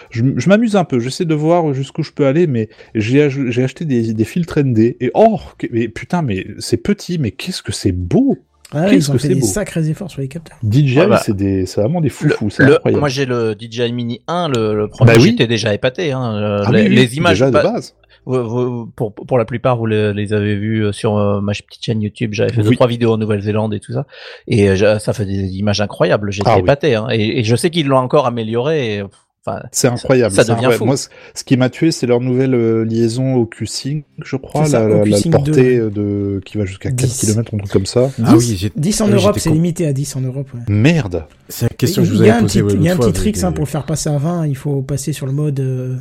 je, 0.10 0.24
je 0.38 0.50
m'amuse 0.50 0.78
un 0.78 0.86
peu, 0.86 1.00
j'essaie 1.00 1.26
de 1.26 1.36
voir 1.36 1.74
jusqu'où 1.74 2.04
je 2.04 2.12
peux 2.14 2.26
aller, 2.26 2.48
mais 2.48 2.70
j'ai 2.94 3.22
acheté 3.22 3.84
des, 3.84 4.14
des 4.14 4.24
filtres 4.24 4.60
ND, 4.64 4.80
et 4.80 5.12
oh, 5.14 5.40
que- 5.58 5.68
mais 5.72 5.90
putain, 5.90 6.22
mais 6.22 6.48
c'est 6.60 6.78
petit, 6.78 7.18
mais 7.20 7.32
qu'est-ce 7.32 7.62
que 7.62 7.74
c'est 7.74 7.92
beau! 7.92 8.38
Ah, 8.72 8.86
Qu'est-ce 8.90 8.96
ils 8.96 9.10
ont 9.12 9.14
que 9.14 9.20
fait 9.20 9.28
c'est 9.28 9.34
des 9.36 9.40
beau. 9.42 9.46
sacrés 9.46 9.90
efforts 9.90 10.10
sur 10.10 10.22
les 10.22 10.28
capteurs. 10.28 10.58
DJI, 10.64 11.00
Ah 11.02 11.06
bah, 11.08 11.22
c'est 11.24 11.36
des, 11.36 11.66
c'est 11.66 11.82
vraiment 11.82 12.02
des 12.02 12.10
foufous, 12.10 12.50
c'est 12.50 12.64
Le- 12.64 12.76
incroyable. 12.76 13.00
moi 13.00 13.10
j'ai 13.10 13.26
le 13.26 13.56
DJI 13.60 13.92
Mini 13.94 14.22
1, 14.28 14.48
le, 14.50 14.76
le 14.76 14.88
premier, 14.88 15.12
Bah 15.14 15.18
oui. 15.20 15.30
j'étais 15.32 15.48
déjà 15.48 15.74
épaté. 15.74 16.14
Hein. 16.14 16.34
Euh, 16.36 16.64
Ah 16.66 16.72
les, 16.72 16.84
oui, 16.84 16.96
les 16.96 17.18
images, 17.18 17.40
déjà 17.40 17.48
de 17.48 17.54
base. 17.54 17.94
Vous- 18.26 18.44
vous- 18.50 18.86
pour, 18.96 19.14
pour 19.14 19.38
la 19.38 19.46
plupart, 19.46 19.78
vous 19.78 19.86
les, 19.86 20.14
les 20.14 20.34
avez 20.34 20.56
vues 20.56 20.86
euh, 20.86 20.92
sur 20.92 21.18
euh, 21.18 21.42
ma 21.42 21.54
petite 21.54 21.84
chaîne 21.84 22.02
YouTube. 22.02 22.32
J'avais 22.34 22.52
fait 22.54 22.62
deux 22.64 22.70
Oui. 22.70 22.76
trois 22.76 22.88
vidéos 22.88 23.14
en 23.14 23.18
Nouvelle-Zélande 23.18 23.74
et 23.74 23.80
tout 23.80 23.94
ça, 23.94 24.06
et 24.48 24.70
euh, 24.70 25.00
ça 25.00 25.14
fait 25.14 25.26
des 25.26 25.56
images 25.58 25.82
incroyables. 25.82 26.32
J'étais 26.32 26.50
Ah 26.50 26.56
oui. 26.56 26.62
épaté, 26.62 26.96
hein. 26.96 27.08
et, 27.12 27.40
et 27.40 27.44
je 27.44 27.56
sais 27.56 27.70
qu'ils 27.70 27.88
l'ont 27.88 27.98
encore 27.98 28.26
amélioré. 28.26 28.98
et, 28.98 29.04
Enfin, 29.48 29.62
C'est 29.72 29.88
incroyable. 29.90 30.34
ça 30.34 30.42
c'est 30.44 30.54
devient 30.54 30.66
incroyable. 30.74 30.80
fou. 30.80 30.86
Moi, 30.86 30.96
ce 31.36 31.44
qui 31.44 31.56
m'a 31.56 31.70
tué, 31.70 31.92
c'est 31.92 32.08
leur 32.08 32.20
nouvelle 32.20 32.56
euh, 32.56 32.84
liaison 32.84 33.36
au 33.36 33.46
Q-Sync, 33.46 34.04
je 34.24 34.38
crois, 34.38 34.66
ça, 34.66 34.80
la, 34.88 35.06
la- 35.06 35.18
portée 35.32 35.78
euh, 35.78 35.92
de 35.92 36.42
qui 36.44 36.58
va 36.58 36.66
jusqu'à 36.66 36.90
4 36.90 36.96
10. 36.96 37.20
km, 37.20 37.54
un 37.54 37.58
truc 37.60 37.72
comme 37.72 37.86
ça. 37.86 38.10
Ah 38.24 38.34
oui, 38.36 38.56
j'ai- 38.58 38.72
10 38.76 39.02
en 39.02 39.06
oui, 39.06 39.14
Europe, 39.14 39.38
c'est 39.38 39.52
limité 39.52 39.86
à 39.86 39.94
10 39.94 40.16
en 40.16 40.22
Europe. 40.22 40.48
Ouais. 40.56 40.62
Merde. 40.68 41.26
C'est 41.48 41.66
la 41.70 41.76
question 41.78 42.02
que 42.02 42.08
je 42.08 42.14
il 42.16 42.18
vous 42.18 42.24
y 42.26 42.30
a 42.32 42.34
avais 42.34 42.40
un 42.40 42.42
posée 42.48 42.64
petit, 42.64 42.74
ouais, 42.76 42.80
il 42.82 42.86
y 42.86 42.90
a 42.90 42.94
un 42.94 42.98
petit 42.98 43.14
trick 43.14 43.44
hein, 43.44 43.52
pour 43.52 43.66
le 43.66 43.70
faire 43.70 43.86
passer 43.86 44.10
à 44.10 44.18
20. 44.18 44.48
Il 44.48 44.58
faut 44.58 44.82
passer 44.82 45.14
sur 45.14 45.28
le 45.28 45.32
mode 45.32 45.60
euh, 45.60 45.96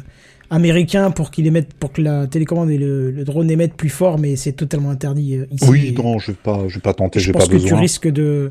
américain 0.50 1.10
pour 1.10 1.30
qu'il 1.30 1.46
émette, 1.46 1.74
pour 1.74 1.92
que 1.92 2.02
la 2.02 2.26
télécommande 2.26 2.70
et 2.70 2.78
le, 2.78 3.10
le 3.10 3.24
drone 3.24 3.50
émettent 3.50 3.74
plus 3.74 3.88
fort, 3.88 4.18
mais 4.18 4.36
c'est 4.36 4.52
totalement 4.52 4.90
interdit 4.90 5.36
euh, 5.36 5.46
ici. 5.50 5.64
Oui, 5.68 5.94
non, 5.96 6.18
je 6.18 6.32
vais 6.32 6.36
pas, 6.42 6.64
je 6.68 6.74
vais 6.76 6.80
pas 6.80 6.94
tenter, 6.94 7.20
je 7.20 7.26
j'ai 7.26 7.32
pense 7.32 7.44
pas 7.44 7.48
que 7.48 7.56
tu 7.56 7.62
besoin. 7.62 7.80
risques 7.80 8.08
de, 8.08 8.50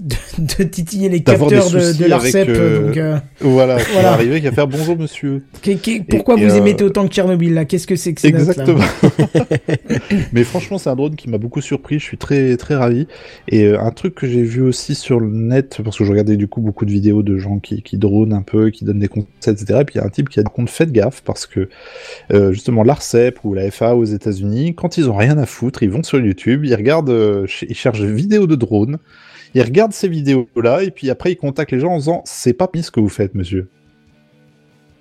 de, 0.00 0.16
de 0.38 0.64
titiller 0.64 1.08
les 1.08 1.20
des 1.20 1.24
capteurs 1.24 1.70
de, 1.70 2.04
l'ARCEP. 2.06 2.48
euh, 2.48 2.92
euh, 2.96 3.18
Voilà, 3.40 3.78
qui 3.78 3.92
Voilà. 3.92 4.18
qui 4.18 4.40
va 4.40 4.52
faire 4.52 4.66
bonjour 4.66 4.98
monsieur. 4.98 5.42
pourquoi 6.08 6.38
et, 6.38 6.44
vous 6.44 6.54
euh, 6.54 6.58
émettez 6.58 6.84
autant 6.84 7.06
que 7.08 7.14
Tchernobyl 7.14 7.54
là? 7.54 7.64
Qu'est-ce 7.64 7.86
que 7.86 7.96
c'est 7.96 8.12
que 8.12 8.20
ces 8.20 8.32
notes, 8.32 8.56
là? 8.56 8.64
Exactement. 8.64 8.84
Mais 10.32 10.44
franchement, 10.44 10.78
c'est 10.78 10.90
un 10.90 10.96
drone 10.96 11.16
qui 11.16 11.30
m'a 11.30 11.38
beaucoup 11.38 11.60
surpris. 11.60 11.98
Je 11.98 12.04
suis 12.04 12.18
très 12.18 12.56
très 12.56 12.74
ravi. 12.74 13.06
Et 13.48 13.64
euh, 13.64 13.80
un 13.80 13.90
truc 13.90 14.14
que 14.14 14.26
j'ai 14.26 14.42
vu 14.42 14.62
aussi 14.62 14.94
sur 14.94 15.18
le 15.20 15.28
net, 15.30 15.80
parce 15.82 15.96
que 15.96 16.04
je 16.04 16.10
regardais 16.10 16.36
du 16.36 16.48
coup 16.48 16.60
beaucoup 16.60 16.84
de 16.84 16.90
vidéos 16.90 17.22
de 17.22 17.38
gens 17.38 17.58
qui 17.58 17.82
qui 17.82 17.96
dronent 17.96 18.32
un 18.34 18.42
peu, 18.42 18.70
qui 18.70 18.84
donnent 18.84 19.00
des 19.00 19.08
conseils, 19.08 19.26
etc. 19.46 19.78
Et 19.80 19.84
puis 19.84 19.94
il 19.96 19.98
y 19.98 20.00
a 20.02 20.06
un 20.06 20.10
type 20.10 20.28
qui 20.28 20.40
a 20.40 20.42
dit, 20.42 20.50
contre 20.52 20.72
faites 20.72 20.92
gaffe 20.92 21.22
parce 21.24 21.46
que 21.46 21.68
justement 22.50 22.82
l'Arcep 22.82 23.38
ou 23.44 23.54
la 23.54 23.70
FAA 23.70 23.94
aux 23.94 24.04
États-Unis, 24.04 24.74
quand 24.74 24.98
ils 24.98 25.08
ont 25.08 25.16
rien 25.16 25.38
à 25.38 25.46
foutre, 25.46 25.82
ils 25.82 25.90
vont 25.90 26.02
sur 26.02 26.20
YouTube, 26.20 26.64
ils 26.64 26.74
regardent, 26.74 27.46
ils 27.68 27.74
cherchent 27.74 28.00
des 28.00 28.12
vidéos 28.12 28.46
de 28.46 28.56
drones. 28.56 28.98
Ils 29.56 29.62
regardent 29.62 29.94
ces 29.94 30.08
vidéos-là 30.08 30.82
et 30.82 30.90
puis 30.90 31.08
après 31.08 31.32
ils 31.32 31.36
contactent 31.36 31.72
les 31.72 31.80
gens 31.80 31.92
en 31.92 31.96
disant 31.96 32.20
c'est 32.26 32.52
pas 32.52 32.68
mis 32.74 32.82
ce 32.82 32.90
que 32.90 33.00
vous 33.00 33.08
faites, 33.08 33.34
monsieur. 33.34 33.70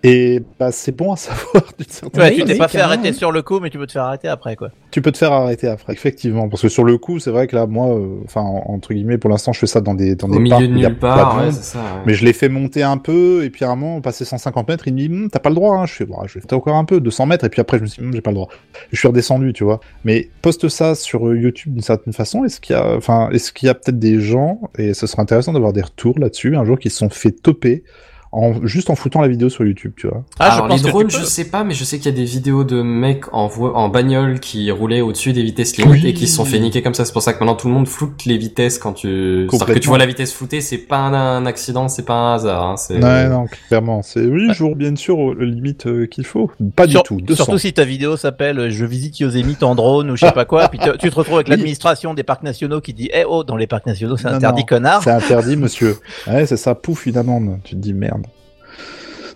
Et 0.07 0.41
bah 0.59 0.71
c'est 0.71 0.95
bon 0.95 1.13
à 1.13 1.15
savoir 1.17 1.63
d'une 1.77 1.87
certaine 1.89 2.21
Ouais, 2.21 2.33
tu 2.35 2.43
t'es 2.45 2.57
pas 2.57 2.67
fait 2.67 2.79
arrêter 2.79 3.11
sur 3.11 3.31
le 3.31 3.41
coup, 3.41 3.59
mais 3.59 3.69
tu 3.69 3.77
peux 3.79 3.87
te 3.87 3.91
faire 3.93 4.03
arrêter 4.03 4.27
après, 4.27 4.55
quoi. 4.55 4.69
Tu 4.91 5.01
peux 5.01 5.11
te 5.11 5.17
faire 5.17 5.31
arrêter 5.31 5.67
après, 5.67 5.93
effectivement, 5.93 6.47
parce 6.47 6.61
que 6.61 6.69
sur 6.69 6.83
le 6.83 6.97
coup, 6.97 7.19
c'est 7.19 7.31
vrai 7.31 7.47
que 7.47 7.55
là, 7.55 7.65
moi, 7.65 7.87
euh, 7.87 8.17
enfin, 8.25 8.41
en- 8.41 8.63
entre 8.73 8.93
guillemets, 8.93 9.17
pour 9.17 9.29
l'instant, 9.31 9.51
je 9.51 9.59
fais 9.59 9.67
ça 9.67 9.81
dans 9.81 9.95
des 9.95 10.15
dans 10.15 10.27
Au 10.29 10.31
des 10.39 10.47
parcs 10.49 10.61
milieu 10.61 10.73
de 10.73 10.87
nulle 10.89 10.99
part, 10.99 11.37
ouais, 11.43 11.51
ça. 11.51 11.79
ouais. 11.79 11.83
mais 12.05 12.13
je 12.13 12.23
l'ai 12.23 12.33
fait 12.33 12.49
monter 12.49 12.83
un 12.83 12.97
peu, 12.97 13.43
et 13.43 13.49
puis 13.49 13.65
à 13.65 13.69
un 13.71 13.75
moment, 13.75 13.99
passer 14.01 14.25
150 14.25 14.67
mètres, 14.67 14.87
il 14.87 14.93
me 14.93 14.99
dit, 14.99 15.07
Hum, 15.07 15.29
t'as 15.31 15.39
pas 15.39 15.49
le 15.49 15.55
droit, 15.55 15.75
hein. 15.77 15.85
Je 15.85 15.93
fais, 15.93 16.05
bon, 16.05 16.17
je 16.27 16.35
vais 16.39 16.45
faire 16.47 16.57
encore 16.57 16.75
un 16.75 16.85
peu, 16.85 16.99
200 16.99 17.25
mètres, 17.25 17.43
et 17.45 17.49
puis 17.49 17.61
après, 17.61 17.77
je 17.77 17.83
me 17.83 17.87
suis 17.87 18.01
dit, 18.01 18.07
Hum, 18.07 18.13
j'ai 18.13 18.21
pas 18.21 18.31
le 18.31 18.35
droit. 18.35 18.49
Je 18.91 18.97
suis 18.99 19.07
redescendu, 19.07 19.53
tu 19.53 19.63
vois. 19.63 19.79
Mais 20.03 20.29
poste 20.43 20.69
ça 20.69 20.93
sur 20.95 21.27
euh, 21.27 21.35
YouTube 21.37 21.73
d'une 21.73 21.81
certaine 21.81 22.13
façon, 22.13 22.43
est-ce 22.45 22.59
qu'il 22.61 22.75
y 22.75 22.79
a, 22.79 22.95
enfin, 22.95 23.29
est-ce 23.31 23.51
qu'il 23.51 23.65
y 23.65 23.69
a 23.69 23.73
peut-être 23.73 23.97
des 23.99 24.19
gens, 24.21 24.61
et 24.77 24.93
ce 24.93 25.07
serait 25.07 25.21
intéressant 25.23 25.51
d'avoir 25.51 25.73
des 25.73 25.81
retours 25.81 26.19
là-dessus, 26.19 26.55
un 26.55 26.63
jour, 26.63 26.77
qui 26.77 26.89
se 26.91 26.97
sont 26.97 27.09
fait 27.09 27.31
toper 27.31 27.83
en, 28.31 28.65
juste 28.65 28.89
en 28.89 28.95
foutant 28.95 29.21
la 29.21 29.27
vidéo 29.29 29.47
sur 29.49 29.65
YouTube, 29.65 29.93
tu 29.95 30.07
vois. 30.07 30.23
Ah, 30.39 30.45
Alors 30.51 30.65
je 30.65 30.69
pense 30.69 30.79
les 30.81 30.85
que 30.87 30.91
drones, 30.91 31.09
je 31.09 31.23
sais 31.23 31.45
pas, 31.45 31.63
mais 31.63 31.73
je 31.73 31.83
sais 31.85 31.97
qu'il 31.99 32.07
y 32.11 32.13
a 32.13 32.17
des 32.17 32.25
vidéos 32.25 32.63
de 32.65 32.81
mecs 32.81 33.33
en, 33.33 33.47
vo- 33.47 33.73
en 33.73 33.87
bagnole 33.87 34.39
qui 34.41 34.69
roulaient 34.71 34.99
au-dessus 35.01 35.31
des 35.31 35.41
vitesses 35.43 35.77
limites 35.77 36.03
Oui. 36.03 36.09
et 36.09 36.13
qui 36.13 36.27
se 36.27 36.35
sont 36.35 36.43
fait 36.43 36.59
niquer 36.59 36.81
comme 36.81 36.93
ça. 36.93 37.05
C'est 37.05 37.13
pour 37.13 37.21
ça 37.21 37.31
que 37.33 37.39
maintenant 37.39 37.55
tout 37.55 37.67
le 37.67 37.73
monde 37.73 37.87
floute 37.87 38.25
les 38.25 38.37
vitesses 38.37 38.77
quand 38.77 38.91
tu. 38.93 39.47
C'est-à-dire 39.49 39.75
que 39.75 39.79
tu 39.79 39.87
vois 39.87 39.97
la 39.97 40.05
vitesse 40.05 40.33
floutée, 40.33 40.59
c'est 40.59 40.79
pas 40.79 40.97
un, 40.97 41.45
accident, 41.45 41.87
c'est 41.87 42.03
pas 42.03 42.13
un 42.13 42.33
hasard. 42.35 42.63
Hein, 42.71 42.75
c'est... 42.77 43.01
Ouais, 43.01 43.29
non, 43.29 43.45
clairement, 43.69 44.01
c'est, 44.01 44.25
oui, 44.25 44.49
je 44.53 44.63
roule 44.65 44.75
bien 44.75 44.95
sûr 44.97 45.17
aux 45.17 45.33
limites 45.33 45.87
euh, 45.87 46.05
qu'il 46.05 46.25
faut. 46.25 46.51
Pas 46.75 46.87
Sur- 46.89 47.03
du 47.03 47.07
tout, 47.07 47.21
200. 47.21 47.43
Surtout 47.45 47.57
si 47.59 47.71
ta 47.71 47.85
vidéo 47.85 48.17
s'appelle 48.17 48.59
euh, 48.59 48.69
Je 48.69 48.83
visite 48.85 49.17
Yosemite 49.19 49.63
en 49.63 49.75
drone 49.75 50.11
ou 50.11 50.15
je 50.17 50.25
sais 50.25 50.31
pas 50.33 50.45
quoi, 50.45 50.67
puis 50.67 50.79
te- 50.79 50.97
tu 50.97 51.09
te 51.09 51.15
retrouves 51.15 51.35
avec 51.35 51.47
Oui. 51.47 51.51
l'administration 51.51 52.13
des 52.13 52.23
parcs 52.23 52.43
nationaux 52.43 52.81
qui 52.81 52.93
dit 52.93 53.09
Eh 53.13 53.23
oh, 53.27 53.43
dans 53.45 53.55
les 53.55 53.67
parcs 53.67 53.85
nationaux 53.85 54.17
c'est 54.17 54.27
Non, 54.27 54.35
interdit, 54.35 54.61
non. 54.63 54.65
connard. 54.65 55.03
C'est 55.03 55.11
interdit, 55.11 55.55
monsieur. 55.55 55.95
Ouais, 56.27 56.45
c'est 56.45 56.57
ça, 56.57 56.75
pouf, 56.75 57.05
une 57.05 57.17
amende. 57.17 57.59
Tu 57.63 57.75
te 57.75 57.79
dis 57.79 57.93
merde. 57.93 58.24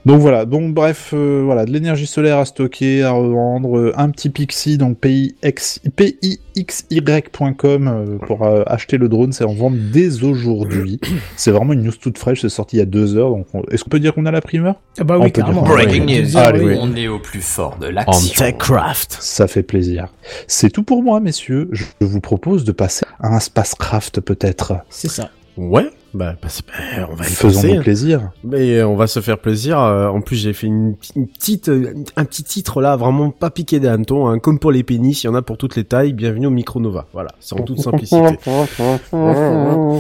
Donc 0.06 0.22
voilà, 0.22 0.46
donc 0.46 0.74
bref, 0.74 1.12
euh, 1.14 1.42
voilà, 1.44 1.66
de 1.66 1.72
l'énergie 1.72 2.08
solaire 2.08 2.38
à 2.38 2.46
stocker, 2.46 3.04
à 3.04 3.12
revendre, 3.12 3.78
euh, 3.78 3.94
un 3.98 4.10
petit 4.10 4.30
Pixie, 4.30 4.78
donc 4.78 4.98
PIX, 4.98 5.82
PIXY.com 5.96 7.88
euh, 7.88 8.18
pour 8.26 8.44
euh, 8.46 8.64
acheter 8.66 8.98
le 8.98 9.10
drone, 9.10 9.34
c'est 9.34 9.44
en 9.44 9.54
vente 9.54 9.76
dès 9.92 10.24
aujourd'hui. 10.24 11.00
c'est 11.36 11.52
vraiment 11.52 11.74
une 11.74 11.84
news 11.84 11.92
toute 11.92 12.18
fraîche, 12.18 12.42
c'est 12.42 12.50
sorti 12.50 12.78
il 12.78 12.80
y 12.80 12.82
a 12.82 12.86
deux 12.86 13.18
heures, 13.18 13.30
donc 13.32 13.46
on- 13.54 13.62
est-ce 13.72 13.84
qu'on 13.84 13.90
peut 13.90 14.00
dire 14.00 14.14
qu'on 14.14 14.26
a 14.26 14.32
la 14.32 14.42
primeur? 14.42 14.76
Ah 15.00 15.04
bah 15.04 15.18
On 15.20 15.24
oui, 15.26 15.32
peut 15.32 15.42
dire 15.44 15.58
a 15.58 15.62
Breaking 15.64 16.06
news. 16.06 16.64
oui. 16.64 16.78
On 16.80 16.96
est 16.96 17.08
au 17.08 17.20
plus 17.20 17.42
fort 17.42 17.78
de 17.80 17.88
En 17.88 17.92
l'action. 17.92 18.46
Techcraft. 18.46 19.18
Ça 19.20 19.48
fait 19.48 19.64
plaisir. 19.64 20.14
C'est 20.48 20.70
tout 20.70 20.84
pour 20.84 21.04
moi, 21.04 21.20
messieurs. 21.20 21.70
Je 21.72 21.84
vous 22.00 22.22
propose 22.22 22.64
de 22.64 22.72
passer 22.72 23.06
à 23.20 23.28
un 23.36 23.40
spacecraft 23.40 24.22
peut-être. 24.22 24.74
C'est 24.90 25.10
ça. 25.10 25.30
Ouais. 25.58 25.90
Bah, 26.14 26.34
bah, 26.42 26.48
c'est- 26.50 26.66
bah, 26.98 27.08
on 27.12 27.16
va 27.16 27.24
y 27.26 27.28
Faisons 27.28 27.62
penser. 27.62 27.74
nous 27.76 27.82
plaisir. 27.84 28.32
Mais 28.44 28.78
euh, 28.80 28.88
on 28.88 28.96
va 28.96 29.06
se 29.08 29.20
faire 29.20 29.38
plaisir. 29.38 29.80
Euh, 29.80 30.08
en 30.08 30.22
plus, 30.22 30.38
j'ai 30.38 30.54
fait 30.54 30.66
une, 30.68 30.96
une 31.16 31.28
petite, 31.28 31.70
un 32.16 32.26
petit 32.26 32.44
titre 32.44 32.82
là, 32.82 32.96
vraiment 32.96 33.30
pas 33.30 33.50
piqué 33.52 33.80
des 33.80 33.88
hannetons, 33.88 34.28
hein, 34.28 34.40
comme 34.40 34.58
pour 34.60 34.72
les 34.72 34.84
pénis, 34.84 35.24
il 35.24 35.28
y 35.28 35.30
en 35.30 35.36
a 35.36 35.42
pour 35.44 35.58
toutes 35.58 35.76
les 35.76 35.84
tailles. 35.84 36.14
Bienvenue 36.14 36.48
au 36.48 36.52
Micronova. 36.52 37.06
Voilà, 37.14 37.30
c'est 37.40 37.54
en 37.60 37.64
toute 37.64 37.80
simplicité. 37.80 38.38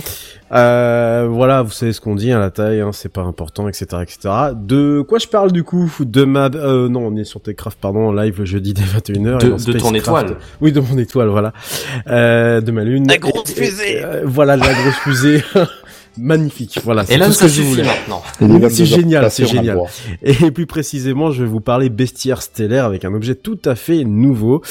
Euh, 0.51 1.27
voilà, 1.29 1.61
vous 1.61 1.69
savez 1.69 1.93
ce 1.93 2.01
qu'on 2.01 2.15
dit, 2.15 2.31
hein, 2.31 2.39
la 2.39 2.49
taille, 2.49 2.81
hein, 2.81 2.89
c'est 2.91 3.09
pas 3.13 3.21
important, 3.21 3.67
etc., 3.67 3.85
etc. 4.01 4.17
De 4.55 5.01
quoi 5.07 5.19
je 5.19 5.27
parle 5.27 5.51
du 5.51 5.63
coup? 5.63 5.91
De 5.99 6.23
ma, 6.23 6.45
euh, 6.55 6.89
non, 6.89 7.05
on 7.05 7.15
est 7.17 7.23
sur 7.23 7.39
Techcraft, 7.39 7.77
pardon, 7.79 8.07
en 8.07 8.11
live 8.13 8.39
le 8.39 8.45
jeudi 8.45 8.73
dès 8.73 8.81
21h. 8.81 9.37
De- 9.37 9.71
de 9.73 9.77
ton 9.77 9.93
étoile. 9.93 10.37
Oui, 10.59 10.71
de 10.71 10.79
mon 10.79 10.97
étoile, 10.97 11.27
voilà. 11.27 11.53
Euh, 12.07 12.61
de 12.61 12.71
ma 12.71 12.83
lune. 12.83 13.07
La 13.07 13.19
grosse 13.19 13.51
Et- 13.55 13.61
et- 13.61 13.65
fusée. 13.65 14.03
euh, 14.03 14.21
Voilà, 14.25 14.57
la 14.57 14.73
grosse 14.73 14.95
fusée. 15.03 15.43
Magnifique, 16.17 16.79
voilà. 16.83 17.05
c'est 17.05 17.13
Et 17.13 17.17
là, 17.17 17.27
tout 17.27 17.33
ce 17.33 17.43
que 17.43 17.47
je 17.47 17.61
voulais. 17.61 17.83
maintenant. 17.83 18.21
C'est 18.69 18.85
génial, 18.85 19.29
c'est 19.31 19.45
génial. 19.45 19.79
Et 20.23 20.51
plus 20.51 20.65
précisément, 20.65 21.31
je 21.31 21.43
vais 21.43 21.49
vous 21.49 21.61
parler 21.61 21.89
bestiaire 21.89 22.41
stellaire 22.41 22.85
avec 22.85 23.05
un 23.05 23.13
objet 23.13 23.35
tout 23.35 23.59
à 23.65 23.75
fait 23.75 24.03
nouveau. 24.03 24.61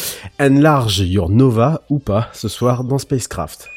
Enlarge 0.41 1.01
your 1.01 1.31
Nova 1.31 1.83
ou 1.91 1.99
pas 1.99 2.29
ce 2.33 2.49
soir 2.49 2.85
dans 2.85 2.99
Spacecraft. 2.99 3.71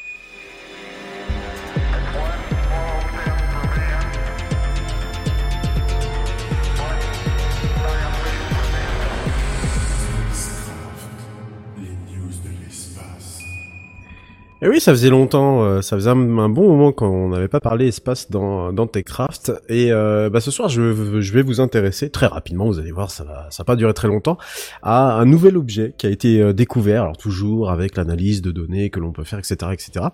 Et 14.64 14.68
oui, 14.68 14.78
ça 14.78 14.92
faisait 14.92 15.10
longtemps, 15.10 15.64
euh, 15.64 15.82
ça 15.82 15.96
faisait 15.96 16.10
un, 16.10 16.14
bon 16.14 16.68
moment 16.68 16.92
qu'on 16.92 17.30
n'avait 17.30 17.48
pas 17.48 17.58
parlé 17.58 17.88
espace 17.88 18.30
dans, 18.30 18.72
dans 18.72 18.86
Techcraft. 18.86 19.52
Et 19.68 19.90
euh, 19.90 20.30
bah, 20.30 20.40
ce 20.40 20.52
soir, 20.52 20.68
je, 20.68 20.80
vais 20.80 21.42
vous 21.42 21.60
intéresser 21.60 22.10
très 22.10 22.26
rapidement, 22.26 22.66
vous 22.66 22.78
allez 22.78 22.92
voir, 22.92 23.10
ça 23.10 23.24
va, 23.24 23.48
ça 23.50 23.64
va 23.64 23.64
pas 23.64 23.74
durer 23.74 23.92
très 23.92 24.06
longtemps, 24.06 24.38
à 24.84 25.14
un 25.14 25.24
nouvel 25.24 25.56
objet 25.56 25.94
qui 25.98 26.06
a 26.06 26.10
été 26.10 26.40
euh, 26.40 26.52
découvert, 26.52 27.02
alors 27.02 27.16
toujours 27.16 27.72
avec 27.72 27.96
l'analyse 27.96 28.40
de 28.40 28.52
données 28.52 28.88
que 28.88 29.00
l'on 29.00 29.10
peut 29.10 29.24
faire, 29.24 29.40
etc. 29.40 29.56
etc. 29.72 30.06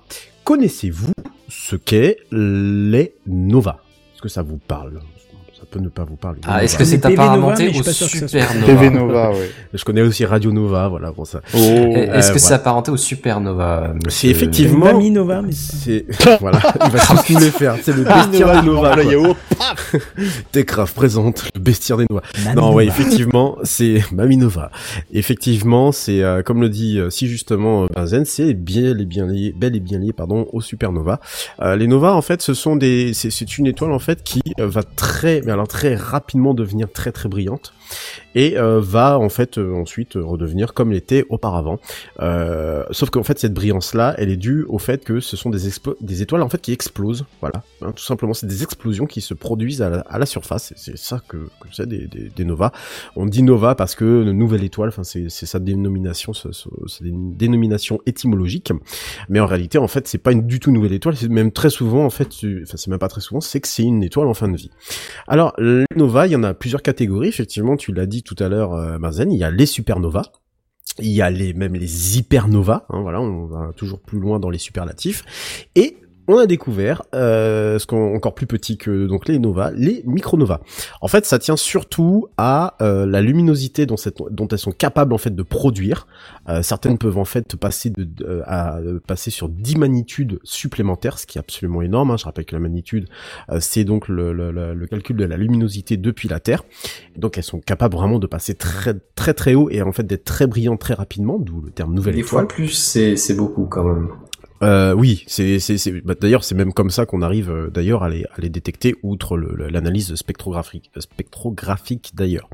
Connaissez-vous 0.45 1.13
ce 1.51 1.77
qu'est 1.77 2.17
les 2.33 3.17
Nova? 3.27 3.83
Est-ce 4.15 4.23
que 4.23 4.31
ça 4.31 4.41
vous 4.41 4.57
parle? 4.57 4.99
Peut 5.71 5.81
ne 5.81 5.89
pas 5.89 6.05
vous 6.05 6.17
parler. 6.17 6.41
Ah, 6.47 6.63
est-ce 6.65 6.77
que 6.79 6.85
c'est 6.85 7.05
apparenté 7.05 7.69
au 7.69 7.83
supernova 7.83 8.67
PV 8.67 8.91
Nova, 8.91 9.31
ouais. 9.31 9.51
Je 9.75 9.85
connais 9.85 10.03
aussi 10.03 10.25
Radio 10.25 10.51
Nova, 10.53 10.89
voilà, 10.89 11.13
bon 11.13 11.25
ça. 11.25 11.41
Oh. 11.55 11.59
Est-ce 11.59 12.31
Euh, 12.31 12.33
que 12.35 12.39
c'est 12.39 12.55
apparenté 12.55 12.91
au 12.91 12.97
supernova 12.97 13.93
C'est 14.09 14.29
effectivement... 14.29 14.87
Mami 14.87 15.11
Nova, 15.11 15.43
mais 15.43 15.53
C'est 15.53 16.07
voilà, 16.41 16.61
il 16.85 16.91
va 16.91 16.99
tous 17.27 17.39
les 17.39 17.51
faire. 17.51 17.77
C'est 17.83 17.95
le 17.97 18.03
bestiaire 18.05 18.61
des 18.63 18.67
Nova. 18.67 18.97
Là, 18.97 19.03
il 19.03 19.11
y 19.11 19.15
a 19.15 19.19
quoi. 19.19 19.37
oh, 19.95 19.99
Techcraft 20.53 20.95
présente 20.95 21.45
le 21.55 21.61
bestiaire 21.61 21.97
des 21.99 22.07
Nova. 22.09 22.23
Mami 22.45 22.57
Non, 22.57 22.63
Nova. 22.63 22.75
ouais, 22.77 22.87
effectivement, 22.87 23.57
c'est 23.63 24.03
Mami 24.13 24.37
Nova. 24.37 24.71
Effectivement, 25.13 25.93
c'est 25.93 26.23
euh, 26.23 26.43
comme 26.43 26.61
le 26.61 26.69
dit 26.69 26.99
euh, 26.99 27.11
si 27.11 27.29
justement 27.29 27.85
euh, 27.85 27.87
Benzen, 27.95 28.25
c'est 28.25 28.55
bien 28.55 28.97
et 28.99 29.05
bien 29.05 29.27
lié, 29.27 29.55
bel 29.57 29.75
et 29.77 29.81
bien 29.81 29.99
lié, 29.99 30.13
pardon, 30.13 30.47
aux 30.53 30.61
supernova. 30.61 31.21
Euh, 31.61 31.77
les 31.77 31.87
Nova, 31.87 32.15
en 32.15 32.23
fait, 32.23 32.43
ce 32.43 32.55
sont 32.55 32.77
des, 32.77 33.13
c'est 33.15 33.59
une 33.59 33.67
étoile 33.67 33.93
en 33.93 33.99
fait 33.99 34.23
qui 34.23 34.41
euh, 34.61 34.67
va 34.67 34.83
très, 34.83 35.41
mais 35.45 35.53
très 35.67 35.95
rapidement 35.95 36.55
devenir 36.55 36.91
très 36.93 37.13
très 37.13 37.29
brillante 37.29 37.73
et 38.35 38.59
euh, 38.59 38.81
va 38.81 39.19
en 39.19 39.29
fait 39.29 39.59
euh, 39.59 39.75
ensuite 39.75 40.17
euh, 40.17 40.25
redevenir 40.25 40.75
comme 40.75 40.93
l'était 40.93 41.25
auparavant. 41.29 41.79
Sauf 42.91 43.11
qu'en 43.11 43.23
fait 43.23 43.39
cette 43.39 43.55
brillance 43.55 43.95
là, 43.95 44.15
elle 44.19 44.31
est 44.31 44.37
due 44.37 44.65
au 44.69 44.79
fait 44.79 45.05
que 45.05 45.21
ce 45.21 45.37
sont 45.37 45.51
des, 45.51 45.61
des 46.01 46.23
étoiles 46.23 46.43
en 46.43 46.49
fait 46.49 46.61
qui 46.61 46.73
explosent. 46.73 47.25
Voilà, 47.41 47.63
Hein, 47.81 47.93
tout 47.95 48.03
simplement, 48.03 48.35
c'est 48.35 48.47
des 48.47 48.65
explosions 48.65 49.07
qui 49.07 49.21
se 49.21 49.35
produisent 49.35 49.83
à 49.83 50.03
la, 50.19 50.27
surface. 50.27 50.73
C'est- 50.77 50.97
ça 50.97 51.21
que, 51.29 51.49
c'est 51.71 51.89
des, 51.89 52.45
nova. 52.45 52.73
On 53.15 53.27
dit 53.27 53.43
nova 53.43 53.75
parce 53.75 53.95
que 53.95 54.25
nouvelle 54.33 54.65
étoile, 54.65 54.89
enfin 54.89 55.05
c'est 55.05 55.29
sa 55.29 55.59
dénomination, 55.59 56.33
c'est 56.33 57.05
une 57.05 57.35
dénomination 57.35 58.01
étymologique. 58.07 58.73
Mais 59.29 59.39
en 59.39 59.47
réalité, 59.47 59.79
en 59.79 59.87
fait, 59.87 60.09
c'est 60.09 60.19
pas 60.19 60.33
une 60.33 60.47
du 60.47 60.61
tout 60.61 60.73
nouvelle 60.73 60.93
étoile. 60.93 61.17
C'est 61.17 61.29
même 61.29 61.53
très 61.53 61.71
souvent, 61.71 62.05
en 62.05 62.11
fait, 62.11 62.29
enfin 62.63 62.77
c'est 62.77 62.89
même 62.89 62.99
pas 62.99 63.09
très 63.09 63.21
souvent, 63.21 63.41
c'est 63.41 63.61
que 63.61 63.69
c'est 63.69 63.85
une 63.85 64.03
étoile 64.03 64.27
en 64.27 64.35
fin 64.35 64.49
de 64.49 64.57
vie. 64.57 64.71
Alors, 65.29 65.55
les 65.59 65.85
nova, 65.95 66.27
il 66.27 66.33
y 66.33 66.37
en 66.37 66.43
a 66.43 66.55
plusieurs 66.55 66.83
catégories. 66.83 67.29
Effectivement, 67.29 67.77
tu 67.79 67.93
l'as 67.93 68.07
dit 68.07 68.23
tout 68.23 68.37
à 68.39 68.49
l'heure, 68.49 68.75
euh, 68.75 68.99
il 69.31 69.37
y 69.37 69.45
a 69.45 69.51
les 69.51 69.67
supernovas. 69.67 70.31
Il 71.01 71.11
y 71.11 71.23
a 71.23 71.31
les, 71.31 71.53
même 71.53 71.75
les 71.75 72.19
hypernovas, 72.19 72.87
hein, 72.89 73.01
voilà, 73.03 73.21
on 73.21 73.47
va 73.47 73.73
toujours 73.77 74.01
plus 74.01 74.19
loin 74.19 74.41
dans 74.41 74.51
les 74.51 74.59
superlatifs. 74.59 75.67
Et 75.77 75.97
on 76.29 76.39
a 76.39 76.47
découvert, 76.47 77.03
euh, 77.15 77.79
ce 77.79 77.87
qu'on 77.87 78.15
encore 78.15 78.35
plus 78.35 78.47
petit 78.47 78.77
que 78.77 79.07
donc 79.07 79.27
les 79.29 79.39
novas, 79.39 79.71
les 79.73 80.03
micronovas. 80.07 80.61
En 81.01 81.09
fait, 81.09 81.25
ça 81.27 81.39
tient 81.39 81.57
surtout 81.57 82.29
à 82.37 82.77
euh, 82.83 83.07
la 83.07 83.21
luminosité 83.21 83.87
dont, 83.87 83.97
cette- 83.97 84.19
dont 84.31 84.47
elles 84.49 84.59
sont 84.59 84.73
capables 84.73 85.13
en 85.15 85.19
fait 85.19 85.35
de 85.35 85.43
produire. 85.43 86.07
Euh, 86.49 86.63
certaines 86.63 86.99
peuvent 86.99 87.19
en 87.19 87.25
fait 87.25 87.57
passer 87.57 87.91
de, 87.91 88.05
de- 88.05 88.43
à 88.47 88.79
euh, 88.79 89.01
passer 89.07 89.31
sur 89.31 89.49
10 89.49 89.77
magnitudes 89.77 90.39
supplémentaires, 90.45 91.19
ce 91.19 91.27
qui 91.27 91.39
est 91.39 91.41
absolument 91.41 91.83
énorme. 91.83 92.11
hein. 92.11 92.17
Je 92.17 92.25
rappelle 92.25 92.45
que 92.45 92.55
la 92.55 92.61
magnitude, 92.61 93.09
euh, 93.51 93.59
c'est 93.61 93.85
donc 93.85 94.09
le, 94.09 94.33
le- 94.33 94.51
le- 94.53 94.75
le 94.75 94.87
calcul 94.87 95.17
de 95.17 95.25
la 95.25 95.37
luminosité 95.37 95.97
depuis 95.97 96.29
la 96.29 96.41
Terre. 96.41 96.63
Donc 97.17 97.39
elles 97.39 97.45
sont 97.45 97.61
capables 97.61 97.95
vraiment 97.97 98.19
de 98.19 98.27
passer 98.27 98.55
très 98.55 98.95
très 99.15 99.35
très 99.35 99.55
haut 99.55 99.71
et 99.71 99.83
en 99.83 99.93
fait 99.93 100.05
d'être 100.05 100.25
très 100.25 100.47
brillantes 100.47 100.81
très 100.81 100.95
rapidement, 100.95 101.39
d'où 101.39 101.61
le 101.61 101.71
terme 101.71 101.95
nouvelle 101.95 102.15
Des 102.15 102.21
étoile. 102.21 102.45
fois 102.45 102.49
plus, 102.49 102.69
c'est 102.69 103.35
beaucoup 103.37 103.65
quand 103.67 103.85
même. 103.85 104.09
Euh, 104.63 104.93
oui, 104.93 105.25
c'est 105.29 105.59
bah, 106.05 106.15
d'ailleurs 106.21 106.43
c'est 106.43 106.55
même 106.55 106.73
comme 106.73 106.91
ça 106.91 107.07
qu'on 107.07 107.23
arrive 107.23 107.51
euh, 107.51 107.71
d'ailleurs 107.71 108.03
à 108.03 108.09
les 108.09 108.25
à 108.25 108.41
les 108.41 108.49
détecter 108.49 108.97
outre 109.03 109.37
l'analyse 109.37 110.15
spectrographique 110.17 110.91
spectrographique 110.99 112.11
d'ailleurs. 112.15 112.49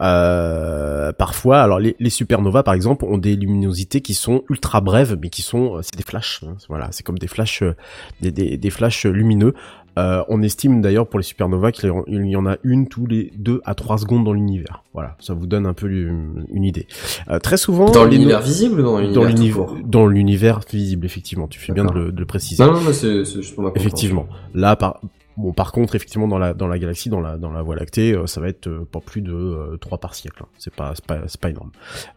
Euh, 0.00 1.12
parfois, 1.12 1.62
alors 1.62 1.80
les, 1.80 1.96
les 1.98 2.10
supernovas 2.10 2.62
par 2.62 2.74
exemple 2.74 3.04
ont 3.04 3.18
des 3.18 3.34
luminosités 3.36 4.00
qui 4.02 4.14
sont 4.14 4.44
ultra 4.50 4.80
brèves 4.80 5.18
mais 5.20 5.30
qui 5.30 5.42
sont 5.42 5.78
euh, 5.78 5.80
c'est 5.82 5.96
des 5.96 6.04
flashs. 6.04 6.44
hein, 6.46 6.56
voilà, 6.68 6.88
c'est 6.92 7.02
comme 7.02 7.18
des 7.18 7.26
flashs 7.28 7.62
euh, 7.62 7.74
des, 8.20 8.30
des, 8.30 8.56
des 8.56 8.70
flashs 8.70 9.04
lumineux. 9.06 9.54
Euh, 9.98 10.22
on 10.28 10.42
estime 10.42 10.80
d'ailleurs 10.80 11.06
pour 11.06 11.18
les 11.18 11.22
supernovas 11.24 11.70
qu'il 11.72 11.88
y 11.88 12.36
en- 12.36 12.46
a 12.46 12.56
une 12.62 12.88
tous 12.88 13.06
les 13.06 13.30
deux 13.36 13.60
à 13.64 13.74
trois 13.74 13.98
secondes 13.98 14.24
dans 14.24 14.32
l'univers. 14.32 14.82
Voilà, 14.94 15.16
ça 15.20 15.34
vous 15.34 15.46
donne 15.46 15.66
un 15.66 15.74
peu 15.74 15.90
une, 15.90 16.46
une 16.50 16.64
idée. 16.64 16.86
Euh, 17.30 17.38
très 17.38 17.56
souvent 17.58 17.90
Dans 17.90 18.04
no- 18.04 18.10
l'univers 18.10 18.40
visible 18.40 18.80
ou 18.80 18.84
dans 19.12 19.24
l'univers 19.24 19.66
dans 19.84 20.06
l'univers 20.06 20.60
visible 20.70 21.04
effectivement. 21.04 21.46
Tu 21.46 21.58
fais 21.60 21.72
bien 21.72 21.84
de 21.84 21.92
le, 21.92 22.12
de 22.12 22.18
le 22.20 22.26
préciser. 22.26 22.64
Non, 22.64 22.72
non, 22.72 22.80
mais 22.86 22.92
c'est 22.94 23.24
juste 23.24 23.54
pour 23.54 23.64
ma 23.64 23.72
effectivement. 23.74 24.26
Là 24.54 24.76
par 24.76 25.00
bon 25.36 25.52
par 25.52 25.72
contre 25.72 25.94
effectivement 25.94 26.28
dans 26.28 26.38
la 26.38 26.54
dans 26.54 26.66
la 26.68 26.78
galaxie 26.78 27.08
dans 27.08 27.20
la 27.20 27.36
dans 27.38 27.50
la 27.52 27.62
voie 27.62 27.74
lactée 27.76 28.12
euh, 28.14 28.26
ça 28.26 28.40
va 28.40 28.48
être 28.48 28.66
euh, 28.66 28.84
pas 28.90 29.00
plus 29.00 29.22
de 29.22 29.32
euh, 29.32 29.76
3 29.78 29.98
par 29.98 30.14
siècle 30.14 30.42
hein. 30.42 30.48
c'est 30.58 30.74
pas 30.74 30.92
pas 31.06 31.20
pas 31.40 31.50
énorme. 31.50 31.70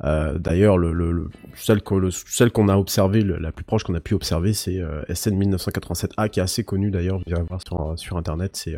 Euh, 0.04 0.38
d'ailleurs 0.38 0.78
le, 0.78 0.92
le, 0.94 1.12
le- 1.12 1.30
celle 1.56 1.82
qu'on 1.82 2.68
a 2.70 2.78
observé 2.78 3.22
le- 3.22 3.38
la 3.38 3.52
plus 3.52 3.64
proche 3.64 3.84
qu'on 3.84 3.94
a 3.96 4.00
pu 4.00 4.14
observer 4.14 4.54
c'est 4.54 4.80
euh, 4.80 5.02
SN 5.14 5.38
1987A 5.42 6.30
qui 6.30 6.40
est 6.40 6.44
assez 6.44 6.64
connue 6.64 6.92
d'ailleurs. 6.92 7.18
Vous 7.20 7.32
irez 7.32 7.44
voir 7.48 7.62
sur 7.66 7.94
sur 7.98 8.18
internet 8.18 8.56
c'est 8.56 8.78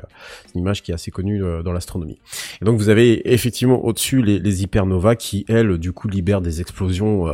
une 0.54 0.62
image 0.62 0.84
qui 0.84 0.92
est 0.92 0.96
assez 0.96 1.12
connue 1.12 1.42
dans 1.64 1.74
l'astronomie. 1.74 2.20
Et 2.62 2.66
donc 2.66 2.78
vous 2.78 2.90
avez 2.90 3.34
effectivement 3.34 3.84
au-dessus 3.84 4.22
les, 4.22 4.40
les 4.40 4.64
hypernovas 4.64 5.16
qui 5.16 5.46
elles 5.48 5.78
du 5.78 5.92
coup 5.94 6.08
libèrent 6.08 6.42
des 6.42 6.62
explosions 6.62 7.28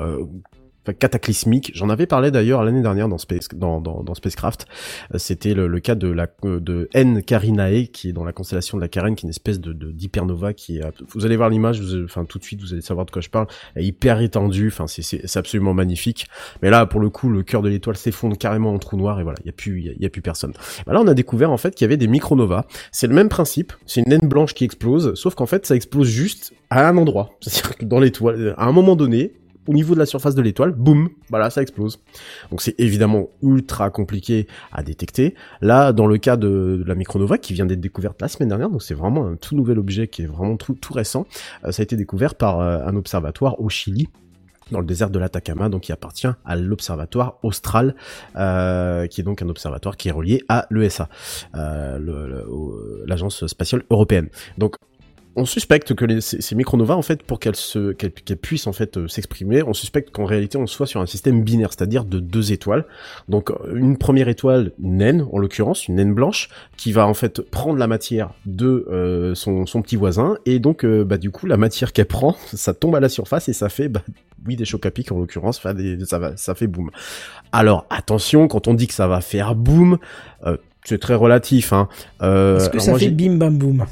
enfin, 0.84 0.94
cataclysmique. 0.94 1.72
J'en 1.74 1.90
avais 1.90 2.06
parlé 2.06 2.32
d'ailleurs 2.32 2.64
l'année 2.64 2.82
dernière 2.82 3.08
dans, 3.08 3.18
Space, 3.18 3.48
dans, 3.54 3.82
dans, 3.82 4.04
dans 4.04 4.14
Spacecraft. 4.14 4.68
Euh, 5.14 5.18
C'était 5.18 5.54
le, 5.54 5.68
le 5.68 5.80
cas 5.80 5.96
de 5.96 6.08
la 6.08 6.28
euh, 6.46 6.60
de 6.60 6.90
N 6.94 7.24
Carinae 7.24 7.88
qui 7.88 8.10
est 8.10 8.14
dans 8.14 8.24
la 8.24 8.34
constellation 8.34 8.78
de 8.78 8.82
la 8.82 8.88
Carène, 8.88 9.16
qui 9.16 9.26
est 9.26 9.28
une 9.28 9.32
espèce 9.32 9.60
de 9.60 9.74
d'hypernova 9.74 10.54
qui 10.54 10.78
est. 10.78 10.84
Vous 11.10 11.26
allez 11.26 11.38
voir 11.38 11.50
l'image, 11.50 11.82
enfin 12.06 12.26
tout 12.26 12.40
de 12.40 12.44
suite 12.44 12.62
vous 12.62 12.74
allez 12.74 12.82
savoir 12.82 13.06
de 13.06 13.12
quoi 13.12 13.22
je 13.22 13.30
parle. 13.30 13.48
Elle 13.76 13.84
est 13.84 13.88
hyper 13.88 14.22
étendue, 14.22 14.68
enfin 14.68 14.86
c'est 14.88 15.38
absolument 15.38 15.74
magnifique. 15.74 16.28
Mais 16.62 16.70
là 16.70 16.86
pour 16.86 17.00
le 17.00 17.10
coup 17.10 17.30
le 17.30 17.44
cœur 17.44 17.62
de 17.62 17.70
l'étoile 17.70 17.98
s'effondre 17.98 18.38
carrément 18.38 18.74
en 18.74 18.80
trou 18.80 18.98
noir 18.98 19.20
et 19.20 19.24
voilà 19.24 19.38
il 19.44 19.48
y 19.48 19.50
a 19.50 19.54
plus 19.54 19.80
il 19.80 19.98
y 20.00 20.04
y 20.04 20.06
a 20.06 20.10
plus 20.10 20.22
personne. 20.22 20.54
Bah 20.86 20.94
là 20.94 21.02
on 21.02 21.08
a 21.08 21.14
découvert 21.14 21.52
en 21.52 21.58
fait 21.58 21.76
qu'il 21.76 21.86
y 21.86 21.88
avait 21.88 21.98
des 21.98 22.08
micronovas. 22.08 22.66
C'est 22.92 23.08
le 23.08 23.14
même 23.14 23.30
principe. 23.30 23.74
C'est 23.86 24.02
une 24.02 24.10
naine 24.10 24.28
blanche 24.28 24.54
qui 24.54 24.64
explose, 24.64 25.14
sauf 25.16 25.36
qu'en 25.36 25.46
fait 25.46 25.66
ça 25.66 25.76
explose 25.76 26.08
juste 26.08 26.54
à 26.70 26.88
un 26.88 26.98
endroit. 26.98 27.30
C'est-à-dire 27.42 27.78
que 27.78 27.86
dans 27.86 28.00
l'étoile, 28.00 28.56
à 28.58 28.66
un 28.66 28.72
moment 28.72 28.96
donné, 28.96 29.34
au 29.68 29.74
niveau 29.74 29.94
de 29.94 30.00
la 30.00 30.06
surface 30.06 30.36
de 30.36 30.42
l'étoile, 30.42 30.72
boum, 30.72 31.10
voilà, 31.30 31.50
ça 31.50 31.62
explose. 31.62 32.00
Donc 32.52 32.62
c'est 32.62 32.76
évidemment 32.80 33.30
ultra 33.42 33.90
compliqué 33.90 34.48
à 34.72 34.84
détecter. 34.84 35.36
Là, 35.62 35.94
dans 35.94 36.08
le 36.08 36.18
cas 36.18 36.38
de, 36.38 36.84
la 36.86 36.96
micronova 36.96 37.38
qui 37.38 37.54
vient 37.54 37.66
d'être 37.66 37.82
découverte 37.82 38.22
la 38.22 38.28
semaine 38.28 38.50
dernière, 38.50 38.70
donc 38.70 38.84
c'est 38.84 38.94
vraiment 38.94 39.26
un 39.26 39.36
tout 39.36 39.56
nouvel 39.56 39.80
objet 39.80 40.08
qui 40.08 40.24
est 40.24 40.26
vraiment 40.26 40.58
tout, 40.58 40.76
récent, 40.94 41.26
euh, 41.66 41.72
ça 41.72 41.82
a 41.82 41.84
été 41.84 41.96
découvert 41.96 42.36
par 42.36 42.60
euh, 42.60 42.86
un 42.86 42.96
observatoire 42.96 43.60
au 43.60 43.70
Chili 43.70 44.10
dans 44.72 44.80
le 44.80 44.86
désert 44.86 45.10
de 45.10 45.20
l'Atacama, 45.20 45.70
donc 45.70 45.82
qui 45.82 45.92
appartient 45.92 46.28
à 46.46 46.56
l'observatoire 46.56 47.38
austral, 47.44 47.96
euh, 48.36 49.08
qui 49.08 49.22
est 49.22 49.24
donc 49.24 49.42
un 49.42 49.50
observatoire 49.50 49.98
qui 49.98 50.08
est 50.08 50.12
relié 50.12 50.42
à 50.48 50.68
l'ESA, 50.72 51.10
l'agence 51.54 53.46
spatiale 53.46 53.84
européenne. 53.90 54.30
On 55.36 55.46
suspecte 55.46 55.94
que 55.94 56.06
les, 56.06 56.22
ces, 56.22 56.42
ces 56.42 56.56
micronovas, 56.56 56.96
en 56.96 57.02
fait, 57.02 57.24
pour 57.24 57.40
qu'elles 57.40 57.56
se, 57.56 57.92
qu'elles, 57.94 58.12
qu'elles 58.12 58.38
puissent 58.38 58.68
en 58.68 58.74
fait 58.74 58.98
euh, 58.98 59.08
s'exprimer, 59.08 59.64
on 59.64 59.74
suspecte 59.74 60.12
qu'en 60.12 60.26
réalité 60.26 60.58
on 60.58 60.68
soit 60.68 60.88
sur 60.88 61.02
un 61.02 61.06
système 61.06 61.44
binaire, 61.44 61.70
c'est-à-dire 61.72 62.06
de 62.06 62.20
deux 62.20 62.52
étoiles. 62.52 62.86
Donc 63.30 63.52
euh, 63.52 63.76
une 63.76 63.98
première 63.98 64.28
étoile 64.28 64.72
naine, 64.80 65.26
en 65.32 65.40
l'occurrence, 65.40 65.88
une 65.88 65.96
naine 65.96 66.14
blanche, 66.14 66.50
qui 66.78 66.92
va 66.92 67.08
en 67.08 67.14
fait 67.14 67.42
prendre 67.42 67.78
la 67.78 67.88
matière 67.88 68.32
de 68.46 68.88
euh, 68.92 69.36
son, 69.36 69.66
son 69.66 69.82
petit 69.82 69.96
voisin, 69.96 70.38
et 70.46 70.60
donc 70.60 70.86
euh, 70.86 71.04
bah 71.04 71.18
du 71.18 71.32
coup 71.32 71.46
la 71.46 71.58
matière 71.58 71.94
qu'elle 71.94 72.06
prend, 72.06 72.36
ça 72.54 72.74
tombe 72.74 72.96
à 72.96 73.00
la 73.00 73.10
surface 73.10 73.50
et 73.50 73.54
ça 73.54 73.70
fait 73.70 73.90
bah, 73.90 74.02
oui 74.46 74.56
des 74.56 74.66
chocs 74.66 74.86
à 74.86 74.92
pic 74.92 75.12
en 75.12 75.20
l'occurrence, 75.20 75.58
enfin, 75.58 75.76
ça 76.06 76.20
va, 76.20 76.38
ça 76.38 76.56
fait 76.56 76.68
boum. 76.68 76.90
Alors 77.52 77.86
attention, 77.90 78.48
quand 78.48 78.68
on 78.68 78.74
dit 78.74 78.88
que 78.88 78.94
ça 78.94 79.08
va 79.08 79.22
faire 79.22 79.56
boum, 79.56 79.98
euh, 80.46 80.58
c'est 80.84 81.00
très 81.00 81.16
relatif. 81.16 81.74
Hein. 81.74 81.88
Euh, 82.22 82.58
Est-ce 82.58 82.70
que 82.70 82.80
ça 82.80 82.92
moi, 82.92 83.00
fait 83.00 83.10
bim 83.10 83.36
bam 83.36 83.58
boum? 83.58 83.86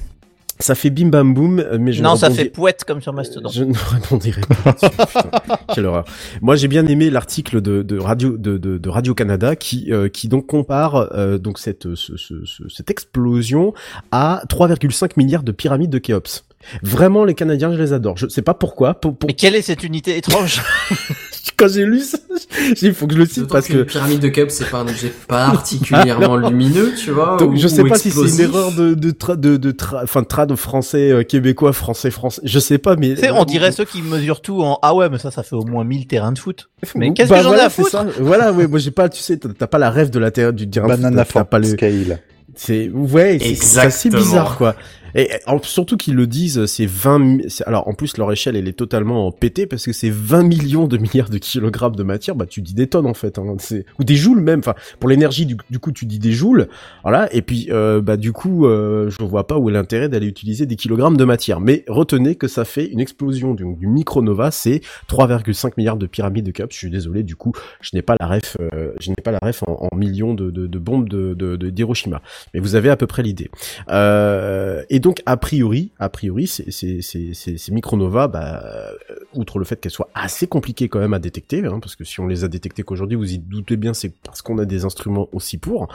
Ça 0.61 0.75
fait 0.75 0.89
bim 0.89 1.07
bam 1.09 1.33
boum, 1.33 1.63
mais 1.79 1.91
je 1.91 2.01
non, 2.03 2.15
ça 2.15 2.27
rebondis- 2.27 2.37
fait 2.43 2.49
pouette 2.49 2.83
comme 2.85 3.01
sur 3.01 3.13
Mastodon. 3.13 3.49
je 3.49 3.63
ne 3.63 3.73
rebondirai 3.73 4.41
pas 4.63 4.73
putain. 4.73 5.57
Quelle 5.73 5.85
horreur. 5.85 6.05
Moi, 6.41 6.55
j'ai 6.55 6.67
bien 6.67 6.85
aimé 6.87 7.09
l'article 7.09 7.61
de, 7.61 7.81
de 7.83 7.99
Radio 7.99 8.37
de, 8.37 8.57
de, 8.57 8.77
de 8.77 8.89
Radio 8.89 9.13
Canada 9.13 9.55
qui 9.55 9.91
euh, 9.91 10.09
qui 10.09 10.27
donc 10.27 10.47
compare 10.47 11.09
euh, 11.13 11.37
donc 11.37 11.59
cette 11.59 11.95
ce- 11.95 12.15
ce- 12.17 12.45
ce- 12.45 12.69
cette 12.69 12.89
explosion 12.89 13.73
à 14.11 14.43
3,5 14.49 15.11
milliards 15.17 15.43
de 15.43 15.51
pyramides 15.51 15.89
de 15.91 15.97
Khéops. 15.99 16.43
Vraiment, 16.83 17.25
les 17.25 17.33
Canadiens, 17.33 17.73
je 17.75 17.81
les 17.81 17.93
adore. 17.93 18.17
Je 18.17 18.27
sais 18.27 18.41
pas 18.41 18.53
pourquoi. 18.53 18.93
Pour, 18.95 19.15
pour- 19.15 19.27
Mais 19.27 19.33
quelle 19.33 19.55
est 19.55 19.61
cette 19.61 19.83
unité 19.83 20.17
étrange 20.17 20.61
quand 21.57 21.67
j'ai 21.69 21.85
lu 21.85 21.99
ça, 21.99 22.17
j'ai 22.57 22.73
dit, 22.73 22.85
il 22.87 22.93
faut 22.93 23.05
que 23.07 23.13
je 23.13 23.19
le 23.19 23.25
cite 23.25 23.47
parce 23.47 23.67
que 23.67 23.73
que 23.73 23.77
la 23.79 23.85
pyramide 23.85 24.19
de 24.19 24.27
Khéops, 24.29 24.51
c'est 24.53 24.69
pas 24.69 24.79
un 24.79 24.87
objet 24.87 25.11
particulièrement 25.27 26.35
lumineux, 26.37 26.93
tu 26.95 27.11
vois. 27.11 27.37
Donc, 27.37 27.51
ou- 27.51 27.55
je 27.57 27.67
sais 27.67 27.81
ou 27.81 27.87
pas 27.89 27.97
si 27.97 28.09
c'est 28.11 28.27
une 28.27 28.39
erreur 28.39 28.71
de 28.71 28.93
de 28.93 29.11
tra, 29.11 29.35
de, 29.35 29.57
de 29.57 29.71
tra, 29.71 30.01
enfin 30.03 30.21
de 30.21 30.27
trad 30.27 30.53
français 30.55 31.11
euh, 31.11 31.23
québécois 31.23 31.73
français 31.73 32.09
français. 32.11 32.41
Je 32.43 32.59
sais 32.59 32.77
pas, 32.77 32.95
mais 32.95 33.15
Tu 33.15 33.21
sais, 33.21 33.31
on 33.31 33.45
dirait 33.45 33.71
ceux 33.71 33.85
qui 33.85 34.01
mesurent 34.01 34.41
tout 34.41 34.61
en 34.63 34.79
ah 34.81 34.95
ouais, 34.95 35.09
mais 35.09 35.17
ça, 35.19 35.29
ça 35.31 35.43
fait 35.43 35.55
au 35.55 35.63
moins 35.65 35.83
1000 35.83 36.07
terrains 36.07 36.31
de 36.31 36.39
foot. 36.39 36.69
Mais 36.95 37.09
Bah, 37.09 37.13
qu'est-ce 37.15 37.29
que 37.29 37.35
j'en 37.35 37.41
ai 37.41 37.47
voilà, 37.47 37.65
à 37.65 37.69
foutre 37.69 37.89
ça. 37.89 38.05
Voilà, 38.19 38.51
ouais, 38.53 38.67
moi 38.67 38.79
j'ai 38.79 38.91
pas, 38.91 39.09
tu 39.09 39.21
sais, 39.21 39.37
t'as 39.37 39.67
pas 39.67 39.77
la 39.77 39.89
rêve 39.89 40.09
de 40.09 40.19
la 40.19 40.31
terre 40.31 40.53
du 40.53 40.65
dire 40.67 40.85
Banana 40.87 41.25
t'as 41.25 41.43
pas 41.43 41.59
le, 41.59 41.65
scale. 41.65 42.19
c'est 42.55 42.89
ouais, 42.89 43.37
c'est- 43.39 43.55
c'est 43.55 43.79
assez 43.79 44.07
Exactement. 44.09 44.17
bizarre 44.23 44.57
quoi. 44.57 44.75
Et 45.15 45.29
surtout 45.63 45.97
qu'ils 45.97 46.15
le 46.15 46.27
disent, 46.27 46.65
c'est 46.65 46.85
20 46.85 47.19
mi- 47.19 47.45
c'est- 47.49 47.65
alors 47.67 47.87
en 47.87 47.93
plus 47.93 48.17
leur 48.17 48.31
échelle 48.31 48.55
elle 48.55 48.67
est 48.67 48.73
totalement 48.77 49.27
en 49.27 49.31
pété 49.31 49.65
parce 49.65 49.85
que 49.85 49.93
c'est 49.93 50.09
20 50.09 50.43
millions 50.43 50.87
de 50.87 50.97
milliards 50.97 51.29
de 51.29 51.37
kilogrammes 51.37 51.95
de 51.95 52.03
matière, 52.03 52.35
bah 52.35 52.45
tu 52.45 52.61
dis 52.61 52.73
des 52.73 52.87
tonnes 52.87 53.05
en 53.05 53.13
fait 53.13 53.37
hein, 53.39 53.55
ou 53.99 54.03
des 54.03 54.15
joules 54.15 54.41
même. 54.41 54.59
Enfin 54.59 54.75
pour 54.99 55.09
l'énergie 55.09 55.45
du, 55.45 55.57
du 55.69 55.79
coup 55.79 55.91
tu 55.91 56.05
dis 56.05 56.19
des 56.19 56.31
joules. 56.31 56.67
Voilà, 57.03 57.33
et 57.33 57.41
puis 57.41 57.67
euh, 57.71 58.01
bah 58.01 58.17
du 58.17 58.31
coup 58.31 58.65
euh, 58.65 59.09
je 59.09 59.23
vois 59.23 59.47
pas 59.47 59.57
où 59.57 59.69
est 59.69 59.73
l'intérêt 59.73 60.09
d'aller 60.09 60.27
utiliser 60.27 60.65
des 60.65 60.75
kilogrammes 60.75 61.17
de 61.17 61.25
matière, 61.25 61.59
mais 61.59 61.83
retenez 61.87 62.35
que 62.35 62.47
ça 62.47 62.65
fait 62.65 62.85
une 62.85 62.99
explosion 62.99 63.53
du, 63.53 63.65
du 63.75 63.87
micronova, 63.87 64.51
c'est 64.51 64.81
3,5 65.09 65.73
milliards 65.77 65.97
de 65.97 66.05
pyramides 66.07 66.45
de 66.45 66.51
Khéops. 66.51 66.73
Je 66.73 66.77
suis 66.77 66.89
désolé 66.91 67.23
du 67.23 67.35
coup, 67.35 67.51
je 67.81 67.89
n'ai 67.93 68.01
pas 68.01 68.15
la 68.19 68.27
ref 68.27 68.57
euh, 68.61 68.91
je 68.99 69.09
n'ai 69.09 69.15
pas 69.23 69.31
la 69.31 69.39
ref 69.41 69.63
en, 69.67 69.87
millions 69.95 70.33
de, 70.33 70.49
de, 70.51 70.67
de 70.67 70.79
bombes 70.79 71.09
de 71.09 71.33
de- 71.33 71.55
de- 71.55 71.69
d'Hiroshima. 71.69 72.21
Mais 72.53 72.59
vous 72.59 72.75
avez 72.75 72.89
à 72.89 72.95
peu 72.95 73.07
près 73.07 73.23
l'idée. 73.23 73.49
Euh, 73.89 74.83
et 74.89 74.99
donc 75.01 75.21
a 75.25 75.35
priori, 75.35 75.91
a 75.99 76.09
priori, 76.09 76.47
ces, 76.47 76.71
ces, 76.71 77.01
ces, 77.01 77.33
ces, 77.33 77.71
micronovas, 77.71 78.27
bah, 78.27 78.63
euh, 78.63 78.91
outre 79.33 79.59
le 79.59 79.65
fait 79.65 79.79
qu'elles 79.79 79.91
soient 79.91 80.09
assez 80.13 80.47
compliquées 80.47 80.87
quand 80.87 80.99
même 80.99 81.13
à 81.13 81.19
détecter, 81.19 81.65
hein, 81.65 81.79
parce 81.81 81.95
que 81.95 82.03
si 82.03 82.19
on 82.19 82.27
les 82.27 82.43
a 82.43 82.47
détectées 82.47 82.83
qu'aujourd'hui, 82.83 83.17
vous 83.17 83.33
y 83.33 83.37
doutez 83.37 83.75
bien, 83.75 83.93
c'est 83.93 84.13
parce 84.23 84.41
qu'on 84.41 84.57
a 84.57 84.65
des 84.65 84.85
instruments 84.85 85.27
aussi 85.33 85.57
pour. 85.57 85.89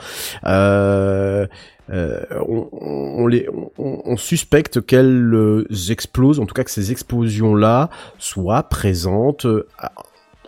Euh, 0.45 1.47
euh, 1.89 2.21
on, 2.47 2.67
on, 2.71 3.27
les, 3.27 3.47
on, 3.49 3.71
on 3.77 4.17
suspecte 4.17 4.85
qu'elles 4.85 5.33
euh, 5.33 5.65
explosent, 5.89 6.39
en 6.39 6.45
tout 6.45 6.53
cas 6.53 6.63
que 6.63 6.71
ces 6.71 6.91
explosions-là 6.91 7.89
soient 8.17 8.63
présentes 8.63 9.45
euh, 9.45 9.67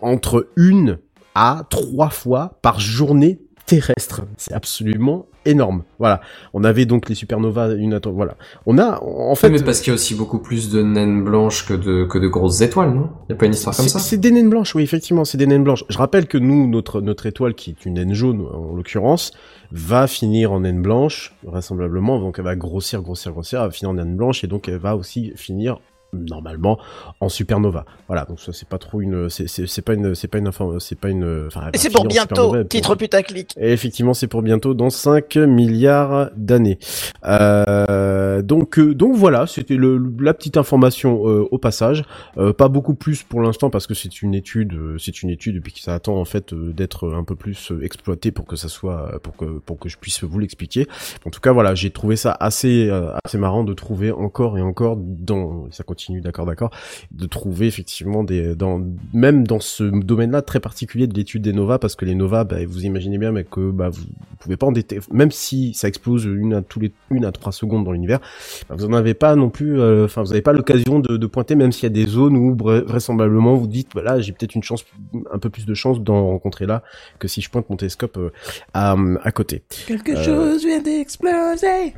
entre 0.01 0.47
une 0.55 0.99
à 1.35 1.65
trois 1.69 2.09
fois 2.09 2.59
par 2.61 2.79
journée 2.79 3.39
terrestre. 3.69 4.21
C'est 4.37 4.53
absolument 4.53 5.27
énorme. 5.45 5.83
Voilà. 5.99 6.21
On 6.53 6.63
avait 6.63 6.85
donc 6.85 7.07
les 7.07 7.15
supernovas, 7.15 7.75
une 7.75 7.93
atten- 7.93 8.11
voilà. 8.11 8.35
On 8.65 8.77
a, 8.77 9.01
en 9.03 9.35
fait, 9.35 9.49
mais 9.49 9.61
parce 9.61 9.79
qu'il 9.79 9.91
y 9.91 9.91
a 9.91 9.95
aussi 9.95 10.15
beaucoup 10.15 10.39
plus 10.39 10.69
de 10.69 10.81
naines 10.81 11.23
blanches 11.23 11.65
que 11.67 11.73
de, 11.73 12.05
que 12.05 12.17
de 12.17 12.27
grosses 12.27 12.61
étoiles, 12.61 12.93
non? 12.93 13.09
Y 13.29 13.33
a 13.33 13.35
pas 13.35 13.45
une 13.45 13.53
histoire 13.53 13.75
comme 13.75 13.85
c'est 13.85 13.91
ça? 13.91 13.99
c'est 13.99 14.17
des 14.17 14.31
naines 14.31 14.49
blanches, 14.49 14.73
oui, 14.75 14.83
effectivement, 14.83 15.23
c'est 15.23 15.37
des 15.37 15.47
naines 15.47 15.63
blanches. 15.63 15.85
Je 15.87 15.97
rappelle 15.97 16.27
que 16.27 16.37
nous, 16.37 16.67
notre, 16.67 16.99
notre 17.01 17.25
étoile, 17.27 17.53
qui 17.53 17.69
est 17.69 17.85
une 17.85 17.93
naine 17.93 18.13
jaune, 18.13 18.41
en 18.41 18.75
l'occurrence, 18.75 19.31
va 19.71 20.07
finir 20.07 20.51
en 20.51 20.61
naine 20.61 20.81
blanche, 20.81 21.35
vraisemblablement, 21.43 22.19
donc 22.19 22.39
elle 22.39 22.45
va 22.45 22.55
grossir, 22.55 23.01
grossir, 23.01 23.31
grossir, 23.31 23.59
elle 23.61 23.67
va 23.67 23.71
finir 23.71 23.91
en 23.91 23.93
naine 23.93 24.15
blanche, 24.15 24.43
et 24.43 24.47
donc 24.47 24.67
elle 24.67 24.77
va 24.77 24.95
aussi 24.95 25.31
finir 25.35 25.79
normalement 26.13 26.79
en 27.19 27.29
supernova. 27.29 27.85
Voilà, 28.07 28.25
donc 28.25 28.39
ça 28.39 28.51
c'est 28.53 28.67
pas 28.67 28.77
trop 28.77 29.01
une 29.01 29.29
c'est 29.29 29.81
pas 29.83 29.93
une 29.93 30.15
c'est 30.15 30.27
pas 30.27 30.37
une 30.39 30.51
c'est 30.79 30.99
pas 30.99 31.09
une 31.09 31.45
enfin 31.47 31.69
c'est 31.75 31.91
pour 31.91 32.05
bientôt, 32.05 32.51
pour- 32.53 32.67
titre 32.67 32.95
putaclic. 32.95 33.53
et 33.57 33.71
effectivement, 33.71 34.13
c'est 34.13 34.27
pour 34.27 34.41
bientôt 34.41 34.73
dans 34.73 34.89
5 34.89 35.35
milliards 35.37 36.29
d'années. 36.35 36.79
Euh, 37.25 38.41
donc, 38.41 38.79
euh, 38.79 38.93
donc 38.95 39.15
voilà, 39.15 39.47
c'était 39.47 39.75
le, 39.75 40.01
la 40.19 40.33
petite 40.33 40.57
information 40.57 41.27
euh, 41.27 41.47
au 41.51 41.57
passage. 41.57 42.03
Euh, 42.37 42.53
pas 42.53 42.67
beaucoup 42.69 42.95
plus 42.95 43.23
pour 43.23 43.41
l'instant 43.41 43.69
parce 43.69 43.87
que 43.87 43.93
c'est 43.93 44.21
une 44.21 44.33
étude, 44.33 44.73
euh, 44.73 44.97
c'est 44.97 45.21
une 45.21 45.29
étude 45.29 45.55
et 45.57 45.59
puis 45.59 45.73
ça 45.79 45.93
attend 45.93 46.15
en 46.17 46.25
fait 46.25 46.53
euh, 46.53 46.73
d'être 46.73 47.11
un 47.13 47.23
peu 47.23 47.35
plus 47.35 47.71
exploité 47.81 48.31
pour 48.31 48.45
que 48.45 48.55
ça 48.55 48.67
soit, 48.69 49.19
pour 49.23 49.35
que 49.35 49.45
pour 49.59 49.77
que 49.79 49.89
je 49.89 49.97
puisse 49.97 50.23
vous 50.23 50.39
l'expliquer. 50.39 50.87
En 51.25 51.29
tout 51.29 51.39
cas, 51.41 51.51
voilà, 51.51 51.75
j'ai 51.75 51.91
trouvé 51.91 52.15
ça 52.15 52.35
assez 52.39 52.87
euh, 52.89 53.11
assez 53.23 53.37
marrant 53.37 53.63
de 53.63 53.73
trouver 53.73 54.11
encore 54.11 54.57
et 54.57 54.61
encore 54.61 54.97
dans, 54.97 55.67
ça 55.71 55.83
continue, 55.83 55.98
d'accord, 56.21 56.45
d'accord, 56.45 56.71
de 57.11 57.25
trouver 57.25 57.67
effectivement 57.67 58.23
des 58.23 58.55
dans 58.55 58.81
même 59.13 59.45
dans 59.45 59.59
ce 59.59 59.83
domaine-là 59.83 60.41
très 60.41 60.59
particulier 60.59 61.07
de 61.07 61.13
l'étude 61.13 61.41
des 61.41 61.53
novas 61.53 61.79
parce 61.79 61.95
que 61.95 62.05
les 62.05 62.15
novas, 62.15 62.43
bah, 62.43 62.57
vous 62.67 62.85
imaginez 62.85 63.17
bien, 63.17 63.31
mais 63.31 63.43
que 63.43 63.71
bah 63.71 63.89
vous, 63.89 64.03
pouvez 64.39 64.57
pas 64.57 64.67
en 64.67 64.71
détecter, 64.71 65.05
même 65.11 65.31
si 65.31 65.73
ça 65.73 65.87
explose 65.87 66.25
une 66.25 66.53
à 66.53 66.61
tous 66.61 66.79
les 66.79 66.91
une 67.09 67.25
à 67.25 67.31
trois 67.31 67.51
secondes 67.51 67.83
dans 67.83 67.91
l'univers, 67.91 68.19
bah, 68.69 68.75
vous 68.77 68.85
en 68.85 68.93
avez 68.93 69.13
pas 69.13 69.35
non 69.35 69.49
plus, 69.49 69.79
euh, 69.79 70.05
enfin 70.05 70.21
vous 70.21 70.31
avez 70.31 70.41
pas 70.41 70.53
l'occasion 70.53 70.99
de, 70.99 71.27
pointer, 71.27 71.55
même 71.55 71.71
s'il 71.71 71.83
y 71.83 71.87
a 71.87 71.89
des 71.89 72.05
zones 72.05 72.35
où 72.35 72.55
vra- 72.55 72.83
vraisemblablement 72.83 73.55
vous 73.55 73.67
dites, 73.67 73.89
bah 73.93 74.01
là 74.01 74.19
j'ai 74.19 74.31
peut-être 74.31 74.55
une 74.55 74.63
chance, 74.63 74.85
un 75.31 75.39
peu 75.39 75.49
plus 75.49 75.65
de 75.65 75.73
chance 75.73 76.01
d'en 76.01 76.27
rencontrer 76.27 76.65
là 76.65 76.83
que 77.19 77.27
si 77.27 77.41
je 77.41 77.49
pointe 77.49 77.69
mon 77.69 77.75
télescope 77.75 78.17
euh, 78.17 78.29
à, 78.73 79.31
côté. 79.31 79.63
Quelque 79.87 80.15
chose 80.15 80.65
vient 80.65 80.81
d'exploser. 80.81 81.93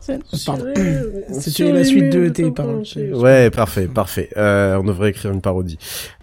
C'est- 0.00 0.18
Pardon. 0.44 0.64
C'était 1.40 1.72
la 1.72 1.84
suite 1.84 2.10
de 2.12 2.28
tes 2.28 2.50
paroles. 2.50 2.82
Ouais, 3.14 3.50
parfait, 3.50 3.86
parfait. 3.86 4.28
Euh, 4.36 4.76
on 4.76 4.84
devrait 4.84 5.10
écrire 5.10 5.32
une 5.32 5.40
parodie. 5.40 5.78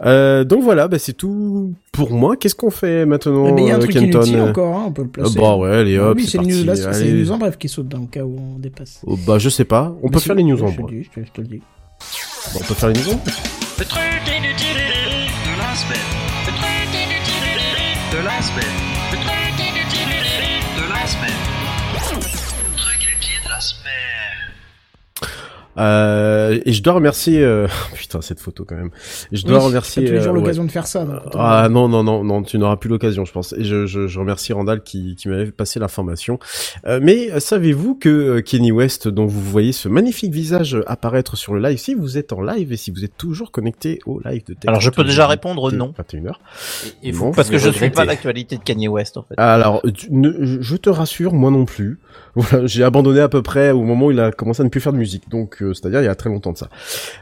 Euh, 0.06 0.44
donc 0.44 0.64
voilà, 0.64 0.88
bah, 0.88 1.00
c'est 1.00 1.14
tout 1.14 1.74
pour 1.92 2.12
moi. 2.12 2.36
Qu'est-ce 2.38 2.56
qu'on 2.56 2.70
fait 2.70 3.06
maintenant, 3.06 3.48
Eh 3.50 3.52
ben, 3.54 3.64
il 3.64 3.68
y 3.68 3.72
a 3.72 3.76
un 3.76 3.78
euh, 3.78 3.82
truc 3.82 3.94
Kenton 3.94 4.20
inutile 4.22 4.42
encore, 4.42 4.76
hein, 4.76 4.84
on 4.88 4.92
peut 4.92 5.02
le 5.04 5.10
placer. 5.10 5.38
Euh, 5.38 5.42
bah 5.42 5.56
ouais, 5.58 5.70
allez 5.78 5.98
Ah 5.98 6.10
hop, 6.10 6.18
oui, 6.18 6.28
c'est 6.28 6.38
news 6.38 6.64
là, 6.66 6.76
c'est 6.76 7.04
les 7.06 7.14
news 7.24 7.32
en 7.32 7.38
bref 7.38 7.58
qui 7.58 7.68
sautent 7.70 7.88
dans 7.90 8.00
le 8.00 8.06
cas 8.08 8.24
où 8.24 8.38
on 8.56 8.60
dépasse. 8.60 9.02
Oh, 9.06 9.18
bah 9.26 9.40
je 9.40 9.50
sais 9.50 9.66
pas. 9.66 9.96
On 10.02 10.08
Mais 10.08 10.12
peut 10.12 10.20
si, 10.20 10.28
faire 10.28 10.36
les 10.36 10.44
news 10.44 10.62
en 10.64 10.72
bref. 10.72 10.96
je 11.16 11.22
te- 11.22 11.26
je 11.26 11.32
te 11.32 11.42
le 11.42 11.48
dis. 11.48 11.62
Bon, 12.54 12.60
on 12.62 12.64
peut 12.68 12.74
faire 12.74 12.90
les 12.90 13.00
news 13.00 13.12
en 13.14 13.20
Le 13.80 13.86
truc 13.86 14.02
inutile 14.28 14.78
de 15.46 15.58
la 15.58 15.76
semaine. 15.76 16.10
Le 16.46 16.52
truc 16.52 16.94
inutile 16.94 18.20
de 18.20 18.26
la 18.26 18.42
semaine. 18.42 18.81
Euh, 25.78 26.60
et 26.66 26.74
je 26.74 26.84
dois 26.84 26.94
remercier, 26.94 27.44
euh... 27.44 27.68
putain, 27.96 28.22
cette 28.22 28.40
photo 28.40 28.66
quand 28.66 28.76
même. 28.76 28.90
Je 29.32 29.46
dois 29.46 29.60
Oui, 29.60 29.66
remercier. 29.66 30.04
t'as 30.04 30.10
tous 30.10 30.14
les 30.16 30.22
jours 30.22 30.30
euh, 30.32 30.34
ouais. 30.36 30.40
l'occasion 30.42 30.64
de 30.66 30.72
faire 30.72 30.88
ça. 30.88 31.06
donc 31.06 31.22
Ah 31.34 31.68
non 31.70 31.88
non 31.88 32.04
non 32.04 32.24
non 32.24 32.44
tu 32.44 32.58
n'auras 32.58 32.76
plus 32.76 32.90
l'occasion 32.90 33.24
je 33.26 33.32
pense 33.32 33.54
et 33.54 33.64
je, 33.64 33.86
je, 33.86 34.08
je 34.08 34.20
remercie 34.20 34.52
Randall 34.54 34.84
qui, 34.84 35.16
qui 35.16 35.30
m'avait 35.30 35.52
passé 35.52 35.80
l'information 35.80 36.40
euh, 36.88 37.00
mais 37.02 37.32
euh, 37.32 37.40
savez-vous 37.40 37.96
que 37.96 38.10
euh, 38.10 38.42
Kenny 38.42 38.72
West 38.72 39.08
dont 39.08 39.26
vous 39.26 39.42
voyez 39.42 39.72
ce 39.72 39.88
magnifique 39.88 40.34
visage 40.34 40.78
apparaître 40.88 41.38
sur 41.38 41.54
le 41.54 41.62
live 41.62 41.78
si 41.78 41.94
vous 41.94 42.18
êtes 42.18 42.34
en 42.34 42.42
live 42.42 42.72
et 42.74 42.78
si 42.78 42.92
vous 42.92 43.06
êtes 43.06 43.16
toujours 43.18 43.52
connecté 43.52 44.00
au 44.06 44.20
live 44.26 44.44
de 44.46 44.54
Tech 44.54 44.68
Alors, 44.68 44.82
je 44.82 44.90
peux 44.90 45.04
déjà 45.04 45.28
répondre 45.28 45.72
non. 45.72 45.94
21h 45.98 46.34
Et 47.04 47.12
Non, 47.12 47.32
Parce 47.32 47.50
que 47.50 47.58
je 47.58 47.70
suis 47.70 47.86
regrettez. 47.86 47.96
pas 47.96 48.06
l'actualité 48.06 48.58
de 48.58 48.64
Kanye 48.64 48.88
West, 48.88 49.16
en 49.18 49.24
fait. 49.24 49.36
alors, 49.38 49.82
tu- 49.94 50.08
ne- 50.12 50.60
je 50.62 50.76
te 50.76 50.90
rassure, 50.90 51.34
moi 51.34 51.52
non 51.52 51.66
plus. 51.66 52.00
J'ai 52.64 52.84
abandonné 52.84 53.20
à 53.20 53.30
peu 53.30 53.42
près 53.42 53.72
au 53.72 53.84
moment 53.84 54.08
où 54.08 54.12
il 54.12 54.20
a 54.20 54.32
commencé 54.32 54.62
à 54.62 54.64
ne 54.64 54.70
plus 54.70 54.82
faire 54.82 54.94
de 54.94 54.98
musique, 54.98 55.30
donc 55.30 55.62
euh, 55.62 55.74
c'est-à-dire 55.74 56.02
il 56.02 56.06
y 56.06 56.10
a 56.10 56.16
très 56.16 56.30
longtemps 56.30 56.54
de 56.54 56.58
ça. 56.58 56.70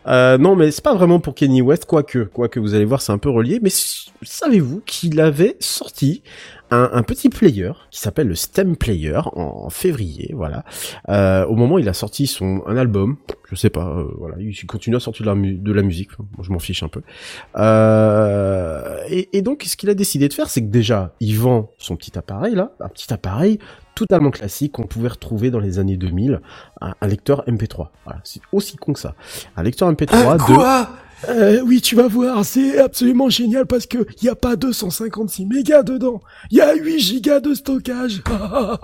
Euh, 0.07 0.37
non, 0.37 0.55
mais 0.55 0.71
c'est 0.71 0.83
pas 0.83 0.93
vraiment 0.93 1.19
pour 1.19 1.35
Kenny 1.35 1.61
West, 1.61 1.85
quoique, 1.85 2.25
quoique 2.25 2.59
vous 2.59 2.75
allez 2.75 2.85
voir, 2.85 3.01
c'est 3.01 3.11
un 3.11 3.17
peu 3.17 3.29
relié. 3.29 3.59
Mais 3.61 3.71
savez-vous 4.21 4.81
qu'il 4.85 5.19
avait 5.19 5.55
sorti 5.59 6.21
un, 6.71 6.89
un 6.93 7.03
petit 7.03 7.29
player 7.29 7.71
qui 7.91 7.99
s'appelle 7.99 8.27
le 8.27 8.35
Stem 8.35 8.75
Player 8.75 9.17
en, 9.33 9.65
en 9.65 9.69
février, 9.69 10.31
voilà. 10.35 10.63
Euh, 11.09 11.45
au 11.45 11.55
moment 11.55 11.75
où 11.75 11.79
il 11.79 11.89
a 11.89 11.93
sorti 11.93 12.27
son 12.27 12.61
un 12.67 12.77
album, 12.77 13.17
je 13.49 13.55
sais 13.55 13.69
pas, 13.69 13.87
euh, 13.87 14.05
voilà, 14.17 14.35
il 14.39 14.55
continue 14.65 14.95
à 14.95 14.99
sortir 14.99 15.23
de 15.25 15.29
la, 15.29 15.35
mu- 15.35 15.57
de 15.57 15.71
la 15.71 15.81
musique, 15.81 16.09
Enfin, 16.13 16.25
moi, 16.37 16.45
je 16.45 16.51
m'en 16.51 16.59
fiche 16.59 16.83
un 16.83 16.87
peu. 16.87 17.01
Euh, 17.93 18.97
et, 19.09 19.37
et 19.37 19.41
donc, 19.41 19.63
ce 19.65 19.75
qu'il 19.77 19.89
a 19.89 19.93
décidé 19.93 20.27
de 20.27 20.33
faire, 20.33 20.49
c'est 20.49 20.61
que 20.61 20.69
déjà, 20.69 21.13
il 21.19 21.35
vend 21.37 21.71
son 21.77 21.95
petit 21.95 22.17
appareil 22.17 22.55
là, 22.55 22.71
un 22.79 22.89
petit 22.89 23.11
appareil 23.13 23.59
totalement 23.95 24.31
classique 24.31 24.73
qu'on 24.73 24.83
pouvait 24.83 25.09
retrouver 25.09 25.51
dans 25.51 25.59
les 25.59 25.77
années 25.79 25.97
2000, 25.97 26.39
un, 26.81 26.93
un 27.01 27.07
lecteur 27.07 27.43
MP3. 27.47 27.87
Voilà, 28.05 28.21
c'est 28.23 28.41
aussi 28.53 28.77
con 28.77 28.93
que 28.93 28.99
ça. 28.99 29.15
Un 29.57 29.63
lecteur 29.63 29.91
MP3 29.91 30.37
de 30.37 30.41
Quoi? 30.43 30.89
Euh, 31.27 31.59
oui, 31.65 31.81
tu 31.81 31.95
vas 31.95 32.07
voir, 32.07 32.45
c'est 32.45 32.79
absolument 32.79 33.29
génial 33.29 33.65
parce 33.65 33.85
que 33.85 33.97
il 34.21 34.25
y 34.25 34.29
a 34.29 34.35
pas 34.35 34.55
256 34.55 35.45
mégas 35.45 35.83
dedans, 35.83 36.21
il 36.51 36.57
y 36.57 36.61
a 36.61 36.73
8 36.75 36.99
gigas 36.99 37.39
de 37.41 37.53
stockage. 37.53 38.21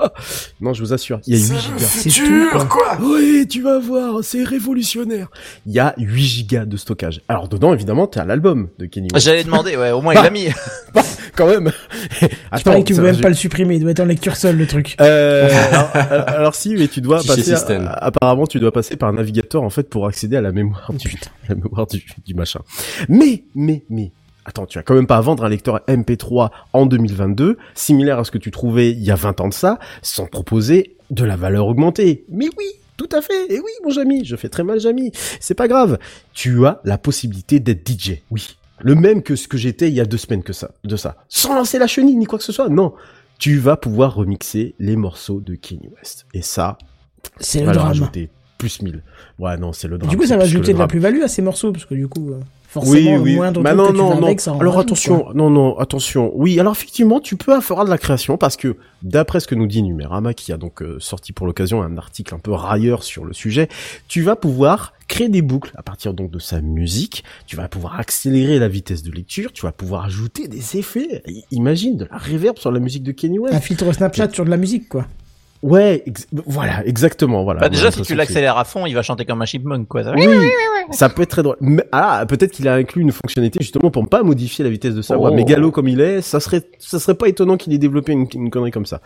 non, 0.61 0.73
je 0.73 0.81
vous 0.81 0.93
assure, 0.93 1.19
il 1.27 1.35
y 1.35 1.37
a 1.37 1.39
8 1.39 1.45
C'est 1.45 1.53
le 1.53 1.59
gigas. 1.59 1.87
futur, 2.49 2.67
quoi 2.67 2.97
Oui, 3.01 3.45
tu 3.49 3.61
vas 3.61 3.79
voir, 3.79 4.23
c'est 4.23 4.43
révolutionnaire. 4.43 5.27
Il 5.65 5.73
y 5.73 5.79
a 5.79 5.93
8 5.97 6.23
gigas 6.23 6.65
de 6.65 6.77
stockage. 6.77 7.21
Alors 7.27 7.47
dedans, 7.47 7.73
évidemment, 7.73 8.07
t'as 8.07 8.25
l'album 8.25 8.69
de 8.79 8.85
Kenny 8.85 9.07
West. 9.13 9.25
J'allais 9.25 9.43
demander, 9.43 9.77
ouais, 9.77 9.91
au 9.91 10.01
moins 10.01 10.13
il 10.13 10.21
l'a 10.21 10.29
mis. 10.29 10.47
Quand 11.35 11.47
même. 11.47 11.71
Je 12.21 12.63
que 12.63 12.81
tu 12.83 12.93
va, 12.93 13.03
même 13.03 13.19
pas 13.19 13.27
le 13.27 13.35
supprimer, 13.35 13.75
il 13.75 13.81
doit 13.81 13.91
être 13.91 13.99
en 13.99 14.05
lecture 14.05 14.37
seule 14.37 14.55
le 14.57 14.67
truc. 14.67 14.95
euh, 15.01 15.49
alors, 15.71 15.89
alors 16.27 16.55
si, 16.55 16.75
mais 16.75 16.87
tu 16.87 17.01
dois 17.01 17.19
Fichier 17.19 17.35
passer. 17.35 17.55
système. 17.55 17.89
apparemment, 17.93 18.47
tu 18.47 18.59
dois 18.59 18.71
passer 18.71 18.95
par 18.95 19.09
un 19.09 19.13
navigateur 19.13 19.61
en 19.61 19.69
fait 19.69 19.89
pour 19.89 20.07
accéder 20.07 20.37
à 20.37 20.41
la 20.41 20.53
mémoire 20.53 20.85
Oh, 20.89 20.93
du, 20.93 21.09
putain. 21.09 21.29
la 21.49 21.55
mémoire 21.55 21.87
du, 21.87 22.05
du 22.25 22.33
machin. 22.33 22.61
Mais, 23.09 23.43
mais, 23.53 23.83
mais. 23.89 24.11
Attends, 24.47 24.67
tu 24.67 24.77
vas 24.77 24.83
quand 24.83 24.93
même 24.93 25.07
pas 25.07 25.19
vendre 25.21 25.43
un 25.43 25.49
lecteur 25.49 25.81
MP3 25.87 26.51
en 26.73 26.85
2022, 26.85 27.57
similaire 27.73 28.19
à 28.19 28.23
ce 28.23 28.29
que 28.29 28.37
tu 28.37 28.51
trouvais 28.51 28.91
il 28.91 29.03
y 29.03 29.09
a 29.09 29.15
20 29.15 29.41
ans 29.41 29.47
de 29.47 29.53
ça, 29.53 29.79
sans 30.03 30.27
proposer 30.27 30.95
de 31.09 31.23
la 31.23 31.35
valeur 31.35 31.65
augmentée. 31.67 32.25
Mais 32.29 32.45
oui, 32.55 32.65
tout 32.97 33.09
à 33.11 33.21
fait. 33.21 33.51
Et 33.51 33.59
oui, 33.59 33.71
mon 33.83 33.89
Jamy, 33.89 34.23
je 34.23 34.35
fais 34.35 34.49
très 34.49 34.63
mal, 34.63 34.79
Jamy. 34.79 35.11
C'est 35.39 35.55
pas 35.55 35.67
grave. 35.67 35.97
Tu 36.33 36.65
as 36.65 36.79
la 36.83 36.99
possibilité 36.99 37.59
d'être 37.59 37.89
DJ. 37.89 38.21
Oui. 38.29 38.55
Le 38.79 38.93
même 38.93 39.23
que 39.23 39.35
ce 39.35 39.47
que 39.47 39.57
j'étais 39.57 39.87
il 39.87 39.95
y 39.95 40.01
a 40.01 40.05
deux 40.05 40.17
semaines 40.17 40.43
que 40.43 40.53
ça, 40.53 40.71
de 40.83 40.95
ça. 40.95 41.15
Sans 41.29 41.55
lancer 41.55 41.79
la 41.79 41.87
chenille 41.87 42.15
ni 42.15 42.25
quoi 42.25 42.37
que 42.37 42.43
ce 42.43 42.51
soit. 42.51 42.69
Non. 42.69 42.93
Tu 43.39 43.57
vas 43.57 43.77
pouvoir 43.77 44.15
remixer 44.15 44.75
les 44.79 44.95
morceaux 44.95 45.41
de 45.41 45.55
Kanye 45.55 45.89
West. 45.97 46.25
Et 46.33 46.41
ça, 46.41 46.77
C'est 47.39 47.63
le 47.63 47.71
drame. 47.71 48.09
Plus 48.57 48.81
1000. 48.81 49.01
Ouais, 49.39 49.57
non, 49.57 49.73
c'est 49.73 49.87
le 49.87 49.97
drame. 49.97 50.09
Du 50.09 50.17
coup, 50.17 50.25
ça 50.25 50.37
va 50.37 50.43
ajouter 50.43 50.73
de 50.73 50.79
la 50.79 50.87
plus-value 50.87 51.21
à 51.21 51.27
ces 51.27 51.41
morceaux, 51.41 51.71
parce 51.71 51.85
que 51.85 51.93
du 51.95 52.07
coup, 52.07 52.31
euh, 52.31 52.39
forcément, 52.67 53.15
Oui, 53.17 53.17
oui. 53.21 53.35
moindre 53.35 53.61
Bah 53.61 53.73
non, 53.73 53.87
que 53.91 53.97
non, 53.97 54.15
non. 54.19 54.25
avec, 54.25 54.39
ça 54.39 54.53
en 54.53 54.59
Alors 54.59 54.75
rajoute, 54.75 54.89
attention, 54.91 55.19
quoi. 55.19 55.33
non, 55.33 55.49
non, 55.49 55.77
attention. 55.77 56.31
Oui, 56.35 56.59
alors 56.59 56.73
effectivement, 56.73 57.19
tu 57.19 57.35
peux 57.35 57.59
faire 57.61 57.83
de 57.85 57.89
la 57.89 57.97
création 57.97 58.37
parce 58.37 58.55
que 58.57 58.75
d'après 59.03 59.39
ce 59.39 59.47
que 59.47 59.55
nous 59.55 59.67
dit 59.67 59.83
Numérama, 59.83 60.33
qui 60.33 60.51
a 60.53 60.57
donc 60.57 60.81
euh, 60.81 60.97
sorti 60.99 61.33
pour 61.33 61.47
l'occasion 61.47 61.81
un 61.83 61.97
article 61.97 62.33
un 62.33 62.39
peu 62.39 62.51
railleur 62.51 63.03
sur 63.03 63.25
le 63.25 63.33
sujet, 63.33 63.67
tu 64.07 64.21
vas 64.21 64.35
pouvoir 64.35 64.93
créer 65.07 65.29
des 65.29 65.41
boucles 65.41 65.71
à 65.75 65.83
partir 65.83 66.13
donc 66.13 66.31
de 66.31 66.39
sa 66.39 66.61
musique. 66.61 67.23
Tu 67.45 67.55
vas 67.55 67.67
pouvoir 67.67 67.99
accélérer 67.99 68.57
la 68.57 68.67
vitesse 68.67 69.03
de 69.03 69.11
lecture. 69.11 69.51
Tu 69.53 69.61
vas 69.63 69.71
pouvoir 69.71 70.05
ajouter 70.05 70.47
des 70.47 70.77
effets. 70.77 71.23
Imagine 71.51 71.97
de 71.97 72.07
la 72.09 72.17
reverb 72.17 72.57
sur 72.57 72.71
la 72.71 72.79
musique 72.79 73.03
de 73.03 73.11
Kenny 73.11 73.37
West. 73.37 73.53
Un 73.53 73.59
filtre 73.59 73.91
Snapchat 73.91 74.31
sur 74.31 74.45
de 74.45 74.49
la 74.49 74.57
musique, 74.57 74.89
quoi. 74.89 75.05
Ouais, 75.65 76.03
ex- 76.05 76.27
voilà, 76.45 76.85
exactement, 76.85 77.43
voilà. 77.43 77.59
Bah, 77.59 77.69
déjà, 77.69 77.89
si 77.89 78.03
tu 78.03 78.13
l'accélères 78.13 78.55
à 78.55 78.65
fond, 78.65 78.85
il 78.85 78.93
va 78.93 79.01
chanter 79.01 79.25
comme 79.25 79.41
un 79.41 79.45
chipmunk, 79.45 79.87
quoi. 79.87 80.03
Oui, 80.15 80.27
ça 80.91 81.09
peut 81.09 81.23
être 81.23 81.31
très 81.31 81.41
drôle. 81.41 81.57
Mais, 81.59 81.83
ah, 81.91 82.23
peut-être 82.27 82.51
qu'il 82.51 82.67
a 82.67 82.75
inclus 82.75 83.01
une 83.01 83.11
fonctionnalité 83.11 83.57
justement 83.61 83.89
pour 83.89 84.03
ne 84.03 84.07
pas 84.07 84.21
modifier 84.21 84.63
la 84.63 84.69
vitesse 84.69 84.93
de 84.93 85.01
sa 85.01 85.17
voix. 85.17 85.31
Oh. 85.31 85.35
Mégalo 85.35 85.71
comme 85.71 85.87
il 85.87 86.01
est, 86.01 86.21
ça 86.21 86.39
serait, 86.39 86.61
ça 86.77 86.99
serait 86.99 87.15
pas 87.15 87.27
étonnant 87.29 87.57
qu'il 87.57 87.73
ait 87.73 87.79
développé 87.79 88.11
une, 88.11 88.27
une 88.35 88.51
connerie 88.51 88.69
comme 88.69 88.85
ça. 88.85 89.01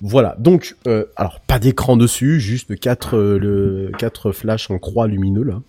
Voilà. 0.00 0.36
Donc, 0.38 0.74
euh, 0.86 1.04
alors 1.16 1.38
pas 1.40 1.58
d'écran 1.58 1.98
dessus, 1.98 2.40
juste 2.40 2.80
quatre, 2.80 3.18
euh, 3.18 3.38
le 3.38 3.92
quatre 3.98 4.32
flashs 4.32 4.70
en 4.70 4.78
croix 4.78 5.06
lumineux 5.06 5.42
là, 5.44 5.60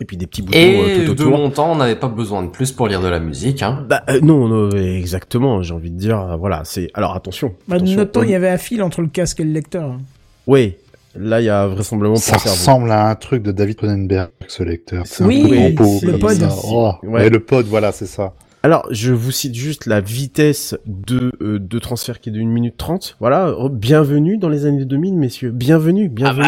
et 0.00 0.04
puis 0.04 0.16
des 0.16 0.26
petits 0.26 0.42
boutons 0.42 0.58
euh, 0.58 1.02
Et 1.02 1.04
tout 1.04 1.14
de 1.14 1.22
autour. 1.24 1.38
mon 1.38 1.50
temps, 1.50 1.72
on 1.72 1.76
n'avait 1.76 1.96
pas 1.96 2.08
besoin 2.08 2.42
de 2.42 2.48
plus 2.48 2.72
pour 2.72 2.88
lire 2.88 3.00
de 3.02 3.08
la 3.08 3.20
musique. 3.20 3.62
Hein. 3.62 3.84
Bah 3.88 4.02
euh, 4.08 4.20
non, 4.22 4.48
non, 4.48 4.70
exactement. 4.70 5.62
J'ai 5.62 5.74
envie 5.74 5.90
de 5.90 5.98
dire, 5.98 6.18
euh, 6.20 6.36
voilà, 6.36 6.62
c'est. 6.64 6.90
Alors 6.94 7.14
attention. 7.14 7.54
Bah, 7.68 7.76
de 7.76 7.82
attention, 7.82 7.96
notre 7.98 8.12
temps, 8.12 8.22
il 8.22 8.30
y 8.30 8.34
avait 8.34 8.48
un 8.48 8.58
fil 8.58 8.82
entre 8.82 9.02
le 9.02 9.08
casque 9.08 9.40
et 9.40 9.44
le 9.44 9.52
lecteur. 9.52 9.98
Ouais. 10.46 10.78
Là, 11.18 11.40
il 11.40 11.44
y 11.46 11.48
a 11.50 11.66
vraisemblablement 11.66 12.16
Ça 12.20 12.36
ressemble 12.36 12.90
à 12.92 13.08
un 13.08 13.14
truc 13.16 13.42
de 13.42 13.50
David 13.50 13.76
Cronenberg, 13.76 14.30
ce 14.46 14.62
lecteur. 14.62 15.02
C'est 15.06 15.24
un 15.24 15.26
Oui, 15.26 15.72
pot, 15.74 16.00
le 16.04 16.18
pod. 16.18 16.38
Oh, 16.64 16.92
Ouais. 17.02 17.28
le 17.28 17.40
pod, 17.40 17.66
voilà, 17.66 17.90
c'est 17.90 18.06
ça. 18.06 18.32
Alors, 18.62 18.86
je 18.92 19.12
vous 19.12 19.32
cite 19.32 19.54
juste 19.54 19.86
la 19.86 20.00
vitesse 20.00 20.76
de, 20.86 21.32
euh, 21.42 21.58
de 21.58 21.78
transfert 21.80 22.20
qui 22.20 22.28
est 22.28 22.32
de 22.32 22.38
1 22.40 22.44
minute 22.46 22.76
30. 22.76 23.16
Voilà, 23.18 23.52
Oh, 23.58 23.68
bienvenue 23.68 24.38
dans 24.38 24.48
les 24.48 24.66
années 24.66 24.84
2000, 24.84 25.14
messieurs. 25.16 25.50
Bienvenue, 25.50 26.08
bienvenue. 26.08 26.44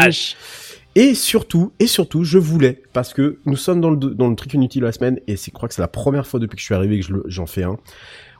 Et 0.95 1.15
surtout, 1.15 1.73
et 1.79 1.87
surtout, 1.87 2.25
je 2.25 2.39
voulais, 2.39 2.83
parce 2.93 3.15
que 3.15 3.39
nous 3.47 3.57
sommes 3.57 3.81
dans 3.81 3.91
le, 3.91 3.97
dans 3.97 4.29
le 4.29 4.37
truc 4.37 4.53
inutile 4.55 4.83
de 4.83 4.87
la 4.87 4.93
semaine, 4.93 5.19
et 5.27 5.37
c'est, 5.37 5.47
je 5.51 5.55
crois 5.55 5.69
que 5.69 5.75
c'est 5.75 5.83
la 5.83 5.89
première 5.89 6.27
fois 6.27 6.39
depuis 6.41 6.57
que 6.57 6.61
je 6.61 6.67
suis 6.67 6.75
arrivé 6.75 7.01
que 7.01 7.07
je 7.07 7.13
le- 7.15 7.25
j'en 7.29 7.47
fais 7.47 7.63
un. 7.63 7.79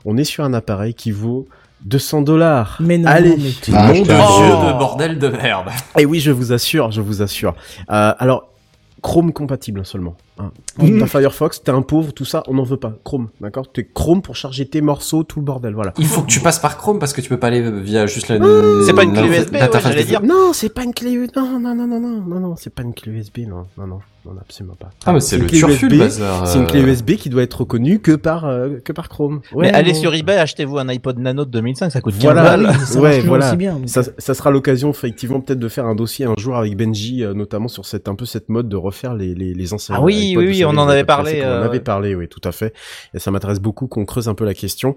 On 0.05 0.17
est 0.17 0.23
sur 0.23 0.43
un 0.43 0.53
appareil 0.53 0.93
qui 0.93 1.11
vaut 1.11 1.47
200 1.85 2.21
dollars. 2.21 2.77
Mais 2.79 2.97
non, 2.97 3.09
Allez. 3.09 3.35
mais 3.37 3.49
tu- 3.61 3.71
Ah, 3.73 3.87
Nom 3.87 4.01
de 4.01 4.05
jure. 4.05 4.73
de 4.73 4.77
bordel 4.77 5.17
de 5.19 5.29
merde. 5.29 5.69
Et 5.97 6.05
oui, 6.05 6.19
je 6.19 6.31
vous 6.31 6.53
assure, 6.53 6.91
je 6.91 7.01
vous 7.01 7.21
assure. 7.21 7.55
Euh, 7.91 8.13
alors, 8.19 8.49
Chrome 9.01 9.33
compatible 9.33 9.85
seulement. 9.85 10.15
Mhm. 10.79 10.99
T'as 10.99 11.05
Firefox, 11.07 11.61
t'es 11.63 11.71
un 11.71 11.81
pauvre, 11.83 12.11
tout 12.13 12.25
ça, 12.25 12.43
on 12.47 12.55
n'en 12.55 12.63
veut 12.63 12.77
pas. 12.77 12.93
Chrome, 13.03 13.29
d'accord? 13.39 13.71
T'es 13.71 13.87
Chrome 13.93 14.21
pour 14.21 14.35
charger 14.35 14.65
tes 14.65 14.81
morceaux, 14.81 15.23
tout 15.23 15.39
le 15.39 15.45
bordel, 15.45 15.73
voilà. 15.75 15.93
Il 15.99 16.05
faut 16.07 16.21
que 16.21 16.27
tu 16.31 16.39
passes 16.39 16.59
par 16.59 16.77
Chrome 16.77 16.97
parce 16.99 17.13
que 17.13 17.21
tu 17.21 17.29
peux 17.29 17.37
pas 17.37 17.47
aller 17.47 17.61
via 17.81 18.05
juste 18.07 18.29
la. 18.29 18.37
C'est 18.85 18.93
pas 18.93 19.03
une 19.03 19.13
clé 19.13 19.21
la- 19.29 19.37
USB, 19.37 19.53
ouais, 19.53 19.59
l'interface 19.59 19.91
j'allais 19.91 20.03
de- 20.03 20.07
dire. 20.07 20.21
Non, 20.23 20.51
c'est 20.53 20.73
pas 20.73 20.83
une 20.83 20.93
clé 20.93 21.11
USB. 21.11 21.35
Non, 21.37 21.59
non, 21.59 21.75
non, 21.75 21.87
non, 21.87 21.99
non, 21.99 22.21
non, 22.27 22.39
non, 22.39 22.55
c'est 22.57 22.73
pas 22.73 22.81
une 22.83 22.93
clé 22.93 23.11
USB, 23.11 23.39
non, 23.47 23.65
non, 23.77 23.85
non, 23.87 23.99
non, 24.25 24.31
absolument 24.41 24.75
pas. 24.75 24.89
Ah, 25.05 25.13
mais 25.13 25.19
c'est 25.19 25.37
le 25.37 25.45
clé 25.45 25.59
turfu 25.59 25.87
le 25.87 25.93
USB, 25.95 25.99
bazar. 25.99 26.47
C'est 26.47 26.57
une 26.57 26.65
clé 26.67 26.81
euh. 26.81 26.87
USB 26.87 27.11
qui 27.15 27.29
doit 27.29 27.43
être 27.43 27.59
reconnue 27.61 27.99
que 27.99 28.13
par 28.13 28.45
euh, 28.45 28.79
que 28.83 28.91
par 28.91 29.09
Chrome. 29.09 29.41
Ouais, 29.53 29.67
Mais 29.67 29.73
allez 29.73 29.93
sur 29.93 30.13
eBay, 30.15 30.37
achetez-vous 30.37 30.77
un 30.79 30.87
iPod 30.89 31.19
Nano 31.19 31.45
de 31.45 31.51
2005, 31.51 31.91
ça 31.91 32.01
coûte 32.01 32.13
15 32.15 32.23
Voilà, 32.23 32.43
balles. 32.43 32.75
ça 32.85 32.99
ouais, 32.99 33.19
voilà. 33.19 33.49
aussi 33.49 33.57
bien, 33.57 33.79
ça 33.85 34.33
sera 34.33 34.49
l'occasion 34.49 34.89
effectivement 34.89 35.41
peut-être 35.41 35.59
de 35.59 35.67
faire 35.67 35.85
un 35.85 35.93
dossier 35.95 36.25
un 36.25 36.33
jour 36.39 36.55
avec 36.57 36.75
Benji, 36.75 37.23
euh, 37.23 37.33
notamment 37.35 37.67
sur 37.67 37.85
cette 37.85 38.07
un 38.07 38.15
peu 38.15 38.25
cette 38.25 38.49
mode 38.49 38.67
de 38.67 38.75
refaire 38.77 39.13
les 39.13 39.35
les, 39.35 39.53
les 39.53 39.73
anciens. 39.73 39.95
Ah 39.97 40.01
oui, 40.01 40.22
oui, 40.37 40.47
oui, 40.47 40.65
on 40.65 40.69
en 40.77 40.87
avait 40.87 41.03
parlé, 41.03 41.41
On 41.43 41.47
en 41.47 41.49
euh, 41.49 41.65
avait 41.65 41.79
parlé, 41.79 42.15
oui, 42.15 42.27
tout 42.27 42.41
à 42.43 42.51
fait. 42.51 42.73
Et 43.13 43.19
ça 43.19 43.31
m'intéresse 43.31 43.59
beaucoup 43.59 43.87
qu'on 43.87 44.05
creuse 44.05 44.27
un 44.29 44.35
peu 44.35 44.45
la 44.45 44.53
question. 44.53 44.95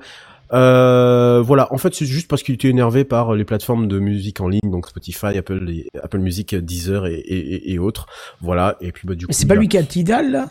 Euh, 0.53 1.43
voilà, 1.45 1.73
en 1.73 1.79
fait, 1.79 1.95
c'est 1.95 2.07
juste 2.07 2.29
parce 2.29 2.43
qu'il 2.43 2.55
était 2.55 2.69
énervé 2.69 3.05
par 3.05 3.35
les 3.35 3.45
plateformes 3.45 3.89
de 3.89 3.99
musique 3.99 4.41
en 4.41 4.49
ligne, 4.49 4.61
donc 4.71 4.87
Spotify, 4.89 5.37
Apple, 5.39 5.69
Apple 6.03 6.19
Music, 6.19 6.55
Deezer 6.55 7.07
et, 7.07 7.15
et, 7.15 7.55
et- 7.55 7.73
et 7.73 7.79
autres. 7.79 8.07
Voilà, 8.41 8.77
et 8.81 8.93
puis 8.93 9.09
bah 9.09 9.15
du 9.15 9.27
coup. 9.27 9.31
Mais 9.31 9.35
c'est 9.35 9.47
pas 9.47 9.57
lui 9.57 9.69
qui 9.69 9.77
a 9.79 9.83
Tidal, 9.83 10.31
là? 10.31 10.49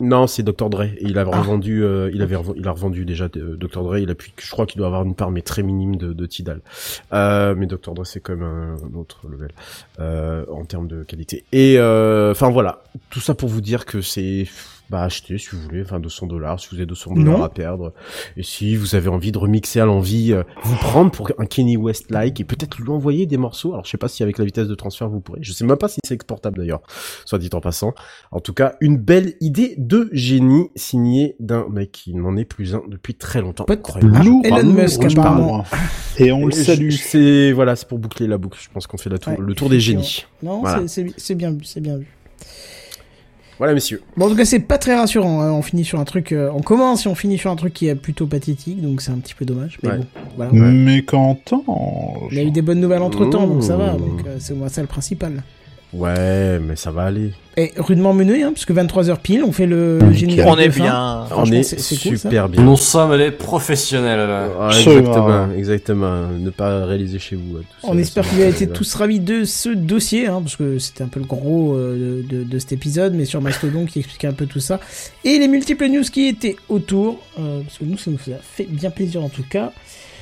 Non, 0.00 0.26
c'est 0.26 0.42
Dr 0.42 0.70
Dre. 0.70 0.82
Et 0.82 0.98
il 1.00 1.18
a 1.18 1.22
Ah. 1.30 1.38
revendu, 1.40 1.82
euh, 1.84 2.10
il 2.14 2.22
avait, 2.22 2.36
il 2.56 2.66
a 2.68 2.70
revendu 2.70 3.04
déjà 3.04 3.28
euh, 3.36 3.56
Dr 3.56 3.82
Dre. 3.82 3.98
Il 3.98 4.10
a 4.10 4.14
pu, 4.14 4.30
je 4.38 4.50
crois 4.50 4.66
qu'il 4.66 4.78
doit 4.78 4.86
avoir 4.86 5.02
une 5.04 5.14
part 5.14 5.30
mais 5.30 5.42
très 5.42 5.62
minime 5.62 5.96
de, 5.96 6.12
de 6.12 6.26
Tidal. 6.26 6.60
Euh, 7.12 7.54
mais 7.56 7.66
Dr 7.66 7.94
Dre 7.94 8.06
c'est 8.06 8.20
quand 8.20 8.36
même 8.36 8.42
un, 8.44 8.74
un 8.74 8.94
autre 8.98 9.26
level 9.28 9.50
euh, 9.98 10.44
en 10.50 10.64
termes 10.64 10.86
de 10.88 11.02
qualité. 11.02 11.44
Et 11.52 11.76
euh, 11.78 12.30
enfin 12.32 12.50
voilà, 12.50 12.82
tout 13.10 13.20
ça 13.20 13.34
pour 13.34 13.48
vous 13.48 13.60
dire 13.60 13.84
que 13.86 14.00
c'est 14.00 14.46
bah 14.90 15.02
achetez 15.02 15.36
si 15.38 15.48
vous 15.52 15.60
voulez, 15.60 15.82
enfin 15.82 16.00
200 16.00 16.26
dollars 16.26 16.58
si 16.60 16.68
vous 16.70 16.76
avez 16.76 16.86
200 16.86 17.14
dollars 17.14 17.42
à 17.42 17.48
perdre. 17.50 17.92
Et 18.36 18.42
si 18.42 18.74
vous 18.76 18.94
avez 18.94 19.08
envie 19.08 19.32
de 19.32 19.38
remixer 19.38 19.80
à 19.80 19.84
l'envie, 19.84 20.32
euh, 20.32 20.42
vous 20.64 20.76
prendre 20.76 21.10
pour 21.10 21.30
un 21.38 21.44
Kenny 21.46 21.76
West 21.76 22.10
like 22.10 22.40
et 22.40 22.44
peut-être 22.44 22.78
lui 22.78 22.88
envoyer 22.90 23.26
des 23.26 23.36
morceaux. 23.36 23.72
Alors 23.72 23.84
je 23.84 23.90
sais 23.90 23.98
pas 23.98 24.08
si 24.08 24.22
avec 24.22 24.38
la 24.38 24.44
vitesse 24.44 24.66
de 24.68 24.74
transfert 24.74 25.08
vous 25.08 25.20
pourrez. 25.20 25.40
Je 25.42 25.52
sais 25.52 25.64
même 25.64 25.76
pas 25.76 25.88
si 25.88 25.98
c'est 26.04 26.14
exportable 26.14 26.58
d'ailleurs, 26.58 26.80
soit 27.24 27.38
dit 27.38 27.50
en 27.52 27.60
passant. 27.60 27.92
En 28.30 28.40
tout 28.40 28.52
cas, 28.54 28.74
une 28.80 28.96
belle 28.96 29.34
idée 29.40 29.74
de 29.78 30.08
génie 30.12 30.70
signée 30.76 31.36
d'un 31.40 31.66
mec 31.68 31.92
qui 31.92 32.14
n'en 32.14 32.36
est 32.36 32.44
plus 32.44 32.74
un 32.74 32.82
depuis 32.88 33.14
très 33.14 33.40
longtemps. 33.40 33.64
Elon 34.44 34.72
Musk, 34.72 35.04
apparemment. 35.04 35.64
Et 36.18 36.32
on 36.32 36.46
le 36.46 36.52
salue. 36.52 36.90
C'est 36.90 37.52
voilà, 37.52 37.76
c'est 37.76 37.86
pour 37.88 37.98
boucler 37.98 38.26
la 38.26 38.38
boucle. 38.38 38.58
Je 38.60 38.68
pense 38.72 38.86
qu'on 38.86 38.96
fait 38.98 39.10
la 39.10 39.18
tour, 39.18 39.32
Ouais, 39.34 39.38
le 39.44 39.54
tour 39.54 39.68
des 39.68 39.80
génies. 39.80 40.24
Non, 40.42 40.60
Voilà. 40.60 40.82
c'est 40.88 41.34
bien 41.34 41.50
vu, 41.50 41.64
c'est 41.64 41.80
bien 41.80 41.98
vu. 41.98 42.06
Voilà, 43.58 43.74
messieurs. 43.74 44.00
Bon, 44.16 44.26
en 44.26 44.28
tout 44.30 44.36
cas, 44.36 44.44
c'est 44.44 44.60
pas 44.60 44.78
très 44.78 44.94
rassurant. 44.96 45.40
hein. 45.42 45.50
On 45.52 45.62
finit 45.62 45.84
sur 45.84 45.98
un 45.98 46.04
truc. 46.04 46.32
euh, 46.32 46.50
on 46.54 46.60
commence 46.62 47.06
et 47.06 47.08
on 47.08 47.14
finit 47.14 47.38
sur 47.38 47.50
un 47.50 47.56
truc 47.56 47.72
qui 47.74 47.88
est 47.88 47.94
plutôt 47.96 48.26
pathétique, 48.26 48.80
donc 48.80 49.02
c'est 49.02 49.10
un 49.10 49.18
petit 49.18 49.34
peu 49.34 49.44
dommage. 49.44 49.78
Mais 49.82 49.90
Ouais. 49.90 49.98
bon, 49.98 50.06
voilà. 50.36 50.52
Mais 50.52 51.02
qu'entends 51.02 51.64
Il 52.30 52.36
y 52.36 52.40
a 52.40 52.44
eu 52.44 52.50
des 52.52 52.62
bonnes 52.62 52.80
nouvelles 52.80 53.02
entre 53.02 53.26
temps, 53.26 53.46
donc 53.46 53.62
ça 53.64 53.76
va. 53.76 53.92
Donc 53.94 54.20
euh, 54.26 54.36
c'est 54.38 54.54
moi 54.54 54.68
ça 54.68 54.80
le 54.80 54.86
principal. 54.86 55.42
Ouais, 55.94 56.58
mais 56.58 56.76
ça 56.76 56.90
va 56.90 57.04
aller. 57.04 57.32
Et 57.56 57.72
rudement 57.78 58.12
mené, 58.12 58.42
hein, 58.42 58.52
parce 58.52 58.66
que 58.66 58.72
23h 58.72 59.16
pile, 59.20 59.42
on 59.42 59.52
fait 59.52 59.66
le, 59.66 59.98
le 59.98 60.44
On 60.46 60.56
est 60.58 60.68
bien. 60.68 61.24
On 61.34 61.44
est 61.46 61.62
c'est 61.62 61.76
cool, 61.96 62.16
ça. 62.16 62.28
super 62.28 62.48
bien. 62.48 62.62
Nous 62.62 62.76
sommes 62.76 63.14
les 63.14 63.30
professionnels. 63.30 64.18
là. 64.28 64.48
Ah, 64.60 64.70
exactement, 64.78 65.48
exactement. 65.56 66.26
Ne 66.38 66.50
pas 66.50 66.84
réaliser 66.84 67.18
chez 67.18 67.36
vous. 67.36 67.56
hein, 67.56 67.62
tout 67.80 67.86
On 67.88 67.94
ça, 67.94 67.98
espère 68.00 68.24
que 68.28 68.34
vous 68.34 68.42
avez 68.42 68.50
été 68.50 68.68
tous 68.68 68.94
ravis 68.94 69.18
de 69.18 69.44
ce 69.44 69.70
dossier, 69.70 70.26
hein, 70.28 70.40
parce 70.42 70.56
que 70.56 70.78
c'était 70.78 71.02
un 71.04 71.08
peu 71.08 71.20
le 71.20 71.26
gros 71.26 71.74
euh, 71.74 72.22
de, 72.28 72.36
de, 72.38 72.44
de 72.44 72.58
cet 72.58 72.72
épisode, 72.72 73.14
mais 73.14 73.24
sur 73.24 73.40
Mastodon 73.40 73.86
qui 73.86 73.98
expliquait 74.00 74.28
un 74.28 74.32
peu 74.34 74.46
tout 74.46 74.60
ça. 74.60 74.78
Et 75.24 75.38
les 75.38 75.48
multiples 75.48 75.86
news 75.88 76.02
qui 76.04 76.28
étaient 76.28 76.56
autour, 76.68 77.18
euh, 77.40 77.62
parce 77.62 77.78
que 77.78 77.84
nous, 77.84 77.96
ça 77.98 78.10
nous 78.10 78.18
a 78.34 78.36
fait 78.42 78.66
bien 78.70 78.90
plaisir 78.90 79.24
en 79.24 79.30
tout 79.30 79.44
cas. 79.48 79.72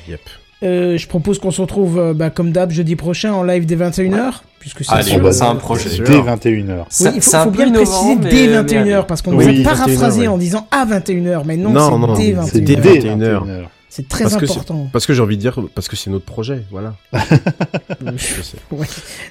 Yep. 0.08 0.20
Euh, 0.62 0.96
je 0.96 1.06
propose 1.06 1.38
qu'on 1.38 1.50
se 1.50 1.60
retrouve, 1.60 1.98
euh, 1.98 2.14
bah, 2.14 2.30
comme 2.30 2.50
d'hab, 2.50 2.70
jeudi 2.70 2.96
prochain 2.96 3.32
en 3.34 3.42
live 3.42 3.66
dès 3.66 3.76
21h. 3.76 4.42
Puisque 4.58 4.84
c'est 4.84 4.92
Allez, 4.92 5.10
sûr. 5.10 5.20
bah, 5.20 5.32
c'est 5.32 5.42
un 5.44 5.54
projet. 5.56 5.90
Dès 5.98 6.18
21h. 6.18 6.78
Oui, 6.78 6.84
C'est- 6.88 7.12
il 7.14 7.20
faut, 7.20 7.30
faut 7.30 7.50
bien 7.50 7.64
le 7.66 7.70
innovant, 7.72 8.16
préciser 8.16 8.16
dès 8.16 8.48
mais 8.48 8.62
21h 8.62 8.94
allez. 8.96 9.04
parce 9.06 9.20
qu'on 9.22 9.32
Oui, 9.36 9.44
nous 9.44 9.50
a 9.50 9.52
21h, 9.52 9.64
paraphrasé 9.64 10.20
ouais. 10.22 10.26
en 10.28 10.38
disant 10.38 10.66
à 10.70 10.86
21h, 10.86 11.42
mais 11.44 11.56
non, 11.58 11.70
Non, 11.70 11.98
non, 11.98 12.16
c'est 12.16 12.32
dès 12.32 12.36
c'est 12.50 12.60
Dès 12.62 12.74
21h. 12.76 13.16
21h. 13.18 13.44
21h. 13.44 13.64
C'est 13.88 14.08
très 14.08 14.24
Parce 14.24 14.36
que 14.36 14.44
important. 14.44 14.88
Parce 14.92 15.06
que 15.06 15.14
j'ai 15.14 15.22
envie 15.22 15.36
de 15.36 15.40
dire, 15.42 15.58
parce 15.74 15.88
que 15.88 15.96
c'est 15.96 16.10
notre 16.10 16.24
projet, 16.26 16.62
voilà. 16.70 16.94
Je 18.16 18.42
sais. 18.42 18.56
Ouais, 18.70 18.78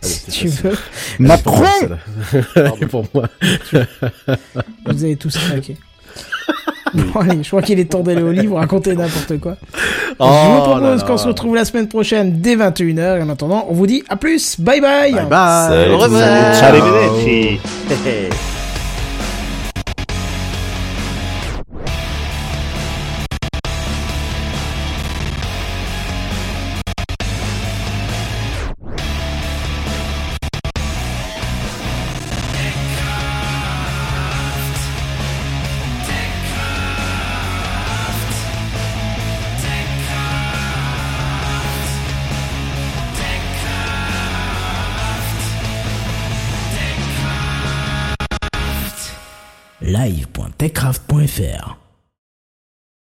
Allez, 0.02 0.12
si 0.14 0.32
tu 0.32 0.48
facile. 0.50 0.70
veux, 0.72 0.78
Macron 1.20 1.64
pour 2.90 3.06
moi. 3.14 3.28
vous 4.88 5.04
avez 5.04 5.16
tous 5.18 5.38
craqué. 5.38 5.76
Bon, 7.14 7.20
allez, 7.20 7.44
je 7.44 7.48
crois 7.50 7.62
qu'il 7.62 7.80
est 7.80 7.92
temps 7.92 8.02
d'aller 8.02 8.22
au 8.22 8.32
livre, 8.32 8.58
raconter 8.58 8.96
n'importe 8.96 9.40
quoi. 9.40 9.56
je 10.20 10.24
vous 10.24 10.30
Oh 10.60 10.62
propose 10.64 11.04
qu'on 11.04 11.18
se 11.18 11.28
retrouve 11.28 11.56
la 11.56 11.66
semaine 11.66 11.88
prochaine 11.88 12.40
dès 12.40 12.56
21h. 12.56 13.20
Et 13.20 13.24
en 13.24 13.30
attendant, 13.30 13.66
on 13.70 13.74
vous 13.74 13.88
dit 13.88 14.04
à 14.10 14.16
plus. 14.16 14.60
Bye 14.60 14.82
bye. 14.82 15.14
Bye 15.14 15.26
bye. 15.26 15.70
Salut. 15.70 15.94
Au 15.94 15.98
revoir. 15.98 16.56
Live.techcraft.fr 50.60 51.85